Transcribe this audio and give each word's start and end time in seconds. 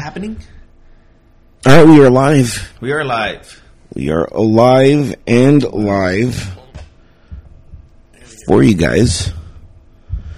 happening? 0.00 0.36
All 1.66 1.76
right, 1.76 1.86
we 1.86 2.00
are 2.00 2.10
live. 2.10 2.72
We 2.80 2.92
are 2.92 3.04
live. 3.04 3.62
We 3.94 4.10
are 4.10 4.24
alive 4.24 5.14
and 5.26 5.62
live 5.62 6.56
for 8.46 8.62
you 8.62 8.74
guys. 8.74 9.32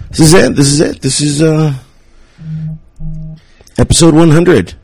This 0.09 0.19
is 0.19 0.33
it. 0.33 0.55
This 0.55 0.67
is 0.67 0.79
it. 0.81 1.01
This 1.01 1.21
is 1.21 1.41
uh 1.41 1.73
episode 3.77 4.13
100. 4.13 4.75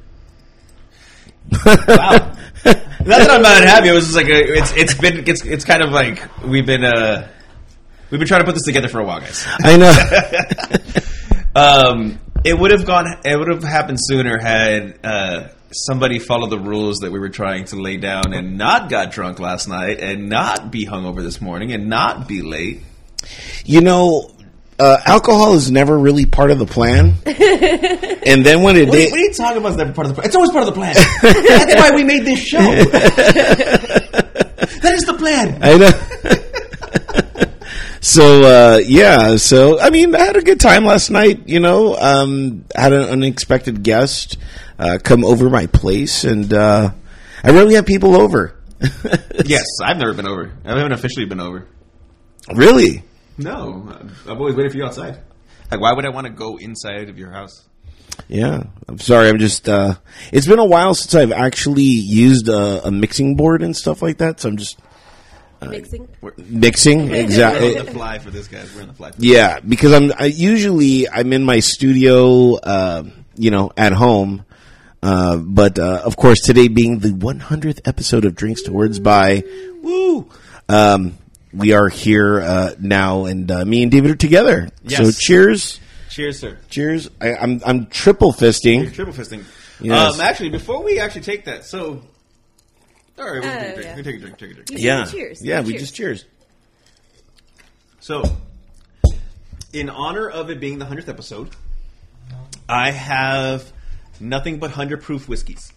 Wow. 1.52 1.66
Not 2.66 3.20
that 3.20 3.32
I'm 3.32 3.42
not 3.42 3.64
happy. 3.64 3.90
It 3.90 3.94
was 3.94 4.06
just 4.06 4.18
like 4.18 4.28
a, 4.28 4.58
it's 4.58 4.74
it's 4.74 4.94
been 4.94 5.28
it's 5.28 5.44
it's 5.46 5.66
kind 5.66 5.82
of 5.82 5.92
like 5.92 6.22
we've 6.44 6.66
been 6.66 6.84
uh 6.84 7.28
we've 8.12 8.20
been 8.20 8.28
trying 8.28 8.42
to 8.42 8.46
put 8.46 8.56
this 8.56 8.66
together 8.66 8.88
for 8.88 9.00
a 9.00 9.06
while, 9.06 9.20
guys. 9.20 9.46
I 9.64 9.78
know. 9.78 9.94
Um, 11.56 12.20
it 12.44 12.58
would 12.58 12.71
have 12.71 12.85
gone. 12.85 13.06
It 13.24 13.37
would 13.37 13.49
have 13.49 13.63
happened 13.63 13.97
sooner 14.01 14.40
had 14.40 14.99
uh, 15.03 15.47
somebody 15.72 16.20
followed 16.20 16.49
the 16.49 16.59
rules 16.59 17.00
that 17.00 17.12
we 17.12 17.20
were 17.20 17.30
trying 17.30 17.66
to 17.66 17.76
lay 17.76 17.98
down 17.98 18.34
and 18.34 18.58
not 18.58 18.90
got 18.90 19.12
drunk 19.12 19.40
last 19.40 19.68
night 19.68 20.00
and 20.00 20.30
not 20.30 20.72
be 20.72 20.86
hungover 20.86 21.22
this 21.22 21.41
morning 21.41 21.72
and 21.72 21.90
not 21.90 22.28
be 22.28 22.41
late. 22.41 22.81
you 23.66 23.81
know, 23.81 24.31
uh, 24.80 24.98
alcohol 25.05 25.55
is 25.55 25.70
never 25.70 25.98
really 25.98 26.26
part 26.26 26.52
of 26.52 26.59
the 26.59 26.66
plan. 26.66 27.16
and 27.26 28.45
then 28.45 28.64
when 28.64 28.78
it 28.78 28.88
What, 28.88 28.95
did, 28.95 29.12
what 29.12 29.20
are 29.20 29.23
you 29.23 29.34
talking 29.34 29.58
about? 29.58 29.72
Is 29.72 29.78
never 29.78 29.94
part 29.94 30.08
of 30.08 30.16
the 30.16 30.22
plan? 30.22 30.28
It's 30.28 30.36
always 30.36 30.52
part 30.52 30.67
of 30.67 30.73
the 30.73 30.80
plan. 30.80 30.95
That's 31.22 31.76
why 31.76 31.92
we 31.94 32.03
made 32.03 32.26
this 32.26 32.40
show. 32.40 32.59
that 34.70 34.94
is 34.94 35.03
the 35.03 35.16
plan. 35.16 35.59
I 35.62 35.78
know. 35.78 35.92
So 38.02 38.44
uh, 38.44 38.77
yeah, 38.77 39.35
so 39.38 39.80
I 39.80 39.89
mean, 39.89 40.16
I 40.16 40.23
had 40.26 40.35
a 40.35 40.41
good 40.41 40.59
time 40.59 40.85
last 40.85 41.09
night. 41.09 41.48
You 41.48 41.59
know, 41.59 41.95
um, 41.95 42.66
had 42.75 42.94
an 42.94 43.03
unexpected 43.09 43.84
guest 43.84 44.38
uh, 44.77 44.98
come 45.03 45.23
over 45.25 45.49
my 45.49 45.67
place, 45.67 46.23
and 46.23 46.52
uh, 46.53 46.91
I 47.44 47.52
rarely 47.52 47.75
have 47.75 47.85
people 47.85 48.16
over. 48.16 48.55
Yes, 49.45 49.66
I've 49.83 49.97
never 49.97 50.14
been 50.14 50.28
over. 50.28 50.52
I 50.66 50.69
haven't 50.78 50.91
officially 50.91 51.25
been 51.25 51.39
over. 51.39 51.66
really? 52.53 53.03
No, 53.38 53.88
I've 54.28 54.38
always 54.38 54.56
waited 54.56 54.72
for 54.73 54.78
you 54.78 54.86
outside. 54.86 55.22
Like, 55.72 55.80
why 55.80 55.94
would 55.94 56.06
I 56.06 56.09
want 56.09 56.28
to 56.28 56.34
go 56.34 56.58
inside 56.58 57.09
of 57.09 57.17
your 57.17 57.31
house? 57.31 57.66
Yeah, 58.28 58.63
I'm 58.88 59.00
sorry. 59.00 59.30
I'm 59.30 59.39
just. 59.39 59.67
Uh, 59.69 59.95
it's 60.31 60.45
been 60.45 60.59
a 60.59 60.66
while 60.66 60.94
since 60.94 61.16
I've 61.16 61.31
actually 61.31 61.84
used 61.84 62.50
a, 62.50 62.86
a 62.88 62.91
mixing 62.91 63.36
board 63.36 63.63
and 63.63 63.75
stuff 63.75 64.02
like 64.02 64.17
that. 64.17 64.39
So 64.41 64.50
I'm 64.50 64.58
just 64.58 64.78
Mixing. 65.68 66.08
mixing 66.48 67.12
exactly. 67.14 67.74
We're 67.74 67.80
on 67.82 67.86
the 67.86 67.92
fly 67.92 68.20
for 68.20 68.32
this, 68.32 68.48
guys. 68.48 68.74
We're 68.74 68.84
on 68.84 68.88
the 68.88 68.94
fly. 68.94 69.12
Yeah, 69.18 69.60
because 69.60 69.94
I'm 69.94 70.12
I, 70.18 70.26
usually 70.26 71.10
I'm 71.10 71.34
in 71.34 71.44
my 71.44 71.60
studio, 71.60 72.56
uh, 72.56 73.04
you 73.36 73.52
know, 73.52 73.72
at 73.76 73.92
home. 73.94 74.46
Uh, 75.02 75.38
but 75.38 75.80
uh, 75.80 76.02
of 76.06 76.16
course, 76.18 76.42
today 76.42 76.68
being 76.68 77.00
the 77.00 77.10
100th 77.10 77.82
episode 77.86 78.26
of 78.26 78.36
Drinks 78.36 78.64
to 78.64 78.74
Words 78.74 79.00
by 79.00 79.44
Woo, 79.82 80.30
um, 80.68 81.18
we 81.54 81.74
are 81.74 81.88
here 81.90 82.42
uh, 82.42 82.72
now, 82.80 83.26
and 83.26 83.50
uh, 83.50 83.66
me 83.66 83.82
and 83.84 83.92
David 83.92 84.12
are 84.12 84.16
together. 84.16 84.70
Yes. 84.84 85.00
So 85.00 85.12
cheers, 85.12 85.80
Cheers, 86.10 86.40
sir. 86.40 86.58
cheers. 86.70 87.10
I, 87.22 87.36
I'm 87.36 87.62
I'm 87.66 87.86
triple 87.88 88.34
fisting. 88.34 88.94
Triple 88.94 89.14
fisting. 89.14 89.44
Yes. 89.82 90.16
Um, 90.16 90.22
actually, 90.22 90.50
before 90.50 90.84
we 90.84 91.00
actually 91.00 91.22
take 91.22 91.46
that, 91.46 91.66
so 91.66 92.02
all 93.20 93.25
right, 93.25 93.36
we 93.36 93.42
can 93.42 93.52
Oh, 93.52 93.59
take 93.62 93.70
a 93.70 93.73
drink. 93.73 93.86
yeah. 93.86 93.95
We 93.95 94.03
can 94.03 94.03
take 94.03 94.16
a 94.16 94.20
drink. 94.20 94.38
Take 94.38 94.52
a 94.52 94.53
drink. 94.53 94.70
You 94.72 94.78
Yeah, 94.78 95.03
said 95.06 95.14
Cheers. 95.14 95.42
yeah. 95.44 95.62
We 95.62 95.72
Cheers. 95.72 95.81
just 95.81 95.95
cheers. 95.95 96.25
So, 98.00 98.23
in 99.73 99.89
honor 99.89 100.30
of 100.30 100.50
it 100.50 100.59
being 100.59 100.80
the 100.80 100.86
hundredth 100.86 101.09
episode, 101.09 101.50
I 102.67 102.92
have 102.92 103.72
nothing 104.20 104.59
but 104.59 104.72
hundred 104.72 105.02
proof 105.03 105.28
whiskeys. 105.28 105.73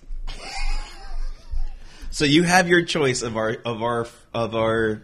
so 2.10 2.24
you 2.24 2.42
have 2.42 2.68
your 2.68 2.82
choice 2.84 3.22
of 3.22 3.36
our 3.36 3.56
of 3.64 3.82
our 3.82 4.06
of 4.34 4.54
our 4.54 5.02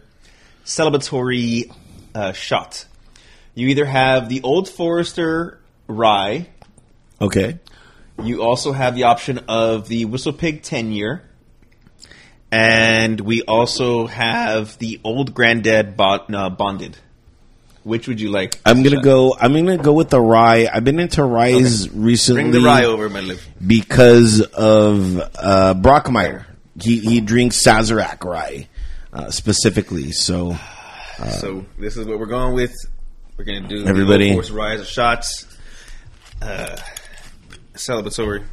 celebratory 0.65 1.71
uh, 2.15 2.31
shot. 2.33 2.85
You 3.55 3.67
either 3.69 3.85
have 3.85 4.29
the 4.29 4.41
Old 4.41 4.69
Forester 4.69 5.59
rye. 5.87 6.47
Okay. 7.19 7.59
You 8.23 8.43
also 8.43 8.71
have 8.71 8.95
the 8.95 9.03
option 9.03 9.39
of 9.47 9.87
the 9.87 10.05
WhistlePig 10.05 10.61
10 10.63 10.91
year. 10.91 11.23
And 12.51 13.21
we 13.21 13.43
also 13.43 14.07
have 14.07 14.77
the 14.79 14.99
Old 15.03 15.33
Granddad 15.33 15.95
bond, 15.95 16.35
uh, 16.35 16.49
Bonded. 16.49 16.97
Which 17.83 18.07
would 18.07 18.19
you 18.19 18.29
like? 18.29 18.59
I'm 18.65 18.83
gonna 18.83 19.01
go. 19.01 19.35
I'm 19.39 19.53
gonna 19.53 19.77
go 19.77 19.93
with 19.93 20.09
the 20.09 20.19
rye. 20.19 20.67
I've 20.71 20.83
been 20.83 20.99
into 20.99 21.23
ryes 21.23 21.89
recently. 21.89 22.41
Bring 22.43 22.51
the 22.51 22.61
rye 22.61 22.83
over, 22.85 23.09
my 23.09 23.21
lip. 23.21 23.39
because 23.65 24.41
of 24.41 25.17
uh, 25.19 25.73
Brockmeyer. 25.75 26.45
He 26.79 26.99
he 26.99 27.21
drinks 27.21 27.61
Sazerac 27.61 28.23
rye 28.23 28.67
uh, 29.13 29.31
specifically. 29.31 30.11
So 30.11 30.57
so 31.39 31.65
this 31.77 31.97
is 31.97 32.05
what 32.05 32.19
we're 32.19 32.25
going 32.25 32.53
with. 32.53 32.73
We're 33.37 33.45
going 33.45 33.63
to 33.63 33.69
do 33.69 33.85
Everybody- 33.85 34.29
the 34.29 34.35
Old 34.35 34.45
Force 34.45 34.51
Rye 34.51 34.73
as 34.75 34.87
shots. 34.87 35.47
Uh, 36.41 36.75
celebratory. 37.75 38.43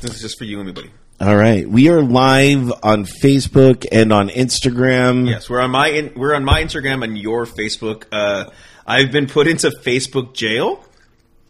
This 0.00 0.14
is 0.16 0.20
just 0.20 0.38
for 0.38 0.44
you 0.44 0.58
and 0.58 0.66
me, 0.66 0.72
buddy. 0.72 0.90
All 1.18 1.34
right, 1.34 1.66
we 1.66 1.88
are 1.88 2.02
live 2.02 2.70
on 2.82 3.06
Facebook 3.06 3.86
and 3.90 4.12
on 4.12 4.28
Instagram. 4.28 5.26
Yes, 5.26 5.48
we're 5.48 5.62
on 5.62 5.70
my 5.70 5.88
in, 5.88 6.12
we're 6.14 6.34
on 6.34 6.44
my 6.44 6.62
Instagram 6.62 7.02
and 7.02 7.16
your 7.16 7.46
Facebook. 7.46 8.04
Uh, 8.12 8.50
I've 8.86 9.12
been 9.12 9.26
put 9.26 9.46
into 9.46 9.70
Facebook 9.70 10.34
jail, 10.34 10.84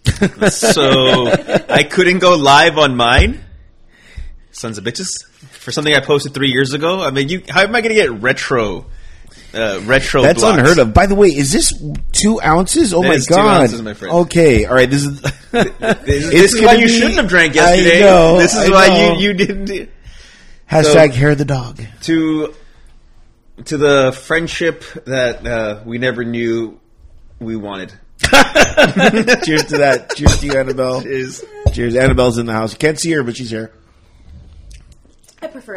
so 0.50 1.26
I 1.68 1.82
couldn't 1.82 2.20
go 2.20 2.36
live 2.36 2.78
on 2.78 2.94
mine. 2.94 3.44
Sons 4.52 4.78
of 4.78 4.84
bitches 4.84 5.26
for 5.50 5.72
something 5.72 5.94
I 5.94 6.00
posted 6.00 6.32
three 6.32 6.50
years 6.50 6.72
ago. 6.72 7.02
I 7.02 7.10
mean, 7.10 7.28
you 7.28 7.42
how 7.48 7.62
am 7.62 7.74
I 7.74 7.80
going 7.80 7.94
to 7.94 8.00
get 8.00 8.12
retro? 8.12 8.86
Uh, 9.54 9.80
retro. 9.84 10.22
That's 10.22 10.40
blocks? 10.42 10.58
unheard 10.58 10.78
of. 10.78 10.92
By 10.92 11.06
the 11.06 11.14
way, 11.14 11.28
is 11.28 11.50
this 11.52 11.72
two 12.12 12.40
ounces? 12.42 12.92
Oh 12.92 13.00
That 13.02 13.08
my 13.08 13.14
is 13.14 13.26
two 13.26 13.34
god! 13.34 13.62
ounces, 13.62 13.80
my 13.82 13.94
friend. 13.94 14.14
Okay, 14.14 14.64
all 14.66 14.74
right. 14.74 14.88
This 14.90 15.04
is 15.04 15.20
This, 15.52 15.70
this 16.04 16.52
is 16.54 16.60
why 16.60 16.66
gonna 16.74 16.78
you 16.80 16.88
shouldn't 16.88 17.14
have 17.14 17.28
drank 17.28 17.54
yesterday. 17.54 17.98
I 17.98 18.00
know, 18.06 18.36
this 18.38 18.54
is 18.54 18.68
I 18.68 18.70
why 18.70 18.86
know. 18.88 19.14
you 19.14 19.28
you 19.28 19.34
didn't 19.34 19.88
hashtag 20.70 21.12
So- 21.12 21.16
hair 21.16 21.34
the 21.34 21.44
dog. 21.46 21.80
to 22.02 22.54
to 23.64 23.76
the 23.78 24.12
friendship 24.12 24.84
that 25.06 25.46
uh, 25.46 25.80
we 25.86 25.96
never 25.98 26.24
knew 26.24 26.78
we 27.40 27.56
wanted. 27.56 27.92
Cheers 28.22 29.64
to 29.66 29.78
that. 29.78 30.12
Cheers 30.16 30.38
to 30.40 30.46
you, 30.46 30.52
Annabelle. 30.58 31.00
Is 31.06 31.42
Cheers. 31.72 31.94
Annabelle's 31.96 32.36
in 32.38 32.46
the 32.46 32.52
house. 32.52 32.74
Can't 32.74 32.98
see 32.98 33.12
her, 33.12 33.22
but 33.22 33.36
she's 33.36 33.48
here. 33.50 33.72
I 35.40 35.46
prefer. 35.46 35.76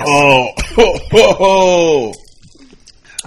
Oh, 0.00 2.12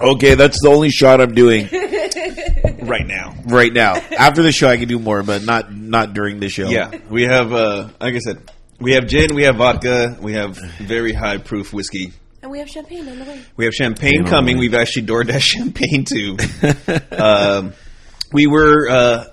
okay. 0.00 0.34
That's 0.34 0.60
the 0.62 0.68
only 0.68 0.90
shot 0.90 1.20
I'm 1.20 1.34
doing 1.34 1.66
right 2.86 3.06
now. 3.06 3.34
right 3.46 3.72
now. 3.72 3.94
After 3.94 4.42
the 4.42 4.52
show, 4.52 4.68
I 4.68 4.76
can 4.76 4.88
do 4.88 4.98
more, 4.98 5.22
but 5.22 5.44
not 5.44 5.74
not 5.74 6.14
during 6.14 6.40
the 6.40 6.48
show. 6.48 6.68
Yeah, 6.68 6.98
we 7.08 7.24
have, 7.24 7.52
uh, 7.52 7.88
like 8.00 8.14
I 8.14 8.18
said, 8.18 8.38
we 8.80 8.92
have 8.92 9.06
gin, 9.06 9.34
we 9.34 9.44
have 9.44 9.56
vodka, 9.56 10.16
we 10.20 10.34
have 10.34 10.56
very 10.78 11.12
high 11.12 11.38
proof 11.38 11.72
whiskey. 11.72 12.12
and 12.42 12.50
we 12.50 12.58
have 12.58 12.68
champagne 12.68 13.08
on 13.08 13.18
the 13.18 13.24
way. 13.24 13.40
We 13.56 13.64
have 13.64 13.74
champagne 13.74 14.24
coming. 14.24 14.58
We've 14.58 14.74
actually 14.74 15.06
DoorDash 15.12 15.40
champagne 15.40 16.04
too. 16.04 16.36
um, 17.16 17.72
we 18.32 18.46
were 18.46 18.88
uh, 18.90 19.24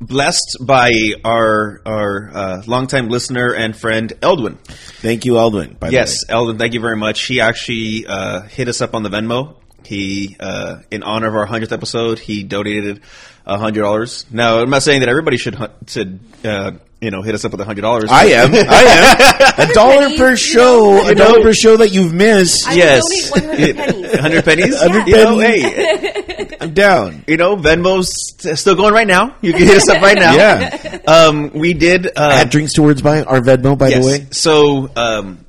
blessed 0.00 0.58
by 0.60 0.90
our 1.24 1.80
our 1.86 2.30
uh, 2.34 2.62
longtime 2.66 3.08
listener 3.08 3.54
and 3.54 3.76
friend 3.76 4.12
Eldwin. 4.20 4.58
Thank 4.66 5.24
you, 5.24 5.34
Aldwin. 5.34 5.78
By 5.78 5.90
Yes, 5.90 6.24
Eldon, 6.28 6.58
thank 6.58 6.74
you 6.74 6.80
very 6.80 6.96
much. 6.96 7.26
He 7.26 7.40
actually 7.40 8.06
uh, 8.06 8.42
hit 8.42 8.68
us 8.68 8.80
up 8.80 8.94
on 8.94 9.02
the 9.02 9.08
Venmo. 9.08 9.56
He, 9.84 10.36
uh, 10.40 10.78
in 10.90 11.02
honor 11.02 11.28
of 11.28 11.34
our 11.34 11.46
hundredth 11.46 11.72
episode, 11.72 12.18
he 12.18 12.42
donated 12.42 13.02
hundred 13.46 13.82
dollars. 13.82 14.26
Now, 14.30 14.60
I'm 14.60 14.70
not 14.70 14.82
saying 14.82 15.00
that 15.00 15.08
everybody 15.08 15.36
should 15.36 15.56
should 15.86 16.20
uh, 16.44 16.72
you 17.00 17.10
know 17.10 17.22
hit 17.22 17.34
us 17.34 17.44
up 17.44 17.52
with 17.52 17.60
a 17.60 17.64
hundred 17.64 17.82
dollars. 17.82 18.10
I 18.10 18.24
am. 18.26 18.54
I 18.54 18.58
am. 18.58 19.36
A 19.70 19.72
dollar 19.72 20.02
pennies, 20.02 20.18
per 20.18 20.30
you 20.30 20.36
show. 20.36 20.78
know, 21.02 21.08
A 21.08 21.14
dollar 21.14 21.40
per 21.42 21.52
show 21.54 21.76
that 21.78 21.90
you've 21.90 22.12
missed. 22.12 22.66
I 22.68 22.74
Yes. 22.74 23.30
100 23.30 23.76
pennies. 23.76 24.18
hundred 24.20 24.44
pennies. 24.44 24.78
Hundred 24.78 25.08
You 25.08 25.14
pennies. 25.14 25.62
hey, 25.62 26.56
I'm 26.60 26.74
down. 26.74 27.24
you 27.26 27.36
know, 27.38 27.56
Venmo's 27.56 28.10
st- 28.38 28.58
still 28.58 28.74
going 28.74 28.92
right 28.92 29.06
now. 29.06 29.34
You 29.40 29.52
can 29.52 29.62
hit 29.62 29.76
us 29.78 29.88
up 29.88 30.02
right 30.02 30.18
now. 30.18 30.34
Yeah. 30.34 30.98
Um, 31.06 31.50
we 31.54 31.72
did. 31.74 32.06
Uh, 32.06 32.32
At 32.42 32.50
drinks 32.50 32.72
towards 32.74 33.00
by 33.02 33.22
our 33.22 33.40
Venmo, 33.40 33.78
by 33.78 33.88
yes. 33.88 34.04
the 34.04 34.10
way. 34.10 34.26
So 34.32 34.90
um, 34.94 35.44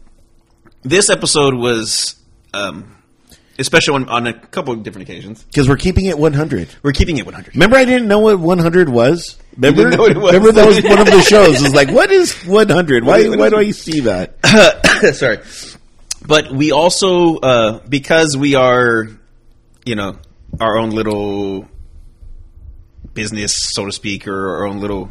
this 0.84 1.10
episode 1.10 1.54
was 1.56 2.16
um, 2.54 2.96
a 3.60 3.64
special 3.66 3.96
on, 3.96 4.08
on 4.08 4.28
a 4.28 4.34
couple 4.34 4.74
of 4.74 4.84
different 4.84 5.10
occasions. 5.10 5.44
Because 5.44 5.68
we're 5.68 5.76
keeping 5.78 6.06
it 6.06 6.18
100. 6.18 6.70
We're 6.82 6.94
keeping 6.94 7.18
it 7.18 7.26
100. 7.26 7.56
Remember, 7.56 7.76
I 7.76 7.84
didn't 7.86 8.08
know 8.08 8.20
what 8.20 8.40
100 8.40 8.88
was. 8.90 9.38
Remember, 9.58 9.90
know 9.90 9.98
what 10.04 10.12
it 10.12 10.18
was. 10.18 10.34
remember 10.34 10.52
that 10.54 10.68
was 10.68 10.84
one 10.84 11.00
of 11.00 11.06
the 11.08 11.22
shows. 11.28 11.60
It 11.60 11.64
was 11.64 11.74
like, 11.74 11.90
what 11.90 12.12
is 12.12 12.34
100? 12.46 13.04
Why? 13.04 13.28
Why 13.30 13.50
do 13.50 13.58
I 13.58 13.72
see 13.72 14.02
that? 14.02 14.36
Sorry. 15.16 15.40
But 16.26 16.52
we 16.52 16.72
also, 16.72 17.38
uh, 17.38 17.80
because 17.88 18.36
we 18.38 18.56
are, 18.56 19.08
you 19.86 19.96
know, 19.96 20.18
our 20.60 20.78
own 20.78 20.92
little 20.92 21.68
business, 23.14 23.56
so 23.74 23.86
to 23.86 23.92
speak, 23.92 24.28
or 24.28 24.58
our 24.58 24.66
own 24.68 24.80
little 24.80 25.10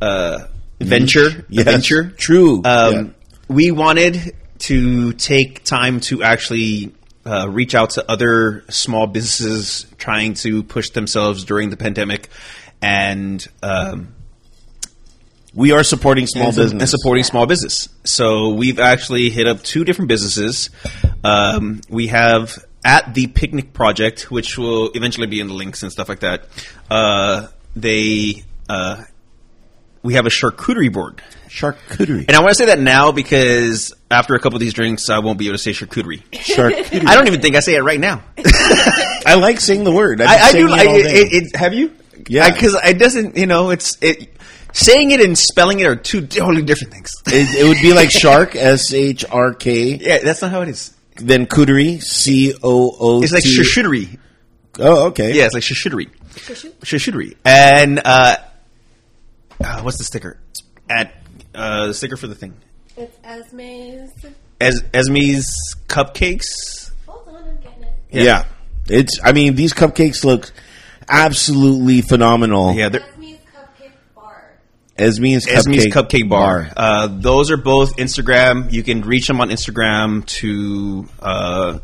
uh, 0.00 0.46
venture, 0.80 1.44
Yes. 1.48 1.64
venture. 1.64 2.10
True. 2.10 2.62
Um, 2.64 2.92
Yeah. 2.94 3.02
We 3.48 3.70
wanted 3.70 4.34
to 4.60 5.12
take 5.12 5.62
time 5.64 6.00
to 6.00 6.22
actually 6.24 6.92
uh, 7.24 7.48
reach 7.48 7.74
out 7.74 7.90
to 7.90 8.10
other 8.10 8.64
small 8.68 9.06
businesses 9.06 9.86
trying 9.98 10.34
to 10.34 10.62
push 10.64 10.90
themselves 10.90 11.44
during 11.44 11.70
the 11.70 11.76
pandemic, 11.76 12.28
and 12.86 13.46
um, 13.62 14.14
we 15.52 15.72
are 15.72 15.82
supporting 15.82 16.26
small 16.26 16.48
and, 16.48 16.56
business. 16.56 16.80
and 16.82 16.88
supporting 16.88 17.24
small 17.24 17.46
business. 17.46 17.88
So 18.04 18.50
we've 18.50 18.78
actually 18.78 19.30
hit 19.30 19.48
up 19.48 19.62
two 19.62 19.84
different 19.84 20.08
businesses. 20.08 20.70
Um, 21.24 21.80
we 21.88 22.06
have 22.08 22.64
at 22.84 23.12
the 23.14 23.26
Picnic 23.26 23.72
Project, 23.72 24.30
which 24.30 24.56
will 24.56 24.90
eventually 24.94 25.26
be 25.26 25.40
in 25.40 25.48
the 25.48 25.54
links 25.54 25.82
and 25.82 25.90
stuff 25.90 26.08
like 26.08 26.20
that. 26.20 26.44
Uh, 26.88 27.48
they 27.74 28.44
uh, 28.68 29.02
we 30.04 30.14
have 30.14 30.26
a 30.26 30.30
charcuterie 30.30 30.92
board, 30.92 31.20
charcuterie. 31.48 32.26
and 32.28 32.36
I 32.36 32.38
want 32.40 32.50
to 32.50 32.54
say 32.54 32.66
that 32.66 32.78
now 32.78 33.10
because 33.10 33.92
after 34.08 34.34
a 34.36 34.38
couple 34.38 34.56
of 34.56 34.60
these 34.60 34.74
drinks, 34.74 35.10
I 35.10 35.18
won't 35.18 35.38
be 35.38 35.46
able 35.46 35.56
to 35.56 35.62
say 35.62 35.72
charcuterie. 35.72 36.22
charcuterie. 36.30 37.06
I 37.08 37.16
don't 37.16 37.26
even 37.26 37.40
think 37.40 37.56
I 37.56 37.60
say 37.60 37.74
it 37.74 37.82
right 37.82 37.98
now. 37.98 38.22
I 39.26 39.34
like 39.40 39.58
saying 39.60 39.82
the 39.82 39.90
word. 39.92 40.20
I've 40.20 40.28
I, 40.28 40.34
been 40.34 40.42
I 40.42 40.50
saying 40.52 40.66
do. 40.66 40.72
it 40.72 40.78
I, 40.78 40.86
all 40.86 41.02
day. 41.02 41.20
it, 41.20 41.32
it, 41.32 41.56
have 41.56 41.74
you? 41.74 41.92
Yeah. 42.28 42.50
because 42.52 42.74
it 42.84 42.98
doesn't. 42.98 43.36
You 43.36 43.46
know, 43.46 43.70
it's 43.70 43.96
it. 44.00 44.32
Saying 44.72 45.10
it 45.10 45.20
and 45.22 45.38
spelling 45.38 45.80
it 45.80 45.86
are 45.86 45.96
two 45.96 46.26
totally 46.26 46.60
different 46.62 46.92
things. 46.92 47.10
It, 47.28 47.64
it 47.64 47.66
would 47.68 47.80
be 47.80 47.94
like 47.94 48.10
shark, 48.22 48.54
S 48.54 48.92
H 48.92 49.24
R 49.30 49.54
K, 49.54 49.94
Yeah, 49.96 50.18
that's 50.22 50.42
not 50.42 50.50
how 50.50 50.60
it 50.60 50.68
is. 50.68 50.94
then 51.16 51.46
cooterie, 51.46 52.02
C 52.02 52.52
O 52.62 52.94
O. 53.00 53.22
It's 53.22 53.32
like 53.32 53.42
charcuterie. 53.44 54.18
Oh, 54.78 55.06
okay. 55.08 55.32
Yeah, 55.32 55.46
it's 55.46 55.54
like 55.54 55.62
charcuterie. 55.62 56.10
Shushu? 56.34 56.70
Charcuterie. 56.80 57.36
And 57.46 58.02
uh, 58.04 58.36
uh, 59.64 59.80
what's 59.80 59.96
the 59.96 60.04
sticker? 60.04 60.38
At 60.90 61.14
uh, 61.54 61.86
the 61.86 61.94
sticker 61.94 62.18
for 62.18 62.26
the 62.26 62.34
thing. 62.34 62.52
It's 62.98 63.16
Esme's. 63.24 64.10
Es- 64.60 64.82
Esme's 64.92 65.46
cupcakes. 65.88 66.90
Hold 67.06 67.28
on, 67.28 67.44
I'm 67.48 67.56
getting 67.60 67.82
it. 67.84 67.94
yeah. 68.10 68.44
It's. 68.88 69.18
I 69.24 69.32
mean, 69.32 69.54
these 69.54 69.72
cupcakes 69.72 70.22
look 70.24 70.52
absolutely 71.08 72.02
phenomenal. 72.02 72.74
Yeah, 72.74 72.88
they're 72.88 73.00
Esme's 73.02 73.38
Cupcake 73.54 73.92
Bar. 74.14 74.58
Esme's 74.98 75.46
cupcake, 75.46 75.76
Esme's 75.76 75.86
Cupcake 75.94 76.28
Bar. 76.28 76.70
Uh, 76.76 77.08
those 77.10 77.50
are 77.50 77.56
both 77.56 77.96
Instagram. 77.96 78.72
You 78.72 78.82
can 78.82 79.02
reach 79.02 79.26
them 79.26 79.40
on 79.40 79.50
Instagram 79.50 80.24
to, 80.26 81.06
uh, 81.20 81.78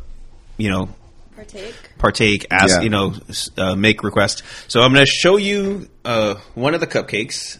you 0.56 0.70
know, 0.70 0.88
Partake. 1.36 1.74
partake, 1.98 2.46
ask, 2.50 2.76
Yeah. 2.76 2.80
you 2.82 2.90
know, 2.90 3.14
uh, 3.58 3.74
make 3.74 4.02
requests. 4.02 4.42
So 4.68 4.80
I'm 4.80 4.92
going 4.92 5.04
to 5.04 5.10
show 5.10 5.36
you 5.36 5.88
uh, 6.04 6.34
one 6.54 6.74
of 6.74 6.80
the 6.80 6.86
cupcakes. 6.86 7.58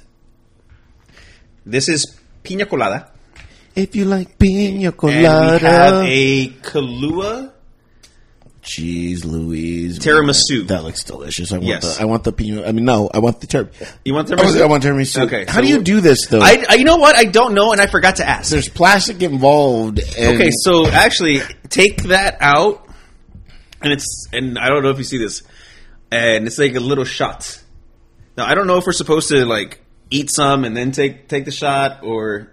This 1.65 1.89
is 1.89 2.19
pina 2.43 2.67
colada, 2.67 3.09
If 3.77 3.95
you 3.97 4.05
like 4.05 4.37
pina 4.39 4.87
and 4.89 4.97
colada, 4.97 5.59
we 5.61 5.67
have 5.67 6.05
a 6.05 6.49
Kahlua 6.61 7.52
Jeez, 8.63 9.25
Louise, 9.25 9.99
Tiramisu. 9.99 10.69
That 10.69 10.85
looks 10.85 11.03
delicious. 11.03 11.51
I 11.51 11.57
want 11.57 11.67
Yes. 11.67 11.97
the. 11.97 12.03
I 12.03 12.05
want 12.05 12.23
the 12.23 12.31
pina. 12.33 12.65
I 12.65 12.71
mean, 12.71 12.85
no, 12.85 13.11
I 13.13 13.19
want 13.19 13.41
the 13.41 13.49
tir. 13.49 13.69
You 14.05 14.15
want 14.15 14.31
I 14.31 14.37
want, 14.37 14.49
tiramisu? 14.51 14.63
I 14.63 14.67
want 14.67 14.83
tiramisu. 14.85 15.23
Okay, 15.27 15.45
How 15.49 15.55
so 15.55 15.61
do 15.63 15.69
you 15.69 15.83
do 15.83 16.01
this 16.01 16.27
though? 16.29 16.41
I, 16.41 16.65
I, 16.69 16.75
you 16.75 16.85
know 16.85 16.97
what? 16.97 17.17
I 17.17 17.25
don't 17.25 17.55
know, 17.55 17.73
and 17.73 17.81
I 17.81 17.87
forgot 17.89 18.17
to 18.17 18.29
ask. 18.29 18.51
There's 18.53 18.69
plastic 18.69 19.21
involved. 19.21 19.99
And 20.17 20.37
Okay, 20.41 20.51
so 20.53 20.87
actually, 20.87 21.41
take 21.71 22.05
that 22.05 22.37
out, 22.41 22.89
and 23.81 23.93
it's 23.93 24.29
and 24.33 24.57
I 24.57 24.69
don't 24.69 24.85
know 24.85 24.91
if 24.91 24.99
you 24.99 25.05
see 25.05 25.19
this, 25.19 25.43
and 26.13 26.47
it's 26.47 26.59
like 26.59 26.77
a 26.77 26.81
little 26.81 27.05
shot. 27.05 27.61
Now 28.37 28.47
I 28.47 28.55
don't 28.55 28.69
know 28.69 28.79
if 28.79 28.87
we're 28.87 28.93
supposed 28.93 29.29
to 29.31 29.45
like 29.45 29.81
eat 30.11 30.31
some 30.31 30.65
and 30.65 30.77
then 30.77 30.93
take 30.93 31.27
take 31.27 31.47
the 31.47 31.51
shot, 31.51 32.05
or 32.05 32.53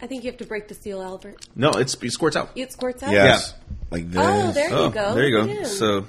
I 0.00 0.06
think 0.06 0.22
you 0.22 0.30
have 0.30 0.38
to 0.38 0.46
break 0.46 0.68
the 0.68 0.74
seal, 0.74 1.02
Albert. 1.02 1.48
no, 1.56 1.70
it's 1.70 1.94
it 2.00 2.12
squirts 2.12 2.36
out. 2.36 2.50
It 2.54 2.72
squirts 2.72 3.02
out? 3.02 3.10
yes, 3.10 3.54
like 3.90 4.10
this. 4.10 4.20
Oh, 4.22 4.52
there 4.52 4.68
Oh, 4.72 4.84
you 4.86 4.90
go. 4.92 5.14
there 5.14 5.24
you 5.28 5.36
go. 5.36 5.42
at 5.42 5.48
him. 5.58 5.64
So 5.66 6.06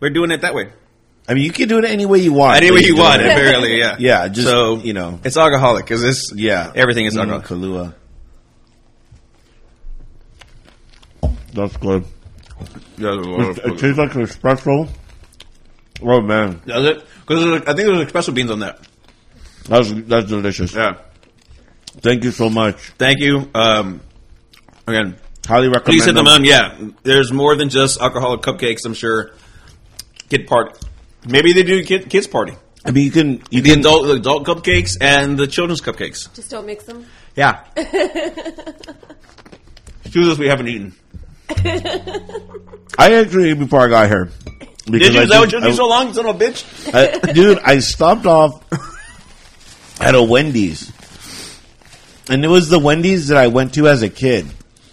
we're 0.00 0.10
doing 0.10 0.30
it 0.30 0.40
that 0.42 0.54
way. 0.54 0.72
I 1.28 1.34
mean, 1.34 1.44
you 1.44 1.52
can 1.52 1.68
do 1.68 1.78
it 1.78 1.84
any 1.84 2.06
way 2.06 2.18
you 2.18 2.32
want. 2.32 2.56
Any 2.56 2.70
way 2.70 2.76
ladies 2.76 2.88
you 2.88 2.96
want, 2.96 3.20
gentlemen. 3.20 3.36
apparently, 3.38 3.78
yeah. 3.84 3.96
Yeah, 3.98 4.28
just, 4.28 4.48
so 4.48 4.78
you 4.78 4.92
know. 4.94 5.20
it's 5.22 5.36
alcoholic 5.36 5.84
because 5.84 6.00
this, 6.02 6.32
Yeah, 6.34 6.72
everything 6.74 7.06
is 7.06 7.14
Mm, 7.16 7.30
alcoholic. 7.30 7.46
Kahlua. 7.46 7.94
That's 11.52 11.76
good. 11.76 12.04
Yeah, 12.98 13.16
It 13.20 13.78
tastes 13.78 13.98
like 13.98 14.14
an 14.14 14.22
espresso. 14.22 14.88
Oh 16.02 16.20
man, 16.20 16.60
Does 16.66 16.84
it? 16.86 17.04
Because 17.26 17.62
I 17.62 17.74
think 17.74 17.76
there's 17.88 18.06
espresso 18.10 18.34
beans 18.34 18.50
on 18.50 18.60
that. 18.60 18.80
that's 19.68 19.92
that's 19.92 20.26
delicious. 20.28 20.74
Yeah. 20.74 20.94
Thank 22.00 22.24
you 22.24 22.30
so 22.30 22.48
much. 22.48 22.76
Thank 22.98 23.20
you. 23.20 23.50
Um, 23.54 24.00
again, 24.86 25.16
Highly 25.46 25.68
recommend. 25.68 25.84
Please 25.86 26.04
hit 26.04 26.14
them 26.14 26.26
them. 26.26 26.34
on. 26.34 26.44
Yeah, 26.44 26.76
there's 27.02 27.32
more 27.32 27.56
than 27.56 27.68
just 27.70 28.00
alcoholic 28.00 28.40
cupcakes. 28.42 28.84
I'm 28.84 28.94
sure. 28.94 29.32
Kid 30.28 30.46
party. 30.46 30.78
Maybe 31.26 31.52
they 31.52 31.62
do 31.64 31.84
kid, 31.84 32.08
kids 32.08 32.26
party. 32.26 32.54
I 32.84 32.92
mean, 32.92 33.04
you 33.04 33.10
can 33.10 33.42
you 33.50 33.60
The 33.62 33.70
can 33.70 33.80
adult 33.80 34.06
the 34.06 34.12
adult 34.14 34.46
cupcakes 34.46 34.96
and 35.00 35.36
the 35.38 35.46
children's 35.46 35.80
cupcakes. 35.80 36.32
Just 36.34 36.50
don't 36.50 36.66
mix 36.66 36.84
them. 36.84 37.04
Yeah. 37.36 37.64
Two 40.10 40.20
of 40.20 40.26
those 40.26 40.38
we 40.38 40.46
haven't 40.48 40.68
eaten. 40.68 40.94
I 42.98 43.14
actually 43.14 43.50
ate 43.50 43.58
before 43.58 43.80
I 43.80 43.88
got 43.88 44.08
here. 44.08 44.30
Did 44.86 45.12
you? 45.14 45.20
I 45.20 45.22
Is 45.24 45.30
that 45.30 45.40
what 45.40 45.50
took 45.50 45.64
you 45.64 45.72
so 45.72 45.86
long, 45.88 46.08
you 46.08 46.14
son 46.14 46.26
of 46.26 46.36
a 46.40 46.44
bitch? 46.44 46.64
I- 47.28 47.32
dude, 47.32 47.58
I 47.58 47.78
stopped 47.80 48.26
off 48.26 48.62
at 50.00 50.14
a 50.14 50.22
Wendy's, 50.22 50.90
and 52.28 52.44
it 52.44 52.48
was 52.48 52.68
the 52.68 52.78
Wendy's 52.78 53.28
that 53.28 53.36
I 53.36 53.48
went 53.48 53.74
to 53.74 53.88
as 53.88 54.02
a 54.02 54.08
kid. 54.08 54.46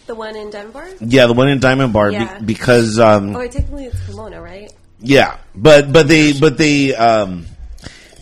The 0.07 0.15
one 0.15 0.35
in 0.35 0.49
Denver? 0.49 0.87
Yeah, 1.01 1.27
the 1.27 1.33
one 1.33 1.49
in 1.49 1.59
Diamond 1.59 1.91
Bar, 1.93 2.11
be- 2.11 2.45
because 2.45 2.97
um, 2.97 3.35
Oh, 3.35 3.45
technically 3.47 3.85
it's 3.85 3.99
Pomona, 4.05 4.41
right? 4.41 4.71
yeah, 4.99 5.37
but 5.53 5.91
but 5.91 6.07
they 6.07 6.33
but 6.39 6.57
they 6.57 6.95
um, 6.95 7.45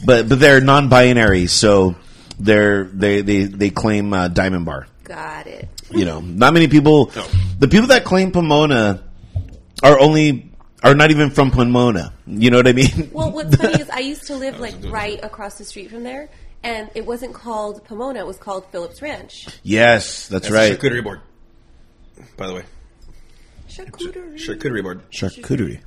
but 0.04 0.28
but 0.28 0.40
they're 0.40 0.62
non-binary, 0.62 1.46
so 1.48 1.96
they're 2.40 2.86
they 2.86 3.22
they 3.22 3.44
they 3.44 3.70
claim 3.70 4.12
uh, 4.14 4.28
Diamond 4.30 4.66
Bar. 4.66 4.88
Got 5.04 5.46
it. 5.48 5.70
You 5.92 6.06
know, 6.06 6.20
not 6.22 6.54
many 6.54 6.68
people. 6.68 7.12
No. 7.16 7.26
The 7.60 7.68
people 7.68 7.88
that 7.90 8.04
claim 8.04 8.32
Pomona 8.32 9.04
are 9.84 10.00
only 10.00 10.52
are 10.84 10.96
not 10.96 11.12
even 11.12 11.30
from 11.30 11.52
Pomona. 11.52 12.14
You 12.26 12.50
know 12.50 12.58
what 12.58 12.68
I 12.68 12.74
mean? 12.74 13.12
Well, 13.14 13.32
what's 13.32 13.56
funny 13.56 13.80
is 13.80 13.90
I 13.92 14.00
used 14.00 14.26
to 14.28 14.36
live 14.36 14.60
like 14.60 14.74
right 14.86 15.20
across 15.24 15.60
the 15.60 15.64
street 15.66 15.92
from 15.92 16.02
there, 16.04 16.30
and 16.64 16.90
it 16.96 17.06
wasn't 17.06 17.36
called 17.36 17.86
Pomona; 17.86 18.20
it 18.22 18.26
was 18.28 18.38
called 18.38 18.66
Phillips 18.72 19.04
Ranch. 19.04 19.48
yes, 19.62 20.28
that's, 20.28 20.50
That's 20.50 20.52
right. 20.52 20.80
the 20.82 20.90
charcuterie 20.90 21.04
board. 21.04 21.22
By 22.38 22.48
the 22.48 22.54
way, 22.56 22.64
Charcuterie. 23.70 24.36
charcuterie 24.38 24.84
board. 24.84 25.02
Charcuterie. 25.12 25.80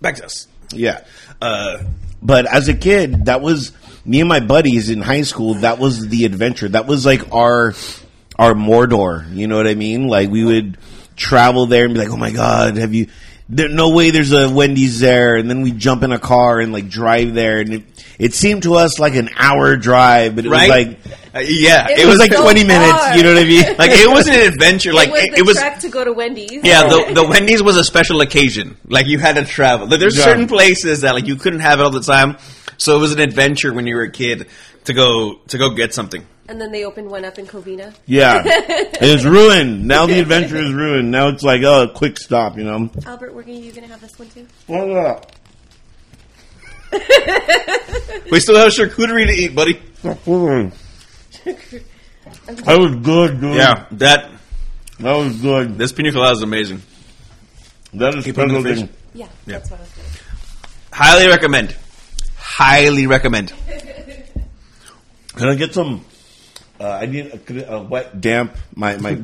Back 0.00 0.16
to 0.16 0.26
us. 0.26 0.46
Yeah. 0.72 1.04
Uh, 1.40 1.78
But 2.22 2.46
as 2.46 2.68
a 2.68 2.74
kid, 2.74 3.26
that 3.26 3.40
was 3.40 3.72
me 4.04 4.20
and 4.20 4.28
my 4.28 4.40
buddies 4.40 4.90
in 4.90 5.00
high 5.00 5.22
school. 5.22 5.54
That 5.54 5.78
was 5.78 6.08
the 6.08 6.24
adventure. 6.24 6.68
That 6.68 6.86
was 6.86 7.06
like 7.06 7.32
our 7.32 7.74
our 8.38 8.54
Mordor. 8.54 9.34
You 9.34 9.46
know 9.46 9.56
what 9.56 9.66
I 9.66 9.74
mean? 9.74 10.08
Like 10.08 10.30
we 10.30 10.44
would 10.44 10.76
travel 11.16 11.66
there 11.66 11.84
and 11.84 11.94
be 11.94 12.00
like, 12.00 12.10
"Oh 12.10 12.16
my 12.16 12.30
god, 12.30 12.76
have 12.76 12.94
you?" 12.94 13.06
There, 13.48 13.68
no 13.68 13.90
way, 13.90 14.10
there's 14.10 14.32
a 14.32 14.50
Wendy's 14.50 14.98
there, 14.98 15.36
and 15.36 15.48
then 15.48 15.62
we 15.62 15.70
jump 15.70 16.02
in 16.02 16.10
a 16.10 16.18
car 16.18 16.58
and 16.58 16.72
like 16.72 16.88
drive 16.88 17.32
there, 17.32 17.60
and 17.60 17.74
it, 17.74 17.82
it 18.18 18.34
seemed 18.34 18.64
to 18.64 18.74
us 18.74 18.98
like 18.98 19.14
an 19.14 19.28
hour 19.36 19.76
drive, 19.76 20.34
but 20.34 20.46
it 20.46 20.50
right? 20.50 20.68
was 20.68 20.86
like 20.86 20.98
Uh, 21.32 21.38
yeah, 21.46 21.86
It 21.88 22.00
it 22.00 22.06
was 22.06 22.14
was 22.14 22.18
like 22.18 22.32
so 22.32 22.42
20 22.42 22.64
minutes. 22.64 23.16
You 23.16 23.22
know 23.22 23.34
what 23.34 23.42
I 23.42 23.44
mean? 23.44 23.62
like 23.78 23.90
it 23.92 24.10
was 24.10 24.26
an 24.26 24.34
adventure. 24.52 24.92
Like 24.92 25.10
it 25.10 25.12
was 25.12 25.22
it, 25.22 25.30
the 25.32 25.38
it 25.38 25.46
was. 25.46 25.56
trek 25.58 25.78
to 25.80 25.88
go 25.88 26.02
to 26.04 26.12
Wendy's. 26.12 26.50
Yeah, 26.64 26.88
the, 26.88 27.12
the 27.14 27.24
Wendy's 27.24 27.62
was 27.62 27.76
a 27.76 27.84
special 27.84 28.20
occasion. 28.20 28.76
Like 28.88 29.06
you 29.06 29.18
had 29.20 29.36
to 29.36 29.44
travel. 29.44 29.86
There's 29.86 30.16
Yeah. 30.18 30.24
certain 30.24 30.48
places 30.48 31.02
that 31.02 31.14
like 31.14 31.26
you 31.28 31.36
couldn't 31.36 31.60
have 31.60 31.78
it 31.78 31.82
all 31.84 31.90
the 31.90 32.00
time, 32.00 32.38
so 32.78 32.96
it 32.96 33.00
was 33.00 33.12
an 33.12 33.20
adventure 33.20 33.72
when 33.72 33.86
you 33.86 33.94
were 33.94 34.02
a 34.02 34.10
kid 34.10 34.48
to 34.86 34.92
go 34.92 35.34
to 35.48 35.56
go 35.58 35.70
get 35.70 35.94
something. 35.94 36.26
And 36.48 36.60
then 36.60 36.70
they 36.72 36.84
opened 36.84 37.10
one 37.10 37.24
up 37.24 37.38
in 37.38 37.46
Covina. 37.46 37.94
yeah, 38.06 38.42
it's 38.44 39.24
ruined. 39.24 39.86
Now 39.86 40.06
the 40.06 40.20
adventure 40.20 40.56
is 40.56 40.72
ruined. 40.72 41.10
Now 41.10 41.28
it's 41.28 41.42
like 41.42 41.62
oh, 41.62 41.88
quick 41.88 42.18
stop. 42.18 42.56
You 42.56 42.64
know. 42.64 42.90
Albert, 43.04 43.34
we're 43.34 43.42
gonna, 43.42 43.58
you 43.58 43.72
gonna 43.72 43.88
have 43.88 44.00
this 44.00 44.18
one 44.18 44.28
too? 44.30 44.46
We 48.30 48.40
still 48.40 48.56
have 48.56 48.72
charcuterie 48.72 49.26
to 49.26 49.32
eat, 49.32 49.54
buddy. 49.54 49.80
That 50.02 50.72
was 52.78 52.94
good, 52.96 53.40
dude. 53.40 53.54
Yeah, 53.54 53.86
that 53.92 54.30
that 55.00 55.12
was 55.16 55.36
good. 55.40 55.78
this 55.78 55.92
pina 55.92 56.12
colada 56.12 56.32
is 56.32 56.42
amazing. 56.42 56.82
That 57.94 58.14
is 58.16 58.24
Keep 58.24 58.38
on 58.38 58.48
the 58.48 58.60
special 58.60 58.86
thing. 58.86 58.96
Yeah, 59.14 59.26
Yeah. 59.46 59.58
that's 59.58 59.70
what 59.70 59.80
I 59.80 59.82
was 59.82 59.92
gonna. 59.92 60.08
Highly 60.92 61.28
recommend. 61.28 61.76
Highly 62.36 63.06
recommend. 63.06 63.52
Can 65.36 65.48
I 65.48 65.54
get 65.54 65.72
some? 65.74 66.04
Uh, 66.78 66.88
I 66.88 67.06
need 67.06 67.26
a, 67.48 67.74
a 67.74 67.82
wet, 67.82 68.20
damp. 68.20 68.56
My 68.74 68.96
my 68.96 69.14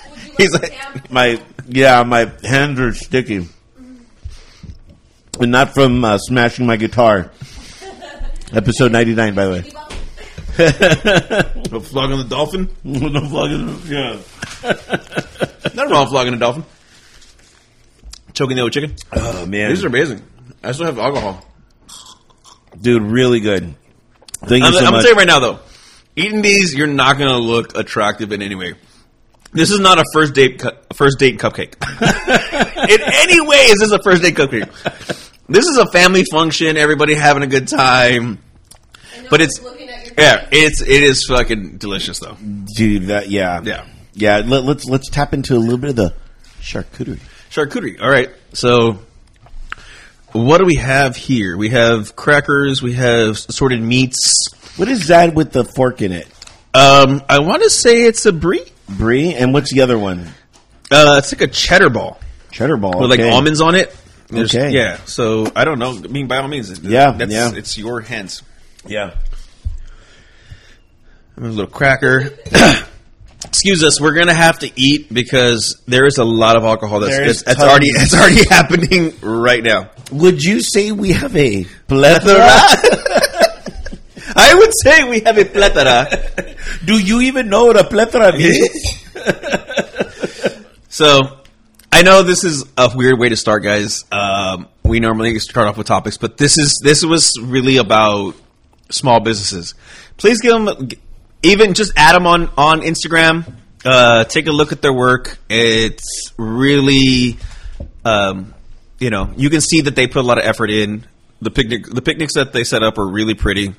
He's 0.38 0.52
like, 0.52 0.74
my 1.10 1.40
yeah. 1.68 2.02
My 2.02 2.30
hands 2.42 2.80
are 2.80 2.92
sticky, 2.92 3.48
and 5.38 5.50
not 5.50 5.74
from 5.74 6.04
uh, 6.04 6.18
smashing 6.18 6.66
my 6.66 6.76
guitar. 6.76 7.30
Episode 8.52 8.92
ninety 8.92 9.14
nine, 9.14 9.34
by 9.34 9.44
the 9.46 9.52
way. 9.52 9.62
flogging 11.80 12.18
the 12.18 12.24
dolphin. 12.28 12.68
the 12.84 13.20
fucking 13.30 13.92
yeah. 13.92 14.18
Nothing 15.74 15.90
wrong 15.90 16.02
with 16.04 16.10
flogging 16.10 16.34
a 16.34 16.38
dolphin. 16.38 16.64
Choking 18.34 18.56
the 18.56 18.62
old 18.62 18.72
chicken. 18.72 18.94
Oh 19.12 19.46
man, 19.46 19.70
These 19.70 19.84
are 19.84 19.88
amazing. 19.88 20.22
I 20.62 20.72
still 20.72 20.86
have 20.86 20.98
alcohol. 20.98 21.44
dude, 22.80 23.02
really 23.02 23.40
good. 23.40 23.74
Thank 24.44 24.62
you 24.62 24.68
I'm, 24.68 24.72
so 24.72 24.78
I'm 24.80 24.84
gonna 24.84 24.96
much. 24.96 25.06
tell 25.06 25.14
right 25.14 25.26
now, 25.26 25.38
though, 25.38 25.58
eating 26.16 26.42
these, 26.42 26.74
you're 26.74 26.86
not 26.86 27.18
gonna 27.18 27.38
look 27.38 27.76
attractive 27.76 28.32
in 28.32 28.42
any 28.42 28.54
way. 28.54 28.74
This 29.52 29.70
is 29.70 29.80
not 29.80 29.98
a 29.98 30.04
first 30.12 30.34
date 30.34 30.60
cu- 30.60 30.70
first 30.94 31.18
date 31.18 31.38
cupcake. 31.38 31.74
in 32.90 33.00
any 33.02 33.40
way, 33.46 33.56
is 33.56 33.80
this 33.80 33.90
a 33.92 33.98
first 34.02 34.22
date 34.22 34.34
cupcake? 34.34 34.68
This 35.48 35.66
is 35.66 35.76
a 35.76 35.86
family 35.92 36.24
function. 36.30 36.76
Everybody 36.76 37.14
having 37.14 37.42
a 37.42 37.46
good 37.46 37.68
time. 37.68 38.38
But 39.28 39.40
it's 39.42 39.60
yeah, 40.18 40.48
it's 40.50 40.80
it 40.82 41.02
is 41.02 41.26
fucking 41.26 41.76
delicious 41.78 42.18
though. 42.18 42.36
dude. 42.76 43.04
That 43.08 43.28
yeah, 43.30 43.60
Yeah. 43.62 43.86
yeah. 44.14 44.42
Let, 44.44 44.64
let's 44.64 44.86
let's 44.86 45.08
tap 45.10 45.34
into 45.34 45.54
a 45.54 45.58
little 45.58 45.78
bit 45.78 45.90
of 45.90 45.96
the 45.96 46.14
charcuterie. 46.60 47.20
Charcuterie. 47.50 48.00
All 48.00 48.10
right. 48.10 48.30
So, 48.54 49.00
what 50.32 50.58
do 50.58 50.64
we 50.64 50.76
have 50.76 51.16
here? 51.16 51.56
We 51.56 51.70
have 51.70 52.16
crackers. 52.16 52.82
We 52.82 52.94
have 52.94 53.30
assorted 53.48 53.80
meats. 53.82 54.48
What 54.76 54.88
is 54.88 55.08
that 55.08 55.34
with 55.34 55.52
the 55.52 55.64
fork 55.64 56.02
in 56.02 56.12
it? 56.12 56.26
Um, 56.74 57.22
I 57.28 57.40
want 57.40 57.62
to 57.62 57.70
say 57.70 58.04
it's 58.04 58.24
a 58.26 58.32
brie. 58.32 58.64
Brie, 58.88 59.34
and 59.34 59.52
what's 59.52 59.72
the 59.72 59.82
other 59.82 59.98
one? 59.98 60.26
Uh, 60.90 61.16
it's 61.18 61.32
like 61.32 61.40
a 61.42 61.46
cheddar 61.46 61.88
ball 61.90 62.18
Cheddar 62.50 62.76
ball 62.76 63.00
with 63.00 63.10
like 63.10 63.20
almonds 63.20 63.60
on 63.60 63.74
it. 63.74 63.94
There's- 64.28 64.54
Okay. 64.54 64.70
Yeah. 64.70 64.98
So 65.06 65.50
I 65.56 65.64
don't 65.64 65.78
know. 65.78 65.90
I 65.96 66.08
mean, 66.08 66.26
by 66.28 66.38
all 66.38 66.48
means, 66.48 66.70
it- 66.70 66.82
Yeah, 66.82 67.12
That's, 67.12 67.32
yeah. 67.32 67.52
It's 67.54 67.76
your 67.78 68.00
hands. 68.00 68.42
Yeah, 68.86 69.14
A 71.36 71.40
little 71.40 71.66
cracker. 71.66 72.30
Excuse 73.44 73.82
us. 73.84 74.00
We're 74.00 74.14
gonna 74.14 74.34
have 74.34 74.60
to 74.60 74.70
eat 74.76 75.12
because 75.12 75.80
there 75.86 76.06
is 76.06 76.18
a 76.18 76.24
lot 76.24 76.56
of 76.56 76.64
alcohol 76.64 77.00
that's 77.00 77.12
There 77.16 77.24
is 77.24 77.42
it's, 77.42 77.50
it's 77.50 77.58
tons. 77.58 77.70
already 77.70 77.88
it's 77.88 78.14
already 78.18 78.48
happening 78.48 79.14
right 79.20 79.62
now. 79.62 79.90
Would 80.12 80.42
you 80.42 80.60
say 80.60 80.92
we 80.92 81.12
have 81.12 81.34
a 81.36 81.64
plethora? 81.88 82.38
I 84.34 84.54
would 84.54 84.70
say 84.82 85.04
we 85.08 85.20
have 85.20 85.36
a 85.38 85.44
plethora. 85.44 86.08
Do 86.84 86.98
you 86.98 87.20
even 87.22 87.48
know 87.48 87.66
what 87.66 87.78
a 87.78 87.84
plethora 87.84 88.32
means? 88.36 88.68
So, 90.88 91.20
I 91.90 92.02
know 92.02 92.22
this 92.22 92.44
is 92.44 92.64
a 92.76 92.90
weird 92.94 93.18
way 93.18 93.28
to 93.30 93.36
start, 93.36 93.62
guys. 93.62 94.04
Um, 94.12 94.68
we 94.84 95.00
normally 95.00 95.38
start 95.38 95.68
off 95.68 95.76
with 95.78 95.86
topics, 95.86 96.18
but 96.18 96.36
this 96.36 96.58
is 96.58 96.80
this 96.82 97.04
was 97.04 97.32
really 97.40 97.78
about 97.78 98.34
small 98.90 99.20
businesses. 99.20 99.74
Please 100.18 100.40
give 100.40 100.52
them, 100.52 100.88
even 101.42 101.74
just 101.74 101.92
add 101.96 102.14
them 102.14 102.26
on 102.26 102.50
on 102.56 102.80
Instagram. 102.80 103.52
Uh, 103.84 104.24
take 104.24 104.46
a 104.46 104.52
look 104.52 104.72
at 104.72 104.80
their 104.80 104.92
work. 104.92 105.38
It's 105.48 106.32
really, 106.36 107.36
um, 108.04 108.54
you 108.98 109.10
know, 109.10 109.32
you 109.36 109.50
can 109.50 109.60
see 109.60 109.80
that 109.82 109.96
they 109.96 110.06
put 110.06 110.20
a 110.20 110.26
lot 110.26 110.38
of 110.38 110.44
effort 110.44 110.70
in. 110.70 111.06
The 111.40 111.50
picnic, 111.50 111.86
the 111.86 112.02
picnics 112.02 112.34
that 112.34 112.52
they 112.52 112.62
set 112.62 112.84
up 112.84 112.98
are 112.98 113.06
really 113.06 113.34
pretty. 113.34 113.74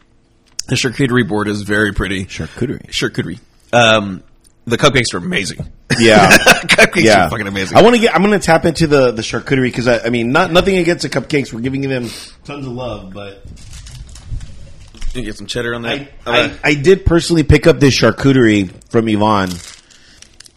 The 0.68 0.76
charcuterie 0.76 1.28
board 1.28 1.48
is 1.48 1.62
very 1.62 1.94
pretty. 1.94 2.26
Charcuterie. 2.26 2.88
Charcuterie. 2.88 3.40
Um, 3.72 4.24
the 4.66 4.78
cupcakes 4.78 5.14
are 5.14 5.18
amazing. 5.18 5.72
Yeah. 5.98 6.30
cupcakes 6.38 7.04
yeah, 7.04 7.26
are 7.26 7.30
fucking 7.30 7.48
amazing. 7.48 7.78
I 7.78 7.82
want 7.82 7.96
to 7.96 8.02
get. 8.02 8.14
I'm 8.14 8.22
going 8.22 8.38
to 8.38 8.46
tap 8.46 8.66
into 8.66 8.88
the 8.88 9.12
the 9.12 9.22
charcuterie 9.22 9.64
because 9.64 9.88
I, 9.88 10.00
I 10.00 10.10
mean, 10.10 10.32
not 10.32 10.52
nothing 10.52 10.78
against 10.78 11.04
the 11.04 11.10
cupcakes. 11.10 11.54
We're 11.54 11.62
giving 11.62 11.82
them 11.82 12.10
tons 12.44 12.66
of 12.66 12.74
love, 12.74 13.14
but 13.14 13.46
You 15.14 15.22
get 15.22 15.36
some 15.36 15.46
cheddar 15.48 15.76
on 15.76 15.84
that. 15.84 16.12
I, 16.26 16.42
I, 16.42 16.60
I 16.64 16.74
did 16.74 17.06
personally 17.06 17.44
pick 17.44 17.68
up 17.68 17.80
this 17.80 17.96
charcuterie 17.96 18.72
from 18.90 19.08
Yvonne, 19.08 19.52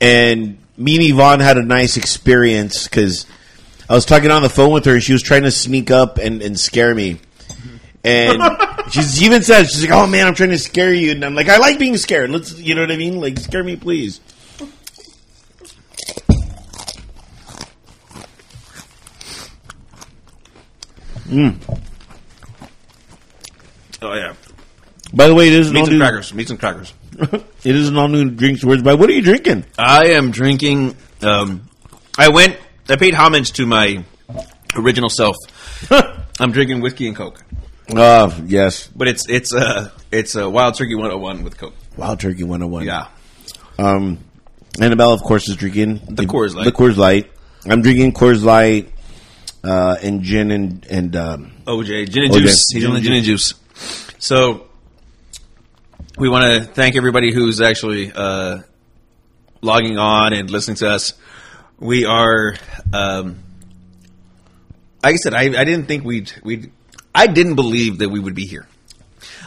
and 0.00 0.58
me 0.78 0.96
and 0.96 1.04
Yvonne 1.04 1.40
had 1.40 1.58
a 1.58 1.62
nice 1.62 1.96
experience 1.96 2.84
because 2.84 3.26
I 3.88 3.94
was 3.94 4.06
talking 4.06 4.30
on 4.30 4.42
the 4.42 4.48
phone 4.48 4.72
with 4.72 4.84
her, 4.86 4.94
and 4.94 5.02
she 5.02 5.12
was 5.12 5.22
trying 5.22 5.42
to 5.42 5.50
sneak 5.50 5.90
up 5.90 6.18
and, 6.18 6.42
and 6.42 6.58
scare 6.58 6.94
me. 6.94 7.20
And 8.02 8.42
she's 8.90 9.22
even 9.22 9.42
said, 9.42 9.66
she's 9.68 9.82
like, 9.82 9.92
"Oh 9.92 10.06
man, 10.06 10.26
I'm 10.26 10.34
trying 10.34 10.50
to 10.50 10.58
scare 10.58 10.92
you," 10.92 11.10
and 11.10 11.24
I'm 11.24 11.34
like, 11.34 11.48
"I 11.48 11.58
like 11.58 11.78
being 11.78 11.96
scared. 11.96 12.30
Let's, 12.30 12.58
you 12.58 12.74
know 12.74 12.80
what 12.80 12.92
I 12.92 12.96
mean? 12.96 13.20
Like, 13.20 13.38
scare 13.38 13.64
me, 13.64 13.76
please." 13.76 14.20
Mm. 21.28 21.56
oh 24.02 24.14
yeah, 24.14 24.34
By 25.16 25.28
the 25.28 25.34
way, 25.34 25.48
it 25.48 25.54
is 25.54 25.68
an 25.68 25.74
meat 25.74 25.80
all 25.80 25.86
and 25.86 25.98
new. 25.98 26.04
crackers. 26.04 26.34
Meat 26.34 26.50
and 26.50 26.60
crackers. 26.60 26.92
It 27.64 27.74
is 27.74 27.88
an 27.88 27.96
all 27.96 28.06
new 28.06 28.30
drinks 28.30 28.62
words. 28.62 28.82
By 28.82 28.94
what 28.94 29.10
are 29.10 29.12
you 29.12 29.22
drinking? 29.22 29.64
I 29.76 30.10
am 30.10 30.30
drinking. 30.30 30.94
Um, 31.22 31.68
I 32.16 32.28
went. 32.28 32.56
I 32.88 32.94
paid 32.94 33.14
homage 33.14 33.50
to 33.54 33.66
my 33.66 34.04
original 34.76 35.08
self. 35.08 35.34
I'm 36.38 36.52
drinking 36.52 36.80
whiskey 36.80 37.08
and 37.08 37.16
coke, 37.16 37.42
Uh, 37.92 38.30
yes, 38.44 38.86
but 38.94 39.08
it's 39.08 39.28
it's 39.28 39.52
uh 39.54 39.90
it's 40.12 40.36
a 40.36 40.48
Wild 40.48 40.74
Turkey 40.76 40.94
101 40.94 41.42
with 41.42 41.56
coke. 41.58 41.74
Wild 41.96 42.20
Turkey 42.20 42.44
101. 42.44 42.84
Yeah, 42.86 43.08
Um, 43.78 44.18
Annabelle, 44.80 45.12
of 45.12 45.22
course, 45.22 45.48
is 45.48 45.56
drinking 45.56 46.02
The 46.08 46.24
Coors 46.26 46.54
Light. 46.54 46.64
The 46.66 46.72
Coors 46.72 46.96
Light. 46.96 47.30
I'm 47.64 47.82
drinking 47.82 48.12
Coors 48.12 48.44
Light 48.44 48.92
uh, 49.64 49.96
and 50.02 50.22
gin 50.22 50.50
and 50.52 50.86
and 50.88 51.16
um, 51.16 51.52
OJ 51.66 52.10
gin 52.10 52.24
and 52.24 52.32
OJ. 52.34 52.38
juice. 52.42 52.64
He's 52.72 52.84
on 52.84 52.94
the 52.94 53.00
gin 53.00 53.14
and 53.14 53.24
juice. 53.24 53.54
So 54.18 54.66
we 56.16 56.28
want 56.28 56.44
to 56.44 56.72
thank 56.72 56.96
everybody 56.96 57.32
who's 57.32 57.60
actually 57.60 58.10
uh, 58.14 58.58
logging 59.60 59.98
on 59.98 60.32
and 60.32 60.50
listening 60.50 60.76
to 60.78 60.88
us. 60.90 61.12
We 61.78 62.04
are, 62.06 62.54
um, 62.92 63.38
like 65.02 65.14
I 65.14 65.16
said, 65.16 65.34
I, 65.34 65.42
I 65.60 65.64
didn't 65.64 65.86
think 65.86 66.04
we'd 66.04 66.32
we 66.42 66.70
I 67.14 67.26
didn't 67.26 67.54
believe 67.54 67.98
that 67.98 68.08
we 68.08 68.18
would 68.18 68.34
be 68.34 68.46
here. 68.46 68.66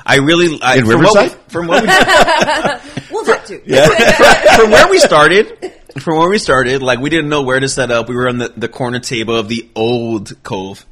I 0.06 0.18
really 0.18 0.60
I, 0.62 0.78
In 0.78 0.86
from 0.86 1.02
what 1.04 1.14
we- 1.16 1.22
Riverside? 1.22 1.52
from 1.52 1.68
what 1.68 1.82
we, 1.82 1.88
Well, 3.12 3.24
that 3.26 3.46
too. 3.48 3.60
from 4.62 4.72
where 4.72 4.88
we 4.90 5.00
started, 5.00 5.74
from 6.00 6.18
where 6.20 6.30
we 6.30 6.38
started, 6.38 6.82
like 6.84 7.00
we 7.00 7.10
didn't 7.10 7.30
know 7.30 7.42
where 7.42 7.60
to 7.60 7.68
set 7.68 7.90
up. 7.92 8.08
We 8.10 8.16
were 8.16 8.30
on 8.30 8.38
the, 8.38 8.50
the 8.50 8.68
corner 8.70 9.00
table 9.00 9.36
of 9.36 9.48
the 9.50 9.68
old 9.76 10.42
cove, 10.44 10.86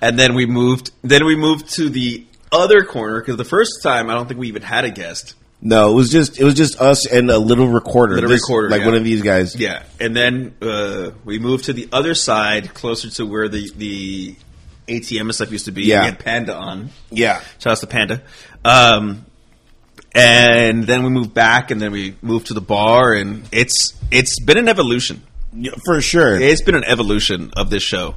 and 0.00 0.18
then 0.18 0.34
we 0.34 0.46
moved. 0.46 0.90
Then 1.02 1.26
we 1.26 1.36
moved 1.36 1.74
to 1.74 1.88
the 1.90 2.24
other 2.52 2.84
corner 2.84 3.20
because 3.20 3.36
the 3.36 3.44
first 3.44 3.82
time 3.82 4.08
I 4.10 4.14
don't 4.14 4.26
think 4.28 4.40
we 4.40 4.48
even 4.48 4.62
had 4.62 4.84
a 4.84 4.90
guest. 4.90 5.34
no, 5.60 5.90
it 5.90 5.94
was 5.94 6.10
just 6.10 6.38
it 6.38 6.44
was 6.44 6.54
just 6.54 6.80
us 6.80 7.06
and 7.06 7.30
a 7.30 7.38
little 7.38 7.68
recorder, 7.68 8.14
Little 8.14 8.30
This- 8.30 8.42
recorder, 8.42 8.70
like 8.70 8.80
yeah. 8.80 8.86
one 8.86 8.94
of 8.94 9.04
these 9.04 9.22
guys. 9.22 9.54
Yeah, 9.56 9.82
and 10.00 10.14
then 10.16 10.54
uh, 10.62 11.10
we 11.24 11.38
moved 11.38 11.64
to 11.66 11.72
the 11.72 11.88
other 11.92 12.14
side, 12.14 12.74
closer 12.74 13.10
to 13.10 13.26
where 13.26 13.48
the 13.48 13.70
the 13.76 14.36
ATM 14.86 15.20
and 15.22 15.34
stuff 15.34 15.50
used 15.52 15.66
to 15.66 15.72
be. 15.72 15.82
Yeah. 15.84 16.00
We 16.00 16.06
had 16.06 16.18
Panda 16.20 16.54
on. 16.54 16.90
yeah. 17.10 17.40
Shout 17.58 17.72
out 17.72 17.78
to 17.78 17.86
Panda. 17.86 18.22
Um, 18.64 19.26
and 20.14 20.84
then 20.84 21.02
we 21.04 21.10
moved 21.10 21.34
back, 21.34 21.70
and 21.70 21.80
then 21.80 21.92
we 21.92 22.16
moved 22.22 22.46
to 22.48 22.54
the 22.54 22.60
bar, 22.60 23.12
and 23.12 23.46
it's 23.52 23.92
it's 24.10 24.40
been 24.40 24.56
an 24.58 24.68
evolution. 24.68 25.22
For 25.84 26.00
sure. 26.00 26.40
It's 26.40 26.62
been 26.62 26.74
an 26.74 26.84
evolution 26.84 27.50
of 27.56 27.68
this 27.70 27.82
show, 27.82 28.14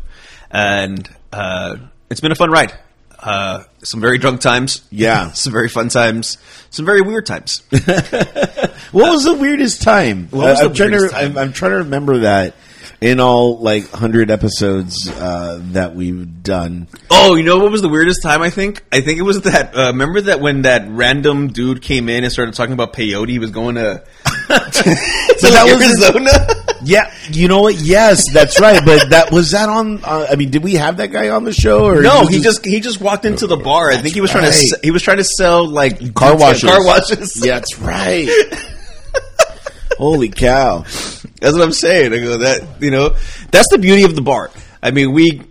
and 0.49 1.09
uh, 1.33 1.77
it's 2.09 2.21
been 2.21 2.31
a 2.31 2.35
fun 2.35 2.51
ride. 2.51 2.73
Uh, 3.21 3.63
some 3.83 4.01
very 4.01 4.17
drunk 4.17 4.41
times, 4.41 4.81
Yeah. 4.89 5.31
some 5.33 5.53
very 5.53 5.69
fun 5.69 5.89
times, 5.89 6.37
some 6.69 6.85
very 6.85 7.01
weird 7.01 7.25
times. 7.25 7.61
what 7.71 9.11
was 9.11 9.23
the 9.23 9.37
weirdest 9.39 9.81
time? 9.81 10.27
What 10.29 10.45
was 10.49 10.59
I, 10.59 10.63
the 10.63 10.69
am 10.69 10.75
trying 10.75 10.91
to 10.91 10.97
weirdest 10.97 11.15
I'm. 11.15 11.37
I'm 11.37 11.53
trying 11.53 11.71
to 11.71 11.77
remember 11.77 12.19
that 12.19 12.55
in 12.99 13.19
all 13.19 13.57
like 13.59 13.89
hundred 13.89 14.29
episodes 14.31 15.09
uh, 15.09 15.59
that 15.71 15.95
we've 15.95 16.43
done. 16.43 16.87
Oh, 17.09 17.35
you 17.35 17.43
know 17.43 17.57
what 17.59 17.71
was 17.71 17.81
the 17.81 17.89
weirdest 17.89 18.21
time? 18.23 18.41
I 18.41 18.49
think. 18.49 18.83
I 18.91 19.01
think 19.01 19.19
it 19.19 19.23
was 19.23 19.41
that. 19.41 19.75
Uh, 19.75 19.87
remember 19.87 20.21
that 20.21 20.39
when 20.39 20.63
that 20.63 20.87
random 20.89 21.47
dude 21.49 21.81
came 21.81 22.09
in 22.09 22.23
and 22.23 22.31
started 22.33 22.55
talking 22.55 22.73
about 22.73 22.93
peyote, 22.93 23.29
he 23.29 23.39
was 23.39 23.51
going 23.51 23.75
to, 23.75 24.03
to 24.25 24.31
that 24.49 25.63
was- 25.65 25.81
Arizona. 25.81 26.70
Yeah, 26.83 27.13
you 27.31 27.47
know 27.47 27.61
what? 27.61 27.75
Yes, 27.75 28.31
that's 28.31 28.59
right. 28.59 28.83
But 28.83 29.09
that 29.11 29.31
was 29.31 29.51
that 29.51 29.69
on. 29.69 30.03
Uh, 30.03 30.27
I 30.31 30.35
mean, 30.35 30.49
did 30.49 30.63
we 30.63 30.73
have 30.75 30.97
that 30.97 31.07
guy 31.07 31.29
on 31.29 31.43
the 31.43 31.53
show? 31.53 31.85
Or 31.85 32.01
no, 32.01 32.25
he 32.25 32.41
just 32.41 32.65
he 32.65 32.79
just 32.79 32.99
walked 32.99 33.25
into 33.25 33.47
the 33.47 33.57
bar. 33.57 33.91
I 33.91 33.97
think 33.97 34.13
he 34.15 34.21
was 34.21 34.31
trying 34.31 34.45
to 34.45 34.53
se- 34.53 34.79
he 34.83 34.91
was 34.91 35.01
trying 35.01 35.17
to 35.17 35.23
sell 35.23 35.67
like 35.67 36.13
car 36.13 36.35
washes. 36.37 36.69
Car 36.69 36.83
washes. 36.85 37.45
Yeah, 37.45 37.55
that's 37.55 37.77
right. 37.79 38.27
Holy 39.97 40.29
cow! 40.29 40.79
That's 40.79 41.53
what 41.53 41.61
I'm 41.61 41.71
saying. 41.71 42.13
I 42.13 42.17
go 42.19 42.37
that 42.39 42.81
you 42.81 42.89
know 42.91 43.09
that's 43.51 43.67
the 43.69 43.77
beauty 43.79 44.03
of 44.03 44.15
the 44.15 44.21
bar. 44.21 44.49
I 44.81 44.91
mean, 44.91 45.11
we 45.11 45.41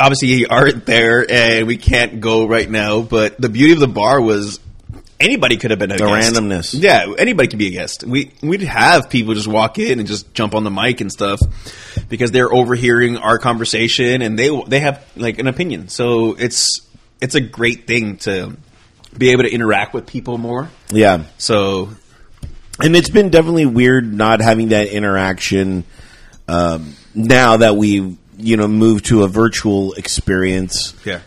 obviously 0.00 0.46
aren't 0.46 0.86
there 0.86 1.24
and 1.30 1.66
we 1.66 1.76
can't 1.76 2.20
go 2.20 2.46
right 2.48 2.68
now, 2.68 3.02
but 3.02 3.40
the 3.40 3.48
beauty 3.48 3.72
of 3.74 3.78
the 3.80 3.86
bar 3.86 4.20
was 4.20 4.58
anybody 5.22 5.56
could 5.56 5.70
have 5.70 5.78
been 5.78 5.90
a 5.92 5.96
The 5.96 6.06
guest. 6.06 6.34
randomness. 6.34 6.74
Yeah, 6.78 7.14
anybody 7.18 7.48
could 7.48 7.58
be 7.58 7.68
a 7.68 7.70
guest. 7.70 8.04
We 8.04 8.32
we'd 8.42 8.62
have 8.62 9.08
people 9.10 9.34
just 9.34 9.48
walk 9.48 9.78
in 9.78 9.98
and 9.98 10.06
just 10.08 10.34
jump 10.34 10.54
on 10.54 10.64
the 10.64 10.70
mic 10.70 11.00
and 11.00 11.10
stuff 11.10 11.40
because 12.08 12.30
they're 12.30 12.52
overhearing 12.52 13.16
our 13.16 13.38
conversation 13.38 14.22
and 14.22 14.38
they 14.38 14.50
they 14.68 14.80
have 14.80 15.04
like 15.16 15.38
an 15.38 15.46
opinion. 15.46 15.88
So 15.88 16.34
it's 16.34 16.80
it's 17.20 17.34
a 17.34 17.40
great 17.40 17.86
thing 17.86 18.16
to 18.18 18.56
be 19.16 19.30
able 19.30 19.42
to 19.44 19.50
interact 19.52 19.94
with 19.94 20.06
people 20.06 20.38
more. 20.38 20.70
Yeah, 20.90 21.24
So 21.38 21.90
and 22.82 22.96
it's 22.96 23.10
been 23.10 23.28
definitely 23.30 23.66
weird 23.66 24.12
not 24.12 24.40
having 24.40 24.68
that 24.70 24.88
interaction 24.88 25.84
um, 26.48 26.94
now 27.14 27.58
that 27.58 27.76
we've 27.76 28.16
you 28.38 28.56
know 28.56 28.66
moved 28.66 29.04
to 29.06 29.22
a 29.22 29.28
virtual 29.28 29.92
experience. 29.92 30.94
yeah, 31.04 31.20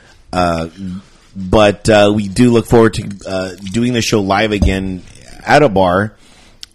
but 1.36 1.90
uh, 1.90 2.12
we 2.16 2.28
do 2.28 2.52
look 2.52 2.66
forward 2.66 2.94
to 2.96 3.10
uh, 3.28 3.56
doing 3.74 3.94
the 3.94 4.02
show 4.02 4.22
live 4.22 4.52
again 4.52 5.04
at 5.46 5.64
a 5.64 5.70
bar. 5.70 6.16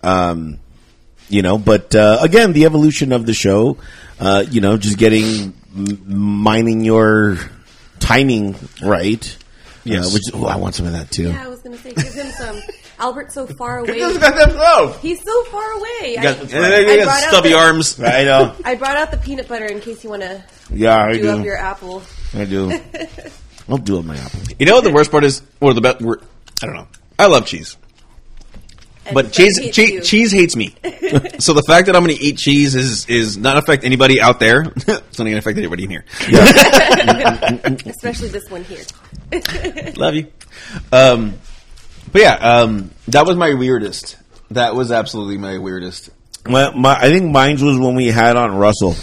Um, 0.02 0.58
you 1.28 1.42
know, 1.42 1.58
but 1.58 1.94
uh, 1.94 2.18
again, 2.20 2.52
the 2.52 2.64
evolution 2.64 3.12
of 3.12 3.24
the 3.26 3.34
show, 3.34 3.78
uh, 4.18 4.44
you 4.50 4.60
know, 4.60 4.76
just 4.76 4.98
getting 4.98 5.54
m- 5.74 6.02
mining 6.06 6.82
your 6.84 7.38
timing 8.00 8.56
right. 8.82 9.36
Yes. 9.84 10.08
Uh, 10.08 10.10
which 10.12 10.22
oh, 10.34 10.44
I 10.46 10.56
want 10.56 10.74
some 10.74 10.86
of 10.86 10.92
that 10.92 11.10
too. 11.10 11.30
Yeah, 11.30 11.44
I 11.44 11.48
was 11.48 11.60
going 11.62 11.74
to 11.76 11.82
say, 11.82 11.92
give 11.94 12.12
him 12.12 12.30
some. 12.32 12.60
Albert's 12.98 13.32
so 13.32 13.46
far 13.46 13.78
away. 13.78 13.94
He's 13.98 15.22
so 15.24 15.44
far 15.44 15.72
away. 15.72 16.16
I, 16.18 16.22
got, 16.22 16.36
I 16.52 16.96
brought 17.04 17.22
out 17.22 17.28
stubby 17.30 17.48
the- 17.50 17.54
arms. 17.58 17.98
I 18.02 18.24
know. 18.24 18.54
I 18.62 18.74
brought 18.74 18.96
out 18.96 19.10
the 19.10 19.16
peanut 19.16 19.48
butter 19.48 19.64
in 19.64 19.80
case 19.80 20.04
you 20.04 20.10
want 20.10 20.20
to 20.22 20.44
Yeah, 20.70 20.98
I 21.02 21.14
do 21.18 21.30
up 21.30 21.38
do. 21.38 21.44
your 21.44 21.56
apple. 21.56 22.02
I 22.34 22.44
do. 22.44 22.78
I'll 23.70 23.78
do 23.78 23.98
it 23.98 24.04
my 24.04 24.16
apple. 24.16 24.40
You 24.58 24.66
know 24.66 24.74
what 24.76 24.84
the 24.84 24.92
worst 24.92 25.10
part 25.10 25.24
is? 25.24 25.42
Or 25.60 25.72
the 25.74 25.80
best? 25.80 26.02
I 26.62 26.66
don't 26.66 26.74
know. 26.74 26.88
I 27.18 27.26
love 27.26 27.46
cheese, 27.46 27.76
And 29.06 29.14
but 29.14 29.26
Fred 29.26 29.34
cheese 29.34 29.58
hates 29.58 29.76
cheese, 29.76 29.90
you. 29.90 30.00
cheese 30.02 30.32
hates 30.32 30.56
me. 30.56 30.74
so 31.38 31.52
the 31.52 31.62
fact 31.66 31.86
that 31.86 31.94
I'm 31.96 32.04
going 32.04 32.16
to 32.16 32.22
eat 32.22 32.38
cheese 32.38 32.74
is 32.74 33.06
is 33.08 33.36
not 33.36 33.56
affect 33.56 33.84
anybody 33.84 34.20
out 34.20 34.40
there. 34.40 34.62
it's 34.76 34.86
not 34.86 35.24
going 35.24 35.32
to 35.32 35.38
affect 35.38 35.58
anybody 35.58 35.84
in 35.84 35.90
here. 35.90 36.04
especially 37.86 38.28
this 38.28 38.48
one 38.50 38.64
here. 38.64 38.82
Love 39.96 40.14
you. 40.14 40.26
Um, 40.92 41.34
but 42.12 42.22
yeah, 42.22 42.34
um, 42.34 42.90
that 43.08 43.26
was 43.26 43.36
my 43.36 43.54
weirdest. 43.54 44.16
That 44.50 44.74
was 44.74 44.90
absolutely 44.90 45.38
my 45.38 45.58
weirdest. 45.58 46.10
My, 46.48 46.74
my, 46.74 46.96
I 46.98 47.10
think 47.10 47.30
mine 47.30 47.62
was 47.64 47.78
when 47.78 47.94
we 47.94 48.06
had 48.06 48.36
on 48.36 48.56
Russell. 48.56 48.94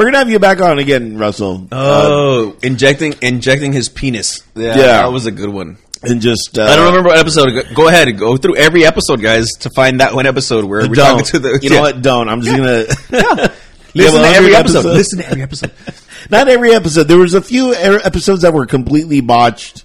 We're 0.00 0.06
gonna 0.06 0.18
have 0.18 0.30
you 0.30 0.38
back 0.38 0.62
on 0.62 0.78
again, 0.78 1.18
Russell. 1.18 1.68
oh, 1.70 2.56
injecting 2.62 3.14
injecting 3.20 3.74
his 3.74 3.90
penis. 3.90 4.42
Yeah, 4.54 4.68
Yeah. 4.68 4.74
that 5.02 5.12
was 5.12 5.26
a 5.26 5.30
good 5.30 5.50
one. 5.50 5.76
and 6.02 6.22
just 6.22 6.58
uh, 6.58 6.62
I 6.62 6.74
don't 6.76 6.86
remember 6.86 7.10
what 7.10 7.18
episode. 7.18 7.50
Go- 7.52 7.74
Go 7.74 7.88
ahead, 7.88 8.16
go 8.18 8.38
through 8.38 8.56
every 8.56 8.86
episode, 8.86 9.20
guys, 9.20 9.46
to 9.60 9.68
find 9.68 10.00
that 10.00 10.14
one 10.14 10.24
episode 10.24 10.64
where 10.64 10.88
we're 10.88 10.94
Don't. 10.94 11.18
talking 11.18 11.24
to 11.26 11.38
the. 11.38 11.58
you 11.62 11.68
know 11.68 11.82
what? 11.82 12.00
Don't. 12.00 12.30
I'm 12.30 12.40
just 12.40 12.56
gonna 12.56 13.50
Listen 13.94 14.22
to 14.22 14.28
every 14.28 14.52
100 14.52 14.54
episode. 14.54 14.84
Listen 14.86 15.18
to 15.18 15.26
every 15.28 15.42
episode. 15.42 15.72
Not 16.30 16.48
every 16.48 16.72
episode. 16.72 17.04
There 17.04 17.18
was 17.18 17.34
a 17.34 17.42
few 17.42 17.74
episodes 17.74 18.40
that 18.42 18.54
were 18.54 18.64
completely 18.64 19.20
botched. 19.20 19.84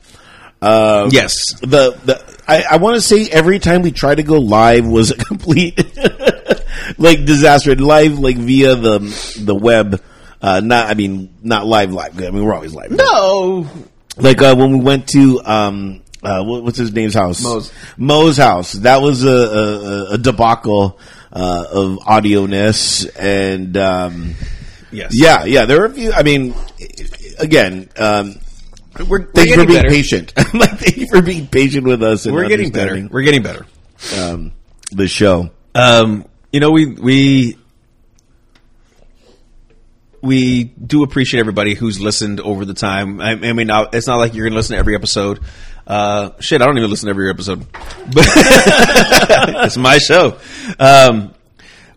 Uh, 0.62 1.10
yes. 1.12 1.60
The 1.60 1.92
the 2.06 2.36
I, 2.48 2.64
I 2.72 2.78
want 2.78 2.96
to 2.96 3.02
say 3.02 3.28
every 3.30 3.60
time 3.60 3.82
we 3.82 3.92
tried 3.92 4.16
to 4.16 4.24
go 4.24 4.40
live 4.40 4.88
was 4.88 5.12
a 5.12 5.16
complete 5.18 5.78
like 6.98 7.26
disaster. 7.26 7.76
Live 7.76 8.20
like 8.20 8.38
via 8.38 8.76
the 8.76 9.00
the 9.42 9.56
web. 9.56 10.02
Uh, 10.42 10.62
not 10.64 10.90
I 10.90 10.94
mean 10.94 11.34
not 11.44 11.66
live 11.66 11.92
live. 11.92 12.18
I 12.20 12.30
mean 12.32 12.44
we're 12.44 12.54
always 12.54 12.74
live. 12.74 12.92
No. 12.92 13.68
Like 14.18 14.42
uh, 14.42 14.56
when 14.56 14.78
we 14.78 14.84
went 14.84 15.08
to 15.10 15.42
um, 15.44 16.02
uh, 16.24 16.44
what, 16.44 16.64
what's 16.64 16.78
his 16.78 16.94
name's 16.94 17.14
house? 17.14 17.44
Mo's. 17.44 17.72
Mo's 17.98 18.38
house. 18.38 18.74
That 18.74 19.02
was 19.02 19.24
a, 19.24 19.30
a, 19.30 20.14
a 20.14 20.18
debacle 20.18 21.00
uh, 21.32 21.66
of 21.72 22.00
audio 22.06 22.46
ness 22.46 23.06
and. 23.06 23.76
Um, 23.78 24.36
Yes. 24.92 25.12
yeah, 25.14 25.44
yeah. 25.44 25.66
There 25.66 25.80
were 25.80 25.88
a 25.88 25.94
few. 25.94 26.14
I 26.14 26.24
mean, 26.24 26.56
again, 27.38 27.90
um, 27.98 28.36
We're, 28.98 29.06
we're 29.06 29.32
thank 29.34 29.50
you 29.50 29.56
for 29.56 29.66
being 29.66 29.80
better. 29.80 29.90
patient. 29.90 30.32
like, 30.54 30.80
thank 30.80 30.96
you 30.96 31.08
for 31.12 31.22
being 31.22 31.48
patient 31.48 31.86
with 31.86 32.02
us. 32.02 32.26
And 32.26 32.34
We're 32.34 32.48
getting 32.48 32.72
better. 32.72 33.06
We're 33.12 33.24
getting 33.24 33.44
better. 33.44 33.66
Um, 34.18 34.54
the 34.94 35.10
show. 35.10 35.50
Um, 35.74 36.24
you 36.56 36.62
know, 36.62 36.72
we 36.72 36.86
we 36.86 37.58
we 40.22 40.64
do 40.64 41.04
appreciate 41.04 41.42
everybody 41.42 41.76
who's 41.76 42.00
listened 42.00 42.40
over 42.40 42.64
the 42.64 42.74
time. 42.74 43.20
I, 43.20 43.32
I 43.32 43.52
mean, 43.52 43.70
it's 43.92 44.08
not 44.08 44.16
like 44.20 44.34
you're 44.34 44.46
going 44.46 44.54
to 44.54 44.56
listen 44.56 44.76
to 44.76 44.80
every 44.80 44.96
episode. 44.96 45.42
Uh, 45.86 46.30
shit, 46.40 46.62
I 46.62 46.66
don't 46.66 46.78
even 46.78 46.90
listen 46.90 47.08
to 47.08 47.10
every 47.10 47.30
episode, 47.30 47.68
it's 48.08 49.76
my 49.76 49.98
show. 49.98 50.40
Um, 50.80 51.34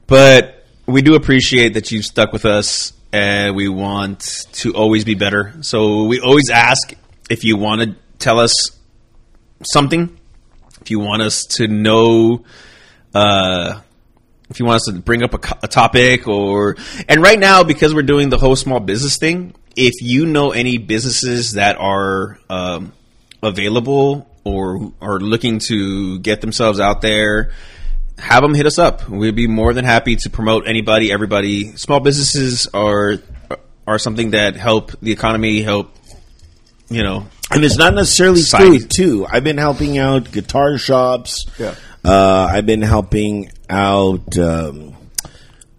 but 0.09 0.67
we 0.87 1.03
do 1.03 1.15
appreciate 1.15 1.75
that 1.75 1.93
you've 1.93 2.05
stuck 2.05 2.33
with 2.33 2.45
us, 2.45 2.93
and 3.13 3.55
we 3.55 3.69
want 3.69 4.49
to 4.55 4.75
always 4.75 5.05
be 5.05 5.15
better. 5.15 5.55
So 5.61 6.03
we 6.07 6.19
always 6.19 6.51
ask 6.51 6.95
if 7.31 7.45
you 7.45 7.57
want 7.57 7.83
to 7.83 7.95
tell 8.19 8.41
us 8.41 8.77
something, 9.63 10.19
if 10.81 10.91
you 10.91 10.99
want 10.99 11.23
us 11.23 11.47
to 11.59 11.69
know 11.69 12.45
uh, 13.15 13.83
if 14.51 14.59
you 14.61 14.67
want 14.67 14.77
us 14.77 14.85
to 14.87 14.93
bring 15.01 15.23
up 15.23 15.35
a, 15.35 15.59
a 15.65 15.69
topic 15.69 16.27
or 16.29 16.77
and 17.09 17.23
right 17.23 17.39
now 17.39 17.63
because 17.65 17.95
we're 17.95 18.03
doing 18.03 18.29
the 18.31 18.39
whole 18.39 18.57
small 18.57 18.81
business 18.81 19.19
thing 19.19 19.55
if 19.77 19.95
you 20.03 20.27
know 20.27 20.53
any 20.53 20.79
businesses 20.79 21.53
that 21.53 21.77
are 21.79 22.39
um, 22.51 22.93
available 23.43 24.29
or 24.45 24.93
are 25.01 25.19
looking 25.21 25.59
to 25.59 26.19
get 26.21 26.41
themselves 26.41 26.81
out 26.81 27.01
there 27.03 27.53
have 28.19 28.43
them 28.43 28.55
hit 28.55 28.67
us 28.67 28.79
up 28.79 29.09
we'd 29.09 29.37
be 29.37 29.47
more 29.47 29.73
than 29.73 29.85
happy 29.85 30.17
to 30.17 30.29
promote 30.31 30.67
anybody 30.67 31.13
everybody 31.13 31.77
small 31.77 32.01
businesses 32.01 32.67
are 32.75 33.17
are 33.87 33.99
something 33.99 34.33
that 34.33 34.57
help 34.57 34.93
the 35.01 35.13
economy 35.13 35.63
help 35.63 35.95
you 36.91 37.03
know 37.03 37.27
And 37.51 37.65
it's 37.65 37.77
not 37.79 37.95
necessarily 37.95 38.41
Society. 38.41 38.79
food 38.81 38.91
too. 38.91 39.27
I've 39.31 39.45
been 39.45 39.57
helping 39.57 39.97
out 39.99 40.31
guitar 40.33 40.77
shops. 40.77 41.47
Yeah. 41.59 41.75
Uh, 42.09 42.49
I've 42.51 42.67
been 42.67 42.83
helping 42.83 43.51
out 43.69 44.37
um, 44.39 44.95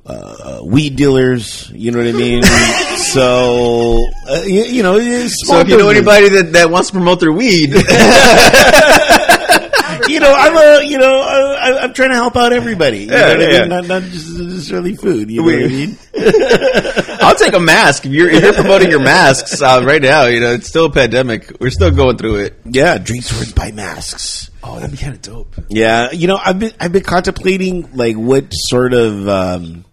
uh, 0.05 0.61
weed 0.63 0.95
dealers. 0.95 1.69
You 1.73 1.91
know 1.91 1.99
what 1.99 2.07
I 2.07 2.11
mean? 2.11 2.43
so 3.13 3.99
uh, 4.29 4.41
you, 4.43 4.63
you 4.63 4.83
know, 4.83 4.97
so 4.99 5.59
if 5.59 5.69
you 5.69 5.77
know 5.77 5.89
anybody 5.89 6.29
that, 6.29 6.53
that 6.53 6.69
wants 6.69 6.89
to 6.89 6.93
promote 6.93 7.19
their 7.19 7.31
weed 7.33 7.73
you 10.09 10.19
know, 10.19 10.33
I'm 10.33 10.55
a, 10.57 10.83
you 10.85 10.97
know, 10.97 11.21
I, 11.21 11.83
I'm 11.83 11.93
trying 11.93 12.09
to 12.09 12.15
help 12.15 12.35
out 12.35 12.53
everybody. 12.53 12.99
You 12.99 13.11
Yeah, 13.11 13.19
know 13.19 13.27
what 13.27 13.43
I 13.43 13.59
mean? 13.59 13.69
Not, 13.69 13.87
not 13.87 14.01
just 14.03 14.37
necessarily 14.37 14.95
food. 14.95 15.29
You 15.29 15.41
know 15.41 15.45
what 15.45 15.63
I 15.63 15.67
mean? 15.67 15.97
I'll 17.21 17.35
take 17.35 17.53
a 17.53 17.59
mask 17.59 18.05
if 18.05 18.11
you're 18.11 18.29
if 18.29 18.43
you're 18.43 18.53
promoting 18.53 18.89
your 18.89 19.01
masks 19.01 19.61
uh, 19.61 19.81
right 19.85 20.01
now. 20.01 20.25
You 20.25 20.39
know, 20.39 20.53
it's 20.53 20.67
still 20.67 20.85
a 20.85 20.91
pandemic. 20.91 21.59
We're 21.59 21.69
still 21.69 21.91
going 21.91 22.17
through 22.17 22.37
it. 22.37 22.59
Yeah, 22.65 22.97
drinks 22.97 23.31
words 23.37 23.53
by 23.53 23.71
masks. 23.71 24.48
Oh, 24.63 24.75
that'd 24.75 24.91
be 24.91 24.97
kind 24.97 25.13
of 25.13 25.21
dope. 25.21 25.55
Yeah, 25.69 26.11
you 26.11 26.27
know, 26.27 26.37
I've 26.43 26.59
been 26.59 26.73
I've 26.79 26.91
been 26.91 27.03
contemplating 27.03 27.89
like 27.95 28.15
what 28.15 28.47
sort 28.51 28.93
of 28.93 29.27
um 29.27 29.85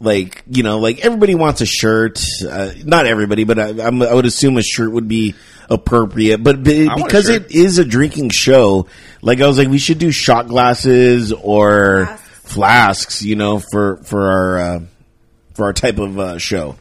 like 0.00 0.42
you 0.48 0.62
know 0.62 0.78
like 0.78 1.04
everybody 1.04 1.34
wants 1.34 1.60
a 1.60 1.66
shirt. 1.66 2.20
Uh, 2.48 2.72
not 2.84 3.06
everybody, 3.06 3.44
but 3.44 3.58
I, 3.58 3.68
I'm, 3.86 4.00
I 4.02 4.14
would 4.14 4.26
assume 4.26 4.56
a 4.56 4.62
shirt 4.62 4.90
would 4.92 5.08
be 5.08 5.34
appropriate. 5.68 6.42
But 6.42 6.62
be, 6.62 6.88
because 6.88 7.28
it 7.28 7.50
is 7.52 7.78
a 7.78 7.84
drinking 7.84 8.30
show, 8.30 8.86
like 9.22 9.40
I 9.40 9.46
was 9.46 9.58
like, 9.58 9.68
we 9.68 9.78
should 9.78 9.98
do 9.98 10.10
shot 10.10 10.48
glasses 10.48 11.32
or 11.32 12.06
Flasks. 12.06 12.52
flasks. 12.52 13.22
You 13.22 13.36
know, 13.36 13.58
for 13.58 13.96
for 13.98 14.28
our 14.30 14.58
uh, 14.58 14.80
for 15.54 15.64
our 15.66 15.72
type 15.72 15.98
of 15.98 16.18
uh, 16.18 16.38
show. 16.38 16.76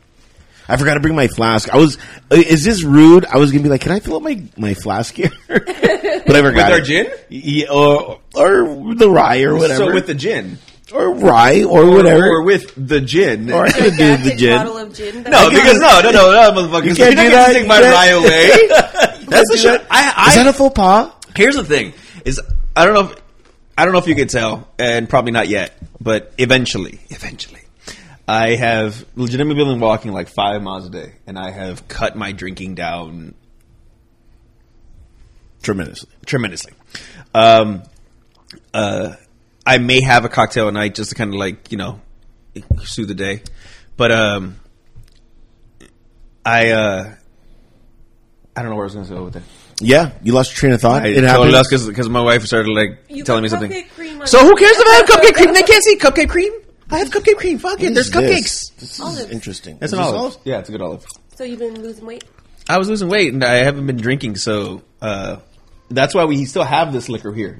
I 0.69 0.77
forgot 0.77 0.95
to 0.95 0.99
bring 0.99 1.15
my 1.15 1.27
flask. 1.27 1.69
I 1.73 1.77
was. 1.77 1.97
uh, 2.31 2.35
Is 2.35 2.63
this 2.63 2.83
rude? 2.83 3.25
I 3.25 3.37
was 3.37 3.51
gonna 3.51 3.63
be 3.63 3.69
like, 3.69 3.81
can 3.81 3.91
I 3.91 3.99
fill 3.99 4.17
up 4.17 4.23
my 4.23 4.41
my 4.57 4.73
flask 4.73 5.13
here? 5.15 5.31
but 5.47 5.69
I 5.69 6.41
forgot. 6.41 6.53
With 6.53 6.57
our 6.57 6.79
it. 6.79 6.83
gin? 6.85 7.07
Yeah, 7.29 7.67
or 7.71 8.19
or 8.35 8.95
the 8.95 9.09
rye 9.09 9.43
or 9.43 9.55
whatever. 9.55 9.85
So 9.85 9.93
with 9.93 10.07
the 10.07 10.15
gin, 10.15 10.57
or 10.93 11.13
rye 11.13 11.63
or 11.63 11.89
whatever. 11.89 12.27
or 12.27 12.43
with 12.43 12.73
the 12.75 12.99
gin. 13.01 13.51
Or 13.51 13.65
I 13.65 13.71
could 13.71 13.95
do 13.97 14.17
the 14.17 14.35
gin. 14.35 14.57
bottle 14.57 14.77
of 14.77 14.93
gin. 14.93 15.23
no, 15.23 15.49
because 15.49 15.79
no, 15.79 16.01
no, 16.03 16.11
no, 16.11 16.31
no, 16.31 16.51
motherfucker. 16.51 16.83
You 16.83 16.89
You 16.89 16.95
can't 16.95 17.15
can't 17.15 17.29
do 17.29 17.35
that. 17.35 17.53
take 17.53 17.67
my 17.67 17.79
rye 17.81 18.07
away. 18.07 18.49
That's 19.27 19.49
the 19.51 19.57
shit. 19.57 19.81
I, 19.91 20.13
I, 20.15 20.29
Is 20.29 20.35
that 20.35 20.47
a 20.47 20.53
faux 20.53 20.73
pas? 20.75 21.11
here's 21.35 21.55
the 21.55 21.63
thing: 21.65 21.93
is 22.25 22.39
I 22.75 22.85
don't 22.85 22.93
know 22.93 23.11
if 23.11 23.21
I 23.77 23.83
don't 23.85 23.93
know 23.93 23.99
if 23.99 24.07
you 24.07 24.15
can 24.15 24.27
tell, 24.27 24.67
and 24.79 25.07
probably 25.09 25.31
not 25.31 25.47
yet, 25.47 25.77
but 26.01 26.33
eventually, 26.37 26.99
eventually, 27.09 27.61
I 28.27 28.55
have 28.55 29.05
legitimately 29.15 29.63
been 29.63 29.79
walking 29.79 30.11
like 30.11 30.27
five 30.27 30.61
miles 30.61 30.85
a 30.85 30.89
day, 30.89 31.13
and 31.25 31.39
I 31.39 31.51
have 31.51 31.87
cut 31.87 32.15
my 32.17 32.31
drinking 32.33 32.75
down 32.75 33.35
Tremendously. 35.63 36.09
tremendously. 36.25 36.73
Um, 37.33 37.83
uh, 38.73 39.15
I 39.65 39.77
may 39.79 40.01
have 40.01 40.23
a 40.25 40.29
cocktail 40.29 40.67
at 40.67 40.73
night 40.73 40.95
just 40.95 41.09
to 41.11 41.15
kind 41.15 41.33
of 41.33 41.39
like 41.39 41.71
you 41.71 41.77
know 41.77 42.01
soothe 42.83 43.07
the 43.09 43.15
day, 43.15 43.41
but 43.97 44.11
um, 44.11 44.59
I 46.45 46.69
uh, 46.71 47.15
I 48.55 48.61
don't 48.61 48.69
know 48.69 48.75
where 48.75 48.83
I 48.85 48.87
was 48.87 48.93
going 48.93 49.05
to 49.07 49.13
go 49.13 49.23
with 49.25 49.33
that. 49.35 49.43
Yeah, 49.79 50.11
you 50.23 50.33
lost 50.33 50.51
your 50.51 50.57
train 50.57 50.73
of 50.73 50.81
thought. 50.81 51.03
I 51.03 51.07
it 51.09 51.21
totally 51.21 51.51
happens. 51.51 51.71
lost 51.73 51.87
because 51.87 52.09
my 52.09 52.21
wife 52.21 52.43
started 52.45 52.71
like 52.73 52.99
You 53.09 53.23
telling 53.23 53.43
me 53.43 53.49
something. 53.49 53.71
cream 53.95 54.25
So 54.25 54.39
who 54.39 54.55
cares 54.55 54.75
if 54.77 54.87
I 54.87 54.95
have 54.95 55.05
cupcake 55.05 55.33
cream? 55.35 55.53
They 55.53 55.63
can't 55.63 55.83
see 55.83 55.97
cupcake 55.97 56.29
cream. 56.29 56.51
I 56.89 56.99
have 56.99 57.09
cupcake 57.09 57.37
cream. 57.37 57.57
Fuck 57.59 57.81
it. 57.81 57.93
There's 57.93 58.09
cupcakes. 58.09 58.43
This, 58.43 58.69
this 58.79 58.93
is 58.93 58.99
Olives. 59.01 59.29
interesting. 59.29 59.77
That's 59.79 59.91
Is 59.93 59.99
an 59.99 60.05
this 60.05 60.13
olive. 60.13 60.37
Yeah, 60.45 60.59
it's 60.59 60.69
a 60.69 60.71
good 60.71 60.81
olive. 60.81 61.05
So 61.35 61.43
you've 61.43 61.59
been 61.59 61.81
losing 61.81 62.05
weight? 62.05 62.23
I 62.69 62.77
was 62.77 62.89
losing 62.89 63.09
weight 63.09 63.33
and 63.33 63.43
I 63.43 63.55
haven't 63.63 63.85
been 63.87 63.97
drinking, 63.97 64.35
so 64.37 64.83
uh, 65.01 65.37
that's 65.89 66.13
why 66.15 66.25
we 66.25 66.45
still 66.45 66.63
have 66.63 66.91
this 66.93 67.09
liquor 67.09 67.33
here. 67.33 67.59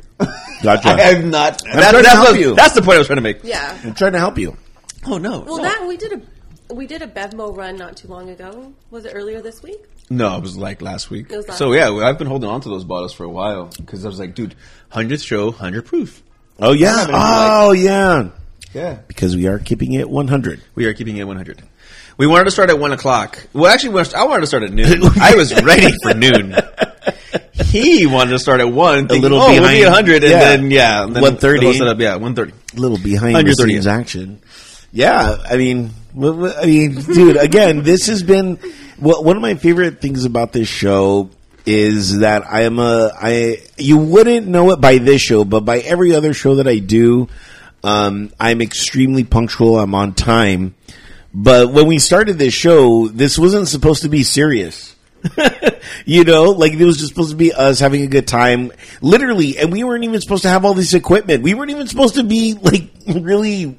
Gotcha. 0.64 0.90
I 0.90 1.02
have 1.02 1.26
not. 1.26 1.60
trying 1.60 1.76
That, 1.78 1.92
to 1.92 1.98
that's, 2.02 2.08
help 2.14 2.30
the, 2.32 2.40
you. 2.40 2.56
that's 2.56 2.74
the 2.76 2.82
point 2.82 2.96
I 2.96 2.98
was 3.00 3.08
trying 3.08 3.18
to 3.18 3.22
make. 3.22 3.44
Yeah. 3.44 3.78
I'm 3.84 3.94
trying 3.94 4.14
to 4.14 4.20
help 4.20 4.38
you. 4.38 4.58
Oh 5.06 5.18
no. 5.18 5.40
Well, 5.42 5.58
no. 5.58 5.64
that 5.64 5.86
we 5.88 5.96
did 5.98 6.14
a 6.14 6.74
we 6.74 6.86
did 6.86 7.02
a 7.02 7.08
Bevmo 7.08 7.56
run 7.56 7.78
not 7.78 7.96
too 7.96 8.10
long 8.10 8.30
ago. 8.30 8.74
Was 8.92 9.06
it 9.06 9.12
earlier 9.14 9.42
this 9.42 9.64
week? 9.64 9.80
No, 10.10 10.36
it 10.38 10.42
was 10.42 10.58
like 10.58 10.82
last 10.82 11.10
week. 11.10 11.32
It 11.32 11.38
was 11.38 11.48
last 11.48 11.58
so 11.58 11.72
yeah, 11.74 11.90
well, 11.90 12.04
I've 12.06 12.18
been 12.18 12.28
holding 12.28 12.50
on 12.50 12.60
to 12.62 12.70
those 12.70 12.84
bottles 12.84 13.14
for 13.14 13.24
a 13.24 13.30
while 13.30 13.68
because 13.78 14.04
I 14.04 14.10
was 14.10 14.20
like, 14.20 14.36
dude, 14.36 14.56
hundredth 14.90 15.22
show, 15.24 15.52
hundred 15.52 15.86
proof. 15.86 16.24
Oh 16.60 16.74
yeah. 16.74 16.98
having 17.00 17.16
it, 17.16 17.20
Oh 17.22 17.72
yeah. 17.72 18.30
Yeah, 18.78 19.00
Because 19.08 19.36
we 19.36 19.48
are 19.48 19.58
keeping 19.60 19.94
it 19.94 20.08
100. 20.10 20.62
we 20.76 20.86
are 20.86 20.94
keeping 20.94 21.18
it 21.18 21.26
one 21.26 21.36
hundred. 21.38 21.62
We 22.18 22.28
wanted 22.28 22.46
to 22.46 22.52
start 22.52 22.70
at 22.70 22.78
one 22.80 22.92
o'clock. 22.94 23.48
Well, 23.54 23.72
actually, 23.72 24.00
I 24.16 24.24
wanted 24.26 24.42
to 24.42 24.48
start 24.48 24.64
at 24.64 24.72
noon. 24.72 25.02
I 25.22 25.36
was 25.36 25.54
ready 25.64 25.92
for 26.04 26.14
noon. 26.14 26.56
He 27.66 28.06
wanted 28.08 28.32
to 28.32 28.40
start 28.40 28.60
at 28.62 28.72
one, 28.72 29.08
thinking, 29.08 29.22
little 29.24 29.40
oh, 29.40 29.48
we'll 29.52 29.62
behind- 29.62 29.78
be 29.80 29.84
hundred, 29.84 30.24
and 30.24 30.32
yeah. 30.32 30.40
then 30.40 30.72
yeah, 30.72 31.04
and 31.04 31.16
then 31.16 31.24
1:30. 31.24 31.98
the 31.98 32.04
yeah, 32.04 32.16
one 32.16 32.36
thirty. 32.36 32.54
A 32.76 32.80
little 32.80 32.98
behind 32.98 33.36
the 33.36 33.42
130th. 33.52 33.68
scenes 33.68 33.88
action. 33.88 34.42
Yeah, 34.92 35.38
I 35.50 35.58
mean, 35.58 35.92
I 36.16 36.66
mean, 36.66 36.96
dude. 37.02 37.38
Again, 37.38 37.84
this 37.84 38.08
has 38.08 38.24
been 38.24 38.60
well, 39.00 39.24
one 39.24 39.36
of 39.36 39.42
my 39.42 39.56
favorite 39.56 40.02
things 40.02 40.26
about 40.26 40.54
this 40.54 40.68
show 40.68 41.30
is 41.66 42.20
that 42.20 42.46
I 42.50 42.62
am 42.62 42.80
a 42.80 43.12
I. 43.16 43.62
You 43.78 43.98
wouldn't 43.98 44.48
know 44.48 44.72
it 44.72 44.82
by 44.82 44.98
this 45.00 45.22
show, 45.22 45.44
but 45.46 45.66
by 45.66 45.80
every 45.80 46.16
other 46.16 46.34
show 46.34 46.56
that 46.56 46.68
I 46.68 46.80
do, 46.80 47.28
um, 47.84 48.32
I'm 48.40 48.62
extremely 48.62 49.24
punctual. 49.24 49.80
I'm 49.80 49.96
on 49.96 50.14
time. 50.14 50.76
But 51.34 51.72
when 51.72 51.88
we 51.88 52.00
started 52.00 52.38
this 52.38 52.54
show, 52.54 53.08
this 53.08 53.38
wasn't 53.38 53.68
supposed 53.68 54.04
to 54.04 54.10
be 54.10 54.24
serious. 54.24 54.96
you 56.06 56.24
know, 56.24 56.46
like 56.46 56.74
it 56.74 56.84
was 56.84 56.98
just 56.98 57.10
supposed 57.10 57.32
to 57.32 57.36
be 57.36 57.54
us 57.54 57.80
having 57.80 58.04
a 58.04 58.08
good 58.08 58.28
time, 58.28 58.72
literally, 59.02 59.58
and 59.58 59.72
we 59.72 59.84
weren't 59.84 60.04
even 60.04 60.22
supposed 60.22 60.44
to 60.44 60.50
have 60.50 60.64
all 60.64 60.74
this 60.74 60.94
equipment. 60.94 61.44
We 61.44 61.54
weren't 61.54 61.72
even 61.72 61.88
supposed 61.88 62.16
to 62.16 62.24
be 62.24 62.54
like 62.54 62.90
really 63.08 63.76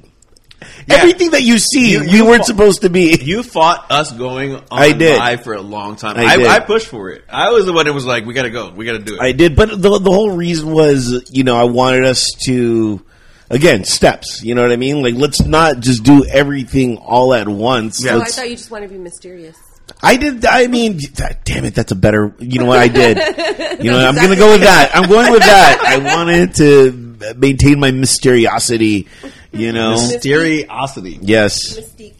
everything 0.89 1.31
that 1.31 1.43
you 1.43 1.57
see. 1.57 1.93
You- 1.93 2.01
we 2.01 2.11
you 2.11 2.25
weren't 2.25 2.45
supposed 2.45 2.81
to 2.81 2.89
be. 2.89 3.17
You 3.21 3.43
fought 3.43 3.91
us 3.91 4.11
going 4.11 4.55
on 4.55 4.63
I 4.71 4.91
did. 4.91 5.17
live 5.17 5.43
for 5.43 5.53
a 5.53 5.61
long 5.61 5.95
time. 5.95 6.17
I 6.17 6.23
I. 6.45 6.55
I, 6.55 6.59
pushed 6.59 6.87
for 6.87 7.09
it. 7.09 7.23
I 7.29 7.51
was 7.51 7.65
the 7.65 7.73
one 7.73 7.85
that 7.85 7.93
was 7.93 8.05
like, 8.05 8.25
"We 8.25 8.33
got 8.33 8.43
to 8.43 8.49
go. 8.51 8.69
We 8.69 8.85
got 8.85 8.93
to 8.93 8.99
do 8.99 9.15
it." 9.15 9.21
I 9.21 9.31
did, 9.31 9.55
but 9.55 9.69
the 9.69 9.99
the 9.99 10.11
whole 10.11 10.31
reason 10.31 10.71
was, 10.71 11.29
you 11.31 11.43
know, 11.43 11.55
I 11.55 11.63
wanted 11.63 12.05
us 12.05 12.27
to. 12.45 13.01
Again, 13.49 13.83
steps. 13.83 14.43
You 14.43 14.53
know 14.55 14.61
what 14.61 14.71
I 14.71 14.75
mean? 14.75 15.01
Like, 15.01 15.15
let's 15.15 15.41
not 15.43 15.79
just 15.79 16.03
do 16.03 16.23
everything 16.25 16.97
all 16.97 17.33
at 17.33 17.47
once. 17.47 18.03
Yeah. 18.03 18.11
Oh, 18.11 18.15
I 18.15 18.17
Let's- 18.19 18.35
thought 18.35 18.49
you 18.49 18.55
just 18.55 18.69
wanted 18.71 18.87
to 18.89 18.93
be 18.93 18.99
mysterious. 18.99 19.57
I 20.03 20.17
did. 20.17 20.45
I 20.45 20.67
mean, 20.67 20.99
damn 21.45 21.65
it, 21.65 21.73
that's 21.73 21.91
a 21.91 21.95
better. 21.95 22.33
You 22.39 22.59
know 22.59 22.65
what 22.67 22.77
I 22.79 22.87
did? 22.87 23.17
You 23.83 23.91
know, 23.91 23.97
I'm 24.07 24.15
going 24.15 24.29
to 24.29 24.35
go 24.35 24.51
with 24.51 24.61
that. 24.61 24.91
I'm 24.93 25.07
going 25.09 25.31
with 25.31 25.39
that. 25.41 25.79
I 25.85 26.15
wanted 26.15 26.53
to 26.55 27.33
maintain 27.37 27.79
my 27.79 27.91
mysteriosity. 27.91 29.07
You 29.53 29.71
know, 29.71 29.95
Mysteriosity. 29.95 31.19
yes, 31.21 31.79
Mystique. 31.79 32.13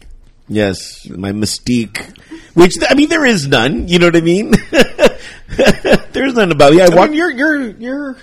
yes, 0.48 1.06
my 1.10 1.32
mystique. 1.32 2.16
Which 2.54 2.74
I 2.88 2.94
mean, 2.94 3.08
there 3.10 3.26
is 3.26 3.46
none. 3.46 3.88
You 3.88 3.98
know 3.98 4.06
what 4.06 4.16
I 4.16 4.20
mean? 4.22 4.52
There's 6.12 6.34
none 6.34 6.50
about 6.50 6.72
me. 6.72 6.80
I 6.80 6.86
I 6.86 6.88
walk. 6.94 7.10
mean, 7.10 7.18
you're 7.18 7.30
you're 7.30 7.70
you're 7.70 8.16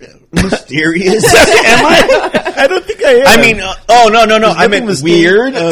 mysterious. 0.32 1.24
Am 1.34 1.86
I? 1.86 2.54
I 2.56 2.66
don't 2.66 2.84
think 2.84 3.04
I 3.04 3.10
am. 3.12 3.26
I 3.26 3.40
mean, 3.40 3.60
uh, 3.60 3.74
oh 3.88 4.10
no 4.12 4.24
no 4.24 4.38
no. 4.38 4.50
I 4.50 4.66
nothing 4.66 4.86
meant 4.86 5.02
weird. 5.02 5.54
Uh, 5.54 5.70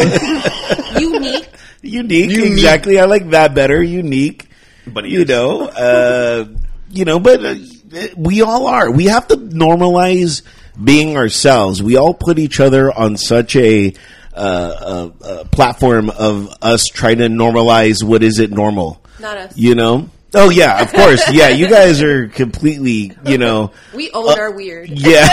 Unique. 0.99 1.49
unique, 1.83 2.31
Unique. 2.31 2.53
exactly. 2.53 2.99
I 2.99 3.05
like 3.05 3.31
that 3.31 3.55
better. 3.55 3.83
Unique. 3.83 4.49
But 4.87 5.07
you 5.07 5.25
know, 5.25 5.63
uh, 5.63 6.47
you 6.91 7.05
know, 7.05 7.21
but 7.21 7.45
uh, 7.45 7.55
we 8.17 8.43
all 8.43 8.67
are. 8.67 8.91
We 8.91 9.07
have 9.07 9.29
to 9.29 9.37
normalize 9.37 10.43
being 10.83 11.17
ourselves. 11.17 11.83
We 11.83 11.97
all 11.97 12.15
put 12.15 12.39
each 12.39 12.61
other 12.61 12.93
on 12.93 13.17
such 13.17 13.57
a, 13.57 13.93
uh, 14.35 14.39
uh, 14.39 15.11
uh, 15.25 15.45
platform 15.45 16.11
of 16.11 16.55
us 16.63 16.85
trying 16.85 17.19
to 17.19 17.29
normalize 17.29 18.05
what 18.05 18.23
is 18.23 18.39
it 18.39 18.51
normal. 18.51 19.03
Not 19.19 19.37
us. 19.37 19.57
You 19.57 19.75
know. 19.75 20.11
Oh 20.39 20.51
yeah, 20.51 20.83
of 20.83 20.93
course. 20.93 21.33
Yeah, 21.33 21.49
you 21.49 21.67
guys 21.67 22.03
are 22.03 22.29
completely. 22.29 23.17
You 23.25 23.39
know. 23.39 23.73
We 23.95 24.11
own 24.11 24.39
our 24.39 24.51
weird. 24.51 24.91
Yeah, 24.91 25.29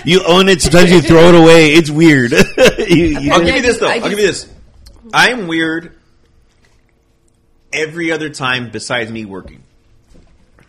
you 0.04 0.22
own 0.26 0.50
it. 0.50 0.60
Sometimes 0.60 0.90
you 0.90 1.00
throw 1.00 1.30
it 1.30 1.34
away. 1.34 1.68
It's 1.68 1.88
weird. 1.88 2.32
you, 2.78 3.18
you 3.18 3.32
I'll 3.32 3.40
give 3.40 3.56
you 3.56 3.62
this 3.62 3.78
though. 3.78 3.88
I 3.88 3.94
I'll 3.94 4.10
give 4.10 4.18
you 4.18 4.26
this. 4.26 4.46
I'm 5.14 5.46
weird 5.46 5.96
every 7.72 8.12
other 8.12 8.28
time 8.28 8.70
besides 8.70 9.10
me 9.10 9.24
working. 9.24 9.62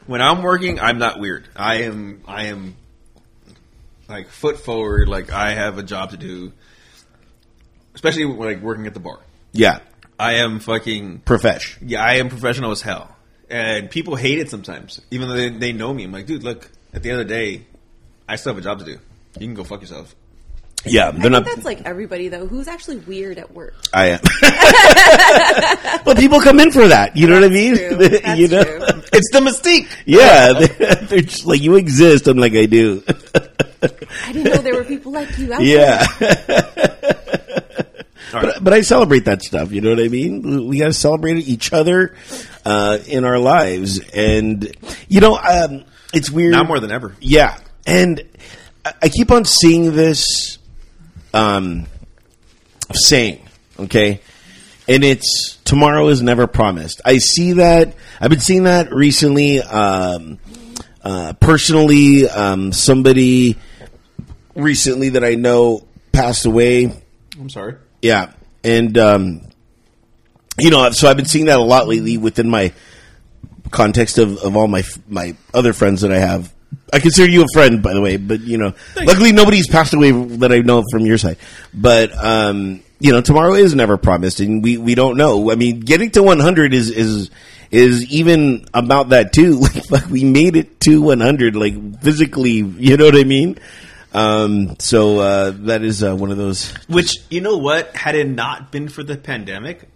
When 0.07 0.21
I'm 0.21 0.41
working, 0.41 0.79
I'm 0.79 0.97
not 0.97 1.19
weird. 1.19 1.45
I 1.57 1.83
am. 1.83 2.23
I 2.25 2.45
am 2.45 2.77
like 4.07 4.29
foot 4.29 4.59
forward. 4.59 5.09
Like 5.09 5.29
I 5.29 5.51
have 5.55 5.77
a 5.77 5.83
job 5.83 6.11
to 6.11 6.17
do. 6.17 6.53
Especially 7.95 8.23
when, 8.23 8.37
like 8.39 8.61
working 8.61 8.87
at 8.87 8.93
the 8.93 9.01
bar. 9.01 9.19
yeah, 9.51 9.79
I 10.19 10.33
am 10.35 10.59
fucking 10.59 11.19
profesh. 11.25 11.77
yeah. 11.81 12.03
I 12.03 12.15
am 12.15 12.29
professional 12.29 12.71
as 12.71 12.81
hell, 12.81 13.15
and 13.49 13.89
people 13.89 14.15
hate 14.15 14.37
it 14.39 14.49
sometimes, 14.49 14.99
even 15.11 15.29
though 15.29 15.35
they, 15.35 15.49
they 15.49 15.73
know 15.73 15.93
me. 15.93 16.03
I'm 16.03 16.11
like, 16.11 16.25
dude, 16.25 16.43
look. 16.43 16.69
At 16.91 17.03
the 17.03 17.11
end 17.11 17.21
of 17.21 17.27
the 17.27 17.33
day, 17.33 17.65
I 18.27 18.35
still 18.35 18.53
have 18.53 18.57
a 18.57 18.63
job 18.63 18.79
to 18.79 18.85
do. 18.85 18.93
You 18.93 19.47
can 19.47 19.53
go 19.53 19.63
fuck 19.63 19.79
yourself. 19.81 20.15
Yeah, 20.85 21.11
they're 21.11 21.21
think 21.21 21.31
not. 21.33 21.45
that's 21.45 21.63
like 21.65 21.81
everybody 21.85 22.29
though. 22.29 22.47
Who's 22.47 22.67
actually 22.67 22.97
weird 22.97 23.37
at 23.37 23.53
work? 23.53 23.75
I 23.93 24.17
am. 24.17 24.19
well, 26.05 26.15
people 26.15 26.39
come 26.41 26.59
in 26.59 26.71
for 26.71 26.87
that. 26.87 27.15
You 27.15 27.27
know 27.27 27.35
what 27.35 27.43
I 27.43 27.49
mean? 27.49 27.75
True. 27.77 27.95
That's 27.97 28.39
you 28.39 28.47
know? 28.47 28.63
true. 28.63 28.79
It's 29.11 29.29
the 29.31 29.39
mystique. 29.39 29.87
Yeah, 30.05 30.53
they're, 30.53 30.95
they're 30.95 31.21
just 31.21 31.45
like 31.45 31.61
you 31.61 31.75
exist. 31.75 32.27
I'm 32.27 32.37
like 32.37 32.53
I 32.53 32.65
do. 32.65 33.03
I 33.07 34.31
didn't 34.31 34.53
know 34.53 34.61
there 34.61 34.75
were 34.75 34.83
people 34.85 35.11
like 35.11 35.37
you 35.37 35.51
out 35.53 35.59
there. 35.59 35.67
yeah, 35.67 36.05
All 37.48 37.48
right. 38.33 38.43
but, 38.43 38.63
but 38.63 38.73
I 38.73 38.81
celebrate 38.81 39.25
that 39.25 39.41
stuff. 39.41 39.71
You 39.71 39.81
know 39.81 39.89
what 39.91 39.99
I 39.99 40.07
mean? 40.07 40.67
We 40.67 40.77
got 40.79 40.85
to 40.87 40.93
celebrate 40.93 41.37
each 41.47 41.73
other 41.73 42.15
uh, 42.65 42.99
in 43.07 43.25
our 43.25 43.39
lives, 43.39 43.99
and 44.13 44.71
you 45.07 45.19
know, 45.21 45.35
um, 45.37 45.83
it's 46.13 46.29
weird 46.29 46.51
Now 46.53 46.63
more 46.63 46.79
than 46.79 46.91
ever. 46.91 47.15
Yeah, 47.19 47.57
and 47.85 48.21
I- 48.85 48.93
I 49.03 49.09
keep 49.09 49.31
on 49.31 49.45
seeing 49.45 49.93
this 49.95 50.57
um, 51.33 51.85
saying, 52.93 53.41
okay, 53.79 54.21
and 54.87 55.03
it's 55.03 55.57
tomorrow 55.65 56.07
is 56.07 56.21
never 56.21 56.47
promised. 56.47 57.01
I 57.05 57.17
see 57.19 57.53
that. 57.53 57.95
I've 58.19 58.29
been 58.31 58.39
seeing 58.39 58.63
that 58.63 58.91
recently. 58.93 59.61
Um, 59.61 60.39
uh, 61.03 61.33
personally, 61.33 62.27
um, 62.27 62.73
somebody 62.73 63.55
recently 64.55 65.09
that 65.09 65.23
I 65.23 65.35
know 65.35 65.87
passed 66.11 66.45
away. 66.45 66.91
I'm 67.39 67.49
sorry. 67.49 67.75
Yeah, 68.01 68.31
and 68.63 68.97
um, 68.97 69.41
you 70.57 70.69
know, 70.69 70.89
so 70.91 71.09
I've 71.09 71.17
been 71.17 71.25
seeing 71.25 71.45
that 71.45 71.57
a 71.57 71.63
lot 71.63 71.87
lately 71.87 72.17
within 72.17 72.49
my 72.49 72.73
context 73.71 74.17
of, 74.17 74.37
of 74.39 74.55
all 74.55 74.67
my 74.67 74.83
my 75.07 75.35
other 75.53 75.73
friends 75.73 76.01
that 76.01 76.11
I 76.11 76.19
have. 76.19 76.53
I 76.91 76.99
consider 76.99 77.29
you 77.29 77.43
a 77.43 77.47
friend, 77.53 77.81
by 77.83 77.93
the 77.93 78.01
way, 78.01 78.17
but 78.17 78.41
you 78.41 78.57
know, 78.57 78.73
luckily 78.95 79.31
nobody's 79.31 79.67
passed 79.67 79.93
away 79.93 80.11
that 80.11 80.51
I 80.51 80.59
know 80.59 80.83
from 80.91 81.05
your 81.05 81.17
side. 81.17 81.37
But 81.73 82.11
um, 82.23 82.81
you 82.99 83.11
know, 83.11 83.21
tomorrow 83.21 83.53
is 83.53 83.75
never 83.75 83.97
promised, 83.97 84.39
and 84.39 84.63
we, 84.63 84.77
we 84.77 84.95
don't 84.95 85.17
know. 85.17 85.51
I 85.51 85.55
mean, 85.55 85.79
getting 85.79 86.11
to 86.11 86.23
100 86.23 86.73
is 86.73 86.89
is 86.89 87.29
is 87.71 88.05
even 88.11 88.65
about 88.73 89.09
that 89.09 89.33
too. 89.33 89.61
Like 89.89 90.07
we 90.07 90.23
made 90.23 90.55
it 90.55 90.79
to 90.81 91.01
100, 91.01 91.55
like 91.55 92.01
physically. 92.01 92.51
You 92.51 92.97
know 92.97 93.05
what 93.05 93.15
I 93.15 93.23
mean? 93.23 93.57
Um, 94.13 94.75
so 94.79 95.19
uh, 95.19 95.51
that 95.65 95.83
is 95.83 96.03
uh, 96.03 96.15
one 96.15 96.31
of 96.31 96.37
those 96.37 96.71
Which 96.87 97.17
you 97.29 97.41
know 97.41 97.57
what? 97.57 97.95
Had 97.95 98.15
it 98.15 98.27
not 98.27 98.71
been 98.71 98.89
for 98.89 99.03
the 99.03 99.15
pandemic, 99.15 99.87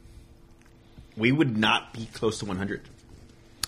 we 1.18 1.32
would 1.32 1.58
not 1.58 1.94
be 1.94 2.06
close 2.14 2.40
to 2.40 2.46
100. 2.46 2.82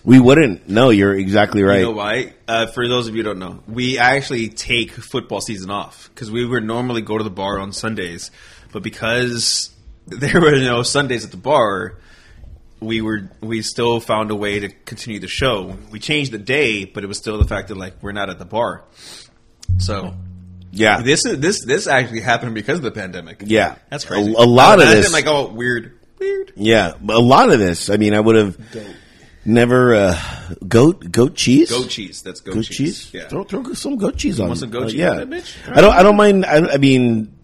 We 0.04 0.20
wouldn't. 0.20 0.70
No, 0.70 0.92
you're 0.92 1.16
exactly 1.16 1.64
right. 1.64 1.80
You 1.80 1.86
know 1.86 1.92
why? 1.92 2.34
Uh, 2.48 2.68
for 2.68 2.88
those 2.88 3.08
of 3.08 3.16
you 3.16 3.24
who 3.24 3.30
don't 3.30 3.40
know, 3.40 3.64
we 3.68 3.98
actually 3.98 4.50
take 4.50 4.92
football 4.92 5.42
season 5.42 5.72
off 5.72 6.10
because 6.14 6.30
we 6.30 6.46
would 6.46 6.64
normally 6.64 7.02
go 7.02 7.18
to 7.18 7.24
the 7.24 7.32
bar 7.32 7.58
on 7.58 7.74
Sundays, 7.74 8.30
but 8.72 8.84
because 8.84 9.72
there 10.08 10.40
were 10.40 10.60
no 10.60 10.84
Sundays 10.84 11.26
at 11.26 11.32
the 11.32 11.38
bar, 11.38 11.98
we 12.80 13.02
were 13.02 13.32
we 13.42 13.64
still 13.64 14.00
found 14.00 14.30
a 14.30 14.36
way 14.36 14.60
to 14.60 14.70
continue 14.70 15.20
the 15.20 15.28
show. 15.28 15.76
We 15.90 16.00
changed 16.00 16.32
the 16.32 16.38
day, 16.38 16.86
but 16.86 17.04
it 17.04 17.08
was 17.08 17.18
still 17.18 17.40
the 17.40 17.48
fact 17.48 17.70
that 17.70 17.78
like 17.78 17.96
we're 18.04 18.12
not 18.12 18.30
at 18.30 18.38
the 18.38 18.46
bar. 18.46 18.84
So 19.80 20.14
yeah, 20.76 21.02
this 21.02 21.26
is 21.26 21.40
this 21.40 21.66
this 21.66 21.88
actually 21.88 22.22
happened 22.22 22.54
because 22.56 22.78
of 22.78 22.84
the 22.84 22.92
pandemic. 22.92 23.44
yeah, 23.46 23.76
that's 23.90 24.06
crazy. 24.06 24.34
A, 24.34 24.44
a 24.44 24.46
lot 24.46 24.82
of 24.82 24.88
this, 24.88 25.12
like 25.12 25.26
oh 25.28 25.48
weird, 25.48 25.98
weird. 26.20 26.54
yeah, 26.56 26.94
a 27.10 27.20
lot 27.20 27.52
of 27.52 27.60
this. 27.60 27.90
I 27.90 27.98
mean, 27.98 28.14
I 28.14 28.20
would 28.20 28.36
have 28.36 28.58
never 29.46 29.96
uh, 29.96 30.22
goat 30.68 31.12
goat 31.12 31.36
cheese. 31.36 31.70
Goat 31.70 31.90
cheese. 31.90 32.22
That's 32.22 32.42
goat, 32.42 32.56
Goat 32.56 32.66
cheese. 32.66 33.06
cheese. 33.06 33.14
Yeah. 33.14 33.28
Throw, 33.28 33.44
throw 33.44 33.74
some 33.74 33.98
goat 33.98 34.18
cheese 34.18 34.40
on. 34.40 34.48
want 34.48 34.60
some 34.60 34.72
goat 34.72 34.84
uh, 34.84 34.88
cheese 34.88 34.96
yeah, 34.96 35.12
on 35.12 35.30
that 35.30 35.44
bitch? 35.44 35.78
I 35.78 35.82
don't. 35.82 35.94
I 35.94 36.04
don't 36.04 36.18
mind. 36.18 36.46
I, 36.46 36.74
I 36.74 36.78
mean, 36.78 37.36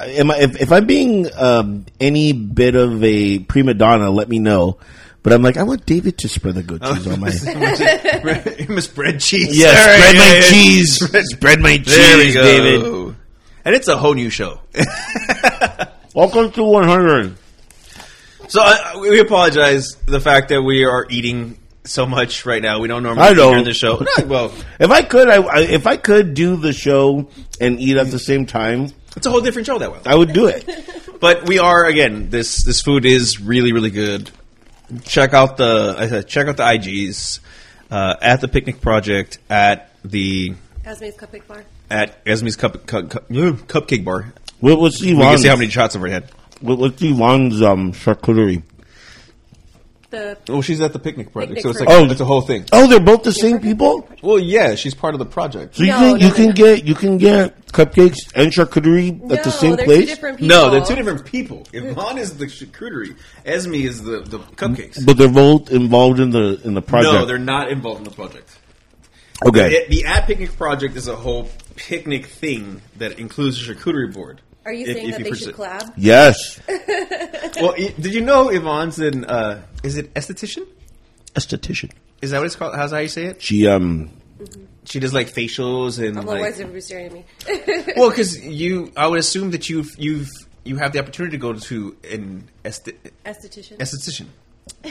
am 0.00 0.30
I 0.30 0.38
if, 0.38 0.60
if 0.60 0.72
I'm 0.72 0.86
being 0.86 1.28
um, 1.34 1.86
any 2.00 2.32
bit 2.32 2.74
of 2.74 3.02
a 3.02 3.38
prima 3.38 3.74
donna? 3.74 4.10
Let 4.10 4.28
me 4.28 4.38
know. 4.38 4.78
But 5.22 5.32
I'm 5.32 5.42
like, 5.42 5.56
I 5.56 5.62
want 5.64 5.84
David 5.84 6.16
to 6.18 6.28
spread 6.28 6.54
the 6.54 6.62
good 6.62 6.80
cheese 6.82 7.06
on 7.06 7.20
my. 7.20 7.26
Miss 8.68 8.86
bread 8.86 9.20
cheese. 9.20 9.56
Yes, 9.58 9.76
All 9.76 9.86
right, 9.86 9.98
spread 10.00 10.14
yeah, 10.14 10.20
my 10.20 10.34
yeah. 10.34 10.50
cheese. 10.50 11.30
Spread 11.34 11.60
my 11.60 11.76
There 11.78 12.16
we 12.18 12.24
cheese, 12.24 12.34
go. 12.34 12.42
David. 12.42 13.16
And 13.64 13.74
it's 13.74 13.88
a 13.88 13.96
whole 13.96 14.14
new 14.14 14.30
show. 14.30 14.60
Welcome 16.14 16.52
to 16.52 16.62
100. 16.64 17.36
So 18.48 18.62
uh, 18.62 18.98
we 19.00 19.20
apologize 19.20 19.96
the 20.06 20.20
fact 20.20 20.48
that 20.48 20.62
we 20.62 20.84
are 20.84 21.06
eating 21.10 21.58
so 21.84 22.06
much 22.06 22.46
right 22.46 22.62
now. 22.62 22.80
We 22.80 22.88
don't 22.88 23.02
normally 23.02 23.26
I 23.26 23.30
eat 23.32 23.36
know. 23.36 23.50
during 23.50 23.64
the 23.64 23.74
show. 23.74 23.98
No, 24.18 24.24
well, 24.26 24.52
If 24.80 24.90
I 24.90 25.02
could, 25.02 25.28
I, 25.28 25.42
I 25.42 25.60
if 25.62 25.86
I 25.86 25.96
could 25.96 26.32
do 26.34 26.56
the 26.56 26.72
show 26.72 27.28
and 27.60 27.78
eat 27.80 27.96
at 27.98 28.10
the 28.10 28.18
same 28.18 28.46
time, 28.46 28.90
it's 29.16 29.26
a 29.26 29.30
whole 29.30 29.40
different 29.42 29.66
show 29.66 29.78
that 29.78 29.92
way. 29.92 29.98
I 30.06 30.14
would 30.14 30.32
do 30.32 30.46
it. 30.46 30.66
But 31.20 31.46
we 31.46 31.58
are 31.58 31.84
again. 31.84 32.30
This 32.30 32.62
this 32.64 32.80
food 32.80 33.04
is 33.04 33.40
really 33.40 33.72
really 33.72 33.90
good. 33.90 34.30
Check 35.04 35.34
out 35.34 35.56
the 35.56 35.94
I 35.98 36.08
said 36.08 36.26
check 36.28 36.46
out 36.48 36.56
the 36.56 36.62
IGs 36.62 37.40
uh, 37.90 38.14
at 38.20 38.40
the 38.40 38.48
picnic 38.48 38.80
project 38.80 39.38
at 39.50 39.90
the 40.04 40.54
Esme's 40.84 41.16
Cupcake 41.16 41.46
Bar. 41.46 41.64
at 41.90 42.24
Esme's 42.24 42.56
cup, 42.56 42.86
cup, 42.86 43.10
cup, 43.10 43.28
cupcake 43.28 44.04
bar. 44.04 44.32
What, 44.60 44.80
what's 44.80 45.00
We 45.02 45.14
can 45.14 45.38
see 45.38 45.48
how 45.48 45.56
many 45.56 45.70
shots 45.70 45.94
I've 45.94 46.00
already 46.00 46.14
had. 46.14 46.30
what, 46.60 46.78
what's 46.78 47.02
Yvonne's 47.02 47.60
um, 47.62 47.92
charcuterie? 47.92 48.62
The 50.10 50.38
Well, 50.48 50.62
she's 50.62 50.80
at 50.80 50.94
the 50.94 50.98
picnic 50.98 51.32
project, 51.32 51.56
Picnic 51.56 51.62
so 51.64 51.70
it's 51.70 51.80
like 51.80 51.88
project. 51.88 52.08
Oh. 52.08 52.12
it's 52.12 52.20
a 52.22 52.24
whole 52.24 52.40
thing. 52.40 52.64
Oh, 52.72 52.86
they're 52.86 52.98
both 52.98 53.24
the 53.24 53.32
same 53.32 53.60
people. 53.60 54.08
Well, 54.22 54.38
yeah, 54.38 54.74
she's 54.74 54.94
part 54.94 55.14
of 55.14 55.18
the 55.18 55.26
project. 55.26 55.76
So 55.76 55.82
you 55.82 55.90
No, 55.90 55.98
can 55.98 56.08
no, 56.18 56.26
you 56.26 56.32
can 56.32 56.46
no. 56.46 56.52
get 56.52 56.84
you 56.86 56.94
can 56.94 57.18
get 57.18 57.66
cupcakes 57.66 58.16
and 58.34 58.50
charcuterie 58.50 59.30
at 59.30 59.44
the 59.44 59.50
same 59.50 59.76
they're 59.76 59.84
place. 59.84 60.00
Two 60.00 60.06
different 60.06 60.38
people. 60.38 60.56
No, 60.56 60.70
they're 60.70 60.84
two 60.84 60.94
different 60.94 61.26
people. 61.26 61.66
Yvonne 61.74 62.16
is 62.16 62.38
the 62.38 62.46
charcuterie. 62.46 63.16
Esme 63.44 63.74
is 63.74 64.02
the, 64.02 64.20
the 64.20 64.38
cupcakes. 64.38 65.04
But 65.04 65.18
they're 65.18 65.28
both 65.28 65.70
involved 65.70 66.20
in 66.20 66.30
the 66.30 66.58
in 66.64 66.72
the 66.72 66.82
project. 66.82 67.12
No, 67.12 67.26
they're 67.26 67.38
not 67.38 67.70
involved 67.70 67.98
in 67.98 68.04
the 68.04 68.10
project. 68.10 68.48
okay. 69.44 69.86
The, 69.88 69.96
the 69.96 70.04
At 70.06 70.26
Picnic 70.26 70.56
project 70.56 70.96
is 70.96 71.08
a 71.08 71.16
whole 71.16 71.50
picnic 71.76 72.24
thing 72.26 72.80
that 72.96 73.18
includes 73.18 73.60
a 73.60 73.74
charcuterie 73.74 74.12
board. 74.12 74.40
Are 74.68 74.72
you 74.72 74.86
If- 74.86 74.96
saying 74.96 75.08
if 75.08 75.16
that 75.16 75.24
you 75.26 75.30
they 75.34 75.38
should 75.38 75.54
collab? 75.54 75.92
yes, 75.96 76.60
Well, 77.60 77.74
y- 77.78 77.94
did 77.98 78.12
you 78.14 78.20
know 78.20 78.50
Yvonne's 78.50 78.98
an 78.98 79.24
uh, 79.24 79.62
is 79.82 79.96
it 79.96 80.12
esthetician? 80.14 80.66
esthetician. 81.34 81.90
Is 82.20 82.30
that 82.32 82.38
what 82.38 82.46
it's 82.46 82.56
called? 82.56 82.74
How's 82.74 82.90
how 82.90 82.98
you 82.98 83.08
say 83.08 83.24
it? 83.26 83.40
She 83.42 83.66
um 83.66 84.10
She 84.84 85.00
does 85.00 85.12
like 85.14 85.32
facials 85.32 85.98
and 86.04 86.18
Although 86.18 86.40
why 86.40 86.48
is 86.48 86.60
everybody 86.60 86.80
staring 86.80 87.06
at 87.06 87.12
me? 87.12 87.24
well, 87.96 88.10
because 88.10 88.38
you, 88.44 88.92
I 88.96 89.06
would 89.06 89.18
assume 89.20 89.50
that 89.52 89.68
you've 89.70 89.94
you've 89.98 90.28
you 90.64 90.76
have 90.76 90.92
the 90.92 90.98
opportunity 90.98 91.36
to 91.36 91.40
go 91.40 91.54
to 91.54 91.96
an 92.10 92.48
esth- 92.64 92.94
Esthetician. 93.24 93.78
esthetician, 93.78 94.26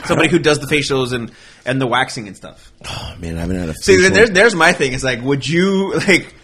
somebody 0.06 0.28
who 0.28 0.38
does 0.40 0.58
the 0.58 0.66
facials 0.66 1.12
and 1.12 1.30
and 1.64 1.80
the 1.80 1.86
waxing 1.86 2.26
and 2.26 2.36
stuff. 2.36 2.72
oh 2.86 3.14
man, 3.20 3.36
I 3.36 3.40
haven't 3.42 3.58
had 3.60 3.68
a 3.68 3.74
See, 3.74 3.96
facial. 3.96 4.10
there's 4.14 4.30
there's 4.30 4.54
my 4.54 4.72
thing. 4.72 4.92
It's 4.92 5.04
like, 5.04 5.22
would 5.22 5.46
you 5.46 5.94
like 6.08 6.34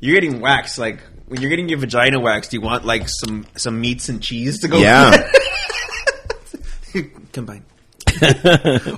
you're 0.00 0.14
getting 0.14 0.40
waxed? 0.40 0.78
Like 0.78 1.00
when 1.32 1.40
you're 1.40 1.48
getting 1.48 1.70
your 1.70 1.78
vagina 1.78 2.20
waxed, 2.20 2.50
do 2.50 2.58
you 2.58 2.60
want 2.60 2.84
like 2.84 3.08
some 3.08 3.46
some 3.56 3.80
meats 3.80 4.10
and 4.10 4.22
cheese 4.22 4.60
to 4.60 4.68
go? 4.68 4.76
yeah. 4.78 5.30
combine. 7.32 7.64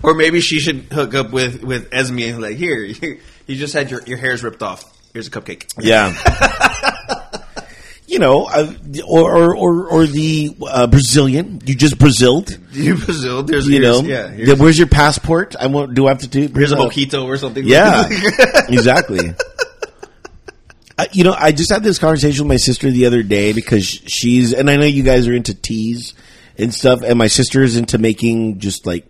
or 0.02 0.14
maybe 0.14 0.40
she 0.40 0.58
should 0.58 0.80
hook 0.92 1.14
up 1.14 1.30
with 1.30 1.62
with 1.62 1.88
Esme 1.94 2.18
and 2.18 2.42
like, 2.42 2.56
here, 2.56 2.78
you, 2.82 3.20
you 3.46 3.54
just 3.54 3.72
had 3.72 3.88
your 3.88 4.02
your 4.02 4.18
hairs 4.18 4.42
ripped 4.42 4.64
off. 4.64 4.84
Here's 5.12 5.28
a 5.28 5.30
cupcake. 5.30 5.72
Yeah. 5.80 6.10
you 8.08 8.18
know, 8.18 8.46
uh, 8.46 8.72
or, 9.06 9.32
or 9.36 9.56
or 9.56 9.86
or 9.88 10.06
the 10.06 10.56
uh, 10.68 10.88
Brazilian. 10.88 11.60
You 11.64 11.76
just 11.76 11.98
Braziled. 12.00 12.58
You 12.72 12.96
Brazil, 12.96 13.44
there's 13.44 13.68
You 13.68 13.78
know. 13.78 14.02
here's- 14.02 14.30
yeah. 14.32 14.36
Yeah, 14.36 14.44
Here's, 14.46 14.58
where's 14.58 14.78
your 14.78 14.88
passport? 14.88 15.54
I 15.54 15.68
want. 15.68 15.94
Do 15.94 16.06
I 16.06 16.10
have 16.10 16.18
to 16.22 16.26
do? 16.26 16.48
here's 16.52 16.72
a 16.72 16.76
mojito 16.76 17.26
or 17.26 17.36
something. 17.36 17.64
Yeah, 17.64 18.08
exactly. 18.68 19.34
Uh, 20.96 21.06
you 21.12 21.24
know, 21.24 21.34
I 21.36 21.50
just 21.52 21.72
had 21.72 21.82
this 21.82 21.98
conversation 21.98 22.44
with 22.44 22.48
my 22.50 22.56
sister 22.56 22.90
the 22.90 23.06
other 23.06 23.22
day 23.22 23.52
because 23.52 23.84
she's, 23.84 24.52
and 24.52 24.70
I 24.70 24.76
know 24.76 24.84
you 24.84 25.02
guys 25.02 25.26
are 25.26 25.34
into 25.34 25.52
teas 25.54 26.14
and 26.56 26.72
stuff, 26.72 27.02
and 27.02 27.18
my 27.18 27.26
sister 27.26 27.62
is 27.62 27.76
into 27.76 27.98
making 27.98 28.60
just 28.60 28.86
like 28.86 29.04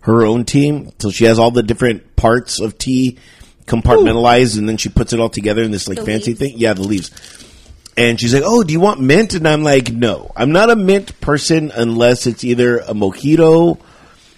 her 0.00 0.24
own 0.26 0.44
tea. 0.44 0.88
So 0.98 1.10
she 1.10 1.26
has 1.26 1.38
all 1.38 1.50
the 1.52 1.62
different 1.62 2.16
parts 2.16 2.60
of 2.60 2.76
tea 2.76 3.18
compartmentalized, 3.66 4.58
and 4.58 4.68
then 4.68 4.78
she 4.78 4.88
puts 4.88 5.12
it 5.12 5.20
all 5.20 5.28
together 5.28 5.62
in 5.62 5.70
this 5.70 5.86
like 5.88 5.98
The 5.98 6.04
fancy 6.06 6.30
leaves? 6.30 6.38
thing. 6.40 6.54
Yeah, 6.56 6.72
the 6.74 6.82
leaves. 6.82 7.10
And 7.96 8.18
she's 8.20 8.32
like, 8.32 8.44
"Oh, 8.46 8.62
do 8.62 8.72
you 8.72 8.80
want 8.80 9.00
mint?" 9.00 9.34
And 9.34 9.46
I'm 9.46 9.62
like, 9.62 9.92
"No, 9.92 10.30
I'm 10.36 10.52
not 10.52 10.70
a 10.70 10.76
mint 10.76 11.20
person 11.20 11.70
unless 11.74 12.26
it's 12.26 12.44
either 12.44 12.78
a 12.78 12.94
mojito. 12.94 13.78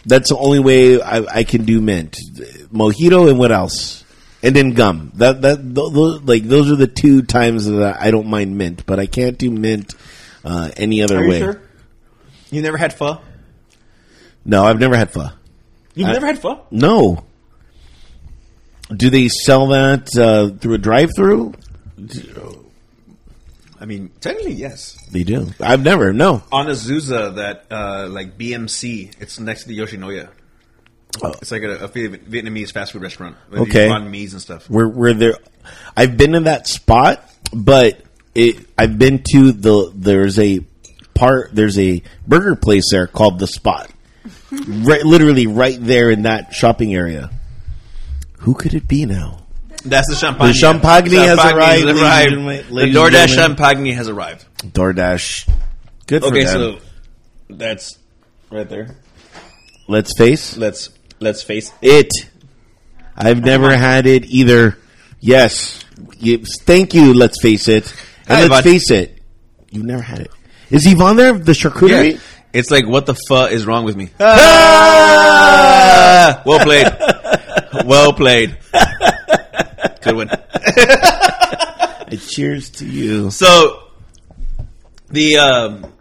That's 0.07 0.31
the 0.31 0.37
only 0.37 0.61
way 0.61 1.01
I, 1.01 1.19
I 1.41 1.45
can 1.45 1.65
do 1.67 1.81
mint. 1.81 2.17
Mojito 2.73 3.29
and 3.29 3.39
what 3.39 3.53
else? 3.53 4.00
And 4.43 4.57
then 4.57 4.73
gum. 4.73 5.13
That 5.17 5.43
that 5.43 5.57
th- 5.63 5.93
th- 5.93 6.23
like 6.25 6.45
those 6.45 6.71
are 6.71 6.77
the 6.77 6.87
two 6.87 7.23
times 7.23 7.67
that 7.67 8.01
I 8.01 8.11
don't 8.11 8.27
mind 8.29 8.57
mint, 8.57 8.87
but 8.87 8.99
I 8.99 9.07
can't 9.07 9.37
do 9.37 9.51
mint 9.51 9.95
uh, 10.45 10.71
any 10.77 11.03
other 11.03 11.19
Are 11.19 11.25
you 11.25 11.29
way. 11.31 11.39
sure? 11.41 11.61
You 12.51 12.63
never 12.63 12.77
had 12.79 12.93
pho? 12.95 13.21
No, 14.45 14.65
I've 14.65 14.81
never 14.81 14.97
had 14.97 15.11
pho. 15.13 15.29
You've 15.95 16.09
I- 16.09 16.13
never 16.15 16.27
had 16.27 16.39
pho? 16.39 16.65
No. 16.71 17.25
Do 18.97 19.09
they 19.11 19.29
sell 19.29 19.69
that 19.69 20.17
uh, 20.17 20.49
through 20.59 20.75
a 20.75 20.79
drive-through? 20.79 21.53
I 23.81 23.85
mean, 23.87 24.11
technically, 24.21 24.53
yes. 24.55 24.97
They 25.13 25.23
do. 25.23 25.49
I've 25.61 25.83
never. 25.85 26.13
No. 26.13 26.43
On 26.51 26.67
Azusa, 26.67 27.37
that 27.37 27.67
uh, 27.71 28.09
like 28.11 28.37
BMC, 28.37 29.15
it's 29.21 29.39
next 29.39 29.63
to 29.63 29.69
the 29.69 29.79
Yoshinoya. 29.79 30.29
Oh. 31.23 31.35
It's 31.43 31.51
like 31.51 31.63
a, 31.63 31.85
a 31.85 31.89
Vietnamese 31.89 32.73
fast 32.73 32.93
food 32.93 33.03
restaurant. 33.03 33.37
with 33.51 33.61
Okay. 33.63 33.89
mi's 34.09 34.33
and 34.33 34.41
stuff. 34.41 34.71
Where 34.71 34.89
where 34.89 35.13
there, 35.13 35.35
I've 35.97 36.17
been 36.17 36.35
in 36.35 36.45
that 36.45 36.67
spot, 36.67 37.29
but 37.53 38.01
it 38.35 38.67
I've 38.79 38.99
been 38.99 39.23
to 39.33 39.53
the 39.53 39.93
there's 39.95 40.39
a 40.39 40.61
part 41.15 41.51
there's 41.55 41.79
a 41.79 42.03
burger 42.27 42.57
place 42.57 42.85
there 42.91 43.07
called 43.07 43.39
the 43.39 43.47
Spot, 43.47 43.91
right, 44.51 45.05
literally 45.05 45.47
right 45.47 45.77
there 45.79 46.11
in 46.11 46.23
that 46.23 46.55
shopping 46.55 46.95
area. 46.95 47.31
Who 48.39 48.55
could 48.55 48.75
it 48.75 48.89
be 48.89 49.05
now? 49.05 49.41
That's 49.85 50.09
the 50.09 50.17
champagne. 50.17 50.49
The 50.49 50.55
champagne 50.55 51.11
has 51.13 51.39
arrived, 51.39 51.85
arrived. 51.85 52.33
The 52.33 52.75
ladies 52.75 52.95
DoorDash 52.95 53.35
champagne 53.35 53.87
has 53.95 54.09
arrived. 54.09 54.45
DoorDash. 54.59 55.51
Good 56.07 56.23
for 56.23 56.29
Okay, 56.29 56.45
so 56.45 56.79
that's 57.49 57.99
right 58.51 58.69
there. 58.69 58.97
let's 59.89 60.17
face 60.17 60.57
Let's 60.57 60.91
let's 61.21 61.43
face 61.43 61.73
it. 61.83 62.09
I've 63.17 63.43
never 63.45 63.77
had 63.77 64.07
it 64.07 64.25
either. 64.27 64.79
Yes, 65.21 65.85
You- 66.19 66.45
thank 66.63 66.95
you. 66.95 67.13
Let's 67.15 67.41
face 67.43 67.69
it, 67.69 67.93
and 68.29 68.39
Hi, 68.39 68.47
let's 68.47 68.67
face 68.67 68.91
it. 68.91 69.19
You've 69.71 69.85
never 69.85 70.03
had 70.03 70.21
it. 70.21 70.31
Is 70.71 70.87
Yvonne 70.87 71.17
there? 71.17 71.33
The 71.35 71.53
charcuterie. 71.53 72.15
Yeah. 72.15 72.19
It's 72.53 72.71
like 72.71 72.87
what 72.89 73.07
the 73.07 73.15
fuck 73.29 73.53
is 73.53 73.65
wrong 73.67 73.85
with 73.85 73.97
me? 73.97 74.11
Ah! 75.53 76.43
well 76.45 76.59
played. 76.61 76.87
Well 77.87 78.13
played. 78.13 78.57
Good 80.03 80.17
one. 80.17 80.31
Cheers 82.29 82.71
to 82.71 82.87
you. 82.87 83.31
So 83.31 83.85
the 85.09 85.37
um, 85.39 85.93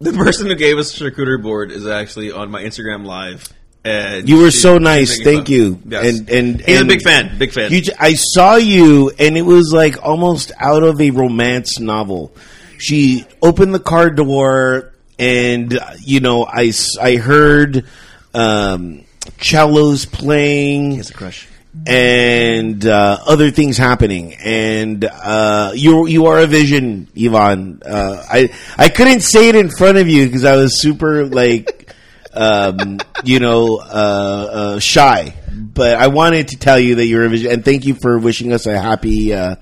the 0.00 0.12
person 0.12 0.46
who 0.48 0.54
gave 0.56 0.76
us 0.78 0.96
charcuterie 0.98 1.40
board 1.42 1.70
is 1.70 1.86
actually 1.86 2.32
on 2.32 2.50
my 2.50 2.62
Instagram 2.62 3.04
live. 3.04 3.48
And 3.86 4.28
You 4.28 4.38
were 4.38 4.50
she- 4.50 4.58
so 4.58 4.78
nice. 4.78 5.22
Thank 5.22 5.46
fun. 5.46 5.52
you. 5.54 5.80
Yes. 5.88 6.04
And 6.18 6.30
and 6.30 6.60
he's 6.60 6.80
and 6.80 6.90
a 6.90 6.94
big 6.94 7.02
fan. 7.02 7.38
Big 7.38 7.52
fan. 7.52 7.70
You, 7.70 7.80
j- 7.82 7.92
I 7.98 8.14
saw 8.14 8.56
you, 8.56 9.10
and 9.18 9.36
it 9.36 9.42
was 9.42 9.72
like 9.72 10.02
almost 10.02 10.50
out 10.58 10.82
of 10.82 11.00
a 11.00 11.10
romance 11.10 11.78
novel. 11.78 12.34
She 12.78 13.24
opened 13.40 13.74
the 13.74 13.80
car 13.80 14.10
door, 14.10 14.92
and 15.18 15.78
uh, 15.78 15.90
you 16.00 16.20
know, 16.20 16.44
I 16.44 16.72
I 17.00 17.16
heard 17.16 17.86
um, 18.34 19.04
cellos 19.40 20.04
playing. 20.04 20.90
He 20.92 20.96
has 20.98 21.10
a 21.10 21.14
crush. 21.14 21.48
and 21.86 22.84
uh, 22.86 23.18
other 23.26 23.50
things 23.50 23.76
happening. 23.78 24.34
And 24.34 25.04
uh, 25.04 25.72
you 25.74 26.06
you 26.06 26.26
are 26.26 26.38
a 26.40 26.46
vision, 26.46 27.08
Yvonne. 27.14 27.82
Uh, 27.84 28.24
I 28.28 28.50
I 28.76 28.88
couldn't 28.88 29.20
say 29.20 29.48
it 29.48 29.54
in 29.54 29.70
front 29.70 29.98
of 29.98 30.08
you 30.08 30.26
because 30.26 30.44
I 30.44 30.56
was 30.56 30.80
super 30.80 31.24
like 31.26 31.94
um, 32.36 32.98
you 33.24 33.40
know 33.40 33.78
uh, 33.78 33.82
uh, 33.82 34.78
shy. 34.78 35.34
But 35.52 35.96
I 35.96 36.08
wanted 36.08 36.48
to 36.48 36.56
tell 36.56 36.78
you 36.78 36.96
that 36.96 37.06
you're 37.06 37.24
a 37.24 37.28
vision, 37.28 37.50
and 37.50 37.64
thank 37.64 37.86
you 37.86 37.94
for 37.94 38.18
wishing 38.18 38.52
us 38.52 38.66
a 38.66 38.78
happy 38.78 39.32
uh, 39.32 39.56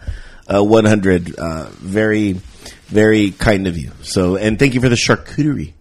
uh, 0.52 0.62
100. 0.62 1.38
Uh, 1.38 1.68
very 1.70 2.40
very 2.86 3.30
kind 3.30 3.66
of 3.66 3.76
you. 3.76 3.92
So 4.02 4.36
and 4.36 4.58
thank 4.58 4.74
you 4.74 4.80
for 4.80 4.88
the 4.88 4.96
charcuterie. 4.96 5.72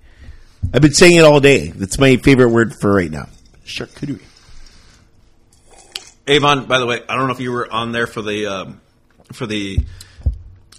I've 0.74 0.82
been 0.82 0.94
saying 0.94 1.18
it 1.18 1.26
all 1.26 1.40
day. 1.40 1.70
That's 1.70 2.00
my 2.00 2.18
favorite 2.18 2.50
word 2.50 2.74
for 2.74 2.94
right 2.94 3.12
now. 3.12 3.28
Charcuterie. 3.66 4.22
Yvonne, 6.26 6.66
by 6.66 6.80
the 6.80 6.86
way, 6.86 7.02
I 7.08 7.16
don't 7.16 7.28
know 7.28 7.34
if 7.34 7.42
you 7.42 7.52
were 7.52 7.72
on 7.72 7.92
there 7.92 8.08
for 8.08 8.22
the 8.22 8.48
um, 8.48 8.82
for 9.34 9.46
the 9.46 9.80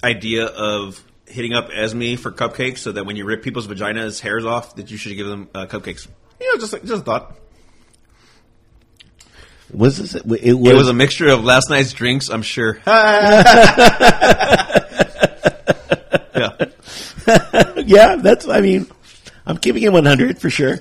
idea 0.03 0.46
of 0.46 1.03
hitting 1.35 1.53
up 1.53 1.68
Esme 1.73 2.14
for 2.14 2.31
cupcakes, 2.31 2.79
so 2.79 2.92
that 2.92 3.05
when 3.05 3.16
you 3.16 3.25
rip 3.25 3.42
people's 3.42 3.66
vaginas 3.66 4.20
hairs 4.20 4.44
off, 4.44 4.77
that 4.77 4.90
you 4.90 4.97
should 4.97 5.16
give 5.16 5.27
them 5.27 5.49
uh, 5.55 5.66
cupcakes. 5.66 6.07
You 6.40 6.53
No, 6.53 6.61
just 6.61 6.73
just 6.73 7.03
a 7.03 7.05
thought. 7.05 7.37
Was 9.73 9.99
this? 9.99 10.14
It 10.14 10.25
was, 10.25 10.40
It 10.40 10.55
was 10.55 10.88
a 10.88 10.94
mixture 10.94 11.29
of 11.29 11.42
last 11.42 11.68
night's 11.68 11.92
drinks, 11.92 12.29
I'm 12.29 12.42
sure. 12.42 12.79
yeah, 12.87 13.35
yeah. 17.85 18.16
That's. 18.16 18.47
I 18.47 18.61
mean, 18.61 18.87
I'm 19.47 19.57
keeping 19.57 19.83
it 19.83 19.92
100 19.92 20.40
for 20.40 20.51
sure. 20.51 20.77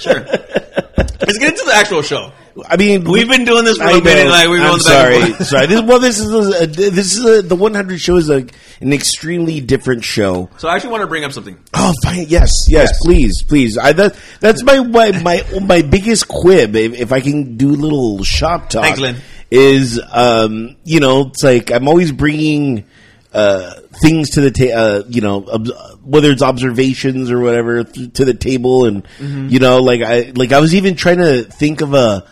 sure. 0.00 0.20
Let's 0.20 1.38
get 1.38 1.50
into 1.50 1.64
the 1.64 1.72
actual 1.74 2.02
show. 2.02 2.32
I 2.68 2.76
mean, 2.76 3.04
We've 3.04 3.28
been 3.28 3.44
doing 3.44 3.64
this 3.64 3.78
for 3.78 3.84
I 3.84 3.92
a 3.98 4.02
minute. 4.02 4.28
Like 4.30 4.48
we've 4.48 4.60
I'm 4.60 4.78
sorry. 4.78 5.32
sorry. 5.44 5.66
This, 5.66 5.80
well, 5.82 5.98
this 5.98 6.18
is 6.18 6.30
a, 6.32 6.66
this 6.66 7.16
is 7.16 7.24
a, 7.24 7.42
the 7.42 7.56
100 7.56 7.98
show 7.98 8.16
is 8.16 8.28
a, 8.28 8.46
an 8.80 8.92
extremely 8.92 9.60
different 9.60 10.04
show. 10.04 10.50
So 10.58 10.68
I 10.68 10.74
actually 10.74 10.90
want 10.90 11.00
to 11.02 11.06
bring 11.06 11.24
up 11.24 11.32
something. 11.32 11.58
Oh, 11.74 11.92
fine. 12.04 12.26
Yes, 12.28 12.50
yes, 12.68 12.92
please, 13.04 13.42
please. 13.42 13.78
I 13.78 13.92
that 13.94 14.16
that's 14.40 14.62
my 14.62 14.80
my 14.80 15.12
my, 15.22 15.44
my 15.62 15.82
biggest 15.82 16.28
quib. 16.28 16.74
If, 16.76 16.94
if 16.94 17.12
I 17.12 17.20
can 17.20 17.56
do 17.56 17.70
a 17.70 17.78
little 17.78 18.22
shop 18.24 18.68
talk, 18.68 18.82
Thanks, 18.84 19.00
Lynn. 19.00 19.16
is 19.50 20.00
um, 20.12 20.76
you 20.84 21.00
know, 21.00 21.28
it's 21.28 21.42
like 21.42 21.70
I'm 21.70 21.88
always 21.88 22.12
bringing 22.12 22.84
uh 23.32 23.72
things 24.02 24.30
to 24.30 24.42
the 24.42 24.50
ta- 24.50 24.76
uh, 24.78 25.02
you 25.08 25.22
know, 25.22 25.46
ob- 25.48 25.68
whether 26.04 26.30
it's 26.30 26.42
observations 26.42 27.30
or 27.30 27.40
whatever 27.40 27.82
th- 27.84 28.12
to 28.14 28.24
the 28.26 28.34
table, 28.34 28.84
and 28.84 29.04
Mm-hmm. 29.18 29.48
you 29.48 29.58
know, 29.58 29.78
like 29.80 30.02
I 30.02 30.32
like 30.34 30.52
I 30.52 30.60
was 30.60 30.74
even 30.74 30.96
trying 30.96 31.16
to 31.18 31.44
think 31.44 31.80
of 31.80 31.94
a 31.94 32.26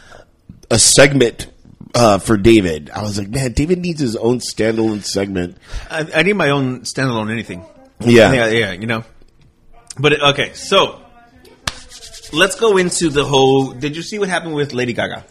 a 0.70 0.78
segment. 0.78 1.46
Uh, 1.92 2.18
for 2.18 2.36
David, 2.36 2.88
I 2.90 3.02
was 3.02 3.18
like, 3.18 3.28
man, 3.28 3.52
David 3.52 3.80
needs 3.80 4.00
his 4.00 4.14
own 4.14 4.38
standalone 4.38 5.02
segment. 5.02 5.56
I, 5.90 6.06
I 6.14 6.22
need 6.22 6.34
my 6.34 6.50
own 6.50 6.82
standalone 6.82 7.32
anything. 7.32 7.64
Yeah, 7.98 8.32
yeah, 8.32 8.46
yeah, 8.46 8.72
you 8.72 8.86
know. 8.86 9.02
But 9.98 10.12
it, 10.12 10.20
okay, 10.22 10.52
so 10.54 11.00
let's 12.32 12.54
go 12.54 12.76
into 12.76 13.08
the 13.08 13.24
whole. 13.24 13.72
Did 13.72 13.96
you 13.96 14.02
see 14.02 14.20
what 14.20 14.28
happened 14.28 14.54
with 14.54 14.72
Lady 14.72 14.92
Gaga? 14.92 15.24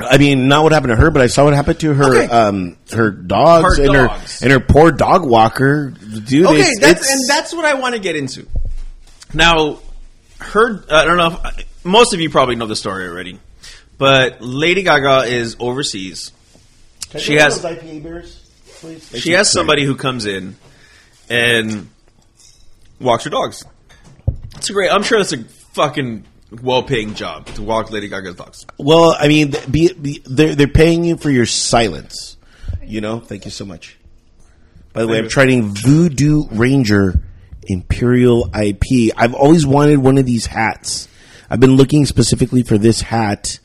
I 0.00 0.18
mean, 0.18 0.48
not 0.48 0.64
what 0.64 0.72
happened 0.72 0.90
to 0.90 0.96
her, 0.96 1.10
but 1.12 1.22
I 1.22 1.28
saw 1.28 1.44
what 1.44 1.54
happened 1.54 1.78
to 1.80 1.94
her, 1.94 2.14
Okay. 2.16 2.26
um, 2.32 2.76
her 2.90 3.10
dogs 3.12 3.76
Her 3.78 3.84
and 3.84 3.92
dogs. 3.92 4.40
her 4.40 4.46
and 4.46 4.52
her 4.52 4.58
poor 4.60 4.90
dog 4.90 5.24
walker. 5.24 5.90
Dude, 5.90 6.46
Okay, 6.46 6.62
it's, 6.62 6.80
that's 6.80 7.00
it's- 7.00 7.12
and 7.12 7.20
that's 7.28 7.54
what 7.54 7.64
I 7.64 7.74
want 7.74 7.94
to 7.94 8.00
get 8.00 8.16
into. 8.16 8.48
Now, 9.32 9.78
her. 10.40 10.84
I 10.90 11.04
don't 11.04 11.16
know. 11.16 11.40
If, 11.44 11.84
most 11.84 12.12
of 12.12 12.20
you 12.20 12.28
probably 12.30 12.56
know 12.56 12.66
the 12.66 12.74
story 12.76 13.06
already, 13.06 13.38
but 13.98 14.40
Lady 14.40 14.82
Gaga 14.82 15.24
is 15.26 15.56
overseas. 15.58 16.32
she 17.18 17.34
has- 17.34 17.62
IPA 17.64 18.02
beers, 18.02 18.40
please. 18.80 19.20
She 19.20 19.32
has 19.32 19.50
somebody 19.50 19.84
who 19.84 19.94
comes 19.96 20.26
in 20.26 20.56
and 21.28 21.88
walks 23.00 23.24
her 23.24 23.30
dogs. 23.30 23.64
It's 24.56 24.70
a 24.70 24.72
great. 24.72 24.90
I'm 24.90 25.02
sure 25.02 25.18
that's 25.18 25.32
a 25.32 25.44
fucking 25.44 26.24
well-paying 26.62 27.14
job 27.14 27.46
to 27.46 27.62
walk 27.62 27.90
Lady 27.90 28.08
Gaga's 28.08 28.36
dogs. 28.36 28.66
Well, 28.78 29.16
I 29.18 29.28
mean, 29.28 29.54
be, 29.70 29.92
be, 29.92 30.22
they're 30.24 30.54
they're 30.54 30.68
paying 30.68 31.04
you 31.04 31.16
for 31.16 31.30
your 31.30 31.46
silence. 31.46 32.36
You 32.84 33.00
know. 33.00 33.20
Thank 33.20 33.44
you 33.44 33.50
so 33.50 33.64
much. 33.64 33.98
By 34.92 35.02
the 35.02 35.08
way, 35.08 35.18
I'm 35.18 35.28
trying 35.28 35.74
Voodoo 35.74 36.44
Ranger 36.50 37.22
Imperial 37.66 38.50
IP. 38.54 39.12
I've 39.16 39.34
always 39.34 39.64
wanted 39.64 39.98
one 39.98 40.18
of 40.18 40.26
these 40.26 40.46
hats. 40.46 41.08
I've 41.48 41.60
been 41.60 41.76
looking 41.76 42.04
specifically 42.06 42.62
for 42.62 42.76
this 42.76 43.00
hat. 43.00 43.58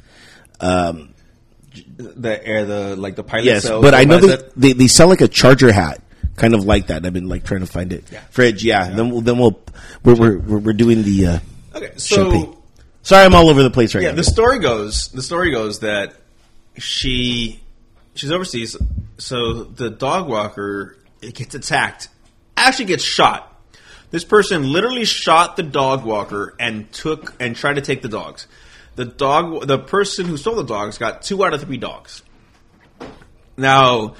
The 0.59 2.41
air, 2.43 2.65
the 2.65 2.95
like 2.95 3.15
the 3.15 3.23
pilot. 3.23 3.45
Yes, 3.45 3.69
but 3.69 3.93
I 3.93 4.05
know 4.05 4.19
they, 4.19 4.37
they 4.55 4.73
they 4.73 4.87
sell 4.87 5.07
like 5.07 5.21
a 5.21 5.27
charger 5.27 5.71
hat, 5.71 6.01
kind 6.35 6.55
of 6.55 6.65
like 6.65 6.87
that. 6.87 7.05
I've 7.05 7.13
been 7.13 7.29
like 7.29 7.43
trying 7.43 7.61
to 7.61 7.67
find 7.67 7.93
it. 7.93 8.05
Fridge, 8.31 8.63
yeah. 8.63 8.89
Then 8.89 9.11
we'll 9.11 9.21
then 9.21 9.37
we'll 9.37 9.59
we're 10.03 10.15
we're 10.15 10.37
we're, 10.39 10.57
we're 10.59 10.73
doing 10.73 11.03
the 11.03 11.27
uh, 11.27 11.39
Okay, 11.75 11.91
so 11.97 12.15
champagne. 12.15 12.57
Sorry, 13.03 13.25
I'm 13.25 13.35
all 13.35 13.49
over 13.49 13.61
the 13.63 13.69
place 13.69 13.93
right 13.93 14.01
yeah, 14.01 14.09
now. 14.09 14.13
Yeah, 14.13 14.17
the 14.17 14.23
story 14.23 14.59
goes. 14.59 15.09
The 15.09 15.21
story 15.21 15.51
goes 15.51 15.79
that 15.79 16.13
she 16.77 17.61
she's 18.15 18.31
overseas, 18.31 18.75
so 19.17 19.63
the 19.63 19.89
dog 19.89 20.27
walker 20.27 20.97
it 21.21 21.35
gets 21.35 21.55
attacked, 21.55 22.09
actually 22.55 22.85
gets 22.85 23.03
shot. 23.03 23.53
This 24.09 24.23
person 24.23 24.71
literally 24.71 25.05
shot 25.05 25.55
the 25.55 25.63
dog 25.63 26.05
walker 26.05 26.55
and 26.59 26.91
took 26.91 27.35
and 27.39 27.55
tried 27.55 27.75
to 27.75 27.81
take 27.81 28.01
the 28.01 28.09
dogs. 28.09 28.47
The 28.97 29.05
dog, 29.05 29.65
the 29.67 29.79
person 29.79 30.25
who 30.25 30.35
stole 30.37 30.55
the 30.55 30.63
dogs, 30.63 30.97
got 30.97 31.21
two 31.21 31.43
out 31.45 31.53
of 31.53 31.61
three 31.61 31.77
dogs. 31.77 32.21
Now, 33.55 34.15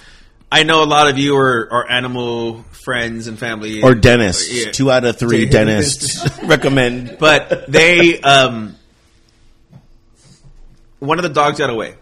I 0.52 0.64
know 0.64 0.82
a 0.84 0.86
lot 0.86 1.10
of 1.10 1.18
you 1.18 1.36
are, 1.36 1.68
are 1.72 1.92
animal 1.92 2.64
friends 2.72 3.28
and 3.28 3.38
family, 3.38 3.82
or 3.84 3.94
dentists, 3.96 4.50
Yeah. 4.66 4.72
two 4.72 4.90
out 4.90 5.04
of 5.04 5.18
three 5.20 5.46
Dentists. 5.50 6.26
recommend. 6.44 7.18
but 7.20 7.70
they 7.70 8.20
um 8.22 8.76
one 11.00 11.20
of 11.20 11.24
the 11.24 11.30
dogs 11.30 11.58
got 11.60 11.70
away. 11.70 11.96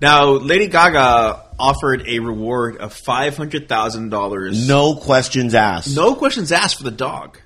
Now, 0.00 0.30
Lady 0.32 0.68
Gaga 0.68 1.44
offered 1.58 2.06
a 2.06 2.18
reward 2.20 2.76
of 2.78 2.92
five 2.92 3.36
hundred 3.36 3.68
thousand 3.68 4.10
dollars. 4.10 4.66
No 4.68 4.94
questions 4.96 5.54
asked. 5.54 5.94
no 5.94 6.14
questions 6.14 6.52
asked 6.52 6.76
for 6.78 6.84
the 6.84 6.90
dog, 6.90 7.38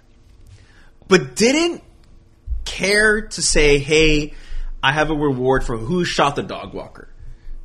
but 1.09 1.35
didn't 1.37 1.83
care 2.65 3.23
to 3.23 3.43
say, 3.43 3.79
"Hey, 3.79 4.35
I 4.83 4.93
have 4.93 5.11
a 5.11 5.15
reward 5.15 5.65
for 5.65 5.77
who 5.77 6.05
shot 6.05 6.37
the 6.37 6.43
dog 6.43 6.75
walker." 6.75 7.09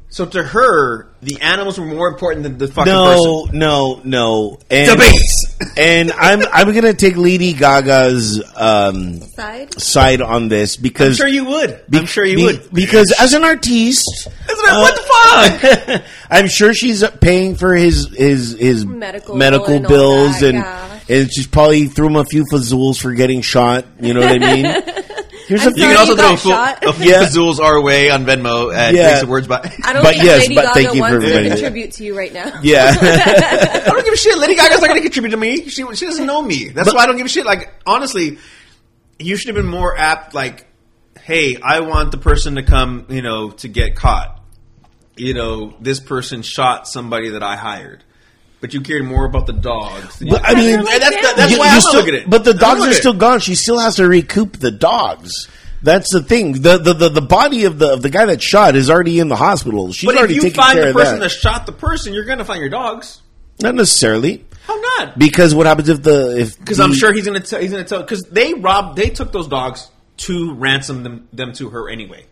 So 0.10 0.26
to 0.26 0.42
her, 0.42 1.10
the 1.22 1.42
animals 1.42 1.78
were 1.78 1.86
more 1.86 2.08
important 2.08 2.44
than 2.44 2.58
the 2.58 2.70
fucking 2.70 2.92
no, 2.92 3.44
person. 3.46 3.60
no, 3.60 4.02
no. 4.06 4.58
And, 4.70 4.92
Debates. 4.92 5.58
and 5.78 6.14
I'm 6.14 6.44
I'm 6.54 6.74
gonna 6.74 6.94
take 6.94 7.18
Lady 7.18 7.52
Gaga's 7.52 8.42
um, 8.56 9.20
Side. 9.20 9.80
side 9.80 10.22
on 10.22 10.48
this 10.48 10.78
because 10.78 11.20
I'm 11.20 11.28
sure 11.28 11.28
you 11.28 11.44
would. 11.46 11.84
I'm 11.94 12.06
sure 12.06 12.24
you 12.24 12.38
be- 12.38 12.44
would. 12.46 12.72
because 12.72 13.14
as 13.20 13.34
an 13.34 13.44
artiste, 13.44 14.30
That's 14.48 14.62
what- 14.62 14.96
what 14.96 14.96
the 14.96 15.90
fuck? 15.92 16.04
I'm 16.30 16.48
sure 16.48 16.74
she's 16.74 17.04
paying 17.20 17.56
for 17.56 17.76
his 17.76 18.08
his 18.16 18.58
his 18.58 18.86
Medical 18.86 19.36
medical 19.36 19.74
and 19.76 19.88
bills 19.88 20.40
that, 20.40 20.56
and 20.56 20.58
yeah. 20.60 20.97
And 21.10 21.32
she's 21.34 21.48
probably 21.48 21.88
threw 21.88 22.08
him 22.08 22.16
a 22.16 22.26
few 22.26 22.44
fazools 22.52 23.00
for 23.02 23.14
getting 23.14 23.42
shot. 23.42 23.86
You 24.00 24.14
know 24.14 24.22
what 24.22 24.32
I 24.42 24.56
mean? 24.56 24.66
Here's 25.48 25.66
I'm 25.66 25.74
a 25.74 25.78
You 25.78 25.84
can 25.84 25.96
also 25.98 26.12
you 26.12 26.18
throw 26.18 26.34
a 26.34 26.38
full, 26.38 26.90
a 26.90 26.94
few 26.94 27.10
Yeah. 27.10 27.24
fazools 27.24 27.60
our 27.60 27.82
way 27.82 28.10
on 28.10 28.26
Venmo 28.26 28.74
at 28.76 28.94
Yeah. 28.94 29.04
Drinks 29.04 29.22
and 29.22 29.30
Words 29.30 29.48
by. 29.48 29.60
I 29.84 29.94
don't 29.94 30.04
But 30.04 30.12
think 30.16 30.24
yes, 30.26 30.42
Lady 30.42 30.56
but 30.56 30.62
Gaga 30.64 30.74
thank 30.74 30.88
you 30.96 31.06
for 31.06 31.12
wants 31.20 31.26
to 31.26 31.50
contribute 31.50 31.92
to 31.94 32.04
you 32.04 32.18
right 32.18 32.34
now. 32.34 32.60
yeah. 32.64 32.94
I 33.02 33.80
don't 33.86 34.04
give 34.04 34.14
a 34.14 34.18
shit. 34.18 34.38
Lady 34.38 34.56
Gaga's 34.56 34.82
not 34.82 34.88
going 34.90 34.96
to 35.00 35.02
contribute 35.04 35.32
to 35.32 35.38
me. 35.38 35.70
She, 35.70 35.86
she 35.96 36.06
doesn't 36.06 36.26
know 36.26 36.42
me. 36.42 36.68
That's 36.70 36.94
why 36.94 37.04
I 37.04 37.06
don't 37.06 37.16
give 37.16 37.26
a 37.28 37.30
shit. 37.30 37.46
Like, 37.46 37.74
honestly, 37.86 38.40
you 39.20 39.38
should 39.38 39.48
have 39.48 39.56
been 39.56 39.72
more 39.72 39.98
apt, 39.98 40.34
like, 40.34 40.68
hey, 41.24 41.56
I 41.64 41.80
want 41.80 42.12
the 42.12 42.18
person 42.18 42.56
to 42.56 42.64
come, 42.64 43.06
you 43.10 43.22
know, 43.22 43.52
to 43.52 43.70
get 43.70 43.96
caught. 43.96 44.44
You 45.16 45.34
know, 45.34 45.76
this 45.80 46.02
person 46.02 46.42
shot 46.42 46.90
somebody 46.90 47.30
that 47.30 47.42
I 47.42 47.56
hired. 47.56 48.04
But 48.68 48.74
you 48.74 48.82
cared 48.82 49.06
more 49.06 49.24
about 49.26 49.48
the 49.48 49.54
dogs. 49.54 50.22
But, 50.30 50.42
I 50.44 50.54
mean, 50.56 50.84
They're 50.84 51.00
that's, 51.00 51.16
family. 51.16 51.32
that's 51.38 51.52
You- 51.54 51.60
why 51.60 51.66
you 51.68 51.72
I'm 51.76 51.80
still- 51.82 51.94
looking 52.02 52.16
at 52.16 52.22
it. 52.24 52.30
But 52.30 52.44
the 52.44 52.54
dogs 52.54 52.82
are 52.82 52.88
at 52.88 52.92
it. 52.92 52.96
still 52.96 53.14
gone. 53.14 53.40
She 53.40 53.56
still 53.56 53.80
has 53.80 53.96
to 53.96 54.08
recoup 54.08 54.58
the 54.60 54.72
dogs. 54.72 55.48
That's 55.82 56.12
the 56.12 56.22
thing. 56.22 56.62
The, 56.62 56.78
the 56.80 56.94
the 56.94 57.10
the 57.10 57.22
body 57.22 57.64
of 57.64 57.80
the 57.80 57.94
of 57.94 58.02
the 58.02 58.10
guy 58.10 58.26
that 58.26 58.42
shot 58.42 58.76
is 58.76 58.90
already 58.90 59.20
in 59.20 59.30
the 59.30 59.36
hospital. 59.38 59.94
She's 59.94 60.10
already 60.10 60.34
taking 60.34 60.34
care 60.34 60.34
But 60.34 60.34
if 60.34 60.36
you 60.36 60.42
taking 60.50 60.62
find 60.62 60.78
care 60.80 60.88
the 60.88 61.00
person 61.00 61.14
that. 61.20 61.20
that 61.22 61.30
shot 61.30 61.66
the 61.66 61.72
person, 61.72 62.14
you're 62.14 62.26
going 62.26 62.40
to 62.40 62.46
find 62.46 62.60
your 62.60 62.70
dogs. 62.70 63.22
Not 63.62 63.76
necessarily, 63.76 64.44
How 64.66 64.76
not? 65.00 65.18
because 65.18 65.56
what 65.56 65.66
happens 65.66 65.88
if 65.88 66.04
the 66.04 66.40
if 66.42 66.60
Because 66.60 66.80
I'm 66.82 66.94
sure 66.94 67.14
he's 67.14 67.26
going 67.26 67.42
to 67.42 67.48
tell. 67.48 67.62
He's 67.62 67.72
going 67.72 67.84
to 67.86 67.88
tell. 67.90 68.02
Because 68.02 68.24
they 68.24 68.54
robbed. 68.56 68.98
They 68.98 69.10
took 69.12 69.32
those 69.32 69.48
dogs 69.48 69.88
to 70.18 70.54
ransom 70.56 71.04
them, 71.04 71.28
them 71.32 71.54
to 71.54 71.70
her 71.70 71.90
anyway. 71.90 72.26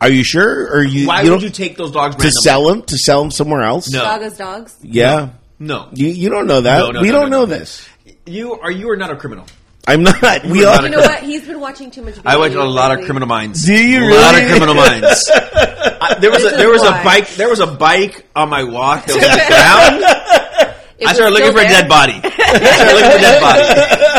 Are 0.00 0.08
you 0.10 0.22
sure? 0.22 0.68
Or 0.72 0.82
you 0.84 1.08
Why 1.08 1.22
you 1.22 1.30
would 1.30 1.36
don't- 1.40 1.42
you 1.44 1.50
take 1.50 1.76
those 1.76 1.90
dogs 1.90 2.16
to 2.16 2.22
randomly? 2.22 2.42
sell 2.42 2.68
them 2.68 2.82
to 2.82 2.98
sell 2.98 3.20
them 3.22 3.30
somewhere 3.30 3.62
else? 3.62 3.90
No. 3.90 4.02
Gaga's 4.04 4.36
dogs. 4.38 4.76
Yeah, 4.82 5.10
No, 5.16 5.30
you 5.58 6.08
you 6.08 6.30
don't 6.30 6.46
know 6.46 6.60
that. 6.60 6.78
No, 6.78 6.90
no, 6.90 7.00
we 7.00 7.08
no, 7.08 7.12
don't 7.12 7.30
no, 7.30 7.38
know 7.38 7.44
no. 7.44 7.58
this. 7.58 7.88
you 8.26 8.54
are. 8.54 8.70
You 8.70 8.90
are 8.90 8.96
not 8.96 9.10
a 9.10 9.16
criminal. 9.16 9.46
I'm 9.86 10.02
not. 10.02 10.44
We 10.44 10.64
are 10.64 10.68
all. 10.68 10.74
not 10.76 10.84
You 10.84 10.90
know 10.90 10.98
what? 10.98 11.22
He's 11.22 11.46
been 11.46 11.60
watching 11.60 11.90
too 11.90 12.02
much. 12.02 12.18
I 12.24 12.36
watch 12.36 12.48
video 12.48 12.64
a 12.64 12.68
lot 12.68 12.98
of. 12.98 13.04
Criminal 13.04 13.28
Minds. 13.28 13.64
Do 13.64 13.74
you 13.74 14.04
a 14.04 14.14
lot 14.14 14.34
of? 14.34 14.48
Criminal 14.48 14.74
Minds. 14.74 15.30
I, 15.34 16.18
there 16.20 16.30
was 16.30 16.44
a 16.44 16.50
This 16.50 16.58
there 16.58 16.74
is 16.74 16.82
was 16.82 16.90
a 16.90 17.04
bike 17.04 17.28
there 17.34 17.48
was 17.48 17.60
a 17.60 17.66
bike 17.66 18.26
on 18.34 18.48
my 18.48 18.64
walk 18.64 19.06
that 19.06 19.14
was 19.16 19.24
down. 19.24 20.76
It 20.98 21.06
I 21.08 21.12
started 21.12 21.34
looking 21.34 21.50
still 21.50 21.60
for 21.60 21.66
a 21.66 21.68
dead 21.68 21.88
body. 21.88 22.20
I 22.22 22.30
started 22.74 22.94
looking 22.94 23.10
for 23.10 23.18
a 23.18 23.20
dead 23.20 23.40
body. 23.40 24.16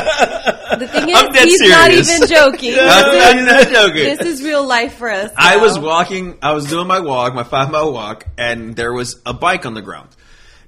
The 0.77 0.88
thing 0.88 1.09
is, 1.09 1.15
I'm 1.15 1.31
dead 1.31 1.47
he's 1.47 1.57
serious. 1.57 1.77
not 1.77 1.91
even 1.91 2.27
joking. 2.27 2.75
I'm 2.79 3.45
not 3.45 3.67
joking. 3.69 4.03
this 4.03 4.21
is 4.21 4.43
real 4.43 4.65
life 4.65 4.95
for 4.95 5.09
us. 5.09 5.31
I 5.35 5.57
was 5.57 5.79
walking. 5.79 6.38
I 6.41 6.53
was 6.53 6.65
doing 6.65 6.88
my 6.88 6.99
walk, 6.99 7.33
my 7.33 7.43
five 7.43 7.71
mile 7.71 7.91
walk, 7.91 8.25
and 8.38 8.75
there 8.75 8.93
was 8.93 9.19
a 9.25 9.33
bike 9.33 9.65
on 9.65 9.73
the 9.73 9.81
ground. 9.81 10.09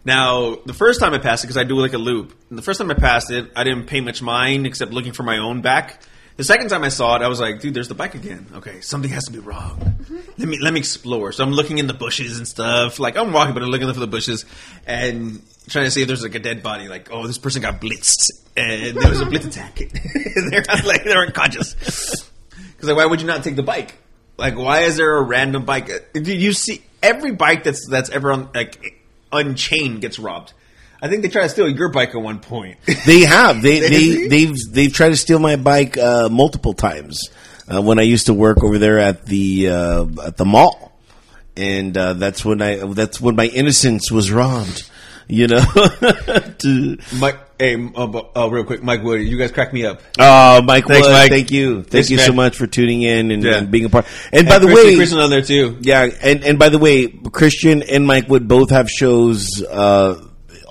Now, 0.06 0.56
the 0.66 0.74
first 0.74 1.00
time 1.00 1.14
I 1.14 1.18
passed 1.20 1.44
it, 1.44 1.48
because 1.48 1.58
I 1.58 1.64
do 1.64 1.76
like 1.76 1.94
a 1.94 1.98
loop. 1.98 2.34
and 2.50 2.58
The 2.58 2.62
first 2.62 2.80
time 2.80 2.90
I 2.90 2.94
passed 2.94 3.32
it, 3.32 3.52
I 3.56 3.64
didn't 3.64 3.86
pay 3.86 4.02
much 4.02 4.22
mind 4.22 4.66
except 4.66 4.92
looking 4.92 5.14
for 5.14 5.24
my 5.24 5.38
own 5.38 5.62
back. 5.62 6.02
The 6.38 6.46
second 6.46 6.70
time 6.70 6.86
I 6.86 6.90
saw 6.90 7.18
it, 7.18 7.22
I 7.22 7.28
was 7.28 7.42
like, 7.42 7.60
"Dude, 7.60 7.74
there's 7.74 7.90
the 7.90 7.96
bike 7.96 8.16
again. 8.16 8.48
Okay, 8.54 8.80
something 8.80 9.12
has 9.12 9.26
to 9.26 9.32
be 9.34 9.40
wrong. 9.40 9.98
Let 10.38 10.48
me 10.48 10.58
let 10.58 10.72
me 10.72 10.80
explore." 10.80 11.34
So 11.34 11.44
I'm 11.44 11.52
looking 11.52 11.80
in 11.80 11.88
the 11.88 11.94
bushes 11.94 12.38
and 12.38 12.48
stuff. 12.48 12.98
Like 12.98 13.18
I'm 13.18 13.34
walking, 13.34 13.54
but 13.54 13.62
I'm 13.62 13.68
looking 13.68 13.92
for 13.94 14.00
the 14.00 14.08
bushes 14.08 14.46
and 14.88 15.42
trying 15.68 15.84
to 15.84 15.92
see 15.92 16.02
if 16.02 16.08
there's 16.08 16.24
like 16.24 16.36
a 16.36 16.40
dead 16.40 16.64
body. 16.64 16.88
Like, 16.88 17.10
oh, 17.12 17.28
this 17.28 17.38
person 17.38 17.62
got 17.62 17.82
blitzed, 17.82 18.30
and 18.56 18.96
there 18.96 19.10
was 19.10 19.20
a 19.20 19.26
blitz 19.26 19.48
attack. 19.48 19.76
they're 20.50 20.64
like 20.86 21.04
they're 21.04 21.26
unconscious. 21.26 21.74
Because 21.74 22.88
like, 22.88 22.96
why 22.96 23.06
would 23.06 23.20
you 23.20 23.28
not 23.28 23.44
take 23.44 23.58
the 23.58 23.64
bike? 23.64 23.96
Like, 24.38 24.56
why 24.58 24.84
is 24.84 24.96
there 24.96 25.18
a 25.18 25.22
random 25.22 25.66
bike? 25.66 25.90
Uh, 25.92 26.00
Did 26.14 26.42
you 26.42 26.54
see 26.54 26.82
every 27.04 27.34
bike 27.34 27.66
that's 27.66 27.86
that's 27.86 28.10
ever 28.12 28.32
on 28.32 28.50
like 28.56 28.99
unchained 29.32 30.02
gets 30.02 30.20
robbed? 30.20 30.54
I 31.02 31.08
think 31.08 31.22
they 31.22 31.30
tried 31.30 31.44
to 31.44 31.50
steal 31.50 31.70
your 31.70 31.90
bike 31.90 32.10
at 32.10 32.22
one 32.22 32.40
point. 32.40 32.78
They 33.06 33.22
have. 33.22 33.62
They 33.62 33.80
they 33.80 34.28
they've 34.28 34.56
they've 34.72 34.94
tried 34.94 35.10
to 35.10 35.16
steal 35.16 35.40
my 35.40 35.56
bike 35.56 35.98
uh, 35.98 36.30
multiple 36.30 36.74
times 36.74 37.30
uh, 37.72 37.82
when 37.82 38.00
I 38.00 38.04
used 38.04 38.26
to 38.26 38.34
work 38.34 38.64
over 38.64 38.78
there 38.78 39.00
at 39.00 39.26
the 39.26 39.70
uh, 39.70 40.06
at 40.26 40.38
the 40.38 40.46
mall, 40.46 40.92
and 41.56 41.98
uh, 41.98 42.14
that's 42.14 42.44
when 42.44 42.62
I 42.62 42.78
that's 42.94 43.22
when 43.22 43.36
my 43.36 43.46
innocence 43.46 44.12
was 44.12 44.32
robbed. 44.32 44.90
You 45.28 45.48
know. 45.48 45.62
to, 46.60 46.98
Mike, 47.20 47.40
hey, 47.60 47.76
uh, 47.96 48.22
uh, 48.36 48.50
real 48.50 48.64
quick, 48.64 48.82
Mike 48.82 49.04
Wood, 49.04 49.22
you 49.22 49.38
guys 49.38 49.52
crack 49.52 49.74
me 49.74 49.86
up. 49.86 50.02
oh, 50.18 50.62
Mike 50.62 50.86
Thanks, 50.88 51.06
Wood, 51.08 51.14
Mike. 51.14 51.30
thank 51.30 51.52
you, 51.52 51.76
thank 51.82 51.90
Thanks, 51.92 52.10
you 52.10 52.18
man. 52.18 52.26
so 52.28 52.34
much 52.34 52.56
for 52.58 52.66
tuning 52.68 53.02
in 53.02 53.32
and, 53.32 53.44
Yeah. 53.44 53.58
and 53.58 53.70
being 53.72 53.86
a 53.86 53.90
part. 53.90 54.06
And 54.32 54.48
by 54.48 54.60
the 54.60 54.68
Kristen, 54.68 54.88
way, 54.90 54.96
Christian 54.96 55.20
on 55.20 55.30
there 55.30 55.42
too. 55.42 55.78
Yeah, 55.82 56.08
and 56.22 56.44
and 56.44 56.58
by 56.58 56.70
the 56.70 56.78
way, 56.80 57.08
Christian 57.08 57.84
and 57.84 58.08
Mike 58.08 58.28
would 58.30 58.48
both 58.48 58.70
have 58.72 58.90
shows 58.90 59.62
uh, 59.70 60.16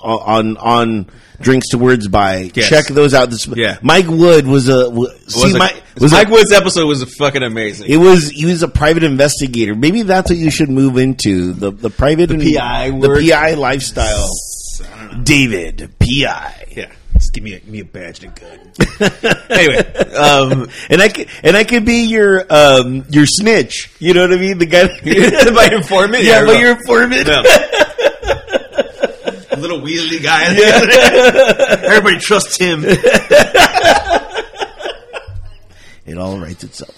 on 0.01 0.57
on 0.57 1.07
drinks 1.41 1.69
to 1.69 1.77
words 1.77 2.07
by. 2.09 2.51
Yes. 2.53 2.67
Check 2.67 2.85
those 2.87 3.13
out. 3.13 3.29
This, 3.29 3.47
Yeah. 3.47 3.77
Mike 3.81 4.07
Wood 4.07 4.45
was 4.45 4.67
a 4.67 4.85
w- 4.89 5.07
see 5.27 5.43
Was 5.45 5.55
a- 5.55 5.57
Mike 5.57 5.83
was 5.99 6.11
Mike 6.11 6.27
a, 6.27 6.31
Wood's 6.31 6.51
episode 6.51 6.85
was 6.85 7.03
fucking 7.15 7.43
amazing. 7.43 7.87
it 7.89 7.97
was 7.97 8.29
he 8.29 8.45
was 8.45 8.61
a 8.63 8.67
private 8.67 9.03
investigator. 9.03 9.75
Maybe 9.75 10.01
that's 10.01 10.29
what 10.29 10.37
you 10.39 10.49
should 10.51 10.69
move 10.69 10.97
into 10.97 11.53
the 11.53 11.71
the 11.71 11.89
private 11.89 12.27
the 12.27 12.55
PI 12.55 12.89
the 12.91 12.97
work. 13.09 13.21
PI 13.21 13.53
lifestyle. 13.53 14.29
David 15.23 15.91
PI. 15.99 16.67
yeah, 16.75 16.91
just 17.13 17.33
give 17.33 17.43
me 17.43 17.53
a, 17.53 17.59
give 17.59 17.69
me 17.69 17.79
a 17.81 17.85
badge 17.85 18.23
and 18.23 18.33
gun. 18.35 18.59
anyway, 19.49 19.83
um, 20.15 20.69
And 20.89 21.01
I 21.01 21.09
could, 21.09 21.27
and 21.43 21.55
I 21.57 21.63
could 21.63 21.85
be 21.85 22.05
your 22.05 22.45
um 22.49 23.05
your 23.09 23.25
snitch. 23.25 23.91
You 23.99 24.13
know 24.13 24.21
what 24.21 24.33
I 24.33 24.37
mean? 24.37 24.57
The 24.57 24.65
guy 24.65 24.83
my 25.51 25.69
informant. 25.75 26.23
Yeah, 26.23 26.43
well, 26.43 26.59
your 26.59 26.71
informant. 26.77 27.27
yeah. 27.27 27.41
little 29.57 29.81
Weasley 29.81 30.23
guy. 30.23 30.53
Yeah. 30.53 31.81
Everybody 31.91 32.19
trusts 32.19 32.57
him. 32.57 32.85
It 36.05 36.17
all 36.17 36.39
writes 36.39 36.63
itself. 36.63 36.95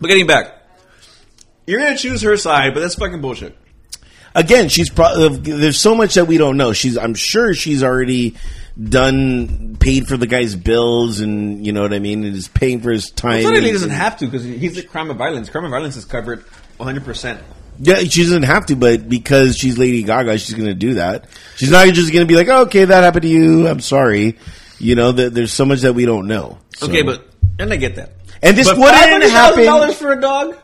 But 0.00 0.06
getting 0.06 0.28
back, 0.28 0.54
you're 1.66 1.80
gonna 1.80 1.96
choose 1.98 2.22
her 2.22 2.36
side, 2.36 2.72
but 2.72 2.78
that's 2.80 2.94
fucking 2.94 3.20
bullshit. 3.20 3.56
Again, 4.34 4.68
she's 4.68 4.90
pro- 4.90 5.26
uh, 5.26 5.28
there's 5.40 5.78
so 5.80 5.94
much 5.94 6.14
that 6.14 6.26
we 6.26 6.38
don't 6.38 6.56
know. 6.56 6.72
She's 6.72 6.96
I'm 6.98 7.14
sure 7.14 7.54
she's 7.54 7.82
already 7.82 8.36
done 8.82 9.76
paid 9.80 10.06
for 10.06 10.16
the 10.16 10.26
guy's 10.26 10.54
bills 10.54 11.20
and 11.20 11.64
you 11.66 11.72
know 11.72 11.82
what 11.82 11.92
I 11.92 11.98
mean. 11.98 12.24
And 12.24 12.34
is 12.36 12.48
paying 12.48 12.80
for 12.80 12.90
his 12.90 13.10
time. 13.10 13.42
Well, 13.44 13.60
he 13.60 13.72
doesn't 13.72 13.90
have 13.90 14.16
to 14.18 14.26
because 14.26 14.44
he's 14.44 14.78
a 14.78 14.82
crime 14.82 15.10
of 15.10 15.16
violence. 15.16 15.50
Crime 15.50 15.64
of 15.64 15.70
violence 15.70 15.96
is 15.96 16.04
covered 16.04 16.44
100. 16.76 17.04
percent 17.04 17.40
yeah, 17.80 18.00
she 18.00 18.24
doesn't 18.24 18.42
have 18.42 18.66
to, 18.66 18.74
but 18.74 19.08
because 19.08 19.56
she's 19.56 19.78
Lady 19.78 20.02
Gaga, 20.02 20.36
she's 20.38 20.54
going 20.56 20.66
to 20.66 20.74
do 20.74 20.94
that. 20.94 21.26
She's 21.54 21.70
not 21.70 21.86
just 21.94 22.12
going 22.12 22.26
to 22.26 22.28
be 22.28 22.34
like, 22.34 22.48
oh, 22.48 22.62
"Okay, 22.62 22.84
that 22.84 23.04
happened 23.04 23.22
to 23.22 23.28
you. 23.28 23.68
I'm 23.68 23.78
sorry." 23.78 24.36
You 24.80 24.96
know, 24.96 25.12
th- 25.12 25.32
there's 25.32 25.52
so 25.52 25.64
much 25.64 25.82
that 25.82 25.92
we 25.92 26.04
don't 26.04 26.26
know. 26.26 26.58
So- 26.76 26.88
Okay, 26.88 27.02
but 27.02 27.28
and 27.60 27.72
I 27.72 27.76
get 27.76 27.94
that. 27.94 28.14
and 28.42 28.56
this 28.56 28.66
But 28.68 28.78
wouldn't 28.78 29.22
happen. 29.30 29.64
dollars 29.64 29.94
for 29.96 30.12
a 30.12 30.20
dog. 30.20 30.56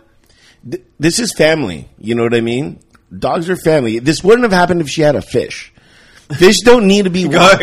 th- 0.69 0.83
This 0.99 1.21
is 1.21 1.33
family. 1.33 1.89
You 1.99 2.17
know 2.17 2.25
what 2.25 2.35
I 2.35 2.41
mean? 2.41 2.81
Dogs 3.17 3.49
are 3.51 3.57
family. 3.57 3.99
This 3.99 4.25
wouldn't 4.25 4.43
have 4.45 4.53
happened 4.53 4.81
if 4.81 4.89
she 4.89 5.03
had 5.03 5.17
a 5.17 5.23
fish. 5.23 5.73
Fish 6.39 6.61
don't 6.65 6.87
need 6.87 7.05
to 7.05 7.11
be 7.11 7.27
walked. 7.29 7.61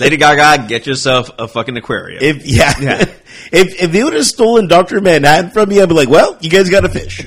Lady 0.00 0.16
Gaga, 0.16 0.66
get 0.68 0.86
yourself 0.86 1.30
a 1.38 1.48
fucking 1.48 1.76
aquarium. 1.76 2.22
If 2.22 2.46
yeah, 2.46 2.74
Yeah. 2.80 3.00
if 3.52 3.82
if 3.82 3.90
they 3.92 4.04
would 4.04 4.12
have 4.14 4.26
stolen 4.26 4.68
Doctor 4.68 5.00
Manhattan 5.00 5.50
from 5.50 5.68
me, 5.70 5.80
I'd 5.80 5.88
be 5.88 5.94
like, 5.94 6.08
well, 6.10 6.36
you 6.40 6.50
guys 6.50 6.68
got 6.68 6.84
a 6.84 6.88
fish. 6.88 7.26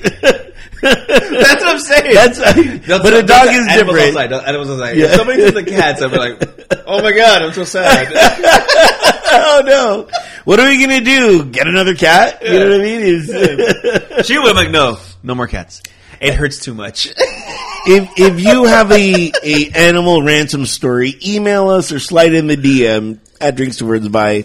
That's 0.82 1.62
what 1.62 1.66
I'm 1.74 1.78
saying. 1.80 2.14
That's 2.14 2.38
but 2.38 3.12
a 3.14 3.22
dog 3.22 3.48
is 3.48 3.66
different. 3.66 4.16
Outside. 4.16 4.32
Animals 4.32 4.70
outside. 4.70 4.96
Yeah. 4.96 5.06
If 5.06 5.14
somebody 5.14 5.42
took 5.44 5.54
the 5.54 5.64
cats, 5.64 6.02
I'd 6.02 6.10
be 6.10 6.18
like, 6.18 6.84
"Oh 6.86 7.02
my 7.02 7.12
god, 7.12 7.42
I'm 7.42 7.52
so 7.52 7.64
sad." 7.64 8.08
oh 8.14 9.62
no, 9.64 10.08
what 10.44 10.60
are 10.60 10.68
we 10.68 10.78
gonna 10.80 11.00
do? 11.00 11.46
Get 11.46 11.66
another 11.66 11.94
cat? 11.94 12.42
You 12.42 12.58
know 12.60 12.66
what 12.66 12.74
I 12.80 12.84
mean? 12.84 13.00
It's- 13.02 14.26
she 14.26 14.38
would 14.38 14.44
be 14.48 14.52
like, 14.54 14.70
"No, 14.70 14.98
no 15.22 15.34
more 15.34 15.46
cats. 15.48 15.82
It 16.20 16.34
hurts 16.34 16.58
too 16.60 16.74
much." 16.74 17.06
if 17.86 18.08
if 18.18 18.40
you 18.40 18.64
have 18.64 18.90
a 18.92 19.32
a 19.42 19.70
animal 19.74 20.22
ransom 20.22 20.66
story, 20.66 21.14
email 21.24 21.68
us 21.70 21.92
or 21.92 21.98
slide 21.98 22.32
in 22.34 22.46
the 22.46 22.56
DM 22.56 23.18
at 23.40 23.56
drinks 23.56 23.76
to 23.78 23.86
words 23.86 24.08
by 24.08 24.44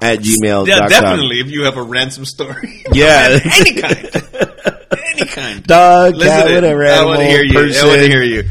at 0.00 0.20
gmail. 0.20 0.66
Yeah, 0.66 0.88
definitely. 0.88 1.40
If 1.40 1.50
you 1.50 1.64
have 1.64 1.76
a 1.76 1.82
ransom 1.82 2.24
story, 2.24 2.84
Yeah. 2.92 3.38
any 3.44 3.80
kind, 3.80 4.08
any 5.14 5.26
kind. 5.26 5.62
Dog, 5.66 6.14
Listen 6.14 6.32
cat, 6.32 6.50
it. 6.50 6.54
whatever. 6.54 6.84
I 6.86 6.88
Animal, 6.90 7.06
want 7.08 7.20
to 7.20 7.26
hear 7.26 7.42
you. 7.44 7.52
person, 7.52 7.84
I 7.84 7.88
want 7.88 8.00
to 8.00 8.08
hear 8.08 8.22
you. 8.22 8.44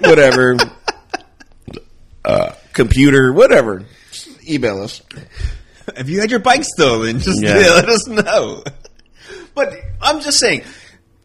whatever. 0.00 0.56
uh, 2.24 2.52
computer, 2.72 3.32
whatever. 3.32 3.84
Just 4.12 4.48
email 4.48 4.82
us. 4.82 5.00
If 5.96 6.08
you 6.08 6.20
had 6.20 6.30
your 6.30 6.40
bike 6.40 6.64
stolen, 6.64 7.20
just 7.20 7.42
Yeah. 7.42 7.54
let 7.54 7.88
us 7.88 8.06
know. 8.06 8.62
But 9.54 9.72
I'm 10.00 10.20
just 10.20 10.38
saying, 10.38 10.62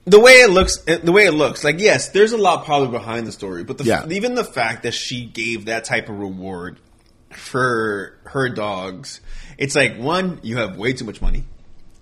the 0.06 0.20
way 0.20 0.34
it 0.42 0.50
looks, 0.52 0.78
the 0.80 1.12
way 1.12 1.26
it 1.26 1.34
looks, 1.34 1.64
like 1.64 1.80
yes, 1.80 2.10
there's 2.10 2.32
a 2.32 2.38
lot 2.38 2.66
probably 2.66 2.90
behind 2.90 3.26
the 3.28 3.32
story, 3.32 3.64
but 3.64 3.78
the, 3.78 3.84
Yeah. 3.86 4.06
even 4.10 4.36
the 4.36 4.44
fact 4.44 4.84
that 4.84 4.94
she 4.94 5.26
gave 5.26 5.66
that 5.66 5.84
type 5.86 6.10
of 6.10 6.20
reward 6.20 6.78
for 7.32 8.18
her 8.26 8.50
dogs, 8.50 9.22
it's 9.58 9.76
like 9.76 9.98
one, 9.98 10.40
you 10.44 10.58
have 10.58 10.78
way 10.78 10.94
too 10.94 11.06
much 11.06 11.22
money. 11.22 11.44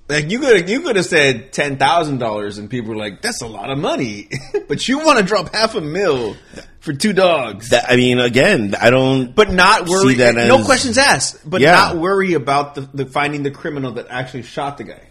Like 0.10 0.30
you 0.30 0.40
could 0.40 0.70
you 0.70 0.82
could 0.82 0.98
have 0.98 1.06
said 1.06 1.54
ten 1.54 1.78
thousand 1.78 2.18
dollars, 2.18 2.58
and 2.58 2.70
people 2.70 2.90
were 2.90 2.98
like, 2.98 3.22
"That's 3.22 3.42
a 3.42 3.48
lot 3.48 3.70
of 3.72 3.78
money," 3.78 4.28
but 4.68 4.86
you 4.86 5.00
want 5.00 5.18
to 5.20 5.24
drop 5.24 5.56
half 5.56 5.76
a 5.76 5.82
mil 5.82 6.36
for 6.82 6.92
two 6.92 7.14
dogs. 7.14 7.70
That, 7.70 7.86
I 7.90 7.96
mean, 7.96 8.20
again, 8.20 8.76
I 8.80 8.90
don't. 8.90 9.34
But 9.34 9.50
not 9.50 9.88
worry. 9.88 10.16
No 10.18 10.60
as- 10.60 10.66
questions 10.66 10.98
asked. 10.98 11.50
But 11.50 11.62
Yeah. 11.62 11.72
not 11.72 11.98
worry 11.98 12.34
about 12.34 12.76
the, 12.76 12.82
the 12.94 13.06
finding 13.06 13.44
the 13.44 13.52
criminal 13.52 13.94
that 13.94 14.08
actually 14.10 14.44
shot 14.44 14.78
the 14.78 14.84
guy. 14.84 15.02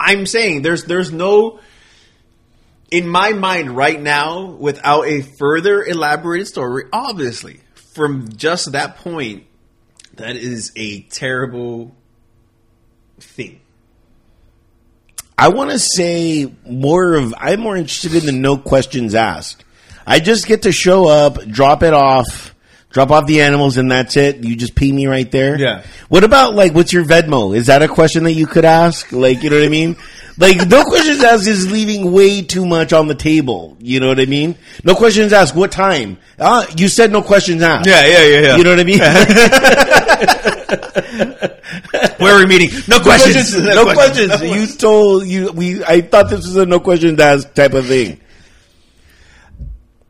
I'm 0.00 0.26
saying 0.26 0.62
there's 0.62 0.84
there's 0.84 1.12
no 1.12 1.60
in 2.90 3.08
my 3.08 3.32
mind 3.32 3.76
right 3.76 4.00
now 4.00 4.46
without 4.46 5.06
a 5.06 5.22
further 5.22 5.82
elaborated 5.82 6.46
story. 6.46 6.84
Obviously, 6.92 7.60
from 7.74 8.28
just 8.36 8.72
that 8.72 8.96
point, 8.96 9.44
that 10.14 10.36
is 10.36 10.72
a 10.76 11.02
terrible 11.02 11.94
thing. 13.20 13.60
I 15.36 15.48
want 15.48 15.70
to 15.70 15.78
say 15.78 16.52
more 16.68 17.14
of. 17.14 17.34
I'm 17.38 17.60
more 17.60 17.76
interested 17.76 18.14
in 18.14 18.26
the 18.26 18.32
no 18.32 18.56
questions 18.56 19.14
asked. 19.14 19.64
I 20.06 20.20
just 20.20 20.46
get 20.46 20.62
to 20.62 20.72
show 20.72 21.08
up, 21.08 21.38
drop 21.46 21.82
it 21.82 21.92
off, 21.92 22.54
drop 22.90 23.10
off 23.10 23.26
the 23.26 23.42
animals, 23.42 23.76
and 23.76 23.90
that's 23.90 24.16
it. 24.16 24.42
You 24.44 24.56
just 24.56 24.74
pee 24.74 24.90
me 24.92 25.06
right 25.06 25.30
there. 25.30 25.58
Yeah. 25.58 25.82
What 26.08 26.24
about 26.24 26.54
like, 26.54 26.72
what's 26.74 26.92
your 26.92 27.04
Venmo? 27.04 27.54
Is 27.56 27.66
that 27.66 27.82
a 27.82 27.88
question 27.88 28.24
that 28.24 28.32
you 28.32 28.46
could 28.46 28.64
ask? 28.64 29.12
Like, 29.12 29.42
you 29.42 29.50
know 29.50 29.56
what 29.56 29.64
I 29.64 29.68
mean? 29.68 29.96
Like, 30.38 30.68
no 30.68 30.84
questions 30.84 31.22
asked 31.24 31.48
is 31.48 31.70
leaving 31.70 32.12
way 32.12 32.42
too 32.42 32.64
much 32.64 32.92
on 32.92 33.08
the 33.08 33.14
table. 33.16 33.76
You 33.80 33.98
know 33.98 34.06
what 34.06 34.20
I 34.20 34.26
mean? 34.26 34.56
No 34.84 34.94
questions 34.94 35.32
asked. 35.32 35.56
What 35.56 35.72
time? 35.72 36.16
Ah, 36.38 36.64
you 36.76 36.86
said 36.88 37.10
no 37.10 37.22
questions 37.22 37.60
asked. 37.60 37.88
yeah, 37.88 38.06
yeah, 38.06 38.22
yeah, 38.24 38.40
yeah. 38.40 38.56
You 38.56 38.62
know 38.62 38.70
what 38.70 38.78
I 38.78 38.84
mean? 38.84 39.00
Where 42.18 42.36
are 42.36 42.38
we 42.38 42.46
meeting? 42.46 42.70
No 42.86 43.00
questions. 43.00 43.56
no 43.56 43.92
questions. 43.92 44.40
You 44.42 44.66
told 44.76 45.26
you 45.26 45.50
we. 45.52 45.82
I 45.84 46.02
thought 46.02 46.30
this 46.30 46.46
was 46.46 46.56
a 46.56 46.66
no 46.66 46.78
questions 46.80 47.18
asked 47.18 47.54
type 47.56 47.74
of 47.74 47.86
thing. 47.86 48.20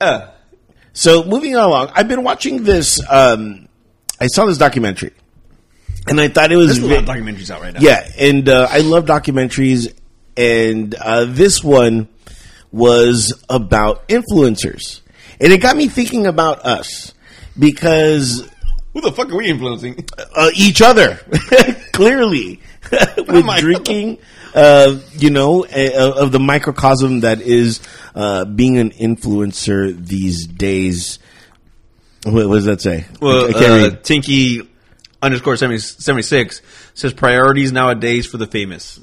Uh, 0.01 0.29
So 0.99 1.23
moving 1.23 1.55
along, 1.55 1.93
I've 1.95 2.09
been 2.09 2.25
watching 2.25 2.65
this. 2.65 3.01
Um, 3.09 3.69
I 4.21 4.27
saw 4.27 4.47
this 4.47 4.59
documentary, 4.59 5.13
and 6.09 6.21
I 6.21 6.27
thought 6.27 6.51
it 6.51 6.57
was 6.57 6.81
there's 6.81 6.91
a 6.91 6.93
lot 6.93 6.99
of 6.99 7.05
documentaries 7.05 7.53
out 7.53 7.61
right 7.61 7.73
now. 7.73 7.79
yeah, 7.81 8.05
and 8.19 8.49
uh, 8.49 8.67
I 8.69 8.81
love 8.81 9.05
documentaries, 9.05 9.95
and 10.37 10.93
uh, 10.97 11.25
this 11.27 11.63
one 11.63 12.09
was 12.73 13.33
about 13.49 14.09
influencers, 14.09 15.03
and 15.41 15.53
it 15.53 15.59
got 15.59 15.77
me 15.77 15.87
thinking 15.87 16.27
about 16.27 16.67
us 16.67 17.15
because 17.57 18.49
Who 18.93 19.01
the 19.01 19.13
fuck 19.13 19.31
are 19.31 19.37
we 19.37 19.47
influencing? 19.47 20.05
uh, 20.35 20.51
each 20.57 20.83
other 20.83 21.21
clearly 21.93 22.61
with 23.29 23.45
my 23.45 23.61
drinking 23.61 24.19
uh, 24.59 24.99
you 25.13 25.31
know 25.31 25.65
uh, 25.65 26.15
of 26.17 26.33
the 26.33 26.41
microcosm 26.41 27.21
that 27.21 27.41
is 27.41 27.81
uh, 28.15 28.45
being 28.45 28.79
an 28.79 28.91
influencer 28.91 29.97
these 29.97 30.47
days 30.47 31.19
what, 32.25 32.49
what 32.49 32.57
does 32.57 32.65
that 32.65 32.81
say 32.81 33.07
Well, 33.21 33.49
I 33.49 33.53
can't 33.53 33.93
uh. 33.95 33.97
Tinky 34.03 34.69
underscore 35.23 35.57
70, 35.57 35.79
76 35.79 36.63
says 36.95 37.13
priorities 37.13 37.71
nowadays 37.73 38.27
for 38.27 38.37
the 38.39 38.47
famous. 38.47 38.99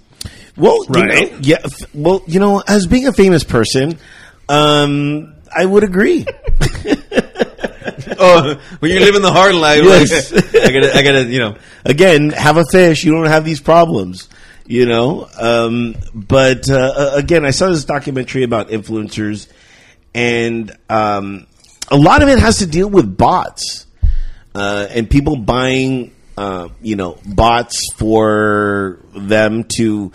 well 0.57 0.83
you 0.85 1.01
right. 1.01 1.31
know, 1.31 1.37
yeah 1.41 1.57
f- 1.63 1.93
well 1.95 2.21
you 2.27 2.39
know 2.39 2.61
as 2.67 2.87
being 2.87 3.07
a 3.07 3.13
famous 3.13 3.43
person 3.43 3.97
um, 4.49 5.35
I 5.55 5.65
would 5.65 5.83
agree 5.83 6.25
oh, 8.19 8.59
when 8.79 8.91
you're 8.91 9.01
living 9.01 9.21
the 9.21 9.31
hard 9.31 9.55
life, 9.55 9.81
Yes. 9.83 10.31
like, 10.31 10.43
I 10.55 10.71
gotta, 10.71 10.97
I 10.97 11.01
gotta, 11.01 11.23
you 11.23 11.39
know. 11.39 11.57
Again, 11.83 12.29
have 12.31 12.57
a 12.57 12.65
fish. 12.71 13.03
You 13.03 13.11
don't 13.13 13.25
have 13.27 13.45
these 13.45 13.59
problems. 13.61 14.29
You 14.67 14.87
know, 14.87 15.27
um, 15.39 15.95
but 16.13 16.69
uh, 16.69 17.11
again, 17.13 17.45
I 17.45 17.51
saw 17.51 17.69
this 17.69 17.85
documentary 17.85 18.41
about 18.43 18.69
influencers, 18.69 19.47
and 20.15 20.75
um, 20.89 21.45
a 21.91 21.97
lot 21.97 22.23
of 22.23 22.29
it 22.29 22.39
has 22.39 22.57
to 22.57 22.65
deal 22.65 22.89
with 22.89 23.15
bots 23.15 23.85
uh, 24.55 24.87
and 24.89 25.09
people 25.09 25.35
buying, 25.35 26.15
uh, 26.37 26.69
you 26.81 26.95
know, 26.95 27.19
bots 27.25 27.93
for 27.95 28.99
them 29.15 29.65
to 29.77 30.11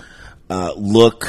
uh, 0.49 0.73
look 0.77 1.29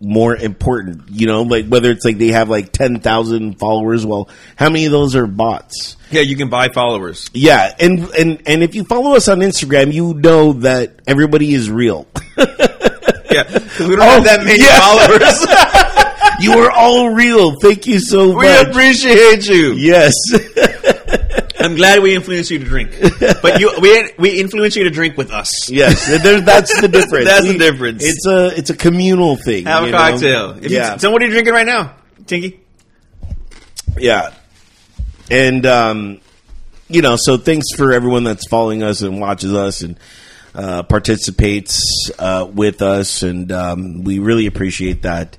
more 0.00 0.36
important. 0.36 1.08
You 1.10 1.26
know, 1.26 1.42
like 1.42 1.66
whether 1.66 1.90
it's 1.90 2.04
like 2.04 2.18
they 2.18 2.28
have 2.28 2.48
like 2.48 2.72
ten 2.72 3.00
thousand 3.00 3.58
followers. 3.58 4.04
Well, 4.06 4.28
how 4.56 4.68
many 4.70 4.86
of 4.86 4.92
those 4.92 5.14
are 5.16 5.26
bots? 5.26 5.96
Yeah, 6.10 6.22
you 6.22 6.36
can 6.36 6.48
buy 6.48 6.68
followers. 6.68 7.28
Yeah, 7.34 7.74
and 7.80 8.08
and 8.18 8.42
and 8.46 8.62
if 8.62 8.74
you 8.74 8.84
follow 8.84 9.14
us 9.16 9.28
on 9.28 9.38
Instagram, 9.40 9.92
you 9.92 10.14
know 10.14 10.54
that 10.54 11.00
everybody 11.06 11.52
is 11.54 11.70
real. 11.70 12.06
Yeah, 13.30 13.42
we 13.80 13.94
don't 13.94 14.00
Oh, 14.00 14.04
have 14.04 14.24
that 14.24 14.42
many 14.42 14.58
yeah. 14.58 14.80
followers. 14.80 16.40
you 16.40 16.52
are 16.58 16.70
all 16.70 17.10
real. 17.10 17.56
Thank 17.60 17.86
you 17.86 18.00
so 18.00 18.28
we 18.28 18.46
much. 18.46 18.64
We 18.64 18.70
appreciate 18.70 19.46
you. 19.46 19.74
yes. 19.74 20.14
I'm 21.60 21.74
glad 21.74 22.00
we 22.02 22.14
influenced 22.14 22.50
you 22.50 22.58
to 22.60 22.64
drink, 22.64 22.92
but 23.42 23.60
you, 23.60 23.72
we, 23.80 24.12
we 24.18 24.40
influence 24.40 24.76
you 24.76 24.84
to 24.84 24.90
drink 24.90 25.16
with 25.16 25.30
us. 25.32 25.68
Yes, 25.68 26.06
there, 26.22 26.40
that's 26.40 26.80
the 26.80 26.88
difference. 26.88 27.24
That's 27.28 27.46
the 27.46 27.58
difference. 27.58 28.04
It's 28.04 28.26
a 28.26 28.46
it's 28.56 28.70
a 28.70 28.76
communal 28.76 29.36
thing. 29.36 29.64
Have 29.66 29.82
you 29.82 29.88
a 29.88 29.92
know? 29.92 29.98
cocktail. 29.98 30.50
If 30.62 30.70
yeah, 30.70 30.94
You, 30.94 30.98
so 31.00 31.10
what 31.10 31.20
are 31.22 31.24
you 31.26 31.32
drinking 31.32 31.54
right 31.54 31.66
now, 31.66 31.96
Tinky? 32.26 32.60
yeah, 33.98 34.34
and 35.30 35.66
um, 35.66 36.20
you 36.88 37.02
know, 37.02 37.16
so 37.18 37.36
thanks 37.36 37.66
for 37.74 37.92
everyone 37.92 38.24
that's 38.24 38.46
following 38.48 38.82
us 38.82 39.02
and 39.02 39.20
watches 39.20 39.52
us 39.52 39.82
and 39.82 39.98
uh, 40.54 40.82
participates 40.84 42.10
uh, 42.18 42.48
with 42.52 42.82
us, 42.82 43.22
and 43.22 43.50
um, 43.52 44.04
we 44.04 44.18
really 44.18 44.46
appreciate 44.46 45.02
that. 45.02 45.36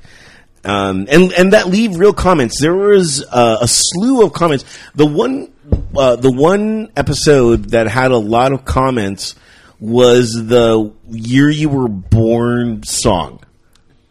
Um, 0.65 1.07
and 1.09 1.31
and 1.33 1.53
that 1.53 1.67
leave 1.69 1.95
real 1.97 2.13
comments. 2.13 2.59
There 2.59 2.75
was 2.75 3.25
uh, 3.31 3.57
a 3.61 3.67
slew 3.67 4.23
of 4.23 4.33
comments. 4.33 4.65
The 4.95 5.05
one 5.05 5.51
uh, 5.95 6.15
the 6.15 6.31
one 6.31 6.91
episode 6.95 7.71
that 7.71 7.87
had 7.87 8.11
a 8.11 8.17
lot 8.17 8.51
of 8.53 8.65
comments 8.65 9.35
was 9.79 10.33
the 10.33 10.93
year 11.09 11.49
you 11.49 11.69
were 11.69 11.87
born 11.87 12.83
song. 12.83 13.39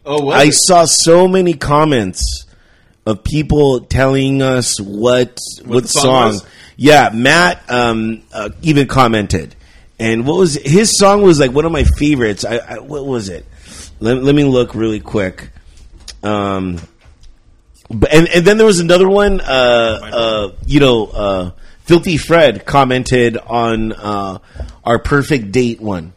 Oh, 0.05 0.25
what? 0.25 0.37
I 0.37 0.49
saw 0.49 0.85
so 0.85 1.27
many 1.27 1.53
comments 1.53 2.45
of 3.05 3.23
people 3.23 3.81
telling 3.81 4.41
us 4.41 4.79
what 4.79 5.37
what, 5.65 5.83
the 5.83 5.89
song 5.89 6.33
song. 6.33 6.49
Yeah, 6.77 7.09
Matt 7.13 7.69
um, 7.69 8.23
uh, 8.33 8.49
even 8.61 8.87
commented, 8.87 9.55
and 9.99 10.25
what 10.25 10.37
was 10.37 10.55
his 10.55 10.97
song 10.97 11.21
was 11.21 11.39
like 11.39 11.51
one 11.51 11.65
of 11.65 11.71
my 11.71 11.83
favorites. 11.83 12.45
I, 12.45 12.57
I 12.57 12.79
what 12.79 13.05
was 13.05 13.29
it? 13.29 13.45
Let, 13.99 14.23
let 14.23 14.33
me 14.33 14.45
look 14.45 14.73
really 14.75 15.01
quick. 15.01 15.49
Um, 16.23 16.79
but 17.89 18.13
and 18.13 18.27
and 18.29 18.45
then 18.45 18.57
there 18.57 18.65
was 18.67 18.79
another 18.79 19.09
one. 19.09 19.41
Uh, 19.41 19.99
uh, 20.03 20.51
you 20.65 20.79
know, 20.79 21.07
uh, 21.07 21.51
Filthy 21.89 22.17
Fred 22.17 22.67
commented 22.67 23.35
on 23.35 23.93
uh, 23.93 24.37
our 24.83 24.99
perfect 24.99 25.51
date 25.51 25.81
one 25.81 26.13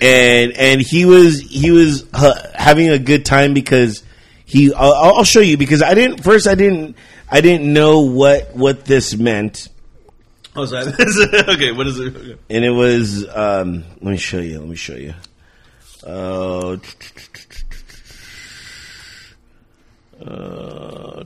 and 0.00 0.52
and 0.52 0.80
he 0.80 1.04
was 1.04 1.40
he 1.40 1.72
was 1.72 2.06
uh, 2.14 2.52
having 2.54 2.88
a 2.88 3.00
good 3.00 3.24
time 3.24 3.52
because 3.52 4.04
he 4.44 4.72
I'll, 4.72 4.92
I'll 4.94 5.24
show 5.24 5.40
you 5.40 5.56
because 5.56 5.82
I 5.82 5.94
didn't 5.94 6.22
first 6.22 6.46
I 6.46 6.54
didn't 6.54 6.96
I 7.28 7.40
didn't 7.40 7.72
know 7.72 8.02
what 8.02 8.54
what 8.54 8.84
this 8.84 9.16
meant 9.16 9.70
oh, 10.54 10.66
sorry. 10.66 10.86
okay, 11.48 11.72
what 11.72 11.88
is 11.88 11.98
it? 11.98 12.14
Okay. 12.14 12.36
and 12.48 12.64
it 12.64 12.70
was 12.70 13.26
um 13.34 13.82
let 14.02 14.12
me 14.12 14.16
show 14.18 14.38
you 14.38 14.60
let 14.60 14.68
me 14.68 14.76
show 14.76 14.94
you 14.94 15.14
uh, 16.06 16.76
uh 20.24 21.24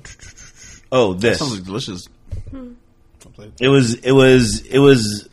oh 0.90 1.12
this 1.12 1.40
Sounds 1.40 1.56
like 1.56 1.64
delicious. 1.64 2.08
It 3.60 3.68
was 3.68 3.94
it 3.94 4.12
was 4.12 4.60
it 4.66 4.78
was 4.78 5.28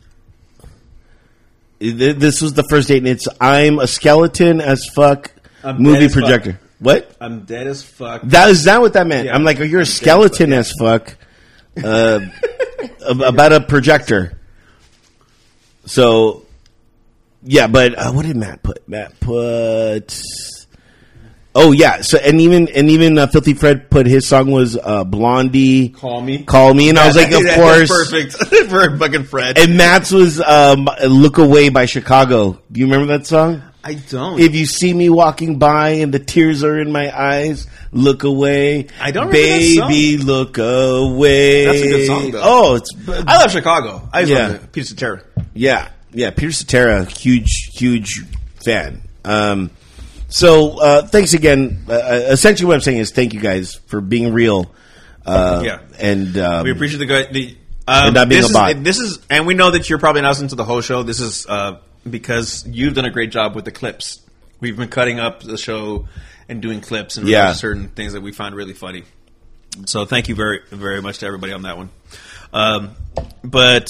this 1.78 2.40
was 2.40 2.54
the 2.54 2.64
first 2.70 2.88
date 2.88 2.98
and 2.98 3.08
it's 3.08 3.28
I'm 3.40 3.78
a 3.78 3.86
skeleton 3.86 4.60
as 4.60 4.86
fuck 4.94 5.32
I'm 5.62 5.82
movie 5.82 6.06
as 6.06 6.14
fuck. 6.14 6.22
projector 6.22 6.60
what 6.78 7.16
I'm 7.20 7.44
dead 7.44 7.66
as 7.66 7.82
fuck. 7.82 8.22
That 8.24 8.50
is 8.50 8.64
that 8.64 8.80
what 8.80 8.92
that 8.94 9.06
meant? 9.06 9.26
Yeah. 9.26 9.34
I'm 9.34 9.44
like, 9.44 9.60
oh, 9.60 9.64
you're 9.64 9.80
a 9.80 9.84
I'm 9.84 9.84
dead 9.84 9.90
as 9.90 9.96
skeleton 9.96 10.52
as 10.52 10.72
fuck, 10.78 11.16
uh, 11.82 12.20
about 13.08 13.52
a 13.52 13.60
projector. 13.60 14.38
So, 15.86 16.44
yeah, 17.42 17.66
but 17.66 17.94
uh, 17.94 18.12
what 18.12 18.26
did 18.26 18.36
Matt 18.36 18.62
put? 18.62 18.88
Matt 18.88 19.18
put. 19.20 20.20
Oh 21.58 21.72
yeah, 21.72 22.02
so 22.02 22.18
and 22.18 22.38
even 22.40 22.68
and 22.68 22.90
even 22.90 23.16
uh, 23.16 23.26
Filthy 23.28 23.54
Fred 23.54 23.88
put 23.90 24.04
his 24.06 24.26
song 24.28 24.50
was 24.50 24.76
uh, 24.76 25.04
Blondie. 25.04 25.88
Call 25.88 26.20
me. 26.20 26.44
Call 26.44 26.74
me, 26.74 26.90
and 26.90 26.98
I 26.98 27.06
was 27.06 27.16
like, 27.16 27.32
of 27.32 27.42
course. 27.54 27.88
perfect 27.88 28.32
for 28.68 28.98
fucking 28.98 29.24
Fred. 29.24 29.56
And 29.56 29.78
Matt's 29.78 30.10
was 30.10 30.38
um, 30.40 30.86
"Look 31.08 31.38
Away" 31.38 31.70
by 31.70 31.86
Chicago. 31.86 32.60
Do 32.70 32.80
you 32.80 32.84
remember 32.86 33.16
that 33.16 33.26
song? 33.26 33.62
I 33.82 33.94
don't. 33.94 34.38
If 34.38 34.54
you 34.54 34.66
see 34.66 34.92
me 34.92 35.08
walking 35.08 35.58
by 35.58 35.90
and 36.02 36.12
the 36.12 36.18
tears 36.18 36.62
are 36.62 36.78
in 36.78 36.92
my 36.92 37.16
eyes, 37.16 37.66
look 37.90 38.24
away. 38.24 38.88
I 39.00 39.10
don't 39.12 39.28
remember 39.28 39.46
that 39.48 39.88
Baby, 39.88 40.16
look 40.18 40.58
away. 40.58 41.64
That's 41.64 41.78
a 41.78 41.82
good 41.88 42.06
song, 42.06 42.30
though. 42.32 42.40
Oh, 42.44 42.74
it's 42.74 42.90
I 43.08 43.38
love 43.38 43.50
Chicago. 43.50 44.08
I 44.12 44.22
just 44.24 44.32
Yeah. 44.32 44.48
love 44.48 44.72
Peter 44.72 44.86
Cetera. 44.88 45.22
yeah, 45.54 45.88
yeah. 46.12 46.30
Peter 46.32 46.52
Cetera, 46.52 47.04
huge, 47.06 47.70
huge 47.72 48.24
fan. 48.62 49.02
Um, 49.24 49.70
so 50.36 50.78
uh, 50.78 51.06
thanks 51.06 51.32
again. 51.32 51.86
Uh, 51.88 51.94
essentially, 52.28 52.66
what 52.66 52.74
I'm 52.74 52.80
saying 52.82 52.98
is 52.98 53.10
thank 53.10 53.32
you 53.32 53.40
guys 53.40 53.74
for 53.86 54.02
being 54.02 54.34
real. 54.34 54.70
Uh, 55.24 55.62
Yeah. 55.64 55.78
and 55.98 56.36
um, 56.36 56.64
We 56.64 56.72
appreciate 56.72 56.98
the 56.98 57.06
guy. 57.06 57.24
The, 57.32 57.56
um, 57.88 58.06
And 58.08 58.14
not 58.14 58.28
being 58.28 58.42
this 58.42 58.50
a 58.50 58.54
bot. 58.54 58.76
Is, 58.76 58.82
this 58.82 58.98
is, 58.98 59.18
and 59.30 59.46
we 59.46 59.54
know 59.54 59.70
that 59.70 59.88
you're 59.88 59.98
probably 59.98 60.20
not 60.20 60.28
listening 60.28 60.50
to 60.50 60.56
the 60.56 60.64
whole 60.64 60.82
show. 60.82 61.02
This 61.02 61.20
is 61.20 61.46
uh, 61.48 61.78
because 62.08 62.66
you've 62.66 62.92
done 62.94 63.06
a 63.06 63.10
great 63.10 63.30
job 63.30 63.54
with 63.54 63.64
the 63.64 63.72
clips. 63.72 64.20
We've 64.60 64.76
been 64.76 64.88
cutting 64.90 65.18
up 65.20 65.40
the 65.42 65.56
show 65.56 66.06
and 66.50 66.60
doing 66.60 66.82
clips 66.82 67.16
and 67.16 67.26
Yeah. 67.26 67.54
certain 67.54 67.88
things 67.88 68.12
that 68.12 68.20
we 68.20 68.32
find 68.32 68.54
really 68.54 68.74
funny. 68.74 69.04
So 69.86 70.04
thank 70.04 70.28
you 70.28 70.34
very, 70.34 70.60
very 70.70 71.00
much 71.00 71.18
to 71.18 71.26
everybody 71.26 71.52
on 71.54 71.62
that 71.62 71.76
one. 71.78 71.88
Um, 72.52 72.90
but 73.42 73.86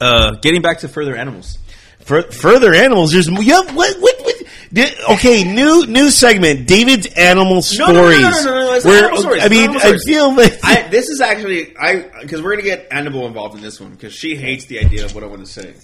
uh, 0.00 0.36
getting 0.36 0.62
back 0.62 0.78
to 0.80 0.88
further 0.88 1.16
animals. 1.16 1.58
Fur 2.00 2.22
further 2.30 2.72
animals. 2.72 3.12
There's 3.12 3.28
yeah. 3.28 3.60
What? 3.60 4.00
What? 4.00 4.20
what 4.20 4.27
did, 4.72 4.94
okay, 5.12 5.44
new 5.44 5.86
new 5.86 6.10
segment. 6.10 6.66
David's 6.66 7.06
animal 7.16 7.62
stories. 7.62 7.94
no, 7.94 8.02
no, 8.02 8.10
no, 8.10 8.30
no, 8.30 8.30
no, 8.30 8.54
no, 8.68 8.74
it's 8.74 8.84
not 8.84 8.90
Where- 8.90 9.04
animal 9.04 9.20
stories, 9.22 9.44
I 9.44 9.48
mean, 9.48 9.72
not 9.72 9.84
I 9.84 9.98
feel 9.98 10.34
like 10.34 10.58
I, 10.64 10.88
this 10.88 11.08
is 11.08 11.20
actually 11.20 11.76
I 11.76 12.04
because 12.22 12.42
we're 12.42 12.52
gonna 12.52 12.62
get 12.62 12.88
Annabelle 12.90 13.26
involved 13.26 13.54
in 13.56 13.62
this 13.62 13.80
one 13.80 13.90
because 13.90 14.12
she 14.12 14.36
hates 14.36 14.66
the 14.66 14.78
idea 14.80 15.04
of 15.04 15.14
what 15.14 15.24
I 15.24 15.26
want 15.26 15.40
to 15.44 15.50
say. 15.52 15.74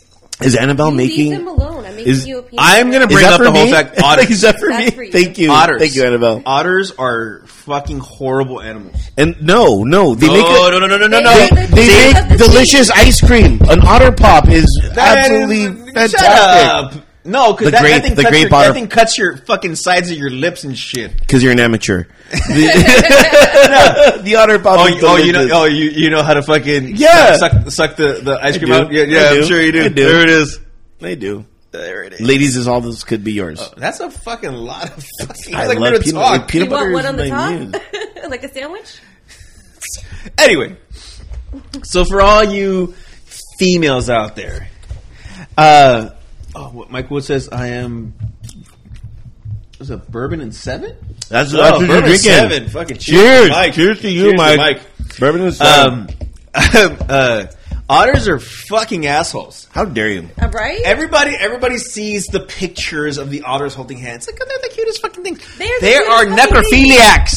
is 0.40 0.56
Annabelle 0.56 0.90
You 0.90 0.96
making. 0.96 1.30
leave 1.30 1.38
them 1.38 1.48
alone. 1.48 1.84
I'm 1.86 1.94
making 1.96 2.12
is- 2.12 2.26
you 2.26 2.38
a 2.38 2.42
peanut 2.42 2.64
I'm 2.64 2.90
gonna 2.90 3.06
bring 3.06 3.24
up 3.24 3.38
for 3.38 3.44
the 3.44 3.52
whole 3.52 3.70
fact 3.70 4.00
otters. 4.02 4.30
is 4.30 4.40
that 4.42 4.58
for 4.58 4.68
That's 4.68 4.84
me? 4.86 4.90
for 4.96 5.02
you. 5.04 5.12
Thank 5.12 5.38
you, 5.38 5.50
Otters. 5.50 5.80
thank 5.80 5.94
you, 5.94 6.04
Annabelle. 6.04 6.42
Otters 6.44 6.92
are 6.98 7.42
fucking 7.46 8.00
horrible 8.00 8.60
animals. 8.60 8.96
And 9.16 9.40
no, 9.42 9.84
no, 9.84 10.14
they 10.14 10.26
No, 10.26 10.32
make 10.34 10.44
a, 10.44 10.48
no, 10.70 10.78
no, 10.80 10.86
no, 10.86 10.96
no, 10.98 11.06
no, 11.06 11.20
no. 11.20 11.32
They, 11.34 11.48
the 11.48 11.76
they 11.76 11.86
make 12.12 12.28
the 12.30 12.36
delicious 12.36 12.90
ice 12.90 13.20
cream. 13.20 13.60
An 13.68 13.80
otter 13.86 14.10
pop 14.12 14.48
is 14.48 14.66
That 14.94 15.18
absolutely 15.18 15.62
is- 15.62 16.12
fantastic. 16.12 17.03
Shut 17.24 17.32
up. 17.32 17.32
No, 17.32 17.52
because 17.52 17.66
The 17.66 17.70
that, 17.72 17.80
grape- 17.80 17.92
that 17.94 18.02
thing 18.02 18.14
the 18.16 18.22
cuts 18.22 18.30
grape 18.32 18.50
your, 18.50 18.54
otter- 18.54 18.68
that 18.68 18.74
thing 18.74 18.88
cuts 18.88 19.18
your 19.18 19.36
fucking 19.38 19.74
sides 19.76 20.10
of 20.10 20.16
your 20.18 20.30
lips 20.30 20.64
and 20.64 20.76
shit. 20.76 21.16
Because 21.20 21.42
you're 21.42 21.52
an 21.52 21.60
amateur. 21.60 22.04
The, 22.30 24.20
the 24.22 24.36
otter 24.36 24.58
pop. 24.58 24.78
Oh, 24.80 24.86
you- 24.86 25.00
oh, 25.02 25.16
you 25.16 25.32
know, 25.32 25.48
oh, 25.52 25.64
you 25.64 25.90
you 25.90 26.10
know 26.10 26.22
how 26.22 26.34
to 26.34 26.42
fucking 26.42 26.96
Yeah. 26.96 27.36
suck 27.36 27.52
suck, 27.52 27.70
suck 27.70 27.96
the, 27.96 28.20
the 28.22 28.38
ice 28.42 28.58
cream 28.58 28.68
do. 28.70 28.74
out. 28.74 28.92
Yeah, 28.92 29.04
yeah, 29.04 29.18
I 29.20 29.28
I'm 29.28 29.34
do. 29.36 29.44
sure 29.46 29.60
you 29.62 29.72
do. 29.72 29.84
I 29.84 29.88
do. 29.88 29.94
There 29.94 30.22
it 30.22 30.30
is. 30.30 30.60
they 31.00 31.16
do. 31.16 31.46
There 31.70 32.04
it 32.04 32.12
is. 32.14 32.20
Ladies, 32.20 32.56
is 32.56 32.68
all 32.68 32.80
this 32.80 33.02
could 33.04 33.24
be 33.24 33.32
yours. 33.32 33.60
That's 33.76 33.98
a 34.00 34.10
fucking 34.10 34.52
lot 34.52 34.96
of 34.96 35.04
fucking. 35.22 35.54
I 35.54 35.66
like 35.66 35.78
love 35.78 36.00
peanut, 36.02 36.14
talk. 36.14 36.48
peanut 36.48 36.68
You 36.68 36.72
want 36.72 36.82
butter. 36.82 36.92
one 36.92 37.02
is 37.04 37.08
on 37.10 37.16
the 37.16 37.28
my 37.28 37.78
top, 38.22 38.30
like 38.30 38.44
a 38.44 38.52
sandwich? 38.52 38.98
Anyway, 40.38 40.76
so 41.82 42.04
for 42.04 42.20
all 42.22 42.44
you 42.44 42.94
females 43.58 44.08
out 44.10 44.36
there, 44.36 44.68
uh, 45.58 46.10
oh, 46.54 46.68
what 46.70 46.90
Mike 46.90 47.10
Wood 47.10 47.24
says, 47.24 47.48
I 47.48 47.68
am. 47.68 48.14
Was 49.78 49.90
it 49.90 50.10
bourbon 50.10 50.40
and 50.40 50.54
seven? 50.54 50.96
That's, 51.28 51.52
Oh, 51.52 51.56
that's 51.58 51.72
what 51.72 51.80
you're 51.80 51.88
bourbon 51.88 52.02
drinking. 52.10 52.30
seven. 52.30 52.68
Fucking 52.68 52.98
cheers, 52.98 53.20
Cheers. 53.22 53.46
to 53.46 53.52
Mike. 53.52 53.74
Cheers 53.74 54.00
to 54.00 54.10
you, 54.10 54.20
Cheers 54.22 54.32
to 54.32 54.36
Mike. 54.38 54.56
Mike. 54.58 55.18
Bourbon 55.18 55.40
and 55.42 55.54
seven. 55.54 55.98
Um, 56.00 56.08
uh, 56.54 57.46
otters 57.88 58.28
are 58.28 58.38
fucking 58.38 59.06
assholes. 59.06 59.68
How 59.72 59.84
dare 59.84 60.10
you? 60.10 60.28
Uh, 60.40 60.48
right? 60.50 60.80
Everybody, 60.84 61.32
everybody 61.38 61.78
sees 61.78 62.26
the 62.26 62.40
pictures 62.40 63.18
of 63.18 63.30
the 63.30 63.42
otters 63.42 63.74
holding 63.74 63.98
hands. 63.98 64.26
Like, 64.28 64.38
oh, 64.40 64.46
they're 64.48 64.70
the 64.70 64.74
cutest 64.74 65.02
fucking 65.02 65.24
things. 65.24 65.58
They're 65.58 65.68
they 65.80 65.92
cutest 65.94 66.10
are 66.10 66.24
fucking 66.26 66.36
necrophiliacs. 66.38 67.36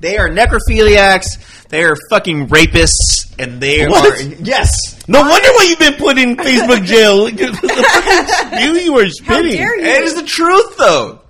They 0.00 0.18
are 0.18 0.28
necrophiliacs. 0.28 1.53
They 1.74 1.82
are 1.82 1.96
fucking 2.08 2.46
rapists, 2.50 3.34
and 3.36 3.60
they 3.60 3.84
What? 3.88 4.20
are 4.20 4.22
yes. 4.22 4.70
No 5.08 5.22
wonder 5.22 5.48
why 5.54 5.64
you've 5.68 5.78
been 5.80 5.94
put 5.94 6.16
in 6.18 6.36
Facebook 6.36 6.84
jail. 6.94 7.28
you, 8.62 8.80
you 8.80 8.92
were 8.92 9.02
How 9.06 9.08
spitting. 9.10 9.56
dare? 9.56 9.76
It 9.80 10.04
is 10.04 10.14
the 10.14 10.22
truth, 10.22 10.76
though. 10.78 11.22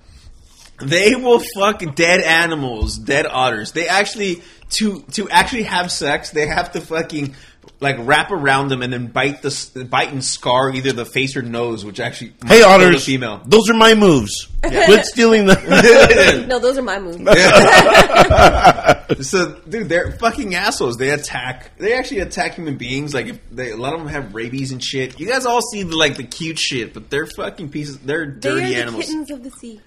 They 0.83 1.15
will 1.15 1.41
fuck 1.55 1.79
dead 1.95 2.21
animals, 2.21 2.95
dead 2.99 3.25
otters. 3.25 3.71
They 3.71 3.87
actually 3.87 4.43
to 4.71 5.01
to 5.13 5.27
actually 5.31 5.63
have 5.63 5.91
sex, 5.91 6.29
they 6.29 6.45
have 6.45 6.73
to 6.73 6.81
fucking 6.81 7.33
like 7.81 7.97
wrap 7.99 8.31
around 8.31 8.69
them 8.69 8.81
and 8.81 8.91
then 8.93 9.07
bite 9.07 9.41
the 9.41 9.87
bite 9.89 10.11
and 10.11 10.23
scar 10.23 10.73
either 10.73 10.91
the 10.93 11.05
face 11.05 11.35
or 11.35 11.41
nose, 11.41 11.83
which 11.85 11.99
actually 11.99 12.33
Hey, 12.45 12.61
might 12.61 12.67
otters. 12.67 13.05
the 13.05 13.11
female. 13.13 13.41
Those 13.45 13.69
are 13.69 13.73
my 13.73 13.95
moves. 13.95 14.47
Quit 14.61 15.05
stealing 15.05 15.45
them. 15.45 15.57
No, 16.47 16.59
those 16.59 16.77
are 16.77 16.81
my 16.81 16.99
moves. 16.99 17.17
So, 19.21 19.59
dude, 19.69 19.87
they're 19.87 20.13
fucking 20.13 20.55
assholes. 20.55 20.97
They 20.97 21.11
attack. 21.11 21.77
They 21.77 21.93
actually 21.93 22.21
attack 22.21 22.55
human 22.55 22.75
beings. 22.77 23.13
Like, 23.13 23.27
if 23.27 23.39
they, 23.51 23.69
a 23.71 23.77
lot 23.77 23.93
of 23.93 23.99
them 23.99 24.09
have 24.09 24.33
rabies 24.33 24.71
and 24.71 24.83
shit. 24.83 25.19
You 25.19 25.27
guys 25.27 25.45
all 25.45 25.61
see 25.61 25.83
the, 25.83 25.95
like 25.95 26.17
the 26.17 26.23
cute 26.23 26.57
shit, 26.57 26.93
but 26.93 27.09
they're 27.11 27.27
fucking 27.27 27.69
pieces. 27.69 27.99
They're 27.99 28.25
They 28.25 28.39
dirty 28.49 28.65
are 28.65 28.69
the 28.69 28.75
animals. 28.77 29.05
kittens 29.05 29.29
of 29.31 29.43
the 29.43 29.51
sea. 29.51 29.79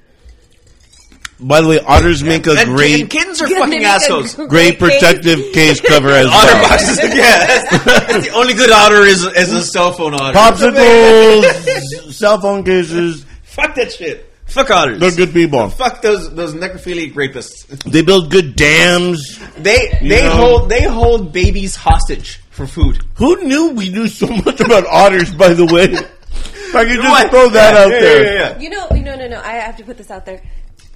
By 1.41 1.61
the 1.61 1.68
way, 1.68 1.78
otters 1.80 2.22
make 2.24 2.47
a 2.49 2.51
And, 2.51 2.59
and 2.61 2.74
great, 2.76 3.11
kittens 3.11 3.41
are 3.41 3.49
fucking 3.49 3.84
assholes. 3.84 4.34
great 4.34 4.78
protective 4.78 5.39
case 5.53 5.80
cover 5.86 6.09
as 6.11 6.26
Otter 6.26 6.53
well. 6.55 6.68
boxes. 6.68 6.99
yeah, 6.99 7.47
that's, 7.47 7.84
that's 7.84 8.26
the 8.26 8.32
only 8.34 8.55
good 8.55 8.70
otter 8.70 9.03
is 9.03 9.24
is 9.24 9.53
a 9.53 9.62
cell 9.64 9.93
phone 9.93 10.14
otter. 10.14 10.36
Popsicles, 10.36 12.12
cell 12.12 12.41
phone 12.41 12.64
cases. 12.64 13.24
Fuck 13.43 13.74
that 13.76 13.93
shit. 13.93 14.24
Fuck 14.47 14.70
otters. 14.70 14.99
They're 14.99 15.12
good 15.12 15.32
people. 15.32 15.68
Fuck 15.68 16.03
those 16.03 16.34
those 16.34 16.55
necrophiliac 16.55 17.12
rapists. 17.12 17.66
They 17.84 18.03
build 18.03 18.30
good 18.30 18.57
dams. 18.57 19.39
They 19.59 19.97
they 20.03 20.24
know? 20.24 20.30
hold 20.34 20.68
they 20.70 20.82
hold 20.84 21.32
babies 21.32 21.76
hostage 21.76 22.41
for 22.51 22.66
food. 22.66 22.99
Who 23.14 23.45
knew 23.45 23.70
we 23.74 23.91
knew 23.91 24.09
so 24.09 24.26
much 24.26 24.61
about 24.61 24.86
otters? 24.86 25.32
By 25.34 25.53
the 25.55 25.66
way, 25.66 25.84
if 25.84 26.74
I 26.74 26.84
could 26.84 26.95
just 26.97 27.09
What? 27.09 27.30
throw 27.30 27.49
that 27.51 27.74
Yeah, 27.74 27.80
out 27.84 27.91
yeah, 27.93 28.01
there. 28.01 28.24
yeah, 28.24 28.51
yeah. 28.55 28.59
You 28.59 28.70
know, 28.70 28.86
no, 28.91 29.14
no, 29.16 29.28
no. 29.28 29.41
I 29.41 29.53
have 29.53 29.76
to 29.76 29.84
put 29.84 29.99
this 29.99 30.11
out 30.11 30.24
there. 30.26 30.43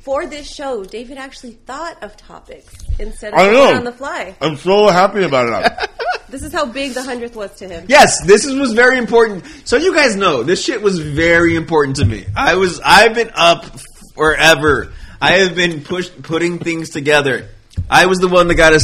For 0.02 0.26
this 0.26 0.52
show, 0.52 0.82
David 0.84 1.16
actually 1.16 1.52
thought 1.52 2.02
of 2.02 2.16
topics 2.16 2.74
instead 2.98 3.34
of 3.34 3.38
I 3.38 3.44
going 3.44 3.54
know. 3.54 3.76
on 3.78 3.84
the 3.84 3.92
fly. 3.92 4.34
I'm 4.40 4.56
so 4.56 4.88
happy 4.88 5.22
about 5.22 5.64
it. 5.64 5.90
This 6.28 6.44
is 6.44 6.52
how 6.54 6.64
big 6.64 6.94
the 6.94 7.02
hundredth 7.02 7.36
was 7.36 7.54
to 7.56 7.68
him. 7.68 7.84
Yes, 7.90 8.24
this 8.26 8.46
is, 8.46 8.54
was 8.54 8.72
very 8.72 8.96
important. 8.96 9.44
So 9.66 9.76
you 9.76 9.94
guys 9.94 10.16
know 10.16 10.42
this 10.42 10.64
shit 10.64 10.80
was 10.80 10.98
very 10.98 11.56
important 11.56 11.96
to 11.96 12.06
me. 12.06 12.24
I 12.34 12.54
was 12.54 12.80
I've 12.82 13.14
been 13.14 13.30
up 13.34 13.66
forever. 14.14 14.94
I 15.20 15.32
have 15.32 15.54
been 15.54 15.84
push, 15.84 16.08
putting 16.22 16.58
things 16.58 16.88
together. 16.88 17.50
I 17.90 18.06
was 18.06 18.18
the 18.18 18.28
one 18.28 18.48
that 18.48 18.54
got 18.54 18.72
us 18.72 18.82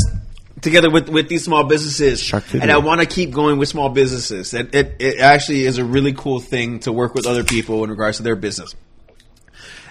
together 0.60 0.90
with, 0.90 1.08
with 1.08 1.30
these 1.30 1.42
small 1.42 1.64
businesses, 1.64 2.22
Charcuterie. 2.22 2.60
and 2.60 2.70
I 2.70 2.78
want 2.78 3.00
to 3.00 3.06
keep 3.06 3.30
going 3.30 3.58
with 3.58 3.70
small 3.70 3.88
businesses. 3.88 4.52
And 4.52 4.74
it, 4.74 4.96
it 4.98 5.18
actually 5.18 5.64
is 5.64 5.78
a 5.78 5.84
really 5.86 6.12
cool 6.12 6.40
thing 6.40 6.80
to 6.80 6.92
work 6.92 7.14
with 7.14 7.26
other 7.26 7.44
people 7.44 7.82
in 7.82 7.88
regards 7.88 8.18
to 8.18 8.24
their 8.24 8.36
business. 8.36 8.74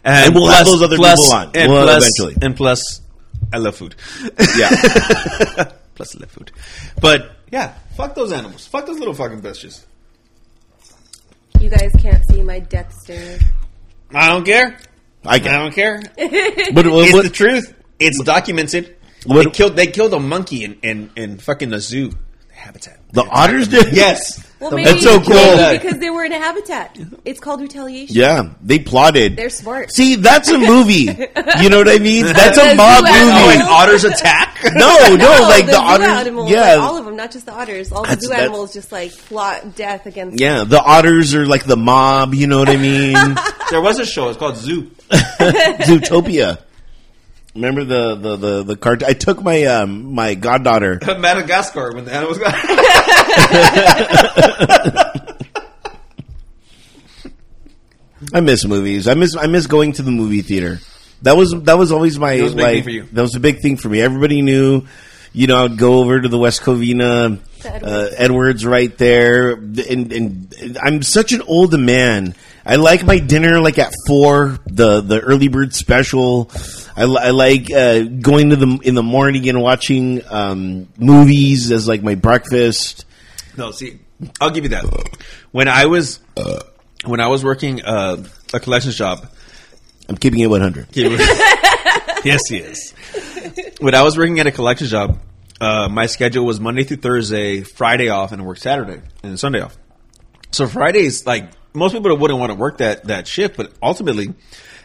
And 0.04 0.34
we'll 0.36 0.48
have 0.48 0.66
those 0.66 0.82
other 0.82 0.98
people 0.98 1.34
on. 1.34 1.52
And 1.56 1.72
We'll 1.72 1.84
plus, 1.84 2.04
eventually. 2.20 2.46
and 2.46 2.56
plus, 2.56 3.02
I 3.54 3.58
love 3.58 3.76
food. 3.76 3.96
Yeah. 4.58 4.70
plus, 5.96 6.16
I 6.16 6.20
love 6.20 6.32
food. 6.32 6.52
But 7.02 7.32
yeah, 7.52 7.74
fuck 7.96 8.16
those 8.16 8.32
animals. 8.32 8.68
Fuck 8.68 8.86
those 8.86 9.00
little 9.00 9.14
fucking 9.14 9.42
bitches. 9.42 9.86
You 11.60 11.70
guys 11.70 11.92
can't 12.00 12.24
see 12.30 12.44
my 12.44 12.60
death 12.60 12.94
stare. 13.02 13.40
I 14.14 14.28
don't 14.30 14.46
care. 14.46 14.78
I 15.26 15.36
I 15.36 15.40
don't 15.40 15.74
care. 15.74 16.02
But 16.18 16.86
uh, 16.86 17.00
It's 17.00 17.14
what, 17.14 17.24
the 17.24 17.30
truth. 17.32 17.74
It's 18.00 18.22
documented. 18.24 18.96
What- 19.26 19.44
they 19.46 19.50
killed. 19.52 19.76
They 19.76 19.88
killed 19.88 20.14
a 20.14 20.20
monkey 20.20 20.64
in 20.64 20.78
in, 20.84 21.10
in 21.16 21.38
fucking 21.40 21.74
a 21.74 21.80
zoo 21.80 22.12
habitat. 22.52 23.00
the 23.12 23.24
otters 23.24 23.68
did? 23.68 23.94
Yes. 23.94 24.44
Well, 24.60 24.72
maybe 24.72 24.86
That's 24.90 25.04
so 25.04 25.18
cool. 25.20 25.26
killed 25.36 25.46
maybe 25.46 25.58
that. 25.58 25.82
because 25.82 26.00
they 26.00 26.10
were 26.10 26.24
in 26.26 26.32
a 26.32 26.40
habitat. 26.40 26.98
It's 27.26 27.40
called 27.40 27.62
retaliation. 27.62 28.16
Yeah, 28.16 28.54
they 28.64 28.80
plotted. 28.80 29.36
They're 29.36 29.50
smart. 29.52 29.92
See, 29.92 30.16
that's 30.16 30.50
a 30.50 30.58
movie. 30.58 31.08
You 31.62 31.70
know 31.72 31.78
what 31.80 31.90
I 31.90 31.98
mean? 31.98 32.26
That's 32.26 32.58
a 32.58 32.76
mob 32.76 33.06
zoo 33.06 33.12
Oh, 33.12 33.16
animals. 33.16 33.50
and 33.54 33.60
movie. 33.60 33.72
otters 33.72 34.04
attack. 34.04 34.58
No, 34.74 35.16
no, 35.16 35.42
like 35.48 35.66
the, 35.68 35.74
zoo 35.74 35.78
otters. 35.80 36.08
animals, 36.08 36.52
yeah, 36.52 36.76
like 36.76 36.80
all 36.80 36.98
of 36.98 37.06
them, 37.06 37.16
not 37.16 37.32
just 37.32 37.46
the 37.46 37.52
otters. 37.54 37.92
All 37.92 38.04
the 38.04 38.20
zoo 38.20 38.32
animals 38.32 38.74
just 38.74 38.92
like 38.92 39.12
plot 39.12 39.76
death 39.76 40.06
against. 40.08 40.40
yeah, 40.40 40.64
the 40.64 40.82
otters 40.82 41.34
are 41.36 41.46
like 41.46 41.66
the 41.66 41.78
mob. 41.78 42.34
You 42.34 42.48
know 42.48 42.58
what 42.60 42.70
I 42.70 42.76
mean? 42.78 43.14
there 43.70 43.82
was 43.82 44.00
a 44.00 44.06
show. 44.06 44.30
It's 44.30 44.38
called 44.38 44.58
Zoo. 44.58 44.90
Zootopia. 45.10 46.60
Remember 47.58 47.84
the 47.84 48.16
the 48.16 48.36
the 48.36 48.64
the 48.64 48.76
cart? 48.78 49.04
I 49.04 49.14
took 49.14 49.42
my 49.44 49.64
um 49.66 50.14
my 50.14 50.36
goddaughter. 50.36 51.00
Madagascar 51.20 51.92
when 51.94 52.06
the 52.06 52.14
animals 52.14 52.38
got. 52.38 52.54
I 58.34 58.42
miss 58.42 58.66
movies. 58.66 59.08
I 59.08 59.14
miss 59.14 59.36
I 59.36 59.48
miss 59.48 59.68
going 59.68 59.94
to 59.94 60.02
the 60.02 60.12
movie 60.12 60.42
theater. 60.42 60.80
That 61.22 61.38
was 61.38 61.52
that 61.64 61.78
was 61.78 61.92
always 61.92 62.20
my 62.20 62.38
That 62.38 62.44
was 62.44 62.56
like 62.56 62.84
for 62.84 62.90
you. 62.90 63.04
that 63.12 63.22
was 63.22 63.36
a 63.36 63.40
big 63.40 63.62
thing 63.62 63.78
for 63.78 63.90
me. 63.90 64.02
Everybody 64.02 64.42
knew, 64.42 64.84
you 65.34 65.48
know, 65.48 65.66
I'd 65.66 65.78
go 65.78 66.00
over 66.00 66.20
to 66.20 66.28
the 66.28 66.38
West 66.38 66.62
Covina, 66.62 67.40
To 67.62 67.74
Edwards. 67.74 67.86
uh, 67.86 68.16
Edwards 68.18 68.66
right 68.66 68.96
there, 68.98 69.52
and, 69.54 70.12
and 70.14 70.78
I'm 70.82 71.02
such 71.02 71.32
an 71.32 71.42
old 71.42 71.78
man. 71.80 72.36
I 72.66 72.76
like 72.76 73.04
my 73.06 73.20
dinner 73.20 73.60
like 73.62 73.80
at 73.80 73.94
four, 74.08 74.60
the 74.68 75.02
the 75.02 75.20
early 75.20 75.48
bird 75.48 75.74
special. 75.74 76.52
I, 76.98 77.06
li- 77.06 77.22
I 77.22 77.30
like 77.30 77.72
uh, 77.72 78.02
going 78.02 78.50
to 78.50 78.56
the 78.56 78.80
in 78.84 78.96
the 78.96 79.04
morning 79.04 79.48
and 79.48 79.62
watching 79.62 80.24
um, 80.28 80.88
movies 80.98 81.72
as 81.72 81.88
like 81.88 82.02
my 82.02 82.16
breakfast. 82.16 83.06
No, 83.56 83.70
see, 83.72 84.00
I'll 84.42 84.50
give 84.50 84.64
you 84.64 84.72
that. 84.72 84.86
When 85.52 85.68
I 85.68 85.86
was 85.86 86.20
when 87.06 87.20
I 87.20 87.28
was 87.28 87.44
working 87.44 87.84
uh, 87.84 88.24
a 88.54 88.60
collection 88.60 88.92
job, 88.92 89.28
I'm 90.10 90.18
keeping 90.18 90.40
it 90.40 90.48
100. 90.48 90.88
yes, 92.26 92.42
he 92.50 92.58
is. 92.58 92.94
When 93.80 93.94
I 93.94 94.02
was 94.02 94.18
working 94.18 94.40
at 94.40 94.48
a 94.48 94.52
collection 94.52 94.88
job, 94.88 95.20
uh, 95.62 95.88
my 95.90 96.08
schedule 96.08 96.46
was 96.46 96.60
Monday 96.60 96.84
through 96.84 96.98
Thursday, 96.98 97.62
Friday 97.62 98.10
off, 98.10 98.32
and 98.32 98.42
I 98.42 98.46
worked 98.46 98.62
Saturday 98.62 99.02
and 99.24 99.40
Sunday 99.40 99.62
off. 99.62 99.78
So 100.52 100.68
Fridays, 100.68 101.26
like 101.26 101.50
most 101.74 101.94
people 101.94 102.16
wouldn't 102.18 102.40
want 102.40 102.52
to 102.52 102.58
work 102.58 102.80
that 102.80 103.06
that 103.06 103.28
shift, 103.28 103.56
but 103.58 103.72
ultimately, 103.84 104.34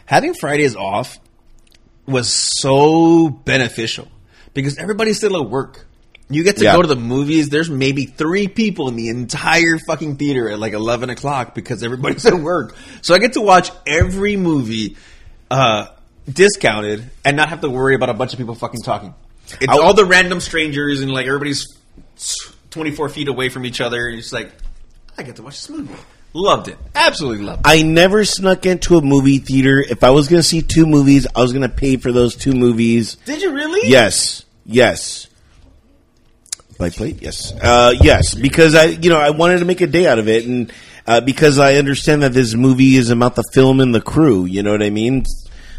having 0.05 0.33
Fridays 0.33 0.75
off 0.75 1.19
was 2.05 2.27
so 2.29 3.29
beneficial 3.29 4.07
because 4.53 4.77
everybody's 4.77 5.17
still 5.17 5.41
at 5.41 5.49
work. 5.49 5.85
You 6.29 6.43
get 6.43 6.57
to 6.57 6.63
Yeah. 6.63 6.75
go 6.75 6.81
to 6.81 6.87
the 6.87 6.95
movies. 6.95 7.49
There's 7.49 7.69
maybe 7.69 8.05
three 8.05 8.47
people 8.47 8.87
in 8.87 8.95
the 8.95 9.09
entire 9.09 9.77
fucking 9.85 10.15
theater 10.17 10.49
at 10.49 10.57
like 10.59 10.73
eleven 10.73 11.09
o'clock 11.09 11.53
because 11.53 11.83
everybody's 11.83 12.25
at 12.33 12.33
work. 12.35 12.75
So 13.01 13.13
I 13.13 13.19
get 13.19 13.33
to 13.33 13.41
watch 13.41 13.71
every 13.85 14.35
movie 14.37 14.95
uh, 15.51 15.87
discounted 16.31 17.09
and 17.23 17.37
not 17.37 17.49
have 17.49 17.61
to 17.61 17.69
worry 17.69 17.95
about 17.95 18.09
a 18.09 18.13
bunch 18.13 18.33
of 18.33 18.39
people 18.39 18.55
fucking 18.55 18.81
talking. 18.81 19.13
It's 19.61 19.67
I- 19.71 19.77
all 19.77 19.93
the 19.93 20.05
random 20.05 20.39
strangers 20.39 21.01
and 21.01 21.11
like 21.11 21.27
everybody's 21.27 21.67
twenty 22.71 22.91
four 22.91 23.09
feet 23.09 23.27
away 23.27 23.49
from 23.49 23.65
each 23.65 23.81
other. 23.81 24.07
And 24.07 24.17
it's 24.17 24.33
like 24.33 24.51
I 25.17 25.23
get 25.23 25.35
to 25.35 25.43
watch 25.43 25.55
this 25.55 25.69
movie. 25.69 25.93
Loved 26.33 26.67
it. 26.67 26.77
Absolutely 26.95 27.45
loved 27.45 27.61
it. 27.61 27.69
I 27.69 27.83
never 27.83 28.25
snuck 28.25 28.65
into 28.65 28.97
a 28.97 29.01
movie 29.01 29.37
theater. 29.37 29.79
If 29.79 30.03
I 30.03 30.09
was 30.09 30.27
going 30.27 30.41
to 30.41 30.47
see 30.47 30.63
two 30.63 30.87
movies, 30.87 31.27
I 31.35 31.41
was 31.41 31.53
going 31.53 31.61
to 31.61 31.69
pay 31.69 31.97
for 31.97 32.11
those 32.11 32.35
two 32.35 32.53
movies. 32.53 33.15
Did 33.25 33.41
you 33.41 33.53
really? 33.53 33.87
Yes, 33.89 34.43
yes. 34.65 35.27
By 36.79 36.89
plate, 36.89 37.21
yes, 37.21 37.53
uh, 37.61 37.93
yes. 38.01 38.33
Because 38.33 38.73
I, 38.73 38.85
you 38.85 39.11
know, 39.11 39.19
I 39.19 39.29
wanted 39.29 39.59
to 39.59 39.65
make 39.65 39.81
a 39.81 39.87
day 39.87 40.07
out 40.07 40.17
of 40.17 40.27
it, 40.27 40.47
and 40.47 40.73
uh, 41.05 41.21
because 41.21 41.59
I 41.59 41.75
understand 41.75 42.23
that 42.23 42.33
this 42.33 42.55
movie 42.55 42.95
is 42.95 43.11
about 43.11 43.35
the 43.35 43.43
film 43.53 43.79
and 43.79 43.93
the 43.93 44.01
crew. 44.01 44.45
You 44.45 44.63
know 44.63 44.71
what 44.71 44.81
I 44.81 44.89
mean? 44.89 45.23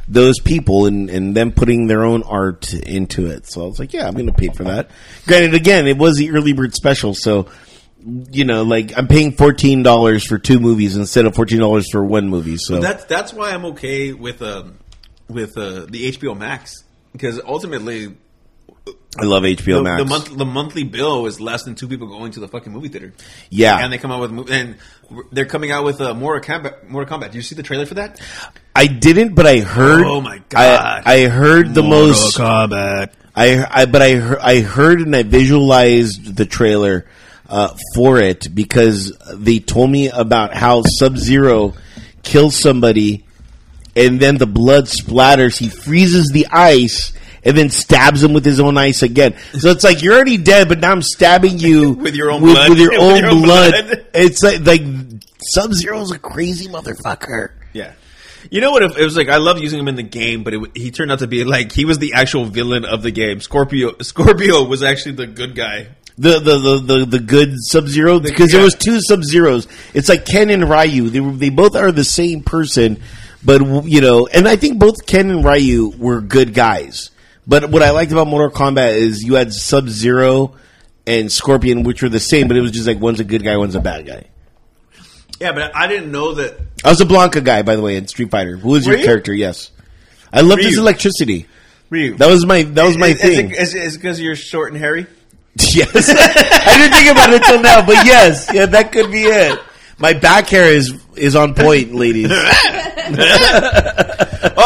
Those 0.06 0.38
people 0.38 0.86
and 0.86 1.10
and 1.10 1.34
them 1.36 1.50
putting 1.50 1.88
their 1.88 2.04
own 2.04 2.22
art 2.22 2.72
into 2.72 3.26
it. 3.26 3.50
So 3.50 3.64
I 3.64 3.66
was 3.66 3.80
like, 3.80 3.92
yeah, 3.92 4.06
I'm 4.06 4.14
going 4.14 4.26
to 4.26 4.32
pay 4.32 4.50
for 4.50 4.64
that. 4.64 4.90
Granted, 5.26 5.54
again, 5.54 5.88
it 5.88 5.98
was 5.98 6.16
the 6.16 6.30
early 6.30 6.52
bird 6.52 6.74
special, 6.74 7.12
so 7.12 7.48
you 8.30 8.44
know, 8.44 8.62
like 8.62 8.96
I'm 8.96 9.08
paying 9.08 9.32
fourteen 9.32 9.82
dollars 9.82 10.26
for 10.26 10.38
two 10.38 10.60
movies 10.60 10.96
instead 10.96 11.26
of 11.26 11.34
fourteen 11.34 11.60
dollars 11.60 11.90
for 11.90 12.04
one 12.04 12.28
movie. 12.28 12.56
So 12.56 12.80
That's 12.80 13.04
that's 13.04 13.32
why 13.32 13.50
I'm 13.50 13.64
okay 13.66 14.12
with 14.12 14.42
um, 14.42 14.78
with 15.28 15.56
uh, 15.56 15.86
the 15.88 16.12
HBO 16.12 16.36
Max 16.36 16.84
because 17.12 17.40
ultimately 17.44 18.14
I 19.18 19.24
love 19.24 19.44
HBO 19.44 19.76
the, 19.76 19.82
Max. 19.82 20.02
the 20.02 20.08
month 20.08 20.36
the 20.36 20.44
monthly 20.44 20.84
bill 20.84 21.26
is 21.26 21.40
less 21.40 21.62
than 21.62 21.76
two 21.76 21.88
people 21.88 22.08
going 22.08 22.32
to 22.32 22.40
the 22.40 22.48
fucking 22.48 22.72
movie 22.72 22.88
theater. 22.88 23.12
Yeah. 23.48 23.78
and 23.82 23.92
they 23.92 23.98
come 23.98 24.10
out 24.10 24.20
with 24.20 24.50
and 24.50 24.76
they're 25.32 25.46
coming 25.46 25.70
out 25.70 25.84
with 25.84 26.00
uh, 26.00 26.14
Mortal 26.14 26.42
Kombat. 26.42 26.88
Mortal 26.88 27.18
Kombat. 27.18 27.26
Did 27.26 27.36
you 27.36 27.42
see 27.42 27.54
the 27.54 27.62
trailer 27.62 27.86
for 27.86 27.94
that? 27.94 28.20
I 28.74 28.86
didn't, 28.86 29.34
but 29.34 29.46
I 29.46 29.60
heard. 29.60 30.04
Oh 30.04 30.20
my 30.20 30.42
God. 30.48 31.02
I, 31.06 31.14
I 31.14 31.28
heard 31.28 31.74
the 31.74 31.82
most. 31.82 32.36
Kombat. 32.36 33.12
I, 33.36 33.82
I 33.82 33.86
but 33.86 34.02
I 34.02 34.36
I 34.40 34.60
heard 34.60 35.00
and 35.00 35.14
I 35.14 35.22
visualized 35.22 36.36
the 36.36 36.44
trailer 36.46 37.06
uh, 37.48 37.76
for 37.94 38.18
it 38.18 38.46
because 38.54 39.16
they 39.34 39.58
told 39.58 39.90
me 39.90 40.08
about 40.08 40.54
how 40.54 40.82
Sub 40.98 41.16
Zero 41.16 41.74
kills 42.22 42.56
somebody 42.60 43.24
and 43.96 44.18
then 44.18 44.38
the 44.38 44.46
blood 44.46 44.86
splatters. 44.86 45.58
He 45.58 45.68
freezes 45.68 46.30
the 46.32 46.46
ice 46.50 47.12
and 47.44 47.56
then 47.56 47.68
stabs 47.70 48.22
him 48.24 48.32
with 48.32 48.44
his 48.44 48.58
own 48.60 48.78
ice 48.78 49.02
again. 49.02 49.36
So 49.58 49.68
it's 49.70 49.84
like 49.84 50.02
you're 50.02 50.14
already 50.14 50.38
dead, 50.38 50.68
but 50.68 50.80
now 50.80 50.90
I'm 50.92 51.02
stabbing 51.02 51.58
you 51.58 51.90
With 51.92 52.14
your 52.16 52.30
own 52.30 52.42
with, 52.42 52.54
blood. 52.54 52.70
with 52.70 52.78
your 52.78 52.90
With 53.06 53.20
your 53.20 53.30
own 53.30 53.42
blood. 53.42 53.72
blood. 53.72 54.06
It's 54.14 54.42
like 54.42 54.64
like 54.66 54.82
Sub 55.52 55.72
Zero's 55.74 56.10
a 56.10 56.18
crazy 56.18 56.68
motherfucker. 56.68 57.50
Yeah. 57.74 57.92
You 58.50 58.60
know 58.60 58.70
what? 58.70 58.82
If, 58.82 58.96
it 58.98 59.04
was 59.04 59.16
like 59.16 59.28
I 59.28 59.36
love 59.36 59.58
using 59.58 59.78
him 59.80 59.88
in 59.88 59.94
the 59.96 60.02
game, 60.02 60.42
but 60.44 60.54
it, 60.54 60.60
he 60.76 60.90
turned 60.90 61.10
out 61.12 61.18
to 61.20 61.26
be 61.26 61.44
like 61.44 61.72
he 61.72 61.84
was 61.84 61.98
the 61.98 62.14
actual 62.14 62.46
villain 62.46 62.84
of 62.84 63.02
the 63.02 63.10
game. 63.10 63.40
Scorpio 63.40 63.96
Scorpio 64.00 64.64
was 64.64 64.82
actually 64.82 65.16
the 65.16 65.26
good 65.26 65.54
guy. 65.54 65.88
The 66.16 66.38
the 66.38 66.58
the 66.58 66.78
the, 66.78 67.06
the 67.06 67.18
good 67.18 67.54
Sub 67.56 67.88
Zero 67.88 68.20
because 68.20 68.52
there 68.52 68.60
yeah. 68.60 68.64
was 68.64 68.76
two 68.76 69.00
Sub 69.00 69.24
Zeros. 69.24 69.66
It's 69.94 70.08
like 70.08 70.24
Ken 70.24 70.48
and 70.50 70.68
Ryu. 70.68 71.10
They 71.10 71.18
they 71.18 71.50
both 71.50 71.74
are 71.74 71.90
the 71.90 72.04
same 72.04 72.42
person, 72.42 73.00
but 73.44 73.60
you 73.84 74.00
know, 74.00 74.28
and 74.28 74.46
I 74.46 74.54
think 74.54 74.78
both 74.78 75.06
Ken 75.06 75.28
and 75.28 75.44
Ryu 75.44 75.92
were 75.98 76.20
good 76.20 76.54
guys. 76.54 77.10
But 77.46 77.68
what 77.68 77.82
I 77.82 77.90
liked 77.90 78.12
about 78.12 78.28
Mortal 78.28 78.50
Kombat 78.50 78.94
is 78.94 79.22
you 79.22 79.34
had 79.34 79.52
Sub 79.52 79.88
Zero 79.88 80.54
and 81.06 81.30
Scorpion, 81.30 81.82
which 81.82 82.02
were 82.02 82.08
the 82.08 82.20
same, 82.20 82.46
but 82.46 82.56
it 82.56 82.60
was 82.60 82.70
just 82.70 82.86
like 82.86 83.00
one's 83.00 83.20
a 83.20 83.24
good 83.24 83.42
guy, 83.42 83.56
one's 83.56 83.74
a 83.74 83.80
bad 83.80 84.06
guy. 84.06 84.28
Yeah, 85.40 85.52
but 85.52 85.74
I 85.74 85.88
didn't 85.88 86.12
know 86.12 86.34
that. 86.34 86.58
I 86.84 86.90
was 86.90 87.00
a 87.00 87.04
Blanka 87.04 87.44
guy, 87.44 87.62
by 87.62 87.74
the 87.76 87.82
way, 87.82 87.96
in 87.96 88.06
Street 88.06 88.30
Fighter. 88.30 88.56
Who 88.56 88.70
was 88.70 88.86
your 88.86 88.96
you? 88.96 89.04
character? 89.04 89.34
Yes, 89.34 89.72
I 90.32 90.42
loved 90.42 90.62
his 90.62 90.78
electricity. 90.78 91.46
Ryu. 91.90 92.16
That 92.16 92.30
was 92.30 92.46
my 92.46 92.62
that 92.62 92.84
was 92.84 92.96
my 92.96 93.08
is, 93.08 93.20
thing. 93.20 93.50
Is, 93.50 93.74
it 93.74 93.92
because 93.94 94.20
you're 94.20 94.36
short 94.36 94.72
and 94.72 94.80
hairy? 94.80 95.06
Yes. 95.74 96.08
I 96.10 96.78
didn't 96.78 96.94
think 96.94 97.10
about 97.10 97.32
it 97.32 97.42
till 97.42 97.60
now, 97.60 97.84
but 97.84 98.06
yes, 98.06 98.48
yeah, 98.52 98.66
that 98.66 98.92
could 98.92 99.10
be 99.10 99.22
it. 99.22 99.58
My 99.98 100.12
back 100.12 100.48
hair 100.48 100.72
is 100.72 100.94
is 101.16 101.34
on 101.36 101.54
point, 101.54 101.94
ladies. 101.94 102.30
oh, 102.32 102.50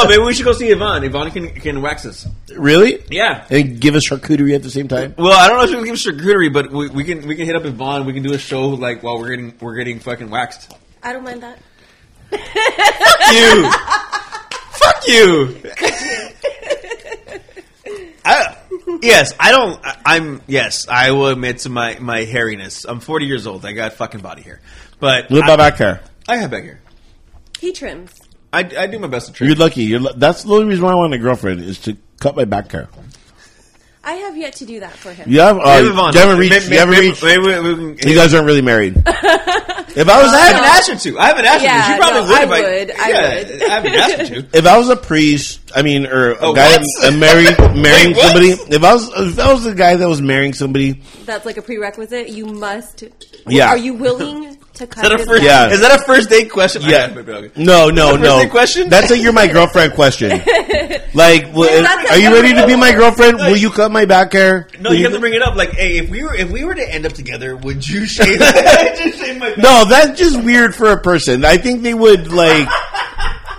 maybe 0.09 0.23
we 0.23 0.33
should 0.35 0.45
go 0.45 0.53
see 0.53 0.69
Yvonne. 0.69 1.05
Yvonne 1.05 1.31
can 1.31 1.51
can 1.51 1.83
wax 1.83 2.07
us. 2.07 2.27
Really? 2.55 3.03
Yeah. 3.11 3.47
And 3.51 3.81
give 3.81 3.95
us 3.95 4.09
charcuterie 4.09 4.55
at 4.55 4.63
the 4.63 4.71
same 4.71 4.89
time. 4.89 5.15
Well, 5.19 5.33
I 5.33 5.49
don't 5.49 5.59
know 5.59 5.65
if 5.65 5.71
we 5.71 5.77
can 5.77 5.85
give 5.85 5.95
us 5.95 6.07
charcuterie, 6.07 6.53
but 6.53 6.71
we, 6.71 6.89
we 6.89 7.05
can 7.05 7.27
we 7.27 7.37
can 7.37 7.47
hit 7.47 7.57
up 7.57 7.65
Yvonne. 7.65 8.07
We 8.07 8.13
can 8.15 8.23
do 8.23 8.33
a 8.33 8.39
show 8.39 8.69
like 8.69 9.03
while 9.03 9.19
we're 9.19 9.31
getting 9.31 9.55
we're 9.61 9.75
getting 9.77 10.01
fucking 10.01 10.31
waxed. 10.31 10.73
I 11.03 11.13
don't 11.13 11.25
mind 11.25 11.43
that. 11.43 11.59
you. 13.33 13.71
Fuck 14.73 15.09
you. 15.09 15.57
I, 18.25 18.57
yes, 19.03 19.33
I 19.39 19.51
don't. 19.53 19.85
I- 19.85 19.97
I'm 20.05 20.41
yes. 20.47 20.89
I 20.89 21.11
will 21.13 21.29
admit 21.29 21.59
to 21.59 21.69
my 21.71 21.99
my 22.01 22.25
hairiness. 22.25 22.85
I'm 22.89 23.01
40 23.01 23.27
years 23.27 23.47
old. 23.47 23.65
I 23.65 23.73
got 23.73 23.93
fucking 23.95 24.21
body 24.21 24.43
hair, 24.43 24.61
but 25.01 25.31
What 25.31 25.45
about 25.45 25.61
I, 25.61 25.71
back 25.71 25.79
hair? 25.79 26.01
I 26.29 26.37
have 26.37 26.51
back 26.51 26.65
hair. 26.65 26.81
He 27.59 27.73
trims. 27.73 28.13
I, 28.53 28.61
I 28.79 28.87
do 28.87 28.99
my 28.99 29.09
best 29.09 29.27
to 29.27 29.33
trim. 29.33 29.49
You're 29.49 29.57
lucky. 29.59 29.83
You're 29.85 30.01
lu- 30.01 30.13
that's 30.17 30.43
the 30.45 30.53
only 30.55 30.67
reason 30.67 30.85
why 30.85 30.93
I 30.93 30.95
want 30.95 31.13
a 31.13 31.19
girlfriend 31.19 31.61
is 31.61 31.79
to 31.81 31.97
cut 32.21 32.35
my 32.37 32.45
back 32.47 32.71
hair. 32.73 32.89
I 34.09 34.13
have 34.15 34.37
yet 34.39 34.55
to 34.57 34.65
do 34.65 34.81
that 34.81 34.93
for 34.97 35.13
him. 35.13 35.31
You 35.31 35.41
have, 35.41 35.59
uh, 35.59 35.81
you 35.83 35.93
haven't 35.93 36.39
maybe- 36.39 36.55
reached. 36.55 36.71
You 36.71 36.79
haven't 36.79 36.99
reached. 36.99 37.23
maybe 37.23 37.43
we- 37.43 37.59
we 37.75 37.95
can- 37.97 38.09
You 38.09 38.15
guys 38.15 38.33
aren't 38.33 38.47
really 38.47 38.63
married. 38.63 38.97
if 39.07 40.09
I 40.09 40.23
was, 40.23 40.33
I 40.33 40.39
haven't 40.47 40.65
asked 40.65 40.89
her 40.91 40.97
to. 40.97 41.19
I 41.19 41.27
haven't 41.27 41.45
asked 41.45 41.65
her 41.67 41.77
to. 41.77 41.93
She 41.93 41.99
probably 41.99 42.21
no, 42.23 42.27
would. 42.29 42.39
I 42.39 42.43
if 42.43 42.49
would. 42.49 42.97
I 42.97 43.09
yeah, 43.11 43.35
would. 43.35 43.63
I 43.63 43.69
haven't 43.75 43.95
asked 43.95 44.17
her 44.31 44.43
to. 44.43 44.59
if 44.59 44.67
I 44.67 44.79
was 44.79 44.89
a 44.89 44.97
priest, 44.97 45.61
I 45.77 45.83
mean, 45.83 46.07
or 46.07 46.33
a 46.33 46.37
Oh, 46.41 46.55
guy, 46.55 46.75
a 47.05 47.11
married, 47.13 47.59
marrying 47.77 48.15
Wait, 48.15 48.23
somebody. 48.23 48.49
If 48.53 48.83
I 48.83 48.95
was, 48.95 49.11
if 49.15 49.39
I 49.39 49.53
was 49.53 49.65
the 49.65 49.75
guy 49.75 49.97
that 49.97 50.09
was 50.09 50.23
marrying 50.23 50.55
somebody, 50.55 51.03
That's 51.27 51.45
like 51.45 51.59
a 51.59 51.63
prerequisite. 51.63 52.31
You 52.31 52.47
must. 52.47 53.05
Yeah. 53.47 53.69
Are 53.69 53.77
you 53.77 53.93
willing 53.93 54.57
to 54.75 54.87
cut 54.87 55.05
Is 55.05 55.11
that 55.11 55.21
a 55.21 55.27
first? 55.27 55.43
Yeah. 55.43 55.69
Is 55.71 55.81
that 55.81 56.01
a 56.01 56.05
first 56.05 56.31
date 56.31 56.51
question? 56.51 56.81
Yeah. 56.83 57.05
I 57.05 57.09
got- 57.09 57.17
maybe, 57.27 57.33
okay. 57.33 57.63
no, 57.63 57.91
no, 57.91 58.11
First 58.13 58.23
no. 58.23 58.39
date 58.43 58.51
question? 58.51 58.89
That's 58.89 59.11
a 59.11 59.19
you're 59.19 59.33
my 59.35 59.47
girlfriend 59.49 59.93
question. 59.95 60.31
Like, 61.15 61.55
well, 61.55 61.71
Yeah, 61.71 61.83
that's 61.83 62.11
a- 62.11 62.13
are 62.15 62.19
you 62.19 62.33
ready 62.33 62.55
to 62.55 62.67
be 62.67 62.77
my 62.77 62.93
girlfriend? 62.93 63.39
Will 63.39 63.57
you 63.57 63.71
cut 63.71 63.91
my 63.91 64.05
back 64.05 64.33
hair? 64.33 64.69
No, 64.81 64.91
Will 64.91 64.97
you 64.97 65.05
have 65.05 65.15
to 65.15 65.21
bring 65.21 65.35
it 65.35 65.43
up. 65.43 65.57
Like, 65.57 65.71
hey, 65.71 65.97
if 65.99 66.11
we 66.11 66.23
were 66.23 66.35
if 66.35 66.51
we 66.51 66.65
were 66.65 66.75
to 66.75 66.95
end 66.95 67.07
up 67.07 67.13
together, 67.13 67.57
would 67.57 67.87
you 67.87 68.07
shave? 68.07 68.39
just 68.39 69.19
shave 69.19 69.39
my 69.39 69.55
No, 69.57 69.85
that's 69.89 70.19
just 70.19 70.43
weird 70.43 70.75
for 70.75 70.91
a 70.93 71.01
person. 71.01 71.45
I 71.45 71.57
think 71.57 71.83
they 71.83 71.95
would 71.95 72.33
like. 72.33 72.69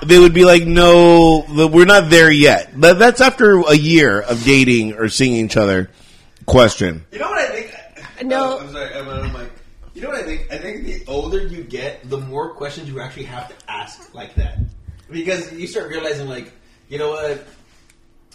They 0.06 0.18
would 0.18 0.34
be 0.34 0.46
like, 0.46 0.64
no, 0.66 1.44
we're 1.50 1.84
not 1.86 2.10
there 2.10 2.32
yet. 2.32 2.72
But 2.80 3.00
that's 3.00 3.20
after 3.20 3.60
a 3.60 3.74
year 3.76 4.22
of 4.22 4.44
dating 4.46 4.94
or 4.94 5.10
seeing 5.10 5.34
each 5.46 5.58
other. 5.58 5.90
Question. 6.46 7.06
You 7.12 7.20
know 7.20 7.30
what 7.30 7.38
I 7.40 7.48
think? 7.48 7.76
No. 8.26 8.58
Oh, 8.58 8.60
I'm 8.62 8.72
sorry. 8.72 8.94
I'm, 8.94 9.10
I'm 9.10 9.34
like, 9.34 9.52
you 9.94 10.02
know 10.02 10.10
what 10.10 10.20
I 10.20 10.24
think? 10.24 10.48
I 10.52 10.58
think 10.58 10.86
the 10.86 11.04
older 11.08 11.46
you 11.46 11.64
get, 11.64 12.10
the 12.10 12.18
more 12.18 12.54
questions 12.54 12.88
you 12.90 13.02
actually 13.02 13.26
have 13.26 13.50
to 13.50 13.72
ask 13.72 14.14
like 14.16 14.36
that, 14.36 14.60
because 15.12 15.52
you 15.54 15.68
start 15.68 15.90
realizing, 15.90 16.30
like, 16.30 16.54
you 16.90 16.98
know 16.98 17.10
what? 17.12 17.46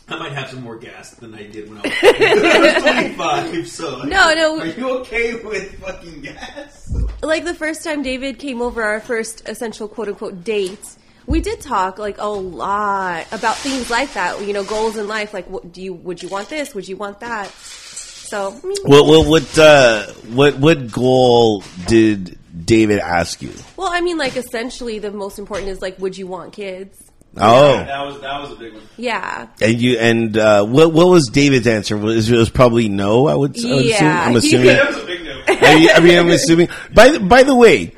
I 0.07 0.18
might 0.18 0.32
have 0.32 0.50
some 0.50 0.62
more 0.62 0.76
gas 0.76 1.12
than 1.14 1.34
I 1.34 1.44
did 1.44 1.68
when 1.68 1.78
I 1.78 1.82
was, 1.82 1.92
when 2.02 2.46
I 2.46 2.74
was 2.74 2.82
25. 2.82 3.68
So, 3.68 4.02
No, 4.02 4.34
no. 4.34 4.61
Are 4.61 4.66
you 4.66 4.90
okay 4.98 5.34
with 5.42 5.78
fucking 5.80 6.20
gas? 6.20 6.92
like 7.22 7.44
the 7.44 7.55
first 7.55 7.82
time 7.84 8.02
David 8.02 8.38
came 8.38 8.61
over, 8.61 8.82
our 8.82 9.00
first 9.00 9.48
essential 9.48 9.88
quote 9.88 10.09
unquote 10.09 10.44
date, 10.44 10.78
we 11.26 11.40
did 11.40 11.62
talk 11.62 11.98
like 11.98 12.18
a 12.18 12.26
lot 12.28 13.26
about 13.32 13.57
things 13.57 13.88
like 13.90 14.12
that. 14.12 14.42
You 14.46 14.52
know, 14.52 14.62
goals 14.62 14.98
in 14.98 15.09
life. 15.09 15.32
Like, 15.32 15.48
what 15.48 15.72
do 15.72 15.80
you 15.80 15.94
would 15.94 16.22
you 16.22 16.28
want 16.28 16.50
this? 16.50 16.74
Would 16.74 16.86
you 16.86 16.98
want 16.98 17.20
that? 17.20 17.48
So, 17.50 18.48
I 18.62 18.66
mean, 18.66 18.76
What 18.84 19.07
what 19.07 19.26
what 19.26 19.59
uh, 19.59 20.07
what 20.34 20.59
what 20.59 20.92
goal 20.92 21.62
did 21.86 22.38
David 22.66 22.98
ask 22.98 23.40
you? 23.40 23.52
well, 23.78 23.88
I 23.90 24.02
mean, 24.02 24.18
like 24.18 24.36
essentially, 24.36 24.98
the 24.98 25.11
most 25.12 25.38
important 25.38 25.70
is 25.70 25.80
like, 25.80 25.98
would 25.98 26.18
you 26.18 26.26
want 26.26 26.52
kids? 26.52 27.11
Oh, 27.37 27.78
that 27.78 28.07
was 28.07 28.20
that 28.20 28.41
was 28.41 28.53
a 28.53 28.57
big 28.57 28.74
one. 28.74 28.82
Yeah, 28.97 29.49
and 29.61 29.80
you 29.80 29.99
and 29.99 30.37
uh, 30.39 30.64
what 30.64 30.93
what 30.93 31.09
was 31.09 31.28
David's 31.28 31.66
answer? 31.66 31.97
Was 31.97 32.30
it 32.30 32.37
was 32.37 32.51
probably 32.51 32.89
no. 32.89 33.26
I 33.26 33.35
would, 33.35 33.59
I 33.64 33.74
would 33.74 33.87
assume. 33.87 34.07
I'm 34.09 34.30
he- 34.32 34.37
assuming. 34.39 34.66
That 34.66 34.87
was 34.89 34.97
a 34.99 35.07
big 35.07 35.24
no. 35.24 35.43
I 35.49 35.74
mean, 35.78 35.89
I 35.95 36.01
mean, 36.01 36.18
I'm 36.18 36.30
assuming. 36.30 36.68
By 36.93 37.09
the, 37.11 37.20
by 37.20 37.43
the 37.43 37.55
way, 37.55 37.93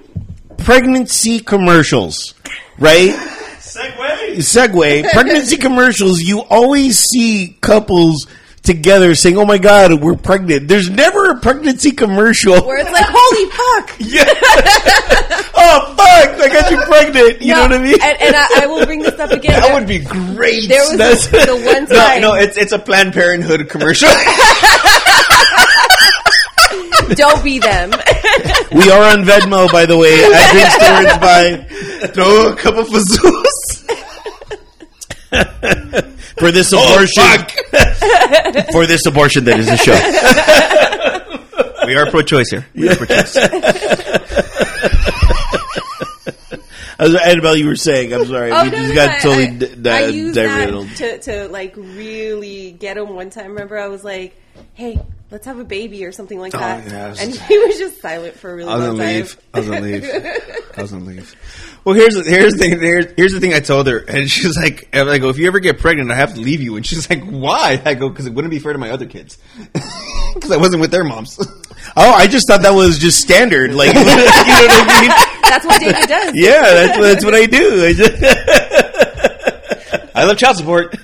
pregnancy 0.59 1.41
commercials, 1.41 2.35
right? 2.79 3.11
Segway. 3.59 4.37
segue 4.37 5.11
pregnancy 5.13 5.57
commercials 5.59 6.23
you 6.23 6.41
always 6.49 6.99
see 6.99 7.59
couples 7.61 8.27
together 8.67 9.15
saying 9.15 9.39
oh 9.39 9.45
my 9.47 9.57
god 9.59 10.03
we're 10.03 10.17
pregnant 10.17 10.69
there's 10.69 10.91
never 10.91 11.31
a 11.31 11.41
pregnancy 11.41 11.91
commercial 11.93 12.55
where 12.67 12.79
it's 12.79 12.91
like, 12.91 13.07
holy 13.09 13.51
fuck. 13.51 13.97
yeah. 14.01 14.25
oh 15.57 15.95
fuck 15.97 16.41
i 16.41 16.49
got 16.53 16.71
you 16.71 16.77
pregnant 16.79 17.41
you 17.41 17.55
know 17.55 17.63
what 17.63 17.73
i 17.73 17.79
mean 17.79 17.95
And, 18.03 18.21
and 18.21 18.37
I, 18.37 18.63
I 18.63 18.67
will 18.67 18.85
bring 18.85 19.01
this 19.03 19.19
up 19.19 19.31
again. 19.31 19.61
that 19.61 19.73
would 19.73 19.87
be 19.89 20.01
great 20.01 20.69
There 20.69 20.81
was 20.83 20.97
That's- 20.99 21.27
the 21.29 21.55
one 21.57 21.85
No, 21.89 21.97
time. 21.97 22.21
no, 22.21 22.35
it's 22.35 22.57
it's 22.57 22.73
a 22.73 22.79
Planned 22.79 23.15
Parenthood 23.15 23.69
commercial. 23.69 24.09
Don't 27.15 27.43
be 27.45 27.59
them. 27.61 27.91
we 28.73 28.91
are 28.91 29.05
on 29.13 29.23
venmo 29.25 29.71
by 29.71 29.87
the 29.87 29.97
way 29.97 30.13
at 30.13 30.53
Drinks 30.53 30.77
to 30.79 30.91
Words 30.93 31.19
by 31.23 32.09
Throw 32.09 32.49
a 32.53 32.57
couple 32.57 32.83
fazools. 32.85 33.45
for 36.39 36.51
this 36.53 36.73
Oh, 36.75 36.79
abortion 36.79 37.47
for 38.73 38.87
this 38.87 39.05
abortion 39.07 39.45
that 39.45 39.59
is 39.59 39.69
a 39.69 39.77
show 39.77 39.97
We 41.87 41.95
are 41.97 42.07
pro-choice 42.11 42.51
here. 42.51 42.67
We 42.75 42.89
are 42.89 42.97
pro-choice. 42.97 43.37
As 46.99 47.15
Annabelle, 47.15 47.57
you 47.57 47.67
were 47.67 47.77
saying, 47.77 48.13
I'm 48.15 48.25
sorry, 48.27 48.51
Oh, 48.51 48.65
we 48.65 48.71
no, 48.71 48.77
just 48.79 48.89
no, 48.89 48.95
got 48.95 49.11
I- 49.11 49.19
totally 49.21 49.45
I, 49.47 49.51
d- 49.51 49.75
d- 49.83 49.91
I 49.91 50.07
used 50.07 50.35
derailed. 50.35 50.89
that 50.89 51.23
to, 51.23 51.33
to 51.45 51.49
like 51.49 51.77
really 51.77 52.73
get 52.73 52.97
him 52.97 53.15
one 53.15 53.29
time. 53.31 53.49
Remember, 53.53 53.79
I 53.79 53.89
was 53.89 54.03
like, 54.03 54.35
"Hey, 54.77 55.01
let's 55.31 55.47
have 55.47 55.59
a 55.59 55.65
baby" 55.65 56.05
or 56.05 56.13
something 56.13 56.39
like 56.39 56.55
oh, 56.55 56.59
that, 56.59 56.87
yeah, 56.89 57.09
was 57.09 57.21
and 57.21 57.35
he 57.35 57.59
was 57.59 57.79
just 57.79 58.01
silent 58.01 58.39
for 58.39 58.53
a 58.53 58.55
really 58.55 58.71
I 58.71 58.77
was 58.77 58.87
long 58.89 58.99
time. 58.99 59.07
leave. 59.07 59.37
I 59.53 59.59
was 59.59 59.69
gonna 59.69 59.81
leave. 59.81 60.05
I 60.77 60.83
was 60.83 60.93
gonna 60.93 61.05
leave. 61.05 61.35
Well, 61.85 61.95
here's 61.95 62.15
the, 62.15 62.23
here's 62.25 62.53
the 62.53 62.59
thing. 62.59 62.81
Here's, 62.81 63.07
here's 63.17 63.33
the 63.33 63.41
thing. 63.41 63.55
I 63.55 63.61
told 63.61 63.87
her, 63.87 63.99
and 63.99 64.31
she's 64.31 64.57
like, 64.57 64.89
and 64.93 65.09
I 65.09 65.19
go, 65.19 65.29
if 65.29 65.39
you 65.39 65.47
ever 65.47 65.61
get 65.61 65.79
pregnant, 65.79 66.11
I 66.11 66.17
have 66.17 66.35
to 66.35 66.41
leave 66.41 66.61
you. 66.61 66.77
And 66.77 66.85
she's 66.85 67.09
like, 67.09 67.25
why? 67.25 67.81
I 67.85 67.95
go, 67.95 68.09
because 68.09 68.27
it 68.27 68.35
wouldn't 68.35 68.51
be 68.51 68.59
fair 68.59 68.73
to 68.73 68.79
my 68.79 68.91
other 68.91 69.07
kids, 69.07 69.39
because 70.35 70.51
I 70.51 70.57
wasn't 70.57 70.81
with 70.81 70.91
their 70.91 71.05
moms. 71.05 71.39
Oh, 71.99 72.13
I 72.13 72.27
just 72.27 72.47
thought 72.49 72.61
that 72.63 72.75
was 72.75 72.99
just 72.99 73.21
standard. 73.21 73.73
Like, 73.73 73.89
you 73.95 73.95
know 73.95 74.05
what 74.05 74.19
I 74.19 75.01
mean? 75.01 75.11
That's 75.43 75.65
what 75.65 75.81
David 75.81 76.09
does. 76.09 76.33
Yeah, 76.35 76.61
that's 76.61 76.99
that's 76.99 77.25
what 77.25 77.33
I 77.35 77.47
do. 77.47 77.87
I 77.87 77.93
just, 77.95 78.13
I 80.15 80.25
love 80.25 80.37
child 80.37 80.57
support. 80.59 80.95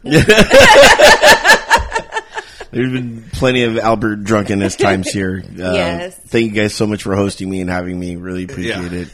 "No." 0.05 0.11
There's 2.73 2.91
been 2.91 3.25
plenty 3.33 3.65
of 3.65 3.77
Albert 3.79 4.25
drunkenness 4.25 4.77
times 4.77 5.11
here. 5.11 5.43
Uh, 5.47 5.73
Yes. 5.75 6.17
Thank 6.29 6.55
you 6.55 6.63
guys 6.63 6.75
so 6.75 6.87
much 6.87 7.03
for 7.03 7.15
hosting 7.15 7.51
me 7.51 7.61
and 7.61 7.69
having 7.69 8.01
me. 8.01 8.17
Really 8.17 8.45
appreciate 8.45 8.93
Yeah. 8.93 8.99
it. 9.01 9.09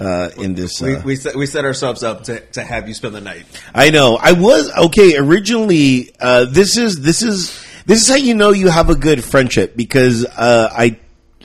Uh, 0.00 0.30
in 0.38 0.54
this, 0.54 0.82
uh, 0.82 0.86
We, 0.86 0.96
we, 1.12 1.16
set, 1.16 1.36
we 1.36 1.46
set 1.46 1.64
ourselves 1.64 2.02
up 2.02 2.24
to, 2.24 2.40
to 2.52 2.62
have 2.64 2.88
you 2.88 2.94
spend 2.94 3.14
the 3.14 3.20
night. 3.20 3.44
I 3.74 3.90
know. 3.90 4.16
I 4.20 4.32
was 4.32 4.70
okay 4.86 5.16
originally. 5.16 6.14
Uh, 6.18 6.46
this 6.46 6.76
is 6.76 7.00
this 7.02 7.22
is 7.22 7.62
this 7.84 8.02
is 8.02 8.08
how 8.08 8.14
you 8.16 8.34
know 8.34 8.50
you 8.52 8.68
have 8.68 8.88
a 8.90 8.94
good 8.94 9.22
friendship 9.22 9.76
because 9.76 10.24
uh, 10.24 10.68
I 10.72 10.98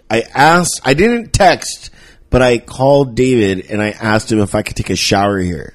I 0.10 0.22
asked 0.34 0.82
I 0.86 0.94
didn't 0.94 1.34
text, 1.34 1.90
but 2.30 2.42
I 2.42 2.60
called 2.60 3.16
David 3.16 3.70
and 3.70 3.82
I 3.82 3.90
asked 3.90 4.32
him 4.32 4.40
if 4.40 4.56
I 4.56 4.62
could 4.62 4.78
take 4.78 4.90
a 4.92 4.96
shower 4.96 5.40
here. 5.40 5.74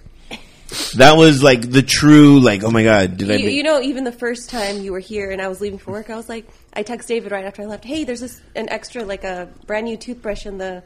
That 0.96 1.18
was 1.18 1.42
like 1.42 1.70
the 1.70 1.82
true 1.82 2.40
like 2.40 2.64
oh 2.64 2.70
my 2.70 2.82
god 2.82 3.18
did 3.18 3.30
I 3.30 3.34
You, 3.34 3.44
make- 3.46 3.54
you 3.54 3.62
know, 3.62 3.82
even 3.82 4.04
the 4.04 4.12
first 4.12 4.48
time 4.48 4.80
you 4.80 4.92
were 4.92 5.00
here 5.00 5.30
and 5.30 5.42
I 5.42 5.48
was 5.48 5.60
leaving 5.60 5.78
for 5.78 5.90
work, 5.90 6.08
I 6.08 6.16
was 6.16 6.30
like, 6.30 6.46
I 6.72 6.82
text 6.82 7.08
David 7.08 7.30
right 7.30 7.44
after 7.44 7.60
I 7.60 7.66
left. 7.66 7.84
Hey, 7.84 8.04
there's 8.04 8.20
this 8.20 8.40
an 8.56 8.70
extra 8.70 9.04
like 9.04 9.22
a 9.24 9.50
brand 9.66 9.84
new 9.84 9.98
toothbrush 9.98 10.46
in 10.46 10.56
the 10.56 10.82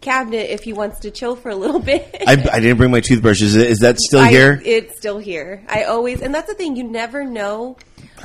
cabinet 0.00 0.50
if 0.50 0.62
he 0.62 0.72
wants 0.72 1.00
to 1.00 1.10
chill 1.10 1.36
for 1.36 1.50
a 1.50 1.56
little 1.56 1.78
bit. 1.92 2.08
I, 2.26 2.32
I 2.32 2.60
didn't 2.60 2.76
bring 2.78 2.90
my 2.90 3.00
toothbrush. 3.00 3.42
Is, 3.42 3.56
it, 3.56 3.66
is 3.70 3.78
that 3.80 3.98
still 3.98 4.20
I- 4.20 4.30
here? 4.30 4.60
It's 4.64 4.96
still 4.96 5.18
here. 5.18 5.62
I 5.68 5.84
always, 5.84 6.20
and 6.22 6.34
that's 6.34 6.48
the 6.48 6.54
thing. 6.54 6.76
You 6.76 6.84
never 6.84 7.24
know 7.24 7.76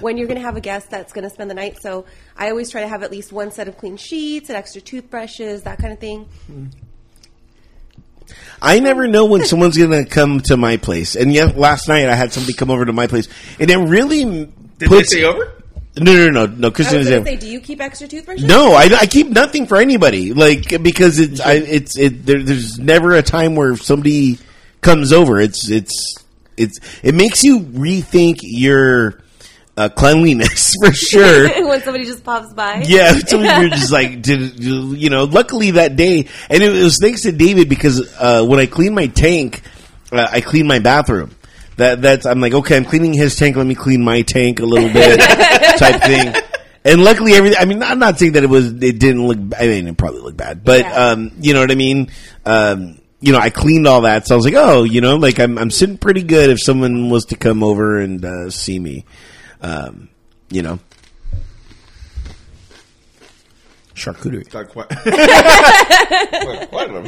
when 0.01 0.17
you're 0.17 0.27
going 0.27 0.37
to 0.39 0.43
have 0.43 0.57
a 0.57 0.61
guest 0.61 0.89
that's 0.89 1.13
going 1.13 1.23
to 1.23 1.29
spend 1.29 1.49
the 1.49 1.53
night. 1.53 1.77
So 1.81 2.05
I 2.37 2.49
always 2.49 2.69
try 2.69 2.81
to 2.81 2.87
have 2.87 3.03
at 3.03 3.11
least 3.11 3.31
one 3.31 3.51
set 3.51 3.67
of 3.67 3.77
clean 3.77 3.97
sheets 3.97 4.49
and 4.49 4.57
extra 4.57 4.81
toothbrushes, 4.81 5.63
that 5.63 5.77
kind 5.79 5.93
of 5.93 5.99
thing. 5.99 6.27
I 8.61 8.79
never 8.79 9.07
know 9.07 9.25
when 9.25 9.45
someone's 9.45 9.77
going 9.77 9.91
to 9.91 10.05
come 10.09 10.39
to 10.41 10.57
my 10.57 10.77
place. 10.77 11.15
And 11.15 11.31
yet, 11.33 11.57
last 11.57 11.87
night 11.87 12.09
I 12.09 12.15
had 12.15 12.33
somebody 12.33 12.53
come 12.53 12.71
over 12.71 12.85
to 12.85 12.93
my 12.93 13.07
place, 13.07 13.27
and 13.59 13.69
it 13.69 13.77
really 13.77 14.23
Did 14.25 14.53
puts. 14.89 15.11
they 15.11 15.19
stay 15.19 15.23
over? 15.23 15.61
No, 15.97 16.13
no, 16.13 16.29
no, 16.29 16.45
no. 16.45 16.67
I 16.67 16.71
was 16.71 16.79
is 16.79 16.91
going 16.91 17.05
there. 17.05 17.19
to 17.19 17.25
say, 17.25 17.35
do 17.37 17.47
you 17.47 17.61
keep 17.61 17.79
extra 17.79 18.07
toothbrushes? 18.07 18.45
No, 18.45 18.73
I, 18.73 18.89
I 18.99 19.05
keep 19.05 19.27
nothing 19.27 19.65
for 19.65 19.77
anybody. 19.77 20.33
Like 20.33 20.83
because 20.83 21.19
it's 21.19 21.39
I, 21.39 21.53
it's 21.53 21.97
it. 21.97 22.25
There, 22.25 22.43
there's 22.43 22.77
never 22.77 23.15
a 23.15 23.23
time 23.23 23.55
where 23.55 23.77
somebody 23.77 24.37
comes 24.81 25.13
over. 25.13 25.39
It's 25.39 25.69
it's 25.69 26.17
it's 26.57 26.79
it 27.01 27.15
makes 27.15 27.43
you 27.43 27.61
rethink 27.61 28.39
your 28.41 29.21
uh, 29.77 29.89
cleanliness 29.89 30.73
for 30.83 30.91
sure. 30.91 31.49
when 31.67 31.81
somebody 31.81 32.05
just 32.05 32.23
pops 32.23 32.53
by. 32.53 32.83
Yeah, 32.85 33.13
so 33.13 33.41
you're 33.41 33.69
just 33.69 33.91
like, 33.99 34.21
did 34.21 34.61
you 34.63 35.09
know? 35.09 35.23
Luckily 35.25 35.71
that 35.71 35.95
day, 35.95 36.27
and 36.49 36.63
it 36.63 36.71
was 36.71 36.97
thanks 36.99 37.21
to 37.21 37.31
David 37.31 37.69
because 37.69 38.13
uh, 38.17 38.45
when 38.45 38.59
I 38.59 38.65
cleaned 38.65 38.95
my 38.95 39.07
tank, 39.07 39.61
uh, 40.11 40.27
I 40.29 40.41
cleaned 40.41 40.67
my 40.67 40.79
bathroom. 40.79 41.35
That 41.77 42.01
that's 42.01 42.25
I'm 42.25 42.39
like, 42.39 42.53
okay, 42.53 42.77
I'm 42.77 42.85
cleaning 42.85 43.13
his 43.13 43.35
tank. 43.35 43.55
Let 43.57 43.67
me 43.67 43.75
clean 43.75 44.03
my 44.03 44.21
tank 44.21 44.59
a 44.61 44.65
little 44.65 44.89
bit, 44.91 45.19
type 45.79 46.01
thing. 46.03 46.33
And 46.85 47.03
luckily, 47.03 47.33
everything. 47.33 47.57
I 47.59 47.65
mean, 47.65 47.83
I'm 47.83 47.99
not 47.99 48.17
saying 48.19 48.33
that 48.33 48.43
it 48.43 48.49
was. 48.49 48.67
It 48.71 48.99
didn't 48.99 49.25
look. 49.27 49.37
I 49.59 49.67
mean, 49.67 49.87
it 49.87 49.97
probably 49.97 50.21
looked 50.21 50.37
bad, 50.37 50.63
but 50.63 50.81
Yeah. 50.81 50.93
um, 51.07 51.31
you 51.41 51.53
know 51.53 51.59
what 51.61 51.71
I 51.71 51.75
mean. 51.75 52.11
Um, 52.45 52.99
you 53.19 53.31
know, 53.33 53.39
I 53.39 53.49
cleaned 53.49 53.87
all 53.87 54.01
that, 54.01 54.27
so 54.27 54.35
I 54.35 54.37
was 54.37 54.45
like, 54.45 54.53
oh, 54.55 54.83
you 54.83 55.01
know, 55.01 55.15
like 55.17 55.39
I'm 55.39 55.57
I'm 55.57 55.71
sitting 55.71 55.97
pretty 55.97 56.23
good 56.23 56.49
if 56.49 56.61
someone 56.61 57.09
was 57.09 57.25
to 57.25 57.35
come 57.35 57.63
over 57.63 57.99
and 57.99 58.23
uh, 58.23 58.49
see 58.51 58.77
me. 58.79 59.03
Um, 59.61 60.09
you 60.49 60.61
know, 60.61 60.79
charcuterie. 63.95 64.49
Got 64.49 64.69
quiet. 64.69 64.89
Quiet, 64.89 66.69
quiet 66.69 66.89
about 66.89 67.05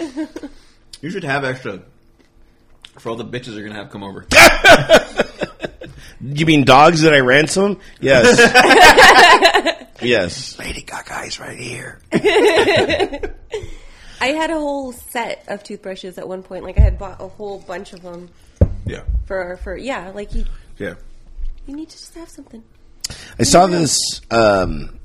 it. 0.00 0.50
you 1.00 1.10
should 1.10 1.24
have 1.24 1.44
extra 1.44 1.80
for 2.98 3.10
all 3.10 3.16
the 3.16 3.24
bitches 3.24 3.54
you're 3.54 3.62
gonna 3.62 3.74
have 3.78 3.90
come 3.90 4.02
over. 4.02 4.26
You 6.22 6.44
mean 6.44 6.64
dogs 6.64 7.00
that 7.02 7.14
I 7.14 7.20
ransom? 7.20 7.80
Yes. 8.00 8.38
yes. 10.02 10.58
Lady 10.58 10.82
Gaga 10.82 11.22
is 11.26 11.40
right 11.40 11.58
here. 11.58 11.98
I 14.20 14.26
had 14.32 14.50
a 14.50 14.58
whole 14.58 14.92
set 14.92 15.44
of 15.48 15.62
toothbrushes 15.64 16.18
at 16.18 16.28
one 16.28 16.42
point. 16.42 16.62
Like 16.64 16.78
I 16.78 16.82
had 16.82 16.98
bought 16.98 17.22
a 17.22 17.28
whole 17.28 17.60
bunch 17.60 17.94
of 17.94 18.02
them 18.02 18.28
Yeah, 18.84 19.04
for 19.24 19.56
for 19.62 19.74
yeah. 19.76 20.10
Like 20.14 20.34
you 20.34 20.44
yeah. 20.78 20.94
you 21.66 21.74
need 21.74 21.88
to 21.88 21.96
just 21.96 22.14
have 22.14 22.28
something. 22.28 22.62
I 23.38 23.44
saw 23.44 23.66
this 23.66 23.98
um, 24.30 25.00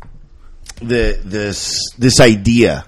the 0.82 1.18
this 1.24 1.80
this 1.98 2.20
idea, 2.20 2.86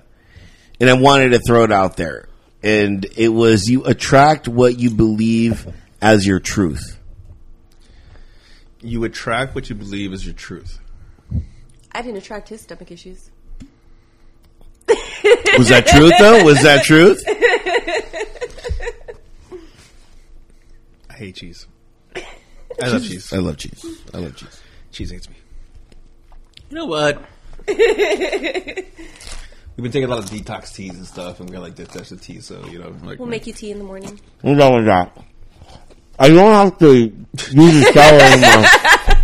and 0.81 0.89
I 0.89 0.93
wanted 0.93 1.29
to 1.29 1.39
throw 1.39 1.63
it 1.63 1.71
out 1.71 1.95
there. 1.95 2.27
And 2.68 3.05
it 3.15 3.30
was 3.30 3.70
you 3.70 3.86
attract 3.86 4.49
what 4.49 4.78
you 4.78 4.89
believe 4.89 5.74
as 6.01 6.28
your 6.28 6.41
truth. 6.41 6.99
You 8.82 9.05
attract 9.05 9.55
what 9.55 9.70
you 9.70 9.76
believe 9.76 10.11
is 10.11 10.26
your 10.26 10.34
truth. 10.36 10.78
I 11.93 12.01
didn't 12.01 12.18
attract 12.18 12.49
his 12.49 12.59
stomach 12.59 12.91
issues. 12.91 13.32
Was 15.57 15.70
that 15.70 15.88
truth 15.88 16.11
though? 16.20 16.43
Was 16.43 16.61
that 16.63 16.84
truth? 16.84 17.24
I 21.09 21.13
hate 21.13 21.36
cheese. 21.36 21.68
I 22.82 22.88
love 22.89 23.03
cheese. 23.03 23.32
I 23.32 23.38
love 23.38 23.55
cheese. 23.55 24.01
I 24.13 24.18
love 24.18 24.36
cheese. 24.36 24.61
Cheese 24.91 25.11
hates 25.11 25.30
me. 25.30 25.38
You 26.70 26.76
know 26.76 26.86
what? 26.86 27.24
We've 29.78 29.84
been 29.84 29.91
taking 29.91 30.09
a 30.09 30.15
lot 30.15 30.19
of 30.23 30.30
detox 30.30 30.73
teas 30.73 30.95
and 30.95 31.05
stuff, 31.05 31.39
and 31.39 31.49
we're 31.49 31.59
like 31.59 31.75
digestive 31.75 32.19
tea, 32.21 32.41
so 32.41 32.65
you 32.67 32.80
know, 32.80 32.95
like 33.03 33.19
We'll 33.19 33.28
make 33.28 33.45
you 33.45 33.53
tea 33.53 33.69
in 33.71 33.78
the 33.78 33.84
morning. 33.84 34.19
What's 34.41 34.59
wrong 34.59 34.73
with 34.75 34.86
that? 34.86 35.15
I 36.17 36.30
don't 36.30 36.51
have 36.51 36.80
to 36.80 36.93
use 36.95 37.86
the 37.86 37.91
shower 37.93 38.19
anymore. 38.19 38.69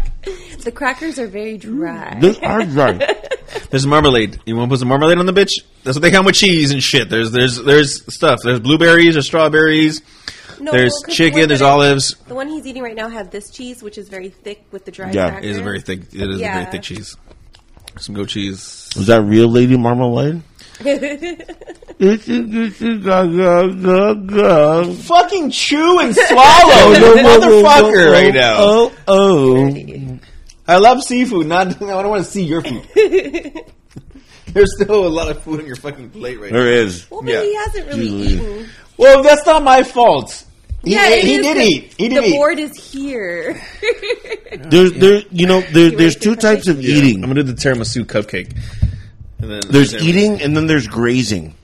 The 0.63 0.71
crackers 0.71 1.19
are 1.19 1.27
very 1.27 1.57
dry. 1.57 2.17
This 2.21 2.39
are 2.39 2.63
dry. 2.63 2.93
There's 3.69 3.85
marmalade. 3.85 4.39
You 4.45 4.55
want 4.55 4.69
to 4.69 4.73
put 4.75 4.79
some 4.79 4.87
marmalade 4.87 5.17
on 5.17 5.25
the 5.25 5.33
bitch? 5.33 5.49
That's 5.83 5.97
what 5.97 6.01
they 6.01 6.09
come 6.09 6.23
with 6.25 6.35
cheese 6.35 6.71
and 6.71 6.81
shit. 6.81 7.09
There's 7.09 7.31
there's 7.33 7.61
there's 7.61 8.13
stuff. 8.13 8.39
There's 8.45 8.61
blueberries. 8.61 9.17
or 9.17 9.21
strawberries. 9.23 10.01
No, 10.61 10.71
there's 10.71 10.93
well, 10.93 11.01
'cause 11.01 11.03
the 11.07 11.11
chicken. 11.11 11.39
one 11.41 11.47
There's 11.49 11.59
that 11.59 11.65
olives. 11.69 12.15
The 12.29 12.33
one 12.35 12.47
he's 12.47 12.65
eating 12.65 12.81
right 12.81 12.95
now 12.95 13.09
had 13.09 13.29
this 13.29 13.49
cheese, 13.49 13.83
which 13.83 13.97
is 13.97 14.07
very 14.07 14.29
thick 14.29 14.63
with 14.71 14.85
the 14.85 14.91
dry 14.91 15.11
Yeah. 15.11 15.31
cracker. 15.31 15.45
It 15.45 15.51
is 15.51 15.57
a 15.57 15.63
very 15.63 15.81
thick. 15.81 15.99
It 16.13 16.29
is 16.29 16.37
a 16.37 16.39
Yeah. 16.39 16.53
very 16.59 16.71
thick 16.71 16.81
cheese. 16.83 17.17
Some 17.97 18.15
goat 18.15 18.29
cheese. 18.29 18.89
Was 18.95 19.07
that 19.07 19.21
real 19.23 19.47
lady 19.47 19.77
marmalade? 19.77 20.41
Fucking 24.13 25.49
chew 25.51 25.99
and 25.99 26.15
swallow, 26.15 26.91
you 26.93 27.15
motherfucker, 27.23 28.11
right 28.11 28.33
now. 28.33 28.55
Oh, 28.59 28.91
oh. 29.07 30.19
I 30.67 30.77
love 30.77 31.01
seafood. 31.03 31.47
Not 31.47 31.67
I 31.81 31.85
don't 31.87 32.09
want 32.09 32.23
to 32.25 32.29
see 32.31 32.43
your 32.43 32.61
food. 32.61 32.87
There's 34.47 34.75
still 34.75 35.07
a 35.07 35.09
lot 35.09 35.29
of 35.29 35.41
food 35.43 35.59
on 35.61 35.65
your 35.65 35.75
fucking 35.75 36.11
plate 36.11 36.39
right 36.39 36.51
There 36.51 36.63
now. 36.65 36.69
is. 36.69 37.09
Well, 37.09 37.21
but 37.23 37.31
Yeah. 37.31 37.41
he 37.41 37.55
hasn't 37.55 37.87
really 37.87 38.05
Usually. 38.07 38.55
eaten. 38.59 38.69
Well, 38.97 39.23
that's 39.23 39.45
not 39.45 39.63
my 39.63 39.81
fault. 39.83 40.45
He, 40.83 40.91
Yeah, 40.93 41.07
ate- 41.07 41.23
it 41.23 41.27
he 41.27 41.37
did 41.37 41.57
the- 41.57 41.61
eat. 41.61 41.93
He 41.97 42.09
did 42.09 42.23
the 42.23 42.27
eat. 42.27 42.35
board 42.35 42.59
is 42.59 42.91
here. 42.91 43.61
There's, 44.69 44.93
there, 44.93 45.21
you 45.31 45.47
know, 45.47 45.61
there, 45.61 45.91
there's 45.91 46.15
two 46.15 46.35
for 46.35 46.41
types 46.41 46.67
of 46.67 46.81
Yeah. 46.81 46.95
eating. 46.95 47.23
I'm 47.23 47.29
gonna 47.29 47.43
do 47.43 47.51
the 47.51 47.59
tiramisu 47.61 48.05
cupcake. 48.05 48.55
And 49.39 49.49
then 49.51 49.61
There's 49.69 49.93
eating, 49.95 50.41
and 50.41 50.55
then 50.55 50.67
there's 50.67 50.87
grazing. 50.87 51.55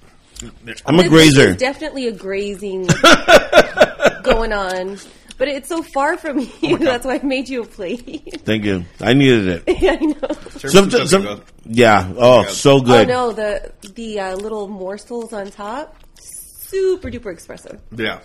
I'm 0.86 0.96
a 1.00 1.04
This- 1.04 1.04
This 1.04 1.10
grazer. 1.10 1.50
is 1.52 1.58
definitely 1.58 2.08
a 2.08 2.12
grazing 2.14 2.88
going 4.24 4.54
on. 4.54 4.98
But 5.38 5.48
it's 5.48 5.70
so 5.70 5.82
far 5.82 6.18
from 6.18 6.40
Oh 6.40 6.50
you. 6.62 6.78
That's 6.78 7.06
why 7.06 7.16
I 7.16 7.26
made 7.26 7.48
you 7.48 7.62
a 7.64 7.66
plate. 7.66 8.42
Thank 8.44 8.66
you. 8.66 8.84
I 9.00 9.14
needed 9.14 9.48
it. 9.48 9.64
yeah, 9.82 9.92
I 9.94 9.96
know. 10.06 10.14
Tiramisu 10.16 10.70
Some, 10.70 10.90
cupcake, 10.90 11.08
some, 11.08 11.42
yeah. 11.66 12.12
Oh, 12.18 12.44
so 12.44 12.72
Oh 12.78 12.82
good. 12.82 13.08
no, 13.08 13.32
the 13.32 13.72
the 13.96 14.20
uh, 14.20 14.36
little 14.36 14.68
morsels 14.68 15.32
on 15.32 15.50
top, 15.50 15.96
super 16.20 17.10
duper 17.10 17.32
expressive. 17.32 17.80
Yeah. 17.96 18.20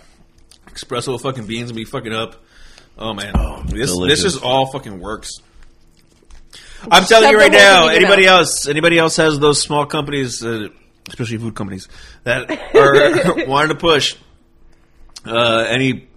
Espresso 0.75 1.19
fucking 1.19 1.45
beans 1.47 1.69
and 1.69 1.77
be 1.77 1.85
fucking 1.85 2.13
up. 2.13 2.43
Oh 2.97 3.13
man, 3.13 3.33
this 3.67 3.91
delicious. 3.91 4.23
this 4.23 4.33
just 4.33 4.43
all 4.43 4.67
fucking 4.71 4.99
works. 4.99 5.31
I'm 6.91 7.03
telling 7.05 7.31
you 7.31 7.37
right 7.37 7.51
now. 7.51 7.87
thing 7.87 7.97
Anybody 7.97 8.25
mouth. 8.25 8.39
else? 8.39 8.67
Anybody 8.67 8.97
else 8.99 9.15
has 9.17 9.39
those 9.39 9.61
small 9.61 9.85
companies, 9.85 10.43
uh, 10.43 10.67
especially 11.09 11.37
food 11.37 11.55
companies, 11.55 11.87
that 12.23 12.49
are 12.75 13.45
wanting 13.47 13.69
to 13.69 13.75
push 13.75 14.15
uh, 15.25 15.65
any 15.67 16.07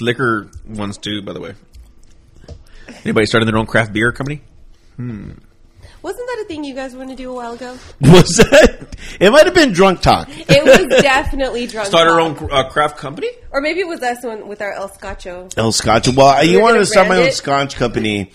liquor 0.00 0.50
ones 0.66 0.98
too? 0.98 1.22
By 1.22 1.32
the 1.32 1.40
way, 1.40 1.54
anybody 3.04 3.26
starting 3.26 3.46
their 3.46 3.56
own 3.58 3.66
craft 3.66 3.92
beer 3.92 4.12
company? 4.12 4.42
Wasn't 6.08 6.26
that 6.26 6.42
a 6.42 6.48
thing 6.48 6.64
you 6.64 6.74
guys 6.74 6.96
wanted 6.96 7.18
to 7.18 7.22
do 7.22 7.30
a 7.30 7.34
while 7.34 7.52
ago? 7.52 7.76
Was 8.00 8.36
that? 8.38 8.96
It 9.20 9.30
might 9.30 9.44
have 9.44 9.54
been 9.54 9.72
drunk 9.72 10.00
talk. 10.00 10.26
It 10.30 10.64
was 10.64 11.02
definitely 11.02 11.66
drunk. 11.66 11.86
Start 11.88 12.08
our 12.08 12.18
talk. 12.18 12.40
own 12.42 12.50
uh, 12.50 12.68
craft 12.70 12.96
company? 12.96 13.28
or 13.50 13.60
maybe 13.60 13.80
it 13.80 13.86
was 13.86 14.02
us 14.02 14.24
when, 14.24 14.48
with 14.48 14.62
our 14.62 14.72
El 14.72 14.88
Scotcho. 14.88 15.50
El 15.58 15.70
Scotcho. 15.70 16.12
Well, 16.16 16.42
you 16.44 16.56
We're 16.56 16.62
wanted 16.62 16.74
gonna 16.76 16.84
to 16.86 16.90
start 16.90 17.08
my 17.08 17.14
brand 17.16 17.22
own 17.24 17.28
it? 17.28 17.34
scotch 17.34 17.76
company. 17.76 18.32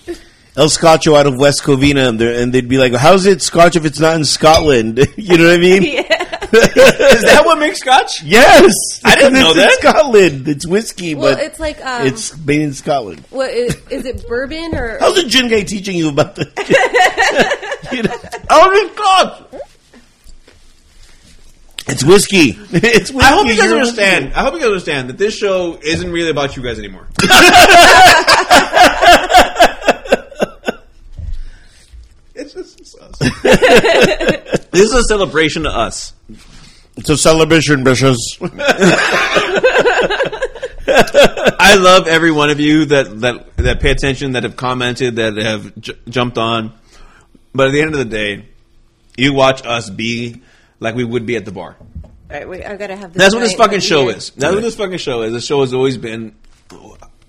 El 0.56 0.70
Scotcho 0.70 1.16
out 1.16 1.26
of 1.26 1.38
West 1.40 1.64
Covina, 1.64 2.10
and, 2.10 2.20
they're- 2.20 2.40
and 2.40 2.54
they'd 2.54 2.70
be 2.70 2.78
like, 2.78 2.94
"How's 2.94 3.26
it 3.26 3.42
Scotch 3.42 3.76
if 3.76 3.86
it's 3.86 4.00
not 4.00 4.16
in 4.18 4.24
Scotland?" 4.24 5.00
you 5.18 5.36
know 5.40 5.46
what 5.46 5.54
I 5.56 5.58
mean? 5.58 5.82
Yeah. 5.82 6.33
Is 6.54 7.24
that 7.24 7.42
what 7.46 7.58
makes 7.58 7.80
scotch? 7.80 8.22
Yes, 8.24 9.02
I 9.04 9.16
didn't 9.16 9.34
know 9.34 9.50
It's 9.52 9.58
in 9.58 9.58
that. 9.58 9.72
Scotland. 9.80 10.48
It's 10.48 10.68
whiskey, 10.68 11.16
Well, 11.16 11.36
but 11.36 11.44
it's 11.44 11.60
like 11.60 11.84
um, 11.86 12.06
it's 12.08 12.38
made 12.46 12.62
in 12.62 12.74
Scotland. 12.74 13.24
what 13.32 13.50
is, 13.52 13.76
is 13.90 14.06
it 14.06 14.28
bourbon 14.28 14.76
or 14.76 14.98
How's 15.00 15.16
the 15.16 15.24
gin 15.28 15.48
guy 15.50 15.64
teaching 15.64 15.96
you 15.98 16.10
about 16.10 16.36
the? 16.36 16.46
you 17.92 18.04
know, 18.04 18.16
Oh, 18.50 18.70
it's 18.72 18.94
scotch. 18.96 19.64
it's 21.88 22.04
whiskey. 22.04 22.58
It's 22.72 23.12
whiskey. 23.12 23.20
I 23.28 23.32
hope 23.36 23.48
you 23.48 23.56
guys 23.56 23.66
You're- 23.66 23.80
understand. 23.80 24.34
I 24.34 24.42
hope 24.44 24.54
you 24.54 24.60
guys 24.60 24.68
understand 24.68 25.10
that 25.10 25.18
this 25.18 25.36
show 25.36 25.80
isn't 25.82 26.12
really 26.12 26.30
about 26.30 26.56
you 26.56 26.62
guys 26.64 26.78
anymore. 26.78 27.08
it's 32.36 32.54
just 32.54 32.80
it's 32.80 32.96
us. 33.22 33.42
this 34.72 34.82
is 34.82 34.94
a 34.94 35.04
celebration 35.04 35.64
to 35.64 35.70
us. 35.70 36.14
It's 36.96 37.10
a 37.10 37.18
celebration, 37.18 37.84
bitches. 37.84 38.18
I 40.86 41.76
love 41.80 42.08
every 42.08 42.32
one 42.32 42.50
of 42.50 42.60
you 42.60 42.86
that 42.86 43.22
that 43.22 43.58
that 43.58 43.80
pay 43.80 43.92
attention, 43.92 44.34
that 44.34 44.44
have 44.44 44.56
commented, 44.56 45.16
that 45.16 45.38
have 45.38 45.76
j- 45.80 45.94
jumped 46.08 46.38
on. 46.38 46.74
But 47.54 47.68
at 47.68 47.72
the 47.72 47.82
end 47.82 47.94
of 47.94 48.00
the 48.00 48.06
day, 48.06 48.46
you 49.18 49.34
watch 49.34 49.66
us 49.66 49.90
be 49.90 50.42
like 50.80 50.96
we 50.96 51.04
would 51.04 51.26
be 51.26 51.36
at 51.36 51.46
the 51.46 51.52
bar. 51.52 51.78
All 51.80 52.10
right, 52.30 52.48
wait, 52.48 52.66
I 52.66 52.76
gotta 52.76 52.96
have 52.96 53.14
this. 53.14 53.22
That's 53.22 53.34
what 53.34 53.42
this 53.42 53.54
fucking 53.54 53.80
show 53.80 54.08
here. 54.08 54.18
is. 54.18 54.32
That's 54.32 54.54
what 54.54 54.62
this 54.62 54.76
fucking 54.76 54.98
show 54.98 55.22
is. 55.22 55.34
This 55.34 55.46
show 55.46 55.62
has 55.62 55.74
always 55.74 55.98
been 55.98 56.36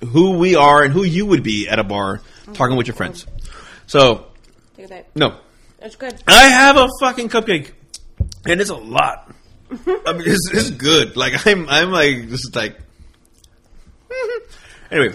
who 0.04 0.38
we 0.38 0.56
are 0.56 0.82
and 0.82 0.92
who 0.92 1.04
you 1.04 1.26
would 1.26 1.42
be 1.42 1.68
at 1.68 1.78
a 1.78 1.84
bar 1.84 2.20
talking 2.52 2.76
with 2.76 2.86
your 2.86 2.96
friends. 2.96 3.26
So, 3.86 4.26
Take 4.76 4.88
that. 4.88 5.14
no. 5.16 5.38
That's 5.84 5.96
good. 5.96 6.14
I 6.26 6.44
have 6.44 6.78
a 6.78 6.88
fucking 6.98 7.28
cupcake. 7.28 7.72
And 8.46 8.58
it's 8.58 8.70
a 8.70 8.74
lot. 8.74 9.30
I 9.70 10.12
mean, 10.14 10.22
it's, 10.24 10.50
it's 10.50 10.70
good. 10.70 11.14
Like, 11.14 11.46
I'm, 11.46 11.68
I'm 11.68 11.90
like, 11.90 12.30
just 12.30 12.56
like, 12.56 12.78
anyway. 14.90 15.14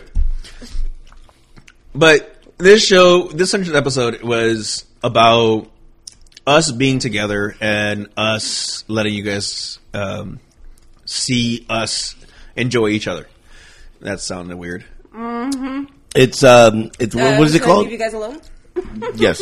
But 1.95 2.43
this 2.59 2.85
show, 2.85 3.29
this 3.29 3.51
100th 3.51 3.73
episode 3.73 4.21
was 4.21 4.85
about 5.01 5.71
us 6.45 6.71
being 6.71 6.99
together 6.99 7.55
and 7.59 8.07
us 8.15 8.87
letting 8.87 9.15
you 9.15 9.23
guys 9.23 9.79
um, 9.95 10.39
see 11.03 11.65
us 11.67 12.13
enjoy 12.55 12.89
each 12.89 13.07
other. 13.07 13.27
That 14.01 14.19
sounded 14.19 14.55
weird. 14.55 14.85
It's 16.15 16.43
um, 16.43 16.91
it's 16.99 17.15
Uh, 17.15 17.37
what 17.37 17.47
is 17.47 17.55
it 17.55 17.57
should 17.57 17.63
I 17.63 17.65
called? 17.65 17.83
Leave 17.85 17.93
you 17.93 17.97
guys 17.97 18.13
alone. 18.13 18.39
Yes, 19.15 19.41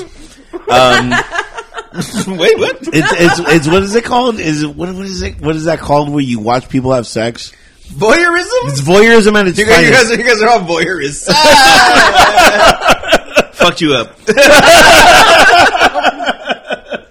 um, 0.69 1.09
Wait, 2.37 2.57
what? 2.57 2.77
it's 2.81 2.89
it's 2.91 3.39
it's 3.39 3.67
what 3.67 3.83
is 3.83 3.95
it 3.95 4.03
called? 4.03 4.39
Is 4.39 4.63
it 4.63 4.75
what 4.75 4.93
what 4.93 5.05
is 5.05 5.21
it? 5.21 5.39
What 5.41 5.55
is 5.55 5.65
that 5.65 5.79
called? 5.79 6.09
Where 6.09 6.19
you 6.21 6.39
watch 6.39 6.69
people 6.69 6.93
have 6.93 7.07
sex? 7.07 7.53
Voyeurism? 7.87 8.69
It's 8.69 8.81
voyeurism 8.81 9.35
at 9.39 9.47
its 9.47 9.57
You 9.57 9.65
guys, 9.65 9.85
you 9.87 9.93
finest. 9.93 10.09
guys, 10.09 10.17
you 10.17 10.23
guys 10.25 10.41
are 10.41 10.49
all 10.49 10.59
voyeurists. 10.59 11.25
Fucked 13.55 13.81
you 13.81 13.93
up. 13.95 14.17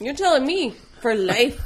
You're 0.00 0.14
telling 0.14 0.44
me 0.46 0.74
for 1.00 1.14
life. 1.14 1.58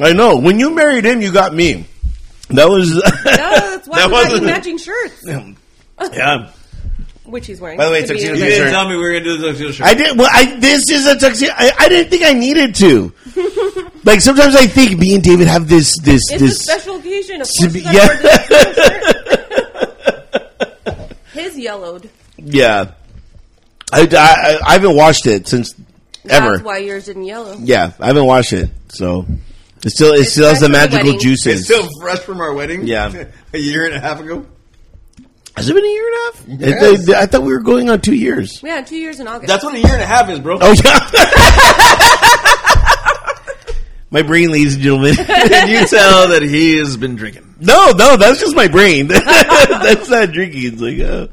I 0.00 0.12
know. 0.14 0.36
When 0.38 0.58
you 0.58 0.70
married 0.74 1.04
him, 1.04 1.20
you 1.22 1.30
got 1.32 1.54
me. 1.54 1.84
That 2.48 2.68
was 2.68 2.94
No, 2.94 3.00
that's 3.02 3.86
why 3.88 3.98
That 3.98 4.06
we 4.08 4.12
got 4.12 4.24
you 4.24 4.30
wasn't- 4.30 4.44
matching 4.46 4.78
shirts, 4.78 5.22
yeah. 5.26 5.52
Which 7.26 7.46
he's 7.46 7.60
wearing. 7.60 7.78
By 7.78 7.86
the 7.86 7.90
way, 7.90 8.06
tuxedo 8.06 8.34
a- 8.34 8.36
You 8.36 8.44
didn't 8.44 8.72
tell 8.72 8.88
me 8.88 8.96
we 8.96 9.02
were 9.02 9.12
going 9.12 9.24
to 9.24 9.36
do 9.36 9.38
the 9.38 9.48
tuxedo 9.48 9.70
shirt. 9.72 9.86
I 9.86 9.94
did. 9.94 10.18
Well, 10.18 10.28
I 10.32 10.56
this 10.58 10.82
is 10.90 11.06
a 11.06 11.16
tuxedo. 11.18 11.52
I, 11.56 11.72
I 11.78 11.88
didn't 11.88 12.10
think 12.10 12.22
I 12.24 12.32
needed 12.32 12.74
to. 12.76 13.12
like 14.04 14.20
sometimes 14.20 14.54
I 14.54 14.66
think 14.66 14.98
me 14.98 15.14
and 15.14 15.22
David 15.24 15.48
have 15.48 15.68
this 15.68 15.96
this 16.02 16.22
It's 16.30 16.40
this. 16.42 16.52
a 16.52 16.54
special 16.62 16.96
occasion. 16.96 17.40
Of 17.42 17.48
course, 17.60 17.72
be- 17.72 17.80
yeah. 17.80 17.92
wear 17.92 18.16
the 18.22 18.28
tuxedo 18.28 18.82
shirt. 18.82 18.92
His 21.32 21.58
yellowed. 21.58 22.08
yeah, 22.38 22.92
I, 23.92 24.08
I 24.10 24.58
I 24.66 24.72
haven't 24.72 24.96
washed 24.96 25.26
it 25.26 25.46
since 25.48 25.74
ever. 26.28 26.52
That's 26.52 26.62
why 26.62 26.78
yours 26.78 27.04
didn't 27.06 27.24
yellow. 27.24 27.56
Yeah, 27.58 27.92
I 28.00 28.06
haven't 28.06 28.24
washed 28.26 28.52
it, 28.54 28.70
so 28.88 29.26
it 29.84 29.90
still 29.90 30.14
it 30.14 30.20
It's 30.20 30.32
still 30.32 30.48
has 30.48 30.58
fresh 30.58 30.60
the 30.60 30.66
from 30.66 30.72
the 30.72 30.78
magical 30.78 31.06
wedding. 31.12 31.20
juices. 31.20 31.60
It's 31.60 31.64
still 31.66 31.86
fresh 32.00 32.20
from 32.20 32.40
our 32.40 32.54
wedding. 32.54 32.86
Yeah. 32.86 33.24
a 33.52 33.58
year 33.58 33.84
and 33.84 33.94
a 33.94 34.00
half 34.00 34.18
ago. 34.20 34.46
Has 35.56 35.68
it 35.70 35.74
been 35.74 35.84
a 35.84 35.88
year 35.88 36.06
and 36.06 36.14
a 36.14 36.18
half? 36.18 36.44
Yes. 36.60 37.08
I, 37.08 37.22
I 37.22 37.26
thought 37.26 37.42
we 37.42 37.52
were 37.52 37.60
going 37.60 37.88
on 37.88 38.00
two 38.02 38.14
years. 38.14 38.62
Yeah, 38.62 38.82
two 38.82 38.96
years 38.96 39.20
in 39.20 39.26
August. 39.28 39.48
That's 39.48 39.64
what 39.64 39.74
a 39.74 39.78
year 39.78 39.92
and 39.92 40.02
a 40.02 40.06
half 40.06 40.28
is, 40.28 40.38
bro. 40.40 40.58
Oh 40.60 40.74
yeah. 40.84 41.00
my 44.10 44.22
brain, 44.22 44.50
ladies 44.50 44.74
and 44.74 44.82
gentlemen. 44.82 45.14
Can 45.16 45.68
you 45.70 45.86
tell 45.86 46.28
that 46.28 46.42
he 46.42 46.76
has 46.78 46.96
been 46.96 47.16
drinking? 47.16 47.54
no, 47.60 47.92
no, 47.92 48.16
that's 48.18 48.38
just 48.40 48.54
my 48.54 48.68
brain. 48.68 49.06
that's 49.08 50.10
not 50.10 50.30
drinking. 50.32 50.62
It's 50.64 50.80
like, 50.80 50.98
oh, 51.00 51.28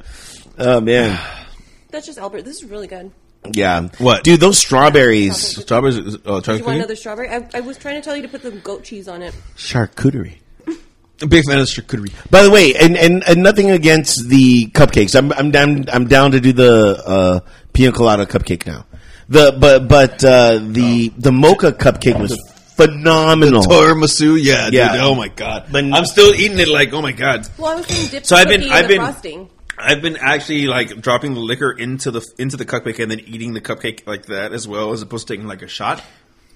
oh 0.57 0.79
man, 0.81 1.19
That's 1.91 2.05
just 2.05 2.17
Albert. 2.17 2.43
This 2.43 2.63
is 2.63 2.69
really 2.69 2.87
good. 2.87 3.11
yeah. 3.51 3.89
What? 3.97 4.23
dude? 4.23 4.39
Those 4.39 4.57
strawberries, 4.57 5.61
Strawberries. 5.63 6.17
Oh, 6.25 6.37
uh, 6.37 6.39
Do 6.39 6.55
you 6.55 6.63
want 6.63 6.77
another 6.77 6.95
strawberry? 6.95 7.29
I, 7.29 7.47
I 7.53 7.59
was 7.59 7.77
trying 7.77 7.95
to 7.95 8.01
tell 8.01 8.15
you 8.15 8.21
to 8.23 8.29
put 8.29 8.41
the 8.41 8.51
goat 8.51 8.83
cheese 8.85 9.07
on 9.09 9.21
it. 9.21 9.35
charcuterie. 9.57 10.37
A 11.21 11.27
big 11.27 11.43
fan 11.45 11.59
of 11.59 11.67
charcuterie. 11.67 12.11
By 12.29 12.43
the 12.43 12.49
way, 12.51 12.73
and, 12.75 12.97
and, 12.97 13.23
and 13.27 13.43
nothing 13.43 13.71
against 13.71 14.27
the 14.27 14.65
cupcakes. 14.67 15.15
I'm 15.15 15.31
I'm 15.33 15.51
down 15.51 15.85
I'm 15.93 16.07
down 16.07 16.31
to 16.31 16.41
do 16.41 16.51
the 16.51 17.01
uh, 17.05 17.39
pina 17.71 17.91
colada 17.91 18.25
cupcake 18.25 18.65
now. 18.65 18.85
The 19.29 19.55
but 19.57 19.87
but 19.87 20.23
uh, 20.23 20.57
the 20.61 21.09
the 21.17 21.31
mocha 21.31 21.71
cupcake 21.71 22.19
was 22.19 22.35
phenomenal. 22.75 23.63
Tiramisu, 23.63 24.37
yeah, 24.43 24.65
dude. 24.65 24.73
Yeah. 24.73 24.97
Oh 25.01 25.15
my 25.15 25.27
god. 25.29 25.67
But- 25.71 25.85
I'm 25.85 26.05
still 26.05 26.33
eating 26.33 26.59
it. 26.59 26.67
Like, 26.67 26.91
oh 26.93 27.01
my 27.01 27.11
god. 27.13 27.47
Well, 27.57 27.71
I 27.71 27.75
was 27.75 27.85
saying 27.87 28.09
dip 28.09 28.25
So 28.25 28.35
I've 28.35 28.47
been- 28.47 28.61
cookie 28.61 28.71
I've 28.73 28.87
been- 28.87 28.97
frosting. 29.01 29.49
I've 29.77 30.01
been 30.01 30.17
actually 30.17 30.67
like 30.67 31.01
dropping 31.01 31.33
the 31.33 31.39
liquor 31.39 31.71
into 31.71 32.11
the 32.11 32.21
into 32.37 32.57
the 32.57 32.65
cupcake 32.65 32.99
and 33.01 33.09
then 33.11 33.19
eating 33.21 33.53
the 33.53 33.61
cupcake 33.61 34.05
like 34.07 34.25
that 34.27 34.51
as 34.53 34.67
well, 34.67 34.91
as 34.93 35.01
opposed 35.01 35.27
to 35.27 35.33
taking 35.33 35.47
like 35.47 35.61
a 35.61 35.67
shot. 35.67 36.03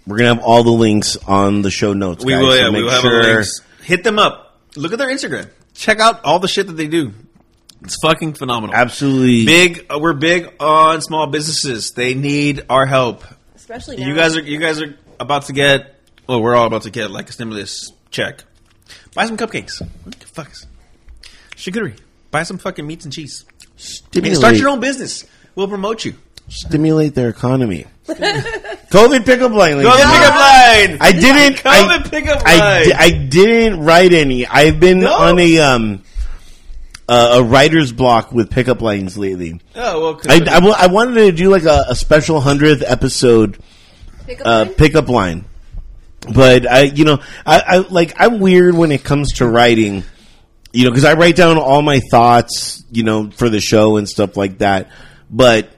We're 0.05 0.17
gonna 0.17 0.35
have 0.35 0.43
all 0.43 0.63
the 0.63 0.71
links 0.71 1.15
on 1.27 1.61
the 1.61 1.71
show 1.71 1.93
notes. 1.93 2.23
We 2.25 2.33
guys, 2.33 2.41
will. 2.41 2.51
so 2.51 2.57
Yeah, 2.57 2.69
we 2.69 2.83
will 2.83 2.91
have 2.91 3.01
sure- 3.01 3.19
a 3.21 3.33
links. 3.35 3.61
Hit 3.83 4.03
them 4.03 4.19
up. 4.19 4.46
Look 4.75 4.91
at 4.93 4.99
their 4.99 5.09
Instagram. 5.09 5.49
Check 5.73 5.99
out 5.99 6.23
all 6.25 6.39
the 6.39 6.47
shit 6.47 6.67
that 6.67 6.73
they 6.73 6.87
do. 6.87 7.13
It's 7.83 7.97
fucking 8.01 8.33
phenomenal. 8.33 8.75
Absolutely, 8.75 9.45
Big. 9.45 9.85
Uh, 9.89 9.99
we're 9.99 10.13
big 10.13 10.51
on 10.59 11.01
small 11.01 11.27
businesses. 11.27 11.91
They 11.91 12.15
need 12.15 12.65
our 12.69 12.85
help. 12.87 13.23
Especially 13.55 13.97
now. 13.97 14.07
You 14.07 14.15
guys 14.15 14.35
are. 14.35 14.41
You 14.41 14.59
guys 14.59 14.81
are 14.81 14.95
about 15.19 15.43
to 15.45 15.53
get. 15.53 15.95
Well, 16.27 16.41
we're 16.41 16.55
all 16.55 16.65
about 16.65 16.81
to 16.83 16.89
get 16.89 17.11
like 17.11 17.29
a 17.29 17.31
stimulus 17.31 17.91
check. 18.09 18.43
Buy 19.13 19.27
some 19.27 19.37
cupcakes. 19.37 19.79
What 20.03 20.19
the 20.19 20.25
fuck? 20.27 20.51
is- 20.51 20.65
Charcuterie. 21.55 21.97
Buy 22.31 22.43
some 22.43 22.57
fucking 22.57 22.85
meats 22.85 23.05
and 23.05 23.13
cheese. 23.13 23.45
And 23.59 23.69
stimulate, 23.79 24.37
start 24.37 24.55
your 24.55 24.69
own 24.69 24.79
business. 24.79 25.25
We'll 25.55 25.67
promote 25.67 26.03
you. 26.05 26.15
stimulate 26.49 27.13
their 27.15 27.29
economy. 27.29 27.85
COVID 28.89 29.25
pickup 29.25 29.51
line. 29.51 29.81
Go 29.81 29.89
ladies 29.89 29.95
to 29.95 30.07
and 30.07 30.11
pickup 30.11 30.35
line. 30.35 30.97
I 31.01 31.11
didn't. 31.11 31.57
Come 31.57 31.89
I, 31.89 31.95
and 31.95 32.05
pick 32.11 32.27
up 32.27 32.41
I, 32.45 32.59
line. 32.59 32.83
di- 32.85 32.93
I 32.93 33.09
didn't 33.27 33.79
write 33.83 34.13
any. 34.13 34.45
I've 34.47 34.79
been 34.79 34.99
No? 35.01 35.13
on 35.13 35.39
a 35.39 35.59
um 35.59 36.03
uh, 37.09 37.39
a 37.39 37.43
writer's 37.43 37.91
block 37.91 38.31
with 38.31 38.49
pickup 38.49 38.81
lines 38.81 39.17
lately. 39.17 39.59
oh 39.75 40.01
well. 40.01 40.21
I, 40.27 40.41
I, 40.45 40.83
I 40.83 40.87
wanted 40.87 41.15
to 41.15 41.31
do 41.31 41.49
like 41.49 41.63
a, 41.63 41.85
a 41.89 41.95
special 41.95 42.41
hundredth 42.41 42.83
episode 42.85 43.57
Pick 44.25 44.41
up 44.41 44.47
uh, 44.47 44.49
line? 44.65 44.73
pickup 44.75 45.07
line, 45.09 45.45
but 46.33 46.69
I, 46.69 46.81
you 46.83 47.05
know, 47.05 47.19
I, 47.45 47.61
I 47.65 47.77
like 47.77 48.13
I'm 48.19 48.39
weird 48.39 48.75
when 48.75 48.91
it 48.91 49.03
comes 49.03 49.33
to 49.35 49.47
writing. 49.47 50.03
You 50.73 50.83
know, 50.83 50.91
because 50.91 51.05
I 51.05 51.13
write 51.13 51.37
down 51.37 51.57
all 51.57 51.81
my 51.81 52.01
thoughts, 52.11 52.83
you 52.91 53.03
know, 53.03 53.31
for 53.31 53.49
the 53.49 53.61
show 53.61 53.95
and 53.97 54.07
stuff 54.07 54.35
like 54.35 54.57
that. 54.59 54.91
But 55.29 55.69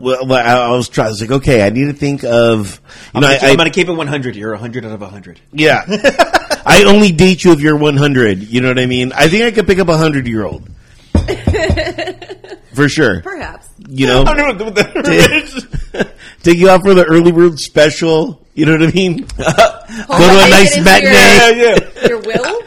well, 0.00 0.26
well, 0.26 0.32
I, 0.46 0.72
I 0.72 0.76
was 0.76 0.88
trying. 0.88 1.06
I 1.06 1.10
was 1.10 1.20
like, 1.20 1.30
okay, 1.30 1.62
I 1.64 1.70
need 1.70 1.84
to 1.86 1.92
think 1.92 2.24
of. 2.24 2.80
You 2.80 2.80
I'm, 3.14 3.20
know, 3.22 3.28
gonna, 3.28 3.38
I, 3.42 3.50
I'm 3.50 3.56
gonna 3.56 3.70
keep 3.70 3.88
it 3.88 3.92
100. 3.92 4.36
You're 4.36 4.50
100 4.52 4.84
out 4.84 4.92
of 4.92 5.00
100. 5.00 5.40
yeah. 5.52 5.84
I 6.66 6.84
only 6.86 7.10
date 7.12 7.42
you 7.44 7.52
if 7.52 7.60
you're 7.60 7.76
100. 7.76 8.42
You 8.42 8.60
know 8.60 8.68
what 8.68 8.78
I 8.78 8.86
mean? 8.86 9.12
I 9.12 9.28
think 9.28 9.44
I 9.44 9.50
could 9.50 9.66
pick 9.66 9.78
up 9.78 9.88
a 9.88 9.92
100 9.92 10.26
year 10.26 10.44
old. 10.44 10.68
For 12.74 12.88
sure. 12.88 13.20
Perhaps. 13.22 13.68
You 13.88 14.06
know? 14.06 14.22
I 14.26 14.34
don't 14.34 14.58
know 14.58 14.64
what 14.66 14.74
the- 14.74 16.10
Take 16.42 16.58
you 16.58 16.70
out 16.70 16.80
for 16.82 16.94
the 16.94 17.04
early 17.04 17.32
bird 17.32 17.58
special. 17.60 18.40
You 18.54 18.64
know 18.66 18.72
what 18.72 18.82
I 18.88 18.92
mean? 18.92 19.18
Go 19.18 19.26
to 19.26 20.06
a 20.08 20.48
nice 20.48 20.78
matinee. 20.82 21.12
yeah, 21.12 21.50
yeah. 21.50 22.08
Your 22.08 22.20
will? 22.20 22.62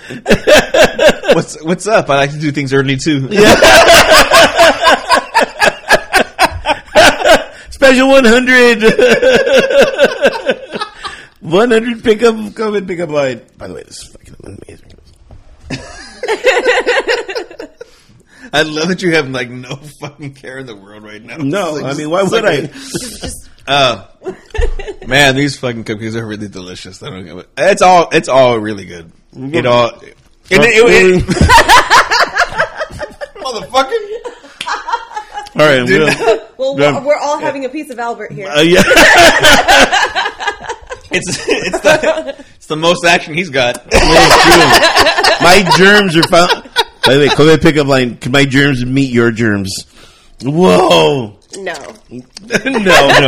What's 1.36 1.62
what's 1.64 1.88
up? 1.88 2.10
I 2.10 2.18
like 2.18 2.32
to 2.32 2.40
do 2.40 2.52
things 2.52 2.72
early 2.74 2.98
too. 2.98 3.28
Special 7.84 8.08
100. 8.08 8.82
100 11.42 12.04
pickup, 12.04 12.56
come 12.56 12.76
and 12.76 12.88
pick 12.88 13.02
up 13.02 13.10
line. 13.10 13.42
By 13.58 13.68
the 13.68 13.74
way, 13.74 13.84
this 13.84 14.04
is 14.04 14.08
fucking 14.08 14.36
amazing. 14.46 14.90
I 18.54 18.62
love 18.62 18.88
that 18.88 19.02
you 19.02 19.14
have 19.16 19.28
like 19.30 19.50
no 19.50 19.76
fucking 20.00 20.36
care 20.36 20.60
in 20.60 20.66
the 20.66 20.76
world 20.78 21.04
right 21.04 21.22
now. 21.22 21.36
No, 21.38 21.74
like, 21.74 21.84
I 21.84 21.94
mean, 21.98 22.10
why 22.10 22.24
would 22.24 22.32
like 22.32 22.46
I? 22.46 22.52
a- 22.54 22.68
Just, 22.68 23.22
just 23.22 23.50
Uh, 23.68 24.06
Man, 25.08 25.36
these 25.36 25.58
fucking 25.58 25.84
cookies 25.84 26.16
are 26.16 26.26
really 26.26 26.48
delicious. 26.48 27.04
I 27.04 27.10
don't 27.10 27.26
give 27.26 27.38
it. 27.40 27.50
It's 27.58 27.82
all. 27.82 28.08
It's 28.14 28.30
all 28.30 28.58
really 28.60 28.86
good. 28.86 29.12
It 29.36 29.66
all. 29.66 29.90
It, 30.00 30.16
it, 30.50 30.62
it, 30.62 31.24
motherfucker. 33.44 34.00
All 35.56 35.62
right, 35.66 35.80
I'm 35.80 35.86
Well, 36.58 36.76
we're, 36.78 37.06
we're 37.06 37.18
all 37.18 37.40
having 37.40 37.66
a 37.66 37.70
piece 37.70 37.90
of 37.90 38.00
Albert 38.00 38.32
here. 38.32 38.48
uh, 38.48 38.62
yeah. 38.62 38.82
It's 41.16 41.46
it's 41.48 41.80
the 41.82 42.36
it's 42.56 42.66
the 42.66 42.76
most 42.76 43.06
action 43.06 43.36
he's 43.36 43.52
got. 43.52 43.86
my 43.94 45.72
germs 45.78 46.16
are 46.18 46.24
found. 46.24 46.50
By 47.06 47.14
the 47.14 47.20
way, 47.20 47.28
COVID 47.28 47.62
pickup 47.62 47.86
line. 47.86 48.18
Can 48.18 48.32
my 48.32 48.46
germs 48.46 48.84
meet 48.84 49.12
your 49.12 49.30
germs? 49.30 49.86
Whoa. 50.42 51.38
no. 51.58 51.74
no, 52.10 52.18
no. 52.50 53.28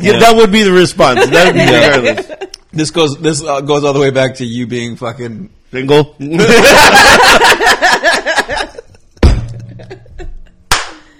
Yeah, 0.00 0.18
that 0.18 0.34
would 0.36 0.52
be 0.52 0.64
the 0.64 0.72
response. 0.72 1.24
That 1.30 1.46
would 1.46 1.54
be 1.54 1.60
Yeah. 1.60 1.96
regardless. 1.96 2.50
This 2.74 2.90
goes 2.90 3.16
this 3.18 3.42
uh, 3.42 3.62
goes 3.62 3.84
all 3.84 3.94
the 3.94 4.00
way 4.00 4.10
back 4.10 4.34
to 4.36 4.44
you 4.44 4.66
being 4.66 4.96
fucking. 4.96 5.48
Single. 5.70 6.14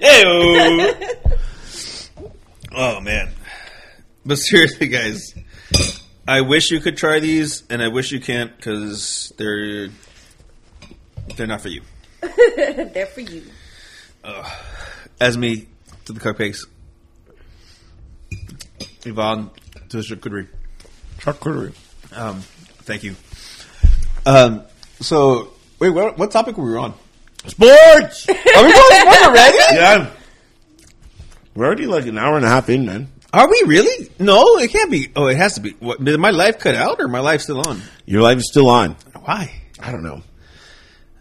Oh 2.77 3.01
man. 3.01 3.31
But 4.27 4.37
seriously, 4.37 4.89
guys, 4.89 5.33
I 6.27 6.41
wish 6.41 6.73
you 6.73 6.81
could 6.81 6.97
try 6.97 7.21
these, 7.21 7.63
and 7.71 7.81
I 7.81 7.87
wish 7.87 8.11
you 8.11 8.21
can't 8.21 8.57
because 8.57 9.33
they're 9.39 9.91
they're 11.37 11.47
not 11.47 11.61
for 11.61 11.69
you. 11.69 11.83
They're 12.57 13.07
for 13.07 13.21
you. 13.21 13.45
As 15.21 15.37
me 15.37 15.69
to 16.07 16.13
the 16.13 16.21
cupcakes, 16.21 16.67
Yvonne 19.05 19.51
to 19.91 19.97
the 19.99 20.03
charcuterie. 20.03 20.49
Charcuterie. 21.19 21.75
Um, 22.17 22.41
thank 22.83 23.05
you. 23.05 23.15
Um, 24.27 24.65
so 25.01 25.53
wait, 25.79 25.91
what, 25.91 26.19
what 26.19 26.31
topic 26.31 26.57
were 26.57 26.71
we 26.73 26.77
on? 26.77 26.95
Sports. 27.47 28.29
Are 28.29 28.65
we 28.65 28.73
going 28.73 29.01
sports 29.01 29.23
already? 29.27 29.57
yeah. 29.73 30.11
We're 31.55 31.67
already 31.67 31.87
like 31.87 32.07
an 32.07 32.19
hour 32.19 32.37
and 32.37 32.45
a 32.45 32.49
half 32.49 32.69
in, 32.69 32.87
man. 32.87 33.09
Are 33.33 33.49
we 33.51 33.63
really? 33.67 34.11
No, 34.19 34.59
it 34.59 34.71
can't 34.71 34.91
be. 34.91 35.11
Oh, 35.17 35.27
it 35.27 35.37
has 35.37 35.55
to 35.55 35.61
be. 35.61 35.71
What, 35.81 36.03
did 36.03 36.19
my 36.21 36.31
life 36.31 36.59
cut 36.59 36.75
out 36.75 37.01
or 37.01 37.09
my 37.09 37.21
life 37.21 37.41
still 37.43 37.61
on? 37.67 37.81
Your 38.07 38.23
life 38.23 38.39
is 38.39 38.49
still 38.49 38.69
on. 38.69 38.97
Why? 39.23 39.53
I 39.81 39.91
don't 39.93 40.03
know. 40.03 40.23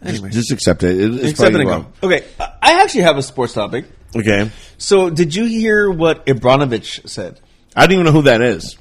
Anyway. 0.02 0.30
Just 0.30 0.50
accept 0.52 0.82
it. 0.82 1.00
it 1.00 1.14
it's 1.14 1.22
Except 1.30 1.38
probably 1.52 1.60
and 1.62 1.70
wrong. 1.70 1.92
go. 2.00 2.08
Okay, 2.08 2.24
I- 2.38 2.50
I 2.62 2.82
actually 2.82 3.02
have 3.02 3.16
a 3.16 3.22
sports 3.22 3.52
topic. 3.52 3.84
Okay. 4.16 4.50
So, 4.78 5.10
did 5.10 5.34
you 5.34 5.44
hear 5.46 5.90
what 5.90 6.24
Ibranovich 6.26 7.08
said? 7.08 7.40
I 7.74 7.86
don't 7.86 7.92
even 7.94 8.06
know 8.06 8.12
who 8.12 8.22
that 8.22 8.40
is. 8.42 8.76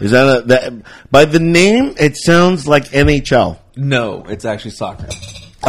Is 0.00 0.10
that 0.10 0.26
a 0.26 0.42
that 0.48 0.72
by 1.10 1.24
the 1.24 1.38
name? 1.40 1.94
It 1.98 2.16
sounds 2.16 2.66
like 2.66 2.86
NHL. 2.90 3.58
No, 3.76 4.24
it's 4.28 4.44
actually 4.44 4.72
soccer. 4.72 5.08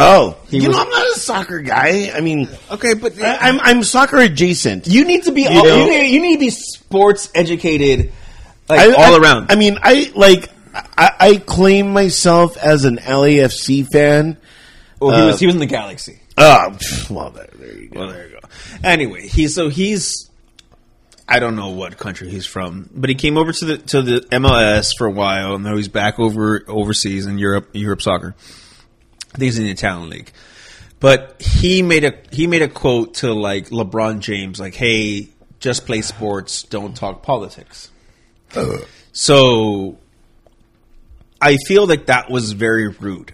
Oh, 0.00 0.36
He 0.48 0.58
you 0.58 0.68
was- 0.68 0.76
know, 0.76 0.82
I'm 0.84 0.90
not 0.90 1.06
a 1.08 1.18
soccer 1.18 1.58
guy. 1.60 2.12
I 2.14 2.20
mean, 2.20 2.48
Okay, 2.70 2.94
but 2.94 3.20
I, 3.20 3.36
I'm 3.48 3.60
I'm 3.60 3.82
soccer 3.82 4.18
adjacent. 4.18 4.86
you 4.86 5.04
need 5.04 5.24
to 5.24 5.32
be 5.32 5.42
You 5.42 5.48
all, 5.48 5.66
you, 5.66 5.90
need, 5.90 6.06
you 6.14 6.20
need 6.22 6.34
to 6.36 6.40
be 6.40 6.50
sports 6.50 7.30
educated, 7.34 8.12
like 8.68 8.80
I- 8.80 8.92
all 8.92 9.14
I- 9.14 9.18
around. 9.18 9.50
I 9.50 9.56
mean, 9.56 9.78
I 9.82 10.10
like 10.14 10.50
I, 10.96 11.10
I 11.18 11.36
claim 11.36 11.92
myself 11.92 12.56
as 12.56 12.84
an 12.84 12.98
LAFC 12.98 13.86
fan. 13.90 14.36
well, 15.00 15.16
he 15.16 15.22
uh, 15.22 15.26
was 15.26 15.40
he 15.40 15.46
was 15.46 15.54
in 15.56 15.60
the 15.60 15.66
Galaxy. 15.66 16.20
Oh, 16.36 16.78
well, 17.10 17.30
there, 17.30 17.48
there 17.58 17.72
you 17.76 17.88
go. 17.88 17.98
Well, 18.00 18.08
there 18.12 18.28
you 18.28 18.32
go. 18.40 18.48
Anyway, 18.84 19.26
he 19.26 19.48
so 19.48 19.68
he's 19.68 20.30
I 21.28 21.40
don't 21.40 21.56
know 21.56 21.70
what 21.70 21.98
country 21.98 22.30
he's 22.30 22.46
from, 22.46 22.88
but 22.94 23.10
he 23.10 23.16
came 23.16 23.36
over 23.36 23.52
to 23.52 23.64
the 23.64 23.78
to 23.78 24.02
the 24.02 24.20
MLS 24.30 24.92
for 24.96 25.08
a 25.08 25.10
while, 25.10 25.56
and 25.56 25.64
now 25.64 25.74
he's 25.76 25.88
back 25.88 26.20
over 26.20 26.62
overseas 26.68 27.26
in 27.26 27.38
Europe, 27.38 27.70
Europe 27.72 28.00
soccer. 28.02 28.36
I 29.34 29.38
think 29.38 29.44
he's 29.44 29.58
in 29.58 29.64
the 29.64 29.70
Italian 29.70 30.10
league. 30.10 30.32
But 31.00 31.40
he 31.40 31.82
made 31.82 32.04
a 32.04 32.14
he 32.32 32.46
made 32.46 32.62
a 32.62 32.68
quote 32.68 33.14
to 33.14 33.32
like 33.32 33.68
LeBron 33.68 34.20
James, 34.20 34.58
like, 34.58 34.74
"Hey, 34.74 35.28
just 35.60 35.86
play 35.86 36.02
sports, 36.02 36.64
don't 36.64 36.96
talk 36.96 37.22
politics." 37.22 37.90
So 39.12 39.98
I 41.40 41.56
feel 41.66 41.86
like 41.86 42.06
that 42.06 42.30
was 42.30 42.52
very 42.52 42.88
rude. 42.88 43.32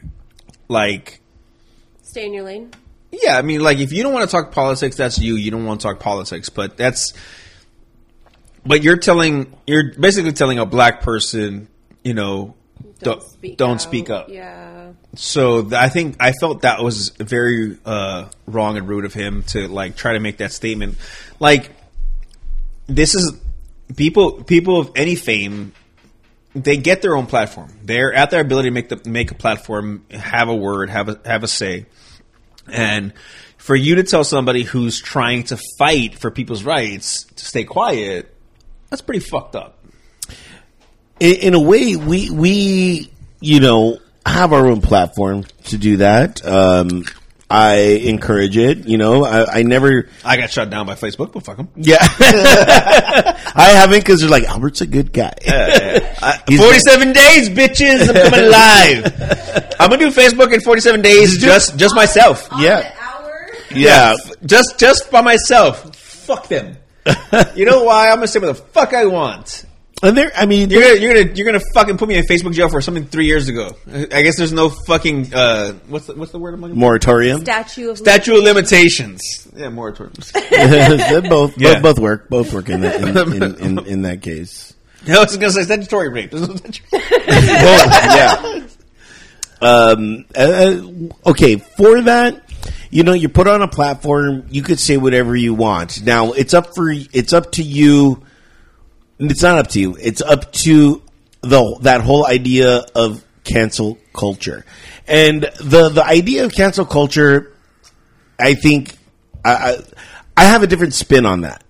Like 0.68 1.20
Stay 2.03 2.26
in 2.26 2.34
your 2.34 2.45
lane. 2.45 2.70
yeah, 3.11 3.36
I 3.38 3.42
mean, 3.42 3.61
like 3.61 3.78
if 3.78 3.92
you 3.92 4.03
don't 4.03 4.12
want 4.12 4.28
to 4.28 4.34
talk 4.34 4.53
politics, 4.53 4.97
that's 4.97 5.18
you. 5.18 5.34
You 5.34 5.51
don't 5.51 5.64
want 5.64 5.80
to 5.80 5.86
talk 5.86 6.01
politics, 6.01 6.49
but 6.49 6.76
that's. 6.76 7.12
But 8.66 8.82
you're 8.82 8.97
telling, 8.97 9.53
you're 9.66 9.92
basically 9.95 10.32
telling 10.32 10.59
a 10.59 10.64
black 10.64 11.03
person, 11.03 11.68
you 12.03 12.14
know, 12.14 12.55
don't 13.01 13.22
don't 13.59 13.80
speak, 13.80 14.09
out. 14.09 14.24
up. 14.24 14.28
Yeah. 14.30 14.92
So 15.17 15.69
I 15.73 15.89
think 15.89 16.17
I 16.21 16.33
felt 16.33 16.62
that 16.62 16.83
was 16.83 17.11
very 17.11 17.79
uh, 17.85 18.29
wrong 18.47 18.77
and 18.77 18.89
rude 18.89 19.05
of 19.05 19.15
him 19.15 19.43
to 19.49 19.69
like 19.69 19.97
try 19.97 20.15
to 20.15 20.21
make 20.21 20.39
that 20.39 20.53
statement. 20.53 20.97
Like 21.39 21.71
this 22.87 23.15
is 23.15 23.39
people 23.97 24.43
people 24.43 24.81
of 24.81 24.93
any 24.97 25.15
fame 25.15 25.73
they 26.55 26.77
get 26.77 27.03
their 27.03 27.17
own 27.17 27.27
platform. 27.27 27.73
They're 27.83 28.12
at 28.12 28.31
their 28.31 28.41
ability 28.41 28.69
to 28.69 28.73
make 28.73 28.89
the 28.89 29.01
make 29.09 29.31
a 29.31 29.35
platform, 29.35 30.05
have 30.11 30.49
a 30.49 30.55
word, 30.55 30.91
have 30.91 31.09
a 31.09 31.21
have 31.25 31.43
a 31.43 31.49
say. 31.49 31.87
And 32.69 33.12
for 33.59 33.75
you 33.75 33.97
to 33.97 34.05
tell 34.05 34.25
somebody 34.25 34.62
who's 34.62 35.01
trying 35.01 35.45
to 35.45 35.59
fight 35.79 36.19
for 36.19 36.31
people's 36.31 36.62
rights 36.62 37.25
to 37.25 37.45
stay 37.45 37.65
quiet, 37.65 38.35
that's 38.89 39.03
pretty 39.03 39.21
fucked 39.21 39.57
up. 39.57 39.79
in, 41.19 41.35
in 41.37 41.55
a 41.55 41.61
way, 41.61 41.97
we 41.97 42.31
we 42.31 43.11
you 43.41 43.61
know 43.61 43.99
have 44.27 44.53
our 44.53 44.66
own 44.66 44.81
platform 44.81 45.45
to 45.64 45.79
do 45.79 45.99
that. 45.99 46.45
Um, 46.47 47.05
I 47.51 47.75
encourage 48.05 48.57
it. 48.57 48.87
You 48.89 48.97
know, 48.99 49.25
I, 49.25 49.59
I 49.59 49.62
never. 49.62 50.09
I 50.25 50.37
got 50.37 50.51
shut 50.51 50.70
down 50.70 50.87
by 50.87 50.95
Facebook, 50.95 51.33
but 51.33 51.45
fuck 51.45 51.59
them. 51.59 51.68
Yeah, 51.77 51.99
I 52.01 53.70
haven't 53.75 53.99
because 54.01 54.20
they're 54.20 54.31
like 54.31 54.45
Albert's 54.45 54.81
a 54.81 54.87
good 54.87 55.12
guy. 55.12 55.35
He's- 56.49 56.61
47 56.61 57.12
days, 57.12 57.51
bitches. 57.51 58.09
I'm 58.09 58.31
coming 58.31 58.51
live. 58.51 59.75
I'm 59.81 59.91
gonna 59.91 59.99
do 59.99 60.11
Facebook 60.11 60.53
in 60.53 60.61
47 60.62 61.03
days, 61.03 61.39
just 61.39 61.77
just 61.77 61.95
myself. 61.95 62.49
Yeah, 62.59 62.93
hour. 63.01 63.49
yeah. 63.75 64.14
just 64.47 64.79
just 64.79 65.11
by 65.11 65.20
myself. 65.20 65.95
Fuck 65.95 66.49
them. 66.49 66.79
you 67.55 67.66
know 67.66 67.85
why? 67.85 68.09
I'm 68.09 68.16
gonna 68.16 68.27
say 68.29 68.39
what 68.41 68.47
the 68.47 68.55
fuck 68.55 68.95
I 68.95 69.05
want. 69.05 69.66
And 70.05 70.17
there, 70.19 70.31
I 70.37 70.45
mean, 70.45 70.69
You're 70.69 70.83
gonna 70.83 71.01
you're 71.01 71.15
gonna 71.15 71.35
you're 71.35 71.47
gonna 71.47 71.65
fucking 71.73 71.97
put 71.97 72.09
me 72.09 72.17
in 72.17 72.25
Facebook 72.25 72.53
jail 72.53 72.69
for 72.69 72.81
something 72.83 73.07
three 73.07 73.25
years 73.27 73.49
ago. 73.49 73.75
I 73.91 74.21
guess 74.23 74.37
there's 74.37 74.53
no 74.53 74.69
fucking 74.69 75.33
uh 75.35 75.73
what's 75.89 76.07
the, 76.07 76.15
what's 76.15 76.31
the 76.31 76.39
word 76.39 76.53
I'm 76.55 76.61
looking 76.61 76.79
moratorium. 76.79 77.41
Statue 77.41 77.89
of 77.91 77.97
Statute 77.99 78.37
of 78.37 78.45
limitations. 78.45 79.49
Yeah, 79.57 79.67
moratoriums. 79.69 80.31
They 81.23 81.29
both, 81.29 81.57
Yeah. 81.59 81.75
both 81.81 81.83
both 81.83 81.99
work. 82.01 82.29
Both 82.29 82.53
work 82.53 82.69
in 82.69 82.83
that 82.83 83.01
in, 83.01 83.43
in, 83.43 83.55
in, 83.79 83.87
in 83.87 84.03
that 84.03 84.21
case. 84.21 84.75
I 85.09 85.18
was 85.21 85.37
gonna 85.37 85.53
say 85.53 85.63
statutory 85.64 86.09
rape. 86.11 86.31
There's 86.33 86.49
no 86.49 86.57
statutory- 86.57 86.93
yeah. 87.01 88.67
Um. 89.61 90.25
uh, 90.37 90.81
okay. 91.31 91.57
For 91.57 92.03
that, 92.03 92.43
you 92.91 93.03
know, 93.05 93.13
you 93.14 93.29
put 93.29 93.47
on 93.49 93.63
a 93.63 93.68
platform. 93.68 94.47
You 94.51 94.63
could 94.63 94.79
say 94.79 94.97
whatever 94.97 95.35
you 95.35 95.55
want. 95.55 96.03
Now, 96.05 96.33
it's 96.33 96.53
up 96.53 96.75
for 96.75 96.91
it's 96.91 97.33
up 97.33 97.53
to 97.53 97.63
you. 97.63 98.24
It's 99.18 99.42
not 99.42 99.58
up 99.58 99.68
to 99.68 99.80
you. 99.80 99.96
It's 100.00 100.20
up 100.20 100.53
to 100.64 101.03
the 101.42 101.78
that 101.82 102.00
whole 102.00 102.26
idea 102.26 102.84
of 102.95 103.24
cancel 103.45 103.99
culture, 104.12 104.64
and 105.07 105.42
the 105.42 105.88
the 105.91 106.04
idea 106.04 106.45
of 106.45 106.53
cancel 106.53 106.84
culture. 106.84 107.53
I 108.38 108.54
think 108.54 108.96
I 109.45 109.53
I, 109.53 109.78
I 110.36 110.45
have 110.45 110.62
a 110.62 110.66
different 110.66 110.95
spin 110.95 111.26
on 111.26 111.42
that, 111.42 111.62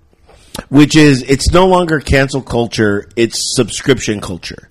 which 0.69 0.97
is 0.97 1.23
it's 1.23 1.51
no 1.53 1.67
longer 1.67 2.01
cancel 2.01 2.41
culture. 2.41 3.09
It's 3.17 3.55
subscription 3.57 4.21
culture. 4.21 4.71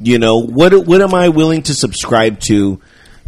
You 0.00 0.18
know 0.18 0.38
what? 0.38 0.86
What 0.86 1.00
am 1.00 1.14
I 1.14 1.28
willing 1.28 1.62
to 1.64 1.74
subscribe 1.74 2.40
to? 2.40 2.80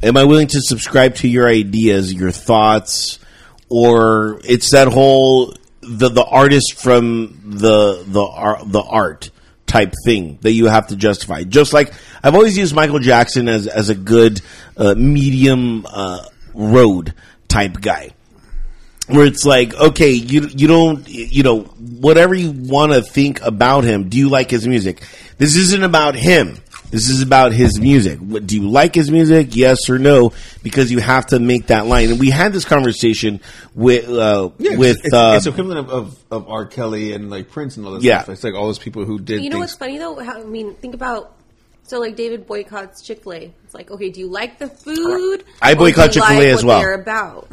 Am 0.02 0.16
I 0.16 0.24
willing 0.24 0.48
to 0.48 0.60
subscribe 0.60 1.14
to 1.16 1.28
your 1.28 1.48
ideas, 1.48 2.12
your 2.12 2.32
thoughts, 2.32 3.20
or 3.68 4.40
it's 4.44 4.72
that 4.72 4.88
whole 4.88 5.54
the 5.86 6.08
the 6.08 6.24
artist 6.24 6.74
from 6.78 7.40
the 7.44 8.04
the 8.06 8.22
art 8.22 8.60
the 8.66 8.82
art 8.82 9.30
type 9.66 9.92
thing 10.04 10.38
that 10.42 10.52
you 10.52 10.66
have 10.66 10.88
to 10.88 10.96
justify? 10.96 11.44
Just 11.44 11.72
like 11.72 11.92
I've 12.22 12.34
always 12.34 12.56
used 12.56 12.74
Michael 12.74 12.98
Jackson 12.98 13.48
as 13.48 13.66
as 13.66 13.88
a 13.88 13.94
good 13.94 14.40
uh, 14.76 14.94
medium 14.96 15.86
uh, 15.86 16.24
road 16.54 17.14
type 17.48 17.80
guy 17.80 18.10
where 19.06 19.26
it's 19.26 19.44
like, 19.44 19.74
okay, 19.74 20.10
you 20.10 20.48
you 20.48 20.66
don't 20.66 21.08
you 21.08 21.42
know 21.42 21.60
whatever 21.60 22.34
you 22.34 22.50
want 22.50 22.92
to 22.92 23.02
think 23.02 23.40
about 23.42 23.84
him. 23.84 24.08
Do 24.08 24.18
you 24.18 24.28
like 24.28 24.50
his 24.50 24.66
music? 24.66 25.02
This 25.38 25.56
isn't 25.56 25.82
about 25.82 26.14
him. 26.14 26.58
This 26.94 27.08
is 27.08 27.22
about 27.22 27.52
his 27.52 27.80
music. 27.80 28.20
What, 28.20 28.46
do 28.46 28.54
you 28.54 28.68
like 28.68 28.94
his 28.94 29.10
music? 29.10 29.56
Yes 29.56 29.90
or 29.90 29.98
no? 29.98 30.32
Because 30.62 30.92
you 30.92 31.00
have 31.00 31.26
to 31.26 31.40
make 31.40 31.66
that 31.66 31.86
line. 31.86 32.10
And 32.10 32.20
we 32.20 32.30
had 32.30 32.52
this 32.52 32.64
conversation 32.64 33.40
with 33.74 34.08
uh, 34.08 34.50
with 34.58 35.04
it's, 35.04 35.12
uh, 35.12 35.34
it's 35.36 35.46
equivalent 35.46 35.80
of, 35.80 35.90
of, 35.90 36.24
of 36.30 36.48
R. 36.48 36.66
Kelly 36.66 37.12
and 37.12 37.30
like 37.30 37.50
Prince 37.50 37.76
and 37.76 37.84
all 37.84 37.94
that 37.94 38.02
Yeah. 38.02 38.22
stuff. 38.22 38.34
It's 38.34 38.44
like 38.44 38.54
all 38.54 38.66
those 38.66 38.78
people 38.78 39.04
who 39.04 39.18
did 39.18 39.42
You 39.42 39.50
know 39.50 39.54
things. 39.56 39.72
what's 39.72 39.74
funny 39.74 39.98
though? 39.98 40.22
How, 40.22 40.40
I 40.40 40.44
mean, 40.44 40.74
think 40.76 40.94
about 40.94 41.34
so 41.82 41.98
like 41.98 42.14
David 42.16 42.46
boycotts 42.46 43.02
Chick 43.02 43.24
Fil 43.24 43.32
A. 43.32 43.52
It's 43.64 43.74
like, 43.74 43.90
okay, 43.90 44.10
do 44.10 44.20
you 44.20 44.28
like 44.28 44.58
the 44.58 44.68
food? 44.68 45.44
I 45.60 45.74
boycott 45.74 46.12
Chick-fil-A 46.12 46.36
like 46.36 46.46
as 46.46 46.64
what 46.64 46.68
well. 46.68 46.80
They're 46.80 46.94
about. 46.94 47.48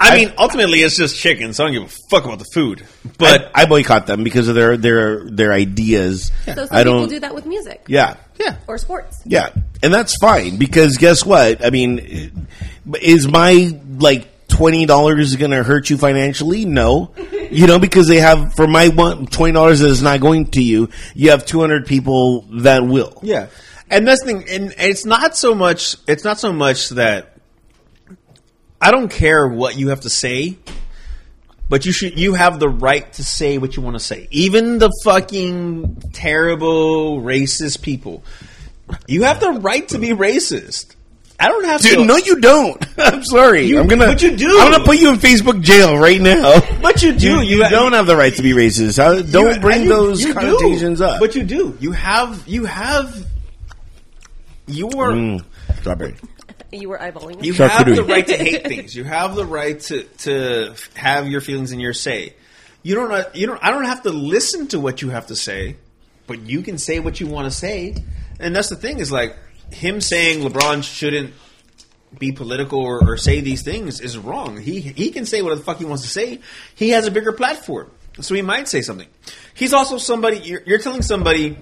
I 0.00 0.16
mean, 0.16 0.32
ultimately, 0.36 0.80
it's 0.80 0.96
just 0.96 1.16
chicken, 1.16 1.52
so 1.52 1.62
I 1.62 1.66
don't 1.68 1.74
give 1.74 1.82
a 1.84 1.94
fuck 2.10 2.24
about 2.24 2.40
the 2.40 2.44
food. 2.52 2.84
But 3.18 3.52
I, 3.54 3.62
I 3.62 3.64
boycott 3.66 4.08
them 4.08 4.24
because 4.24 4.48
of 4.48 4.56
their 4.56 4.76
their 4.76 5.30
their 5.30 5.52
ideas. 5.52 6.32
So 6.44 6.54
some 6.54 6.68
I 6.72 6.82
people 6.82 6.98
don't. 7.00 7.08
do 7.08 7.20
that 7.20 7.32
with 7.36 7.46
music 7.46 7.84
Yeah, 7.86 8.16
yeah, 8.42 8.56
or 8.66 8.78
sports. 8.78 9.22
yeah, 9.24 9.50
and 9.82 9.92
that's 9.92 10.16
fine 10.16 10.56
because 10.56 10.96
guess 10.96 11.24
what? 11.24 11.64
I 11.64 11.70
mean, 11.70 12.48
is 13.00 13.28
my 13.28 13.78
like 13.98 14.48
twenty 14.48 14.86
dollars 14.86 15.36
going 15.36 15.50
to 15.52 15.62
hurt 15.62 15.90
you 15.90 15.96
financially? 15.98 16.64
No, 16.64 17.12
you 17.50 17.66
know 17.66 17.78
because 17.78 18.08
they 18.08 18.18
have 18.18 18.54
for 18.54 18.66
my 18.66 18.88
one 18.88 19.26
twenty 19.26 19.52
dollars 19.52 19.80
that 19.80 19.90
is 19.90 20.02
not 20.02 20.20
going 20.20 20.46
to 20.52 20.62
you. 20.62 20.88
You 21.14 21.30
have 21.30 21.46
two 21.46 21.60
hundred 21.60 21.86
people 21.86 22.42
that 22.62 22.84
will. 22.84 23.18
yeah. 23.22 23.48
And 23.90 24.08
that's 24.08 24.22
the 24.22 24.26
thing, 24.28 24.44
and 24.48 24.74
it's 24.78 25.04
not 25.04 25.36
so 25.36 25.54
much. 25.54 25.96
It's 26.08 26.24
not 26.24 26.38
so 26.40 26.50
much 26.50 26.88
that 26.90 27.36
I 28.80 28.90
don't 28.90 29.10
care 29.10 29.46
what 29.46 29.76
you 29.76 29.90
have 29.90 30.00
to 30.00 30.10
say, 30.10 30.56
but 31.72 31.86
you 31.86 31.92
should. 31.92 32.18
You 32.20 32.34
have 32.34 32.60
the 32.60 32.68
right 32.68 33.10
to 33.14 33.24
say 33.24 33.56
what 33.56 33.76
you 33.76 33.82
want 33.82 33.96
to 33.96 34.00
say. 34.04 34.28
Even 34.30 34.76
the 34.78 34.90
fucking 35.04 36.10
terrible 36.12 37.22
racist 37.22 37.80
people, 37.80 38.22
you 39.08 39.22
have 39.22 39.40
the 39.40 39.52
right 39.52 39.88
to 39.88 39.98
be 39.98 40.10
racist. 40.10 40.94
I 41.40 41.48
don't 41.48 41.64
have 41.64 41.80
Dude, 41.80 41.94
to. 42.00 42.04
no, 42.04 42.16
you 42.18 42.40
don't. 42.40 42.76
I'm 42.98 43.24
sorry. 43.24 43.62
You- 43.64 43.80
I'm 43.80 43.88
gonna. 43.88 44.04
but 44.08 44.20
you 44.20 44.36
do. 44.36 44.60
I'm 44.60 44.70
gonna 44.70 44.84
put 44.84 44.98
you 44.98 45.08
in 45.08 45.16
Facebook 45.16 45.62
jail 45.62 45.96
right 45.96 46.20
now. 46.20 46.60
But 46.82 47.02
you 47.02 47.14
do. 47.14 47.40
You, 47.40 47.64
You- 47.64 47.70
don't 47.70 47.94
have 47.94 48.06
the 48.06 48.16
right 48.16 48.34
to 48.34 48.42
be 48.42 48.52
racist. 48.52 48.98
I- 48.98 49.22
don't 49.22 49.54
You- 49.54 49.60
bring 49.60 49.84
you- 49.84 49.88
those 49.88 50.20
you 50.20 50.34
do. 50.34 50.40
connotations 50.40 51.00
up. 51.00 51.20
But 51.20 51.34
you 51.34 51.42
do. 51.42 51.74
You 51.80 51.92
have. 51.92 52.46
You 52.46 52.66
have. 52.66 53.26
You 54.66 54.88
are. 54.90 55.12
Mm, 55.12 55.42
strawberry. 55.80 56.16
You 56.72 56.88
were 56.88 56.98
eyeballing. 56.98 57.44
You 57.44 57.52
have 57.54 57.84
the 57.86 58.02
right 58.02 58.26
to 58.26 58.36
hate 58.36 58.66
things. 58.66 58.96
You 58.96 59.04
have 59.04 59.34
the 59.36 59.44
right 59.44 59.78
to 59.80 60.04
to 60.04 60.74
have 60.94 61.28
your 61.28 61.40
feelings 61.40 61.72
and 61.72 61.80
your 61.80 61.92
say. 61.92 62.34
You 62.82 62.94
don't. 62.94 63.12
uh, 63.12 63.24
You 63.34 63.46
don't. 63.46 63.62
I 63.62 63.70
don't 63.70 63.84
have 63.84 64.02
to 64.04 64.10
listen 64.10 64.68
to 64.68 64.80
what 64.80 65.02
you 65.02 65.10
have 65.10 65.26
to 65.26 65.36
say, 65.36 65.76
but 66.26 66.40
you 66.40 66.62
can 66.62 66.78
say 66.78 66.98
what 66.98 67.20
you 67.20 67.26
want 67.26 67.44
to 67.44 67.50
say. 67.50 67.94
And 68.40 68.56
that's 68.56 68.70
the 68.70 68.76
thing 68.76 68.98
is 69.00 69.12
like 69.12 69.36
him 69.70 70.00
saying 70.00 70.40
LeBron 70.40 70.82
shouldn't 70.82 71.34
be 72.18 72.32
political 72.32 72.80
or, 72.80 73.12
or 73.12 73.16
say 73.16 73.40
these 73.40 73.62
things 73.62 74.00
is 74.00 74.18
wrong. 74.18 74.56
He 74.58 74.80
he 74.80 75.10
can 75.10 75.26
say 75.26 75.42
what 75.42 75.56
the 75.56 75.62
fuck 75.62 75.78
he 75.78 75.84
wants 75.84 76.02
to 76.04 76.08
say. 76.08 76.40
He 76.74 76.90
has 76.90 77.06
a 77.06 77.10
bigger 77.10 77.32
platform, 77.32 77.90
so 78.20 78.34
he 78.34 78.42
might 78.42 78.66
say 78.66 78.80
something. 78.80 79.08
He's 79.54 79.72
also 79.74 79.98
somebody. 79.98 80.38
You're, 80.38 80.62
you're 80.66 80.78
telling 80.78 81.02
somebody. 81.02 81.56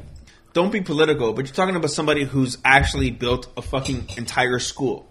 Don't 0.52 0.72
be 0.72 0.81
political, 0.81 1.32
but 1.32 1.47
you're 1.47 1.55
talking 1.55 1.77
about 1.77 1.90
somebody 1.90 2.24
who's 2.24 2.59
actually 2.64 3.10
built 3.10 3.48
a 3.56 3.62
fucking 3.62 4.06
entire 4.16 4.59
school. 4.59 5.06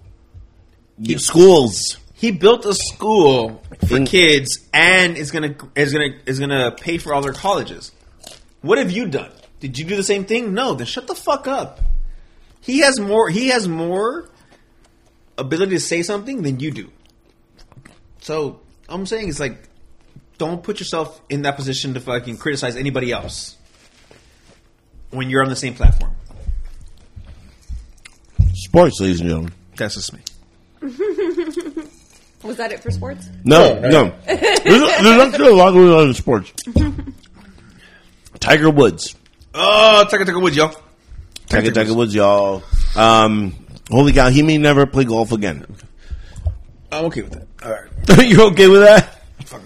Schools. 1.18 1.98
He 2.14 2.32
built 2.32 2.66
a 2.66 2.74
school 2.74 3.64
for 3.88 3.98
In- 3.98 4.06
kids 4.06 4.60
and 4.74 5.16
is 5.16 5.32
gonna 5.32 5.56
is 5.76 5.94
gonna 5.94 6.10
is 6.26 6.40
gonna 6.40 6.72
pay 6.72 6.98
for 6.98 7.14
all 7.14 7.22
their 7.22 7.32
colleges. 7.32 7.94
What 8.62 8.78
have 8.78 8.92
you 8.92 9.08
done? 9.08 9.32
Did 9.62 9.78
you 9.78 9.86
do 9.86 9.96
the 9.96 10.04
same 10.04 10.26
thing? 10.26 10.54
No. 10.54 10.74
Then 10.74 10.86
shut 10.86 11.08
the 11.08 11.16
fuck 11.16 11.48
up. 11.48 11.80
He 12.60 12.80
has 12.80 13.00
more. 13.00 13.30
He 13.30 13.48
has 13.48 13.70
more 13.70 14.30
ability 15.38 15.76
to 15.76 15.80
say 15.80 16.04
something 16.04 16.42
than 16.42 16.60
you 16.60 16.72
do. 16.72 16.92
So 18.20 18.60
I'm 18.90 19.06
saying 19.06 19.30
is 19.30 19.40
like, 19.40 19.58
don't 20.38 20.62
put 20.62 20.80
yourself 20.80 21.22
in 21.30 21.44
that 21.44 21.56
position 21.56 21.94
to 21.94 22.02
fucking 22.02 22.38
criticize 22.38 22.76
anybody 22.76 23.14
else 23.14 23.56
when 25.12 25.30
you're 25.30 25.44
on 25.44 25.50
the 25.50 25.56
same 25.56 25.74
platform. 25.74 26.14
Sports, 28.54 29.00
ladies 29.00 29.20
and 29.20 29.30
gentlemen. 29.30 29.54
That's 29.76 29.96
just 29.96 30.14
me. 30.14 30.20
Was 32.44 32.58
that 32.58 32.72
it 32.72 32.82
for 32.82 32.92
sports? 32.92 33.30
No, 33.44 33.80
no. 33.80 34.14
there's, 34.26 34.64
there's 34.64 35.22
actually 35.22 35.50
a 35.50 35.56
lot 35.56 35.72
going 35.72 35.92
on 35.92 36.08
in 36.08 36.14
sports. 36.14 36.54
Tiger 38.40 38.70
Woods. 38.70 39.16
Oh, 39.54 40.06
take 40.10 40.22
a 40.22 40.26
take 40.26 40.36
a 40.36 40.40
wood, 40.40 40.56
yo. 40.56 40.72
Tiger, 41.48 41.72
Tiger 41.72 41.94
Woods, 41.94 42.16
y'all. 42.16 42.64
Um, 42.96 43.66
holy 43.90 44.14
cow, 44.14 44.30
he 44.30 44.44
may 44.44 44.58
never 44.58 44.86
play 44.86 45.04
golf 45.04 45.32
again. 45.32 45.66
I'm 46.92 47.06
okay 47.06 47.24
with 47.24 47.34
that. 47.34 47.48
All 47.64 47.72
right. 47.72 48.28
You're 48.30 48.48
okay 48.52 48.68
with 48.68 48.82
that? 48.82 49.22
Fuck. 49.46 49.62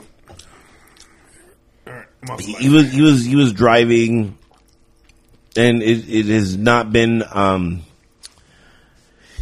All 1.85 1.93
right. 1.93 2.05
I'm 2.23 2.29
off 2.31 2.39
the 2.39 2.53
He 2.53 2.69
was 2.69 2.91
he 2.91 3.01
was 3.01 3.25
he 3.25 3.35
was 3.35 3.53
driving, 3.53 4.37
and 5.55 5.81
it, 5.81 6.09
it 6.09 6.25
has 6.27 6.57
not 6.57 6.91
been. 6.91 7.23
Um, 7.31 7.81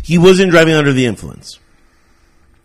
he 0.04 0.18
wasn't 0.18 0.52
driving 0.52 0.74
under 0.74 0.94
the 0.94 1.06
influence. 1.06 1.60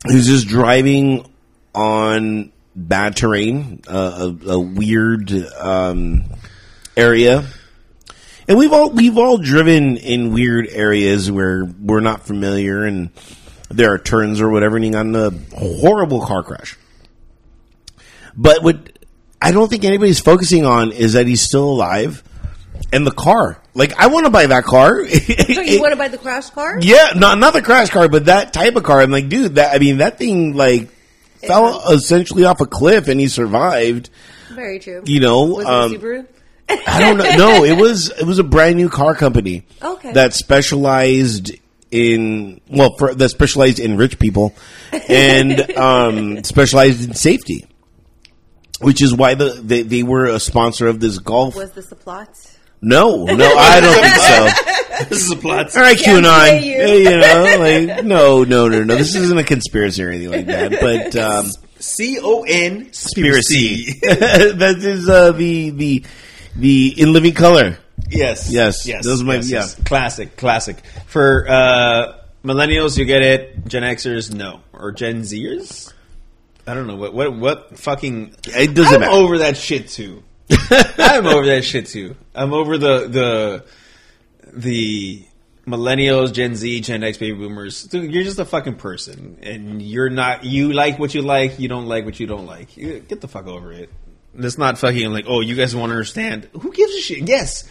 He 0.09 0.14
was 0.14 0.27
just 0.27 0.48
driving 0.48 1.31
on 1.74 2.52
bad 2.74 3.16
terrain, 3.16 3.82
uh, 3.89 4.32
a, 4.47 4.51
a 4.51 4.59
weird 4.59 5.32
um, 5.59 6.24
area. 6.97 7.47
And 8.48 8.59
we've 8.59 8.73
all 8.73 8.90
we've 8.90 9.18
all 9.18 9.39
driven 9.39 9.97
in 9.97 10.32
weird 10.32 10.68
areas 10.68 11.31
where 11.31 11.64
we're 11.64 12.01
not 12.01 12.27
familiar, 12.27 12.85
and 12.85 13.10
there 13.68 13.93
are 13.93 13.98
turns 13.98 14.40
or 14.40 14.48
whatever, 14.48 14.77
and 14.77 14.85
he 14.85 14.90
got 14.90 15.06
in 15.06 15.16
a 15.16 15.31
horrible 15.56 16.24
car 16.24 16.44
crash. 16.44 16.78
But 18.36 18.62
what 18.62 18.98
I 19.43 19.51
don't 19.51 19.68
think 19.68 19.85
anybody's 19.85 20.20
focusing 20.20 20.64
on 20.64 20.93
is 20.93 21.14
that 21.14 21.27
he's 21.27 21.43
still 21.43 21.64
alive, 21.64 22.23
and 22.92 23.06
the 23.06 23.12
car. 23.12 23.60
Like 23.74 23.94
I 23.98 24.06
want 24.08 24.26
to 24.26 24.30
buy 24.30 24.46
that 24.46 24.64
car. 24.64 25.04
So 25.56 25.62
you 25.62 25.80
want 25.80 25.92
to 25.92 25.96
buy 25.96 26.08
the 26.08 26.18
crash 26.18 26.50
car? 26.50 26.78
Yeah, 26.80 27.12
not 27.16 27.38
not 27.38 27.52
the 27.52 27.62
crash 27.62 27.90
car, 27.90 28.08
but 28.08 28.26
that 28.26 28.52
type 28.52 28.76
of 28.76 28.82
car. 28.82 29.00
I'm 29.00 29.10
like, 29.10 29.28
dude, 29.28 29.56
that 29.56 29.74
I 29.74 29.78
mean, 29.78 29.98
that 29.98 30.18
thing 30.18 30.54
like 30.54 30.90
fell 31.46 31.90
essentially 31.90 32.44
off 32.44 32.60
a 32.60 32.66
cliff, 32.66 33.08
and 33.08 33.20
he 33.20 33.28
survived. 33.28 34.10
Very 34.50 34.78
true. 34.78 35.02
You 35.06 35.20
know, 35.20 35.44
was 35.44 35.66
um, 35.66 35.92
it 35.92 36.00
Subaru? 36.00 36.26
I 36.68 37.00
don't 37.00 37.18
know. 37.18 37.36
No, 37.36 37.64
it 37.64 37.76
was 37.76 38.10
it 38.10 38.24
was 38.24 38.38
a 38.38 38.44
brand 38.44 38.76
new 38.76 38.88
car 38.88 39.14
company. 39.14 39.64
Okay. 39.82 40.12
That 40.12 40.34
specialized 40.34 41.52
in 41.90 42.60
well, 42.68 42.96
for, 42.96 43.14
that 43.14 43.28
specialized 43.28 43.78
in 43.78 43.96
rich 43.96 44.18
people, 44.18 44.54
and 45.08 45.70
um, 45.76 46.44
specialized 46.44 47.08
in 47.08 47.14
safety, 47.14 47.66
which 48.80 49.02
is 49.02 49.14
why 49.14 49.34
the 49.34 49.50
they, 49.62 49.82
they 49.82 50.02
were 50.02 50.26
a 50.26 50.40
sponsor 50.40 50.88
of 50.88 51.00
this 51.00 51.18
golf. 51.18 51.54
Was 51.54 51.72
this 51.72 51.92
a 51.92 51.96
plot? 51.96 52.36
No, 52.88 53.24
no, 53.24 53.54
I 53.56 53.80
don't 53.80 54.02
think 54.02 54.16
so. 54.16 54.72
This 55.10 55.24
is 55.24 55.30
a 55.30 55.36
plot. 55.36 55.76
All 55.76 55.82
right, 55.82 55.98
Can't 55.98 56.24
QAnon. 56.24 56.62
you. 56.64 56.72
Yeah, 56.72 57.10
You 57.10 57.18
know, 57.20 57.56
like 57.58 58.04
no, 58.06 58.44
no, 58.44 58.68
no, 58.68 58.82
no. 58.82 58.96
This 58.96 59.14
isn't 59.14 59.36
a 59.36 59.44
conspiracy 59.44 60.02
or 60.02 60.08
anything 60.08 60.30
like 60.30 60.46
that. 60.46 60.80
But 60.80 61.14
um, 61.16 61.50
C 61.78 62.18
O 62.22 62.44
N 62.48 62.84
conspiracy. 62.84 63.92
that 64.02 64.78
is 64.80 65.06
uh, 65.08 65.32
the 65.32 65.68
the 65.70 66.04
the 66.56 66.94
in 67.00 67.12
living 67.12 67.34
color. 67.34 67.76
Yes. 68.08 68.50
Yes. 68.50 68.86
Yes. 68.86 69.04
Those 69.04 69.20
are 69.20 69.24
my- 69.26 69.34
yes, 69.34 69.50
yeah. 69.50 69.58
yes. 69.60 69.74
Classic. 69.84 70.34
Classic. 70.36 70.78
For 71.08 71.46
uh, 71.46 72.18
millennials, 72.42 72.96
you 72.96 73.04
get 73.04 73.20
it. 73.22 73.66
Gen 73.68 73.82
Xers, 73.82 74.32
no. 74.32 74.60
Or 74.72 74.92
Gen 74.92 75.22
Zers? 75.22 75.92
I 76.66 76.72
don't 76.72 76.86
know. 76.86 76.96
What 76.96 77.12
what 77.12 77.36
what 77.36 77.78
fucking 77.78 78.34
It 78.46 78.72
doesn't 78.74 78.94
I'm 78.94 79.00
matter. 79.00 79.12
over 79.12 79.38
that 79.38 79.58
shit 79.58 79.88
too. 79.88 80.22
I'm 80.98 81.27
over 81.27 81.47
that 81.47 81.64
shit 81.64 81.86
too. 81.86 82.16
I'm 82.35 82.52
over 82.52 82.78
the 82.78 83.09
the 83.09 83.64
the 84.52 85.27
millennials, 85.66 86.32
Gen 86.32 86.55
Z, 86.55 86.81
Gen 86.81 87.02
X 87.02 87.18
baby 87.18 87.36
boomers. 87.36 87.85
Dude, 87.85 88.12
you're 88.12 88.23
just 88.23 88.39
a 88.39 88.44
fucking 88.44 88.77
person, 88.77 89.39
and 89.43 89.82
you're 89.82 90.09
not. 90.09 90.44
You 90.44 90.73
like 90.73 90.98
what 90.98 91.14
you 91.14 91.23
like. 91.23 91.59
You 91.59 91.68
don't 91.68 91.86
like 91.86 92.05
what 92.05 92.20
you 92.20 92.27
don't 92.27 92.47
like. 92.47 92.74
Get 92.74 93.20
the 93.20 93.28
fuck 93.28 93.47
over 93.47 93.73
it. 93.73 93.90
That's 94.35 94.59
not 94.59 94.78
fucking 94.78 95.12
like, 95.12 95.24
oh, 95.28 95.40
you 95.40 95.56
guys 95.56 95.74
want 95.74 95.90
to 95.90 95.94
understand. 95.94 96.48
Who 96.52 96.73
gives 96.73 96.94
a 96.94 97.01
shit? 97.01 97.28
Yes. 97.28 97.68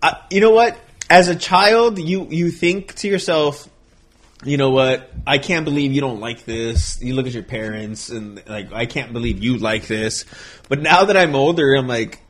Uh, 0.00 0.14
you 0.30 0.40
know 0.40 0.52
what? 0.52 0.78
As 1.10 1.28
a 1.28 1.36
child, 1.36 1.98
you 1.98 2.26
you 2.30 2.50
think 2.50 2.94
to 2.96 3.08
yourself, 3.08 3.68
you 4.44 4.56
know 4.56 4.70
what? 4.70 5.10
I 5.26 5.38
can't 5.38 5.64
believe 5.64 5.92
you 5.92 6.00
don't 6.00 6.20
like 6.20 6.44
this. 6.44 7.00
You 7.02 7.14
look 7.14 7.26
at 7.26 7.32
your 7.32 7.42
parents 7.42 8.10
and 8.10 8.42
like, 8.46 8.72
I 8.72 8.86
can't 8.86 9.12
believe 9.12 9.42
you 9.42 9.56
like 9.58 9.86
this. 9.86 10.24
But 10.68 10.80
now 10.82 11.04
that 11.06 11.16
I'm 11.16 11.34
older, 11.34 11.74
I'm 11.74 11.86
like, 11.88 12.20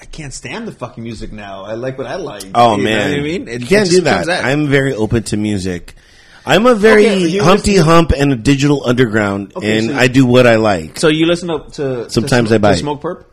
I 0.00 0.04
can't 0.04 0.32
stand 0.32 0.68
the 0.68 0.72
fucking 0.72 1.02
music 1.02 1.32
now. 1.32 1.64
I 1.64 1.74
like 1.74 1.98
what 1.98 2.06
I 2.06 2.16
like. 2.16 2.44
Oh 2.54 2.76
You 2.76 2.84
know 2.84 2.90
man, 2.90 3.10
what 3.10 3.18
I 3.18 3.22
mean, 3.22 3.48
It 3.48 3.60
you 3.62 3.66
can't 3.66 3.86
just 3.88 3.98
do 3.98 4.00
that. 4.02 4.28
I'm 4.28 4.68
very 4.68 4.92
open 4.94 5.22
to 5.24 5.36
music. 5.36 5.94
I'm 6.48 6.66
a 6.66 6.74
very 6.76 7.06
Okay, 7.08 7.38
Humpty 7.38 7.72
listen 7.72 7.86
Hump 7.86 8.12
and 8.16 8.32
a 8.32 8.36
digital 8.36 8.86
underground, 8.86 9.52
Okay, 9.56 9.78
and 9.78 9.86
so- 9.88 9.96
I 9.96 10.06
do 10.06 10.24
what 10.24 10.46
I 10.46 10.56
like. 10.56 10.96
so 10.98 11.08
you 11.08 11.26
listen 11.26 11.48
to, 11.48 11.68
to 11.72 12.10
Sometimes 12.10 12.50
to, 12.50 12.54
I 12.54 12.58
bite. 12.58 12.72
to 12.74 12.78
smoke 12.78 13.02
perp. 13.02 13.24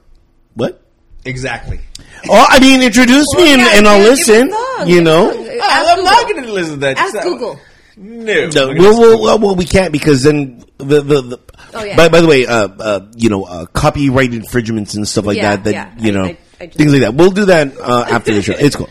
What? 0.56 0.82
Exactly. 1.26 1.80
Oh, 2.28 2.46
I 2.50 2.60
mean, 2.60 2.82
introduce 2.82 3.28
me 3.36 3.54
and, 3.54 3.62
yeah, 3.62 3.78
and 3.78 3.88
I'll 3.88 4.00
listen. 4.02 4.48
You 4.88 5.02
know, 5.04 5.32
oh, 5.32 5.60
I'm 5.62 6.04
not 6.04 6.24
going 6.28 6.44
to 6.44 6.52
listen 6.52 6.74
to 6.76 6.80
that. 6.82 6.98
Ask 6.98 7.14
So- 7.14 7.24
Google. 7.24 7.60
No. 7.96 8.48
No, 8.50 8.70
I'm 8.72 8.78
well, 8.78 8.94
gonna 8.94 9.00
well, 9.00 9.22
well, 9.22 9.40
well, 9.40 9.56
we 9.56 9.66
can't 9.66 9.92
because 9.92 10.24
then 10.24 10.64
the 10.78 11.02
the. 11.02 11.22
the 11.22 11.40
Oh, 11.76 11.84
yeah. 11.84 11.96
By, 11.98 12.08
by 12.10 12.22
the 12.22 12.28
way, 12.28 12.46
uh, 12.46 12.68
uh, 12.68 13.12
you 13.16 13.30
know, 13.30 13.46
uh, 13.46 13.66
copyright 13.66 14.32
infringements 14.32 14.94
and 14.94 15.08
stuff 15.08 15.26
like 15.26 15.38
Yeah, 15.38 15.56
that. 15.56 15.64
That 15.64 15.74
yeah. 15.74 15.94
you 15.98 16.12
know, 16.12 16.26
I- 16.26 16.38
I 16.62 16.66
just- 16.68 16.78
things 16.78 16.92
like 16.92 17.02
that. 17.02 17.16
We'll 17.16 17.32
do 17.32 17.46
that 17.46 17.76
uh, 17.80 18.06
after 18.12 18.32
the 18.34 18.44
show. 18.44 18.54
It's 18.54 18.76
cool. 18.76 18.90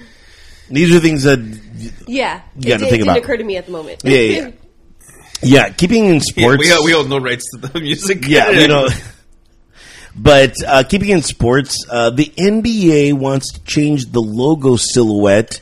These 0.69 0.93
are 0.95 0.99
things 0.99 1.23
that, 1.23 1.39
Yeah, 2.09 2.41
You 2.59 2.71
gotta 2.71 2.87
it, 2.87 2.91
think 2.91 3.01
it 3.01 3.03
about. 3.03 3.15
didn't 3.15 3.25
occur 3.25 3.37
to 3.37 3.45
me 3.45 3.57
at 3.57 3.67
the 3.67 3.73
moment. 3.73 4.01
yeah, 4.05 4.19
yeah, 4.19 4.41
yeah. 4.41 4.51
yeah 5.43 5.69
keeping 5.71 6.07
in 6.07 6.15
Yeah, 6.15 6.21
sports. 6.21 6.59
we, 6.61 6.69
got, 6.69 6.85
we 6.85 6.91
hold 6.93 7.09
no 7.09 7.19
rights 7.19 7.45
to 7.53 7.59
the 7.59 7.79
music. 7.81 8.27
yeah, 8.27 8.51
you 8.51 8.67
know. 8.67 8.89
But 10.17 10.55
uh, 10.67 10.83
keeping 10.89 11.11
in 11.11 11.23
sports, 11.23 11.87
uh, 11.89 12.11
the 12.11 12.27
NBA 12.37 13.15
wants 13.15 13.53
to 13.53 13.63
change 13.65 14.07
the 14.13 14.21
logo 14.21 14.77
silhouette 14.77 15.61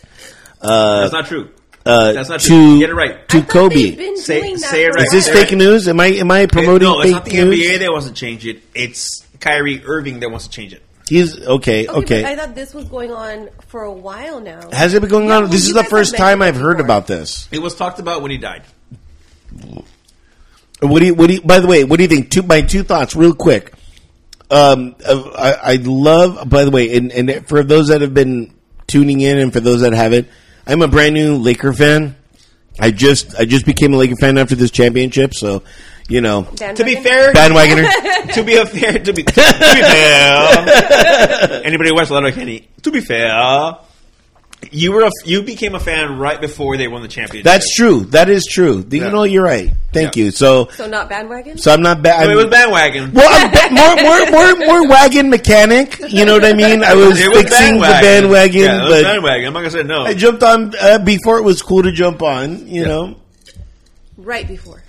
That's 0.60 1.12
not 1.12 1.26
true. 1.26 1.50
Uh, 1.90 2.12
That's 2.12 2.28
not 2.28 2.40
to 2.40 2.46
true. 2.46 2.78
Get 2.78 2.90
it 2.90 2.94
right. 2.94 3.28
To 3.28 3.40
thought 3.40 3.48
Kobe. 3.50 3.94
been 3.96 4.16
Say- 4.16 4.40
doing 4.40 4.54
that 4.54 4.70
say 4.70 4.84
it 4.84 4.88
right. 4.94 5.04
Is 5.04 5.10
this 5.12 5.26
while. 5.28 5.34
Right. 5.36 5.48
fake 5.48 5.58
news? 5.58 5.88
Am 5.88 6.00
I 6.00 6.06
am 6.06 6.30
I 6.30 6.46
promoting 6.46 6.88
no, 6.88 7.00
it's 7.00 7.04
fake 7.06 7.12
not 7.14 7.24
the 7.24 7.32
news? 7.44 7.66
NBA 7.66 7.78
that 7.80 7.90
wants 7.92 8.06
to 8.08 8.12
change 8.12 8.46
it. 8.46 8.62
It's 8.74 9.26
Kyrie 9.40 9.82
Irving 9.84 10.20
that 10.20 10.30
wants 10.30 10.46
to 10.46 10.50
change 10.52 10.72
it. 10.72 10.82
He's 11.08 11.36
okay. 11.44 11.88
Okay, 11.88 11.88
Okay. 11.88 12.22
but 12.22 12.30
I 12.32 12.36
thought 12.36 12.54
this 12.54 12.72
was 12.72 12.84
going 12.84 13.10
on 13.10 13.48
for 13.66 13.82
a 13.82 13.92
while 13.92 14.38
now. 14.40 14.70
Has 14.70 14.94
it 14.94 15.00
been 15.00 15.10
going 15.10 15.26
Yeah, 15.28 15.36
on? 15.38 15.42
well, 15.44 15.50
This 15.52 15.62
you 15.66 15.70
is 15.70 15.74
the 15.74 15.82
guys 15.82 15.90
first 15.90 16.12
have 16.12 16.18
time 16.18 16.38
mentioned 16.38 16.56
I've 16.58 16.62
heard 16.62 16.76
before. 16.76 16.86
about 16.86 17.06
this. 17.08 17.48
It 17.50 17.58
was 17.60 17.74
talked 17.74 17.98
about 17.98 18.22
when 18.22 18.30
he 18.30 18.38
died. 18.38 18.62
What 20.80 21.00
do 21.00 21.06
you? 21.06 21.14
What 21.14 21.26
do 21.26 21.34
you? 21.34 21.42
By 21.42 21.60
the 21.60 21.66
way, 21.66 21.84
what 21.84 21.96
do 21.98 22.04
you 22.04 22.08
think? 22.08 22.30
Two 22.30 22.42
my 22.42 22.62
two 22.62 22.82
thoughts, 22.82 23.14
real 23.14 23.34
quick. 23.34 23.72
Um, 24.50 24.96
uh, 25.04 25.30
I, 25.36 25.72
I 25.72 25.76
love. 25.82 26.48
By 26.48 26.64
the 26.64 26.70
way, 26.70 26.96
and, 26.96 27.12
and 27.12 27.46
for 27.46 27.62
those 27.62 27.88
that 27.88 28.00
have 28.00 28.14
been 28.14 28.54
tuning 28.86 29.20
in, 29.20 29.38
and 29.38 29.52
for 29.52 29.60
those 29.60 29.82
that 29.82 29.92
haven't, 29.92 30.28
I'm 30.70 30.82
a 30.82 30.88
brand 30.88 31.14
new 31.14 31.36
Laker 31.36 31.72
fan. 31.72 32.14
I 32.78 32.92
just 32.92 33.34
I 33.34 33.44
just 33.44 33.66
became 33.66 33.92
a 33.92 33.97
Laker 33.97 34.14
fan 34.14 34.38
after 34.38 34.55
this 34.55 34.70
championship, 34.70 35.34
so 35.34 35.64
you 36.09 36.20
know, 36.20 36.42
Bandwagon? 36.42 36.76
To 36.76 36.84
be 36.84 36.94
fair, 36.94 37.32
bandwagoner. 37.32 38.32
to 38.34 38.44
be 38.44 38.55
a 38.55 38.64
fair, 38.64 38.92
to 38.92 39.12
be, 39.12 39.24
to 39.24 39.26
be 39.32 39.32
fair, 39.34 40.47
anybody 41.64 41.90
who 41.90 41.97
watched 41.97 42.12
Letterkenny, 42.12 42.68
to 42.82 42.92
be 42.92 43.01
fair, 43.01 43.78
you 44.70 44.93
were 44.93 45.03
a, 45.03 45.11
you 45.24 45.43
became 45.43 45.74
a 45.74 45.81
fan 45.81 46.19
right 46.19 46.41
before 46.41 46.77
they 46.77 46.87
won 46.87 47.03
the 47.03 47.09
championship. 47.09 47.45
That's 47.45 47.74
true. 47.74 48.01
That 48.07 48.28
is 48.28 48.45
true. 48.47 48.85
You 48.91 49.01
Yeah. 49.03 49.09
know, 49.11 49.24
you're 49.24 49.43
right. 49.43 49.73
Thank 49.93 50.16
Yeah. 50.16 50.24
you. 50.24 50.31
So, 50.31 50.69
so 50.77 50.87
not 50.87 51.09
bandwagon. 51.09 51.57
so 51.59 51.73
I'm 51.73 51.82
not 51.82 52.03
bad. 52.03 52.27
No, 52.28 52.32
it 52.32 52.37
was 52.37 52.47
bandwagon. 52.47 53.12
Well, 53.12 53.28
I'm 53.31 53.51
ba- 53.51 53.70
more, 53.74 53.97
more, 54.31 54.31
more, 54.57 54.66
more 54.66 54.89
wagon 54.89 55.31
mechanic. 55.31 55.99
You 56.09 56.24
know 56.24 56.35
what 56.35 56.45
I 56.45 56.53
mean? 56.53 56.85
I 56.85 56.95
was, 56.95 57.09
was 57.09 57.20
fixing 57.20 57.74
the 57.77 57.81
bandwagon, 57.81 58.61
Yeah, 58.61 58.77
it 58.87 58.89
was 58.89 59.03
but 59.03 59.03
bandwagon. 59.05 59.47
I'm 59.47 59.53
not 59.55 59.61
gonna 59.61 59.70
say 59.70 59.82
no. 59.82 60.03
I 60.05 60.15
jumped 60.15 60.43
on 60.43 60.74
uh, 60.81 60.99
before 60.99 61.39
it 61.39 61.43
was 61.43 61.62
cool 61.62 61.82
to 61.82 61.91
jump 61.93 62.23
on. 62.23 62.69
You 62.69 62.85
know, 62.85 63.16
right 64.16 64.47
before. 64.47 64.82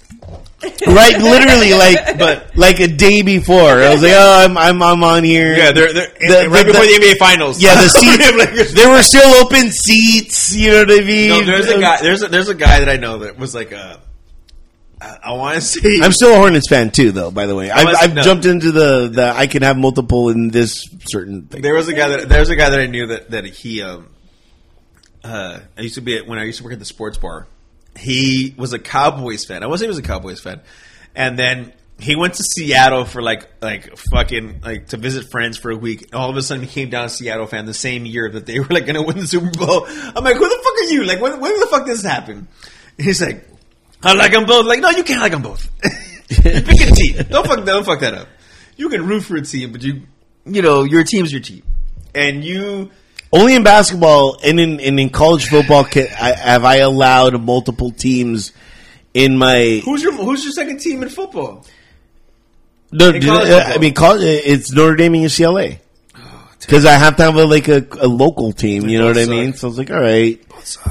Right? 0.87 1.17
Literally, 1.17 1.73
like, 1.73 2.17
But- 2.17 2.55
like 2.57 2.79
a 2.79 2.87
day 2.87 3.21
before. 3.21 3.81
I 3.81 3.93
was 3.93 4.01
like, 4.03 4.13
oh, 4.15 4.43
I'm, 4.45 4.57
I'm, 4.57 4.81
I'm 4.83 5.03
on 5.03 5.23
here. 5.23 5.55
yeah, 5.57 5.71
they're, 5.71 5.91
they're 5.93 6.07
The- 6.19 6.49
right 6.49 6.65
the- 6.65 6.71
before 6.73 6.85
the- 6.85 6.97
the 6.99 7.05
NBA 7.05 7.17
finals. 7.17 7.61
yeah. 7.61 7.75
The 7.75 7.89
seats, 8.61 8.73
there 8.73 8.89
were 8.89 9.01
still 9.01 9.33
open 9.43 9.71
seats. 9.71 10.55
You 10.55 10.71
know 10.71 10.79
what 10.79 10.91
I 10.91 11.03
mean? 11.05 11.29
no, 11.29 11.41
there's 11.45 11.67
a 11.69 11.79
guy. 11.79 12.01
There's 12.01 12.21
a, 12.23 12.27
there's 12.27 12.49
a 12.49 12.55
guy 12.55 12.79
that 12.79 12.89
I 12.89 12.97
know 12.97 13.19
that 13.19 13.37
was 13.37 13.53
like 13.55 13.71
a. 13.71 13.99
I, 15.01 15.17
I 15.23 15.31
want 15.33 15.55
to 15.55 15.61
say. 15.61 15.99
I'm 16.01 16.11
still 16.11 16.33
a 16.33 16.37
Hornets 16.37 16.69
fan 16.69 16.91
too, 16.91 17.11
though. 17.11 17.31
By 17.31 17.47
the 17.47 17.55
way, 17.55 17.71
I've, 17.71 17.87
I've 17.99 18.13
no. 18.13 18.21
jumped 18.21 18.45
into 18.45 18.71
the, 18.71 19.07
the 19.07 19.33
I 19.35 19.47
can 19.47 19.63
have 19.63 19.77
multiple 19.77 20.29
in 20.29 20.49
this 20.49 20.87
certain 21.05 21.43
thing. 21.47 21.61
There 21.63 21.73
was 21.73 21.87
a 21.87 21.93
guy 21.93 22.09
that 22.09 22.29
there's 22.29 22.49
a 22.49 22.55
guy 22.55 22.69
that 22.69 22.79
I 22.79 22.85
knew 22.85 23.07
that 23.07 23.31
that 23.31 23.45
he 23.45 23.81
um 23.81 24.07
uh 25.23 25.59
I 25.77 25.81
used 25.81 25.95
to 25.95 26.01
be 26.01 26.17
at, 26.17 26.27
when 26.27 26.37
I 26.39 26.43
used 26.43 26.59
to 26.59 26.63
work 26.63 26.73
at 26.73 26.79
the 26.79 26.85
sports 26.85 27.17
bar. 27.17 27.47
He 27.97 28.55
was 28.57 28.73
a 28.73 28.79
Cowboys 28.79 29.45
fan. 29.45 29.63
I 29.63 29.67
wasn't 29.67 29.87
he 29.87 29.89
was 29.89 29.97
a 29.97 30.03
Cowboys 30.03 30.39
fan, 30.39 30.61
and 31.15 31.37
then 31.37 31.73
he 32.01 32.15
went 32.15 32.33
to 32.35 32.43
Seattle 32.43 33.05
for 33.05 33.21
like 33.21 33.49
like 33.61 33.95
fucking 34.11 34.61
like 34.63 34.87
to 34.87 34.97
visit 34.97 35.29
friends 35.29 35.57
for 35.57 35.71
a 35.71 35.77
week. 35.77 36.03
And 36.03 36.15
All 36.15 36.29
of 36.29 36.37
a 36.37 36.41
sudden, 36.41 36.63
he 36.63 36.69
came 36.69 36.89
down 36.89 37.05
a 37.05 37.09
Seattle 37.09 37.45
fan 37.45 37.65
the 37.65 37.73
same 37.73 38.05
year 38.05 38.29
that 38.29 38.45
they 38.45 38.59
were 38.61 38.67
like 38.69 38.85
going 38.85 38.95
to 38.95 39.03
win 39.03 39.17
the 39.17 39.27
Super 39.27 39.51
Bowl. 39.51 39.85
I'm 39.87 40.23
like, 40.23 40.35
who 40.35 40.49
the 40.49 40.61
fuck 40.63 40.73
are 40.73 40.91
you? 40.91 41.03
Like, 41.03 41.21
when 41.21 41.39
when 41.39 41.59
the 41.59 41.67
fuck 41.67 41.85
did 41.85 41.95
this 41.95 42.03
happen? 42.03 42.47
And 42.97 43.05
he's 43.05 43.21
like, 43.21 43.47
I 44.03 44.13
like 44.13 44.31
them 44.31 44.45
both. 44.45 44.65
Like, 44.65 44.79
no, 44.79 44.89
you 44.89 45.03
can't 45.03 45.21
like 45.21 45.31
them 45.31 45.43
both. 45.43 45.69
pick 46.29 46.45
a 46.55 46.91
team. 46.91 47.17
Don't 47.29 47.45
fuck 47.45 47.65
don't 47.65 47.85
fuck 47.85 47.99
that 47.99 48.13
up. 48.13 48.27
You 48.77 48.89
can 48.89 49.05
root 49.05 49.21
for 49.21 49.35
a 49.35 49.41
team, 49.41 49.71
but 49.71 49.83
you 49.83 50.03
you 50.45 50.61
know 50.61 50.83
your 50.83 51.03
team's 51.03 51.31
your 51.31 51.41
team, 51.41 51.63
and 52.15 52.43
you. 52.43 52.89
Only 53.33 53.55
in 53.55 53.63
basketball 53.63 54.37
and 54.43 54.59
in 54.59 54.79
and 54.81 54.99
in 54.99 55.09
college 55.09 55.47
football 55.47 55.85
can, 55.85 56.07
I, 56.19 56.33
have 56.33 56.65
I 56.65 56.77
allowed 56.77 57.41
multiple 57.41 57.91
teams 57.91 58.51
in 59.13 59.37
my. 59.37 59.81
Who's 59.85 60.03
your 60.03 60.13
Who's 60.13 60.43
your 60.43 60.53
second 60.53 60.79
team 60.79 61.01
in 61.01 61.09
football? 61.09 61.65
No, 62.91 63.09
in 63.09 63.21
college 63.21 63.49
uh, 63.49 63.63
I 63.67 63.77
mean, 63.77 63.93
college, 63.93 64.21
it's 64.21 64.71
Notre 64.73 64.97
Dame 64.97 65.15
and 65.15 65.23
UCLA 65.23 65.79
Oh, 66.13 66.49
because 66.59 66.85
I 66.85 66.93
have 66.93 67.15
to 67.17 67.23
have 67.23 67.35
a, 67.37 67.45
like 67.45 67.69
a, 67.69 67.87
a 68.01 68.07
local 68.07 68.51
team. 68.51 68.89
You 68.89 68.99
know 68.99 69.05
what 69.05 69.15
both 69.15 69.29
I 69.29 69.31
mean? 69.31 69.53
So 69.53 69.67
I 69.67 69.69
was 69.69 69.77
like, 69.77 69.91
all 69.91 70.01
right, 70.01 70.43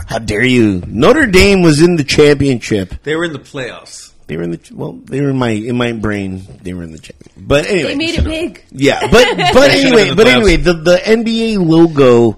how 0.06 0.18
dare 0.18 0.42
you? 0.42 0.82
Notre 0.86 1.26
Dame 1.26 1.60
was 1.60 1.82
in 1.82 1.96
the 1.96 2.04
championship. 2.04 2.94
They 3.02 3.16
were 3.16 3.24
in 3.24 3.34
the 3.34 3.38
playoffs. 3.38 4.09
They 4.30 4.36
were 4.36 4.44
in 4.44 4.52
the 4.52 4.60
well. 4.72 4.92
They 4.92 5.20
were 5.20 5.30
in 5.30 5.38
my 5.38 5.50
in 5.50 5.76
my 5.76 5.90
brain. 5.90 6.44
They 6.62 6.72
were 6.72 6.84
in 6.84 6.92
the 6.92 7.00
championship. 7.00 7.32
But 7.36 7.66
anyway, 7.66 7.88
They 7.88 7.96
made 7.96 8.14
it 8.14 8.22
big. 8.22 8.64
Yeah, 8.70 9.00
but 9.10 9.26
but 9.52 9.70
anyway, 9.72 10.10
the 10.10 10.14
but 10.14 10.28
anyway, 10.28 10.54
the 10.54 10.72
the 10.74 10.96
NBA 10.98 11.58
logo 11.58 12.36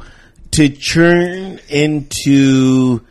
to 0.52 0.68
turn 0.70 1.60
into 1.68 3.02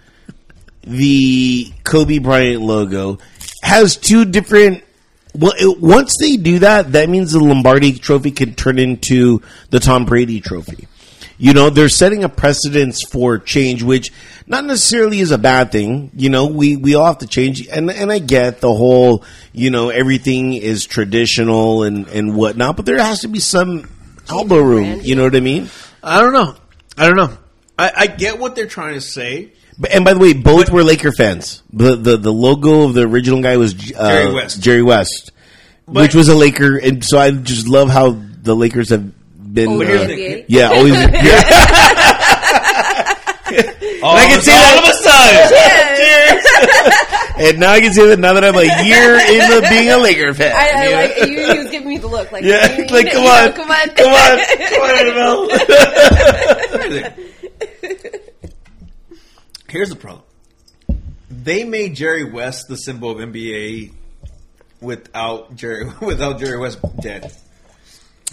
the 0.81 1.71
Kobe 1.83 2.17
Bryant 2.17 2.63
logo 2.63 3.19
has 3.61 3.97
two 3.97 4.25
different. 4.25 4.83
Well, 5.35 5.53
it, 5.59 5.79
once 5.79 6.17
they 6.19 6.37
do 6.37 6.57
that, 6.59 6.93
that 6.93 7.07
means 7.07 7.33
the 7.33 7.39
Lombardi 7.39 7.93
Trophy 7.99 8.31
can 8.31 8.55
turn 8.55 8.79
into 8.79 9.43
the 9.69 9.79
Tom 9.79 10.05
Brady 10.05 10.41
Trophy. 10.41 10.87
You 11.43 11.53
know, 11.53 11.71
they're 11.71 11.89
setting 11.89 12.23
a 12.23 12.29
precedence 12.29 13.03
for 13.03 13.39
change, 13.39 13.81
which 13.81 14.11
not 14.45 14.63
necessarily 14.63 15.21
is 15.21 15.31
a 15.31 15.39
bad 15.39 15.71
thing. 15.71 16.11
You 16.15 16.29
know, 16.29 16.45
we, 16.45 16.75
we 16.75 16.93
all 16.93 17.07
have 17.07 17.17
to 17.17 17.27
change. 17.27 17.67
And, 17.67 17.89
and 17.89 18.11
I 18.11 18.19
get 18.19 18.61
the 18.61 18.71
whole, 18.71 19.23
you 19.51 19.71
know, 19.71 19.89
everything 19.89 20.53
is 20.53 20.85
traditional 20.85 21.81
and, 21.81 22.07
and 22.09 22.35
whatnot, 22.35 22.77
but 22.77 22.85
there 22.85 22.99
has 23.01 23.21
to 23.21 23.27
be 23.27 23.39
some 23.39 23.89
elbow 24.29 24.59
room. 24.59 25.01
You 25.01 25.15
know 25.15 25.23
what 25.23 25.35
I 25.35 25.39
mean? 25.39 25.71
I 26.03 26.21
don't 26.21 26.33
know. 26.33 26.55
I 26.95 27.07
don't 27.07 27.15
know. 27.17 27.35
I, 27.79 27.91
I 27.97 28.05
get 28.07 28.37
what 28.37 28.55
they're 28.55 28.67
trying 28.67 28.93
to 28.93 29.01
say. 29.01 29.53
But, 29.79 29.91
and 29.93 30.05
by 30.05 30.13
the 30.13 30.19
way, 30.19 30.33
both 30.33 30.69
were 30.69 30.83
Laker 30.83 31.11
fans. 31.11 31.63
The, 31.73 31.95
the, 31.95 32.17
the 32.17 32.31
logo 32.31 32.83
of 32.83 32.93
the 32.93 33.07
original 33.07 33.41
guy 33.41 33.57
was, 33.57 33.73
uh, 33.93 34.09
Jerry 34.11 34.33
West. 34.35 34.61
Jerry 34.61 34.83
West, 34.83 35.31
But- 35.87 36.01
which 36.03 36.13
was 36.13 36.29
a 36.29 36.35
Laker. 36.35 36.77
And 36.77 37.03
so 37.03 37.17
I 37.17 37.31
just 37.31 37.67
love 37.67 37.89
how 37.89 38.11
the 38.43 38.55
Lakers 38.55 38.89
have 38.91 39.11
been, 39.51 39.69
Over 39.69 39.85
here's 39.85 40.01
uh, 40.01 40.05
the- 40.07 40.13
NBA. 40.13 40.45
yeah, 40.47 40.69
always, 40.69 40.93
yeah. 41.03 41.09
All 44.03 44.15
I 44.15 44.25
can 44.27 44.41
see 44.41 44.51
that- 44.51 44.77
all 44.77 44.83
of 44.83 44.89
a 44.89 44.93
sudden. 45.03 45.51
And 47.41 47.57
now 47.59 47.71
I 47.71 47.81
can 47.81 47.91
see 47.91 48.05
that 48.05 48.19
now 48.19 48.33
that 48.33 48.43
I'm 48.43 48.53
a 48.55 48.61
year 48.85 49.15
into 49.17 49.67
being 49.67 49.89
a 49.89 49.97
Laker 49.97 50.31
fan. 50.35 50.53
I, 50.55 50.69
I 50.69 50.83
you 50.83 50.91
know? 50.91 50.97
like 51.01 51.17
you. 51.27 51.53
He 51.53 51.57
was 51.63 51.71
giving 51.71 51.89
me 51.89 51.97
the 51.97 52.05
look, 52.07 52.31
like 52.31 52.43
Yeah, 52.43 52.75
you- 52.77 52.83
you 52.83 52.89
like 52.91 53.11
come 53.11 53.23
you 53.23 53.29
know, 53.29 53.33
on, 53.33 53.51
come 53.53 53.71
on, 53.71 53.89
come 53.89 54.13
on, 54.13 54.39
come 54.67 54.81
on, 54.83 54.91
Annabelle. 54.99 55.49
Here's 59.69 59.89
the 59.89 59.95
problem. 59.95 60.23
They 61.29 61.63
made 61.63 61.95
Jerry 61.95 62.23
West 62.25 62.67
the 62.67 62.75
symbol 62.77 63.09
of 63.11 63.17
NBA 63.17 63.93
without 64.81 65.55
Jerry 65.55 65.85
without 66.01 66.39
Jerry 66.39 66.57
West 66.59 66.79
dead. 67.01 67.31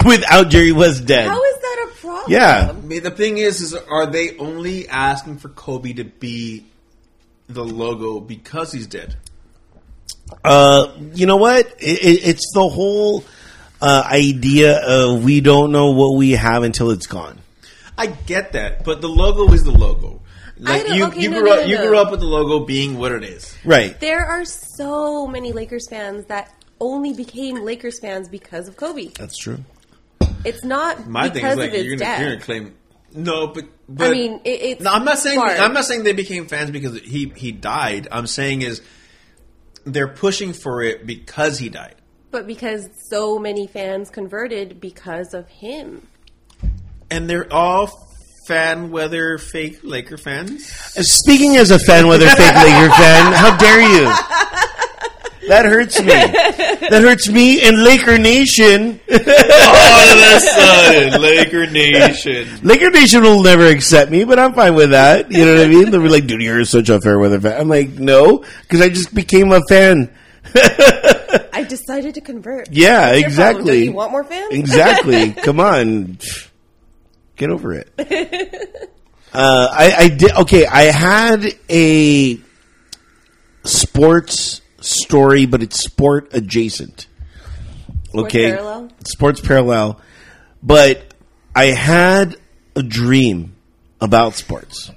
Without 0.07 0.49
Jerry 0.49 0.73
was 0.73 1.01
dead. 1.01 1.27
How 1.27 1.43
is 1.43 1.61
that 1.61 1.87
a 1.89 1.95
problem? 2.01 2.33
Yeah. 2.33 2.69
I 2.71 2.73
mean, 2.73 3.03
the 3.03 3.11
thing 3.11 3.39
is, 3.39 3.61
is 3.61 3.75
are 3.75 4.07
they 4.07 4.37
only 4.39 4.89
asking 4.89 5.39
for 5.39 5.49
Kobe 5.49 5.93
to 5.95 6.05
be 6.05 6.65
the 7.49 7.65
logo 7.65 8.21
because 8.21 8.73
he's 8.73 8.87
dead? 8.87 9.17
Uh, 10.45 10.93
you 11.15 11.27
know 11.27 11.37
what? 11.37 11.67
It, 11.79 12.05
it, 12.05 12.29
it's 12.29 12.53
the 12.55 12.69
whole 12.69 13.25
uh, 13.81 14.05
idea 14.07 14.79
of 14.79 15.25
we 15.25 15.41
don't 15.41 15.73
know 15.73 15.91
what 15.91 16.17
we 16.17 16.33
have 16.33 16.63
until 16.63 16.91
it's 16.91 17.07
gone. 17.07 17.39
I 17.97 18.07
get 18.07 18.53
that, 18.53 18.85
but 18.85 19.01
the 19.01 19.09
logo 19.09 19.53
is 19.53 19.65
the 19.65 19.73
logo. 19.73 20.21
Like 20.61 20.89
you, 20.89 21.07
okay, 21.07 21.23
you 21.23 21.31
no, 21.31 21.41
grew 21.41 21.49
no, 21.49 21.55
up, 21.55 21.61
no, 21.61 21.67
you 21.67 21.79
grew 21.79 21.99
up 21.99 22.11
with 22.11 22.21
the 22.21 22.27
logo 22.27 22.65
being 22.65 22.99
what 22.99 23.13
it 23.13 23.23
is. 23.23 23.57
Right. 23.65 23.99
There 24.01 24.25
are 24.25 24.45
so 24.45 25.27
many 25.27 25.53
Lakers 25.53 25.89
fans 25.89 26.27
that 26.27 26.53
only 26.81 27.13
became 27.13 27.65
Lakers 27.65 28.01
fans 28.01 28.29
because 28.29 28.69
of 28.69 28.77
Kobe. 28.77 29.09
That's 29.19 29.37
true. 29.37 29.59
It's 30.49 30.65
not 30.65 31.07
My 31.07 31.25
thing 31.29 31.35
because 31.35 31.53
is 31.53 31.59
like 31.59 31.69
of 31.69 31.75
his 31.77 31.85
you're 31.87 31.97
gonna, 31.97 32.11
death. 32.11 32.21
you're 32.21 32.31
gonna 32.31 32.45
claim 32.45 32.75
no, 33.15 33.47
but, 33.49 33.65
but 33.89 34.09
I 34.09 34.11
mean, 34.11 34.41
it, 34.45 34.51
it's 34.51 34.83
no, 34.83 34.93
I'm 34.93 35.05
not 35.05 35.19
saying 35.19 35.37
smart. 35.37 35.59
I'm 35.59 35.73
not 35.73 35.87
saying 35.87 36.03
they 36.05 36.13
became 36.13 36.47
fans 36.47 36.71
because 36.71 37.01
he 37.01 37.33
he 37.35 37.53
died. 37.53 38.07
I'm 38.13 38.27
saying 38.27 38.61
is 38.63 38.83
they're 39.85 40.09
pushing 40.09 40.53
for 40.53 40.83
it 40.83 41.07
because 41.07 41.59
he 41.59 41.71
died. 41.71 41.95
but 42.31 42.47
because 42.47 42.87
so 43.09 43.39
many 43.39 43.67
fans 43.67 44.11
converted 44.11 44.79
because 44.81 45.33
of 45.33 45.49
him. 45.49 46.07
and 47.11 47.29
they're 47.31 47.51
all 47.53 47.87
fan 48.47 48.91
weather 48.91 49.39
fake 49.39 49.81
Laker 49.83 50.19
fans. 50.19 50.67
Speaking 50.67 51.57
as 51.57 51.71
a 51.71 51.79
fan, 51.79 52.09
whether 52.09 52.27
fake 52.29 52.55
Laker 52.55 52.91
fan, 52.91 53.33
how 53.33 53.57
dare 53.57 53.81
you? 53.81 54.05
That 55.49 55.65
hurts 55.65 56.01
me. 56.01 56.09
That 56.89 57.03
hurts 57.03 57.29
me 57.29 57.61
and 57.69 57.83
Laker 57.85 58.17
Nation. 58.17 58.99
All 59.11 59.19
of 59.19 60.19
a 60.19 60.41
sudden, 60.41 61.21
Laker 61.21 61.67
Nation. 61.67 62.49
Laker 62.63 62.91
Nation 62.91 63.21
will 63.23 63.43
never 63.43 63.67
accept 63.67 64.11
me, 64.11 64.25
but 64.25 64.39
I'm 64.39 64.55
fine 64.55 64.75
with 64.75 64.91
that. 64.91 65.31
You 65.31 65.45
know 65.45 65.55
what 65.57 65.65
I 65.65 65.69
mean? 65.69 65.91
They'll 65.91 66.01
be 66.03 66.09
like, 66.09 66.27
dude, 66.27 66.41
you're 66.41 66.65
such 66.65 66.89
a 66.89 66.99
fair 66.99 67.19
weather 67.19 67.39
fan. 67.39 67.61
I'm 67.61 67.69
like, 67.69 67.91
no, 67.91 68.39
because 68.63 68.81
I 68.81 68.89
just 68.89 69.15
became 69.15 69.53
a 69.53 69.61
fan. 69.69 70.11
I 70.55 71.67
decided 71.69 72.15
to 72.15 72.23
convert. 72.23 72.73
Yeah, 72.73 73.09
What's 73.11 73.19
exactly. 73.21 73.79
Don't 73.81 73.85
you 73.85 73.93
want 73.93 74.13
more 74.13 74.25
fans? 74.25 74.55
Exactly. 74.55 75.33
Come 75.43 75.61
on. 75.61 76.19
Get 77.37 77.51
over 77.51 77.75
it. 77.75 77.93
Uh, 79.33 79.69
I, 79.71 79.93
I 80.05 80.09
did. 80.09 80.33
Okay, 80.33 80.65
I 80.65 80.85
had 80.85 81.45
a 81.69 82.41
sports 83.65 84.63
story, 84.81 85.47
but 85.47 85.63
it's 85.63 85.79
sport 85.81 86.29
adjacent. 86.33 87.07
okay, 88.15 88.51
parallel? 88.53 88.91
sports 89.05 89.41
parallel. 89.41 90.01
But 90.63 91.15
I 91.55 91.67
had 91.67 92.37
a 92.77 92.83
dream 92.83 93.55
about 94.01 94.35
sports. 94.35 94.91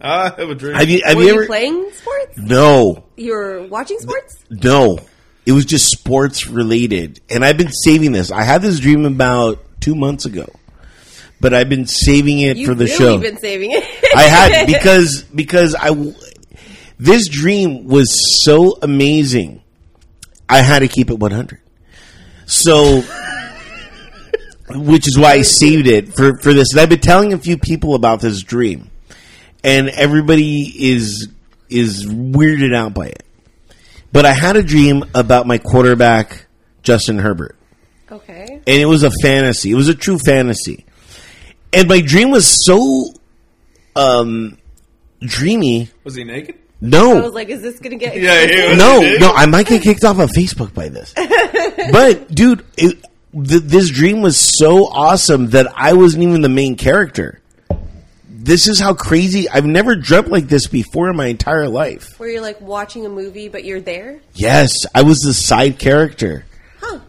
I 0.00 0.24
have 0.28 0.50
a 0.50 0.54
dream. 0.54 0.74
Have 0.76 0.88
you? 0.88 1.00
Have 1.04 1.16
Were 1.16 1.22
you 1.22 1.28
you 1.28 1.34
ever? 1.34 1.46
playing 1.46 1.90
sports? 1.92 2.38
No, 2.38 3.04
You 3.16 3.32
were 3.32 3.66
watching 3.66 3.98
sports? 3.98 4.36
no. 4.50 4.98
It 5.46 5.52
was 5.52 5.64
just 5.64 5.86
sports 5.92 6.48
related, 6.48 7.20
and 7.30 7.44
I've 7.44 7.56
been 7.56 7.70
saving 7.70 8.10
this. 8.10 8.32
I 8.32 8.42
had 8.42 8.62
this 8.62 8.80
dream 8.80 9.04
about 9.04 9.62
two 9.80 9.94
months 9.94 10.24
ago, 10.24 10.44
but 11.40 11.54
I've 11.54 11.68
been 11.68 11.86
saving 11.86 12.40
it 12.40 12.56
You've 12.56 12.66
for 12.66 12.74
the 12.74 12.86
really 12.86 12.96
show. 12.96 13.18
been 13.18 13.38
saving 13.38 13.70
it. 13.70 13.84
I 14.16 14.22
had 14.22 14.66
because 14.66 15.22
because 15.22 15.76
I 15.76 15.88
w- 15.90 16.12
this 16.98 17.28
dream 17.28 17.86
was 17.86 18.08
so 18.44 18.78
amazing. 18.82 19.62
I 20.48 20.62
had 20.62 20.80
to 20.80 20.88
keep 20.88 21.10
it 21.10 21.18
100. 21.18 21.60
So 22.46 23.02
which 24.70 25.08
is 25.08 25.18
why 25.18 25.32
I 25.32 25.42
saved 25.42 25.86
it 25.86 26.14
for 26.14 26.38
for 26.38 26.52
this. 26.52 26.72
And 26.72 26.80
I've 26.80 26.88
been 26.88 27.00
telling 27.00 27.32
a 27.32 27.38
few 27.38 27.58
people 27.58 27.94
about 27.94 28.20
this 28.20 28.42
dream. 28.42 28.90
And 29.64 29.88
everybody 29.88 30.62
is 30.62 31.28
is 31.68 32.06
weirded 32.06 32.74
out 32.74 32.94
by 32.94 33.06
it. 33.08 33.24
But 34.12 34.24
I 34.24 34.32
had 34.32 34.56
a 34.56 34.62
dream 34.62 35.04
about 35.14 35.46
my 35.46 35.58
quarterback 35.58 36.46
Justin 36.82 37.18
Herbert 37.18 37.56
okay. 38.10 38.62
and 38.66 38.80
it 38.80 38.86
was 38.86 39.02
a 39.02 39.10
fantasy. 39.22 39.70
It 39.70 39.74
was 39.74 39.88
a 39.88 39.94
true 39.94 40.18
fantasy. 40.18 40.84
And 41.72 41.88
my 41.88 42.00
dream 42.00 42.30
was 42.30 42.64
so 42.64 43.12
um 43.94 44.58
dreamy. 45.20 45.90
Was 46.04 46.14
he 46.14 46.24
naked? 46.24 46.58
I 46.94 47.20
was 47.20 47.34
like, 47.34 47.48
is 47.48 47.62
this 47.62 47.78
going 47.78 47.98
to 47.98 48.04
get. 48.04 48.16
Yeah, 48.16 48.74
No, 48.76 49.00
no, 49.18 49.32
I 49.32 49.46
might 49.46 49.66
get 49.66 49.82
kicked 49.82 50.04
off 50.04 50.18
of 50.18 50.30
Facebook 50.30 50.72
by 50.74 50.88
this. 50.88 51.14
But 51.92 52.34
dude, 52.34 52.64
it, 52.76 53.00
th- 53.32 53.62
this 53.62 53.90
dream 53.90 54.20
was 54.20 54.36
so 54.36 54.86
awesome 54.86 55.50
that 55.50 55.68
I 55.76 55.92
wasn't 55.92 56.24
even 56.24 56.40
the 56.40 56.48
main 56.48 56.76
character. 56.76 57.40
This 58.28 58.66
is 58.66 58.78
how 58.80 58.94
crazy. 58.94 59.48
I've 59.48 59.64
never 59.66 59.94
dreamt 59.96 60.28
like 60.28 60.48
this 60.48 60.66
before 60.66 61.10
in 61.10 61.16
my 61.16 61.26
entire 61.26 61.68
life. 61.68 62.18
Where 62.18 62.28
you're 62.28 62.40
like 62.42 62.60
watching 62.60 63.06
a 63.06 63.08
movie, 63.08 63.48
but 63.48 63.64
you're 63.64 63.80
there? 63.80 64.20
Yes, 64.34 64.72
I 64.94 65.02
was 65.02 65.18
the 65.18 65.32
side 65.34 65.78
character. 65.78 66.44
Huh. 66.80 67.00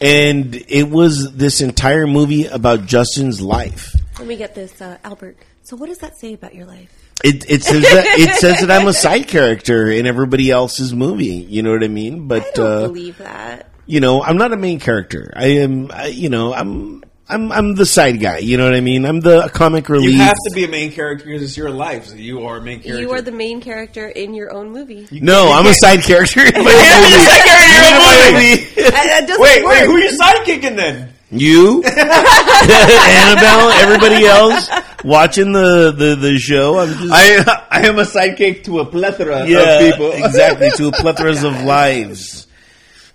And 0.00 0.54
it 0.68 0.88
was 0.88 1.32
this 1.34 1.60
entire 1.60 2.06
movie 2.06 2.46
about 2.46 2.86
Justin's 2.86 3.40
life. 3.40 3.94
Let 4.18 4.28
me 4.28 4.36
get 4.36 4.54
this, 4.54 4.80
uh, 4.80 4.98
Albert. 5.04 5.36
So, 5.62 5.76
what 5.76 5.88
does 5.88 5.98
that 5.98 6.16
say 6.18 6.34
about 6.34 6.54
your 6.54 6.66
life? 6.66 7.05
It, 7.24 7.48
it 7.50 7.62
says 7.64 7.82
that 7.82 8.04
it 8.06 8.34
says 8.36 8.60
that 8.60 8.70
I'm 8.70 8.86
a 8.86 8.92
side 8.92 9.26
character 9.26 9.88
in 9.90 10.06
everybody 10.06 10.50
else's 10.50 10.94
movie. 10.94 11.46
You 11.48 11.62
know 11.62 11.72
what 11.72 11.82
I 11.82 11.88
mean? 11.88 12.14
I 12.14 12.18
But 12.26 12.54
don't 12.54 12.66
uh, 12.66 12.86
believe 12.88 13.18
that. 13.18 13.70
you 13.86 14.00
know, 14.00 14.22
I'm 14.22 14.36
not 14.36 14.52
a 14.52 14.56
main 14.56 14.78
character. 14.80 15.32
I 15.34 15.46
am. 15.64 15.90
I, 15.92 16.06
you 16.08 16.28
know, 16.28 16.52
I'm. 16.52 17.02
I'm. 17.28 17.50
I'm 17.50 17.74
the 17.74 17.86
side 17.86 18.20
guy. 18.20 18.38
You 18.38 18.58
know 18.58 18.64
what 18.66 18.74
I 18.74 18.80
mean? 18.82 19.04
I'm 19.06 19.20
the 19.20 19.48
comic 19.52 19.88
relief. 19.88 20.10
You 20.12 20.18
have 20.18 20.36
to 20.48 20.54
be 20.54 20.64
a 20.64 20.68
main 20.68 20.92
character 20.92 21.24
because 21.24 21.42
it's 21.42 21.56
your 21.56 21.70
life. 21.70 22.06
So 22.06 22.14
you 22.16 22.44
are 22.46 22.58
a 22.58 22.60
main 22.60 22.80
character. 22.80 23.00
You 23.00 23.10
are 23.12 23.22
the 23.22 23.32
main 23.32 23.60
character 23.60 24.06
in 24.06 24.34
your 24.34 24.52
own 24.52 24.70
movie. 24.70 25.08
no, 25.10 25.50
I'm 25.52 25.66
a 25.66 25.72
side 25.74 26.02
character. 26.02 26.40
in 26.40 26.52
my 26.52 26.60
You're 26.60 26.62
the 26.62 27.10
movie. 27.10 27.24
side 27.24 27.42
character 27.42 27.66
in 27.66 27.82
your 27.82 27.90
In 27.90 27.98
my 27.98 28.30
movie. 28.30 28.60
movie. 28.60 28.82
That- 28.90 28.92
that 28.92 29.26
doesn't 29.26 29.42
Wait, 29.42 29.64
wait, 29.66 29.86
who 29.86 29.92
are 29.92 29.98
you 29.98 30.10
sidekicking 30.18 30.76
then? 30.76 31.12
You, 31.30 31.82
Annabelle, 31.84 33.70
everybody 33.70 34.26
else 34.26 34.70
watching 35.04 35.52
the, 35.52 35.90
the, 35.90 36.14
the 36.14 36.38
show. 36.38 36.78
I'm 36.78 36.88
just 36.88 37.12
I 37.12 37.62
I 37.68 37.86
am 37.88 37.98
a 37.98 38.02
sidekick 38.02 38.62
to 38.64 38.78
a 38.78 38.86
plethora 38.86 39.44
yeah, 39.48 39.58
of 39.58 39.80
people. 39.80 40.12
exactly 40.14 40.70
to 40.76 40.88
a 40.88 40.92
plethora 40.92 41.30
of 41.30 41.62
lives. 41.64 42.46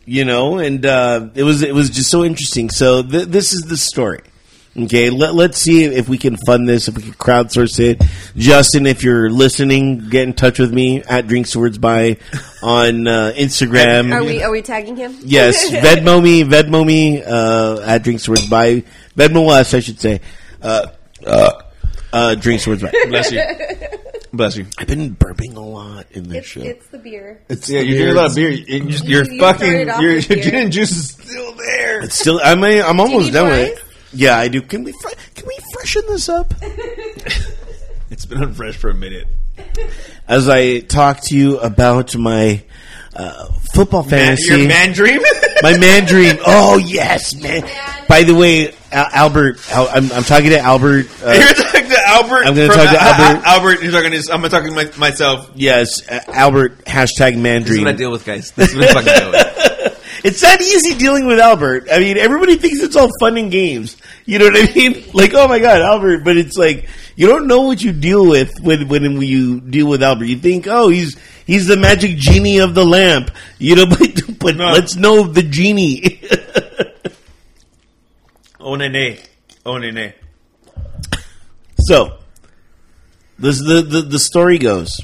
You 0.03 0.25
know, 0.25 0.57
and 0.57 0.85
uh, 0.85 1.29
it 1.35 1.43
was 1.43 1.61
it 1.61 1.73
was 1.73 1.89
just 1.89 2.09
so 2.09 2.25
interesting. 2.25 2.69
So 2.69 3.01
th- 3.01 3.27
this 3.27 3.53
is 3.53 3.61
the 3.61 3.77
story. 3.77 4.19
Okay, 4.77 5.09
let, 5.09 5.35
let's 5.35 5.57
see 5.57 5.83
if 5.83 6.07
we 6.07 6.17
can 6.17 6.37
fund 6.45 6.67
this, 6.67 6.87
if 6.87 6.95
we 6.95 7.03
can 7.03 7.11
crowdsource 7.13 7.77
it. 7.79 8.01
Justin, 8.37 8.85
if 8.85 9.03
you're 9.03 9.29
listening, 9.29 10.07
get 10.09 10.23
in 10.23 10.33
touch 10.33 10.59
with 10.59 10.71
me 10.73 11.03
at 11.03 11.27
Drinks 11.27 11.53
Words 11.57 11.77
By 11.77 12.17
on 12.63 13.05
uh, 13.05 13.33
Instagram. 13.35 14.13
Are 14.13 14.23
we 14.23 14.41
are 14.41 14.49
we 14.49 14.61
tagging 14.61 14.95
him? 14.95 15.13
Yes, 15.23 15.69
Venmo 15.71 16.23
me, 16.23 16.43
Venmo 16.43 16.85
me 16.85 17.21
uh, 17.21 17.81
at 17.81 18.03
Drinks 18.03 18.29
Words 18.29 18.47
By. 18.47 18.85
Venmo 19.17 19.49
us, 19.51 19.73
I 19.73 19.81
should 19.81 19.99
say. 19.99 20.21
Uh, 20.61 20.87
uh, 21.27 21.61
uh, 22.13 22.35
Drinks 22.35 22.65
Words 22.65 22.81
By. 22.81 22.91
Bless 23.09 23.29
you. 23.33 23.41
Bless 24.31 24.55
you. 24.55 24.65
I've 24.77 24.87
been 24.87 25.13
burping 25.17 25.57
a 25.57 25.59
lot 25.59 26.05
in 26.11 26.29
this 26.29 26.37
It's, 26.37 26.47
show. 26.47 26.61
it's 26.61 26.87
the 26.87 26.97
beer. 26.97 27.41
It's 27.49 27.69
Yeah, 27.69 27.81
the 27.81 27.87
you're 27.87 27.97
drinking 27.97 28.15
a 28.17 28.21
lot 28.21 28.29
of 28.29 28.35
beer. 28.37 28.49
You, 28.49 28.65
you, 28.65 28.83
You- 28.87 28.99
you're 29.09 29.31
you 29.33 29.39
fucking. 29.41 29.87
Your, 29.87 30.11
your 30.11 30.21
gin 30.21 30.55
and 30.55 30.71
juice 30.71 30.91
is 30.91 31.09
still 31.09 31.51
there. 31.55 32.03
It's 32.03 32.17
still. 32.17 32.39
I'm. 32.41 32.63
I'm 32.63 33.01
almost 33.01 33.33
done 33.33 33.49
with 33.49 33.77
it. 33.77 33.83
Yeah, 34.13 34.37
I 34.37 34.47
do. 34.47 34.61
Can 34.61 34.83
we? 34.83 34.91
Fr- 34.91 35.09
can 35.35 35.47
we 35.47 35.57
freshen 35.73 36.03
this 36.07 36.29
up? 36.29 36.53
It's 38.09 38.25
been 38.25 38.39
unfresh 38.39 38.75
for 38.75 38.89
a 38.89 38.93
minute. 38.93 39.25
As 40.27 40.49
I 40.49 40.81
talk 40.81 41.21
to 41.27 41.37
you 41.37 41.59
about 41.59 42.13
my 42.17 42.61
uh, 43.15 43.45
football 43.73 44.01
Man, 44.01 44.09
fantasy, 44.35 44.53
your 44.59 44.67
man 44.67 44.91
dream. 44.91 45.21
my 45.63 45.77
man 45.77 46.05
dream. 46.05 46.35
Oh 46.45 46.75
yes, 46.77 47.33
man. 47.35 47.63
By 48.09 48.23
the 48.23 48.35
way, 48.35 48.73
Al- 48.91 49.07
Albert, 49.13 49.59
Al- 49.71 49.87
I'm, 49.87 50.11
I'm 50.11 50.23
talking 50.23 50.49
to 50.49 50.59
Albert. 50.59 51.05
Uh, 51.23 51.31
you're 51.31 51.53
talking 51.53 51.89
to 51.89 52.07
Albert. 52.07 52.45
I'm 52.47 52.53
gonna 52.53 52.67
talk 52.67 52.89
to 52.89 52.97
uh, 52.97 53.01
uh, 53.01 53.23
Albert. 53.23 53.45
Albert, 53.47 53.81
you're 53.83 53.91
talking 53.93 54.11
to. 54.11 54.33
I'm 54.33 54.41
talking 54.49 54.69
to 54.71 54.75
my, 54.75 54.91
myself. 54.97 55.49
yes, 55.55 56.05
uh, 56.09 56.19
Albert. 56.27 56.83
Hashtag 56.83 57.37
man 57.39 57.61
This 57.61 57.69
is 57.71 57.75
dream. 57.77 57.85
what 57.85 57.93
I 57.95 57.97
deal 57.97 58.11
with, 58.11 58.25
guys. 58.25 58.51
This 58.51 58.71
is 58.71 58.75
what 58.75 58.89
I 58.89 58.93
fucking 58.93 59.13
deal 59.21 59.31
with. 59.31 59.70
It's 60.23 60.41
not 60.43 60.61
easy 60.61 60.95
dealing 60.97 61.25
with 61.25 61.39
Albert. 61.39 61.87
I 61.91 61.99
mean, 61.99 62.17
everybody 62.17 62.55
thinks 62.55 62.79
it's 62.79 62.95
all 62.95 63.09
fun 63.19 63.37
and 63.37 63.51
games. 63.51 63.97
You 64.25 64.37
know 64.39 64.45
what 64.45 64.69
I 64.69 64.73
mean? 64.73 65.03
Like, 65.13 65.33
oh 65.33 65.47
my 65.47 65.59
god, 65.59 65.81
Albert! 65.81 66.23
But 66.23 66.37
it's 66.37 66.55
like 66.57 66.87
you 67.15 67.27
don't 67.27 67.47
know 67.47 67.61
what 67.61 67.81
you 67.83 67.91
deal 67.91 68.27
with 68.27 68.51
when 68.61 68.87
when 68.87 69.21
you 69.21 69.59
deal 69.59 69.87
with 69.87 70.01
Albert. 70.03 70.25
You 70.25 70.37
think, 70.37 70.67
oh, 70.67 70.89
he's 70.89 71.17
he's 71.45 71.67
the 71.67 71.75
magic 71.77 72.17
genie 72.17 72.59
of 72.59 72.73
the 72.75 72.85
lamp. 72.85 73.31
You 73.57 73.75
know, 73.75 73.85
but 73.89 74.39
but 74.39 74.55
No. 74.55 74.71
let's 74.71 74.95
know 74.95 75.23
the 75.23 75.43
genie. 75.43 76.21
Oh 78.59 78.75
nene, 78.75 79.17
oh 79.65 79.77
nene. 79.79 80.13
so, 81.79 82.19
this 83.39 83.57
the, 83.57 83.81
the 83.81 84.01
the 84.03 84.19
story 84.19 84.59
goes. 84.59 85.01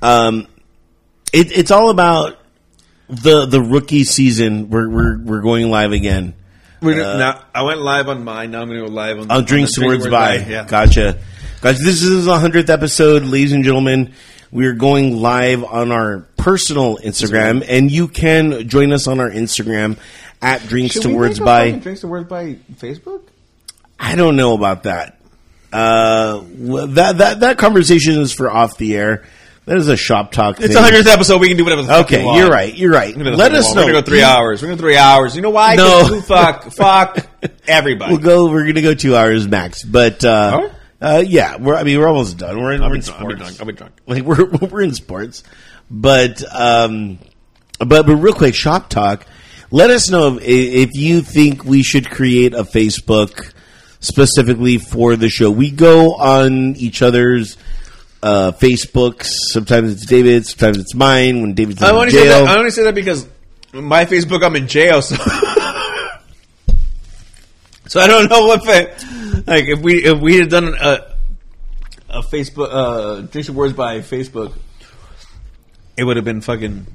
Um, 0.00 0.46
it, 1.32 1.50
it's 1.56 1.70
all 1.72 1.90
about 1.90 2.38
the 3.08 3.46
the 3.46 3.60
rookie 3.60 4.04
season. 4.04 4.70
We're 4.70 4.88
we're 4.88 5.18
we're 5.18 5.42
going 5.42 5.70
live 5.70 5.92
again. 5.92 6.34
We're 6.82 6.96
gonna, 6.96 7.18
now, 7.18 7.44
I 7.54 7.62
went 7.62 7.80
live 7.80 8.08
on 8.08 8.22
mine. 8.22 8.50
Now 8.50 8.62
I'm 8.62 8.68
going 8.68 8.80
to 8.80 8.86
go 8.86 8.92
live 8.92 9.18
on. 9.18 9.30
I'll 9.30 9.38
on 9.38 9.44
Drinks 9.44 9.72
to 9.74 9.86
Words 9.86 10.08
by. 10.08 10.36
Yeah. 10.36 10.66
Gotcha. 10.66 11.18
Guys, 11.62 11.80
this 11.82 12.02
is 12.02 12.26
the 12.26 12.38
hundredth 12.38 12.68
episode, 12.68 13.22
ladies 13.22 13.52
and 13.52 13.64
gentlemen. 13.64 14.12
We 14.52 14.66
are 14.66 14.74
going 14.74 15.16
live 15.16 15.64
on 15.64 15.90
our 15.90 16.26
personal 16.36 16.98
Instagram, 16.98 17.64
and 17.66 17.90
you 17.90 18.08
can 18.08 18.68
join 18.68 18.92
us 18.92 19.08
on 19.08 19.20
our 19.20 19.30
Instagram 19.30 19.98
at 20.40 20.62
Drinks 20.62 20.94
Should 20.94 21.02
to 21.02 21.08
we 21.08 21.14
Words 21.14 21.40
make 21.40 21.46
by. 21.46 21.70
Drinks 21.72 22.02
to 22.02 22.08
words 22.08 22.28
by 22.28 22.54
Facebook. 22.74 23.22
I 23.98 24.14
don't 24.14 24.36
know 24.36 24.54
about 24.54 24.84
that. 24.84 25.18
Uh, 25.72 26.42
that 26.44 27.18
that 27.18 27.40
that 27.40 27.58
conversation 27.58 28.20
is 28.20 28.32
for 28.32 28.50
off 28.50 28.76
the 28.76 28.96
air. 28.96 29.24
That 29.66 29.78
is 29.78 29.88
a 29.88 29.96
shop 29.96 30.30
talk. 30.30 30.60
It's 30.60 30.74
the 30.74 30.80
hundredth 30.80 31.08
episode. 31.08 31.40
We 31.40 31.48
can 31.48 31.56
do 31.56 31.64
whatever. 31.64 31.82
The 31.82 31.88
fuck 31.88 32.06
Okay, 32.06 32.24
want. 32.24 32.38
you're 32.38 32.48
right. 32.48 32.72
You're 32.72 32.92
right. 32.92 33.08
We 33.08 33.14
can 33.14 33.32
do 33.32 33.36
Let 33.36 33.52
us 33.52 33.74
know. 33.74 33.82
We're 33.82 33.92
gonna 33.92 34.02
go 34.02 34.06
three 34.06 34.22
hours. 34.22 34.62
We're 34.62 34.68
gonna 34.68 34.76
go 34.76 34.82
three 34.82 34.96
hours. 34.96 35.34
You 35.34 35.42
know 35.42 35.50
why? 35.50 35.74
No. 35.74 36.20
fuck, 36.20 36.70
fuck 36.72 37.26
everybody. 37.66 38.12
We'll 38.12 38.22
go. 38.22 38.48
We're 38.48 38.64
gonna 38.64 38.80
go 38.80 38.94
two 38.94 39.16
hours 39.16 39.48
max. 39.48 39.82
But 39.82 40.24
uh, 40.24 40.68
uh, 41.00 41.24
yeah, 41.26 41.56
we're. 41.56 41.74
I 41.74 41.82
mean, 41.82 41.98
we're 41.98 42.06
almost 42.06 42.38
done. 42.38 42.56
We're 42.60 42.74
in, 42.74 42.82
I'll 42.82 42.90
we're 42.90 42.94
in 42.94 43.00
drunk. 43.00 43.20
I'll 43.20 43.26
be 43.28 43.34
sports. 43.36 43.60
I'll 43.60 43.66
be 43.66 43.72
drunk. 43.72 43.94
like 44.06 44.22
we're 44.22 44.68
we're 44.70 44.82
in 44.82 44.94
sports, 44.94 45.42
but 45.90 46.44
um, 46.54 47.18
but 47.80 48.06
but 48.06 48.14
real 48.16 48.34
quick, 48.34 48.54
shop 48.54 48.88
talk. 48.88 49.26
Let 49.72 49.90
us 49.90 50.08
know 50.08 50.36
if, 50.36 50.42
if 50.44 50.90
you 50.94 51.22
think 51.22 51.64
we 51.64 51.82
should 51.82 52.08
create 52.08 52.54
a 52.54 52.62
Facebook 52.62 53.52
specifically 53.98 54.78
for 54.78 55.16
the 55.16 55.28
show. 55.28 55.50
We 55.50 55.72
go 55.72 56.14
on 56.14 56.76
each 56.76 57.02
other's 57.02 57.56
uh, 58.26 58.52
Facebooks. 58.52 59.26
Sometimes 59.52 59.92
it's 59.92 60.06
David, 60.06 60.46
sometimes 60.46 60.78
it's 60.78 60.94
mine. 60.94 61.42
When 61.42 61.54
David's 61.54 61.82
I 61.82 61.90
in 61.90 61.94
only 61.96 62.10
say 62.10 62.24
jail, 62.24 62.44
that. 62.44 62.56
I 62.56 62.58
only 62.58 62.70
say 62.70 62.84
that 62.84 62.94
because 62.94 63.26
my 63.72 64.04
Facebook, 64.04 64.44
I'm 64.44 64.56
in 64.56 64.68
jail, 64.68 65.02
so 65.02 65.16
so 67.86 68.00
I 68.00 68.06
don't 68.06 68.28
know 68.28 68.46
what 68.46 68.64
fa- 68.64 69.42
like 69.46 69.64
if 69.68 69.80
we 69.80 70.04
if 70.04 70.18
we 70.20 70.38
had 70.38 70.48
done 70.50 70.74
a 70.80 71.14
a 72.08 72.22
Facebook 72.22 72.68
uh 72.70 73.20
drinks 73.22 73.50
words 73.50 73.72
by 73.74 73.98
Facebook, 74.00 74.52
it 75.96 76.04
would 76.04 76.16
have 76.16 76.24
been 76.24 76.40
fucking. 76.40 76.86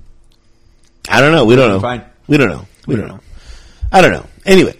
I 1.09 1.21
don't 1.21 1.31
know. 1.31 1.45
We 1.45 1.55
don't 1.55 1.69
know. 1.69 1.79
Fine. 1.79 2.05
We 2.27 2.37
don't 2.37 2.49
know. 2.49 2.65
We, 2.87 2.95
don't 2.95 3.07
know. 3.07 3.19
I 3.91 4.01
don't 4.01 4.11
know. 4.11 4.25
Anyway, 4.45 4.77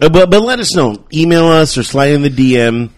Uh, 0.00 0.08
but 0.08 0.30
but 0.30 0.42
let 0.42 0.58
us 0.60 0.74
know. 0.74 1.04
Email 1.12 1.46
us 1.46 1.76
or 1.78 1.82
slide 1.82 2.12
in 2.12 2.22
the 2.22 2.30
DM 2.30 2.90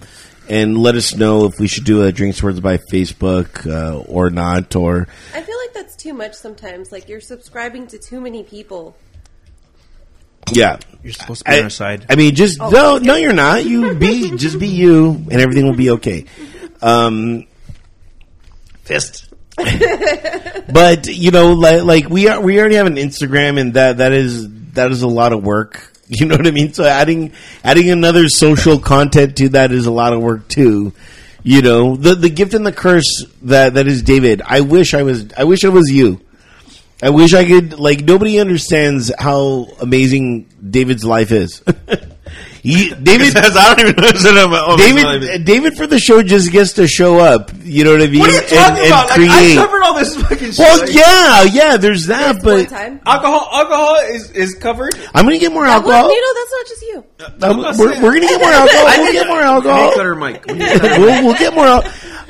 and 0.51 0.77
let 0.77 0.97
us 0.97 1.15
know 1.15 1.45
if 1.47 1.61
we 1.61 1.69
should 1.69 1.85
do 1.85 2.03
a 2.03 2.11
drinks 2.11 2.43
words 2.43 2.59
by 2.59 2.77
Facebook 2.77 3.65
uh, 3.67 3.99
or 4.01 4.31
not. 4.31 4.75
Or 4.75 5.07
I 5.33 5.43
feel 5.43 5.57
like 5.65 5.73
that's 5.73 5.95
too 5.95 6.13
much 6.13 6.35
sometimes. 6.35 6.91
Like 6.91 7.09
you're 7.09 7.21
subscribing 7.21 7.87
to 7.87 7.99
too 7.99 8.21
many 8.21 8.43
people. 8.43 8.97
yeah, 10.51 10.79
You're 11.05 11.13
supposed 11.13 11.45
to 11.45 11.51
be 11.51 11.59
on 11.59 11.65
our 11.65 11.71
side. 11.71 12.07
I 12.11 12.17
mean, 12.17 12.35
just 12.35 12.59
no, 12.59 12.99
no, 12.99 13.15
you're 13.15 13.33
not. 13.33 13.65
You 13.65 13.95
be 13.95 14.37
just 14.37 14.59
be 14.59 14.69
you, 14.69 15.11
and 15.31 15.35
everything 15.35 15.67
will 15.67 15.77
be 15.77 15.91
okay. 15.91 16.27
Um, 16.83 17.47
Fist. 18.83 19.29
but 19.57 21.07
you 21.07 21.31
know, 21.31 21.53
like, 21.53 21.83
like 21.85 22.09
we 22.09 22.27
are, 22.27 22.41
we 22.41 22.59
already 22.59 22.75
have 22.75 22.87
an 22.89 22.97
Instagram, 22.97 23.61
and 23.61 23.75
that 23.75 23.99
that 23.99 24.11
is 24.11 24.49
that 24.73 24.91
is 24.91 25.03
a 25.03 25.09
lot 25.09 25.33
of 25.33 25.45
work. 25.45 25.93
You 26.19 26.27
know 26.27 26.37
what 26.37 26.47
I 26.47 26.51
mean? 26.51 26.73
So 26.73 26.83
adding 26.85 27.33
adding 27.63 27.89
another 27.89 28.29
social 28.29 28.81
content 28.81 29.37
to 29.37 29.51
that 29.51 29.71
is 29.71 29.87
a 29.87 29.93
lot 29.93 30.13
of 30.13 30.21
work 30.21 30.49
too. 30.49 30.93
You 31.45 31.63
know, 31.63 31.95
the 31.95 32.17
the 32.17 32.29
gift 32.29 32.53
and 32.53 32.67
the 32.67 32.73
curse 32.73 33.25
that 33.43 33.75
that 33.75 33.87
is 33.87 34.03
David. 34.03 34.43
I 34.45 34.63
wish 34.63 34.93
I 34.93 35.05
was. 35.05 35.33
I 35.37 35.45
wish 35.45 35.63
it 35.63 35.69
was 35.69 35.89
you. 35.89 36.21
I 37.01 37.11
wish 37.11 37.33
I 37.33 37.45
could. 37.47 37.79
Like 37.79 38.01
nobody 38.01 38.41
understands 38.41 39.13
how 39.17 39.69
amazing 39.81 40.49
David's 40.69 41.05
life 41.05 41.31
is. 41.31 41.63
he, 42.63 42.91
David. 43.03 43.35
Because 43.35 43.57
I 43.57 43.75
don't 43.75 43.89
even 43.89 43.97
know 43.97 44.03
what's 44.09 44.25
in 44.85 44.95
David. 44.97 45.45
David 45.45 45.77
for 45.77 45.87
the 45.87 45.99
show 45.99 46.23
just 46.23 46.51
gets 46.53 46.75
to 46.75 46.87
show 46.87 47.19
up. 47.19 47.51
You 47.63 47.85
know 47.85 47.93
what 47.93 48.03
I 48.03 48.07
mean? 48.07 48.21
What 48.21 48.31
are 48.31 48.35
you 48.35 48.41
talking 48.41 48.79
and 48.85 48.87
about? 48.87 49.09
Like. 49.11 49.31
I 49.31 49.55
covered 49.55 49.83
all 49.83 49.95
this 49.99 50.17
fucking 50.17 50.39
shit. 50.53 50.59
Well, 50.59 50.81
Like, 50.81 50.95
yeah, 50.95 51.43
yeah. 51.45 51.77
There's 51.77 52.07
that, 52.07 52.35
This 52.37 52.45
but 52.45 52.69
time. 52.69 53.01
Alcohol, 53.07 53.49
alcohol 53.53 53.97
is, 54.11 54.31
is 54.33 54.55
covered. 54.57 54.95
I'm 55.15 55.25
gonna 55.25 55.39
get 55.39 55.53
more 55.53 55.63
Well, 55.63 55.73
alcohol. 55.73 56.11
you 56.13 56.21
know, 56.21 56.35
that's 56.41 56.53
not 56.53 56.67
just 56.67 56.83
you. 56.83 57.05
Um, 57.43 57.79
we're, 57.79 58.03
we're 58.03 58.15
gonna 58.15 58.27
get 58.29 58.41
more 58.41 58.51
alcohol. 58.53 58.87
We'll 58.99 59.13
get 59.13 59.27
more 59.27 59.41
alcohol. 59.41 59.93
Cutter 59.95 60.15
Mike. 60.17 60.45
We'll, 61.01 61.25
we'll 61.25 61.35
get 61.35 61.55
more. 61.55 61.67
al- 61.67 61.85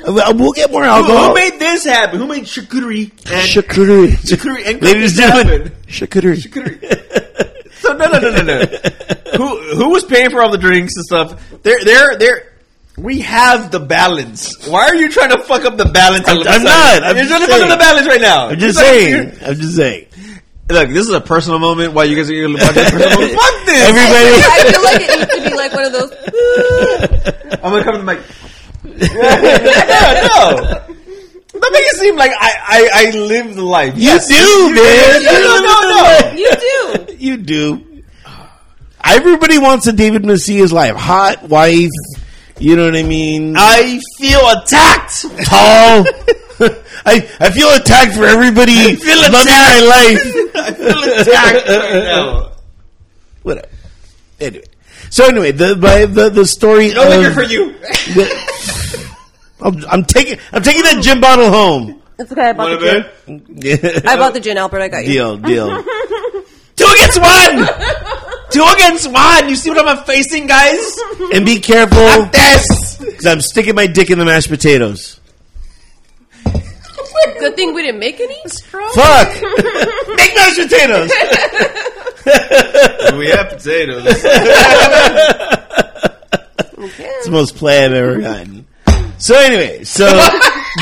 uh, 0.05 0.33
We'll 0.35 0.51
get 0.53 0.71
more 0.71 0.83
alcohol. 0.83 1.29
who 1.29 1.33
made 1.35 1.59
this 1.59 1.85
happen? 1.85 2.19
Who 2.19 2.27
made 2.27 2.43
charcuterie 2.43 3.11
and 3.31 3.47
Charcuterie. 3.47 4.09
charcuterie 4.13 4.65
and 4.67 4.81
Ladies 4.81 5.17
and 5.19 5.31
gentlemen, 5.31 5.61
happen? 5.67 5.77
charcuterie. 5.87 6.37
Charcuterie. 6.37 7.71
So 7.81 7.93
no, 7.93 8.05
no, 8.11 8.19
no, 8.19 8.29
no, 8.31 8.41
no. 8.43 8.59
who 9.37 9.75
who 9.75 9.89
was 9.89 10.03
paying 10.03 10.29
for 10.29 10.41
all 10.41 10.51
the 10.51 10.57
drinks 10.57 10.95
and 10.95 11.05
stuff? 11.05 11.61
They're 11.63 11.83
they're 11.83 12.17
they're. 12.17 12.47
We 12.97 13.21
have 13.21 13.71
the 13.71 13.79
balance. 13.79 14.67
Why 14.67 14.85
are 14.87 14.95
you 14.95 15.09
trying 15.09 15.31
to 15.31 15.39
fuck 15.39 15.63
up 15.65 15.77
the 15.77 15.85
balance? 15.85 16.27
all 16.27 16.41
of 16.41 16.45
a 16.45 16.49
I'm 16.49 16.63
not. 16.63 17.03
I'm 17.03 17.15
You're 17.15 17.25
just 17.25 17.29
trying 17.29 17.41
to 17.41 17.47
fuck 17.47 17.61
up 17.63 17.69
the 17.69 17.77
balance 17.77 18.07
right 18.07 18.21
now. 18.21 18.47
I'm 18.49 18.59
just 18.59 18.77
You're 18.77 18.85
like- 18.85 18.93
saying. 18.93 19.49
I'm 19.49 19.55
just 19.55 19.75
saying. 19.75 20.07
Look, 20.69 20.89
this 20.89 21.07
is 21.07 21.13
a 21.13 21.19
personal 21.21 21.59
moment. 21.59 21.93
Why 21.93 22.03
you 22.05 22.15
guys 22.15 22.29
are 22.29 22.33
going 22.33 22.55
to 22.55 22.59
personal 22.59 23.09
moment? 23.09 23.31
Fuck 23.31 23.65
this. 23.65 23.89
Everybody. 23.89 24.29
I 24.43 24.71
feel 24.71 24.83
like 24.83 25.01
it 25.01 25.19
needs 25.19 25.33
to 25.35 25.49
be 25.49 25.55
like 25.55 25.73
one 25.73 25.85
of 25.85 25.91
those. 25.93 26.11
I'm 27.63 27.71
gonna 27.71 27.83
come 27.83 27.93
to 27.95 27.99
the 27.99 28.03
mic. 28.05 28.19
yeah, 29.11 30.27
no. 30.27 30.95
Don't 31.59 31.73
make 31.73 31.83
it 31.83 31.95
seem 31.97 32.15
like 32.15 32.31
I, 32.39 32.53
I, 32.65 32.89
I 32.93 33.11
live 33.17 33.55
the 33.55 33.63
life. 33.63 33.93
You 33.97 34.17
do, 34.19 34.73
man. 34.75 35.23
No, 35.23 35.31
no, 35.41 35.55
no, 35.61 35.75
no. 35.91 36.31
You 36.37 36.51
do. 37.07 37.15
You 37.17 37.37
do. 37.37 37.85
Everybody 39.03 39.57
wants 39.57 39.87
a 39.87 39.93
David 39.93 40.25
Macias 40.25 40.71
life. 40.71 40.95
Hot 40.95 41.43
wife. 41.49 41.89
You 42.59 42.75
know 42.75 42.85
what 42.85 42.95
I 42.95 43.03
mean? 43.03 43.55
I 43.57 43.99
feel 44.19 44.39
attacked. 44.49 45.21
Tall. 45.47 46.05
I, 47.03 47.27
I 47.39 47.49
feel 47.49 47.69
attacked 47.69 48.13
for 48.13 48.25
everybody 48.25 48.95
feel 48.95 49.17
loving 49.17 49.39
attacked. 49.41 49.49
my 49.49 49.79
life. 49.81 50.51
I 50.55 50.71
feel 50.73 51.21
attacked 51.21 51.67
right 51.67 52.03
now. 52.03 52.51
Whatever. 53.41 53.67
Anyway. 54.39 54.65
So 55.09 55.25
anyway, 55.27 55.51
the 55.51 55.75
by 55.75 56.05
the 56.05 56.29
the 56.29 56.45
story. 56.45 56.93
No 56.93 57.03
of, 57.03 57.09
liquor 57.17 57.33
for 57.33 57.43
you. 57.43 57.71
the- 58.13 59.11
I'm, 59.63 59.83
I'm 59.89 60.03
taking 60.05 60.37
I'm 60.53 60.61
taking 60.61 60.83
that 60.83 61.01
gin 61.03 61.19
bottle 61.19 61.49
home. 61.49 62.01
It's 62.19 62.31
okay. 62.31 62.49
I 62.49 62.53
bought 62.53 62.69
Want 62.69 62.79
the 62.81 62.85
gin. 63.27 63.59
bit? 63.59 64.05
I 64.07 64.15
bought 64.17 64.33
the 64.35 64.39
gin, 64.39 64.57
Albert. 64.57 64.81
I 64.81 64.87
got 64.87 65.03
you. 65.05 65.13
deal, 65.13 65.37
deal. 65.37 65.83
Two 66.75 66.85
against 66.85 67.19
one. 67.19 67.65
Two 68.51 68.63
against 68.75 69.09
one. 69.11 69.49
You 69.49 69.55
see 69.55 69.69
what 69.69 69.87
I'm 69.87 70.03
facing, 70.05 70.47
guys? 70.47 70.79
And 71.33 71.45
be 71.45 71.59
careful, 71.59 71.97
Fuck 71.97 72.31
this. 72.33 72.97
because 72.97 73.25
I'm 73.25 73.39
sticking 73.41 73.73
my 73.75 73.87
dick 73.87 74.09
in 74.09 74.19
the 74.19 74.25
mashed 74.25 74.49
potatoes. 74.49 75.19
Good 77.39 77.55
thing 77.55 77.73
we 77.73 77.83
didn't 77.83 77.99
make 77.99 78.19
any. 78.19 78.35
Fuck! 78.93 79.27
Make 80.17 80.35
mashed 80.35 80.59
potatoes. 80.59 81.11
We 83.17 83.27
have 83.29 83.49
potatoes. 83.49 84.05
It's 86.83 87.25
the 87.27 87.31
most 87.31 87.55
play 87.57 87.85
I've 87.85 87.93
ever 87.93 88.19
gotten. 88.19 88.65
So 89.19 89.37
anyway, 89.37 89.83
so 89.83 90.05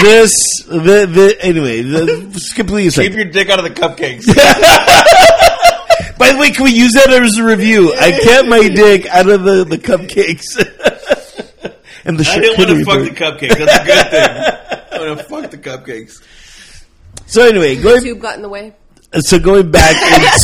this 0.01 0.31
the 0.65 1.05
the 1.05 1.37
anyway 1.41 1.81
the 1.81 2.29
it's 2.33 2.53
completely 2.53 2.89
Keep 3.03 3.11
aside. 3.11 3.13
your 3.15 3.25
dick 3.25 3.49
out 3.49 3.59
of 3.59 3.65
the 3.65 3.71
cupcakes. 3.71 4.25
By 6.19 6.33
the 6.33 6.37
way, 6.37 6.51
can 6.51 6.65
we 6.65 6.71
use 6.71 6.91
that 6.95 7.09
as 7.09 7.37
a 7.37 7.45
review? 7.45 7.93
I 7.93 8.11
kept 8.11 8.45
my 8.49 8.67
dick 8.67 9.05
out 9.07 9.29
of 9.29 9.43
the 9.43 9.63
the 9.63 9.77
cupcakes 9.77 10.57
and 12.03 12.19
the 12.19 12.25
shit. 12.25 12.35
I 12.35 12.39
didn't 12.41 12.57
want 12.57 12.69
to 12.69 12.85
fuck 12.85 12.95
board. 12.95 13.07
the 13.07 13.47
cupcakes. 13.47 13.57
That's 13.57 13.79
a 13.79 13.85
good 13.85 14.07
thing. 14.11 14.89
I 14.99 15.07
want 15.07 15.17
to 15.17 15.23
fuck 15.23 15.49
the 15.49 15.57
cupcakes. 15.57 16.21
So 17.25 17.47
anyway, 17.47 17.81
going 17.81 18.01
Tube 18.03 18.19
got 18.19 18.35
in 18.35 18.41
the 18.41 18.49
way. 18.49 18.75
So 19.13 19.39
going 19.39 19.71
back 19.71 19.95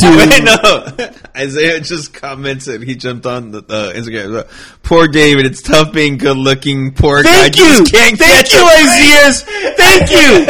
Wait, 0.02 0.22
into 0.40 0.44
no. 0.44 1.14
Isaiah 1.36 1.80
just 1.80 2.12
commented. 2.12 2.82
He 2.82 2.96
jumped 2.96 3.26
on 3.26 3.52
the 3.52 3.58
uh, 3.58 3.92
Instagram. 3.94 4.48
Poor 4.82 5.06
David. 5.06 5.46
It's 5.46 5.62
tough 5.62 5.92
being 5.92 6.18
good 6.18 6.36
looking. 6.36 6.92
Poor 6.92 7.22
guy 7.22 7.32
Thank 7.32 7.56
you, 7.58 7.64
just 7.78 7.92
can't 7.92 8.18
thank 8.18 8.48
catch 8.48 8.52
you, 8.52 8.60
a 8.60 8.64
break. 8.64 8.88
Isaias. 8.88 9.42
Thank 9.76 10.10
you, 10.10 10.44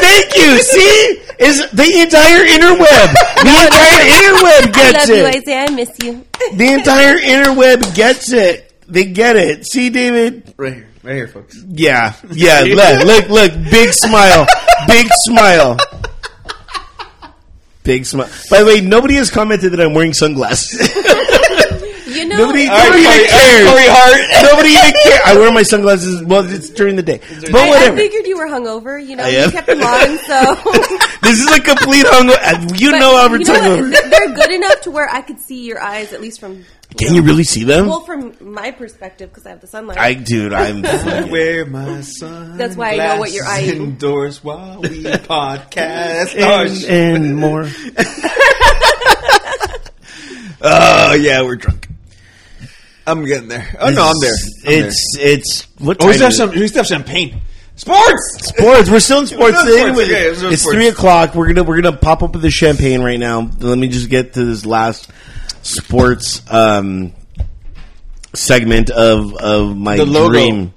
thank 0.00 0.36
you. 0.36 0.62
See, 0.62 1.22
is 1.38 1.70
the 1.70 2.00
entire 2.02 2.44
interweb? 2.44 3.08
The 3.38 3.54
entire 3.66 4.02
interweb 4.18 4.74
gets 4.74 4.78
I 4.78 4.92
gets 4.92 5.08
love 5.08 5.16
you, 5.16 5.24
it. 5.26 5.36
Isaiah. 5.36 5.64
I 5.68 5.70
miss 5.70 5.98
you. 6.02 6.26
The 6.56 6.72
entire 6.72 7.16
interweb 7.18 7.94
gets 7.94 8.32
it. 8.32 8.72
They 8.88 9.04
get 9.04 9.36
it. 9.36 9.64
See, 9.66 9.90
David? 9.90 10.52
Right 10.56 10.74
here, 10.74 10.88
right 11.04 11.14
here, 11.14 11.28
folks. 11.28 11.56
Yeah, 11.68 12.14
yeah. 12.32 12.62
Look, 12.62 13.04
look, 13.06 13.28
look. 13.28 13.70
Big 13.70 13.92
smile. 13.92 14.46
Big 14.88 15.06
smile. 15.26 15.76
Big 17.90 18.06
smile. 18.06 18.30
By 18.48 18.60
the 18.60 18.66
way, 18.66 18.80
nobody 18.80 19.14
has 19.16 19.30
commented 19.30 19.72
that 19.72 19.80
I'm 19.80 19.94
wearing 19.94 20.12
sunglasses. 20.14 20.78
You 22.10 22.26
know, 22.26 22.36
Nobody- 22.38 22.66
right, 22.66 22.76
Nobody 22.90 23.04
Corey, 23.04 23.14
even 23.22 23.30
cares. 23.30 23.70
Corey 23.70 23.86
Hart. 23.86 24.20
nobody 24.50 24.68
even 24.70 24.92
cares. 25.04 25.20
I 25.26 25.34
wear 25.38 25.52
my 25.52 25.62
sunglasses. 25.62 26.22
Well, 26.24 26.44
it's 26.52 26.68
during 26.70 26.96
the 26.96 27.04
day, 27.04 27.20
but 27.40 27.54
I, 27.54 27.66
I 27.66 27.68
whatever. 27.68 27.96
figured 27.96 28.26
you 28.26 28.36
were 28.36 28.46
hungover. 28.48 28.98
You 29.02 29.14
know, 29.14 29.22
I 29.24 29.28
you 29.44 29.50
kept 29.52 29.68
them 29.68 29.80
on, 29.80 30.18
so. 30.26 30.54
This 31.22 31.38
is 31.40 31.46
a 31.56 31.60
complete 31.60 32.04
hungover. 32.06 32.80
You 32.80 32.90
But 32.90 32.98
know 32.98 33.16
Albert's 33.16 33.46
you 33.48 33.54
know 33.54 33.60
hungover. 33.60 34.10
They're 34.10 34.34
good 34.34 34.50
enough 34.50 34.80
to 34.82 34.90
where 34.90 35.08
I 35.08 35.20
could 35.22 35.38
see 35.40 35.64
your 35.64 35.80
eyes, 35.80 36.12
at 36.12 36.20
least 36.20 36.40
from. 36.40 36.64
Can 36.98 37.14
you 37.14 37.22
really 37.22 37.44
see 37.44 37.64
them? 37.64 37.86
Well, 37.86 38.00
from 38.00 38.34
my 38.40 38.72
perspective, 38.72 39.30
because 39.30 39.46
I 39.46 39.50
have 39.50 39.60
the 39.60 39.66
sunlight. 39.66 39.96
I, 39.96 40.14
dude, 40.14 40.52
I'm. 40.52 40.82
fucking- 40.84 41.30
Wear 41.30 41.64
my 41.64 42.00
son. 42.02 42.56
That's 42.58 42.76
why 42.76 42.92
I 42.92 42.96
know 42.96 43.18
what 43.20 43.32
you're 43.32 43.46
eyeing. 43.46 43.80
Indoors 43.82 44.42
while 44.44 44.80
we 44.82 44.88
podcast. 45.04 46.34
oh, 46.38 46.64
and, 46.88 47.24
and 47.24 47.36
more. 47.36 47.68
Oh, 50.62 51.14
yeah, 51.14 51.42
we're 51.42 51.56
drunk. 51.56 51.88
I'm 53.06 53.24
getting 53.24 53.48
there. 53.48 53.66
Oh 53.80 53.90
no, 53.90 54.04
I'm 54.04 54.14
there. 54.20 54.30
I'm 54.66 54.84
It's 54.84 55.16
it's 55.18 55.62
what 55.78 55.98
there. 55.98 56.06
Oh, 56.06 56.10
we 56.10 56.14
still 56.14 56.26
have 56.26 56.34
some. 56.34 56.50
We 56.50 56.68
still 56.68 56.80
have 56.80 56.86
champagne. 56.86 57.40
Sports. 57.76 58.48
sports. 58.54 58.90
We're 58.90 59.00
still 59.00 59.20
in 59.20 59.26
sports. 59.26 59.52
We're 59.54 59.58
still 59.62 59.74
in 59.76 59.80
Anyway, 59.88 60.04
sports, 60.04 60.10
okay, 60.12 60.28
it's 60.28 60.42
it's 60.42 60.62
sports. 60.62 60.76
three 60.76 60.88
o'clock. 60.88 61.34
We're 61.34 61.46
gonna 61.48 61.64
we're 61.64 61.80
gonna 61.80 61.96
pop 61.96 62.22
up 62.22 62.34
with 62.34 62.42
the 62.42 62.50
champagne 62.50 63.02
right 63.02 63.18
now. 63.18 63.50
Let 63.58 63.78
me 63.78 63.88
just 63.88 64.10
get 64.10 64.34
to 64.34 64.44
this 64.44 64.66
last 64.66 65.10
sports 65.62 66.42
um, 66.50 67.12
segment 68.34 68.90
of 68.90 69.34
of 69.36 69.76
my 69.76 69.96
The 69.96 70.06
logo. 70.06 70.30
dream. 70.32 70.72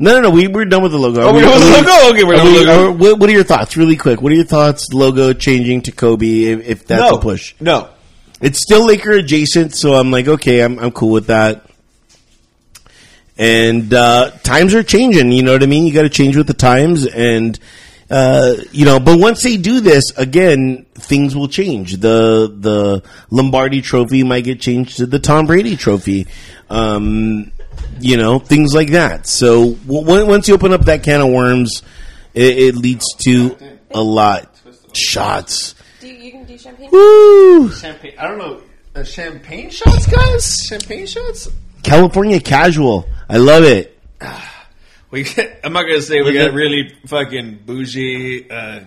No, 0.00 0.12
no, 0.14 0.20
no. 0.20 0.30
We 0.30 0.46
we're 0.46 0.64
done 0.64 0.82
with 0.82 0.92
the 0.92 0.98
logo. 0.98 1.22
Oh, 1.22 1.28
Are 1.28 1.32
we're 1.32 1.38
we- 1.40 1.44
done 1.44 1.54
with 1.60 1.84
the 1.84 1.90
logo? 1.90 2.14
Okay, 2.14 2.24
we're 2.24 2.36
done 2.36 2.46
with 2.46 2.54
the 2.62 2.66
logo. 2.66 2.92
what, 2.92 3.18
what 3.18 3.28
are 3.30 3.32
your 3.32 3.42
thoughts, 3.44 3.76
really 3.76 3.96
quick? 3.96 4.22
What 4.22 4.30
are 4.30 4.36
your 4.36 4.44
thoughts? 4.44 4.92
Logo 4.92 5.32
changing 5.32 5.82
to 5.82 5.92
Kobe, 5.92 6.44
if, 6.44 6.66
if 6.66 6.86
that's 6.86 7.10
no 7.10 7.18
a 7.18 7.20
push. 7.20 7.54
No. 7.60 7.88
It's 8.40 8.60
still 8.62 8.86
Laker 8.86 9.10
adjacent, 9.12 9.74
so 9.74 9.94
I'm 9.94 10.12
like, 10.12 10.28
okay, 10.28 10.60
I'm 10.60 10.78
I'm 10.78 10.92
cool 10.92 11.10
with 11.10 11.26
that. 11.26 11.64
and 13.36 13.92
uh, 13.92 14.30
times 14.42 14.74
are 14.74 14.82
changing. 14.82 15.32
You 15.32 15.42
know 15.42 15.52
what 15.52 15.62
I 15.62 15.66
mean? 15.66 15.86
You 15.86 15.92
got 15.92 16.02
to 16.02 16.08
change 16.08 16.36
with 16.36 16.46
the 16.46 16.54
times, 16.54 17.06
and 17.06 17.58
uh, 18.10 18.54
you 18.72 18.84
know. 18.84 18.98
But 19.00 19.18
once 19.18 19.42
they 19.42 19.56
do 19.56 19.80
this 19.80 20.16
again, 20.16 20.86
things 20.94 21.34
will 21.36 21.48
change. 21.48 21.98
The 21.98 22.52
the 22.54 23.02
Lombardi 23.30 23.82
Trophy 23.82 24.22
might 24.22 24.44
get 24.44 24.60
changed 24.60 24.98
to 24.98 25.06
the 25.06 25.18
Tom 25.18 25.46
Brady 25.46 25.76
Trophy. 25.76 26.26
Um, 26.70 27.52
you 28.00 28.16
know, 28.16 28.38
things 28.38 28.74
like 28.74 28.90
that. 28.90 29.26
So 29.26 29.74
w- 29.74 30.26
once 30.26 30.48
you 30.48 30.54
open 30.54 30.72
up 30.72 30.82
that 30.82 31.02
can 31.02 31.20
of 31.20 31.28
worms, 31.28 31.82
it, 32.34 32.58
it 32.58 32.74
leads 32.76 33.04
to 33.20 33.56
a 33.90 34.02
lot 34.02 34.54
shots. 34.92 35.74
Do 36.00 36.08
you, 36.08 36.14
you 36.14 36.30
can 36.32 36.44
do 36.44 36.58
champagne? 36.58 36.90
Woo! 36.90 37.70
Champagne. 37.70 38.14
I 38.18 38.28
don't 38.28 38.38
know. 38.38 38.62
Uh, 38.94 39.04
champagne 39.04 39.70
shots, 39.70 40.06
guys. 40.06 40.66
Champagne 40.68 41.06
shots. 41.06 41.48
California 41.82 42.40
casual. 42.40 43.08
I 43.28 43.36
love 43.38 43.64
it. 43.64 43.98
We 45.10 45.24
get, 45.24 45.60
I'm 45.64 45.72
not 45.72 45.82
gonna 45.82 46.02
say 46.02 46.20
we 46.20 46.32
Look 46.32 46.48
got 46.48 46.54
really 46.54 46.94
fucking 47.06 47.60
bougie 47.64 48.50
uh, 48.50 48.80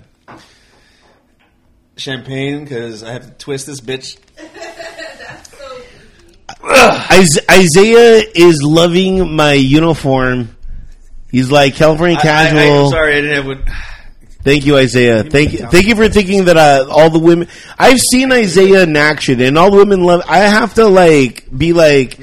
champagne 1.98 2.64
because 2.64 3.04
I 3.04 3.14
have 3.14 3.26
to 3.26 3.32
twist 3.32 3.68
this 3.68 3.82
bitch. 3.82 4.18
Is- 7.14 7.40
Isaiah 7.50 8.24
is 8.36 8.62
loving 8.62 9.36
my 9.36 9.54
uniform. 9.54 10.56
He's 11.32 11.50
like 11.50 11.76
California 11.76 12.18
I, 12.18 12.22
casual. 12.22 12.60
I, 12.60 12.64
am 12.64 12.90
sorry, 12.90 13.18
I 13.18 13.22
didn't 13.22 13.36
have 13.36 13.46
one. 13.46 13.64
Thank 14.44 14.66
you, 14.66 14.76
Isaiah. 14.76 15.24
Thank 15.24 15.54
you. 15.54 15.60
Thank 15.68 15.86
you 15.86 15.96
for 15.96 16.10
thinking 16.10 16.46
that 16.46 16.58
uh, 16.58 16.88
all 16.90 17.12
the 17.12 17.20
women. 17.20 17.48
I've 17.78 18.00
seen 18.00 18.32
Isaiah 18.32 18.84
in 18.84 18.98
action, 18.98 19.40
and 19.40 19.58
all 19.58 19.70
the 19.70 19.78
women 19.78 20.02
love. 20.04 20.24
I 20.28 20.40
have 20.40 20.74
to 20.76 20.88
like 20.88 21.46
be 21.56 21.74
like, 21.74 22.20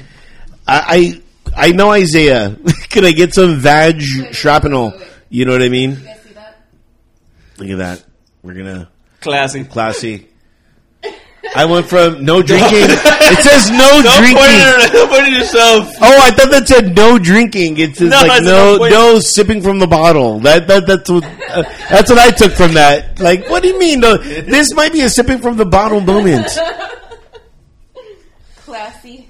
I 0.67 1.21
I, 1.59 1.67
I 1.67 1.71
know 1.71 1.91
Isaiah. 1.91 2.57
Can 2.89 3.05
I 3.05 3.11
get 3.11 3.33
some 3.33 3.57
vag 3.57 4.01
shrapnel? 4.01 4.93
You 5.29 5.45
know 5.45 5.51
what 5.51 5.61
I 5.61 5.69
mean? 5.69 5.95
guys 5.95 6.21
see 6.23 6.33
that? 6.33 6.65
Look 7.57 7.69
at 7.69 7.77
that. 7.77 8.03
We're 8.41 8.53
gonna 8.55 8.89
Classy. 9.21 9.63
classy. 9.65 10.25
I 11.55 11.65
went 11.65 11.87
from 11.87 12.23
no 12.25 12.41
drinking. 12.41 12.87
It 13.31 13.37
says 13.43 13.69
no 13.69 14.01
Don't 14.01 14.17
drinking. 14.17 14.37
point 14.37 14.49
it, 14.51 14.91
don't 14.91 15.07
point 15.09 15.27
it 15.27 15.33
yourself. 15.33 15.93
Oh, 16.01 16.19
I 16.23 16.31
thought 16.31 16.49
that 16.49 16.67
said 16.67 16.95
no 16.95 17.19
drinking. 17.19 17.77
It 17.77 17.95
says 17.95 18.09
No, 18.09 18.21
like 18.25 18.43
no, 18.43 18.77
no 18.77 18.89
no 18.89 19.19
sipping 19.19 19.61
from 19.61 19.77
the 19.77 19.85
bottle. 19.85 20.39
That 20.39 20.67
that 20.67 20.87
that's 20.87 21.07
what 21.09 21.23
uh, 21.23 21.61
that's 21.91 22.09
what 22.09 22.17
I 22.17 22.31
took 22.31 22.53
from 22.53 22.73
that. 22.73 23.19
Like, 23.19 23.47
what 23.47 23.61
do 23.61 23.69
you 23.69 23.77
mean? 23.77 23.99
No, 23.99 24.17
this 24.17 24.73
might 24.73 24.91
be 24.93 25.01
a 25.01 25.09
sipping 25.09 25.37
from 25.37 25.57
the 25.57 25.65
bottle 25.65 26.01
moment. 26.01 26.47
Classy. 28.65 29.28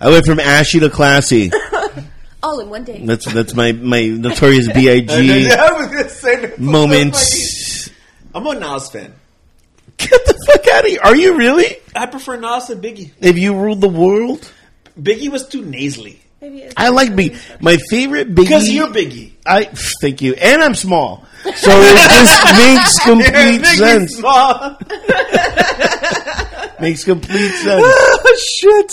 I 0.00 0.10
went 0.10 0.26
from 0.26 0.40
ashy 0.40 0.80
to 0.80 0.90
classy. 0.90 1.50
All 2.42 2.60
in 2.60 2.68
one 2.68 2.84
day. 2.84 3.00
That's 3.04 3.24
that's 3.32 3.54
my 3.54 3.72
my 3.72 4.06
notorious 4.06 4.66
Big 4.74 5.08
I 5.10 5.72
was 5.72 5.86
gonna 5.88 6.08
say 6.08 6.36
that. 6.46 6.58
moment. 6.58 7.16
I'm 8.34 8.46
a 8.46 8.54
Nas 8.54 8.90
fan. 8.90 9.14
Get 9.96 10.10
the 10.26 10.44
fuck 10.46 10.66
out 10.68 10.84
of 10.84 10.90
here! 10.90 11.00
Are 11.02 11.16
you 11.16 11.36
really? 11.36 11.76
I 11.94 12.06
prefer 12.06 12.36
Nas 12.36 12.66
than 12.66 12.80
Biggie. 12.82 13.12
Have 13.22 13.38
you 13.38 13.56
ruled 13.56 13.80
the 13.80 13.88
world? 13.88 14.50
Biggie 15.00 15.30
was 15.30 15.46
too 15.48 15.64
nasally. 15.64 16.20
Maybe 16.40 16.62
it's 16.62 16.74
I 16.76 16.88
like 16.90 17.14
Big. 17.16 17.36
My 17.60 17.78
favorite 17.88 18.30
Biggie. 18.34 18.34
Because 18.34 18.68
you're 18.70 18.88
Biggie. 18.88 19.32
I 19.46 19.64
thank 20.02 20.20
you, 20.20 20.34
and 20.34 20.62
I'm 20.62 20.74
small, 20.74 21.24
so 21.44 21.50
it 21.72 22.10
just 22.10 22.44
makes 22.58 22.98
complete 22.98 23.60
Biggie's 23.62 23.78
sense. 23.78 24.16
small. 24.16 24.76
Makes 26.80 27.04
complete 27.04 27.52
sense. 27.52 27.84
oh, 27.86 28.36
shit. 28.58 28.90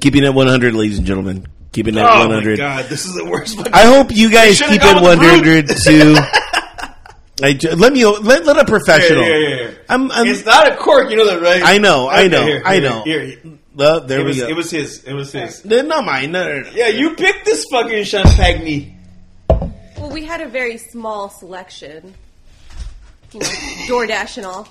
Keeping 0.00 0.24
it 0.24 0.32
100, 0.34 0.74
ladies 0.74 0.98
and 0.98 1.06
gentlemen. 1.06 1.46
Keeping 1.72 1.94
it 1.96 2.00
Oh, 2.00 2.28
100. 2.28 2.50
my 2.50 2.56
God. 2.56 2.84
This 2.86 3.04
is 3.04 3.14
the 3.14 3.24
worst 3.24 3.56
one. 3.56 3.68
I 3.72 3.84
hope 3.84 4.08
you 4.10 4.30
guys 4.30 4.60
keep 4.60 4.80
gone 4.80 4.98
it 4.98 5.02
with 5.02 5.18
100 5.18 5.68
too. 5.68 6.16
I 7.42 7.52
ju- 7.52 7.70
let 7.72 7.92
me 7.92 8.04
let, 8.06 8.46
let 8.46 8.56
a 8.58 8.64
professional. 8.64 9.22
Here, 9.24 9.36
here, 9.48 9.56
here. 9.70 9.78
I'm, 9.90 10.10
I'm 10.10 10.26
It's 10.26 10.44
not 10.46 10.72
a 10.72 10.76
cork, 10.76 11.10
you 11.10 11.16
know 11.16 11.26
that, 11.26 11.42
right? 11.42 11.62
I 11.62 11.76
know, 11.78 12.08
I 12.08 12.28
know, 12.28 12.44
here, 12.46 12.62
I 12.64 12.78
know. 12.80 13.02
Here, 13.04 13.20
here. 13.26 13.38
uh, 13.78 14.00
there 14.00 14.20
It 14.20 14.22
we 14.22 14.28
was, 14.28 14.40
go. 14.40 14.48
it 14.48 14.56
was 14.56 14.70
his. 14.70 15.04
It 15.04 15.12
was 15.12 15.32
his. 15.32 15.62
No, 15.64 15.82
not 15.82 16.06
mine. 16.06 16.32
No, 16.32 16.46
no, 16.48 16.60
no. 16.60 16.70
Yeah, 16.72 16.88
you 16.88 17.14
picked 17.14 17.44
this 17.44 17.66
fucking 17.70 18.04
champagne. 18.04 18.98
Well, 19.50 20.10
we 20.10 20.24
had 20.24 20.40
a 20.40 20.48
very 20.48 20.78
small 20.78 21.28
selection. 21.28 22.14
You 23.32 23.40
know, 23.40 23.46
DoorDash 23.86 24.38
and 24.38 24.46
all. 24.46 24.68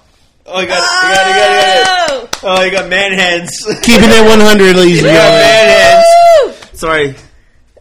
Oh, 0.48 0.62
you 0.62 0.68
got, 0.68 0.76
you 0.78 1.10
got, 1.16 1.28
you 1.28 1.34
got, 1.34 1.50
you 1.50 2.16
got 2.16 2.24
it. 2.24 2.40
Oh! 2.44 2.62
You 2.64 2.72
got 2.72 2.88
man 2.90 3.14
hands. 3.14 3.52
Keeping 3.82 4.10
it 4.10 4.26
100, 4.28 4.76
ladies 4.76 5.00
and 5.00 5.08
got 5.08 5.14
gentlemen. 5.14 5.42
man 5.42 5.68
hands. 5.72 6.80
Sorry, 6.80 7.16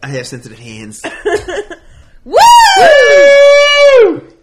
I 0.01 0.07
have 0.07 0.25
sensitive 0.27 0.57
hands. 0.57 1.01
Woo! 2.25 2.35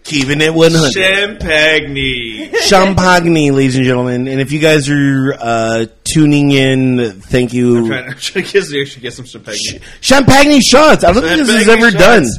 Keeping 0.04 0.40
it 0.40 0.54
100. 0.54 0.92
Champagne. 0.92 2.54
Champagne, 2.60 3.54
ladies 3.56 3.74
and 3.76 3.84
gentlemen. 3.84 4.28
And 4.28 4.40
if 4.40 4.52
you 4.52 4.60
guys 4.60 4.88
are 4.88 5.34
uh, 5.38 5.86
tuning 6.04 6.52
in, 6.52 7.20
thank 7.22 7.52
you. 7.52 7.78
I'm 7.78 7.86
trying, 7.86 8.04
I'm 8.08 8.16
trying 8.18 8.44
to 8.44 8.52
get, 8.52 8.62
actually 8.62 9.02
get 9.02 9.14
some 9.14 9.24
champagne. 9.24 9.56
Champagne 10.00 10.60
shots. 10.60 11.02
I 11.02 11.12
don't 11.12 11.22
think 11.22 11.46
this 11.46 11.62
is 11.62 11.68
ever 11.68 11.90
done. 11.90 12.24
shots. 12.24 12.38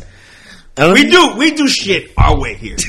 I 0.78 0.82
don't 0.84 0.94
We 0.94 1.10
do, 1.10 1.36
we 1.38 1.52
do 1.56 1.68
shit 1.68 2.12
our 2.18 2.40
way 2.40 2.56
here. 2.56 2.78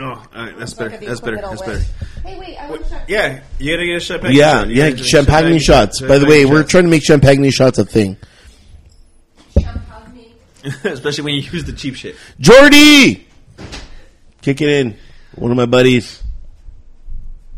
Oh, 0.00 0.24
all 0.38 0.44
right, 0.44 0.56
that's 0.56 0.72
better. 0.74 0.90
Look 0.90 1.00
That's 1.00 1.20
better. 1.20 1.36
That's 1.36 1.62
better. 1.62 1.84
Hey, 2.24 2.38
wait, 2.38 2.56
I 2.56 2.70
want 2.70 2.84
to 2.84 2.88
shot. 2.88 3.02
Yeah, 3.08 3.40
you 3.58 3.72
gotta 3.72 3.86
get 3.86 3.96
a 3.96 4.00
champagne. 4.00 4.36
Yeah, 4.36 4.52
shot. 4.52 4.68
Yeah, 4.68 4.90
gotta 4.90 4.96
do 4.96 5.02
champagne 5.02 5.58
shots. 5.58 6.00
By 6.00 6.18
the 6.18 6.26
way, 6.26 6.42
champagne 6.42 6.52
we're 6.52 6.62
trying 6.62 6.84
to 6.84 6.90
make 6.90 7.04
champagne 7.04 7.50
shots 7.50 7.78
a 7.78 7.84
thing. 7.84 8.16
Champagne. 9.58 10.34
especially 10.84 11.24
when 11.24 11.34
you 11.34 11.40
use 11.40 11.64
the 11.64 11.72
cheap 11.72 11.96
shit. 11.96 12.14
Jordy, 12.38 13.26
kick 14.40 14.60
it 14.60 14.68
in. 14.68 14.96
One 15.34 15.50
of 15.50 15.56
my 15.56 15.66
buddies. 15.66 16.22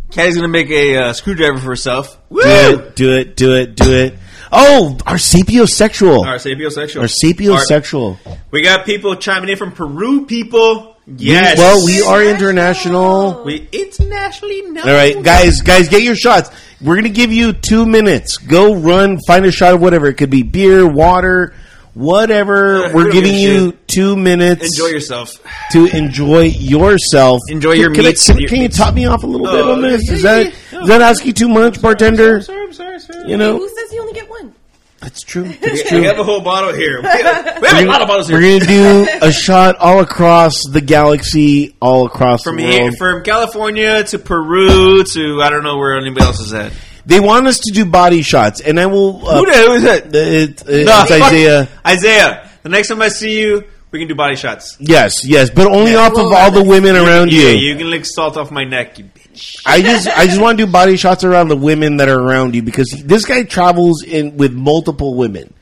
Caddy's 0.08 0.36
gonna 0.36 0.48
make 0.48 0.70
a 0.70 0.96
uh, 0.96 1.12
screwdriver 1.12 1.58
for 1.58 1.66
herself. 1.66 2.18
Woo! 2.30 2.40
Do 2.40 2.48
it, 2.48 2.96
do 2.96 3.12
it, 3.12 3.36
do 3.36 3.54
it, 3.56 3.76
do 3.76 3.92
it. 3.92 4.14
Oh, 4.50 4.96
our 5.04 5.16
sapiosexual. 5.16 6.24
Our 6.24 6.36
sapiosexual. 6.36 7.02
Our 7.02 7.08
sapiosexual. 7.08 8.38
We 8.50 8.62
got 8.62 8.86
people 8.86 9.16
chiming 9.16 9.50
in 9.50 9.58
from 9.58 9.72
Peru. 9.72 10.24
People, 10.24 10.89
yes. 11.16 11.58
Well, 11.58 11.84
we 11.84 12.02
are 12.02 12.22
international. 12.24 13.42
we 13.44 13.68
internationally 13.72 14.62
known. 14.62 14.88
All 14.88 14.94
right, 14.94 15.22
guys, 15.22 15.60
guys, 15.60 15.88
get 15.88 16.02
your 16.02 16.16
shots. 16.16 16.50
We're 16.80 16.96
gonna 16.96 17.08
give 17.10 17.32
you 17.32 17.52
two 17.52 17.84
minutes. 17.86 18.36
Go 18.38 18.74
run, 18.74 19.18
find 19.26 19.44
a 19.44 19.50
shot 19.52 19.74
of 19.74 19.80
whatever. 19.82 20.06
It 20.08 20.14
could 20.14 20.30
be 20.30 20.42
beer, 20.42 20.86
water, 20.90 21.52
whatever. 21.94 22.84
Uh, 22.86 22.92
We're 22.94 23.12
giving 23.12 23.32
give 23.32 23.50
a 23.50 23.54
you 23.64 23.72
two 23.86 24.16
minutes 24.16 24.64
Enjoy 24.78 24.86
yourself. 24.86 25.32
to 25.72 25.86
enjoy 25.94 26.42
yourself. 26.44 27.40
Enjoy 27.48 27.72
your 27.72 27.92
can, 27.94 28.04
meats. 28.04 28.28
I, 28.28 28.32
can, 28.32 28.40
Your 28.40 28.48
can 28.48 28.60
you 28.62 28.68
top 28.68 28.94
me 28.94 29.06
off 29.06 29.22
a 29.22 29.26
little 29.26 29.46
bit 29.46 29.56
Oh, 29.64 29.72
on 29.74 29.82
this? 29.82 30.08
Is 30.08 30.22
yeah, 30.22 30.34
that 30.44 30.46
yeah. 30.72 30.78
does 30.78 30.88
that 30.88 31.02
ask 31.02 31.26
you 31.26 31.32
too 31.32 31.48
much, 31.48 31.82
bartender? 31.82 32.40
Sorry, 32.40 32.62
I'm 32.62 32.72
sorry, 32.72 32.98
sorry. 33.00 33.28
You 33.30 33.36
know, 33.36 33.58
Who 33.58 33.68
says 33.68 33.92
you 33.92 34.00
only 34.00 34.12
get 34.14 34.28
one? 34.30 34.54
That's 35.00 35.22
true. 35.22 35.44
We 35.44 35.52
That's 35.54 35.90
we 35.92 36.04
have 36.04 36.18
a 36.18 36.24
whole 36.24 36.40
bottle 36.42 36.72
here. 36.74 37.00
We 37.02 37.08
have, 37.08 37.58
we 37.62 37.68
have 37.68 37.84
a 37.84 37.86
lot 37.88 38.02
of 38.02 38.08
bottles 38.08 38.28
here. 38.28 38.38
We're 38.38 38.58
gonna 38.60 38.70
do 38.70 39.08
a 39.22 39.32
shot 39.32 39.76
all 39.76 40.00
across 40.00 40.62
the 40.68 40.80
galaxy, 40.80 41.74
all 41.80 42.06
across 42.06 42.42
from 42.42 42.56
the 42.56 42.64
here, 42.64 42.82
world. 42.84 42.96
from 42.98 43.22
California 43.22 44.04
to 44.04 44.18
Peru 44.18 45.02
to 45.04 45.42
I 45.42 45.48
don't 45.50 45.62
know 45.64 45.78
where 45.78 45.96
anybody 45.96 46.24
else 46.26 46.40
is 46.40 46.52
at. 46.52 46.72
They 47.06 47.18
want 47.18 47.46
us 47.46 47.58
to 47.60 47.72
do 47.72 47.86
body 47.86 48.20
shots, 48.22 48.60
and 48.60 48.78
I 48.78 48.86
will. 48.86 49.26
Uh, 49.26 49.38
Who 49.38 49.46
the 49.46 49.52
hell 49.52 49.72
is 49.72 49.82
that? 49.84 50.14
it, 50.14 50.62
it- 50.68 50.86
No, 50.86 51.02
it's 51.02 51.10
Isaiah. 51.10 51.68
Isaiah. 51.86 52.50
The 52.62 52.68
next 52.68 52.88
time 52.88 53.00
I 53.00 53.08
see 53.08 53.40
you, 53.40 53.64
we 53.90 53.98
can 54.00 54.06
do 54.06 54.14
body 54.14 54.36
shots. 54.36 54.76
Yes, 54.78 55.24
yes, 55.24 55.48
but 55.48 55.66
only 55.66 55.92
Yeah. 55.92 56.00
off 56.06 56.12
of 56.12 56.30
all 56.30 56.50
the 56.50 56.62
women 56.62 56.94
around 56.94 57.32
you. 57.32 57.40
Yeah, 57.40 57.52
you 57.52 57.74
can 57.76 57.90
lick 57.90 58.04
salt 58.04 58.36
off 58.36 58.50
my 58.50 58.64
neck, 58.64 58.98
you 58.98 59.06
bitch. 59.40 59.62
I 59.66 59.80
just, 59.82 60.08
I 60.08 60.26
just 60.26 60.40
want 60.40 60.58
to 60.58 60.66
do 60.66 60.70
body 60.72 60.96
shots 60.96 61.24
around 61.24 61.48
the 61.48 61.56
women 61.56 61.96
that 61.98 62.08
are 62.08 62.18
around 62.20 62.54
you 62.54 62.62
because 62.62 62.88
this 63.04 63.24
guy 63.24 63.42
travels 63.44 64.02
in 64.02 64.36
with 64.36 64.52
multiple 64.52 65.14
women. 65.14 65.52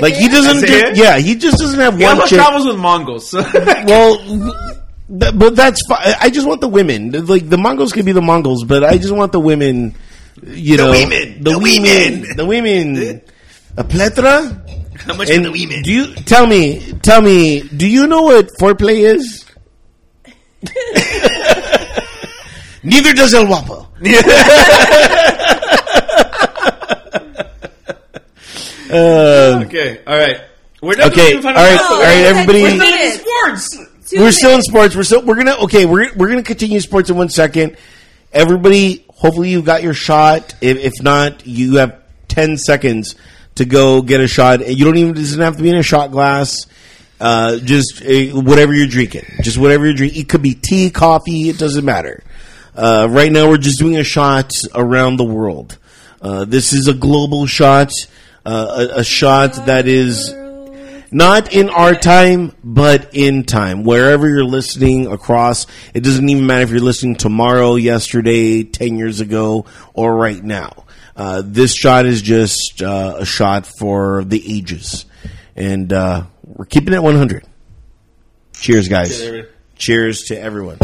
Like 0.00 0.14
he 0.14 0.28
doesn't, 0.28 0.64
Isaiah? 0.64 0.80
just, 0.94 1.00
yeah, 1.00 1.18
he 1.18 1.36
just 1.36 1.58
doesn't 1.58 1.78
have 1.78 1.96
He 1.96 2.02
one 2.02 2.12
almost 2.14 2.30
chick. 2.30 2.38
travels 2.38 2.66
with 2.66 2.76
Mongols. 2.78 3.30
So 3.30 3.40
Well, 3.86 4.18
th- 4.18 5.32
but 5.34 5.54
that's 5.54 5.86
fine. 5.86 6.14
I 6.20 6.28
just 6.30 6.46
want 6.46 6.60
the 6.60 6.68
women. 6.68 7.12
Like 7.26 7.48
the 7.48 7.56
Mongols 7.56 7.92
can 7.92 8.04
be 8.04 8.12
the 8.12 8.20
Mongols, 8.20 8.64
but 8.64 8.82
I 8.84 8.98
just 8.98 9.14
want 9.14 9.30
the 9.32 9.40
women. 9.40 9.94
You 10.42 10.76
The 10.76 10.82
know, 10.84 10.90
women. 10.90 11.42
the, 11.42 11.50
The 11.52 11.58
women, 11.58 12.20
women. 12.20 12.36
the 12.36 12.46
women. 12.46 13.22
A 13.78 13.84
plethora. 13.84 14.64
how 14.98 15.14
much 15.14 15.30
And 15.30 15.44
for 15.46 15.52
the 15.52 15.64
women? 15.66 15.82
do 15.82 15.92
you 15.92 16.14
tell 16.14 16.46
me? 16.46 16.80
Tell 17.02 17.22
me. 17.22 17.60
Do 17.62 17.86
you 17.88 18.06
know 18.08 18.22
what 18.22 18.48
foreplay 18.58 19.14
is? 19.14 19.44
Neither 22.86 23.12
does 23.14 23.34
El 23.34 23.46
Guapo. 23.46 23.86
Uh, 28.90 29.62
okay, 29.66 30.00
all 30.06 30.16
right. 30.16 30.40
We're 30.80 30.96
not 30.96 31.10
Okay, 31.12 31.32
doing 31.32 31.46
all 31.46 31.52
right, 31.54 31.76
thoughts. 31.78 31.90
all 31.90 32.00
right, 32.00 32.24
everybody- 32.26 32.62
We're 32.62 32.70
still 32.78 33.02
in 33.02 33.12
sports. 33.18 33.78
Two 34.08 34.20
we're 34.20 34.30
still 34.30 34.54
in 34.54 34.62
sports. 34.62 34.94
We're 34.94 35.02
still 35.02 35.22
we're 35.24 35.34
gonna 35.34 35.56
okay. 35.64 35.84
We're 35.86 36.14
we're 36.14 36.28
gonna 36.28 36.44
continue 36.44 36.78
sports 36.78 37.10
in 37.10 37.16
one 37.16 37.28
second. 37.28 37.76
Everybody, 38.32 39.04
hopefully 39.08 39.50
you 39.50 39.62
got 39.62 39.82
your 39.82 39.94
shot. 39.94 40.54
If, 40.60 40.78
if 40.78 41.02
not, 41.02 41.44
you 41.44 41.76
have 41.78 41.98
ten 42.28 42.56
seconds 42.56 43.16
to 43.56 43.64
go 43.64 44.02
get 44.02 44.20
a 44.20 44.28
shot. 44.28 44.64
You 44.68 44.84
don't 44.84 44.96
even 44.96 45.10
it 45.10 45.14
doesn't 45.14 45.40
have 45.40 45.56
to 45.56 45.62
be 45.64 45.70
in 45.70 45.76
a 45.76 45.82
shot 45.82 46.12
glass. 46.12 46.54
Uh, 47.18 47.56
just 47.56 48.02
uh, 48.02 48.38
whatever 48.40 48.72
you're 48.74 48.86
drinking, 48.86 49.24
just 49.42 49.58
whatever 49.58 49.86
you're 49.86 49.94
drinking. 49.96 50.20
It 50.20 50.28
could 50.28 50.42
be 50.42 50.54
tea, 50.54 50.90
coffee. 50.90 51.48
It 51.48 51.58
doesn't 51.58 51.84
matter. 51.84 52.22
Uh, 52.76 53.08
right 53.10 53.32
now, 53.32 53.48
we're 53.48 53.56
just 53.56 53.78
doing 53.78 53.96
a 53.96 54.04
shot 54.04 54.52
around 54.74 55.16
the 55.16 55.24
world. 55.24 55.78
Uh, 56.20 56.44
this 56.44 56.72
is 56.72 56.88
a 56.88 56.94
global 56.94 57.46
shot, 57.46 57.90
uh, 58.44 58.88
a, 58.96 59.00
a 59.00 59.04
shot 59.04 59.54
that 59.66 59.86
is 59.88 60.32
not 61.10 61.54
in 61.54 61.70
our 61.70 61.94
time, 61.94 62.52
but 62.62 63.14
in 63.14 63.44
time. 63.44 63.84
Wherever 63.84 64.28
you're 64.28 64.44
listening 64.44 65.10
across, 65.10 65.66
it 65.94 66.00
doesn't 66.00 66.28
even 66.28 66.46
matter 66.46 66.64
if 66.64 66.70
you're 66.70 66.80
listening 66.80 67.14
tomorrow, 67.14 67.76
yesterday, 67.76 68.64
10 68.64 68.98
years 68.98 69.20
ago, 69.20 69.64
or 69.94 70.14
right 70.14 70.42
now. 70.42 70.84
Uh, 71.16 71.42
this 71.44 71.74
shot 71.74 72.04
is 72.04 72.20
just 72.20 72.82
uh, 72.82 73.16
a 73.18 73.24
shot 73.24 73.66
for 73.78 74.24
the 74.24 74.42
ages. 74.54 75.06
And 75.54 75.90
uh, 75.92 76.24
we're 76.44 76.66
keeping 76.66 76.92
it 76.92 77.02
100. 77.02 77.46
Cheers, 78.52 78.88
guys. 78.88 79.18
Cheers. 79.18 79.46
Cheers 79.76 80.22
to 80.24 80.38
everyone. 80.38 80.78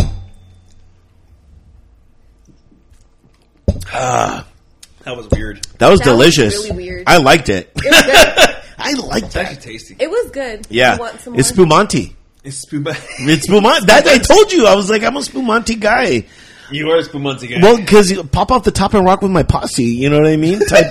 That 3.91 5.17
was 5.17 5.29
weird. 5.31 5.65
That 5.79 5.91
was 5.91 6.01
That 6.01 6.01
was 6.01 6.01
delicious. 6.01 6.55
really 6.55 6.73
weird. 6.77 7.05
I 7.07 7.19
liked 7.19 7.49
it. 7.49 7.73
It 7.77 7.85
was 7.85 8.03
good. 8.03 8.57
I 8.79 8.93
liked 8.95 9.27
It's 9.27 9.37
actually 9.37 9.73
tasty. 9.73 9.97
It 9.99 10.11
was 10.11 10.31
good. 10.31 10.67
Yeah. 10.71 10.95
You 10.95 11.01
want 11.01 11.21
some 11.21 11.39
It's 11.39 11.57
more? 11.57 11.67
Spumante. 11.67 12.17
It's 12.45 12.65
Spuma. 12.65 12.97
It's 13.29 13.47
Spumante. 13.47 13.87
That 13.87 14.07
I 14.07 14.19
told 14.19 14.53
you. 14.53 14.67
I 14.67 14.75
was 14.75 14.91
like, 14.91 15.03
I'm 15.05 15.17
a 15.17 15.23
Spumante 15.23 15.77
guy. 15.77 16.25
you 16.71 16.91
are 16.91 16.99
a 16.99 17.05
Spumante 17.05 17.47
guy. 17.47 17.59
Well, 17.63 17.77
because 17.77 18.11
you 18.11 18.23
pop 18.25 18.51
off 18.51 18.65
the 18.65 18.71
top 18.73 18.95
and 18.95 19.05
rock 19.05 19.23
with 19.23 19.31
my 19.31 19.43
posse. 19.45 19.85
You 19.85 20.11
know 20.11 20.19
what 20.19 20.27
I 20.29 20.37
mean? 20.37 20.59
Type, 20.61 20.87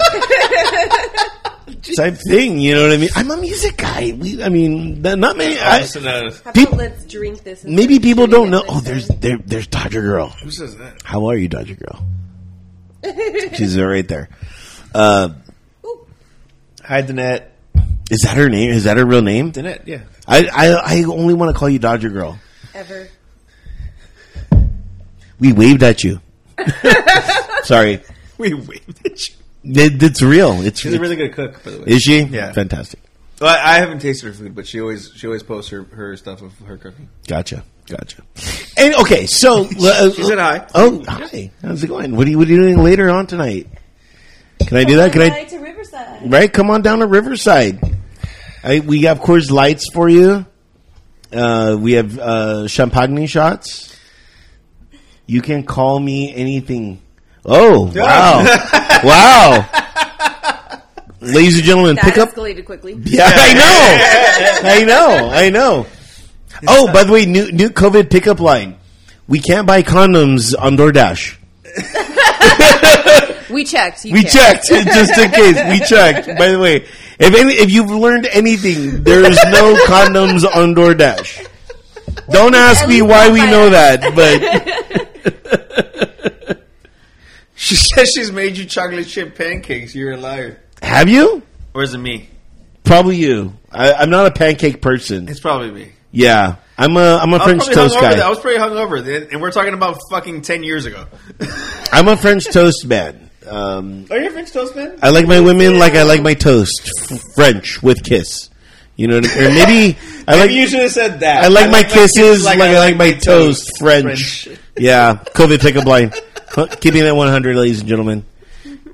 type 1.97 2.15
thing. 2.27 2.59
You 2.59 2.75
know 2.75 2.81
what 2.83 2.91
I 2.91 2.97
mean? 2.97 3.09
I'm 3.15 3.31
a 3.31 3.37
music 3.37 3.77
guy. 3.77 4.13
We, 4.17 4.41
I 4.43 4.49
mean, 4.49 5.01
th- 5.03 5.17
not 5.17 5.35
many. 5.37 5.57
I, 5.59 5.81
Listen, 5.81 6.07
uh, 6.07 6.31
How 6.45 6.51
Peop- 6.51 6.69
about 6.69 6.77
let's 6.79 7.05
drink 7.05 7.43
this? 7.43 7.63
instead 7.65 7.75
maybe 7.75 7.97
of 7.97 8.03
people 8.03 8.27
don't 8.27 8.47
it 8.47 8.51
know. 8.51 8.61
this 8.61 8.69
Oh, 8.69 8.79
there's 8.81 9.07
time? 9.09 9.17
there, 9.19 9.37
there's 9.45 9.67
Dodger 9.67 10.01
Girl. 10.01 10.29
who 10.29 10.51
says 10.51 10.77
that? 10.77 11.01
How 11.03 11.27
are 11.29 11.35
you, 11.37 11.47
Dodger 11.49 11.75
Girl? 11.75 12.01
She's 13.55 13.79
right 13.79 14.07
there. 14.07 14.29
Uh, 14.93 15.29
Hi, 16.83 17.01
Danette. 17.01 17.45
is 18.09 18.21
that 18.21 18.35
her 18.37 18.49
name? 18.49 18.71
Is 18.71 18.83
that 18.85 18.97
her 18.97 19.05
real 19.05 19.21
name? 19.21 19.51
Danette, 19.51 19.87
yeah. 19.87 20.01
I 20.27 20.47
I, 20.53 20.67
I 20.99 21.03
only 21.03 21.33
want 21.33 21.53
to 21.53 21.57
call 21.57 21.69
you 21.69 21.79
Dodger 21.79 22.09
Girl. 22.09 22.39
ever. 22.73 23.07
We 25.39 25.53
waved 25.53 25.81
at 25.83 26.03
you. 26.03 26.19
Sorry, 27.63 28.01
We 28.37 28.53
waved 28.53 29.05
at 29.05 29.27
you. 29.29 29.35
it, 29.63 30.03
it's 30.03 30.21
real. 30.21 30.61
It's 30.61 30.81
She's 30.81 30.93
a 30.93 30.99
really 30.99 31.15
good 31.15 31.33
cook, 31.33 31.63
by 31.63 31.71
the 31.71 31.77
way. 31.79 31.83
is 31.87 32.01
she? 32.03 32.21
Yeah. 32.21 32.51
fantastic. 32.53 32.99
Well, 33.39 33.49
I 33.55 33.75
I 33.75 33.77
haven't 33.79 33.99
tasted 33.99 34.27
her 34.27 34.33
food, 34.33 34.53
but 34.53 34.67
she 34.67 34.79
always 34.81 35.11
she 35.15 35.25
always 35.25 35.41
posts 35.41 35.71
her, 35.71 35.83
her 35.83 36.15
stuff 36.17 36.41
of 36.43 36.57
her 36.59 36.77
cooking. 36.77 37.09
Gotcha, 37.27 37.63
gotcha. 37.91 38.23
And 38.77 38.95
okay, 38.95 39.25
so 39.25 39.65
uh, 39.65 40.11
She 40.15 40.23
said 40.23 40.39
hi. 40.39 40.65
Oh, 40.73 41.03
hi. 41.07 41.51
How's 41.61 41.83
it 41.83 41.87
going? 41.87 42.15
What 42.15 42.25
are 42.27 42.29
you 42.29 42.37
What 42.37 42.47
are 42.47 42.51
you 42.51 42.57
doing 42.61 42.77
later 42.83 43.09
on 43.09 43.27
tonight? 43.27 43.67
Can 44.65 44.77
I 44.77 44.83
do 44.83 44.97
that? 44.97 45.11
Can 45.11 45.21
I? 45.23 45.43
To 45.45 45.57
Riverside. 45.59 46.31
Right, 46.31 46.51
come 46.51 46.69
on 46.69 46.81
down 46.81 46.99
to 46.99 47.07
Riverside. 47.07 47.79
I, 48.63 48.79
we 48.79 49.03
have 49.03 49.19
Coors 49.19 49.49
Lights 49.51 49.85
for 49.91 50.07
you. 50.07 50.45
Uh, 51.33 51.77
we 51.79 51.93
have 51.93 52.17
uh, 52.19 52.67
champagne 52.67 53.25
shots. 53.27 53.95
You 55.25 55.41
can 55.41 55.63
call 55.63 55.99
me 55.99 56.33
anything. 56.35 57.01
Oh 57.43 57.91
wow, 57.95 58.43
wow! 59.03 59.69
Ladies 61.21 61.55
and 61.57 61.63
gentlemen, 61.65 61.95
That 61.95 62.05
pick 62.05 62.17
up. 62.17 62.29
escalated 62.29 62.65
quickly. 62.65 62.93
Yeah, 63.03 63.31
I 63.33 63.53
know, 63.53 64.69
I 64.69 64.83
know, 64.83 65.29
I 65.31 65.49
know. 65.49 65.87
Oh, 66.67 66.91
by 66.93 67.03
the 67.03 67.11
way, 67.11 67.25
new 67.25 67.51
new 67.51 67.69
COVID 67.69 68.09
pickup 68.09 68.39
line. 68.39 68.77
We 69.27 69.39
can't 69.39 69.67
buy 69.67 69.83
condoms 69.83 70.53
on 70.57 70.77
DoorDash. 70.77 71.37
We 73.51 73.65
checked. 73.65 74.05
You 74.05 74.13
We 74.13 74.21
can. 74.23 74.31
checked 74.31 74.67
just 74.67 75.17
in 75.17 75.29
case. 75.31 75.57
We 75.69 75.79
checked. 75.85 76.25
By 76.37 76.51
the 76.53 76.59
way, 76.59 76.85
if 77.19 77.35
any, 77.35 77.53
if 77.55 77.69
you've 77.69 77.91
learned 77.91 78.25
anything, 78.31 79.03
there 79.03 79.29
is 79.29 79.37
no 79.51 79.75
condoms 79.87 80.45
on 80.45 80.73
DoorDash. 80.73 81.45
Don't 82.29 82.55
ask 82.55 82.87
me 82.87 83.01
why 83.01 83.29
we 83.29 83.39
know 83.41 83.69
that, 83.69 84.15
but 84.15 84.41
She 87.55 87.75
says 87.75 88.09
she's 88.15 88.31
made 88.31 88.55
you 88.57 88.63
chocolate 88.65 89.07
chip 89.07 89.35
pancakes. 89.37 89.93
You're 89.93 90.13
a 90.13 90.17
liar. 90.17 90.61
have 90.81 91.09
you? 91.09 91.41
Or 91.73 91.83
is 91.83 91.93
it 91.93 91.97
me? 91.99 92.29
Probably 92.85 93.17
you. 93.17 93.53
I, 93.69 93.91
I'm 93.93 94.09
not 94.09 94.27
a 94.27 94.31
pancake 94.31 94.81
person. 94.81 95.27
It's 95.27 95.41
probably 95.41 95.71
me. 95.71 95.91
Yeah, 96.11 96.55
I'm 96.77 96.97
a 96.97 97.17
I'm 97.17 97.33
a 97.33 97.37
I 97.37 97.43
French 97.45 97.67
was 97.67 97.75
toast 97.75 97.95
probably 97.97 98.17
hungover. 98.19 98.21
I 98.23 98.29
was 98.29 98.39
pretty 98.39 98.59
hungover, 98.59 99.03
then, 99.03 99.27
and 99.31 99.41
we're 99.41 99.51
talking 99.51 99.73
about 99.73 99.97
fucking 100.09 100.41
ten 100.41 100.63
years 100.63 100.85
ago. 100.85 101.05
I'm 101.91 102.07
a 102.07 102.17
French 102.17 102.45
toast 102.45 102.85
man. 102.85 103.29
Um, 103.47 104.05
Are 104.11 104.19
you 104.19 104.27
a 104.27 104.31
French 104.31 104.51
toast 104.51 104.75
man? 104.75 104.99
I 105.01 105.09
like 105.09 105.25
my 105.27 105.39
women 105.39 105.79
like 105.79 105.93
I 105.93 106.03
like 106.03 106.21
my 106.21 106.33
toast, 106.33 106.89
F- 107.11 107.21
French 107.35 107.81
with 107.81 108.03
kiss. 108.03 108.49
You 108.97 109.07
know, 109.07 109.15
what 109.15 109.29
I- 109.29 109.45
or 109.45 109.49
maybe 109.49 109.97
I 110.27 110.31
like 110.35 110.41
Maybe 110.49 110.53
you 110.55 110.67
should 110.67 110.81
have 110.81 110.91
said 110.91 111.19
that. 111.21 111.43
I 111.45 111.47
like 111.47 111.71
my 111.71 111.83
kisses 111.83 112.43
like, 112.45 112.59
I 112.59 112.77
like 112.77 112.97
my 112.97 113.13
toast, 113.13 113.71
French. 113.79 114.43
French. 114.43 114.59
Yeah, 114.77 115.15
COVID 115.15 115.59
pickup 115.59 115.85
line. 115.85 116.11
Huh, 116.49 116.67
Keeping 116.67 117.05
it 117.05 117.13
100, 117.15 117.55
ladies 117.55 117.81
and 117.81 117.89
gentlemen. 117.89 118.25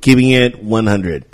Keeping 0.02 0.30
it 0.31 0.61
100. 0.64 1.26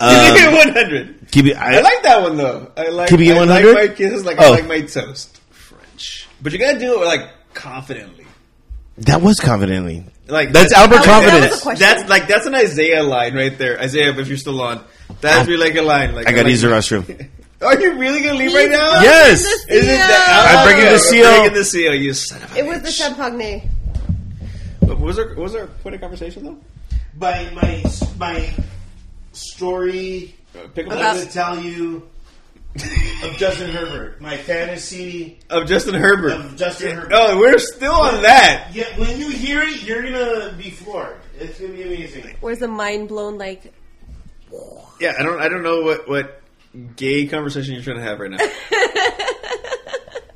Um, 0.00 0.34
Give 0.34 0.50
me 0.50 0.56
one 0.58 0.68
hundred. 0.68 1.21
Keep 1.32 1.46
it, 1.46 1.56
I, 1.56 1.78
I 1.78 1.80
like 1.80 2.02
that 2.04 2.22
one 2.22 2.36
though. 2.36 2.70
I 2.76 2.88
like. 2.90 3.08
Keeping 3.08 3.28
it 3.30 3.36
I 3.36 3.38
100? 3.40 3.74
like 3.74 3.88
my 3.90 3.94
kisses 3.96 4.24
like 4.24 4.38
I 4.38 4.46
Oh. 4.46 4.50
like 4.52 4.66
my 4.68 4.80
toast. 4.82 5.40
French, 5.50 6.28
but 6.40 6.52
you 6.52 6.58
gotta 6.60 6.78
do 6.78 7.02
it 7.02 7.04
like 7.04 7.28
confidently. 7.54 8.26
that 8.98 9.20
was 9.20 9.40
confidently. 9.40 10.04
Like 10.28 10.52
That's 10.52 10.72
Albert 10.72 11.02
That 11.04 11.24
was- 11.24 11.32
that 11.32 11.50
was 11.50 11.60
Confidence. 11.62 11.80
That's 11.80 12.08
like 12.08 12.28
that's 12.28 12.46
an 12.46 12.54
Isaiah 12.54 13.02
line 13.02 13.34
right 13.34 13.58
there. 13.58 13.80
Isaiah, 13.80 14.16
if 14.16 14.28
you're 14.28 14.36
still 14.38 14.60
on, 14.62 14.84
that'd 15.20 15.48
be 15.48 15.56
like 15.56 15.74
a 15.74 15.82
line. 15.82 16.14
Like 16.14 16.28
I 16.28 16.30
gotta 16.30 16.44
like- 16.44 16.50
use 16.52 16.62
the 16.62 16.68
restroom. 16.68 17.28
Are 17.62 17.80
you 17.80 17.96
really 17.96 18.22
gonna 18.22 18.38
leave 18.38 18.52
right 18.54 18.70
now? 18.70 19.00
Yes! 19.02 19.40
Is 19.68 19.84
it 19.84 19.86
that? 19.86 20.26
seal. 20.26 20.58
I'm 20.58 20.66
breaking 20.66 20.84
the 20.84 20.90
we're 20.90 20.98
seal. 20.98 21.38
Breaking 21.38 21.54
the 21.58 21.64
seal. 21.64 21.94
You 21.94 22.12
son 22.14 22.42
of 22.42 22.56
a 22.56 22.58
It 22.58 22.66
was 22.66 22.82
the 22.82 22.90
champagne. 22.90 23.70
What 24.80 24.98
was 24.98 25.18
our 25.18 25.28
what 25.28 25.36
was 25.38 25.54
our 25.54 25.66
point 25.68 25.94
of 25.94 26.00
conversation 26.00 26.44
though? 26.44 26.58
My, 27.16 27.48
my, 27.54 27.84
my 28.18 28.50
story 29.32 30.34
Uh, 30.54 30.66
pick 30.74 30.86
About- 30.86 30.98
up 31.00 31.16
gonna 31.16 31.30
tell 31.30 31.58
you 31.58 32.08
of 33.24 33.36
Justin 33.36 33.70
Herbert. 33.70 34.20
My 34.20 34.36
fantasy 34.36 35.38
of 35.50 35.66
Justin 35.66 35.94
Herbert. 35.94 36.32
of 36.32 36.56
Justin 36.56 36.94
Herbert. 36.96 37.12
Oh, 37.14 37.38
we're 37.38 37.58
still 37.58 37.92
on 37.92 38.22
that. 38.22 38.68
Yeah, 38.72 38.84
when 38.98 39.18
you 39.18 39.28
hear 39.28 39.62
it, 39.62 39.82
you're 39.82 40.02
gonna 40.02 40.54
be 40.56 40.70
floored. 40.70 41.16
It's 41.38 41.58
gonna 41.60 41.72
be 41.72 41.82
amazing. 41.82 42.36
Where's 42.40 42.58
the 42.58 42.68
mind 42.68 43.08
blown? 43.08 43.38
Like 43.38 43.72
Yeah, 45.00 45.14
I 45.18 45.22
don't 45.22 45.40
I 45.40 45.48
don't 45.48 45.62
know 45.62 45.82
what 45.82 46.08
what 46.08 46.40
gay 46.96 47.26
conversation 47.26 47.74
you're 47.74 47.82
trying 47.82 47.96
to 47.98 48.02
have 48.02 48.20
right 48.20 48.30
now. 48.30 48.38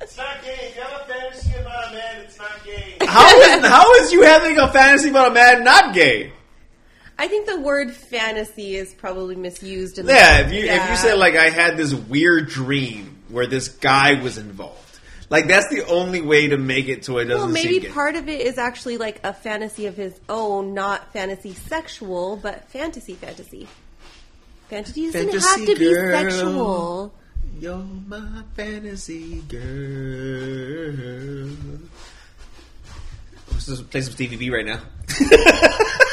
It's 0.01 0.17
not 0.19 0.43
gay. 0.45 0.57
If 0.71 0.77
you 0.77 0.83
have 0.83 1.01
a 1.03 1.05
fantasy 1.13 1.59
about 1.59 1.89
a 1.91 1.95
man, 1.95 2.21
it's 2.25 2.39
not 2.39 2.65
gay. 2.65 2.97
how 3.07 3.41
is 3.41 3.67
how 3.67 3.95
is 3.97 4.13
you 4.13 4.23
having 4.23 4.59
a 4.59 4.71
fantasy 4.73 5.11
about 5.11 5.33
a 5.33 5.35
man 5.35 5.65
not 5.65 5.95
gay? 5.95 6.33
I 7.19 7.29
think 7.29 7.47
the 7.47 7.61
word 7.61 7.93
fantasy 7.93 8.77
is 8.77 8.93
probably 8.95 9.37
misused. 9.37 9.99
In 9.99 10.07
Yeah, 10.07 10.43
the, 10.43 10.49
if 10.49 10.53
you 10.55 10.71
if 10.71 10.91
you 10.91 10.97
said 10.97 11.19
like 11.19 11.35
I 11.35 11.51
had 11.51 11.77
this 11.77 11.93
weird 11.95 12.49
dream 12.49 13.19
where 13.29 13.47
this 13.47 13.69
guy 13.69 14.21
was 14.23 14.39
involved, 14.39 14.99
like 15.31 15.47
that's 15.47 15.69
the 15.69 15.85
only 15.87 16.21
way 16.21 16.49
to 16.49 16.57
make 16.59 16.89
it 16.89 17.05
so 17.05 17.19
it 17.19 17.25
doesn't 17.25 17.39
Well, 17.41 17.49
maybe 17.49 17.81
part 17.89 18.17
of 18.17 18.29
it 18.29 18.41
is 18.43 18.59
actually 18.59 18.99
like 18.99 19.21
a 19.25 19.33
fantasy 19.33 19.87
of 19.87 19.97
his 19.97 20.19
own, 20.29 20.75
not 20.75 21.13
fantasy 21.13 21.55
sexual, 21.55 22.37
but 22.37 22.69
fantasy 22.69 23.15
fantasy. 23.15 23.67
Fantasy 24.69 25.07
doesn't 25.07 25.31
Fantasy 25.31 25.49
have 25.49 25.67
to 25.67 25.75
girl. 25.75 26.25
be 26.25 26.31
sexual. 26.31 27.15
You're 27.61 27.77
my 27.79 28.43
fantasy 28.57 29.41
girl. 29.49 31.49
Let's 33.53 33.67
just 33.67 33.89
play 33.91 34.01
some 34.03 34.13
Stevie 34.13 34.37
B 34.37 34.51
right 34.51 34.67
now. 34.67 34.81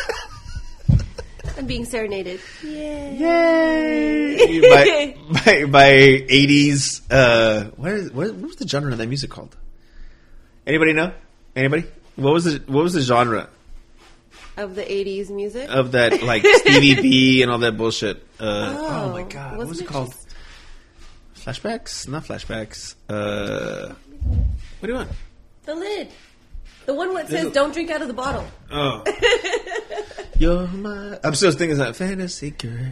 I'm 1.57 1.65
being 1.67 1.85
serenaded. 1.85 2.39
Yay! 2.63 3.17
Yay! 3.17 4.61
by, 4.61 5.15
by, 5.45 5.65
by 5.65 5.91
80s, 5.91 7.01
uh, 7.11 7.65
what, 7.75 7.91
is, 7.93 8.11
what, 8.11 8.33
what 8.33 8.47
was 8.47 8.55
the 8.55 8.67
genre 8.67 8.91
of 8.91 8.97
that 8.97 9.07
music 9.07 9.29
called? 9.29 9.55
Anybody 10.65 10.93
know? 10.93 11.13
Anybody? 11.55 11.83
What 12.15 12.33
was 12.33 12.45
the, 12.45 12.63
what 12.71 12.83
was 12.83 12.93
the 12.93 13.01
genre 13.01 13.49
Of 14.57 14.75
the 14.75 14.83
'80s 14.83 15.29
music. 15.29 15.69
of 15.69 15.91
that, 15.93 16.21
like, 16.31 16.43
Stevie 16.45 17.01
B 17.01 17.41
and 17.43 17.51
all 17.51 17.59
that 17.59 17.77
bullshit? 17.77 18.17
Uh, 18.39 18.75
oh, 18.77 18.87
Oh, 19.09 19.11
my 19.11 19.23
god, 19.23 19.57
what 19.57 19.67
was 19.67 19.79
it 19.79 19.83
it 19.83 19.87
called? 19.87 20.11
just- 20.11 20.19
Flashbacks? 21.35 22.07
Not 22.07 22.23
flashbacks. 22.23 22.95
Uh, 23.09 23.93
what 24.79 24.87
do 24.87 24.87
you 24.87 24.93
want? 24.93 25.09
The 25.65 25.75
lid. 25.75 26.07
The 26.85 26.93
one 26.93 27.13
that 27.13 27.29
says 27.29 27.51
"Don't 27.51 27.73
drink 27.73 27.91
out 27.91 28.01
of 28.01 28.07
the 28.07 28.13
bottle." 28.13 28.45
Oh. 28.71 29.03
You're 30.39 30.67
my. 30.67 31.19
I'm 31.23 31.35
still 31.35 31.51
thinking 31.51 31.77
that 31.77 31.95
fantasy 31.95 32.51
girl 32.51 32.91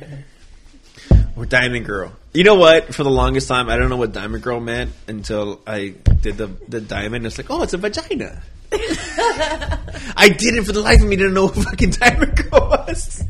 or 1.36 1.46
diamond 1.46 1.86
girl. 1.86 2.14
You 2.34 2.44
know 2.44 2.56
what? 2.56 2.94
For 2.94 3.04
the 3.04 3.10
longest 3.10 3.48
time, 3.48 3.70
I 3.70 3.78
don't 3.78 3.90
know 3.90 3.98
what 3.98 4.14
diamond 4.14 4.44
girl 4.44 4.60
meant 4.60 4.92
until 5.08 5.62
I 5.68 5.96
did 6.22 6.38
the 6.38 6.48
the 6.68 6.82
diamond. 6.82 7.26
It's 7.26 7.38
like, 7.38 7.50
oh, 7.50 7.64
it's 7.64 7.74
a 7.74 7.78
vagina. 7.78 8.42
I 8.72 10.34
didn't 10.38 10.64
for 10.64 10.72
the 10.72 10.82
life 10.82 11.02
of 11.02 11.08
me 11.08 11.18
didn't 11.18 11.34
know 11.34 11.46
what 11.48 11.56
fucking 11.56 11.92
diamond 11.92 12.38
girl 12.38 12.70
was. 12.70 13.24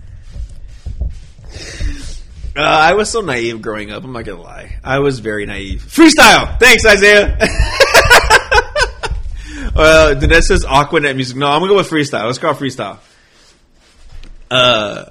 Uh, 2.56 2.60
I 2.62 2.94
was 2.94 3.10
so 3.10 3.22
naive 3.22 3.62
growing 3.62 3.92
up. 3.92 4.04
I'm 4.04 4.12
not 4.12 4.26
gonna 4.26 4.42
lie. 4.42 4.78
I 4.84 5.00
was 5.00 5.20
very 5.20 5.46
naive. 5.46 5.84
Freestyle. 5.84 6.60
Thanks, 6.60 6.86
Isaiah. 6.86 7.38
well, 9.76 10.16
Dinesh 10.16 10.44
says 10.44 10.66
Aqua 10.66 11.00
Net 11.00 11.16
music. 11.16 11.38
No, 11.38 11.48
I'm 11.48 11.60
gonna 11.60 11.72
go 11.72 11.78
with 11.78 11.90
freestyle. 11.90 12.26
Let's 12.26 12.38
go 12.38 12.54
freestyle. 12.54 13.00
Uh, 14.50 15.06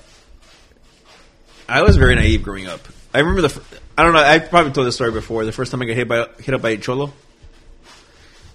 I 1.68 1.82
was 1.82 1.96
very 1.96 2.14
naive 2.14 2.42
growing 2.42 2.66
up. 2.66 2.80
I 3.14 3.20
remember 3.20 3.42
the. 3.42 3.62
I 3.96 4.02
don't 4.02 4.12
know. 4.12 4.22
I 4.22 4.38
probably 4.38 4.72
told 4.72 4.86
this 4.86 4.94
story 4.94 5.12
before. 5.12 5.44
The 5.44 5.52
first 5.52 5.70
time 5.70 5.82
I 5.82 5.86
got 5.86 5.96
hit 5.96 6.08
by 6.08 6.26
hit 6.38 6.54
up 6.54 6.62
by 6.62 6.70
a 6.70 6.76
cholo. 6.76 7.12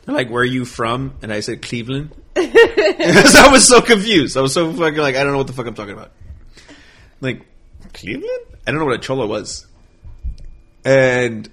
They're 0.05 0.15
like, 0.15 0.29
"Where 0.29 0.41
are 0.41 0.45
you 0.45 0.65
from?" 0.65 1.15
And 1.21 1.33
I 1.33 1.39
said 1.39 1.61
Cleveland. 1.61 2.11
I 2.35 3.49
was 3.51 3.67
so 3.67 3.81
confused. 3.81 4.35
I 4.35 4.41
was 4.41 4.53
so 4.53 4.71
fucking 4.73 4.99
like, 4.99 5.15
I 5.15 5.23
don't 5.23 5.31
know 5.31 5.37
what 5.37 5.47
the 5.47 5.53
fuck 5.53 5.65
I'm 5.65 5.73
talking 5.73 5.93
about. 5.93 6.11
Like 7.21 7.45
Cleveland? 7.93 8.45
I 8.67 8.71
don't 8.71 8.79
know 8.79 8.85
what 8.85 8.95
a 8.95 8.99
cholo 8.99 9.25
was. 9.25 9.65
And 10.83 11.49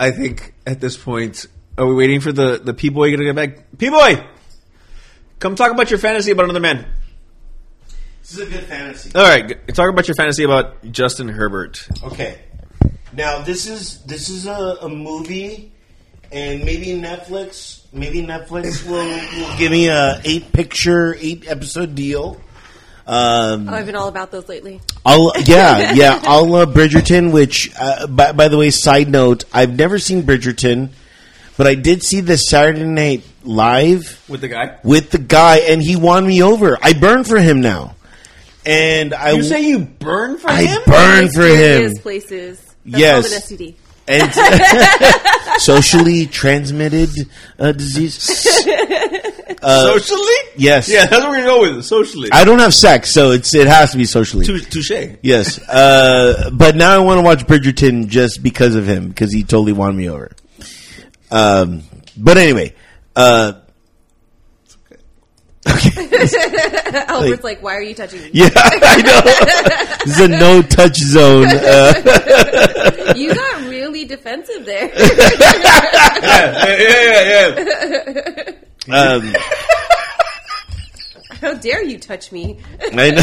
I 0.00 0.10
think 0.10 0.52
at 0.66 0.80
this 0.80 0.96
point, 0.96 1.46
are 1.78 1.86
we 1.86 1.94
waiting 1.94 2.20
for 2.20 2.32
the 2.32 2.58
the 2.62 2.74
P 2.74 2.88
boy 2.88 3.10
to 3.16 3.24
get 3.24 3.34
back? 3.34 3.78
P 3.78 3.88
boy, 3.90 4.24
come 5.38 5.54
talk 5.56 5.70
about 5.72 5.90
your 5.90 5.98
fantasy 5.98 6.30
about 6.30 6.44
another 6.44 6.60
man. 6.60 6.86
This 8.20 8.34
is 8.34 8.38
a 8.40 8.50
good 8.50 8.64
fantasy. 8.64 9.10
All 9.14 9.22
right, 9.26 9.66
talk 9.74 9.88
about 9.90 10.06
your 10.06 10.14
fantasy 10.14 10.44
about 10.44 10.82
Justin 10.92 11.28
Herbert. 11.28 11.88
Okay. 12.04 12.40
Now 13.12 13.42
this 13.42 13.66
is 13.66 14.02
this 14.04 14.28
is 14.28 14.46
a, 14.46 14.78
a 14.82 14.88
movie, 14.88 15.72
and 16.30 16.64
maybe 16.64 16.86
Netflix, 16.98 17.82
maybe 17.92 18.22
Netflix 18.22 18.86
will, 18.88 19.04
will 19.04 19.58
give 19.58 19.70
me 19.72 19.88
a 19.88 20.20
eight 20.24 20.52
picture, 20.52 21.14
eight 21.20 21.48
episode 21.48 21.94
deal. 21.94 22.40
Um, 23.04 23.68
Oh, 23.68 23.74
I've 23.74 23.84
been 23.86 23.96
all 23.96 24.06
about 24.08 24.30
those 24.30 24.48
lately. 24.48 24.80
I'll 25.04 25.32
yeah 25.44 25.92
yeah 25.94 26.20
I'll 26.22 26.54
uh, 26.54 26.66
Bridgerton. 26.66 27.32
Which 27.32 27.70
uh, 27.78 28.06
by, 28.06 28.32
by 28.32 28.48
the 28.48 28.56
way, 28.56 28.70
side 28.70 29.10
note, 29.10 29.44
I've 29.52 29.76
never 29.76 29.98
seen 29.98 30.22
Bridgerton, 30.22 30.90
but 31.56 31.66
I 31.66 31.74
did 31.74 32.02
see 32.02 32.20
the 32.20 32.36
Saturday 32.36 32.84
Night 32.84 33.22
Live 33.44 34.22
With 34.28 34.40
the 34.40 34.48
guy? 34.48 34.78
with 34.84 35.10
the 35.10 35.18
guy, 35.18 35.58
and 35.58 35.82
he 35.82 35.96
won 35.96 36.26
me 36.26 36.42
over. 36.42 36.78
I 36.82 36.92
burn 36.92 37.24
for 37.24 37.38
him 37.38 37.60
now, 37.60 37.96
and 38.64 39.12
I 39.14 39.32
You 39.32 39.42
say 39.42 39.62
you 39.62 39.80
burn 39.80 40.38
for 40.38 40.48
I 40.50 40.62
him? 40.62 40.78
I 40.86 40.90
burn 40.90 41.28
for 41.32 41.42
him. 41.46 41.82
Mysterious 41.82 41.98
places. 42.00 42.60
That's 42.84 43.00
Yes. 43.00 43.32
an 43.50 43.56
STD. 43.58 43.74
and 44.08 44.32
socially 45.60 46.26
transmitted 46.26 47.10
uh, 47.58 47.72
disease. 47.72 48.14
Socially? 49.62 50.34
Yes. 50.56 50.88
Yeah, 50.88 51.06
that's 51.06 51.22
what 51.22 51.30
we're 51.30 51.36
gonna 51.44 51.46
go 51.46 51.60
with. 51.76 51.84
Socially. 51.84 52.28
I 52.32 52.42
don't 52.44 52.58
have 52.58 52.74
sex, 52.74 53.12
so 53.12 53.30
it's 53.30 53.54
it 53.54 53.68
has 53.68 53.92
to 53.92 53.96
be 53.98 54.04
socially. 54.04 54.44
Tou- 54.44 54.58
Touche. 54.58 55.16
Yes, 55.22 55.60
uh, 55.68 56.50
but 56.52 56.74
now 56.74 56.96
I 56.96 56.98
want 56.98 57.18
to 57.18 57.22
watch 57.22 57.46
Bridgerton 57.46 58.08
just 58.08 58.42
because 58.42 58.74
of 58.74 58.88
him 58.88 59.08
because 59.08 59.32
he 59.32 59.44
totally 59.44 59.72
won 59.72 59.96
me 59.96 60.08
over. 60.08 60.32
Um, 61.32 61.82
but 62.16 62.36
anyway, 62.36 62.74
uh, 63.16 63.54
Albert's 65.66 67.44
like, 67.44 67.62
why 67.62 67.74
are 67.74 67.82
you 67.82 67.94
touching 67.94 68.20
me? 68.20 68.30
yeah, 68.34 68.50
I 68.54 69.00
know 69.02 69.20
this 70.04 70.18
is 70.18 70.20
a 70.20 70.28
no 70.28 70.60
touch 70.62 70.96
zone. 70.98 71.46
Uh, 71.48 73.14
You 73.16 73.34
got 73.34 73.62
really 73.68 74.04
defensive 74.04 74.64
there. 74.64 74.90
Yeah, 76.22 76.66
yeah, 76.78 77.22
yeah, 77.22 78.44
yeah. 78.86 78.96
um, 79.12 79.34
How 81.40 81.54
dare 81.54 81.82
you 81.84 81.98
touch 81.98 82.32
me? 82.32 82.58
I 82.80 83.10
know. 83.10 83.22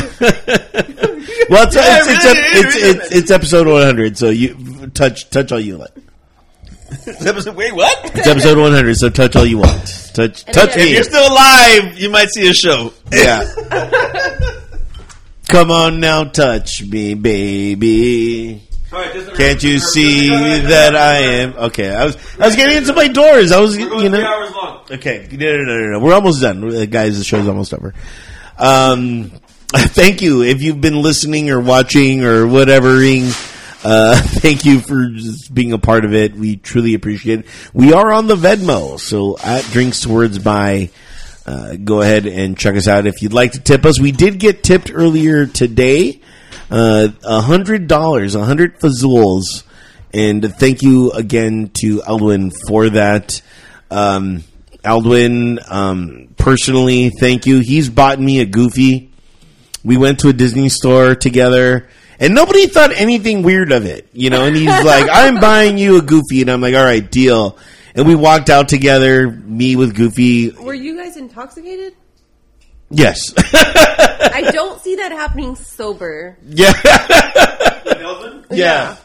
well, 1.50 1.68
it's, 1.68 1.76
Yeah, 1.76 1.98
it's, 2.00 2.08
it's, 2.08 2.26
it's, 2.26 2.76
it's, 2.76 3.16
it's 3.16 3.32
episode 3.32 3.68
one 3.68 3.84
hundred, 3.84 4.18
so 4.18 4.30
you 4.30 4.56
touch 4.94 5.30
touch 5.30 5.52
all 5.52 5.60
you 5.60 5.78
like. 5.78 5.92
Wait, 7.56 7.74
what? 7.76 8.12
It's 8.16 8.28
episode 8.28 8.58
one 8.58 8.72
hundred, 8.72 8.96
so 8.96 9.10
touch 9.10 9.36
all 9.36 9.46
you 9.46 9.58
want. 9.60 10.12
Touch 10.14 10.44
And 10.46 10.54
touch 10.56 10.70
then- 10.74 10.80
If 10.80 10.86
me. 10.86 10.94
you're 10.94 11.04
still 11.04 11.32
alive, 11.32 11.98
you 12.00 12.10
might 12.10 12.30
see 12.30 12.48
a 12.50 12.54
show. 12.54 12.94
Yeah. 13.12 13.44
Come 15.48 15.72
on 15.72 16.00
now, 16.00 16.26
touch 16.26 16.84
me, 16.84 17.16
baby. 17.16 18.62
Can't 19.38 19.62
you 19.64 19.80
see 19.80 20.30
that 20.30 20.96
I 20.96 21.18
am? 21.42 21.54
Okay, 21.56 21.94
I 21.94 22.06
was 22.06 22.18
I 22.40 22.46
was 22.48 22.56
getting 22.56 22.78
into 22.78 22.94
my 22.94 23.08
doors. 23.08 23.52
I 23.52 23.60
was 23.60 23.78
you 23.78 23.88
know. 24.10 24.22
hours 24.24 24.52
long. 24.52 24.80
Okay, 24.92 25.28
no, 25.32 25.38
no, 25.38 25.58
no, 25.64 25.78
no, 25.78 25.88
no. 25.94 26.00
We're 26.00 26.14
almost 26.14 26.42
done, 26.42 26.64
Uh, 26.76 26.86
guys. 26.86 27.18
The 27.18 27.24
show's 27.24 27.48
almost 27.48 27.74
over. 27.74 27.94
Um, 28.58 29.32
thank 29.74 30.22
you 30.24 30.42
if 30.44 30.62
you've 30.64 30.82
been 30.82 31.02
listening 31.02 31.50
or 31.52 31.60
watching 31.60 32.24
or 32.24 32.46
whatevering. 32.46 33.30
Uh, 33.84 34.20
thank 34.22 34.66
you 34.66 34.80
for 34.80 35.10
just 35.10 35.54
being 35.54 35.74
a 35.74 35.78
part 35.78 36.06
of 36.06 36.14
it. 36.14 36.34
We 36.36 36.58
truly 36.58 36.94
appreciate 36.94 37.40
it. 37.40 37.46
We 37.74 37.94
are 37.94 38.12
on 38.12 38.28
the 38.28 38.36
Venmo, 38.36 39.00
so 39.00 39.38
at 39.38 39.64
Drinks 39.66 40.02
to 40.02 40.10
Words 40.10 40.40
by. 40.40 40.90
Uh, 41.46 41.78
go 41.78 42.02
ahead 42.02 42.28
and 42.28 42.56
check 42.56 42.76
us 42.76 42.88
out 42.88 43.08
if 43.08 43.24
you'd 43.24 43.34
like 43.34 43.54
to 43.54 43.60
tip 43.60 43.84
us. 43.84 44.00
We 44.00 44.12
did 44.12 44.40
get 44.40 44.64
tipped 44.64 44.92
earlier 44.94 45.48
today, 45.48 46.22
uh, 46.70 47.08
a 47.24 47.42
hundred 47.42 47.88
dollars, 47.88 48.36
a 48.36 48.46
hundred 48.46 48.80
fazools, 48.80 49.64
and 50.14 50.44
thank 50.58 50.84
you 50.84 51.12
again 51.12 51.72
to 51.76 52.02
Aldwin 52.02 52.54
for 52.68 52.90
that. 52.92 53.42
Um, 53.90 54.44
um, 54.84 56.30
personally, 56.38 57.10
thank 57.10 57.46
you. 57.46 57.60
He's 57.60 57.90
bought 57.90 58.20
me 58.20 58.40
a 58.40 58.46
Goofy. 58.46 59.12
We 59.84 59.98
went 59.98 60.20
to 60.20 60.30
a 60.30 60.34
Disney 60.34 60.70
store 60.70 61.16
together, 61.16 61.90
and 62.20 62.34
nobody 62.36 62.68
thought 62.68 62.92
anything 62.94 63.44
weird 63.44 63.72
of 63.72 63.86
it, 63.86 64.08
you 64.14 64.30
know. 64.30 64.46
And 64.46 64.56
he's 64.56 64.68
like, 64.84 65.08
"I'm 65.12 65.40
buying 65.40 65.78
you 65.78 65.98
a 65.98 66.02
Goofy," 66.02 66.42
and 66.42 66.50
I'm 66.52 66.62
like, 66.62 66.76
"All 66.76 66.84
right, 66.84 67.10
deal." 67.10 67.58
And 67.96 68.08
we 68.08 68.16
walked 68.16 68.50
out 68.50 68.70
together, 68.70 69.30
me 69.32 69.76
with 69.76 69.96
Goofy. 69.96 70.52
Were 70.52 70.74
you 70.74 70.96
guys 70.96 71.18
intoxicated? 71.18 71.96
Yes, 72.92 73.34
I 73.38 74.50
don't 74.52 74.80
see 74.82 74.96
that 74.96 75.12
happening 75.12 75.56
sober. 75.56 76.38
yeah, 76.48 76.74
yeah. 78.52 78.98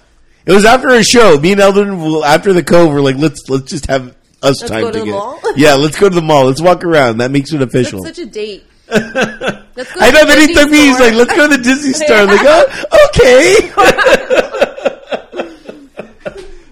It 0.46 0.52
was 0.52 0.64
after 0.64 0.88
a 0.88 1.02
show. 1.02 1.38
Me 1.38 1.52
and 1.52 1.60
Eldon, 1.60 2.22
after 2.24 2.52
the 2.52 2.62
cove, 2.62 2.92
we're 2.92 3.00
like, 3.00 3.16
"Let's 3.16 3.48
let's 3.48 3.70
just 3.70 3.86
have 3.86 4.08
us 4.42 4.60
Let's 4.60 4.62
time 4.62 4.80
go 4.82 4.90
to 4.90 4.98
the 4.98 5.04
together." 5.04 5.18
mall? 5.18 5.40
Yeah, 5.56 5.74
let's 5.74 5.98
go 5.98 6.08
to 6.08 6.14
the 6.14 6.22
mall. 6.22 6.46
Let's 6.46 6.60
walk 6.62 6.84
around. 6.84 7.18
That 7.18 7.30
makes 7.30 7.52
it 7.52 7.62
official. 7.62 8.02
That's 8.02 8.16
such 8.16 8.26
a 8.26 8.30
date. 8.30 8.64
Let's 9.76 9.92
go 9.92 10.00
I 10.00 10.10
know. 10.10 10.20
to 10.20 10.26
the 10.26 10.40
he 10.46 10.54
took 10.54 10.70
me. 10.70 10.78
He's 10.78 11.00
like, 11.00 11.14
"Let's 11.14 11.34
go 11.34 11.48
to 11.48 11.56
the 11.56 11.62
Disney 11.62 11.92
store." 12.04 12.16
I'm 12.16 12.26
like, 12.28 12.40
"Oh, 12.42 12.84
okay." 13.08 13.70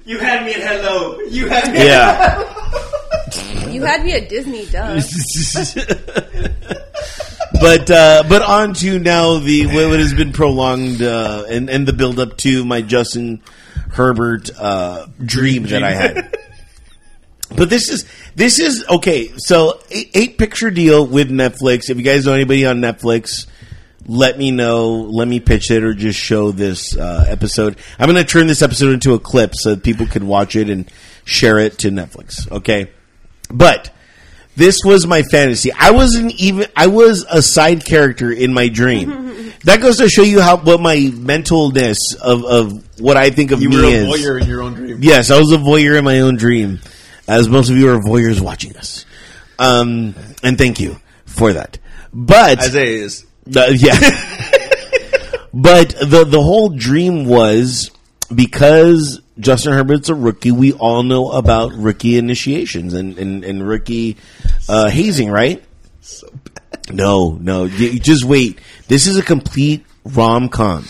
You 0.05 0.19
had 0.19 0.45
me 0.45 0.53
at 0.53 0.61
hello. 0.61 1.19
You 1.31 1.49
had 1.49 1.73
me. 1.73 1.79
yeah. 1.87 2.43
You 3.71 3.83
had 3.83 4.05
me 4.05 4.13
at 4.13 4.29
Disney, 4.29 4.67
duh. 4.67 5.01
but 7.61 7.91
uh, 7.91 8.25
but 8.29 8.43
on 8.43 8.75
to 8.75 8.99
now 8.99 9.39
the 9.39 9.67
what 9.67 9.99
has 10.01 10.13
been 10.13 10.33
prolonged 10.33 11.01
uh, 11.03 11.45
and 11.49 11.71
and 11.71 11.87
the 11.89 11.93
build 11.95 12.19
up 12.19 12.37
to 12.39 12.65
my 12.65 12.83
Justin 12.83 13.41
Herbert 13.93 14.51
uh, 14.59 15.07
dream 15.25 15.63
that 15.65 15.83
I 15.83 15.93
had. 15.93 16.37
But 17.57 17.71
this 17.71 17.89
is 17.89 18.07
this 18.35 18.59
is 18.59 18.85
okay. 18.89 19.33
So 19.37 19.81
eight, 19.91 20.11
eight 20.15 20.39
picture 20.39 20.71
deal 20.71 21.07
with 21.07 21.31
Netflix. 21.31 21.91
If 21.91 21.97
you 21.97 22.03
guys 22.03 22.27
know 22.27 22.33
anybody 22.33 22.67
on 22.67 22.81
Netflix, 22.81 23.47
let 24.07 24.39
me 24.39 24.51
know. 24.51 24.93
Let 24.93 25.29
me 25.29 25.41
pitch 25.41 25.71
it 25.71 25.83
or 25.85 25.95
just 25.95 26.19
show 26.19 26.51
this 26.51 26.97
uh, 26.97 27.25
episode. 27.29 27.77
I'm 27.99 28.09
going 28.11 28.25
to 28.25 28.31
turn 28.31 28.47
this 28.47 28.63
episode 28.63 28.93
into 28.93 29.15
a 29.15 29.19
clip 29.19 29.53
so 29.55 29.75
that 29.75 29.85
people 29.85 30.07
can 30.07 30.27
watch 30.27 30.57
it 30.57 30.71
and 30.71 30.91
share 31.25 31.59
it 31.59 31.79
to 31.81 31.91
Netflix. 31.91 32.51
Okay, 32.51 32.91
but 33.49 33.91
this 34.57 34.79
was 34.85 35.07
my 35.07 35.23
fantasy. 35.23 35.71
I 35.73 35.93
wasn't 35.93 36.33
even. 36.41 36.67
I 36.77 36.89
was 36.89 37.25
a 37.31 37.43
side 37.43 37.85
character 37.85 38.33
in 38.33 38.53
my 38.53 38.69
dream. 38.69 39.53
that 39.65 39.81
goes 39.81 39.99
to 39.99 40.09
show 40.09 40.23
you 40.23 40.41
how 40.41 40.57
what 40.57 40.81
my 40.81 40.97
mentalness 40.97 41.97
of 42.21 42.45
of 42.45 43.01
what 43.01 43.17
I 43.17 43.31
think 43.31 43.51
of 43.51 43.63
You 43.63 43.69
me 43.71 43.77
were 43.77 43.85
a 43.85 43.87
is. 43.89 44.07
voyeur 44.09 44.41
in 44.41 44.49
your 44.49 44.63
own 44.63 44.75
dream. 44.75 44.99
Yes, 45.01 45.31
I 45.31 45.39
was 45.39 45.53
a 45.53 45.57
voyeur 45.59 45.97
in 45.99 46.05
my 46.05 46.21
own 46.21 46.37
dream, 46.37 46.81
as 47.33 47.49
most 47.49 47.71
of 47.71 47.77
you 47.77 47.89
are 47.89 47.99
voyeurs 47.99 48.41
watching 48.41 48.77
us. 48.77 49.07
Um, 49.59 50.15
and 50.43 50.59
thank 50.59 50.81
you 50.81 50.97
for 51.25 51.53
that. 51.55 51.79
But 52.13 52.61
Isaiah 52.61 53.05
is. 53.05 53.27
uh, 53.57 53.73
yeah, 53.75 53.99
but 55.55 55.91
the 55.91 56.25
the 56.29 56.43
whole 56.43 56.69
dream 56.69 57.25
was 57.25 57.91
because 58.35 59.21
Justin 59.39 59.73
Herbert's 59.73 60.11
a 60.11 60.15
rookie. 60.15 60.53
We 60.53 60.73
all 60.75 61.03
know 61.03 61.31
about 61.31 61.73
rookie 61.73 62.19
initiations 62.19 62.93
and 62.93 63.17
and, 63.19 63.45
and 63.45 63.67
rookie 63.67 64.19
uh, 64.69 64.91
hazing, 64.91 65.31
right? 65.31 65.63
So 66.01 66.29
bad. 66.45 66.95
No, 66.95 67.39
no. 67.41 67.65
You, 67.65 67.99
just 67.99 68.25
wait. 68.25 68.61
This 68.89 69.07
is 69.07 69.17
a 69.17 69.23
complete 69.23 69.87
rom 70.05 70.51
com 70.51 70.85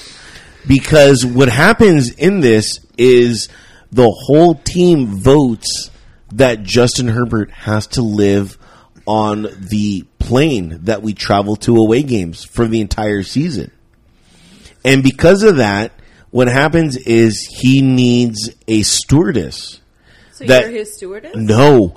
because 0.67 1.25
what 1.25 1.49
happens 1.49 2.11
in 2.11 2.41
this 2.41 2.81
is 2.99 3.49
the 3.93 4.11
whole 4.11 4.55
team 4.55 5.07
votes 5.07 5.91
that 6.33 6.63
Justin 6.63 7.09
Herbert 7.09 7.51
has 7.51 7.87
to 7.89 8.03
live 8.03 8.59
on 9.07 9.49
the 9.59 10.05
plane 10.19 10.79
that 10.83 11.03
we 11.03 11.13
travel 11.15 11.57
to 11.57 11.77
away 11.77 12.03
games 12.03 12.45
for 12.45 12.67
the 12.67 12.81
entire 12.81 13.23
season. 13.23 13.71
And 14.85 15.03
because 15.03 15.43
of 15.43 15.57
that, 15.57 15.93
what 16.31 16.49
happens 16.49 16.97
is 16.97 17.41
he 17.47 17.83
needs 17.83 18.51
a 18.69 18.83
stewardess. 18.83 19.81
So 20.33 20.45
That- 20.47 20.63
you're 20.65 20.71
his 20.73 20.95
stewardess. 20.97 21.33
No, 21.37 21.97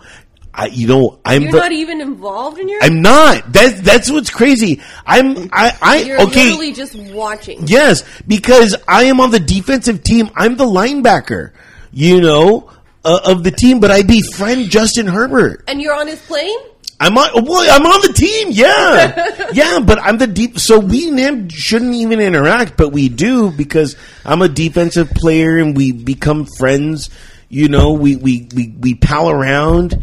I, 0.53 0.67
you 0.67 0.87
know, 0.87 1.19
I'm 1.25 1.43
You're 1.43 1.51
the- 1.51 1.57
not 1.59 1.71
even 1.71 2.01
involved 2.01 2.59
in 2.59 2.69
your. 2.69 2.81
I'm 2.83 3.01
not. 3.01 3.51
That's 3.51 3.81
that's 3.81 4.09
what's 4.11 4.29
crazy. 4.29 4.81
I'm 5.05 5.49
I 5.51 5.77
I 5.81 5.95
You're 5.97 6.21
okay. 6.21 6.45
literally 6.45 6.71
just 6.73 6.95
watching. 6.95 7.67
Yes, 7.67 8.03
because 8.27 8.75
I 8.87 9.03
am 9.05 9.19
on 9.19 9.31
the 9.31 9.39
defensive 9.39 10.01
team. 10.03 10.29
I'm 10.35 10.55
the 10.55 10.65
linebacker, 10.65 11.51
you 11.91 12.21
know, 12.21 12.69
uh, 13.05 13.21
of 13.25 13.43
the 13.43 13.51
team. 13.51 13.79
But 13.79 13.91
I 13.91 14.01
befriend 14.01 14.69
Justin 14.69 15.07
Herbert. 15.07 15.63
And 15.67 15.81
you're 15.81 15.95
on 15.95 16.07
his 16.07 16.21
plane. 16.21 16.57
I'm 16.99 17.17
on. 17.17 17.45
Well, 17.45 17.67
I'm 17.69 17.85
on 17.85 18.01
the 18.07 18.13
team. 18.13 18.49
Yeah, 18.51 19.49
yeah. 19.53 19.79
But 19.79 19.99
I'm 19.99 20.17
the 20.17 20.27
deep. 20.27 20.59
So 20.59 20.79
we 20.79 21.09
and 21.09 21.19
him 21.19 21.49
shouldn't 21.49 21.93
even 21.93 22.19
interact, 22.19 22.77
but 22.77 22.89
we 22.89 23.09
do 23.09 23.51
because 23.51 23.95
I'm 24.23 24.41
a 24.41 24.49
defensive 24.49 25.09
player 25.11 25.57
and 25.57 25.75
we 25.75 25.91
become 25.91 26.45
friends. 26.57 27.09
You 27.49 27.69
know, 27.69 27.93
we 27.93 28.15
we 28.15 28.47
we, 28.55 28.73
we 28.79 28.95
pal 28.95 29.29
around. 29.29 30.01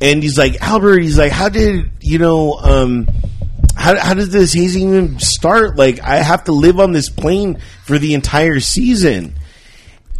And 0.00 0.22
he's 0.22 0.36
like 0.36 0.60
Albert. 0.60 0.98
He's 1.00 1.16
like, 1.16 1.32
how 1.32 1.48
did 1.48 1.90
you 2.00 2.18
know? 2.18 2.54
um 2.54 3.08
how, 3.76 3.98
how 3.98 4.14
does 4.14 4.30
this 4.30 4.52
hazing 4.52 4.88
even 4.88 5.18
start? 5.18 5.76
Like, 5.76 6.00
I 6.00 6.16
have 6.16 6.44
to 6.44 6.52
live 6.52 6.80
on 6.80 6.92
this 6.92 7.10
plane 7.10 7.60
for 7.84 7.98
the 7.98 8.14
entire 8.14 8.60
season. 8.60 9.34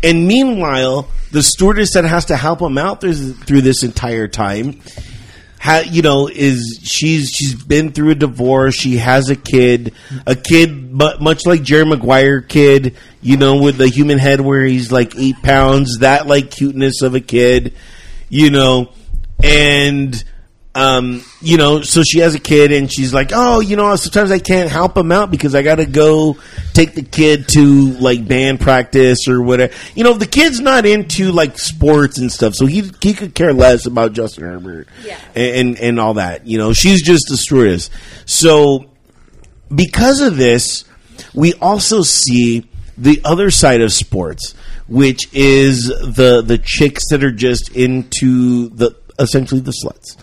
And 0.05 0.29
meanwhile, 0.29 1.09
the 1.33 1.43
stewardess 1.43 1.95
that 1.95 2.05
has 2.05 2.27
to 2.27 2.37
help 2.37 2.61
him 2.61 2.77
out 2.77 3.01
through, 3.01 3.33
through 3.33 3.63
this 3.63 3.83
entire 3.83 4.29
time, 4.29 4.83
ha, 5.59 5.83
you 5.85 6.03
know, 6.03 6.29
is 6.29 6.79
she's 6.83 7.31
she's 7.31 7.55
been 7.55 7.91
through 7.91 8.11
a 8.11 8.15
divorce. 8.15 8.75
She 8.75 8.99
has 8.99 9.31
a 9.31 9.37
kid, 9.37 9.95
a 10.27 10.37
kid, 10.37 10.93
much 10.93 11.47
like 11.47 11.63
Jerry 11.63 11.87
Maguire 11.87 12.43
kid, 12.43 12.97
you 13.23 13.39
know, 13.39 13.63
with 13.63 13.79
the 13.79 13.89
human 13.89 14.19
head 14.19 14.43
where 14.43 14.65
he's 14.65 14.93
like 14.93 15.17
eight 15.17 15.37
pounds, 15.43 16.01
that 16.01 16.27
like 16.27 16.51
cuteness 16.51 17.01
of 17.01 17.15
a 17.15 17.21
kid, 17.21 17.75
you 18.29 18.51
know, 18.51 18.93
and 19.43 20.23
um, 20.77 21.23
you 21.41 21.57
know, 21.57 21.83
so 21.83 22.03
she 22.03 22.19
has 22.19 22.35
a 22.35 22.41
kid 22.41 22.73
and 22.73 22.93
she's 22.93 23.15
like, 23.15 23.31
oh, 23.33 23.61
you 23.61 23.77
know, 23.77 23.95
sometimes 23.95 24.31
I 24.33 24.41
can't 24.41 24.69
help 24.69 24.97
him 24.97 25.13
out 25.13 25.31
because 25.31 25.55
I 25.55 25.63
got 25.63 25.77
to 25.77 25.87
go 25.87 26.37
take 26.73 26.95
the 26.95 27.03
kid 27.03 27.47
to 27.51 27.93
like 28.01 28.27
band 28.27 28.61
practice 28.61 29.29
or 29.29 29.41
whatever. 29.41 29.73
You 29.95 30.03
know, 30.03 30.15
the 30.15 30.27
kid's 30.27 30.59
not 30.61 30.85
into 30.85 31.31
like 31.31 31.59
sports 31.59 32.19
and 32.19 32.31
stuff, 32.33 32.55
so 32.57 32.67
he 32.67 32.91
he 33.01 33.15
could 33.15 33.35
care 33.37 33.53
less 33.53 33.87
about 33.87 34.15
Justin 34.15 34.45
Herbert 34.45 34.89
Yeah. 35.05 35.19
and, 35.37 35.57
and 35.69 35.79
and 35.79 36.01
all 36.01 36.15
that. 36.15 36.47
You 36.47 36.59
know, 36.59 36.73
she's 36.73 37.03
just 37.03 37.31
a 37.31 37.37
stewardess. 37.37 37.89
So 38.27 38.87
because 39.75 40.21
of 40.21 40.37
this, 40.37 40.85
we 41.35 41.55
also 41.55 42.03
see 42.03 42.69
the 42.99 43.21
other 43.25 43.51
side 43.51 43.81
of 43.81 43.93
sports, 43.93 44.55
which 44.89 45.33
is 45.33 45.87
the 45.87 46.43
the 46.45 46.59
chicks 46.59 47.05
that 47.11 47.23
are 47.23 47.33
just 47.33 47.71
into 47.77 48.69
the 48.71 48.97
essentially 49.21 49.61
the 49.61 49.73
sluts. 49.85 50.17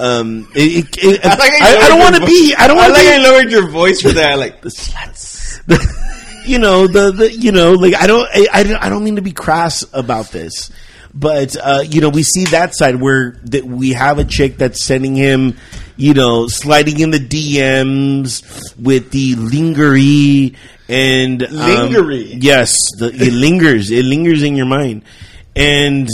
Um, 0.00 0.48
it, 0.54 0.86
it, 0.86 1.04
it, 1.04 1.24
I, 1.24 1.34
like 1.36 1.52
how 1.52 1.66
I, 1.66 1.76
I 1.76 1.88
don't 1.88 1.98
want 1.98 2.16
to 2.16 2.26
be. 2.26 2.54
I 2.56 2.66
don't 2.66 2.78
I 2.78 2.88
want 2.88 2.92
like 2.94 3.06
to 3.06 3.14
I 3.14 3.18
lowered 3.18 3.50
your 3.50 3.68
voice 3.68 4.00
for 4.00 4.12
that. 4.12 4.38
Like 4.38 4.62
the 4.62 4.70
sluts. 4.70 5.60
you 6.46 6.58
know 6.58 6.86
the, 6.86 7.12
the 7.12 7.30
you 7.30 7.52
know 7.52 7.74
like 7.74 7.94
I 7.94 8.06
don't 8.06 8.26
I, 8.32 8.46
I 8.52 8.62
don't 8.62 8.82
I 8.82 8.88
don't 8.88 9.04
mean 9.04 9.16
to 9.16 9.22
be 9.22 9.32
crass 9.32 9.84
about 9.92 10.30
this, 10.30 10.70
but 11.12 11.54
uh, 11.56 11.82
you 11.86 12.00
know 12.00 12.08
we 12.08 12.22
see 12.22 12.44
that 12.46 12.74
side 12.74 12.96
where 12.96 13.32
that 13.44 13.64
we 13.64 13.92
have 13.92 14.18
a 14.18 14.24
chick 14.24 14.56
that's 14.56 14.82
sending 14.82 15.14
him, 15.14 15.58
you 15.96 16.14
know, 16.14 16.46
sliding 16.46 17.00
in 17.00 17.10
the 17.10 17.18
DMs 17.18 18.42
with 18.78 19.10
the 19.10 19.34
lingerie 19.36 20.56
and 20.88 21.42
um, 21.42 21.56
Lingerie? 21.56 22.38
yes, 22.40 22.74
the, 22.98 23.12
it 23.14 23.32
lingers. 23.32 23.90
It 23.90 24.04
lingers 24.04 24.42
in 24.42 24.56
your 24.56 24.66
mind, 24.66 25.04
and 25.54 26.08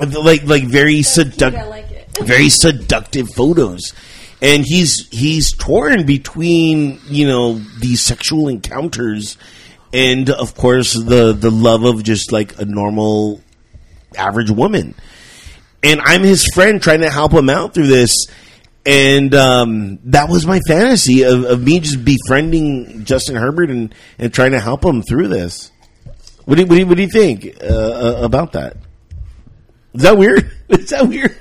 like 0.00 0.44
like 0.44 0.64
very 0.64 1.02
seductive 1.02 1.60
I 1.60 1.64
like 1.64 1.90
it. 1.90 1.91
Very 2.20 2.48
seductive 2.48 3.28
photos. 3.30 3.92
And 4.40 4.64
he's 4.64 5.08
he's 5.10 5.52
torn 5.52 6.04
between 6.04 7.00
you 7.06 7.26
know 7.26 7.54
these 7.80 8.00
sexual 8.00 8.48
encounters 8.48 9.36
and 9.92 10.30
of 10.30 10.54
course 10.54 10.94
the 10.94 11.32
the 11.32 11.50
love 11.50 11.84
of 11.84 12.02
just 12.02 12.32
like 12.32 12.58
a 12.58 12.64
normal 12.64 13.40
average 14.16 14.50
woman. 14.50 14.94
And 15.84 16.00
i'm 16.00 16.22
his 16.22 16.46
friend 16.54 16.82
trying 16.82 17.00
to 17.00 17.10
help 17.10 17.32
him 17.32 17.48
out 17.48 17.74
through 17.74 17.86
this. 17.86 18.26
And 18.84 19.32
um, 19.32 20.00
that 20.06 20.28
was 20.28 20.44
my 20.44 20.58
fantasy 20.66 21.22
of, 21.22 21.44
of 21.44 21.62
me 21.62 21.78
just 21.78 22.04
befriending 22.04 23.04
justin 23.04 23.36
herbert 23.36 23.70
and, 23.70 23.94
and 24.18 24.34
trying 24.34 24.50
to 24.52 24.60
help 24.60 24.84
him 24.84 25.02
through 25.02 25.28
this. 25.28 25.70
What 26.46 26.56
do 26.56 26.62
you, 26.62 26.66
what 26.66 26.74
do 26.74 26.80
you, 26.80 26.86
what 26.88 26.96
do 26.96 27.02
you 27.02 27.08
think 27.08 27.58
uh, 27.62 27.66
uh, 27.66 28.20
about 28.22 28.52
that? 28.54 28.76
Is 29.94 30.02
that 30.02 30.18
weird? 30.18 30.50
Is 30.68 30.90
that 30.90 31.06
weird 31.06 31.36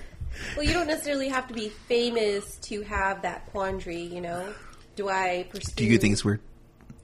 Well, 0.61 0.67
you 0.67 0.75
don't 0.75 0.85
necessarily 0.85 1.29
have 1.29 1.47
to 1.47 1.55
be 1.55 1.69
famous 1.69 2.57
to 2.57 2.83
have 2.83 3.23
that 3.23 3.47
quandary. 3.47 4.03
You 4.03 4.21
know, 4.21 4.53
do 4.95 5.09
I 5.09 5.47
pursue? 5.49 5.71
Do 5.75 5.85
you 5.85 5.97
think 5.97 6.13
it's 6.13 6.23
weird? 6.23 6.39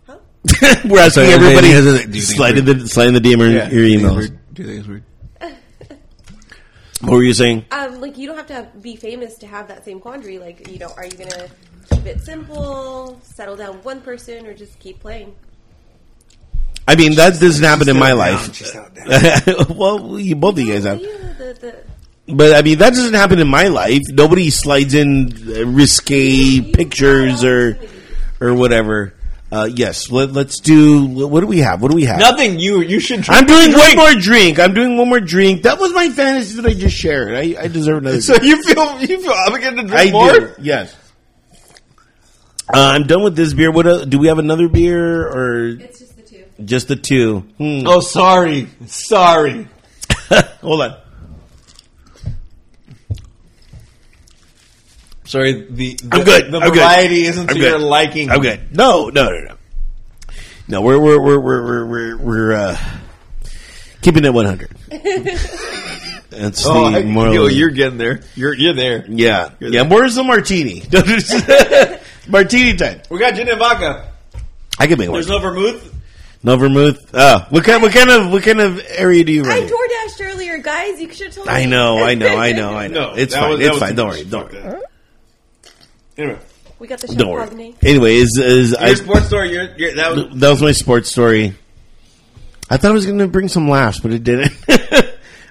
Huh? 0.06 0.20
We're 0.86 1.00
asking 1.00 1.24
Sorry, 1.24 1.30
everybody 1.30 1.70
do 1.70 1.74
you 1.74 1.98
think 1.98 2.16
it's 2.16 2.28
slide 2.36 2.56
in 2.60 2.66
the 2.66 2.88
slide 2.88 3.08
in 3.08 3.16
the 3.16 3.20
DM 3.20 3.42
or 3.42 3.48
your 3.48 3.68
Do 3.68 3.76
you 3.82 3.90
think 3.90 3.96
it's 3.96 4.06
emails. 4.06 4.16
weird? 4.16 4.54
Do 4.54 4.62
you 4.62 4.68
think 4.68 4.80
it's 4.80 4.88
weird? 4.88 5.04
What 7.02 7.12
were 7.14 7.24
you 7.24 7.34
saying? 7.34 7.66
Um, 7.72 8.00
like 8.00 8.16
you 8.20 8.28
don't 8.28 8.38
have 8.38 8.46
to 8.46 8.54
have, 8.54 8.80
be 8.84 8.96
famous 8.96 9.40
to 9.40 9.48
have 9.48 9.70
that 9.70 9.84
same 9.84 10.02
quandary. 10.02 10.38
Like, 10.38 10.68
you 10.68 10.78
know, 10.78 10.94
are 10.96 11.06
you 11.06 11.14
gonna 11.14 11.48
keep 11.90 12.06
it 12.06 12.22
simple, 12.22 13.20
settle 13.24 13.56
down 13.56 13.78
with 13.78 13.86
one 13.86 14.02
person, 14.02 14.46
or 14.46 14.54
just 14.54 14.78
keep 14.78 15.00
playing? 15.00 15.36
I 16.88 16.96
mean, 16.96 17.16
that 17.16 17.40
doesn't 17.40 17.64
happen 17.64 17.90
in 17.90 17.98
my 17.98 18.14
life. 18.14 18.54
She's 18.54 18.72
settled 18.72 18.94
down. 18.94 19.76
well, 19.76 20.20
you, 20.20 20.36
both 20.36 20.54
of 20.54 20.60
you 20.60 20.74
guys 20.74 20.84
have, 20.84 21.02
You 21.02 21.18
the, 21.40 21.58
the, 21.60 21.97
but 22.28 22.56
I 22.56 22.62
mean, 22.62 22.80
that 22.80 22.94
doesn't 22.94 23.14
happen 23.14 23.40
in 23.40 23.48
my 23.48 23.68
life. 23.68 24.04
Nobody 24.10 24.50
slides 24.50 24.94
in 24.94 25.32
uh, 25.48 25.66
risque 25.66 26.62
pictures 26.72 27.44
or 27.44 27.80
or 28.40 28.54
whatever. 28.54 29.14
Uh, 29.50 29.70
yes, 29.74 30.12
let, 30.12 30.34
let's 30.34 30.60
do. 30.60 31.06
What 31.06 31.40
do 31.40 31.48
we 31.48 31.60
have? 31.60 31.82
What 31.82 31.90
do 31.90 31.96
we 31.96 32.04
have? 32.04 32.20
Nothing. 32.20 32.60
You 32.60 32.82
you 32.82 33.00
should. 33.00 33.22
Drink 33.22 33.42
I'm 33.42 33.46
doing 33.48 33.72
drink. 33.72 33.98
one 33.98 34.14
more 34.14 34.22
drink. 34.22 34.60
I'm 34.60 34.74
doing 34.74 34.98
one 34.98 35.08
more 35.08 35.22
drink. 35.22 35.64
That 35.64 35.80
was 35.80 35.94
my 35.94 36.10
fantasy 36.10 36.62
that 36.62 36.70
I 36.70 36.74
just 36.74 36.98
shared. 36.98 37.34
I, 37.34 37.56
I 37.64 37.68
deserve 37.70 38.00
another. 38.00 38.22
So 38.22 38.36
you 38.42 38.62
feel 38.64 39.02
you 39.02 39.22
feel 39.22 39.32
obligated 39.32 39.78
to 39.80 39.88
drink 39.88 40.10
I 40.10 40.12
more? 40.12 40.34
do. 40.40 40.54
Yes. 40.60 40.96
Uh, 42.68 42.92
I'm 42.94 43.08
done 43.08 43.24
with 43.24 43.38
this 43.38 43.54
beer. 43.54 43.72
What 43.72 43.88
uh, 43.88 44.04
do 44.04 44.20
we 44.20 44.28
have 44.28 44.40
another 44.40 44.68
beer 44.68 45.26
or 45.26 45.68
it's 45.70 46.00
just 46.00 46.18
the 46.18 46.24
two. 46.24 46.46
just 46.66 46.88
the 46.90 46.96
two? 46.98 47.40
Hmm. 47.58 47.84
Oh, 47.88 48.02
sorry, 48.02 48.68
sorry. 48.88 49.70
Hold 50.62 50.82
on. 50.82 50.98
Sorry, 55.28 55.52
the, 55.70 55.96
the 55.96 56.08
I'm 56.18 56.24
good. 56.24 56.52
The 56.52 56.58
I'm 56.60 56.70
good. 56.72 56.76
variety 56.80 57.24
isn't 57.26 57.50
I'm 57.50 57.56
to 57.56 57.62
good. 57.62 57.70
your 57.70 57.80
liking. 57.80 58.30
I'm 58.32 58.42
good. 58.42 58.76
No, 58.76 59.10
no, 59.10 59.30
no, 59.30 59.40
no. 59.42 59.56
No, 60.70 60.82
we're 60.82 61.00
we're 61.00 61.22
we're 61.22 61.40
we're 61.40 61.62
we're 61.64 61.86
we're, 61.86 62.18
we're 62.18 62.54
uh, 62.54 62.78
keeping 64.02 64.26
it 64.26 64.34
100. 64.34 64.70
That's 66.30 66.66
Oh, 66.66 66.92
the 66.92 67.00
I, 67.00 67.04
moral. 67.04 67.34
yo, 67.34 67.48
you're 67.48 67.70
getting 67.72 67.98
there. 67.98 68.22
You're 68.36 68.54
you're 68.54 68.74
there. 68.74 69.06
yeah, 69.08 69.52
You're 69.60 69.72
yeah. 69.72 69.84
there. 69.84 69.90
Where's 69.92 70.16
the 70.16 70.24
martini? 70.24 70.84
martini 72.28 72.76
time. 72.78 73.02
We 73.10 73.20
got 73.20 73.36
gin 73.36 73.48
and 73.50 73.58
vodka. 73.60 74.12
I 74.80 74.88
can 74.88 74.98
make 75.00 75.08
one. 75.10 75.16
There's 75.16 75.30
no 75.30 75.40
vermouth. 75.40 75.94
No 76.44 76.56
vermouth. 76.58 77.10
Oh, 77.14 77.46
what 77.50 77.64
kind? 77.64 77.82
What 77.82 77.94
kind 77.94 78.10
of? 78.10 78.32
What 78.32 78.44
kind 78.44 78.60
of 78.62 78.82
area 78.90 79.24
do 79.24 79.32
you 79.32 79.44
I 79.46 79.48
run? 79.48 79.68
door 79.68 79.88
dashed 80.06 80.22
earlier, 80.22 80.58
guys. 80.60 81.02
You 81.02 81.12
should 81.14 81.28
have 81.28 81.36
told 81.36 81.48
me. 81.48 81.54
I 81.54 81.66
know, 81.66 82.04
I 82.04 82.14
know, 82.14 82.38
I 82.38 82.52
know, 82.52 82.70
I 82.78 82.88
know. 82.88 83.10
No, 83.12 83.16
it's 83.16 83.34
fine. 83.36 83.50
was- 83.52 83.60
it's 83.62 83.78
fine. 83.80 83.96
Don't 83.96 84.10
worry. 84.10 84.24
Don't 84.26 84.52
Fuck 84.52 84.64
worry. 84.64 84.82
That. 86.18 86.24
Anyway, 86.24 86.40
We 86.80 86.88
got 86.88 87.00
the 87.00 87.08
Don't 87.16 87.32
worry. 87.32 87.76
Anyway, 87.82 88.16
is 88.16 88.38
is 88.38 88.74
I, 88.74 88.88
your 88.88 88.96
sports 88.96 89.28
story. 89.28 89.52
You're, 89.52 89.76
you're, 89.78 89.96
that 89.96 90.16
was 90.16 90.40
that 90.40 90.50
was 90.50 90.62
my 90.62 90.72
sports 90.74 91.10
story. 91.10 91.56
I 92.70 92.78
thought 92.78 92.92
I 92.92 92.94
was 92.94 93.06
going 93.06 93.20
to 93.20 93.28
bring 93.28 93.48
some 93.48 93.70
laughs, 93.70 94.00
but 94.00 94.12
it 94.12 94.24
didn't. 94.24 94.52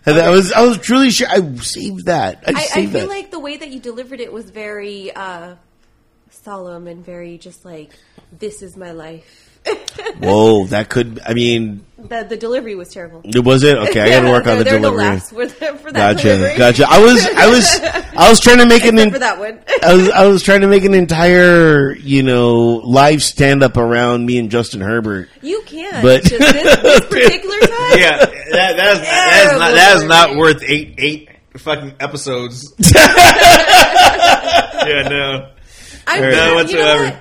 and 0.07 0.19
I 0.19 0.31
was 0.31 0.53
I 0.53 0.63
was 0.63 0.79
truly 0.79 1.11
sure 1.11 1.29
I 1.29 1.55
saved 1.57 2.07
that. 2.07 2.45
I, 2.47 2.53
I, 2.53 2.81
I 2.83 2.87
feel 2.87 3.01
that. 3.01 3.09
like 3.09 3.31
the 3.31 3.41
way 3.41 3.57
that 3.57 3.71
you 3.71 3.81
delivered 3.81 4.21
it 4.21 4.33
was 4.33 4.51
very 4.51 5.13
uh, 5.13 5.55
solemn 6.31 6.87
and 6.87 7.05
very 7.05 7.39
just 7.39 7.65
like, 7.65 7.91
this 8.33 8.63
is 8.63 8.77
my 8.77 8.93
life. 8.93 9.46
Whoa, 10.19 10.67
that 10.67 10.89
could. 10.89 11.21
I 11.27 11.35
mean, 11.35 11.85
The, 11.99 12.25
the 12.29 12.37
delivery 12.37 12.75
was 12.75 12.89
terrible. 12.91 13.21
It 13.25 13.45
was 13.45 13.63
it 13.65 13.77
okay? 13.77 14.01
I 14.01 14.09
got 14.09 14.21
to 14.23 14.31
work 14.31 14.47
on 14.47 14.59
the 14.59 14.65
there 14.65 14.77
are 14.77 14.81
no 14.81 14.91
delivery. 14.91 15.11
laughs 15.15 15.31
for, 15.31 15.47
the, 15.47 15.55
for 15.79 15.93
that 15.93 16.15
Gotcha, 16.17 16.37
delivery. 16.37 16.57
gotcha. 16.59 16.87
I 16.89 16.99
was, 17.03 17.27
I 17.27 17.47
was, 17.49 17.81
I 18.17 18.31
was 18.31 18.41
trying 18.41 18.59
to 18.59 18.67
make 18.67 18.85
an. 18.85 19.11
For 19.11 19.19
that 19.19 19.39
one. 19.39 19.61
I 19.83 19.95
was, 19.95 20.09
I 20.11 20.27
was 20.27 20.43
trying 20.43 20.61
to 20.63 20.69
make 20.69 20.85
an 20.85 20.95
entire, 20.95 21.95
you 21.97 22.23
know, 22.23 22.81
live 22.85 23.23
stand 23.23 23.63
up 23.63 23.77
around 23.77 24.25
me 24.27 24.39
and 24.39 24.51
Justin 24.51 24.81
Herbert. 24.81 25.29
You 25.43 25.63
can. 25.67 26.03
But- 26.03 26.23
just 26.25 26.39
this, 26.39 26.77
this 26.83 27.01
particular 27.09 27.59
time. 27.61 27.99
Yeah, 27.99 28.17
that, 28.19 28.33
that, 28.53 28.93
is, 28.93 29.01
that, 29.01 29.51
is 29.53 29.59
not, 29.59 29.71
that 29.73 29.97
is 29.97 30.05
not 30.05 30.37
worth 30.37 30.63
eight 30.67 30.95
eight 30.99 31.29
fucking 31.59 31.95
episodes. 32.01 32.73
yeah, 32.95 33.03
no. 35.09 35.51
I'm 36.07 36.21
No, 36.23 36.29
you 36.29 36.37
know 36.37 36.55
whatsoever. 36.55 37.05
what? 37.05 37.17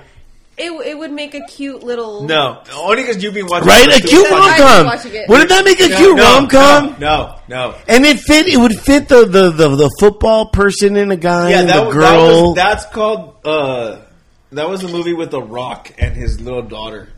It, 0.58 0.70
it 0.86 0.96
would 0.96 1.12
make 1.12 1.34
a 1.34 1.42
cute 1.42 1.82
little. 1.82 2.22
No. 2.22 2.62
Only 2.74 3.02
because 3.02 3.22
you've 3.22 3.34
been 3.34 3.46
watching 3.46 3.68
Right, 3.68 3.88
a 3.88 4.00
the- 4.00 4.08
cute 4.08 4.24
I've 4.26 4.32
rom 4.32 4.48
been 4.48 4.56
com. 4.66 4.86
watching 4.86 5.14
it. 5.14 5.28
Wouldn't 5.28 5.48
that 5.50 5.64
make 5.66 5.80
a 5.80 5.88
No, 5.88 5.96
cute 5.98 6.16
no, 6.16 6.22
rom 6.22 6.48
com? 6.48 6.96
No, 6.98 7.38
no. 7.48 7.74
And 7.86 8.06
it 8.06 8.18
fit. 8.20 8.46
It 8.46 8.56
would 8.56 8.74
fit 8.74 9.08
the 9.08 9.26
the 9.26 9.50
the, 9.50 9.68
the 9.76 9.90
football 10.00 10.46
person 10.46 10.96
and 10.96 11.12
a 11.12 11.16
guy 11.16 11.50
Yeah, 11.50 11.60
and 11.60 11.68
that, 11.68 11.76
the 11.80 11.84
was- 11.86 11.94
girl. 11.94 12.02
that 12.02 12.16
was 12.42 12.54
that's 12.56 12.86
called 12.86 13.36
uh 13.44 13.98
that 14.52 14.68
was 14.68 14.82
a 14.82 14.88
movie 14.88 15.12
with 15.12 15.30
The 15.30 15.42
Rock 15.42 15.92
and 15.98 16.14
his 16.16 16.40
little 16.40 16.62
daughter. 16.62 17.08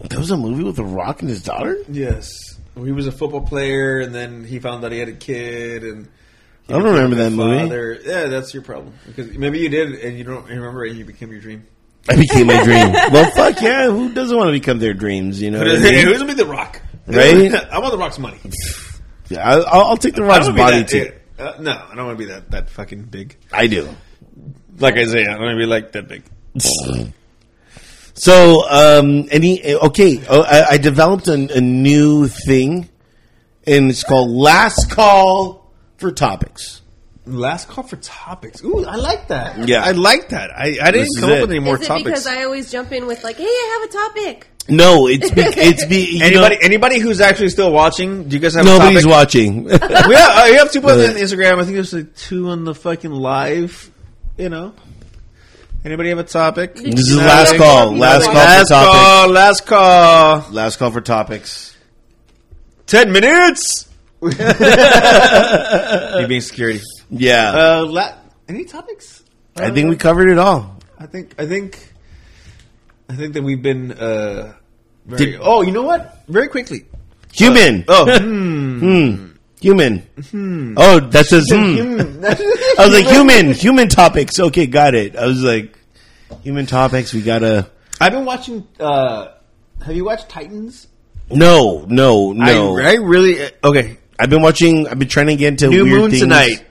There 0.00 0.18
was 0.18 0.32
a 0.32 0.36
movie 0.36 0.64
with 0.64 0.74
The 0.76 0.84
Rock 0.84 1.20
and 1.20 1.30
his 1.30 1.42
daughter. 1.42 1.78
Yes. 1.88 2.28
He 2.74 2.90
was 2.90 3.06
a 3.06 3.12
football 3.12 3.42
player 3.42 4.00
and 4.00 4.12
then 4.12 4.42
he 4.42 4.58
found 4.58 4.84
out 4.84 4.90
he 4.90 4.98
had 4.98 5.08
a 5.08 5.12
kid 5.12 5.84
and 5.84 6.08
I 6.68 6.72
don't 6.72 6.82
remember 6.82 7.14
that 7.16 7.24
his 7.26 7.34
movie. 7.34 8.00
Yeah, 8.04 8.24
that's 8.26 8.52
your 8.52 8.64
problem. 8.64 8.94
Because 9.06 9.36
maybe 9.38 9.60
you 9.60 9.68
did 9.68 9.92
and 10.00 10.18
you 10.18 10.24
don't 10.24 10.48
remember 10.48 10.84
it 10.84 10.90
and 10.90 10.98
you 10.98 11.04
became 11.04 11.30
your 11.30 11.40
dream. 11.40 11.66
I 12.08 12.16
became 12.16 12.46
my 12.48 12.62
dream. 12.62 12.92
well, 13.12 13.30
fuck 13.30 13.60
yeah. 13.62 13.90
Who 13.90 14.12
doesn't 14.12 14.36
want 14.36 14.48
to 14.48 14.52
become 14.52 14.78
their 14.78 14.94
dreams? 14.94 15.40
You 15.40 15.50
know, 15.50 15.58
what 15.58 15.68
I 15.68 15.78
mean? 15.80 16.06
Who's 16.06 16.18
gonna 16.18 16.26
be 16.26 16.34
The 16.34 16.46
Rock? 16.46 16.80
Right? 17.06 17.54
I 17.70 17.78
want 17.78 17.92
The 17.92 17.98
Rock's 17.98 18.18
money. 18.18 18.38
Yeah, 19.28 19.40
I- 19.48 19.60
I'll, 19.60 19.84
I'll 19.86 19.96
take 19.96 20.14
the 20.14 20.22
Rock's 20.24 20.46
don't 20.46 20.56
body 20.56 20.82
be 20.82 20.88
too. 20.88 21.12
uh, 21.38 21.54
no, 21.60 21.70
I 21.72 21.94
don't 21.94 22.06
want 22.06 22.18
to 22.18 22.24
be 22.26 22.30
that 22.30 22.50
that 22.50 22.70
fucking 22.70 23.04
big. 23.04 23.36
I 23.52 23.66
do. 23.66 23.88
Like 24.78 24.96
Isaiah, 24.96 25.30
I 25.30 25.34
don't 25.34 25.42
want 25.42 25.54
to 25.56 25.58
be 25.62 25.66
like 25.66 25.92
that 25.92 26.08
big. 26.08 26.24
So, 28.16 28.68
um, 28.70 29.26
any 29.30 29.74
okay? 29.74 30.22
Oh, 30.28 30.42
I, 30.42 30.72
I 30.74 30.78
developed 30.78 31.26
a, 31.28 31.34
a 31.56 31.60
new 31.60 32.28
thing, 32.28 32.88
and 33.66 33.90
it's 33.90 34.04
called 34.04 34.30
Last 34.30 34.90
Call 34.90 35.72
for 35.96 36.12
Topics. 36.12 36.80
Last 37.26 37.68
call 37.68 37.84
for 37.84 37.96
topics. 37.96 38.62
Ooh, 38.62 38.84
I 38.84 38.96
like 38.96 39.28
that. 39.28 39.66
Yeah. 39.66 39.82
I 39.82 39.92
like 39.92 40.28
that. 40.28 40.50
I, 40.50 40.76
I 40.82 40.90
didn't 40.90 41.08
This 41.14 41.20
come 41.20 41.30
up 41.30 41.36
it. 41.36 41.40
with 41.42 41.50
any 41.52 41.60
more 41.60 41.76
Is 41.76 41.82
it 41.82 41.86
topics. 41.86 42.04
because 42.04 42.26
I 42.26 42.44
always 42.44 42.70
jump 42.70 42.92
in 42.92 43.06
with 43.06 43.24
like, 43.24 43.36
"Hey, 43.36 43.44
I 43.44 43.78
have 43.80 43.88
a 43.88 43.92
topic." 44.20 44.48
No, 44.68 45.06
it's 45.08 45.30
be, 45.30 45.40
it's 45.46 45.86
be 45.86 46.18
you 46.18 46.24
Anybody, 46.24 46.56
know, 46.56 46.60
anybody 46.62 46.98
who's 46.98 47.20
actually 47.22 47.48
still 47.48 47.72
watching? 47.72 48.28
Do 48.28 48.36
you 48.36 48.40
guys 48.40 48.54
have 48.54 48.64
nobody's 48.66 48.98
a 49.04 49.08
topic? 49.08 49.10
watching. 49.16 49.64
we 49.64 49.70
have, 49.70 49.80
uh, 49.80 50.46
we 50.50 50.56
have 50.56 50.70
two 50.70 50.80
posts 50.82 51.08
on 51.08 51.16
Instagram. 51.16 51.58
I 51.60 51.64
think 51.64 51.74
there's 51.76 51.92
like 51.94 52.14
two 52.14 52.48
on 52.50 52.64
the 52.64 52.74
fucking 52.74 53.10
live. 53.10 53.90
You 54.36 54.50
know. 54.50 54.74
Anybody 55.84 56.08
have 56.10 56.18
a 56.18 56.24
topic? 56.24 56.76
This 56.76 56.98
is 57.08 57.16
No, 57.16 57.24
last 57.24 57.56
call. 57.56 57.92
Last 57.92 58.24
call 58.24 58.34
Last 58.34 58.68
for 58.68 58.74
topics. 58.74 58.98
call. 58.98 59.28
Last 59.30 59.66
call. 59.66 60.50
Last 60.52 60.76
call 60.78 60.90
for 60.90 61.00
topics. 61.02 61.76
Ten 62.86 63.12
minutes. 63.12 63.88
you 66.20 66.26
being 66.28 66.40
security. 66.40 66.80
Yeah, 67.10 67.52
Uh, 67.54 67.86
la- 67.86 68.14
any 68.48 68.64
topics? 68.64 69.22
I 69.56 69.70
think 69.70 69.88
we 69.88 69.96
covered 69.96 70.28
it 70.28 70.38
all. 70.38 70.78
I 70.98 71.06
think 71.06 71.34
I 71.38 71.46
think 71.46 71.78
I 73.08 73.14
think 73.14 73.34
that 73.34 73.42
we've 73.42 73.62
been 73.62 73.92
uh 73.92 74.54
very 75.06 75.32
Did- 75.32 75.40
Oh, 75.42 75.62
you 75.62 75.72
know 75.72 75.82
what? 75.82 76.24
Very 76.28 76.48
quickly. 76.48 76.86
Human. 77.32 77.84
Oh, 77.88 78.06
hmm. 78.18 79.30
Human. 79.60 80.02
Oh, 80.76 81.00
that 81.00 81.26
says 81.26 81.48
hmm. 81.50 82.24
I 82.78 82.86
was 82.86 82.92
like 82.94 83.06
human, 83.06 83.52
human 83.52 83.88
topics. 83.88 84.38
Okay, 84.38 84.66
got 84.66 84.94
it. 84.94 85.16
I 85.16 85.26
was 85.26 85.42
like 85.42 85.78
human 86.42 86.66
topics. 86.66 87.12
We 87.14 87.22
gotta. 87.22 87.70
I've 88.00 88.12
been 88.12 88.24
watching 88.24 88.66
uh 88.80 89.28
have 89.84 89.94
you 89.96 90.04
watched 90.04 90.28
Titans? 90.28 90.88
No, 91.30 91.84
no, 91.88 92.32
no. 92.32 92.78
I, 92.78 92.92
I 92.92 92.94
really 92.94 93.38
okay. 93.62 93.96
I've 94.18 94.30
been 94.30 94.42
watching. 94.42 94.86
I've 94.88 94.98
been 94.98 95.08
trying 95.08 95.26
to 95.28 95.36
get 95.36 95.48
into 95.48 95.68
New 95.68 95.84
weird 95.84 96.00
moon 96.00 96.10
things. 96.10 96.22
tonight. 96.22 96.64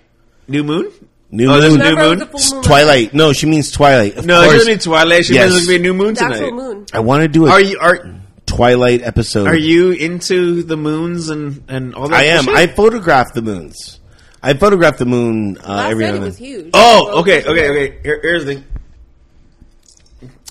New 0.48 0.64
moon? 0.64 0.92
New 1.32 1.50
Oh, 1.52 1.60
moon. 1.60 1.62
new 1.62 1.78
Remember, 1.78 2.24
it 2.24 2.32
was 2.34 2.52
moon? 2.52 2.52
a 2.52 2.56
moon 2.56 2.64
Twilight. 2.64 3.14
No, 3.14 3.34
she 3.34 3.46
means 3.48 3.72
Twilight. 3.72 4.18
Of 4.18 4.26
No, 4.26 4.42
it 4.42 4.46
course. 4.46 4.58
doesn't 4.58 4.72
mean 4.72 4.80
Twilight. 4.80 5.26
She 5.26 5.34
Yes. 5.34 5.50
means 5.50 5.56
it's 5.58 5.66
gonna 5.68 5.78
be 5.80 5.82
a 5.82 5.88
new 5.88 5.94
moon 5.94 6.14
The 6.14 6.24
actual 6.24 6.38
tonight. 6.38 6.54
moon. 6.54 6.86
I 6.94 7.00
want 7.00 7.22
to 7.24 7.28
do 7.28 7.48
a 7.48 7.50
Are 7.50 7.60
you 7.62 7.80
are 7.80 8.08
Twilight 8.46 9.02
episode. 9.04 9.48
are 9.48 9.56
you 9.56 9.92
into 9.92 10.62
the 10.64 10.78
moons 10.78 11.30
and 11.30 11.64
and 11.68 11.96
all 11.96 12.08
that? 12.10 12.16
I 12.20 12.24
am. 12.26 12.48
I 12.50 12.66
bullshit? 12.68 12.76
photograph 12.76 13.34
the 13.34 13.42
moons. 13.42 14.00
I 14.44 14.54
photograph 14.54 14.98
the 14.98 15.06
moon 15.06 15.58
uh, 15.66 15.70
Last 15.74 15.92
every 15.92 16.06
night 16.06 16.16
it 16.16 16.22
was 16.22 16.38
huge. 16.38 16.70
Oh, 16.74 17.20
okay, 17.22 17.44
okay, 17.46 17.70
okay. 17.70 17.98
Here, 18.04 18.20
here's 18.22 18.46
the 18.46 18.56
thing. 18.56 18.64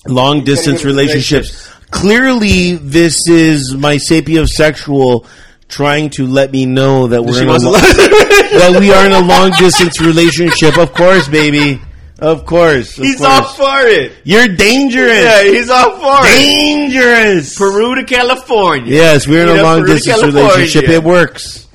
Long 0.07 0.43
distance 0.43 0.79
Gotta 0.79 0.87
relationships. 0.87 1.69
Clearly, 1.91 2.73
this 2.75 3.17
is 3.29 3.73
my 3.75 3.95
sapiosexual 3.97 5.25
trying 5.73 6.09
to 6.11 6.27
let 6.27 6.51
me 6.51 6.65
know 6.67 7.07
that 7.07 7.23
we're 7.23 7.41
in 7.41 7.49
a 7.49 7.57
lo- 7.57 7.71
that 7.73 8.77
we 8.79 8.91
are 8.93 9.05
in 9.05 9.11
a 9.11 9.21
long 9.25 9.49
distance 9.57 9.99
relationship. 9.99 10.77
Of 10.77 10.93
course, 10.93 11.27
baby. 11.27 11.81
Of 12.19 12.45
course. 12.45 12.97
Of 12.99 13.03
He's 13.05 13.17
course. 13.17 13.29
all 13.29 13.43
for 13.43 13.87
it. 13.87 14.13
You're 14.23 14.47
dangerous. 14.47 15.23
Yeah, 15.23 15.43
he's 15.43 15.69
all 15.69 15.97
for 15.99 16.19
it. 16.25 16.29
dangerous. 16.29 17.57
Peru 17.57 17.95
to 17.95 18.03
California. 18.05 18.93
Yes, 18.93 19.27
we're 19.27 19.41
in 19.41 19.47
You 19.47 19.53
a 19.55 19.57
know, 19.57 19.63
long 19.63 19.79
Peru 19.81 19.93
distance 19.95 20.23
relationship. 20.23 20.89
It 20.89 21.03
works. 21.03 21.67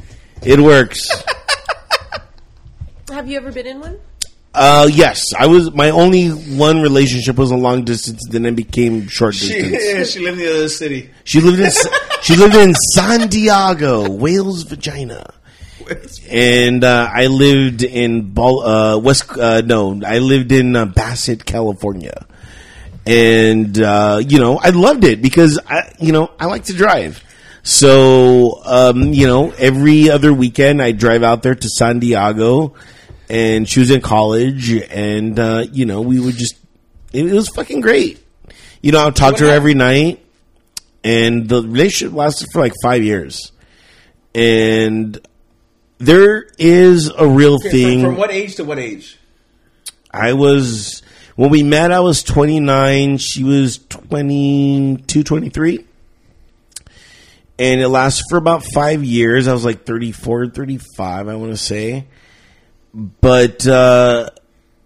It 0.42 0.60
works. 0.60 1.10
Have 3.10 3.28
you 3.28 3.36
ever 3.36 3.50
been 3.50 3.66
in 3.66 3.80
one? 3.80 3.98
Uh, 4.54 4.88
yes, 4.90 5.22
I 5.38 5.46
was. 5.46 5.72
My 5.72 5.90
only 5.90 6.28
one 6.28 6.80
relationship 6.80 7.36
was 7.36 7.50
a 7.50 7.56
long 7.56 7.84
distance. 7.84 8.26
Then 8.28 8.46
it 8.46 8.56
became 8.56 9.06
short 9.06 9.34
She, 9.34 9.48
distance. 9.48 9.84
yeah, 9.94 10.04
she 10.04 10.18
lived 10.20 10.38
in 10.40 10.44
the 10.46 10.52
other 10.54 10.68
city. 10.68 11.10
She 11.24 11.40
lived 11.40 11.60
in 11.60 11.70
she 12.22 12.34
lived 12.34 12.54
in 12.54 12.74
San 12.74 13.28
Diego, 13.28 14.10
Wales, 14.10 14.62
vagina, 14.62 15.32
and 16.30 16.82
uh, 16.82 17.08
I 17.12 17.26
lived 17.26 17.82
in 17.82 18.32
Bal- 18.32 18.60
uh, 18.60 18.98
West. 18.98 19.30
Uh, 19.30 19.60
no, 19.60 20.00
I 20.04 20.18
lived 20.18 20.50
in 20.50 20.74
uh, 20.74 20.86
Bassett, 20.86 21.44
California, 21.44 22.26
and 23.06 23.78
uh, 23.80 24.20
you 24.26 24.38
know 24.38 24.58
I 24.58 24.70
loved 24.70 25.04
it 25.04 25.20
because 25.22 25.58
I, 25.66 25.92
you 26.00 26.12
know, 26.12 26.30
I 26.40 26.46
like 26.46 26.64
to 26.64 26.72
drive. 26.72 27.22
So 27.62 28.60
um, 28.64 29.12
you 29.12 29.26
know, 29.26 29.50
every 29.58 30.10
other 30.10 30.32
weekend 30.32 30.80
I 30.82 30.92
drive 30.92 31.22
out 31.22 31.42
there 31.42 31.54
to 31.54 31.68
San 31.68 31.98
Diego, 31.98 32.74
and 33.28 33.68
she 33.68 33.80
was 33.80 33.90
in 33.90 34.00
college, 34.00 34.70
and 34.72 35.38
uh, 35.38 35.64
you 35.72 35.86
know 35.86 36.00
we 36.00 36.20
would 36.20 36.36
just 36.36 36.56
it, 37.12 37.26
it 37.26 37.32
was 37.32 37.48
fucking 37.48 37.80
great. 37.80 38.24
You 38.80 38.92
know, 38.92 39.00
I 39.00 39.04
would 39.06 39.16
talk 39.16 39.36
to 39.36 39.44
her 39.44 39.50
every 39.50 39.74
night 39.74 40.24
and 41.04 41.48
the 41.48 41.62
relationship 41.62 42.14
lasted 42.14 42.48
for 42.52 42.60
like 42.60 42.74
five 42.82 43.02
years. 43.02 43.52
And 44.34 45.18
there 45.98 46.46
is 46.58 47.10
a 47.16 47.26
real 47.26 47.58
thing. 47.58 48.02
From, 48.02 48.12
from 48.12 48.18
what 48.18 48.30
age 48.30 48.56
to 48.56 48.64
what 48.64 48.78
age? 48.78 49.18
I 50.12 50.32
was 50.32 51.02
when 51.36 51.50
we 51.50 51.62
met. 51.62 51.92
I 51.92 52.00
was 52.00 52.22
twenty 52.22 52.60
nine. 52.60 53.18
She 53.18 53.44
was 53.44 53.78
22, 53.78 55.22
23. 55.22 55.84
and 57.58 57.80
it 57.80 57.88
lasted 57.88 58.24
for 58.30 58.36
about 58.36 58.64
five 58.74 59.04
years. 59.04 59.48
I 59.48 59.52
was 59.52 59.64
like 59.64 59.84
34, 59.84 60.50
35, 60.50 61.28
I 61.28 61.34
want 61.34 61.50
to 61.52 61.56
say. 61.56 62.06
But 62.94 63.66
uh, 63.66 64.30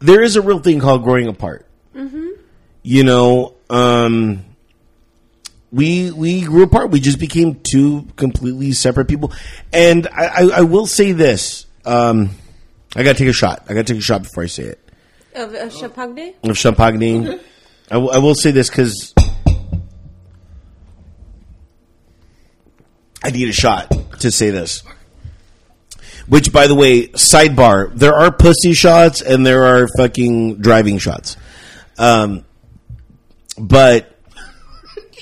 there 0.00 0.22
is 0.22 0.36
a 0.36 0.42
real 0.42 0.58
thing 0.58 0.80
called 0.80 1.04
growing 1.04 1.28
apart. 1.28 1.66
You 2.84 3.04
know, 3.04 3.54
um, 3.70 4.44
we 5.70 6.10
we 6.10 6.40
grew 6.42 6.64
apart. 6.64 6.90
We 6.90 6.98
just 6.98 7.20
became 7.20 7.60
two 7.62 8.08
completely 8.16 8.72
separate 8.72 9.06
people. 9.06 9.32
And 9.72 10.08
I, 10.08 10.24
I, 10.26 10.42
I 10.56 10.60
will 10.62 10.86
say 10.86 11.12
this: 11.12 11.66
um, 11.84 12.30
I 12.96 13.04
got 13.04 13.12
to 13.12 13.18
take 13.18 13.28
a 13.28 13.32
shot. 13.32 13.62
I 13.68 13.74
got 13.74 13.86
to 13.86 13.92
take 13.92 14.00
a 14.00 14.04
shot 14.04 14.24
before 14.24 14.42
I 14.42 14.46
say 14.46 14.64
it 14.64 14.80
Of 15.36 15.54
uh, 15.54 15.70
Champagne? 15.70 16.34
of 16.42 16.58
champagne. 16.58 17.38
I, 17.88 17.98
will- 17.98 18.10
I 18.10 18.18
will 18.18 18.34
say 18.34 18.50
this 18.50 18.68
because 18.68 19.14
I 23.24 23.30
need 23.30 23.48
a 23.48 23.52
shot 23.52 23.92
to 24.20 24.30
say 24.32 24.50
this. 24.50 24.82
Which, 26.28 26.52
by 26.52 26.66
the 26.66 26.74
way, 26.74 27.08
sidebar: 27.08 27.92
there 27.94 28.14
are 28.14 28.30
pussy 28.30 28.72
shots 28.74 29.20
and 29.22 29.46
there 29.46 29.64
are 29.64 29.88
fucking 29.96 30.58
driving 30.58 30.98
shots. 30.98 31.36
Um, 31.98 32.44
but 33.58 34.16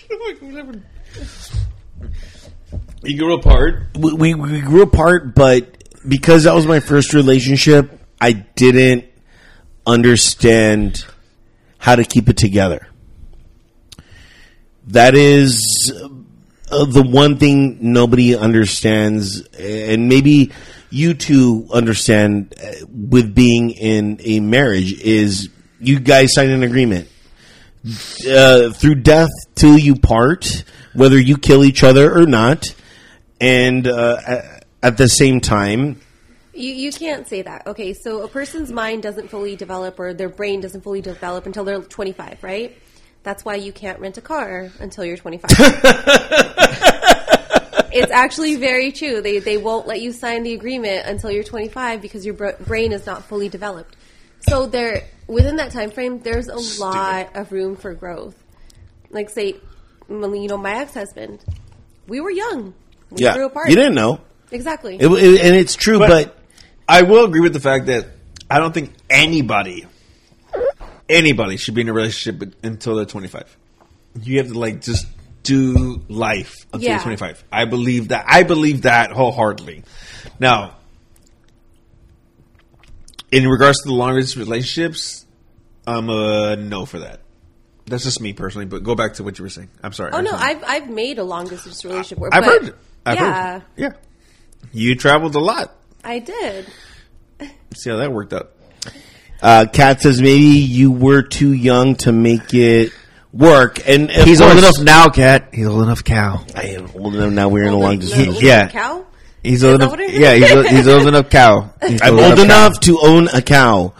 You 3.03 3.19
grew 3.19 3.35
apart. 3.35 3.97
we, 3.99 4.13
we, 4.13 4.35
we 4.35 4.61
grew 4.61 4.83
apart, 4.83 5.35
but 5.35 5.83
because 6.07 6.45
that 6.45 6.55
was 6.55 6.67
my 6.67 6.81
first 6.81 7.15
relationship, 7.15 7.99
I 8.21 8.33
didn't 8.33 9.07
understand 9.87 11.07
how 11.79 11.97
to 11.97 12.05
keep 12.05 12.29
it 12.29 12.37
together. 12.37 12.87
That 14.89 15.15
is 15.15 15.93
uh, 16.71 16.85
the 16.85 17.03
one 17.03 17.39
thing 17.39 17.79
nobody 17.81 18.37
understands, 18.37 19.41
and 19.59 20.09
maybe 20.09 20.53
you 20.91 21.15
two 21.15 21.67
understand 21.73 22.55
uh, 22.63 22.73
with 22.89 23.35
being 23.35 23.71
in 23.71 24.21
a 24.23 24.41
marriage 24.41 25.01
is 25.01 25.49
you 25.79 25.99
guys 25.99 26.35
sign 26.35 26.51
an 26.51 26.63
agreement 26.63 27.09
uh, 28.29 28.71
through 28.71 28.97
death 28.97 29.31
till 29.55 29.79
you 29.79 29.97
part, 29.97 30.65
whether 30.93 31.19
you 31.19 31.39
kill 31.39 31.65
each 31.65 31.83
other 31.83 32.13
or 32.13 32.27
not, 32.27 32.75
and 33.41 33.87
uh, 33.87 34.19
at, 34.27 34.65
at 34.83 34.97
the 34.99 35.09
same 35.09 35.41
time, 35.41 36.01
You, 36.53 36.75
you 36.75 36.93
can't 36.93 37.27
say 37.27 37.43
that. 37.43 37.67
Okay, 37.67 37.95
so 37.95 38.23
a 38.23 38.29
person's 38.29 38.71
mind 38.71 39.03
doesn't 39.03 39.29
fully 39.29 39.57
develop 39.57 39.99
or 39.99 40.13
their 40.13 40.29
brain 40.29 40.61
doesn't 40.61 40.83
fully 40.83 41.01
develop 41.01 41.47
until 41.47 41.65
they're 41.65 41.81
25, 41.81 42.43
right? 42.43 42.77
That's 43.23 43.45
why 43.45 43.55
you 43.55 43.73
can't 43.73 44.01
rent 44.01 44.19
a 44.19 44.21
car 44.21 44.71
until 44.81 45.05
you're 45.05 45.17
25. 45.17 45.51
it's 47.93 48.13
actually 48.13 48.57
very 48.57 48.93
true. 48.93 49.21
They, 49.21 49.39
they 49.39 49.57
won't 49.57 49.87
let 49.87 50.01
you 50.01 50.13
sign 50.13 50.43
the 50.43 50.53
agreement 50.55 51.07
until 51.07 51.31
you're 51.31 51.45
25 51.45 52.01
because 52.03 52.25
your 52.25 52.35
br- 52.35 52.63
brain 52.67 52.93
is 52.93 53.07
not 53.07 53.25
fully 53.25 53.49
developed. 53.49 53.97
So 54.41 54.67
there, 54.67 55.05
within 55.27 55.57
that 55.57 55.73
time 55.73 55.91
frame, 55.91 56.21
there's 56.21 56.49
a 56.49 56.81
lot 56.83 57.37
of 57.37 57.53
room 57.53 57.77
for 57.77 57.93
growth. 57.95 58.35
Like 59.11 59.29
say, 59.31 59.57
you 60.09 60.19
know, 60.49 60.57
my 60.57 60.77
ex-husband, 60.77 61.45
we 62.07 62.21
were 62.21 62.31
young. 62.31 62.75
We 63.11 63.23
yeah, 63.25 63.35
grew 63.35 63.47
apart. 63.47 63.69
you 63.71 63.77
didn't 63.77 63.95
know, 63.95 64.21
Exactly. 64.51 64.97
it, 64.97 65.07
it- 65.07 65.41
and 65.41 65.57
it's 65.57 65.75
true, 65.75 65.99
But- 65.99 66.09
but 66.09 66.39
I 66.89 67.03
will 67.03 67.25
agree 67.25 67.41
with 67.41 67.53
the 67.53 67.61
fact 67.61 67.87
that 67.87 68.07
I 68.51 68.59
don't 68.59 68.73
think 68.73 68.93
anybody, 69.09 69.87
anybody 71.09 71.57
should 71.57 71.75
be 71.75 71.83
in 71.83 71.89
a 71.89 71.93
relationship 71.93 72.55
until 72.65 72.97
they're 72.97 73.05
25. 73.05 73.57
You 74.23 74.39
have 74.39 74.49
to 74.49 74.59
like 74.59 74.81
just 74.81 75.07
do 75.43 76.03
life 76.09 76.55
until 76.73 76.89
Yeah. 76.91 77.03
25. 77.03 77.45
I 77.53 77.65
believe 77.65 78.09
that. 78.09 78.25
I 78.29 78.43
believe 78.43 78.83
that 78.83 79.11
wholeheartedly. 79.13 79.85
Now, 80.39 80.77
in 83.31 83.47
regards 83.49 83.79
to 83.83 83.89
the 83.89 83.95
longer 83.95 84.21
distance 84.21 84.45
relationships, 84.47 85.25
I'm 85.87 86.09
a 86.11 86.57
no 86.57 86.85
for 86.87 86.99
that. 87.01 87.21
That's 87.87 88.05
just 88.05 88.21
me 88.21 88.33
personally. 88.33 88.67
But 88.67 88.83
go 88.85 88.95
back 88.95 89.15
to 89.15 89.25
what 89.25 89.39
you 89.39 89.45
were 89.45 89.49
saying. 89.49 89.69
I'm 89.83 89.93
sorry. 89.93 90.13
Oh 90.13 90.21
no, 90.21 90.31
I've 90.33 90.63
I've 90.67 90.91
made 90.91 91.19
a 91.19 91.25
long 91.25 91.47
distance 91.49 91.85
relationship 91.85 92.19
work. 92.19 92.35
I've 92.35 92.45
but- 92.45 92.63
heard. 92.63 92.75
I've 93.07 93.17
yeah, 93.17 93.53
heard. 93.53 93.63
Yeah. 93.77 93.93
You 94.73 94.95
traveled 94.95 95.35
a 95.35 95.41
lot. 95.41 95.75
I 96.05 96.19
did. 96.19 96.67
See 97.75 97.89
how 97.91 97.97
that 97.97 98.13
worked 98.13 98.33
out. 98.35 98.53
uh, 99.43 99.67
Kat 99.73 100.03
says 100.03 100.21
maybe 100.21 100.43
you 100.43 100.91
were 100.93 101.23
too 101.23 101.53
young 101.53 101.95
to 101.97 102.13
make 102.13 102.53
it 102.53 102.93
work, 103.33 103.87
and 103.89 104.11
of 104.11 104.25
He's 104.25 104.41
old 104.41 104.57
enough 104.59 104.81
now, 104.81 105.09
Kat. 105.09 105.49
He's 105.53 105.67
old 105.67 105.83
enough, 105.83 106.03
cow. 106.05 106.45
I 106.55 106.63
am 106.69 106.91
old 106.95 107.15
enough 107.15 107.33
now. 107.33 107.49
We're 107.49 107.65
in 107.65 107.73
a 107.73 107.77
long 107.79 107.83
Like, 107.93 108.01
distance. 108.01 108.35
like 108.37 108.43
yeah. 108.45 108.69
cow. 108.69 109.07
He's 109.43 109.63
Is 109.63 109.65
old 109.65 109.81
that 109.81 109.85
enough. 109.85 109.91
what 109.93 110.01
it 110.01 110.11
is? 110.11 110.19
Yeah, 110.21 110.35
he's, 110.35 110.53
old- 110.55 110.67
he's 110.67 110.89
old 110.89 111.07
enough, 111.09 111.31
cow. 111.31 111.71
He's 111.87 112.03
I'm 112.03 112.19
old 112.19 112.37
cow. 112.37 112.43
enough 112.43 112.81
to 112.81 112.99
own 113.01 113.29
a 113.29 113.41
cow 113.41 113.95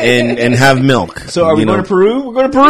and 0.00 0.38
and 0.38 0.54
have 0.54 0.82
milk. 0.82 1.18
So 1.20 1.44
are 1.44 1.54
we 1.54 1.60
you 1.60 1.66
going 1.66 1.82
to 1.82 1.88
Peru? 1.88 2.20
We're 2.26 2.32
going 2.32 2.50
to 2.50 2.56
Peru. 2.58 2.64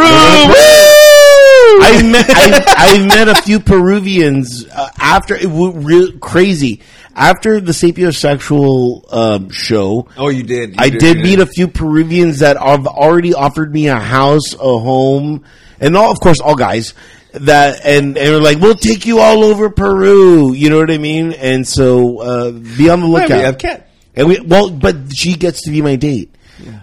I 1.81 2.01
met 2.11 2.25
I, 2.29 2.63
I 2.95 3.05
met 3.07 3.29
a 3.29 3.41
few 3.41 3.59
Peruvians 3.61 4.65
uh, 4.67 4.89
after 4.99 5.33
it 5.35 5.45
was 5.49 5.73
real 5.75 6.17
crazy 6.19 6.81
after 7.15 7.61
the 7.61 7.71
sapiosexual 7.71 9.13
um, 9.13 9.49
show. 9.49 10.07
Oh, 10.17 10.29
you 10.29 10.43
did. 10.43 10.71
You 10.71 10.75
I 10.77 10.89
did 10.89 11.17
you 11.17 11.23
meet 11.23 11.39
a 11.39 11.45
few 11.45 11.67
Peruvians 11.67 12.39
that 12.39 12.57
have 12.57 12.85
already 12.87 13.33
offered 13.33 13.73
me 13.73 13.87
a 13.87 13.95
house, 13.99 14.53
a 14.53 14.57
home, 14.57 15.45
and 15.79 15.95
all, 15.97 16.11
of 16.11 16.19
course, 16.19 16.39
all 16.39 16.55
guys 16.55 16.93
that 17.33 17.85
and 17.85 18.17
and 18.17 18.29
are 18.33 18.41
like, 18.41 18.59
"We'll 18.59 18.75
take 18.75 19.05
you 19.05 19.19
all 19.19 19.43
over 19.43 19.69
Peru." 19.69 20.53
You 20.53 20.69
know 20.69 20.77
what 20.79 20.91
I 20.91 20.97
mean? 20.97 21.33
And 21.33 21.67
so, 21.67 22.19
uh, 22.19 22.51
be 22.51 22.89
on 22.89 23.01
the 23.01 23.07
Right, 23.07 23.23
lookout. 23.23 23.37
we 23.37 23.43
have 23.43 23.57
Kat. 23.57 23.89
And 24.15 24.27
we 24.27 24.39
well, 24.39 24.69
but 24.69 24.95
she 25.15 25.33
gets 25.35 25.61
to 25.63 25.71
be 25.71 25.81
my 25.81 25.95
date. 25.95 26.35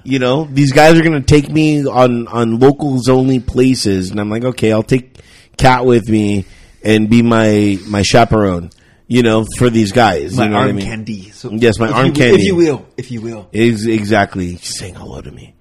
You 0.05 0.18
know, 0.20 0.48
these 0.51 0.73
guys 0.73 0.98
are 0.98 1.02
going 1.02 1.20
to 1.20 1.27
take 1.27 1.51
me 1.51 1.85
on 1.86 2.28
on 2.28 2.59
locals 2.59 3.09
only 3.09 3.40
places, 3.40 4.10
and 4.10 4.18
I'm 4.20 4.31
like, 4.31 4.44
okay, 4.44 4.73
I'll 4.73 4.82
take 4.82 5.18
Kat 5.59 5.85
with 5.85 6.09
me 6.09 6.47
and 6.82 7.10
be 7.10 7.20
my 7.23 7.78
my 7.86 8.02
chaperone. 8.02 8.70
You 9.09 9.23
know, 9.23 9.44
for 9.59 9.68
these 9.68 9.93
guys. 9.93 10.36
My 10.36 10.44
you 10.44 10.48
know 10.51 10.56
what 10.56 10.62
I 10.62 10.66
arm 10.68 10.77
mean? 10.77 10.86
candy. 10.86 11.31
So 11.31 11.51
Yes, 11.52 11.78
my 11.78 11.89
arm 11.90 12.06
you, 12.06 12.12
candy. 12.12 12.40
If 12.40 12.47
you 12.47 12.56
will, 12.56 12.86
if 12.97 13.10
you 13.10 13.20
will. 13.20 13.48
Is 13.52 13.86
exactly 13.86 14.56
She's 14.56 14.78
saying 14.78 14.94
hello 14.94 15.20
to 15.20 15.31
me. 15.31 15.55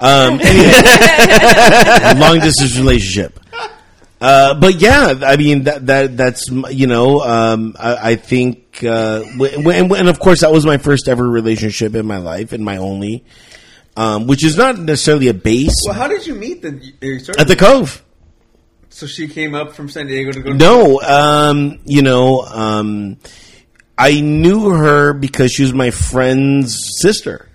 Um, 0.00 0.40
anyway, 0.42 2.20
long 2.20 2.40
distance 2.40 2.76
relationship. 2.76 3.38
Uh, 4.20 4.54
but 4.54 4.80
yeah, 4.80 5.14
I 5.22 5.36
mean 5.36 5.64
that 5.64 5.86
that 5.86 6.16
that's 6.16 6.48
you 6.50 6.86
know 6.86 7.20
um, 7.20 7.74
I, 7.78 8.12
I 8.12 8.16
think 8.16 8.82
uh, 8.82 9.20
w- 9.20 9.56
w- 9.56 9.70
and, 9.70 9.92
and 9.92 10.08
of 10.08 10.18
course 10.18 10.40
that 10.40 10.50
was 10.52 10.64
my 10.64 10.78
first 10.78 11.08
ever 11.08 11.24
relationship 11.28 11.94
in 11.94 12.06
my 12.06 12.16
life 12.18 12.52
and 12.52 12.64
my 12.64 12.78
only, 12.78 13.24
um, 13.96 14.26
which 14.26 14.42
is 14.44 14.56
not 14.56 14.78
necessarily 14.78 15.28
a 15.28 15.34
base 15.34 15.74
Well, 15.84 15.94
how 15.94 16.08
did 16.08 16.26
you 16.26 16.34
meet 16.36 16.62
the? 16.62 16.70
you 17.02 17.20
at 17.38 17.48
the 17.48 17.56
Cove. 17.56 18.02
so 18.88 19.06
she 19.06 19.28
came 19.28 19.54
up 19.54 19.74
from 19.74 19.88
San 19.90 20.06
Diego 20.06 20.32
to 20.32 20.40
go. 20.40 20.50
To 20.52 20.56
No, 20.56 21.00
um, 21.02 21.80
you 21.84 22.00
know, 22.00 22.40
um, 22.42 23.18
I 23.98 24.20
knew 24.22 24.70
her 24.70 25.12
because 25.12 25.52
she 25.52 25.62
was 25.62 25.74
my 25.74 25.90
friend's 25.90 26.78
sister, 27.02 27.48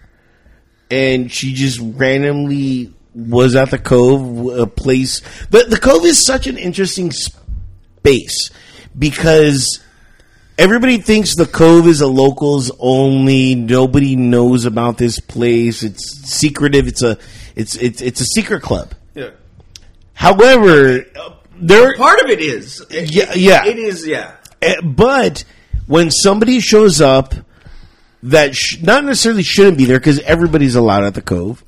and 0.92 1.32
she 1.32 1.54
just 1.54 1.80
randomly 1.82 2.94
was 3.16 3.56
at 3.56 3.72
the 3.72 3.78
Cove, 3.78 4.58
a 4.60 4.68
place. 4.68 5.22
The 5.50 5.64
the 5.64 5.80
Cove 5.80 6.06
is 6.06 6.26
such 6.26 6.48
an 6.48 6.58
interesting 6.58 7.12
space 7.12 8.52
because 8.98 9.80
everybody 10.58 10.98
thinks 11.00 11.36
the 11.36 11.46
Cove 11.46 11.88
is 11.88 12.02
a 12.02 12.08
locals 12.08 12.72
only. 12.80 13.56
Nobody 13.56 14.16
knows 14.16 14.66
about 14.66 14.98
this 14.98 15.20
place. 15.20 15.84
It's 15.84 16.22
secretive. 16.30 16.88
It's 16.88 17.02
a 17.04 17.18
it's 17.56 17.76
it's 17.76 18.02
it's 18.02 18.22
a 18.22 18.26
secret 18.26 18.62
club. 18.62 18.94
Yeah. 19.16 19.32
However, 20.14 21.06
there 21.60 21.96
Part 21.96 22.22
of 22.22 22.30
it 22.30 22.40
is. 22.42 22.82
It- 22.90 23.14
Yeah, 23.14 23.34
yeah. 23.36 23.66
It 23.66 23.78
is. 23.78 24.06
Yeah. 24.08 24.34
Eh, 24.62 24.76
but 24.84 25.44
when 25.88 26.12
somebody 26.12 26.60
shows 26.60 27.02
up 27.02 27.34
that 28.24 28.56
sh- 28.56 28.82
not 28.82 29.04
necessarily 29.04 29.44
shouldn't 29.44 29.78
be 29.78 29.86
there 29.86 30.00
because 30.00 30.20
everybody's 30.22 30.76
allowed 30.76 31.04
at 31.04 31.14
the 31.14 31.22
cove, 31.22 31.64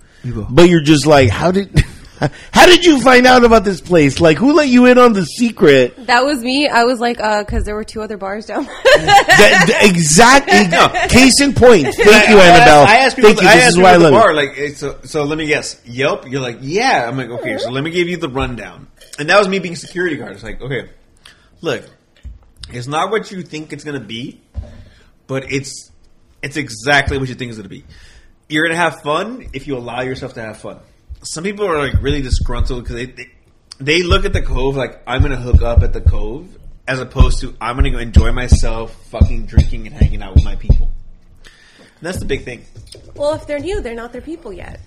but 0.49 0.69
you're 0.69 0.81
just 0.81 1.05
like, 1.05 1.29
how 1.29 1.51
did 1.51 1.83
how 2.51 2.65
did 2.67 2.85
you 2.85 3.01
find 3.01 3.25
out 3.25 3.43
about 3.43 3.63
this 3.63 3.81
place? 3.81 4.19
Like, 4.21 4.37
who 4.37 4.53
let 4.53 4.67
you 4.67 4.85
in 4.85 4.97
on 4.99 5.13
the 5.13 5.25
secret? 5.25 6.05
That 6.07 6.23
was 6.23 6.39
me. 6.43 6.67
I 6.67 6.83
was 6.83 6.99
like, 6.99 7.19
uh, 7.19 7.43
because 7.43 7.63
there 7.65 7.73
were 7.73 7.83
two 7.83 8.01
other 8.01 8.17
bars 8.17 8.45
down. 8.45 8.65
That, 8.65 9.65
that- 9.67 9.89
exactly. 9.89 11.09
Case 11.09 11.41
in 11.41 11.53
point. 11.53 11.85
Thank 11.85 12.29
you, 12.29 12.37
I, 12.37 12.47
Annabelle. 12.47 12.83
I 12.83 12.97
asked 12.97 13.15
people. 13.15 13.31
Thank 13.31 13.41
you. 13.41 13.47
I 13.47 13.55
This 13.55 13.63
asked 13.63 13.69
is 13.69 13.75
people 13.77 13.83
why 13.83 13.89
I 13.91 13.93
at 13.95 13.97
the 13.99 14.11
love 14.11 14.23
bar. 14.23 14.33
Like, 14.33 14.55
so. 14.75 14.99
So 15.03 15.23
let 15.23 15.37
me 15.37 15.47
guess. 15.47 15.81
Yelp. 15.85 16.29
You're 16.29 16.41
like, 16.41 16.57
yeah. 16.61 17.07
I'm 17.07 17.17
like, 17.17 17.29
okay. 17.29 17.57
So 17.57 17.71
let 17.71 17.83
me 17.83 17.89
give 17.91 18.07
you 18.07 18.17
the 18.17 18.29
rundown. 18.29 18.87
And 19.17 19.29
that 19.29 19.39
was 19.39 19.47
me 19.47 19.59
being 19.59 19.75
security 19.75 20.15
guard. 20.17 20.33
It's 20.33 20.43
like, 20.43 20.61
okay, 20.61 20.89
look, 21.61 21.83
it's 22.69 22.87
not 22.87 23.09
what 23.11 23.29
you 23.31 23.41
think 23.41 23.73
it's 23.73 23.83
gonna 23.83 23.99
be, 23.99 24.41
but 25.27 25.51
it's 25.51 25.90
it's 26.41 26.57
exactly 26.57 27.17
what 27.17 27.29
you 27.29 27.35
think 27.35 27.49
it's 27.49 27.57
gonna 27.57 27.69
be. 27.69 27.85
You're 28.49 28.65
gonna 28.65 28.79
have 28.79 29.01
fun 29.01 29.47
if 29.53 29.67
you 29.67 29.77
allow 29.77 30.01
yourself 30.01 30.33
to 30.33 30.41
have 30.41 30.57
fun. 30.57 30.79
Some 31.23 31.43
people 31.43 31.65
are 31.65 31.77
like 31.77 32.01
really 32.01 32.21
disgruntled 32.21 32.83
because 32.83 32.95
they, 32.95 33.05
they 33.05 33.31
they 33.79 34.03
look 34.03 34.25
at 34.25 34.33
the 34.33 34.41
cove 34.41 34.75
like 34.75 35.01
I'm 35.07 35.21
gonna 35.21 35.37
hook 35.37 35.61
up 35.61 35.83
at 35.83 35.93
the 35.93 36.01
cove, 36.01 36.57
as 36.87 36.99
opposed 36.99 37.39
to 37.41 37.55
I'm 37.61 37.75
gonna 37.75 37.91
go 37.91 37.99
enjoy 37.99 38.31
myself, 38.31 38.95
fucking 39.07 39.45
drinking 39.45 39.87
and 39.87 39.95
hanging 39.95 40.21
out 40.21 40.35
with 40.35 40.43
my 40.43 40.55
people. 40.55 40.89
And 41.43 42.07
that's 42.07 42.19
the 42.19 42.25
big 42.25 42.43
thing. 42.43 42.65
well, 43.15 43.33
if 43.33 43.45
they're 43.45 43.59
new, 43.59 43.81
they're 43.81 43.95
not 43.95 44.11
their 44.11 44.21
people 44.21 44.51
yet. 44.51 44.79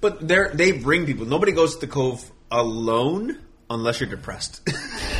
But 0.00 0.26
they 0.26 0.48
they 0.52 0.72
bring 0.72 1.06
people. 1.06 1.26
Nobody 1.26 1.52
goes 1.52 1.74
to 1.76 1.86
the 1.86 1.92
cove 1.92 2.30
alone 2.50 3.38
unless 3.72 4.00
you're 4.00 4.08
depressed. 4.08 4.60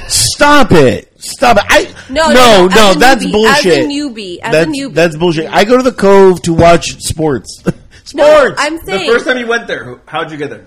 Stop 0.09 0.73
it! 0.73 1.13
Stop 1.21 1.57
it! 1.59 1.65
I 1.69 1.95
No, 2.11 2.29
no, 2.29 2.35
no, 2.35 2.67
no, 2.67 2.69
no, 2.69 2.91
as 2.91 2.97
a 2.97 2.99
that's 2.99 3.25
newbie, 3.25 3.33
bullshit. 3.33 3.67
as 3.67 3.85
a 3.85 3.89
newbie, 3.89 4.39
as 4.43 4.55
a 4.55 4.67
newbie. 4.67 4.95
that's 4.95 5.17
bullshit. 5.17 5.47
I 5.51 5.65
go 5.65 5.77
to 5.77 5.83
the 5.83 5.93
cove 5.93 6.43
to 6.43 6.53
watch 6.55 6.97
sports. 7.03 7.59
sports. 8.05 8.15
No, 8.15 8.55
I'm 8.59 8.79
saying 8.81 9.07
the 9.07 9.13
first 9.13 9.27
time 9.27 9.39
you 9.39 9.47
went 9.47 9.67
there, 9.67 10.01
how'd 10.07 10.31
you 10.31 10.37
get 10.37 10.51
there? 10.51 10.67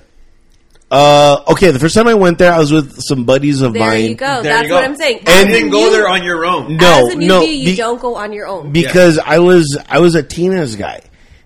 Uh, 0.91 1.43
okay, 1.49 1.71
the 1.71 1.79
first 1.79 1.95
time 1.95 2.07
I 2.07 2.13
went 2.13 2.37
there, 2.37 2.53
I 2.53 2.59
was 2.59 2.71
with 2.71 3.01
some 3.01 3.25
buddies 3.25 3.61
of 3.61 3.73
there 3.73 3.81
mine. 3.87 4.05
you 4.05 4.15
go. 4.15 4.43
There 4.43 4.53
That's 4.53 4.63
you 4.63 4.69
go. 4.69 4.75
what 4.75 4.83
I'm 4.85 4.95
saying. 4.95 5.19
And 5.19 5.27
As 5.27 5.45
you 5.47 5.51
didn't 5.51 5.71
go 5.71 5.79
new- 5.85 5.91
there 5.91 6.07
on 6.07 6.23
your 6.23 6.45
own. 6.45 6.77
No, 6.77 7.07
as 7.07 7.13
a 7.13 7.17
newbie, 7.17 7.27
no, 7.27 7.41
you 7.41 7.75
don't 7.75 7.99
go 7.99 8.15
on 8.15 8.31
your 8.33 8.47
own. 8.47 8.71
because 8.71 9.17
I 9.17 9.39
was 9.39 9.77
I 9.89 9.99
was 9.99 10.13
a 10.15 10.21
Tina's 10.23 10.75
guy 10.75 11.01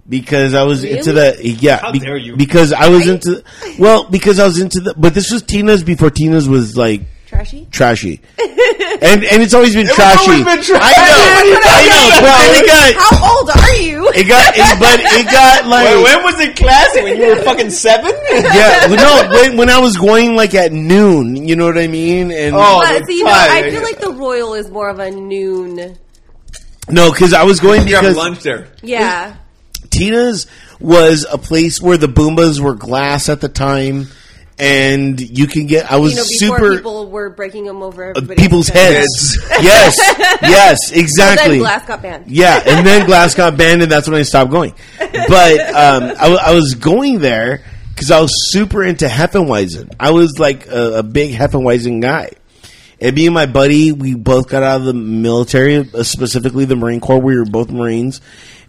because 0.10 0.53
I 0.53 0.64
was 0.64 0.84
into 0.84 1.14
the 1.14 1.38
yeah 1.44 1.77
How 1.77 1.91
be- 1.91 1.99
dare 1.99 2.18
you. 2.18 2.36
because 2.36 2.73
I 2.73 2.90
was 2.90 3.07
into 3.07 3.44
well 3.77 4.10
because 4.10 4.40
I 4.40 4.45
was 4.48 4.60
into 4.60 4.80
the 4.81 4.94
but 4.95 5.14
this 5.14 5.31
was 5.31 5.44
Tina's 5.44 5.84
before 5.84 6.10
Tina's 6.10 6.49
was 6.49 6.76
like 6.76 7.02
trashy? 7.27 7.68
trashy, 7.72 8.22
and 8.40 9.23
and 9.23 9.41
it's 9.44 9.53
always 9.53 9.76
been 9.76 9.86
was 9.86 9.95
trashy. 9.95 10.31
always 10.31 10.45
been 10.45 10.64
trashy. 10.64 10.73
I 10.73 11.44
know, 11.45 11.60
I 11.64 11.84
know. 11.86 12.22
But 12.26 12.57
it 12.57 12.65
got, 12.68 12.94
How 13.22 13.38
old 13.38 13.49
are 13.52 13.76
you? 13.76 14.10
it 14.10 14.27
got, 14.27 14.53
it, 14.57 14.80
but 14.80 14.99
it 14.99 15.26
got 15.31 15.68
like. 15.69 15.86
Wait, 15.86 16.03
when 16.03 16.23
was 16.23 16.40
it 16.40 16.56
classic? 16.56 17.03
When 17.03 17.18
you 17.18 17.27
were 17.27 17.41
fucking 17.44 17.69
seven? 17.69 18.11
yeah, 18.31 18.88
no, 18.90 19.30
when, 19.31 19.57
when 19.57 19.69
I 19.69 19.80
was 19.80 19.95
going 19.95 20.36
like 20.36 20.56
at 20.56 20.72
noon, 20.73 21.36
you 21.36 21.56
know 21.56 21.65
what 21.65 21.77
I 21.77 21.86
mean? 21.88 22.31
And 22.31 22.56
Oh, 22.56 22.81
But 22.84 22.99
the 23.02 23.06
see, 23.06 23.18
you 23.19 23.23
know, 23.26 23.31
I 23.31 23.69
feel 23.69 23.84
like 23.84 23.99
the 23.99 24.11
Royal 24.11 24.56
is 24.56 24.69
more 24.72 24.90
of 24.90 24.98
a 24.99 25.11
noon. 25.11 25.98
no, 26.90 27.11
because 27.11 27.34
I 27.34 27.44
was 27.44 27.60
going 27.60 27.88
You 27.88 27.94
have 27.95 28.03
because 28.03 28.18
lunch 28.18 28.40
there. 28.41 28.69
Yeah. 28.81 29.36
Tina's 29.90 30.48
was 30.80 31.26
a 31.30 31.38
place 31.38 31.82
where 31.82 31.98
the 31.98 32.07
Boombas 32.07 32.60
were 32.60 32.76
glass 32.76 33.28
at 33.30 33.41
the 33.41 33.49
time, 33.49 34.07
and 34.57 35.20
you 35.20 35.48
can 35.48 35.68
get. 35.68 35.91
I 35.91 35.98
was 35.98 36.11
You 36.14 36.18
know, 36.18 36.24
super 36.56 36.76
people 36.78 37.10
were 37.10 37.30
breaking 37.30 37.66
them 37.66 37.82
over 37.82 38.11
uh, 38.16 38.22
people's 38.38 38.68
heads. 38.68 39.38
heads. 39.41 39.61
yes, 39.64 39.98
yes, 40.41 40.78
But 40.90 40.94
then 40.95 41.03
exactly. 41.03 41.60
glass 41.60 41.86
got 41.88 42.02
banned. 42.02 42.28
Yeah, 42.28 42.61
and 42.66 42.86
then 42.86 43.06
glass 43.07 43.36
got 43.36 43.57
banned, 43.57 43.82
and 43.82 43.91
that's 43.91 44.07
when 44.07 44.20
I 44.20 44.24
stopped 44.24 44.52
going. 44.52 44.74
But 44.99 45.60
um, 45.74 46.03
I, 46.03 46.14
w- 46.30 46.40
I 46.41 46.53
was 46.53 46.76
going 46.76 47.20
there 47.20 47.64
because 47.95 48.11
I 48.11 48.20
was 48.22 48.32
super 48.52 48.84
into 48.84 49.07
Heffenweisen. 49.07 49.94
I 49.99 50.11
was 50.11 50.40
like 50.40 50.68
a, 50.68 50.99
a 50.99 51.03
big 51.03 51.34
Heffenweisen 51.34 52.02
guy. 52.02 52.32
And 53.02 53.16
me 53.16 53.28
and 53.28 53.34
my 53.34 53.45
buddy, 53.45 53.94
we 53.94 54.14
both 54.14 54.49
got 54.49 54.61
out 54.61 54.82
of 54.82 54.86
the 54.86 54.94
military, 54.94 55.78
uh, 55.78 56.03
specifically 56.03 56.66
the 56.66 56.76
Marine 56.76 56.99
Corps. 56.99 57.20
We 57.22 57.38
were 57.38 57.45
both 57.45 57.70
Marines. 57.72 58.20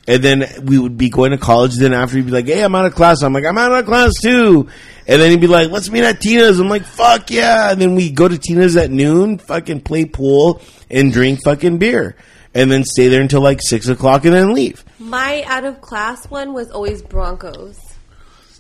And 0.09 0.23
then 0.25 0.45
we 0.65 0.79
would 0.79 0.97
be 0.97 1.09
going 1.11 1.31
to 1.33 1.39
college. 1.39 1.77
Then 1.77 1.93
after 1.93 2.17
he'd 2.17 2.27
be 2.27 2.33
like, 2.33 2.47
"Hey, 2.47 2.63
I'm 2.63 2.75
out 2.75 2.87
of 2.87 2.95
class." 2.95 3.23
I'm 3.23 3.33
like, 3.33 3.45
"I'm 3.45 3.59
out 3.59 3.73
of 3.73 3.85
class 3.87 4.13
too." 4.21 4.69
And 5.07 5.21
then 5.21 5.31
he'd 5.31 5.41
be 5.41 5.47
like, 5.47 5.71
"Let's 5.71 5.91
meet 5.91 6.03
at 6.05 6.21
Tina's." 6.21 6.59
I'm 6.59 6.69
like, 6.69 6.85
"Fuck 6.85 7.31
yeah!" 7.31 7.71
And 7.71 7.81
then 7.81 7.95
we 7.95 8.11
go 8.11 8.27
to 8.27 8.39
Tina's 8.39 8.77
at 8.77 8.91
noon, 8.91 9.39
fucking 9.39 9.83
play 9.83 10.07
pool 10.07 10.61
and 10.91 11.13
drink 11.13 11.41
fucking 11.45 11.79
beer, 11.79 12.17
and 12.55 12.71
then 12.73 12.85
stay 12.85 13.09
there 13.09 13.21
until 13.21 13.41
like 13.43 13.61
six 13.63 13.89
o'clock, 13.89 14.25
and 14.25 14.35
then 14.35 14.53
leave. 14.55 14.85
My 14.99 15.43
out 15.47 15.65
of 15.65 15.81
class 15.81 16.29
one 16.31 16.55
was 16.55 16.71
always 16.71 17.03
Broncos. 17.03 17.79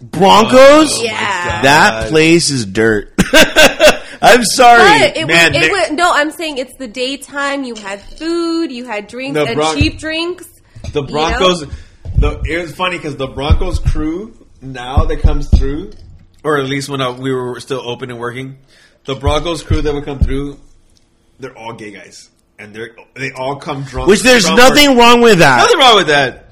Broncos, 0.02 1.02
Yeah. 1.02 1.58
Oh 1.60 1.62
that 1.64 2.08
place 2.10 2.50
is 2.50 2.64
dirt. 2.66 3.12
I'm 4.22 4.44
sorry, 4.44 4.98
But 5.00 5.16
it 5.16 5.26
man, 5.26 5.52
was, 5.52 5.62
it 5.62 5.70
was 5.72 5.90
no. 5.92 6.10
I'm 6.12 6.30
saying 6.30 6.58
it's 6.58 6.74
the 6.76 6.88
daytime. 6.88 7.64
You 7.64 7.74
had 7.74 8.00
food, 8.02 8.70
you 8.70 8.84
had 8.86 9.06
drinks 9.08 9.34
The 9.38 9.44
and 9.46 9.54
Bron- 9.56 9.76
cheap 9.76 9.98
drinks. 9.98 10.46
The 10.92 11.02
You 11.02 11.06
Broncos. 11.08 11.62
know? 11.62 11.70
The 12.16 12.40
it 12.48 12.62
was 12.62 12.74
funny 12.74 12.96
because 12.96 13.16
the 13.16 13.28
Broncos 13.28 13.78
crew 13.78 14.46
now 14.60 15.04
that 15.04 15.20
comes 15.20 15.48
through, 15.48 15.92
or 16.44 16.58
at 16.58 16.66
least 16.66 16.88
when 16.88 17.00
I, 17.00 17.10
we 17.10 17.32
were 17.32 17.58
still 17.60 17.80
open 17.80 18.10
and 18.10 18.18
working, 18.18 18.58
the 19.04 19.14
Broncos 19.14 19.62
crew 19.62 19.80
that 19.82 19.92
would 19.94 20.04
come 20.04 20.18
through, 20.18 20.58
they're 21.38 21.56
all 21.56 21.72
gay 21.74 21.92
guys, 21.92 22.28
and 22.58 22.74
they 22.74 22.80
are 22.80 22.96
they 23.14 23.30
all 23.32 23.56
come 23.56 23.84
drunk. 23.84 24.08
which 24.08 24.22
there's 24.22 24.46
from 24.46 24.56
nothing 24.56 24.90
work. 24.90 24.98
wrong 24.98 25.20
with 25.22 25.38
that. 25.38 25.58
nothing 25.58 25.78
wrong 25.78 25.96
with 25.96 26.08
that. 26.08 26.46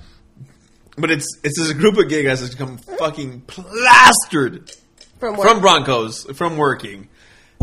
But 0.97 1.11
it's 1.11 1.27
it's 1.45 1.59
this 1.59 1.73
group 1.75 1.97
of 1.99 2.09
gay 2.09 2.23
guys 2.25 2.41
that 2.49 2.57
come 2.57 2.79
fucking 2.79 3.43
plastered 3.43 4.71
From 5.21 5.37
work. 5.37 5.49
from 5.49 5.61
Broncos 5.61 6.25
from 6.37 6.57
working, 6.57 7.09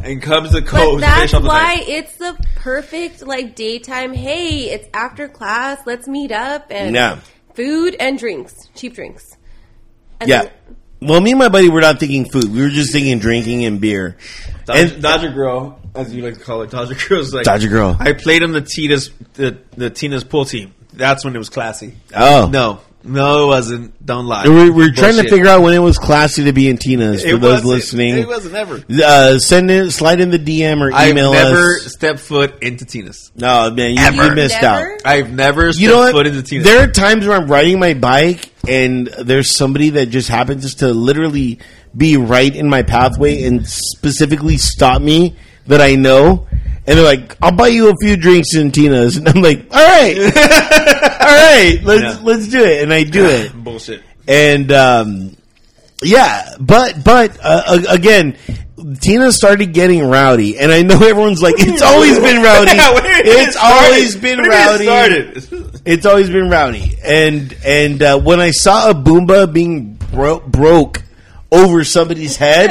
and 0.03 0.21
comes 0.21 0.51
the 0.51 0.61
but 0.61 0.69
coast 0.69 1.01
that's 1.01 1.15
finish 1.17 1.33
off 1.33 1.41
the 1.43 1.47
why 1.47 1.75
night. 1.75 1.85
it's 1.87 2.15
the 2.17 2.35
perfect 2.55 3.25
like 3.25 3.55
daytime. 3.55 4.13
Hey, 4.13 4.69
it's 4.71 4.87
after 4.93 5.27
class. 5.27 5.79
Let's 5.85 6.07
meet 6.07 6.31
up 6.31 6.67
and 6.69 6.95
Yeah. 6.95 7.19
food 7.55 7.95
and 7.99 8.17
drinks, 8.19 8.69
cheap 8.75 8.95
drinks. 8.95 9.35
And 10.19 10.29
Yeah. 10.29 10.43
then- 10.43 10.51
Well, 11.01 11.21
me 11.21 11.31
and 11.31 11.39
my 11.39 11.49
buddy 11.49 11.69
were 11.69 11.81
not 11.81 11.99
thinking 11.99 12.25
food. 12.25 12.51
We 12.51 12.61
were 12.61 12.69
just 12.69 12.91
thinking 12.91 13.19
drinking 13.19 13.65
and 13.65 13.79
beer. 13.81 14.17
Dodger, 14.65 14.93
And- 14.95 15.01
Dodger 15.03 15.29
girl, 15.29 15.79
as 15.93 16.13
you 16.13 16.23
like 16.23 16.35
to 16.35 16.39
call 16.39 16.61
it, 16.63 16.71
Dodger 16.71 16.95
girl's 17.09 17.33
like 17.33 17.43
Dodger 17.45 17.67
girl. 17.67 17.95
I 17.99 18.13
played 18.13 18.43
on 18.43 18.51
the 18.53 18.61
Tina's 18.61 19.11
the 19.33 19.57
the 19.77 19.89
Tina's 19.89 20.23
pool 20.23 20.45
team. 20.45 20.73
That's 20.93 21.25
when 21.25 21.35
it 21.35 21.37
was 21.37 21.49
classy. 21.49 21.93
Oh. 22.15 22.47
No, 22.51 22.79
no, 23.05 23.43
it 23.43 23.47
wasn't. 23.47 24.05
Don't 24.05 24.25
lie. 24.25 24.45
We're, 24.47 24.71
we're 24.73 24.91
trying 24.91 25.15
to 25.15 25.29
figure 25.29 25.47
out 25.47 25.61
when 25.61 25.73
it 25.73 25.79
was 25.79 25.97
classy 25.97 26.43
to 26.45 26.53
be 26.53 26.69
in 26.69 26.77
Tina's. 26.77 27.21
For 27.23 27.29
It 27.29 27.41
those 27.41 27.63
wasn't. 27.63 27.69
listening, 27.69 28.17
It 28.17 28.27
wasn't 28.27 28.55
ever. 28.55 28.83
uh, 29.03 29.37
send 29.39 29.69
in, 29.71 29.91
slide 29.91 30.19
in 30.19 30.29
the 30.31 30.39
DM 30.39 30.81
or 30.81 30.89
email 30.89 30.95
I've 30.97 31.09
email 31.09 31.31
never 31.33 31.75
us. 31.75 31.93
stepped 31.93 32.19
foot 32.19 32.61
into 32.63 32.85
Tina's. 32.85 33.31
No, 33.35 33.71
man, 33.71 33.91
you, 33.91 33.97
Ever. 34.03 34.25
you 34.25 34.31
missed 34.35 34.61
Never? 34.61 34.93
out. 34.93 34.99
I've 35.05 35.31
never 35.31 35.71
stepped 35.71 35.81
You 35.81 35.89
know 35.89 35.97
what? 35.99 36.11
foot 36.13 36.27
into 36.27 36.43
Tina's. 36.43 36.65
There 36.65 36.83
are 36.83 36.91
times 36.91 37.25
where 37.27 37.37
I'm 37.37 37.47
riding 37.47 37.79
my 37.79 37.93
bike 37.93 38.51
and 38.67 39.07
there's 39.07 39.55
somebody 39.55 39.91
that 39.91 40.07
just 40.07 40.27
happens 40.29 40.75
to 40.75 40.87
literally 40.93 41.59
be 41.95 42.17
right 42.17 42.53
in 42.55 42.67
my 42.67 42.83
pathway 42.83 43.43
and 43.43 43.65
specifically 43.67 44.57
stop 44.57 45.01
me 45.01 45.35
that 45.67 45.81
I 45.81 45.95
know. 45.95 46.47
And 46.87 46.97
they're 46.99 47.05
like, 47.05 47.35
"I'll 47.41 47.51
buy 47.51 47.69
you 47.69 47.89
a 47.89 47.95
few 47.99 48.15
drinks 48.15 48.53
in 48.55 48.71
Tina's," 48.71 49.17
and 49.17 49.27
I'm 49.27 49.41
like, 49.41 49.65
"All 49.71 49.83
right, 49.83 50.15
all 51.19 51.35
right, 51.35 51.79
let's 51.83 52.03
Yeah. 52.03 52.19
let's 52.23 52.47
do 52.47 52.63
it," 52.63 52.83
and 52.83 52.93
I 52.93 53.03
do 53.03 53.25
it. 53.25 53.53
Bullshit. 53.63 54.03
and 54.27 54.71
um, 54.71 55.35
yeah, 56.03 56.53
but 56.59 57.03
but 57.03 57.37
uh, 57.41 57.81
again, 57.89 58.37
Tina 59.01 59.31
started 59.31 59.73
getting 59.73 60.05
rowdy, 60.07 60.59
and 60.59 60.71
I 60.71 60.83
know 60.83 60.95
everyone's 60.95 61.41
like, 61.41 61.55
it's 61.57 61.81
always 61.81 62.19
been 62.19 62.43
rowdy. 62.43 62.75
Yeah, 62.75 62.93
when 62.93 63.05
it 63.05 63.25
it's 63.25 63.57
always 63.59 64.15
been 64.15 64.37
When 64.41 64.51
did 64.77 64.81
it 64.81 64.87
rowdy. 64.87 65.81
It's 65.85 66.05
always 66.05 66.29
been 66.29 66.49
rowdy, 66.51 66.97
and 67.03 67.51
and 67.65 68.03
uh, 68.03 68.19
when 68.19 68.39
I 68.39 68.51
saw 68.51 68.91
a 68.91 68.93
boomba 68.93 69.51
being 69.51 69.93
bro- 70.11 70.39
broke 70.41 71.01
over 71.51 71.83
somebody's 71.83 72.37
head, 72.37 72.69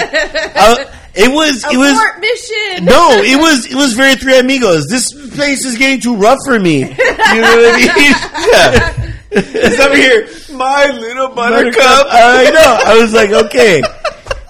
uh, 0.54 0.84
it 1.16 1.32
was 1.32 1.64
it 1.64 1.76
was. 1.76 1.98
Mission. 2.18 2.84
No, 2.84 3.10
it 3.22 3.40
was 3.40 3.66
it 3.66 3.74
was 3.74 3.94
very 3.94 4.16
Three 4.16 4.38
Amigos. 4.38 4.86
This 4.88 5.12
place 5.34 5.64
is 5.64 5.78
getting 5.78 6.00
too 6.00 6.16
rough 6.16 6.38
for 6.44 6.58
me. 6.58 6.80
You 6.80 6.86
know 6.86 7.56
what 7.56 7.74
I 7.74 7.94
mean? 7.96 8.14
Yeah. 8.54 9.10
It's 9.36 9.80
over 9.80 9.96
here. 9.96 10.28
My 10.56 10.86
little 10.86 11.28
buttercup. 11.34 12.06
I 12.08 12.50
know. 12.50 12.78
I 12.86 13.02
was 13.02 13.12
like, 13.12 13.30
okay, 13.30 13.82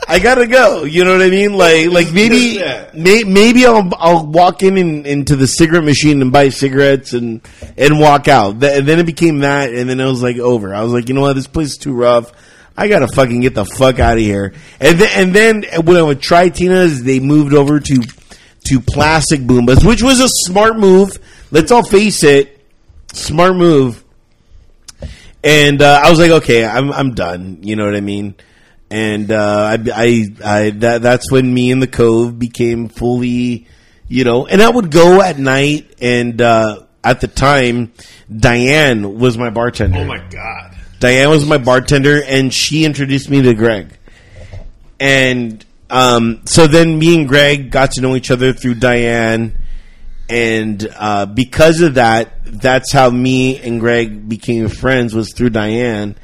I 0.07 0.19
gotta 0.19 0.47
go. 0.47 0.85
You 0.85 1.05
know 1.05 1.13
what 1.13 1.23
I 1.23 1.31
mean? 1.31 1.57
Like, 1.57 1.89
like 1.89 2.13
maybe, 2.13 2.59
may, 2.93 3.25
maybe 3.25 3.65
I'll 3.65 3.91
I'll 3.97 4.27
walk 4.27 4.63
in 4.63 4.77
and, 4.77 5.07
into 5.07 5.37
the 5.37 5.47
cigarette 5.47 5.85
machine 5.85 6.21
and 6.21 6.31
buy 6.31 6.51
cigarettes 6.51 7.15
and 7.15 7.41
and 7.79 7.99
walk 7.99 8.29
out. 8.29 8.61
Th- 8.61 8.79
and 8.79 8.87
then 8.87 8.99
it 8.99 9.07
became 9.07 9.39
that, 9.39 9.73
and 9.73 9.89
then 9.89 10.01
it 10.01 10.05
was 10.05 10.23
like 10.23 10.37
over. 10.37 10.75
I 10.75 10.83
was 10.83 10.93
like, 10.93 11.09
you 11.09 11.15
know 11.15 11.23
what? 11.23 11.35
This 11.35 11.47
place 11.47 11.69
is 11.69 11.79
too 11.79 11.95
rough. 11.95 12.31
I 12.77 12.89
gotta 12.89 13.07
fucking 13.09 13.41
get 13.41 13.55
the 13.55 13.65
fuck 13.65 13.99
out 13.99 14.15
of 14.15 14.23
here. 14.23 14.53
And 14.81 14.99
then 14.99 15.09
and 15.15 15.35
then 15.35 15.85
when 15.85 15.97
I 15.97 16.03
would 16.03 16.21
try 16.21 16.49
Tina's, 16.49 17.03
they 17.03 17.21
moved 17.21 17.55
over 17.55 17.79
to 17.81 18.03
to 18.67 18.81
plastic 18.81 19.41
boombas, 19.41 19.87
which 19.87 20.03
was 20.03 20.21
a 20.21 20.29
smart 20.29 20.77
move. 20.79 21.19
Let's 21.51 21.71
all 21.71 21.85
face 21.85 22.25
it, 22.25 22.61
smart 23.13 23.57
move. 23.57 24.03
And 25.45 25.83
uh, 25.83 26.01
I 26.03 26.11
was 26.11 26.19
like, 26.19 26.31
okay, 26.31 26.65
I'm 26.65 26.91
I'm 26.93 27.15
done. 27.15 27.59
You 27.63 27.77
know 27.77 27.85
what 27.85 27.95
I 27.95 28.01
mean? 28.01 28.35
And 28.91 29.31
uh, 29.31 29.77
I, 29.77 29.91
I, 29.93 30.27
I 30.45 30.71
that 30.71 31.03
that's 31.03 31.31
when 31.31 31.53
me 31.53 31.71
and 31.71 31.83
the 31.83 31.87
Cove 31.87 32.39
became 32.39 32.89
fully, 32.89 33.67
you 34.09 34.25
know. 34.25 34.47
And 34.47 34.63
I 34.63 34.69
would 34.69 34.91
go 34.91 35.21
at 35.21 35.39
night, 35.39 35.95
and 36.01 36.41
uh, 36.41 36.85
at 37.03 37.21
the 37.21 37.29
time, 37.29 37.93
Diane 38.35 39.19
was 39.19 39.37
my 39.37 39.51
bartender. 39.51 39.99
Oh 40.01 40.05
my 40.05 40.19
god. 40.29 40.77
Diane 41.05 41.29
was 41.29 41.45
my 41.45 41.59
bartender, 41.59 42.23
and 42.25 42.51
she 42.51 42.87
introduced 42.87 43.29
me 43.29 43.43
to 43.43 43.53
Greg. 43.53 43.91
And 44.99 45.63
um, 45.91 46.41
so 46.47 46.67
then 46.67 46.99
me 46.99 47.15
and 47.15 47.29
Greg 47.29 47.71
got 47.71 47.91
to 47.93 48.01
know 48.01 48.17
each 48.17 48.31
other 48.31 48.55
through 48.55 48.77
Diane, 48.77 49.55
and 50.31 50.89
uh, 50.97 51.27
because 51.27 51.83
of 51.83 51.97
that, 51.97 52.33
that's 52.47 52.91
how 52.91 53.11
me 53.11 53.61
and 53.61 53.81
Greg 53.81 54.31
became 54.31 54.71
friends 54.71 55.15
was 55.15 55.35
through 55.35 55.51
Diane. 55.51 56.17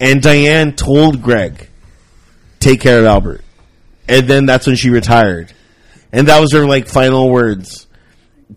And 0.00 0.20
Diane 0.20 0.74
told 0.74 1.22
Greg, 1.22 1.68
"Take 2.58 2.80
care 2.80 2.98
of 2.98 3.04
Albert," 3.04 3.44
and 4.08 4.26
then 4.26 4.44
that's 4.44 4.66
when 4.66 4.74
she 4.74 4.90
retired, 4.90 5.54
and 6.10 6.26
that 6.26 6.40
was 6.40 6.52
her 6.52 6.66
like 6.66 6.88
final 6.88 7.30
words 7.30 7.85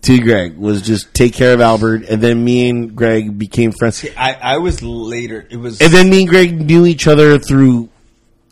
to 0.01 0.19
Greg 0.19 0.57
was 0.57 0.81
just 0.81 1.13
take 1.13 1.33
care 1.33 1.53
of 1.53 1.61
Albert, 1.61 2.03
and 2.09 2.21
then 2.21 2.43
me 2.43 2.69
and 2.69 2.95
Greg 2.95 3.37
became 3.37 3.71
friends. 3.71 4.05
I, 4.17 4.33
I 4.33 4.57
was 4.57 4.81
later. 4.83 5.47
It 5.49 5.57
was 5.57 5.81
And 5.81 5.91
then 5.91 6.09
me 6.09 6.21
and 6.21 6.29
Greg 6.29 6.61
knew 6.61 6.85
each 6.85 7.07
other 7.07 7.39
through 7.39 7.89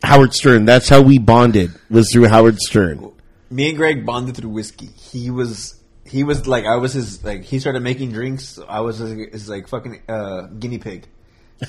Howard 0.03 0.33
Stern. 0.33 0.65
That's 0.65 0.89
how 0.89 1.01
we 1.01 1.19
bonded 1.19 1.71
was 1.89 2.09
through 2.11 2.27
Howard 2.27 2.57
Stern. 2.59 3.11
me 3.49 3.69
and 3.69 3.77
Greg 3.77 4.05
bonded 4.05 4.35
through 4.37 4.49
whiskey. 4.49 4.89
He 4.95 5.29
was 5.31 5.79
he 6.05 6.23
was 6.23 6.47
like 6.47 6.65
I 6.65 6.77
was 6.77 6.93
his 6.93 7.23
like 7.23 7.43
he 7.43 7.59
started 7.59 7.81
making 7.81 8.11
drinks. 8.11 8.59
I 8.67 8.79
was 8.81 8.97
his, 8.97 9.11
his 9.31 9.49
like 9.49 9.67
fucking 9.67 10.01
uh, 10.09 10.47
guinea 10.59 10.79
pig. 10.79 11.05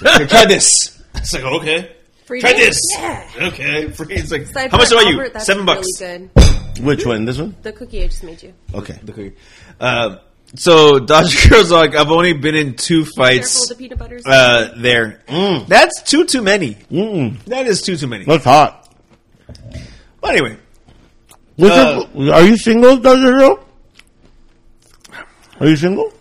Like, 0.01 0.17
"Here, 0.19 0.27
try 0.27 0.45
this. 0.49 1.01
It's 1.15 1.33
like 1.35 1.45
okay. 1.45 1.93
Free 2.27 2.41
Try 2.41 2.51
drink? 2.53 2.65
this. 2.67 2.79
Yeah. 2.99 3.31
Okay. 3.49 3.89
Free. 3.93 4.15
It's 4.15 4.31
like 4.31 4.47
Side 4.47 4.71
how 4.71 4.77
much 4.79 4.91
part, 4.91 5.03
about 5.03 5.11
you? 5.11 5.19
Albert, 5.19 5.33
that's 5.33 5.47
Seven 5.47 5.65
bucks. 5.65 5.87
Really 6.01 6.19
good. 6.29 6.31
Which 6.81 7.05
one? 7.07 7.25
This 7.25 7.39
one? 7.39 7.55
The 7.63 7.73
cookie 7.73 8.03
I 8.05 8.07
just 8.09 8.25
made 8.25 8.43
you. 8.43 8.55
Okay. 8.75 8.99
The 9.03 9.13
cookie. 9.13 9.35
Uh, 9.81 10.17
so 10.55 10.99
Dodger 10.99 11.49
Girls 11.51 11.71
like 11.71 11.95
I've 11.95 12.11
only 12.11 12.33
been 12.33 12.55
in 12.55 12.75
two 12.75 13.05
fights. 13.05 13.15
Careful, 13.15 13.25
fights. 13.25 13.69
the 13.69 13.75
peanut 13.75 13.99
butter's 13.99 14.23
Uh, 14.27 14.75
there. 14.77 15.23
That's 15.69 16.03
two 16.03 16.25
too 16.25 16.43
many. 16.43 16.75
Mm. 16.91 17.43
That 17.45 17.67
is 17.67 17.83
two 17.83 17.97
too 17.97 18.07
many. 18.07 18.25
That's 18.25 18.45
hot. 18.45 18.93
But 20.21 20.31
anyway, 20.33 20.57
Uh, 21.61 22.05
your- 22.15 22.35
are 22.35 22.43
you 22.45 22.57
single, 22.57 22.97
Doctor 22.99 23.37
Hill? 23.39 23.61
Are 25.61 25.67
you 25.69 25.77
single? 25.77 26.13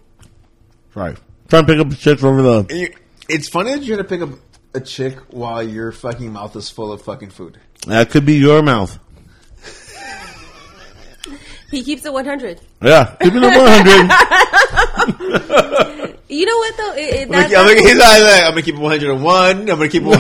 Sorry, 0.93 1.15
trying 1.47 1.65
to 1.65 1.73
pick 1.73 1.85
up 1.85 1.93
shit 1.93 2.23
over 2.23 2.41
the. 2.41 2.89
It's 3.29 3.47
funny 3.49 3.71
that 3.75 3.84
you're 3.84 3.97
gonna 3.97 4.07
pick 4.09 4.21
up 4.21 4.29
a 4.73 4.79
chick 4.81 5.17
while 5.29 5.61
your 5.61 5.91
fucking 5.91 6.31
mouth 6.34 6.55
is 6.55 6.69
full 6.69 6.91
of 6.91 7.01
fucking 7.01 7.29
food. 7.29 7.59
That 7.88 8.09
could 8.09 8.25
be 8.25 8.35
your 8.35 8.61
mouth. 8.63 8.97
He 11.69 11.84
keeps 11.84 12.06
it 12.06 12.14
100. 12.14 12.61
Yeah, 12.81 13.15
keep 13.22 13.34
it 13.34 13.44
at 13.44 13.57
one 13.57 13.68
hundred. 15.19 16.07
You 16.30 16.45
know 16.45 16.57
what 16.57 16.77
though? 16.77 16.94
It, 16.94 17.14
it, 17.14 17.27
I'm 17.27 17.31
gonna, 17.31 17.48
I'm, 17.49 17.98
like, 17.98 18.44
I'm 18.44 18.52
gonna 18.52 18.61
keep 18.61 18.76
it 18.76 18.81
101. 18.81 19.60
I'm 19.60 19.65
gonna 19.65 19.88
keep 19.88 20.03
it 20.03 20.07
102. 20.07 20.19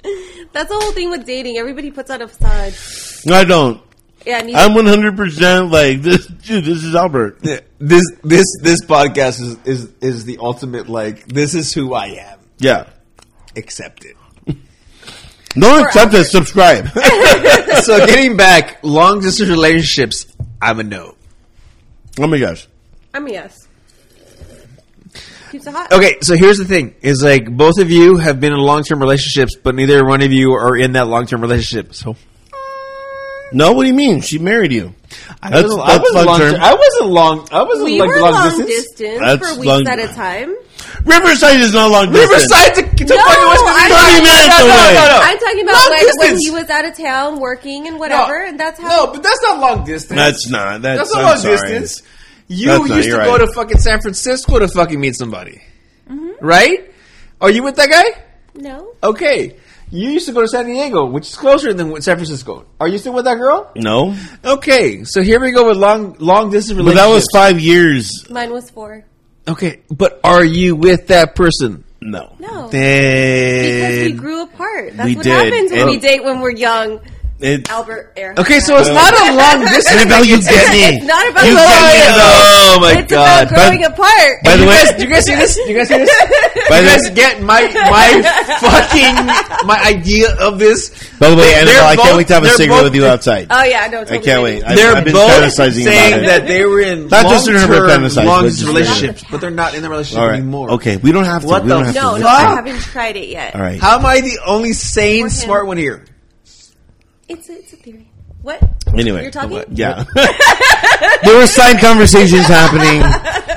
that's 0.52 0.70
the 0.70 0.74
whole 0.74 0.92
thing 0.92 1.10
with 1.10 1.26
dating. 1.26 1.58
Everybody 1.58 1.90
puts 1.90 2.10
out 2.10 2.22
a 2.22 2.28
facade. 2.28 2.72
No, 3.26 3.34
I 3.34 3.44
don't. 3.44 3.82
Yeah, 4.24 4.40
neither, 4.40 4.58
I'm 4.58 4.74
one 4.74 4.86
hundred 4.86 5.16
percent 5.16 5.70
like 5.70 6.02
this. 6.02 6.26
Dude, 6.26 6.64
this 6.64 6.82
is 6.84 6.94
Albert. 6.94 7.40
this 7.40 8.02
this 8.22 8.46
this 8.62 8.84
podcast 8.84 9.40
is 9.40 9.56
is 9.64 9.92
is 10.00 10.24
the 10.24 10.38
ultimate 10.38 10.88
like 10.88 11.26
this 11.26 11.54
is 11.54 11.72
who 11.72 11.94
I 11.94 12.06
am. 12.06 12.38
Yeah. 12.58 12.88
Accept 13.56 14.04
it. 14.04 14.16
Don't 15.50 15.84
accept 15.84 16.14
it. 16.14 16.24
Subscribe. 16.24 16.88
so 17.82 18.06
getting 18.06 18.36
back, 18.36 18.78
long 18.82 19.20
distance 19.20 19.50
relationships, 19.50 20.26
I'm 20.62 20.80
a 20.80 20.84
no. 20.84 21.16
oh 22.18 22.26
my 22.26 22.38
gosh. 22.38 22.68
I'm 23.12 23.26
a 23.26 23.30
yes. 23.30 23.66
Keeps 25.50 25.66
it 25.66 25.72
hot. 25.72 25.92
Okay, 25.92 26.18
so 26.22 26.36
here's 26.36 26.58
the 26.58 26.64
thing: 26.64 26.94
is 27.02 27.24
like 27.24 27.50
both 27.50 27.78
of 27.78 27.90
you 27.90 28.18
have 28.18 28.38
been 28.38 28.52
in 28.52 28.58
long 28.60 28.84
term 28.84 29.00
relationships, 29.00 29.56
but 29.56 29.74
neither 29.74 30.04
one 30.06 30.22
of 30.22 30.32
you 30.32 30.52
are 30.52 30.76
in 30.76 30.92
that 30.92 31.08
long 31.08 31.26
term 31.26 31.40
relationship. 31.40 31.92
So 31.94 32.14
No, 33.52 33.72
what 33.72 33.82
do 33.82 33.88
you 33.88 33.94
mean? 33.94 34.20
She 34.20 34.38
married 34.38 34.72
you. 34.72 34.94
I 35.42 35.50
That's- 35.50 35.64
wasn't, 35.64 35.86
that's 35.86 35.98
I 35.98 36.02
wasn't 36.02 36.14
long 36.14 36.26
long. 36.26 36.38
term. 36.40 36.54
I 36.60 36.74
wasn't 36.74 37.10
long. 37.10 37.48
I 37.50 37.62
wasn't 37.62 37.84
We 37.84 38.00
like 38.00 38.08
were 38.10 38.20
long, 38.20 38.32
long 38.32 38.44
distance. 38.48 38.68
distance, 38.70 39.20
That's 39.20 39.48
for 39.48 39.54
weeks 39.60 39.66
long- 39.66 39.88
at 39.88 39.98
a 39.98 40.06
time. 40.08 40.54
Riverside 41.04 41.60
is 41.60 41.72
not 41.72 41.90
long 41.90 42.12
distance. 42.12 42.30
Riverside 42.30 42.74
to, 42.74 42.82
to 42.82 43.04
No, 43.04 43.16
fucking 43.16 43.48
West 43.48 43.64
I- 43.66 43.88
Thirty 43.88 44.20
Virginia. 44.20 44.22
minutes 44.30 44.48
no, 44.48 44.58
no, 44.58 44.64
away. 44.66 44.94
no, 44.94 45.04
no. 45.08 45.18
I'm 45.22 45.38
talking 45.38 45.62
about 45.62 45.74
Long 45.74 45.90
when, 45.90 46.16
when 46.30 46.38
he 46.40 46.50
was 46.50 46.70
out 46.70 46.84
of 46.84 46.96
town 46.96 47.40
working 47.40 47.88
and 47.88 47.98
whatever, 47.98 48.44
and 48.44 48.60
that's 48.60 48.80
how. 48.80 48.88
No, 48.88 49.12
but 49.12 49.22
that's 49.22 49.42
not 49.42 49.58
long 49.58 49.84
distance. 49.84 50.16
That's 50.18 50.48
not. 50.48 50.82
That's, 50.82 50.98
That's 50.98 51.14
not 51.14 51.18
I'm 51.24 51.28
long 51.30 51.38
sorry. 51.38 51.56
distance. 51.56 52.02
You 52.48 52.66
That's 52.68 52.78
not- 52.88 52.96
used 52.96 53.08
to 53.08 53.14
you're 53.16 53.24
go 53.24 53.32
right. 53.36 53.46
to 53.46 53.52
fucking 53.52 53.78
San 53.78 54.00
Francisco 54.00 54.58
to 54.58 54.68
fucking 54.68 55.00
meet 55.00 55.16
somebody, 55.16 55.62
mm-hmm. 56.10 56.30
right? 56.44 56.92
Are 57.40 57.50
you 57.50 57.62
with 57.62 57.76
that 57.76 57.90
guy? 57.90 58.22
No, 58.54 58.92
Okay. 59.02 59.56
You 59.92 60.10
used 60.10 60.26
to 60.28 60.32
go 60.32 60.40
to 60.42 60.48
San 60.48 60.66
Diego, 60.66 61.04
which 61.06 61.26
is 61.28 61.36
closer 61.36 61.72
than 61.74 62.00
San 62.00 62.16
Francisco. 62.16 62.64
Are 62.78 62.86
you 62.86 62.98
still 62.98 63.12
with 63.12 63.24
that 63.24 63.34
girl? 63.36 63.70
No, 63.74 64.14
Okay, 64.44 65.02
so 65.04 65.20
here 65.22 65.40
we 65.40 65.50
go 65.50 65.66
with 65.66 65.76
long 65.76 66.14
long 66.20 66.50
distance 66.50 66.78
but 66.78 66.84
relationships. 66.86 67.02
that 67.08 67.12
was 67.14 67.26
five 67.34 67.58
years. 67.60 68.30
mine 68.30 68.52
was 68.52 68.70
four. 68.70 69.04
Okay, 69.48 69.80
but 69.90 70.20
are 70.22 70.44
you 70.44 70.76
with 70.76 71.08
that 71.08 71.34
person? 71.34 71.82
No. 72.00 72.36
No, 72.38 72.68
Then 72.68 73.90
because 73.90 74.12
we 74.12 74.12
grew 74.12 74.42
apart. 74.44 74.96
That's 74.96 75.06
We 75.08 75.16
what 75.16 75.24
did, 75.24 75.32
happens 75.32 75.70
when 75.72 75.80
and- 75.80 75.90
we 75.90 75.98
date 75.98 76.22
when 76.24 76.40
we're 76.40 76.52
young. 76.56 77.00
It, 77.42 77.70
Albert 77.70 78.12
Air. 78.16 78.34
okay, 78.38 78.60
so 78.60 78.76
it's 78.76 78.88
not 78.88 79.12
a 79.16 79.32
long 79.34 79.60
distance. 79.72 79.88
Annabelle, 79.96 80.24
you 80.24 80.36
get 80.42 80.70
me. 80.72 80.96
It's 81.00 81.06
not 81.06 81.24
about 81.30 81.44
You 81.46 81.54
growing 81.56 81.68
get 81.68 81.88
me, 81.88 82.00
apart. 82.12 82.60
Oh 82.60 82.78
my 82.80 82.92
It's 83.00 83.10
god! 83.12 83.46
about 83.50 83.54
growing 83.56 83.84
apart. 83.84 84.34
By 84.44 84.56
the 84.56 84.66
way, 84.66 84.76
guys, 84.84 84.94
do 84.96 85.02
you 85.04 85.10
guys 85.10 85.24
see 85.24 85.34
this? 85.34 85.54
Do 85.56 85.62
you 85.72 85.78
guys 85.78 85.88
see 85.88 85.98
this? 85.98 86.12
By 86.68 86.78
you 86.80 86.84
the- 86.84 86.90
guys 86.90 87.10
get 87.10 87.42
my 87.42 87.62
my 87.64 88.08
fucking 88.60 89.66
my 89.66 89.78
idea 89.84 90.36
of 90.36 90.58
this. 90.58 90.90
by 91.18 91.30
the 91.30 91.36
way, 91.36 91.54
Annabelle, 91.54 91.74
They're 91.74 91.84
I 91.84 91.96
can't 91.96 92.16
wait 92.16 92.26
to 92.28 92.34
have 92.34 92.44
a 92.44 92.48
cigarette 92.50 92.78
both- 92.82 92.84
with 92.84 92.94
you 92.94 93.06
outside. 93.06 93.46
oh 93.50 93.64
yeah, 93.64 93.86
no, 93.90 94.00
I 94.00 94.04
totally. 94.04 94.18
can't 94.24 94.42
wait. 94.42 94.64
I, 94.64 94.74
They're 94.74 94.94
I've 94.94 95.04
been 95.04 95.12
both 95.14 95.30
fantasizing 95.30 95.84
saying 95.84 96.12
about 96.14 96.26
that 96.26 96.46
they 96.46 96.64
were 96.64 96.80
in 96.80 97.08
Not 97.08 97.26
Justin 97.26 97.54
Herbert 97.56 97.86
long-term, 97.88 98.02
fantasized, 98.04 98.24
long 98.26 98.42
but 98.44 98.60
relationships, 98.66 99.24
but 99.30 99.40
they're 99.40 99.50
not 99.50 99.74
in 99.74 99.82
the 99.82 99.88
relationship 99.90 100.20
All 100.20 100.28
right. 100.28 100.36
anymore. 100.38 100.70
Okay, 100.72 100.96
we 100.98 101.12
don't 101.12 101.24
have 101.24 101.42
to. 101.42 101.48
What 101.48 101.62
we 101.62 101.68
the 101.68 101.74
don't 101.74 101.84
have 101.86 101.94
No, 101.94 102.14
to. 102.16 102.20
no, 102.22 102.28
I 102.28 102.40
haven't 102.54 102.80
tried 102.80 103.16
it 103.16 103.28
yet. 103.28 103.54
All 103.54 103.60
right. 103.60 103.80
How 103.80 103.98
am 103.98 104.04
I 104.06 104.20
the 104.20 104.38
only 104.46 104.72
sane, 104.72 105.30
smart 105.30 105.66
one 105.66 105.76
here? 105.78 106.04
It's 107.30 107.48
a, 107.48 107.52
it's 107.58 107.72
a 107.72 107.76
theory. 107.76 108.08
What? 108.42 108.62
Anyway, 108.94 109.22
You're 109.22 109.30
talking? 109.30 109.62
Yeah. 109.70 110.02
there 111.22 111.36
were 111.38 111.46
side 111.46 111.78
conversations 111.80 112.46
happening. 112.46 113.02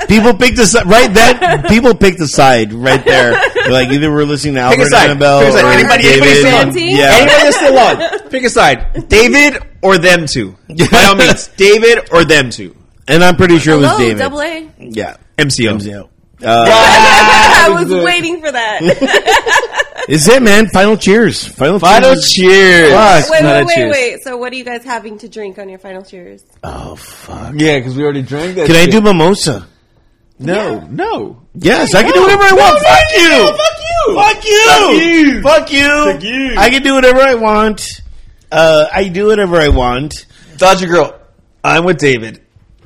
People 0.09 0.33
picked 0.33 0.59
a 0.59 0.65
side 0.67 0.85
right 0.85 1.11
that 1.13 1.65
people 1.69 1.95
picked 1.95 2.19
a 2.19 2.27
side 2.27 2.73
right 2.73 3.03
there. 3.05 3.31
Like 3.69 3.89
either 3.89 4.11
we're 4.11 4.25
listening 4.25 4.55
to 4.55 4.69
Pick 4.69 4.79
a 4.79 4.81
Albert 4.81 4.89
side. 4.89 5.09
Annabelle 5.09 5.39
Pick 5.39 5.49
a 5.49 5.51
side. 5.53 5.63
or 5.63 5.67
Anybody- 5.69 6.03
David. 6.03 6.23
anybody 6.23 6.39
still 6.39 6.55
on? 6.55 6.77
Yeah. 6.97 7.11
Anybody 7.15 7.43
that's 7.43 7.55
still 7.55 7.79
on, 7.79 8.29
pick 8.29 8.43
a 8.43 8.49
side. 8.49 9.07
David 9.09 9.63
or 9.81 9.97
them 9.97 10.25
two. 10.27 10.55
By 10.67 11.03
all 11.07 11.15
means, 11.15 11.47
David 11.57 12.09
or 12.11 12.25
them 12.25 12.49
two. 12.49 12.75
And 13.07 13.23
I'm 13.23 13.37
pretty 13.37 13.59
sure 13.59 13.75
it 13.75 13.77
was 13.77 13.87
Hello, 13.87 13.99
David. 13.99 14.19
double 14.19 14.41
A. 14.41 14.69
Yeah. 14.79 15.17
MCO. 15.37 15.79
MCO. 15.79 16.09
Uh, 16.45 16.65
I 16.67 17.69
was 17.69 17.89
waiting 17.89 18.41
for 18.41 18.51
that. 18.51 18.81
Is 20.09 20.27
it 20.27 20.41
man? 20.43 20.67
Final 20.69 20.97
cheers. 20.97 21.45
Final, 21.47 21.79
Final 21.79 22.13
cheers. 22.15 22.31
cheers. 22.31 22.91
Fuck. 22.93 23.29
wait, 23.31 23.43
Not 23.43 23.55
a 23.55 23.57
wait, 23.59 23.65
wait, 23.67 23.75
cheers. 23.75 23.91
wait. 23.91 24.23
So, 24.23 24.37
what 24.37 24.51
are 24.53 24.55
you 24.55 24.63
guys 24.63 24.83
having 24.83 25.17
to 25.19 25.29
drink 25.29 25.57
on 25.59 25.69
your 25.69 25.79
final 25.79 26.03
cheers? 26.03 26.43
Oh 26.63 26.95
fuck. 26.95 27.53
Yeah, 27.55 27.77
because 27.79 27.95
we 27.95 28.03
already 28.03 28.21
drank 28.23 28.55
that. 28.55 28.67
Can 28.67 28.75
I 28.75 28.85
do 28.85 29.01
mimosa? 29.01 29.67
No, 30.39 30.79
no. 30.89 31.41
Yes, 31.55 31.93
I 31.93 32.03
can 32.03 32.11
do 32.13 32.21
whatever 32.21 32.43
I 32.43 32.53
want. 32.53 32.81
no, 32.81 32.89
Fuck 32.89 33.13
you. 33.13 33.29
no, 33.29 33.55
fuck 33.55 33.77
you. 33.79 34.15
Fuck 34.15 34.43
you. 34.43 35.41
Fuck 35.41 35.53
Fuck 35.53 35.71
you. 35.71 35.79
you. 35.79 36.11
Fuck 36.13 36.23
you. 36.23 36.55
I 36.57 36.69
can 36.69 36.81
do 36.83 36.95
whatever 36.95 37.21
I 37.21 37.35
want. 37.35 38.01
Uh, 38.51 38.85
I 38.91 39.07
do 39.07 39.27
whatever 39.27 39.57
I 39.57 39.69
want. 39.69 40.25
Dodger 40.57 40.87
girl. 40.87 41.19
I'm 41.63 41.85
with 41.85 41.99
David. 41.99 42.41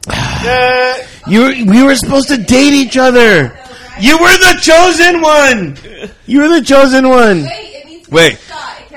You 1.27 1.65
we 1.69 1.84
were 1.84 1.95
supposed 1.95 2.29
to 2.29 2.38
date 2.38 2.71
each 2.73 2.95
other. 2.95 3.57
You 3.99 4.18
were 4.18 4.38
the 4.38 4.60
chosen 4.61 5.22
one. 5.22 5.78
You 6.26 6.41
were 6.41 6.49
the 6.49 6.61
chosen 6.65 7.10
one. 7.10 7.44
Wait, 7.44 7.52
it 7.52 7.86
needs 7.88 8.07
to 8.07 8.14
Wait. 8.15 8.40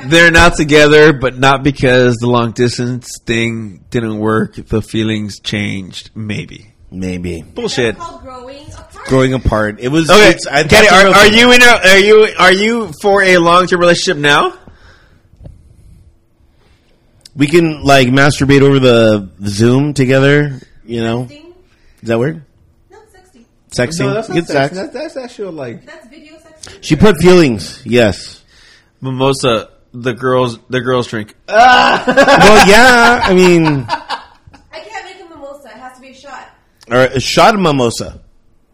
They're 0.06 0.30
not 0.30 0.56
together, 0.56 1.12
but 1.12 1.38
not 1.38 1.62
because 1.62 2.16
the 2.16 2.26
long 2.26 2.52
distance 2.52 3.08
thing 3.26 3.84
didn't 3.90 4.18
work. 4.18 4.54
The 4.54 4.80
feelings 4.82 5.40
changed. 5.40 6.10
Maybe. 6.14 6.72
Maybe 6.90 7.42
Bullshit. 7.42 7.96
growing 7.98 8.66
apart. 8.72 9.06
growing 9.06 9.34
apart. 9.34 9.76
It 9.78 9.88
was 9.88 10.10
Okay, 10.10 10.30
it's- 10.30 10.46
I- 10.46 10.64
Kenny, 10.64 10.88
that's 10.88 10.92
are, 10.92 11.14
are 11.14 11.26
you 11.28 11.52
in 11.52 11.62
a 11.62 11.88
are 11.88 11.98
you 11.98 12.28
are 12.38 12.52
you 12.52 12.92
for 13.00 13.22
a 13.22 13.38
long 13.38 13.66
term 13.68 13.78
relationship 13.80 14.16
now? 14.20 14.54
We 17.36 17.46
can 17.46 17.82
like 17.84 18.08
masturbate 18.08 18.62
over 18.62 18.80
the, 18.80 19.30
the 19.38 19.50
Zoom 19.50 19.94
together. 19.94 20.58
You 20.84 21.02
know, 21.04 21.28
is 22.02 22.08
that 22.08 22.18
weird? 22.18 22.44
No, 23.78 23.84
sexting. 23.84 23.92
Sexy. 23.92 24.02
No, 24.04 24.14
that's 24.14 24.28
not 24.28 24.34
Good 24.34 24.46
sex. 24.46 24.74
sex. 24.74 24.92
That's, 24.92 25.14
that's 25.14 25.16
actually 25.16 25.52
like 25.52 25.86
That's 25.86 26.08
video 26.08 26.34
sexting. 26.36 26.78
She 26.82 26.96
put 26.96 27.16
feelings. 27.18 27.82
Yes. 27.84 28.42
mimosa. 29.00 29.70
The 29.92 30.12
girls, 30.12 30.58
the 30.68 30.80
girls 30.80 31.08
drink. 31.08 31.34
well, 31.48 32.68
yeah. 32.68 33.20
I 33.24 33.34
mean, 33.34 33.84
I 33.88 34.24
can't 34.72 35.04
make 35.04 35.20
a 35.26 35.28
mimosa. 35.28 35.66
It 35.68 35.72
has 35.78 35.94
to 35.96 36.00
be 36.00 36.10
a 36.10 36.14
shot. 36.14 36.48
or 36.88 36.96
a 36.98 37.18
shot 37.20 37.54
of 37.56 37.60
mimosa. 37.60 38.20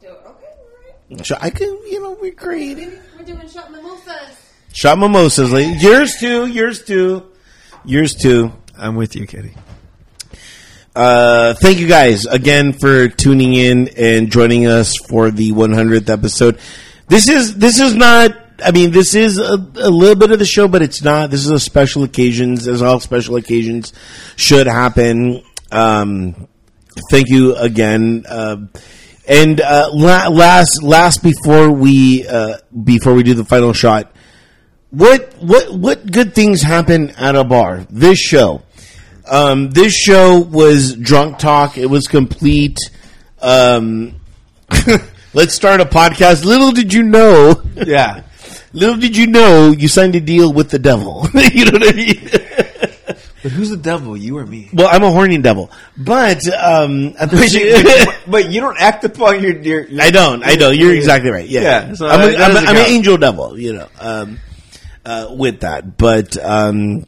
Do 0.03 0.09
it. 0.09 0.11
Okay, 0.11 0.21
all 0.29 1.17
right. 1.17 1.25
Shot, 1.27 1.39
I 1.43 1.49
can, 1.49 1.69
you 1.89 2.03
know, 2.03 2.19
we're 2.21 2.33
creative. 2.33 3.03
We're 3.19 3.25
doing 3.25 3.49
shot 3.49 3.73
mimosas. 3.73 4.53
Shot 4.75 4.99
mimosas. 4.99 5.51
Like, 5.53 5.81
yours 5.81 6.17
too. 6.21 6.47
Yours 6.49 6.83
too. 6.85 7.27
Yours 7.87 8.15
too. 8.15 8.53
I'm 8.77 8.95
with 8.97 9.17
you, 9.17 9.27
Kitty. 9.27 9.55
Uh, 10.97 11.53
thank 11.53 11.79
you 11.79 11.87
guys 11.87 12.25
again 12.25 12.73
for 12.73 13.07
tuning 13.09 13.53
in 13.53 13.89
and 13.99 14.33
joining 14.33 14.67
us 14.67 14.97
for 14.97 15.31
the 15.31 15.53
100th 15.53 16.09
episode. 16.09 16.59
This 17.07 17.29
is 17.29 17.55
this 17.57 17.79
is 17.79 17.95
not. 17.95 18.35
I 18.65 18.71
mean, 18.71 18.93
this 18.93 19.15
is 19.15 19.37
a, 19.39 19.53
a 19.53 19.91
little 19.91 20.17
bit 20.17 20.31
of 20.31 20.39
the 20.39 20.47
show, 20.47 20.69
but 20.69 20.81
it's 20.81 21.03
not. 21.03 21.31
This 21.31 21.45
is 21.45 21.51
a 21.51 21.61
special 21.61 22.03
occasions, 22.03 22.67
as 22.67 22.81
all 22.81 22.99
special 22.99 23.37
occasions 23.37 23.93
should 24.37 24.67
happen. 24.67 25.43
Um, 25.71 26.49
thank 27.11 27.29
you 27.29 27.55
again. 27.57 28.25
Uh, 28.27 28.69
and 29.29 29.61
uh, 29.61 29.91
la- 29.93 30.29
last 30.29 30.83
last 30.83 31.23
before 31.23 31.71
we 31.71 32.27
uh, 32.27 32.57
before 32.85 33.13
we 33.13 33.23
do 33.23 33.35
the 33.35 33.45
final 33.45 33.75
shot, 33.75 34.17
what 34.89 35.35
what 35.43 35.75
what 35.75 36.11
good 36.11 36.35
things 36.35 36.63
happen 36.63 37.11
at 37.11 37.37
a 37.37 37.45
bar? 37.45 37.87
This 37.91 38.19
show. 38.19 38.63
Um, 39.29 39.71
this 39.71 39.95
show 39.95 40.39
was 40.41 40.95
drunk 40.95 41.39
talk. 41.39 41.79
It 41.79 41.87
was 41.87 42.07
complete. 42.07 42.79
Um, 43.41 44.21
let's 45.35 45.55
start 45.55 45.81
a 45.81 45.85
podcast. 45.85 46.45
Little 46.45 46.73
did 46.73 46.93
you 46.93 47.03
know. 47.03 47.63
Yeah. 47.87 48.23
Little 48.73 48.97
did 48.97 49.17
you 49.17 49.27
know 49.27 49.71
you 49.71 49.89
signed 49.89 50.15
a 50.17 50.21
deal 50.21 50.53
with 50.53 50.71
the 50.71 50.79
devil. 50.79 51.27
you 51.35 51.65
know 51.65 51.79
what 51.79 51.89
I 51.89 51.97
mean? 51.97 52.29
But 53.43 53.53
who's 53.53 53.71
the 53.71 53.77
devil? 53.77 54.17
You 54.17 54.37
or 54.39 54.45
me? 54.45 54.69
well, 54.73 54.89
I'm 54.91 55.03
a 55.03 55.11
horny 55.11 55.39
devil, 55.39 55.71
but 55.97 56.47
um, 56.53 57.13
But 57.13 57.53
you, 57.53 57.77
but 58.27 58.51
you 58.51 58.61
don't 58.61 58.77
act 58.79 59.05
upon 59.05 59.41
your. 59.41 59.57
your, 59.63 59.87
your 59.87 60.03
I 60.03 60.11
don't. 60.11 60.43
I 60.45 60.57
don't. 60.57 60.77
You're 60.77 60.95
exactly 60.95 61.31
right. 61.31 61.49
Yeah. 61.49 61.61
Yeah, 61.61 61.95
so 61.95 62.09
I'm, 62.09 62.21
a, 62.21 62.37
I'm, 62.37 62.57
a, 62.57 62.59
I'm 62.59 62.77
an 62.77 62.91
angel 62.91 63.17
devil, 63.19 63.59
you 63.59 63.75
know, 63.75 63.89
um, 64.01 64.41
uh, 65.05 65.29
with 65.31 65.61
that. 65.61 65.97
But, 65.97 66.37
um, 66.37 67.07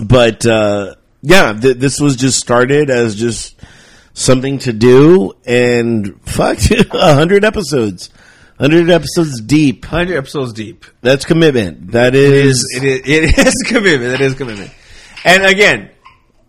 but 0.00 0.46
uh, 0.46 0.94
yeah, 1.22 1.52
th- 1.52 1.76
this 1.78 2.00
was 2.00 2.16
just 2.16 2.38
started 2.38 2.90
as 2.90 3.14
just 3.14 3.54
something 4.14 4.58
to 4.60 4.72
do, 4.72 5.32
and 5.46 6.20
fuck, 6.28 6.58
hundred 6.92 7.44
episodes, 7.44 8.10
hundred 8.58 8.90
episodes 8.90 9.40
deep. 9.40 9.84
Hundred 9.84 10.16
episodes 10.18 10.52
deep. 10.52 10.84
That's 11.00 11.24
commitment. 11.24 11.92
That 11.92 12.14
It 12.14 12.20
is, 12.32 12.56
is. 12.58 12.80
It 12.82 12.84
is. 12.84 13.00
It 13.38 13.46
is 13.46 13.62
commitment. 13.66 14.10
That 14.12 14.20
is 14.20 14.34
commitment. 14.34 14.70
And 15.24 15.44
again, 15.44 15.90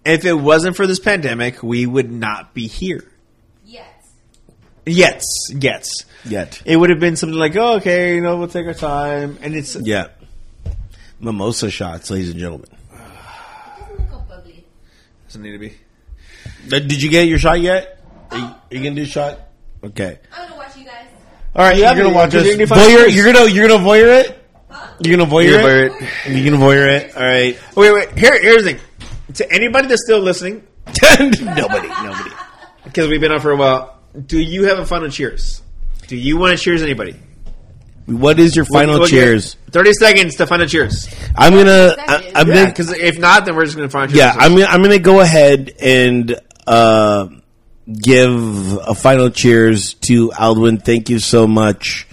if 0.05 0.25
it 0.25 0.33
wasn't 0.33 0.75
for 0.75 0.87
this 0.87 0.99
pandemic, 0.99 1.61
we 1.63 1.85
would 1.85 2.11
not 2.11 2.53
be 2.53 2.67
here. 2.67 3.03
Yes. 3.65 3.87
Yes. 4.85 5.23
Yes. 5.51 5.87
yet. 6.25 6.61
It 6.65 6.75
would 6.77 6.89
have 6.89 6.99
been 6.99 7.15
something 7.15 7.37
like, 7.37 7.55
oh, 7.55 7.75
okay, 7.75 8.15
you 8.15 8.21
know, 8.21 8.35
we'll 8.37 8.47
take 8.47 8.65
our 8.65 8.73
time, 8.73 9.37
and 9.41 9.55
it's 9.55 9.75
Yeah. 9.75 10.07
Mimosa 11.19 11.69
shots, 11.69 12.09
ladies 12.09 12.31
and 12.31 12.39
gentlemen. 12.39 12.67
Doesn't 15.33 15.41
need 15.41 15.53
to 15.53 15.57
be. 15.57 15.75
Uh, 16.75 16.79
Did 16.79 17.01
you 17.01 17.09
get 17.09 17.27
your 17.27 17.39
shot 17.39 17.59
yet? 17.59 17.99
Are 18.29 18.37
you, 18.37 18.43
are 18.43 18.59
you 18.69 18.83
gonna 18.83 18.95
do 18.95 19.01
a 19.01 19.05
shot? 19.05 19.39
Okay. 19.83 20.19
I'm 20.31 20.47
gonna 20.47 20.57
watch 20.57 20.77
you 20.77 20.85
guys. 20.85 21.07
All 21.55 21.65
right, 21.65 21.75
Yeah, 21.75 21.93
you're 21.93 22.03
gonna 22.03 22.15
watch 22.15 22.33
you're 22.33 22.43
us. 22.43 22.51
gonna 22.51 22.67
find 22.67 22.81
Voyeur, 22.81 23.11
you're 23.15 23.33
gonna 23.33 23.49
you're 23.49 23.67
gonna 23.67 23.83
voyeur 23.83 24.21
it. 24.21 24.39
You're 24.99 25.17
gonna 25.17 25.29
voyeur, 25.29 25.49
You're 25.49 25.61
gonna 25.61 25.85
it. 25.85 25.91
voyeur 25.91 26.35
You're 26.35 26.51
gonna 26.51 26.63
voyeur 26.63 26.87
it. 26.87 27.15
All 27.17 27.23
right. 27.23 27.59
Wait, 27.75 27.91
wait. 27.93 28.17
Here, 28.17 28.39
here's 28.41 28.63
the 28.63 28.73
thing. 28.73 28.81
To 29.35 29.51
anybody 29.51 29.87
that's 29.87 30.03
still 30.05 30.19
listening, 30.19 30.67
nobody, 31.19 31.87
nobody. 31.87 32.29
because 32.83 33.07
we've 33.07 33.21
been 33.21 33.31
on 33.31 33.39
for 33.39 33.51
a 33.51 33.55
while, 33.57 33.99
do 34.27 34.39
you 34.39 34.65
have 34.65 34.77
a 34.77 34.85
final 34.85 35.09
cheers? 35.09 35.63
Do 36.07 36.15
you 36.15 36.37
want 36.37 36.55
to 36.55 36.63
cheers 36.63 36.83
anybody? 36.83 37.15
What 38.05 38.39
is 38.39 38.55
your 38.55 38.65
final 38.65 38.93
We'll- 38.93 38.99
we'll 39.01 39.07
cheers? 39.09 39.53
get 39.55 39.73
Thirty 39.73 39.93
seconds 39.93 40.35
to 40.35 40.45
final 40.45 40.67
cheers. 40.67 41.07
I'm 41.35 41.53
gonna. 41.53 41.95
I, 41.97 42.31
I'm 42.35 42.47
Yeah, 42.47 42.53
gonna. 42.53 42.65
because 42.67 42.91
if 42.91 43.17
not, 43.17 43.45
then 43.45 43.55
we're 43.55 43.65
just 43.65 43.75
gonna 43.77 43.89
final 43.89 44.07
cheers. 44.09 44.17
Yeah, 44.19 44.35
I'm 44.37 44.53
gonna. 44.53 44.65
I'm 44.65 44.81
gonna 44.83 44.99
go 44.99 45.19
ahead 45.21 45.71
and 45.81 46.37
uh, 46.67 47.27
give 47.91 48.77
a 48.77 48.93
final 48.93 49.29
cheers 49.29 49.93
to 49.95 50.29
Aldwin. 50.29 50.83
Thank 50.83 51.09
you 51.09 51.19
so 51.19 51.47
much 51.47 52.05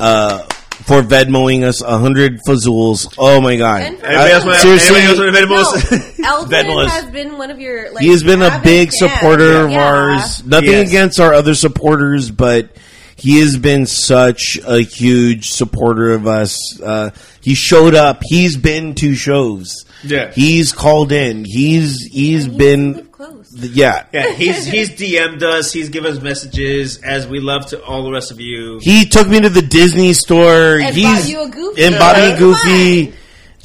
uh, 0.00 0.38
for 0.84 1.02
Venmoing 1.02 1.62
us 1.64 1.80
a 1.82 1.98
hundred 1.98 2.40
fazools. 2.46 3.14
Oh 3.18 3.40
my 3.40 3.56
god! 3.56 3.82
Anybody 3.82 4.10
else 4.32 4.44
want? 4.44 4.58
seriously, 4.58 5.00
anybody 5.00 5.54
else 5.54 5.72
want 5.72 5.84
Venmo 5.84 6.18
no, 6.18 6.38
Eldon 6.80 6.88
has 6.88 7.10
been 7.10 7.38
one 7.38 7.50
of 7.50 7.60
your. 7.60 7.92
Like, 7.92 8.02
he 8.02 8.08
has 8.10 8.22
been 8.24 8.42
a 8.42 8.60
big 8.64 8.88
fans. 8.90 8.98
supporter 9.12 9.64
of 9.64 9.70
Yeah. 9.70 9.84
ours. 9.84 10.44
Nothing 10.44 10.70
Yes. 10.70 10.88
against 10.88 11.20
our 11.20 11.34
other 11.34 11.54
supporters, 11.54 12.30
but 12.30 12.70
he 13.18 13.40
has 13.40 13.56
been 13.56 13.84
such 13.86 14.58
a 14.66 14.78
huge 14.80 15.50
supporter 15.50 16.12
of 16.12 16.26
us. 16.26 16.80
Uh, 16.80 17.10
he 17.40 17.54
showed 17.54 17.94
up. 17.94 18.20
He's 18.24 18.56
been 18.56 18.94
to 18.96 19.14
shows. 19.14 19.84
Yeah. 20.04 20.30
he's 20.32 20.72
called 20.72 21.10
in. 21.12 21.44
He's 21.44 22.02
he's 22.12 22.44
And 22.44 22.52
he 22.52 22.58
been 22.58 22.92
live 22.92 23.12
close. 23.12 23.52
yeah. 23.72 24.06
Yeah, 24.12 24.32
he's 24.32 24.64
he's 24.66 24.90
DM'd 24.90 25.42
us. 25.42 25.72
He's 25.72 25.88
given 25.88 26.12
us 26.16 26.22
messages, 26.22 26.98
as 26.98 27.26
we 27.26 27.40
love 27.40 27.66
to 27.66 27.82
all 27.82 28.04
the 28.04 28.12
rest 28.12 28.30
of 28.30 28.40
you. 28.40 28.78
He 28.80 29.04
took 29.06 29.26
me 29.28 29.40
to 29.40 29.48
the 29.48 29.62
Disney 29.62 30.12
store. 30.12 30.78
And 30.78 30.94
He's 30.94 31.04
bought 31.04 31.28
you 31.28 31.42
a 31.42 31.48
Goofy. 31.48 31.84
and 31.84 31.94
bought 31.98 32.16
me 32.16 32.38
Goofy. 32.38 33.14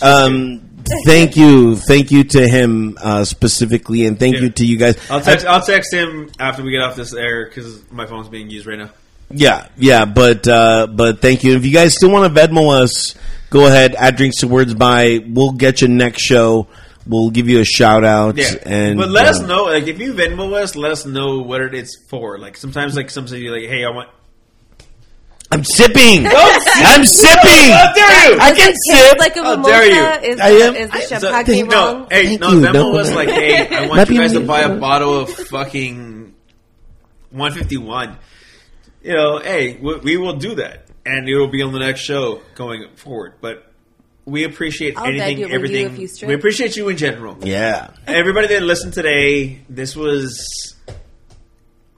Um, 0.02 0.70
thank 1.06 1.36
you, 1.38 1.76
thank 1.76 2.12
you 2.12 2.24
to 2.24 2.48
him 2.48 2.98
uh, 3.02 3.24
specifically, 3.26 4.06
and 4.08 4.20
thank 4.20 4.36
Yeah. 4.38 4.42
you 4.42 4.50
to 4.50 4.66
you 4.66 4.78
guys. 4.78 4.98
I'll 5.12 5.22
text 5.22 5.46
I'll 5.46 5.62
text 5.62 5.94
him 5.94 6.30
after 6.40 6.64
we 6.64 6.72
get 6.72 6.82
off 6.82 6.96
this 6.96 7.14
air 7.14 7.46
because 7.46 7.90
my 7.92 8.06
phone's 8.08 8.28
being 8.30 8.50
used 8.50 8.66
right 8.66 8.80
now. 8.80 8.90
Yeah, 9.36 9.68
yeah, 9.78 10.06
but 10.06 10.48
uh, 10.48 10.88
but 10.88 11.22
thank 11.22 11.44
you. 11.44 11.56
If 11.56 11.66
you 11.66 11.72
guys 11.74 11.94
still 11.96 12.12
want 12.12 12.34
to 12.34 12.40
Venmo 12.42 12.72
us, 12.82 13.16
go 13.50 13.66
ahead. 13.68 13.96
Add 13.96 14.16
drinks 14.18 14.38
to 14.38 14.48
words 14.48 14.74
by. 14.74 15.20
We'll 15.28 15.52
get 15.54 15.82
you 15.82 15.88
next 15.88 16.22
show. 16.22 16.68
We'll 17.08 17.32
give 17.32 17.50
you 17.50 17.60
a 17.60 17.66
shout 17.66 18.04
out. 18.06 18.38
Yeah, 18.38 18.54
and 18.66 18.98
but 18.98 19.10
let 19.10 19.26
us 19.26 19.42
uh, 19.42 19.48
know. 19.48 19.64
Like 19.66 19.88
if 19.88 20.00
you 20.00 20.14
Venmo 20.14 20.54
us, 20.54 20.76
let 20.76 20.92
us 20.92 21.06
know 21.06 21.40
what 21.40 21.62
it 21.62 21.74
is 21.74 21.98
for. 22.08 22.38
Like 22.38 22.56
sometimes, 22.58 22.96
like 22.96 23.10
sometimes 23.10 23.42
you're 23.42 23.58
like, 23.60 23.68
hey, 23.70 23.84
I 23.84 23.90
want. 23.90 24.10
I'm 25.52 25.64
sipping. 25.64 26.26
I'm 26.26 27.06
sipping. 27.06 27.70
How 27.72 27.94
dare 27.94 28.32
you? 28.34 28.40
I 28.40 28.54
can 28.56 28.74
sip. 28.76 29.20
like 29.20 29.36
a 29.36 29.44
How 29.44 29.52
mimosa. 29.56 29.70
dare 29.72 29.86
you. 30.24 30.30
Is, 30.34 30.40
I 30.40 30.50
am- 30.50 30.76
is 30.76 30.90
the 30.90 30.96
I- 30.98 31.02
champagne 31.02 31.46
thank- 31.46 31.72
wrong? 31.72 32.00
No, 32.02 32.08
hey, 32.10 32.26
Thank 32.26 32.42
no, 32.42 32.50
you. 32.54 32.60
Venmo 32.62 32.74
No. 32.74 32.90
was 32.92 33.14
like, 33.14 33.30
hey, 33.30 33.68
I 33.68 33.86
want 33.88 34.00
Happy 34.00 34.16
you 34.16 34.22
guys 34.22 34.34
to 34.34 34.40
buy 34.40 34.62
a 34.62 34.80
bottle 34.80 35.20
of 35.20 35.30
fucking 35.30 36.34
151. 37.32 38.18
You 39.04 39.14
know, 39.14 39.40
hey, 39.40 39.78
we, 39.82 39.98
we 40.00 40.18
will 40.18 40.38
do 40.38 40.56
that, 40.56 40.86
and 41.06 41.28
it 41.28 41.36
will 41.38 41.50
be 41.50 41.62
on 41.62 41.74
the 41.74 41.80
next 41.80 42.02
show 42.02 42.42
going 42.56 42.88
forward. 42.96 43.34
But 43.42 43.70
we 44.26 44.46
appreciate 44.46 44.98
I'll 44.98 45.06
anything, 45.08 45.40
you, 45.40 45.44
will 45.46 45.50
you 45.50 45.56
everything. 45.56 46.02
if 46.02 46.22
you? 46.22 46.28
We 46.28 46.34
appreciate 46.34 46.78
you 46.78 46.88
in 46.90 46.96
general. 46.98 47.38
Yeah. 47.42 47.92
Everybody 48.08 48.48
that 48.48 48.64
listened 48.64 48.94
today, 48.94 49.62
this 49.70 49.96
was 49.96 50.76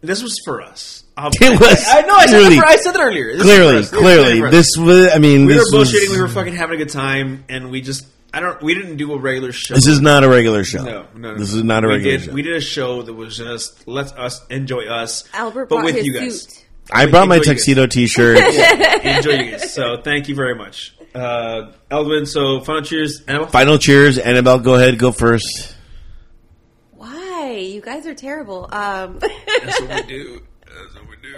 this 0.01 0.21
was 0.23 0.39
for 0.45 0.61
us. 0.61 1.03
I'll- 1.17 1.29
It 1.39 1.59
was 1.59 1.85
I, 1.87 1.99
I 1.99 2.01
know. 2.01 2.15
I 2.15 2.25
said, 2.25 2.39
clearly- 2.39 2.57
it, 2.57 2.63
I 2.65 2.75
said 2.77 2.95
it 2.95 2.99
earlier. 3.01 3.33
This 3.37 3.43
Clearly, 3.43 3.71
for 3.73 3.77
us. 3.77 3.89
This 3.91 3.93
is 3.93 3.99
clearly, 3.99 4.39
for 4.39 4.51
this 4.51 4.67
was. 4.77 5.11
I 5.13 5.19
mean, 5.19 5.45
we 5.45 5.53
this 5.53 5.71
were 5.71 5.79
was- 5.79 5.93
bullshitting. 5.93 6.09
We 6.09 6.21
were 6.21 6.27
fucking 6.27 6.55
having 6.55 6.75
a 6.75 6.83
good 6.83 6.91
time, 6.91 7.45
and 7.49 7.69
we 7.71 7.81
just. 7.81 8.05
I 8.33 8.41
don't. 8.41 8.61
We 8.61 8.73
didn't 8.73 8.97
do 8.97 9.13
a 9.13 9.19
regular 9.19 9.53
show. 9.53 9.75
This 9.75 9.87
is 9.87 10.01
not 10.01 10.23
a 10.25 10.29
regular 10.29 10.63
show. 10.65 10.83
No, 10.83 11.05
no, 11.15 11.31
no. 11.33 11.37
This 11.37 11.53
is 11.53 11.63
not 11.63 11.85
a 11.85 11.87
we 11.87 11.93
regular 11.93 12.17
did, 12.17 12.25
show. 12.25 12.33
We 12.33 12.41
did 12.41 12.55
a 12.55 12.61
show 12.61 13.01
that 13.03 13.13
was 13.13 13.37
just 13.37 13.87
let 13.87 14.07
us 14.19 14.45
enjoy 14.47 14.87
us, 14.87 15.23
Albert 15.33 15.67
but 15.67 15.75
brought 15.75 15.85
with 15.85 15.95
his 15.95 16.05
you 16.05 16.13
guys. 16.19 16.41
suit. 16.41 16.64
I 16.91 17.05
brought 17.07 17.27
my 17.27 17.37
enjoy 17.37 17.51
you 17.51 17.55
guys. 17.55 17.65
tuxedo 17.65 17.87
T-shirt. 17.87 18.37
enjoy 19.05 19.31
you 19.31 19.51
guys. 19.51 19.73
So 19.73 20.01
thank 20.03 20.27
you 20.27 20.35
very 20.35 20.55
much, 20.55 20.95
uh, 21.13 21.71
Eldwin. 21.89 22.27
So 22.27 22.59
final 22.61 22.81
cheers, 22.83 23.21
Annabelle. 23.27 23.47
Final 23.47 23.77
cheers, 23.77 24.17
Annabelle. 24.17 24.59
Go 24.59 24.75
ahead, 24.75 24.97
go 24.99 25.11
first. 25.11 25.75
Why? 26.91 27.57
You 27.57 27.81
guys 27.81 28.05
are 28.05 28.15
terrible. 28.15 28.67
Um, 28.71 29.19
That's 29.63 29.81
what 29.81 29.89
we 29.89 30.01
do. 30.07 30.41
That's 30.67 30.95
what 30.95 31.09
we 31.09 31.15
do. 31.21 31.35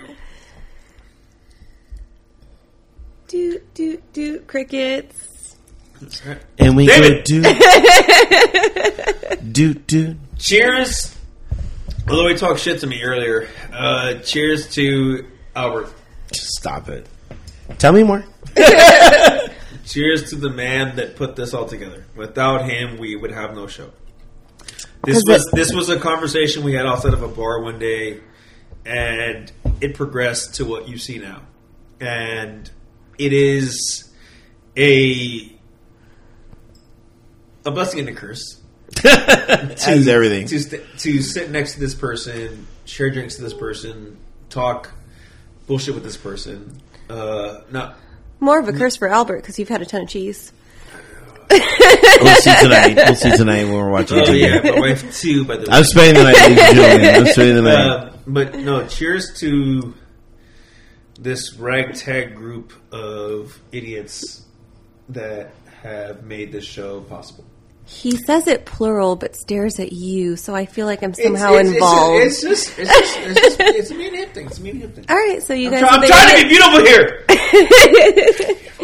do 3.27 3.59
do 3.73 4.01
do 4.13 4.39
crickets. 4.41 5.55
Right. 6.25 6.37
And 6.59 6.75
we 6.75 6.85
David! 6.85 7.25
go 7.25 7.41
do 7.41 7.43
do 9.51 9.73
do. 9.73 10.15
Cheers. 10.37 11.15
Although 12.07 12.27
he 12.29 12.35
talked 12.35 12.59
shit 12.59 12.79
to 12.81 12.87
me 12.87 13.01
earlier, 13.03 13.47
uh, 13.73 14.13
cheers 14.19 14.69
to 14.75 15.25
Albert. 15.57 15.91
Stop 16.33 16.87
it. 16.89 17.07
Tell 17.79 17.91
me 17.91 18.03
more. 18.03 18.23
Cheers 19.85 20.29
to 20.29 20.35
the 20.35 20.49
man 20.49 20.97
that 20.97 21.15
put 21.15 21.35
this 21.35 21.53
all 21.53 21.65
together. 21.65 22.05
Without 22.15 22.69
him, 22.69 22.97
we 22.97 23.15
would 23.15 23.31
have 23.31 23.55
no 23.55 23.67
show. 23.67 23.89
This 25.03 25.21
was 25.25 25.47
it- 25.47 25.55
this 25.55 25.73
was 25.73 25.89
a 25.89 25.99
conversation 25.99 26.63
we 26.63 26.73
had 26.73 26.85
outside 26.85 27.13
of 27.13 27.23
a 27.23 27.27
bar 27.27 27.61
one 27.61 27.79
day, 27.79 28.19
and 28.85 29.51
it 29.81 29.95
progressed 29.95 30.55
to 30.55 30.65
what 30.65 30.87
you 30.89 30.97
see 30.97 31.17
now, 31.19 31.41
and 31.99 32.69
it 33.17 33.31
is 33.33 34.09
a 34.75 35.51
a 37.65 37.71
blessing 37.71 37.99
and 38.01 38.09
a 38.09 38.13
curse. 38.13 38.61
As 39.05 40.07
everything. 40.07 40.47
to 40.47 40.59
st- 40.59 40.83
to 40.99 41.21
sit 41.21 41.51
next 41.51 41.73
to 41.73 41.79
this 41.79 41.93
person, 41.95 42.67
share 42.85 43.09
drinks 43.09 43.35
to 43.35 43.41
this 43.43 43.53
person, 43.53 44.17
talk 44.49 44.91
bullshit 45.67 45.93
with 45.93 46.03
this 46.03 46.17
person. 46.17 46.81
Uh, 47.09 47.61
not 47.71 47.97
More 48.39 48.59
of 48.59 48.67
a 48.67 48.73
curse 48.73 48.95
for 48.95 49.07
Albert 49.07 49.41
because 49.41 49.59
you've 49.59 49.69
had 49.69 49.81
a 49.81 49.85
ton 49.85 50.01
of 50.01 50.09
cheese. 50.09 50.51
We'll 51.49 52.35
see 52.35 52.53
tonight. 52.61 52.95
We'll 52.95 53.15
see 53.15 53.37
tonight 53.37 53.63
when 53.65 53.73
we're 53.75 53.89
watching. 53.89 54.17
oh 54.19 54.31
yeah, 54.31 54.59
my 54.63 54.79
wife 54.79 55.17
too. 55.21 55.45
By 55.45 55.57
the 55.57 55.61
way, 55.61 55.67
I'm 55.69 55.83
spending 55.83 56.15
the 56.15 56.23
night, 56.23 56.35
ladies 56.35 57.05
and. 57.05 57.17
I'm 57.17 57.25
spending 57.27 57.55
the 57.55 57.61
night. 57.61 57.75
Uh, 57.75 58.11
but 58.25 58.55
no, 58.55 58.85
cheers 58.87 59.39
to 59.39 59.93
this 61.19 61.53
ragtag 61.55 62.35
group 62.35 62.73
of 62.91 63.59
idiots 63.71 64.45
that 65.09 65.51
have 65.83 66.23
made 66.23 66.51
this 66.51 66.65
show 66.65 67.01
possible. 67.01 67.45
He 67.87 68.17
says 68.17 68.47
it 68.47 68.65
plural 68.65 69.15
but 69.15 69.33
stares 69.35 69.79
at 69.79 69.93
you, 69.93 70.35
so 70.35 70.53
I 70.53 70.65
feel 70.65 70.85
like 70.85 71.01
I'm 71.03 71.13
somehow 71.13 71.53
it's, 71.53 71.69
it's, 71.69 71.77
involved. 71.77 72.21
It's 72.21 72.41
just, 72.41 72.77
it's 72.77 72.89
just, 72.89 73.17
it's 73.19 73.39
just, 73.41 73.59
it's 73.61 73.91
a 73.91 73.95
me 73.95 74.07
and 74.07 74.15
him 74.17 74.29
thing. 74.29 74.47
It's 74.47 74.57
a 74.57 74.61
me 74.61 74.69
and 74.71 74.81
him 74.81 74.91
thing. 74.91 75.05
All 75.09 75.15
right, 75.15 75.41
so 75.41 75.53
you 75.53 75.67
I'm, 75.67 75.71
guys. 75.71 75.79
try- 75.81 75.89
I'm 75.97 76.05
trying 76.05 76.35
to 76.35 76.41
be 76.43 76.49
beautiful 76.49 76.83
here. 76.85 77.25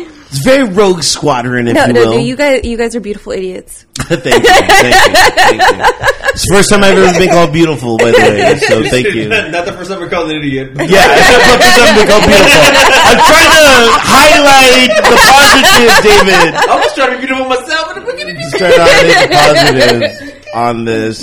It's 0.33 0.41
very 0.43 0.63
Rogue 0.65 1.03
Squadron, 1.03 1.67
if 1.67 1.75
No, 1.77 1.85
you 1.85 1.93
no, 1.93 1.99
will. 2.09 2.11
no, 2.13 2.17
you 2.17 2.35
guys, 2.35 2.65
you 2.65 2.73
guys 2.75 2.95
are 2.95 2.99
beautiful 2.99 3.33
idiots. 3.33 3.85
thank 4.01 4.25
you, 4.25 4.31
thank 4.41 4.41
you, 4.41 5.21
thank 5.37 5.61
you. 5.61 5.85
It's 6.33 6.41
the 6.49 6.53
first 6.57 6.69
time 6.73 6.81
I've 6.83 6.97
ever 6.97 7.13
been 7.21 7.29
called 7.29 7.53
beautiful, 7.53 7.97
by 8.01 8.09
the 8.09 8.17
way. 8.17 8.57
So 8.57 8.81
thank 8.89 9.13
you. 9.13 9.29
not, 9.29 9.51
not 9.53 9.65
the 9.69 9.73
first 9.77 9.91
time 9.93 10.01
we're 10.01 10.09
called 10.09 10.31
an 10.33 10.37
idiot. 10.41 10.73
Yeah, 10.73 11.05
it's 11.05 11.29
not 11.37 11.37
the 11.37 11.61
first 11.61 11.77
time 11.77 11.85
I've 11.85 11.97
been 12.01 12.09
called 12.09 12.25
beautiful. 12.25 12.65
I'm 12.65 13.21
trying 13.29 13.51
to 13.53 13.69
highlight 14.01 14.89
the 14.97 15.13
positive, 15.21 16.01
David. 16.01 16.49
I 16.65 16.75
was 16.81 16.91
trying 16.97 17.11
to 17.13 17.15
be 17.21 17.21
beautiful 17.29 17.45
myself 17.45 17.85
in 17.93 17.95
the 18.01 18.05
beginning. 18.09 18.35
Just 18.41 18.57
trying 18.57 18.73
to 18.73 18.81
highlight 18.81 19.21
the 19.21 19.37
positive 19.37 20.55
on 20.57 20.75
this. 20.89 21.21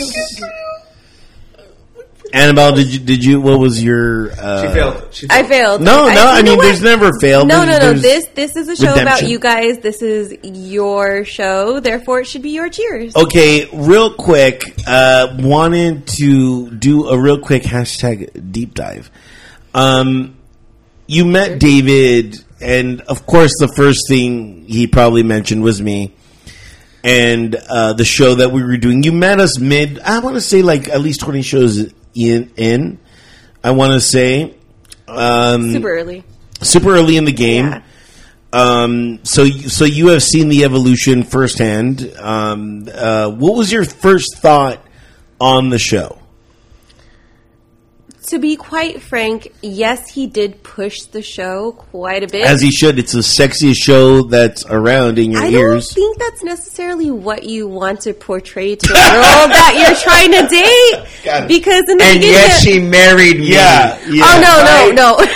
Annabelle, 2.32 2.74
did 2.74 2.92
you 2.92 2.98
did 3.00 3.24
you? 3.24 3.40
What 3.40 3.58
was 3.58 3.82
your? 3.82 4.30
Uh, 4.32 4.62
She 4.66 4.72
failed. 4.74 5.08
She 5.14 5.26
I 5.30 5.42
failed. 5.42 5.48
failed. 5.48 5.80
No, 5.82 6.08
no. 6.08 6.26
I, 6.28 6.38
you 6.38 6.44
know 6.44 6.50
mean, 6.52 6.60
there's 6.60 6.82
never 6.82 7.10
failed. 7.20 7.48
No, 7.48 7.64
no, 7.64 7.78
no. 7.78 7.92
This 7.92 8.26
this 8.34 8.56
is 8.56 8.68
a 8.68 8.76
show 8.76 8.94
about 9.00 9.22
you 9.22 9.38
guys. 9.38 9.78
This 9.78 10.02
is 10.02 10.34
your 10.42 11.24
show. 11.24 11.80
Therefore, 11.80 12.20
it 12.20 12.26
should 12.26 12.42
be 12.42 12.50
your 12.50 12.68
cheers. 12.68 13.14
Okay, 13.16 13.68
real 13.72 14.14
quick, 14.14 14.62
uh, 14.86 15.36
wanted 15.40 16.06
to 16.18 16.70
do 16.70 17.08
a 17.08 17.18
real 17.18 17.38
quick 17.40 17.62
hashtag 17.62 18.52
deep 18.52 18.74
dive. 18.74 19.10
Um, 19.74 20.36
you 21.06 21.24
met 21.24 21.58
David, 21.58 22.36
and 22.60 23.00
of 23.02 23.26
course, 23.26 23.52
the 23.58 23.68
first 23.76 24.08
thing 24.08 24.64
he 24.66 24.86
probably 24.86 25.22
mentioned 25.22 25.62
was 25.62 25.80
me 25.82 26.14
and 27.02 27.54
uh, 27.54 27.94
the 27.94 28.04
show 28.04 28.34
that 28.36 28.52
we 28.52 28.62
were 28.62 28.76
doing. 28.76 29.02
You 29.02 29.12
met 29.12 29.40
us 29.40 29.58
mid, 29.58 29.98
I 30.00 30.18
want 30.18 30.34
to 30.36 30.40
say 30.40 30.62
like 30.62 30.88
at 30.88 31.00
least 31.00 31.20
20 31.20 31.42
shows 31.42 31.92
in, 32.14 32.50
in 32.56 32.98
I 33.62 33.72
want 33.72 33.92
to 33.94 34.00
say. 34.00 34.54
Um, 35.08 35.72
Super 35.72 35.90
early. 35.90 36.24
super 36.62 36.94
early 36.94 37.16
in 37.16 37.24
the 37.24 37.32
game. 37.32 37.66
Yeah. 37.66 37.82
Um, 38.52 39.20
so, 39.24 39.46
so 39.46 39.84
you 39.84 40.08
have 40.08 40.22
seen 40.22 40.48
the 40.48 40.64
evolution 40.64 41.22
firsthand. 41.24 42.12
Um, 42.16 42.88
uh, 42.92 43.30
what 43.30 43.56
was 43.56 43.70
your 43.72 43.84
first 43.84 44.38
thought 44.38 44.84
on 45.40 45.70
the 45.70 45.78
show? 45.78 46.19
To 48.30 48.38
be 48.38 48.54
quite 48.54 49.02
frank, 49.02 49.52
yes, 49.60 50.08
he 50.08 50.26
did 50.28 50.62
push 50.62 51.02
the 51.02 51.20
show 51.20 51.72
quite 51.72 52.22
a 52.22 52.28
bit. 52.28 52.46
As 52.46 52.60
he 52.60 52.70
should. 52.70 52.98
It's 53.00 53.10
the 53.12 53.20
sexiest 53.20 53.76
show 53.82 54.22
that's 54.22 54.64
around 54.66 55.18
in 55.18 55.32
your 55.32 55.42
ears. 55.42 55.52
I 55.54 55.58
ears. 55.58 55.88
don't 55.88 55.94
think 55.94 56.18
that's 56.18 56.44
necessarily 56.44 57.10
what 57.10 57.42
you 57.42 57.66
want 57.66 58.02
to 58.02 58.14
portray 58.14 58.76
to 58.76 58.86
the 58.86 58.92
girl 58.94 59.00
that 59.50 59.74
you're 59.74 59.98
trying 59.98 60.30
to 60.30 60.46
date. 60.46 61.24
Got 61.24 61.42
it. 61.44 61.48
Because 61.48 61.82
in 61.88 61.98
the 61.98 62.04
And 62.04 62.20
beginning, 62.20 62.38
yet 62.38 62.60
she 62.60 62.78
married 62.78 63.40
me. 63.40 63.52
yeah, 63.52 63.98
yeah. 64.08 64.22
oh 64.24 64.94
no, 64.94 64.94
no, 64.94 65.16
no. 65.16 65.16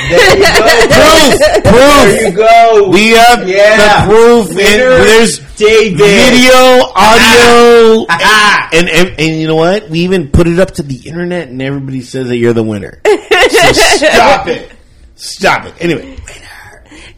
Proof, 0.94 1.40
proof. 1.64 1.64
There 1.64 2.30
you 2.30 2.36
go. 2.36 2.88
We 2.90 3.08
have 3.10 3.48
Yeah. 3.48 4.06
the 4.06 4.12
proof. 4.12 4.48
And 4.50 4.58
there's 4.58 5.38
David. 5.56 5.98
video, 5.98 6.54
audio, 6.94 8.06
and, 8.72 8.88
and 8.88 9.20
and 9.20 9.40
you 9.40 9.46
know 9.46 9.56
what? 9.56 9.88
We 9.88 10.00
even 10.00 10.28
put 10.28 10.46
it 10.48 10.58
up 10.58 10.72
to 10.72 10.82
the 10.82 10.96
internet, 11.08 11.48
and 11.48 11.62
everybody 11.62 12.00
says 12.02 12.28
that 12.28 12.36
you're 12.38 12.52
the 12.52 12.62
winner. 12.64 12.83
so 13.06 13.72
stop 13.72 14.46
it. 14.48 14.70
Stop 15.16 15.64
it. 15.66 15.74
Anyway, 15.80 16.16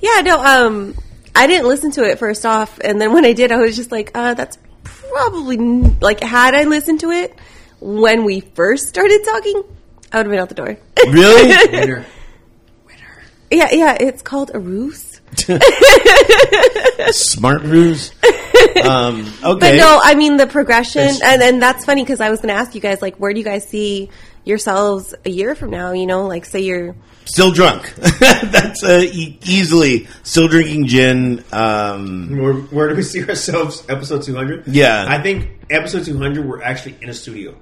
Yeah, 0.01 0.21
no, 0.23 0.39
um, 0.43 0.95
I 1.35 1.47
didn't 1.47 1.67
listen 1.69 1.91
to 1.93 2.03
it 2.05 2.19
first 2.19 2.45
off, 2.47 2.79
and 2.83 3.01
then 3.01 3.13
when 3.13 3.25
I 3.25 3.33
did, 3.33 3.53
I 3.53 3.57
was 3.59 3.77
just 3.77 3.91
like, 3.93 4.11
uh, 4.15 4.35
that's 4.35 4.59
probably, 4.85 5.57
n- 5.59 5.97
like, 6.01 6.21
had 6.21 6.55
I 6.55 6.65
listened 6.65 7.01
to 7.01 7.11
it 7.11 7.35
when 7.81 8.25
we 8.25 8.41
first 8.41 8.89
started 8.89 9.23
talking, 9.25 9.63
I 10.13 10.19
would 10.19 10.27
have 10.27 10.31
been 10.31 10.39
out 10.41 10.49
the 10.49 10.55
door. 10.55 10.77
really? 11.09 11.49
Winner. 11.73 12.07
Winner. 12.87 13.23
yeah, 13.51 13.69
yeah, 13.73 13.97
it's 14.01 14.23
called 14.23 14.51
a 14.55 14.59
ruse. 14.59 15.21
Smart 17.11 17.63
ruse. 17.63 18.13
Um, 18.85 19.27
okay. 19.45 19.59
But 19.59 19.77
no, 19.77 20.01
I 20.03 20.15
mean, 20.15 20.37
the 20.37 20.47
progression, 20.47 21.09
and, 21.23 21.43
and 21.43 21.63
that's 21.63 21.85
funny 21.85 22.03
because 22.03 22.21
I 22.21 22.31
was 22.31 22.41
going 22.41 22.55
to 22.55 22.61
ask 22.61 22.75
you 22.75 22.81
guys, 22.81 23.03
like, 23.03 23.17
where 23.17 23.33
do 23.33 23.39
you 23.39 23.45
guys 23.45 23.67
see 23.69 24.11
yourselves 24.47 25.15
a 25.25 25.31
year 25.31 25.55
from 25.55 25.71
now? 25.71 25.93
You 25.93 26.07
know, 26.07 26.27
like, 26.27 26.45
say 26.47 26.61
you're, 26.61 26.95
Still 27.27 27.51
drunk. 27.51 27.93
That's 28.21 28.85
uh, 28.85 29.03
e- 29.05 29.37
easily 29.45 30.07
still 30.23 30.47
drinking 30.47 30.87
gin. 30.87 31.45
Um, 31.51 32.39
Where, 32.39 32.53
where 32.55 32.89
do 32.89 32.95
we 32.95 33.03
see 33.03 33.27
ourselves? 33.29 33.85
Episode 33.89 34.23
200? 34.23 34.69
Yeah. 34.69 35.05
I 35.09 35.21
think 35.21 35.51
episode 35.69 36.05
200, 36.05 36.47
we're 36.47 36.63
actually 36.63 36.97
in 37.03 37.09
a 37.11 37.15
studio. 37.15 37.57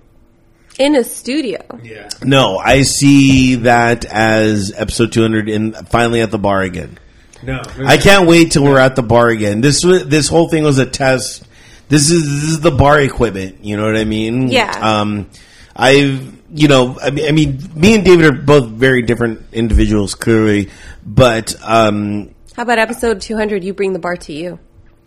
in 0.79 0.95
a 0.97 1.03
studio. 1.03 1.61
Yeah. 1.83 2.11
no, 2.23 2.59
I 2.59 2.83
see 2.83 3.55
that 3.55 4.05
as 4.05 4.71
episode 4.77 5.13
200 5.13 5.49
in 5.49 5.73
finally 5.73 6.21
at 6.21 6.31
the 6.31 6.39
bar 6.39 6.61
again. 6.61 6.99
No. 7.43 7.63
I 7.87 7.97
can't 7.97 8.27
wait 8.29 8.53
till 8.53 8.65
we're 8.65 8.79
at 8.79 8.97
the 8.97 9.03
bar 9.03 9.29
again. 9.31 9.61
This 9.63 9.81
this 9.83 10.29
whole 10.29 10.49
thing 10.51 10.63
was 10.63 10.79
a 10.79 10.87
test. 10.87 11.45
This 11.89 12.11
is 12.11 12.23
this 12.25 12.51
is 12.51 12.61
the 12.61 12.71
bar 12.71 13.01
equipment. 13.01 13.65
You 13.65 13.77
know 13.79 13.85
what 13.87 13.97
I 13.97 14.05
mean? 14.05 14.49
Yeah. 14.49 14.71
Um, 14.79 15.31
I've 15.77 16.44
you 16.55 16.69
know 16.69 16.97
I 17.03 17.11
mean, 17.11 17.27
I 17.29 17.33
mean 17.33 17.59
me 17.75 17.97
and 17.97 18.05
David 18.05 18.27
are 18.27 18.33
both 18.33 18.69
very 18.69 19.03
different 19.03 19.43
individuals 19.53 20.15
clearly, 20.15 20.71
but 21.05 21.55
um, 21.63 22.35
How 22.57 22.63
about 22.63 22.79
episode 22.79 23.21
200, 23.21 23.65
you 23.65 23.75
bring 23.75 23.93
the 23.93 23.99
bar 23.99 24.17
to 24.17 24.33
you? 24.33 24.61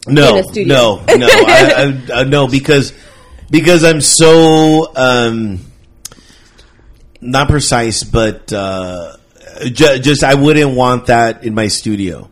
no, 0.07 0.37
In 0.37 0.45
a 0.59 0.65
no, 0.65 1.03
no, 1.07 1.27
I, 1.29 2.01
I, 2.11 2.19
I, 2.19 2.23
no 2.35 2.47
because 2.47 2.93
because 3.49 3.83
I'm 3.85 4.01
so 4.01 4.91
um, 4.95 5.59
not 7.21 7.47
precise, 7.47 8.03
but 8.03 8.51
uh, 8.51 9.15
ju- 9.63 9.99
just 9.99 10.23
I 10.23 10.35
wouldn't 10.35 10.75
want 10.75 11.07
that 11.07 11.43
in 11.43 11.53
my 11.55 11.67
studio. 11.67 12.29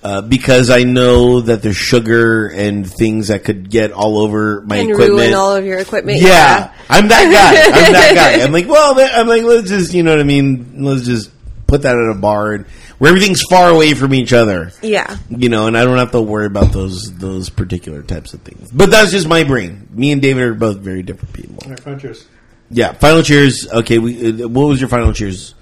Uh, 0.00 0.22
because 0.22 0.70
I 0.70 0.84
know 0.84 1.40
that 1.40 1.60
there's 1.62 1.76
sugar 1.76 2.46
and 2.46 2.88
things 2.88 3.28
that 3.28 3.42
could 3.42 3.68
get 3.68 3.90
all 3.90 4.18
over 4.18 4.60
my 4.60 4.76
And 4.76 4.90
equipment. 4.90 5.20
ruin 5.20 5.34
all 5.34 5.56
of 5.56 5.64
your 5.66 5.78
equipment. 5.80 6.20
yeah, 6.20 6.72
I'm 6.88 7.08
that 7.08 7.24
guy. 7.24 7.78
I'm 7.86 7.92
that 7.92 8.14
guy. 8.38 8.44
I'm 8.44 8.52
like, 8.52 8.68
well, 8.68 8.94
I'm 8.96 9.26
like, 9.26 9.42
let's 9.42 9.68
just, 9.68 9.92
you 9.94 10.04
know 10.04 10.12
what 10.12 10.20
I 10.20 10.24
mean? 10.24 10.84
Let's 10.84 11.04
just 11.04 11.30
put 11.66 11.82
that 11.82 11.96
at 11.96 12.10
a 12.10 12.14
bar 12.18 12.52
and, 12.52 12.64
where 12.98 13.08
everything's 13.10 13.42
far 13.50 13.70
away 13.70 13.94
from 13.94 14.14
each 14.14 14.32
other 14.32 14.72
Yeah. 14.82 15.16
you 15.30 15.48
know, 15.48 15.66
and 15.66 15.76
I 15.76 15.84
don't 15.84 15.98
have 15.98 16.12
to 16.12 16.20
worry 16.22 16.46
about 16.46 16.72
those 16.72 17.16
those 17.18 17.48
particular 17.50 18.02
types 18.02 18.34
of 18.34 18.40
things. 18.42 18.70
But 18.72 18.90
that's 18.90 19.10
just 19.10 19.26
my 19.28 19.44
brain. 19.44 19.88
Me 19.90 20.10
and 20.12 20.22
David 20.22 20.42
are 20.44 20.54
both 20.54 20.78
very 20.78 21.02
different 21.02 21.32
people. 21.34 21.58
All 21.64 21.70
right, 21.70 21.80
front 21.80 22.00
cheers. 22.00 22.24
Yeah. 22.70 22.92
Final 22.92 23.22
cheers. 23.22 23.68
Okay. 23.70 23.98
We. 23.98 24.42
Uh, 24.44 24.48
what 24.48 24.66
was 24.68 24.80
your 24.80 24.88
final 24.88 25.12
cheers? 25.12 25.54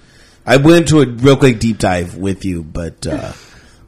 I 0.45 0.57
went 0.57 0.87
to 0.89 1.01
a 1.01 1.05
real 1.07 1.37
quick 1.37 1.59
deep 1.59 1.77
dive 1.77 2.15
with 2.15 2.43
you, 2.45 2.63
but 2.63 3.05
uh, 3.05 3.33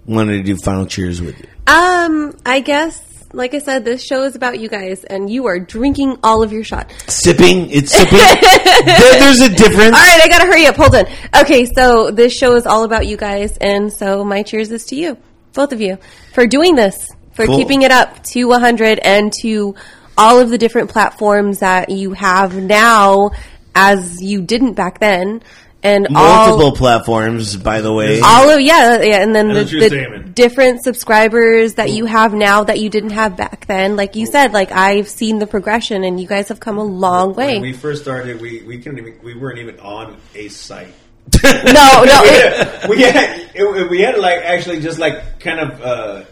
wanted 0.06 0.38
to 0.38 0.44
do 0.44 0.56
final 0.58 0.86
cheers 0.86 1.22
with 1.22 1.40
you. 1.40 1.48
Um, 1.68 2.34
I 2.46 2.60
guess, 2.62 3.00
like 3.34 3.54
I 3.54 3.60
said, 3.60 3.86
this 3.86 4.04
show 4.04 4.24
is 4.24 4.36
about 4.36 4.60
you 4.60 4.70
guys, 4.70 5.04
and 5.04 5.30
you 5.30 5.46
are 5.48 5.60
drinking 5.60 6.18
all 6.24 6.42
of 6.42 6.52
your 6.52 6.64
shot. 6.64 6.92
Sipping. 7.08 7.70
It's 7.70 7.92
sipping. 7.92 8.18
there, 8.86 9.20
there's 9.20 9.42
a 9.42 9.50
difference. 9.50 9.96
All 9.96 10.02
right, 10.02 10.22
I 10.22 10.28
gotta 10.28 10.46
hurry 10.48 10.66
up. 10.66 10.76
Hold 10.76 10.96
on. 10.96 11.06
Okay, 11.42 11.66
so 11.66 12.12
this 12.12 12.34
show 12.34 12.56
is 12.56 12.66
all 12.66 12.84
about 12.84 13.06
you 13.08 13.18
guys, 13.18 13.58
and 13.58 13.92
so 13.94 14.24
my 14.24 14.42
cheers 14.44 14.72
is 14.72 14.86
to 14.88 14.96
you, 14.96 15.18
both 15.54 15.72
of 15.74 15.82
you, 15.82 15.98
for 16.34 16.48
doing 16.48 16.76
this, 16.76 17.10
for 17.34 17.46
Cool. 17.46 17.58
keeping 17.58 17.84
it 17.84 17.92
up 17.92 18.24
to 18.24 18.46
100, 18.46 19.00
and 19.00 19.32
to 19.42 19.76
all 20.18 20.40
of 20.40 20.50
the 20.50 20.58
different 20.58 20.90
platforms 20.90 21.60
that 21.60 21.90
you 21.90 22.14
have 22.14 22.56
now, 22.56 23.32
as 23.76 24.22
you 24.22 24.42
didn't 24.42 24.74
back 24.74 25.00
then, 25.00 25.42
and 25.82 26.08
Multiple 26.10 26.66
all. 26.68 26.76
platforms, 26.76 27.56
by 27.56 27.82
the 27.82 27.94
way. 27.94 28.20
All 28.20 28.50
of 28.50 28.60
yeah, 28.60 29.02
yeah, 29.02 29.24
and 29.24 29.34
then 29.34 29.48
the, 29.48 29.54
That's 29.54 29.74
what 29.74 29.92
you're 29.92 30.20
the 30.20 30.30
different 30.30 30.84
subscribers 30.84 31.76
that 31.76 31.92
you 31.92 32.06
have 32.06 32.34
now 32.34 32.66
that 32.66 32.80
you 32.80 32.90
didn't 32.90 33.12
have 33.12 33.38
back 33.38 33.66
then. 33.68 33.96
Like 33.96 34.16
you 34.16 34.26
said, 34.26 34.52
like 34.52 34.72
I've 34.72 35.08
seen 35.08 35.40
the 35.40 35.48
progression, 35.48 36.04
and 36.04 36.20
you 36.20 36.28
guys 36.28 36.50
have 36.50 36.60
come 36.60 36.78
a 36.78 36.84
long 36.84 37.34
way. 37.34 37.54
When 37.54 37.62
we 37.62 37.74
first 37.74 38.02
started, 38.02 38.42
we 38.42 38.62
we 38.64 38.80
couldn't 38.80 39.00
even, 39.00 39.20
we 39.24 39.36
weren't 39.38 39.60
even 39.60 39.80
on 39.80 40.18
a 40.36 40.50
site. 40.50 40.94
no, 41.44 41.52
no, 41.54 41.64
it- 41.74 42.90
we 42.90 43.02
had 43.02 43.50
it, 43.54 43.90
we 43.90 44.02
had 44.02 44.18
like 44.18 44.42
actually 44.42 44.82
just 44.82 45.00
like 45.00 45.40
kind 45.40 45.60
of 45.60 45.82
uh, 45.82 46.24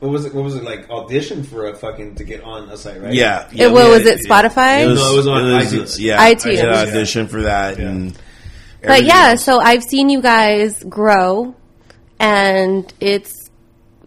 what 0.00 0.10
was 0.10 0.24
it? 0.24 0.34
What 0.34 0.42
was 0.42 0.56
it 0.56 0.64
like? 0.64 0.90
Audition 0.90 1.44
for 1.44 1.68
a 1.68 1.76
fucking 1.76 2.16
to 2.16 2.24
get 2.24 2.42
on 2.42 2.68
a 2.68 2.76
site, 2.76 3.00
right? 3.00 3.14
yeah. 3.14 3.48
yeah 3.52 3.68
what 3.68 3.84
we 3.84 3.90
was 3.90 4.06
it, 4.06 4.18
Spotify? 4.28 4.82
It 4.82 4.86
was, 4.88 4.98
No, 4.98 5.14
it 5.14 5.16
was 5.18 5.28
on 5.28 5.42
iTunes. 5.44 6.00
Yeah, 6.00 6.18
iTunes. 6.18 6.58
I 6.64 6.84
did 6.84 6.88
audition 6.88 7.28
for 7.28 7.42
that, 7.42 7.78
and 7.78 8.18
But 8.82 9.04
yeah, 9.04 9.30
else. 9.30 9.44
so 9.44 9.60
I've 9.60 9.82
seen 9.82 10.08
you 10.08 10.20
guys 10.20 10.82
grow, 10.82 11.54
and 12.18 12.92
it's 13.00 13.50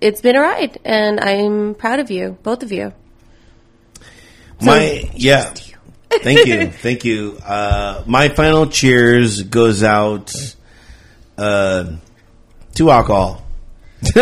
it's 0.01 0.21
been 0.21 0.35
a 0.35 0.41
ride, 0.41 0.79
and 0.83 1.19
I'm 1.19 1.75
proud 1.75 1.99
of 1.99 2.11
you, 2.11 2.37
both 2.43 2.63
of 2.63 2.71
you. 2.71 2.93
My 4.61 5.09
yeah. 5.15 5.53
Thank 6.21 6.47
you, 6.47 6.67
thank 6.69 7.03
you. 7.03 7.37
Uh, 7.43 8.01
my 8.05 8.29
final 8.29 8.67
cheers 8.67 9.41
goes 9.41 9.83
out 9.83 10.31
uh, 11.37 11.95
to 12.75 12.91
alcohol. 12.91 13.43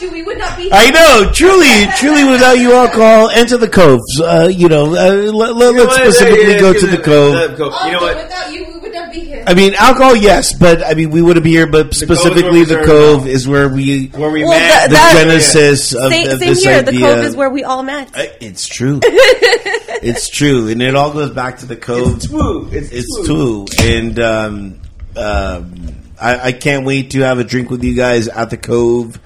Without 0.00 0.02
you, 0.02 0.10
we 0.18 0.22
would 0.22 0.38
not 0.38 0.56
be. 0.58 0.68
I 0.72 0.90
know, 0.90 1.30
truly, 1.32 1.86
truly, 1.96 2.30
without 2.30 2.58
you, 2.58 2.72
alcohol, 2.72 3.30
and 3.30 3.48
to 3.48 3.56
the 3.58 3.68
coves. 3.68 4.20
Uh, 4.20 4.50
you 4.52 4.68
know, 4.68 4.86
uh, 4.94 5.32
let, 5.32 5.74
us 5.76 5.94
specifically 5.96 6.58
go 6.58 6.72
to 6.72 6.86
the 6.86 6.98
cove. 6.98 7.34
You 7.58 7.92
know 7.92 8.00
what? 8.02 8.16
Without 8.16 8.52
you, 8.52 8.66
we 8.66 8.78
would 8.80 8.92
not 8.92 9.12
be 9.12 9.20
here. 9.20 9.44
I 9.46 9.54
mean, 9.54 9.74
alcohol, 9.74 10.16
yes, 10.16 10.52
but 10.52 10.84
I 10.84 10.94
mean, 10.94 11.10
we 11.10 11.22
wouldn't 11.22 11.44
be 11.44 11.50
here. 11.50 11.66
But 11.66 11.88
is 11.88 11.98
specifically, 12.00 12.64
where 12.64 12.80
the 12.80 12.84
cove 12.84 13.26
is 13.26 13.46
where 13.48 13.68
we 13.68 14.08
Where 14.08 14.30
we 14.30 14.42
Well, 14.44 14.50
met. 14.58 14.68
that- 14.68 14.88
the 14.90 14.94
that- 14.94 15.14
genesis 15.24 15.94
of, 15.94 16.10
Same, 16.10 16.28
of 16.30 16.38
same 16.40 16.48
this 16.48 16.62
here. 16.62 16.72
idea. 16.78 16.92
The 16.92 17.00
Cove 17.00 17.24
is 17.24 17.36
where 17.36 17.50
we 17.50 17.64
all 17.64 17.82
met. 17.82 18.10
I- 18.14 18.32
It's 18.40 18.66
true. 18.66 19.00
it's 19.02 20.28
true, 20.28 20.68
and 20.68 20.82
it 20.82 20.94
all 20.94 21.12
goes 21.12 21.30
back 21.30 21.58
to 21.58 21.66
the 21.66 21.76
cove. 21.76 22.16
It's 22.16 22.26
true. 22.28 22.68
It's, 22.72 22.90
It's 22.92 23.26
two, 23.26 23.66
and 23.82 24.18
um, 24.20 24.80
um, 25.16 25.96
I, 26.20 26.48
I 26.48 26.52
can't 26.52 26.84
wait 26.84 27.10
to 27.12 27.20
have 27.20 27.38
a 27.38 27.44
drink 27.44 27.70
with 27.70 27.82
you 27.84 27.94
guys 27.94 28.28
at 28.28 28.50
the 28.50 28.56
Cove. 28.56 29.18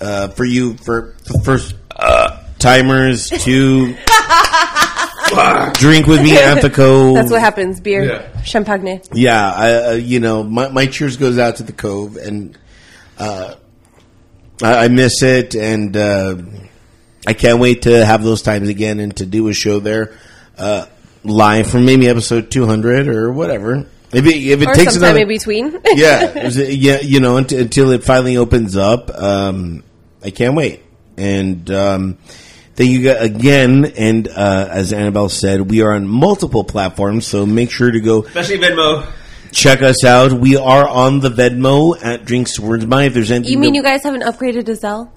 Uh, 0.00 0.28
for 0.28 0.44
you, 0.44 0.74
for, 0.76 1.14
for 1.24 1.40
first 1.42 1.74
uh, 1.96 2.42
timers, 2.58 3.28
to 3.30 3.86
drink 5.74 6.06
with 6.06 6.22
me 6.22 6.36
at 6.36 6.60
the 6.62 6.70
Cove. 6.74 7.14
That's 7.16 7.30
what 7.30 7.40
happens. 7.40 7.80
Beer, 7.80 8.04
Yeah. 8.04 8.42
champagne. 8.42 9.00
Yeah, 9.12 9.52
I, 9.52 9.74
uh, 9.74 9.92
you 9.92 10.20
know, 10.20 10.42
my, 10.44 10.68
my 10.68 10.86
cheers 10.86 11.16
goes 11.16 11.38
out 11.38 11.56
to 11.56 11.62
the 11.64 11.72
Cove, 11.72 12.16
and 12.16 12.56
uh, 13.18 13.54
I, 14.62 14.84
I 14.84 14.88
miss 14.88 15.22
it, 15.22 15.54
and 15.54 15.96
uh, 15.96 16.36
I 17.26 17.32
can't 17.34 17.58
wait 17.60 17.82
to 17.82 18.04
have 18.04 18.22
those 18.22 18.42
times 18.42 18.68
again 18.68 19.00
and 19.00 19.16
to 19.16 19.26
do 19.26 19.48
a 19.48 19.52
show 19.54 19.80
there 19.80 20.16
uh, 20.56 20.86
live 21.24 21.68
from 21.68 21.84
maybe 21.84 22.08
episode 22.08 22.50
two 22.50 22.66
hundred 22.66 23.08
or 23.08 23.32
whatever. 23.32 23.86
If 24.10 24.24
it, 24.24 24.36
if 24.36 24.62
it 24.62 24.68
Or 24.68 24.74
takes 24.74 24.92
sometime 24.94 25.10
another, 25.16 25.22
in 25.22 25.28
between. 25.28 25.80
yeah, 25.84 26.48
yeah, 26.48 27.00
you 27.00 27.20
know, 27.20 27.36
until, 27.36 27.60
until 27.60 27.90
it 27.90 28.02
finally 28.04 28.38
opens 28.38 28.74
up. 28.74 29.10
Um, 29.10 29.82
I 30.24 30.30
can't 30.30 30.54
wait. 30.54 30.82
And 31.16 31.70
um, 31.70 32.18
thank 32.74 32.90
you 32.90 33.10
again. 33.16 33.84
And 33.96 34.28
uh, 34.28 34.68
as 34.70 34.92
Annabelle 34.92 35.28
said, 35.28 35.70
we 35.70 35.82
are 35.82 35.92
on 35.94 36.06
multiple 36.06 36.64
platforms, 36.64 37.26
so 37.26 37.44
make 37.46 37.70
sure 37.70 37.90
to 37.90 38.00
go 38.00 38.22
Especially 38.24 38.58
Venmo. 38.58 39.06
check 39.52 39.82
us 39.82 40.04
out. 40.04 40.32
We 40.32 40.56
are 40.56 40.86
on 40.88 41.20
the 41.20 41.28
Venmo 41.30 41.96
at 42.02 42.24
Drinks 42.24 42.54
to 42.54 42.62
Words 42.62 42.84
by. 42.86 43.04
If 43.04 43.14
there's 43.14 43.30
anything, 43.30 43.52
you 43.52 43.58
mean 43.58 43.72
that- 43.72 43.76
you 43.76 43.82
guys 43.82 44.02
haven't 44.02 44.22
upgraded 44.22 44.66
to 44.66 44.72
Zelle? 44.72 45.10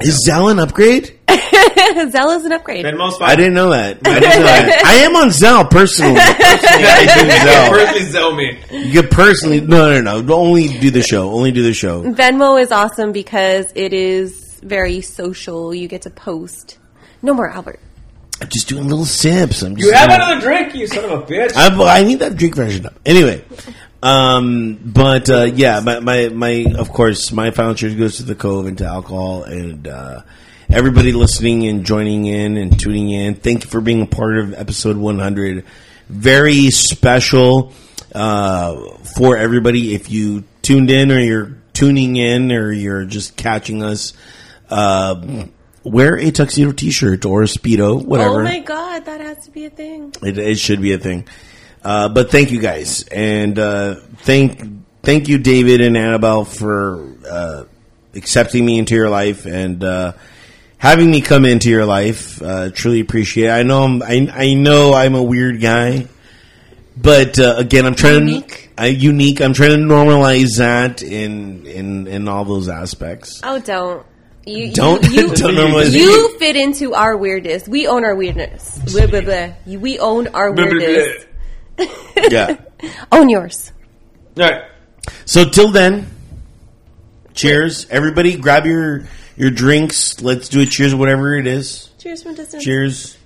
is 0.00 0.26
Zelle 0.28 0.50
an 0.50 0.58
upgrade? 0.60 1.17
Zelle 2.10 2.36
is 2.36 2.44
an 2.44 2.52
upgrade. 2.52 2.84
Venmo's 2.84 3.18
fine. 3.18 3.30
I 3.30 3.36
didn't 3.36 3.54
know 3.54 3.70
that. 3.70 3.98
I 4.06 4.20
didn't 4.20 4.40
know 4.40 4.44
that. 4.44 4.82
I 4.84 4.94
am 5.04 5.16
on 5.16 5.28
Zelle 5.28 5.70
personally. 5.70 6.14
personally 6.20 6.86
I 6.86 7.04
do 7.04 7.30
Zelle. 7.30 7.70
Personally, 7.70 8.10
sell 8.10 8.34
me. 8.34 8.58
You 8.70 9.02
can 9.02 9.10
personally, 9.10 9.60
no, 9.60 10.00
no, 10.00 10.20
no. 10.20 10.34
Only 10.34 10.78
do 10.78 10.90
the 10.90 11.02
show. 11.02 11.30
Only 11.30 11.52
do 11.52 11.62
the 11.62 11.74
show. 11.74 12.02
Venmo 12.02 12.60
is 12.60 12.72
awesome 12.72 13.12
because 13.12 13.70
it 13.74 13.92
is 13.92 14.60
very 14.62 15.02
social. 15.02 15.74
You 15.74 15.86
get 15.86 16.02
to 16.02 16.10
post. 16.10 16.78
No 17.22 17.34
more 17.34 17.50
Albert. 17.50 17.80
I'm 18.40 18.48
just 18.48 18.68
doing 18.68 18.88
little 18.88 19.04
sips. 19.04 19.62
I'm 19.62 19.76
just 19.76 19.86
You 19.86 19.92
have 19.92 20.10
another 20.10 20.40
drink, 20.40 20.74
you 20.74 20.86
son 20.86 21.04
of 21.04 21.10
a 21.10 21.22
bitch. 21.24 21.52
I, 21.56 21.98
I 21.98 22.04
need 22.04 22.20
that 22.20 22.36
drink 22.36 22.54
version 22.54 22.86
up. 22.86 22.94
Anyway, 23.04 23.44
um, 24.02 24.78
but 24.84 25.28
uh, 25.28 25.44
yeah, 25.44 25.80
my, 25.80 25.98
my 25.98 26.28
my 26.28 26.66
of 26.78 26.90
course 26.90 27.32
my 27.32 27.50
final 27.50 27.74
cheers 27.74 27.96
goes 27.96 28.18
to 28.18 28.22
the 28.22 28.36
Cove 28.36 28.66
and 28.66 28.78
to 28.78 28.84
alcohol 28.84 29.42
and 29.42 29.88
uh, 29.88 30.22
everybody 30.70 31.12
listening 31.12 31.66
and 31.66 31.84
joining 31.84 32.26
in 32.26 32.56
and 32.56 32.78
tuning 32.78 33.10
in. 33.10 33.34
Thank 33.34 33.64
you 33.64 33.70
for 33.70 33.80
being 33.80 34.02
a 34.02 34.06
part 34.06 34.38
of 34.38 34.54
episode 34.54 34.96
100. 34.96 35.64
Very 36.08 36.70
special 36.70 37.72
uh, 38.14 38.96
for 39.16 39.36
everybody. 39.36 39.94
If 39.94 40.10
you 40.10 40.44
tuned 40.62 40.90
in 40.90 41.10
or 41.10 41.18
you're 41.18 41.56
tuning 41.72 42.16
in 42.16 42.52
or 42.52 42.72
you're 42.72 43.04
just 43.04 43.36
catching 43.36 43.82
us. 43.82 44.12
Uh, 44.68 45.46
Wear 45.84 46.18
a 46.18 46.30
tuxedo 46.30 46.72
T-shirt 46.72 47.24
or 47.24 47.42
a 47.42 47.46
speedo, 47.46 48.04
whatever. 48.04 48.40
Oh 48.40 48.44
my 48.44 48.58
god, 48.58 49.06
that 49.06 49.20
has 49.20 49.44
to 49.44 49.50
be 49.50 49.64
a 49.64 49.70
thing. 49.70 50.12
It, 50.22 50.36
it 50.36 50.58
should 50.58 50.82
be 50.82 50.92
a 50.92 50.98
thing. 50.98 51.26
Uh, 51.82 52.08
but 52.10 52.30
thank 52.30 52.50
you 52.50 52.60
guys, 52.60 53.04
and 53.04 53.58
uh, 53.58 53.94
thank 54.18 54.60
thank 55.02 55.28
you, 55.28 55.38
David 55.38 55.80
and 55.80 55.96
Annabelle, 55.96 56.44
for 56.44 57.16
uh, 57.26 57.64
accepting 58.14 58.66
me 58.66 58.78
into 58.78 58.96
your 58.96 59.08
life 59.08 59.46
and 59.46 59.82
uh, 59.82 60.12
having 60.78 61.10
me 61.10 61.20
come 61.20 61.44
into 61.44 61.68
your 61.70 61.84
life. 61.84 62.40
Uh, 62.40 62.70
truly 62.70 63.00
appreciate. 63.00 63.46
it. 63.46 63.50
I 63.50 63.62
know 63.62 63.82
I'm, 63.84 64.02
I 64.02 64.28
I 64.32 64.54
know 64.54 64.94
I'm 64.94 65.14
a 65.14 65.22
weird 65.22 65.60
guy, 65.60 66.06
but 66.96 67.38
uh, 67.38 67.54
again, 67.58 67.84
I'm 67.86 67.94
trying 67.94 68.28
Unique. 68.28 68.70
to 68.76 68.82
I, 68.82 68.86
unique. 68.86 69.40
I'm 69.40 69.52
trying 69.54 69.70
to 69.70 69.84
normalize 69.84 70.58
that 70.58 71.02
in 71.02 71.66
in 71.66 72.06
in 72.06 72.28
all 72.28 72.44
those 72.44 72.68
aspects. 72.68 73.40
Oh, 73.44 73.58
don't. 73.60 74.04
You, 74.46 74.72
Don't- 74.72 75.02
you, 75.04 75.10
you, 75.28 75.34
don't 75.34 75.54
normalize 75.56 75.92
you 75.92 76.38
fit 76.38 76.56
into 76.56 76.94
our 76.94 77.14
weirdness. 77.18 77.68
We 77.68 77.86
own 77.86 78.02
our 78.06 78.14
weirdness. 78.14 78.78
Blah, 78.94 79.06
blah, 79.06 79.20
blah. 79.20 79.50
We 79.66 79.98
own 79.98 80.28
our 80.28 80.54
Blah, 80.54 80.64
blah, 80.64 80.74
weirdness. 80.74 81.26
Yeah. 82.30 82.56
Own 83.12 83.28
yours. 83.28 83.72
All 84.38 84.44
right. 84.50 84.62
So 85.26 85.44
till 85.50 85.68
then, 85.70 86.06
cheers, 87.34 87.86
everybody. 87.90 88.36
Grab 88.36 88.64
your 88.66 89.04
your 89.38 89.50
drinks. 89.50 90.20
Let's 90.20 90.48
do 90.48 90.60
a 90.60 90.66
cheers, 90.66 90.94
whatever 90.94 91.34
it 91.36 91.46
is. 91.46 91.88
Cheers 91.98 92.22
from 92.24 92.34
distance. 92.34 92.64
Cheers. 92.64 93.16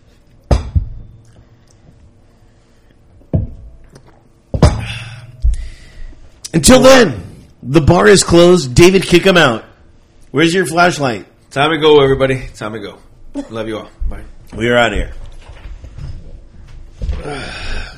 Until 6.55 6.83
then, 6.83 7.47
the 7.63 7.81
bar 7.81 8.07
is 8.07 8.23
closed. 8.23 8.75
David, 8.75 9.05
kick 9.05 9.25
him 9.25 9.39
out. 9.39 9.65
Where's 10.31 10.53
your 10.53 10.67
flashlight? 10.67 11.27
Time 11.51 11.71
to 11.71 11.79
go, 11.79 12.03
everybody. 12.03 12.47
Time 12.55 12.75
to 12.75 12.79
go. 12.79 12.99
Love 13.49 13.69
you 13.69 13.79
all. 13.79 13.91
Bye. 14.09 14.25
We 14.55 14.69
are 14.69 14.77
out 14.77 14.93
of 14.93 14.99
here. 17.23 17.89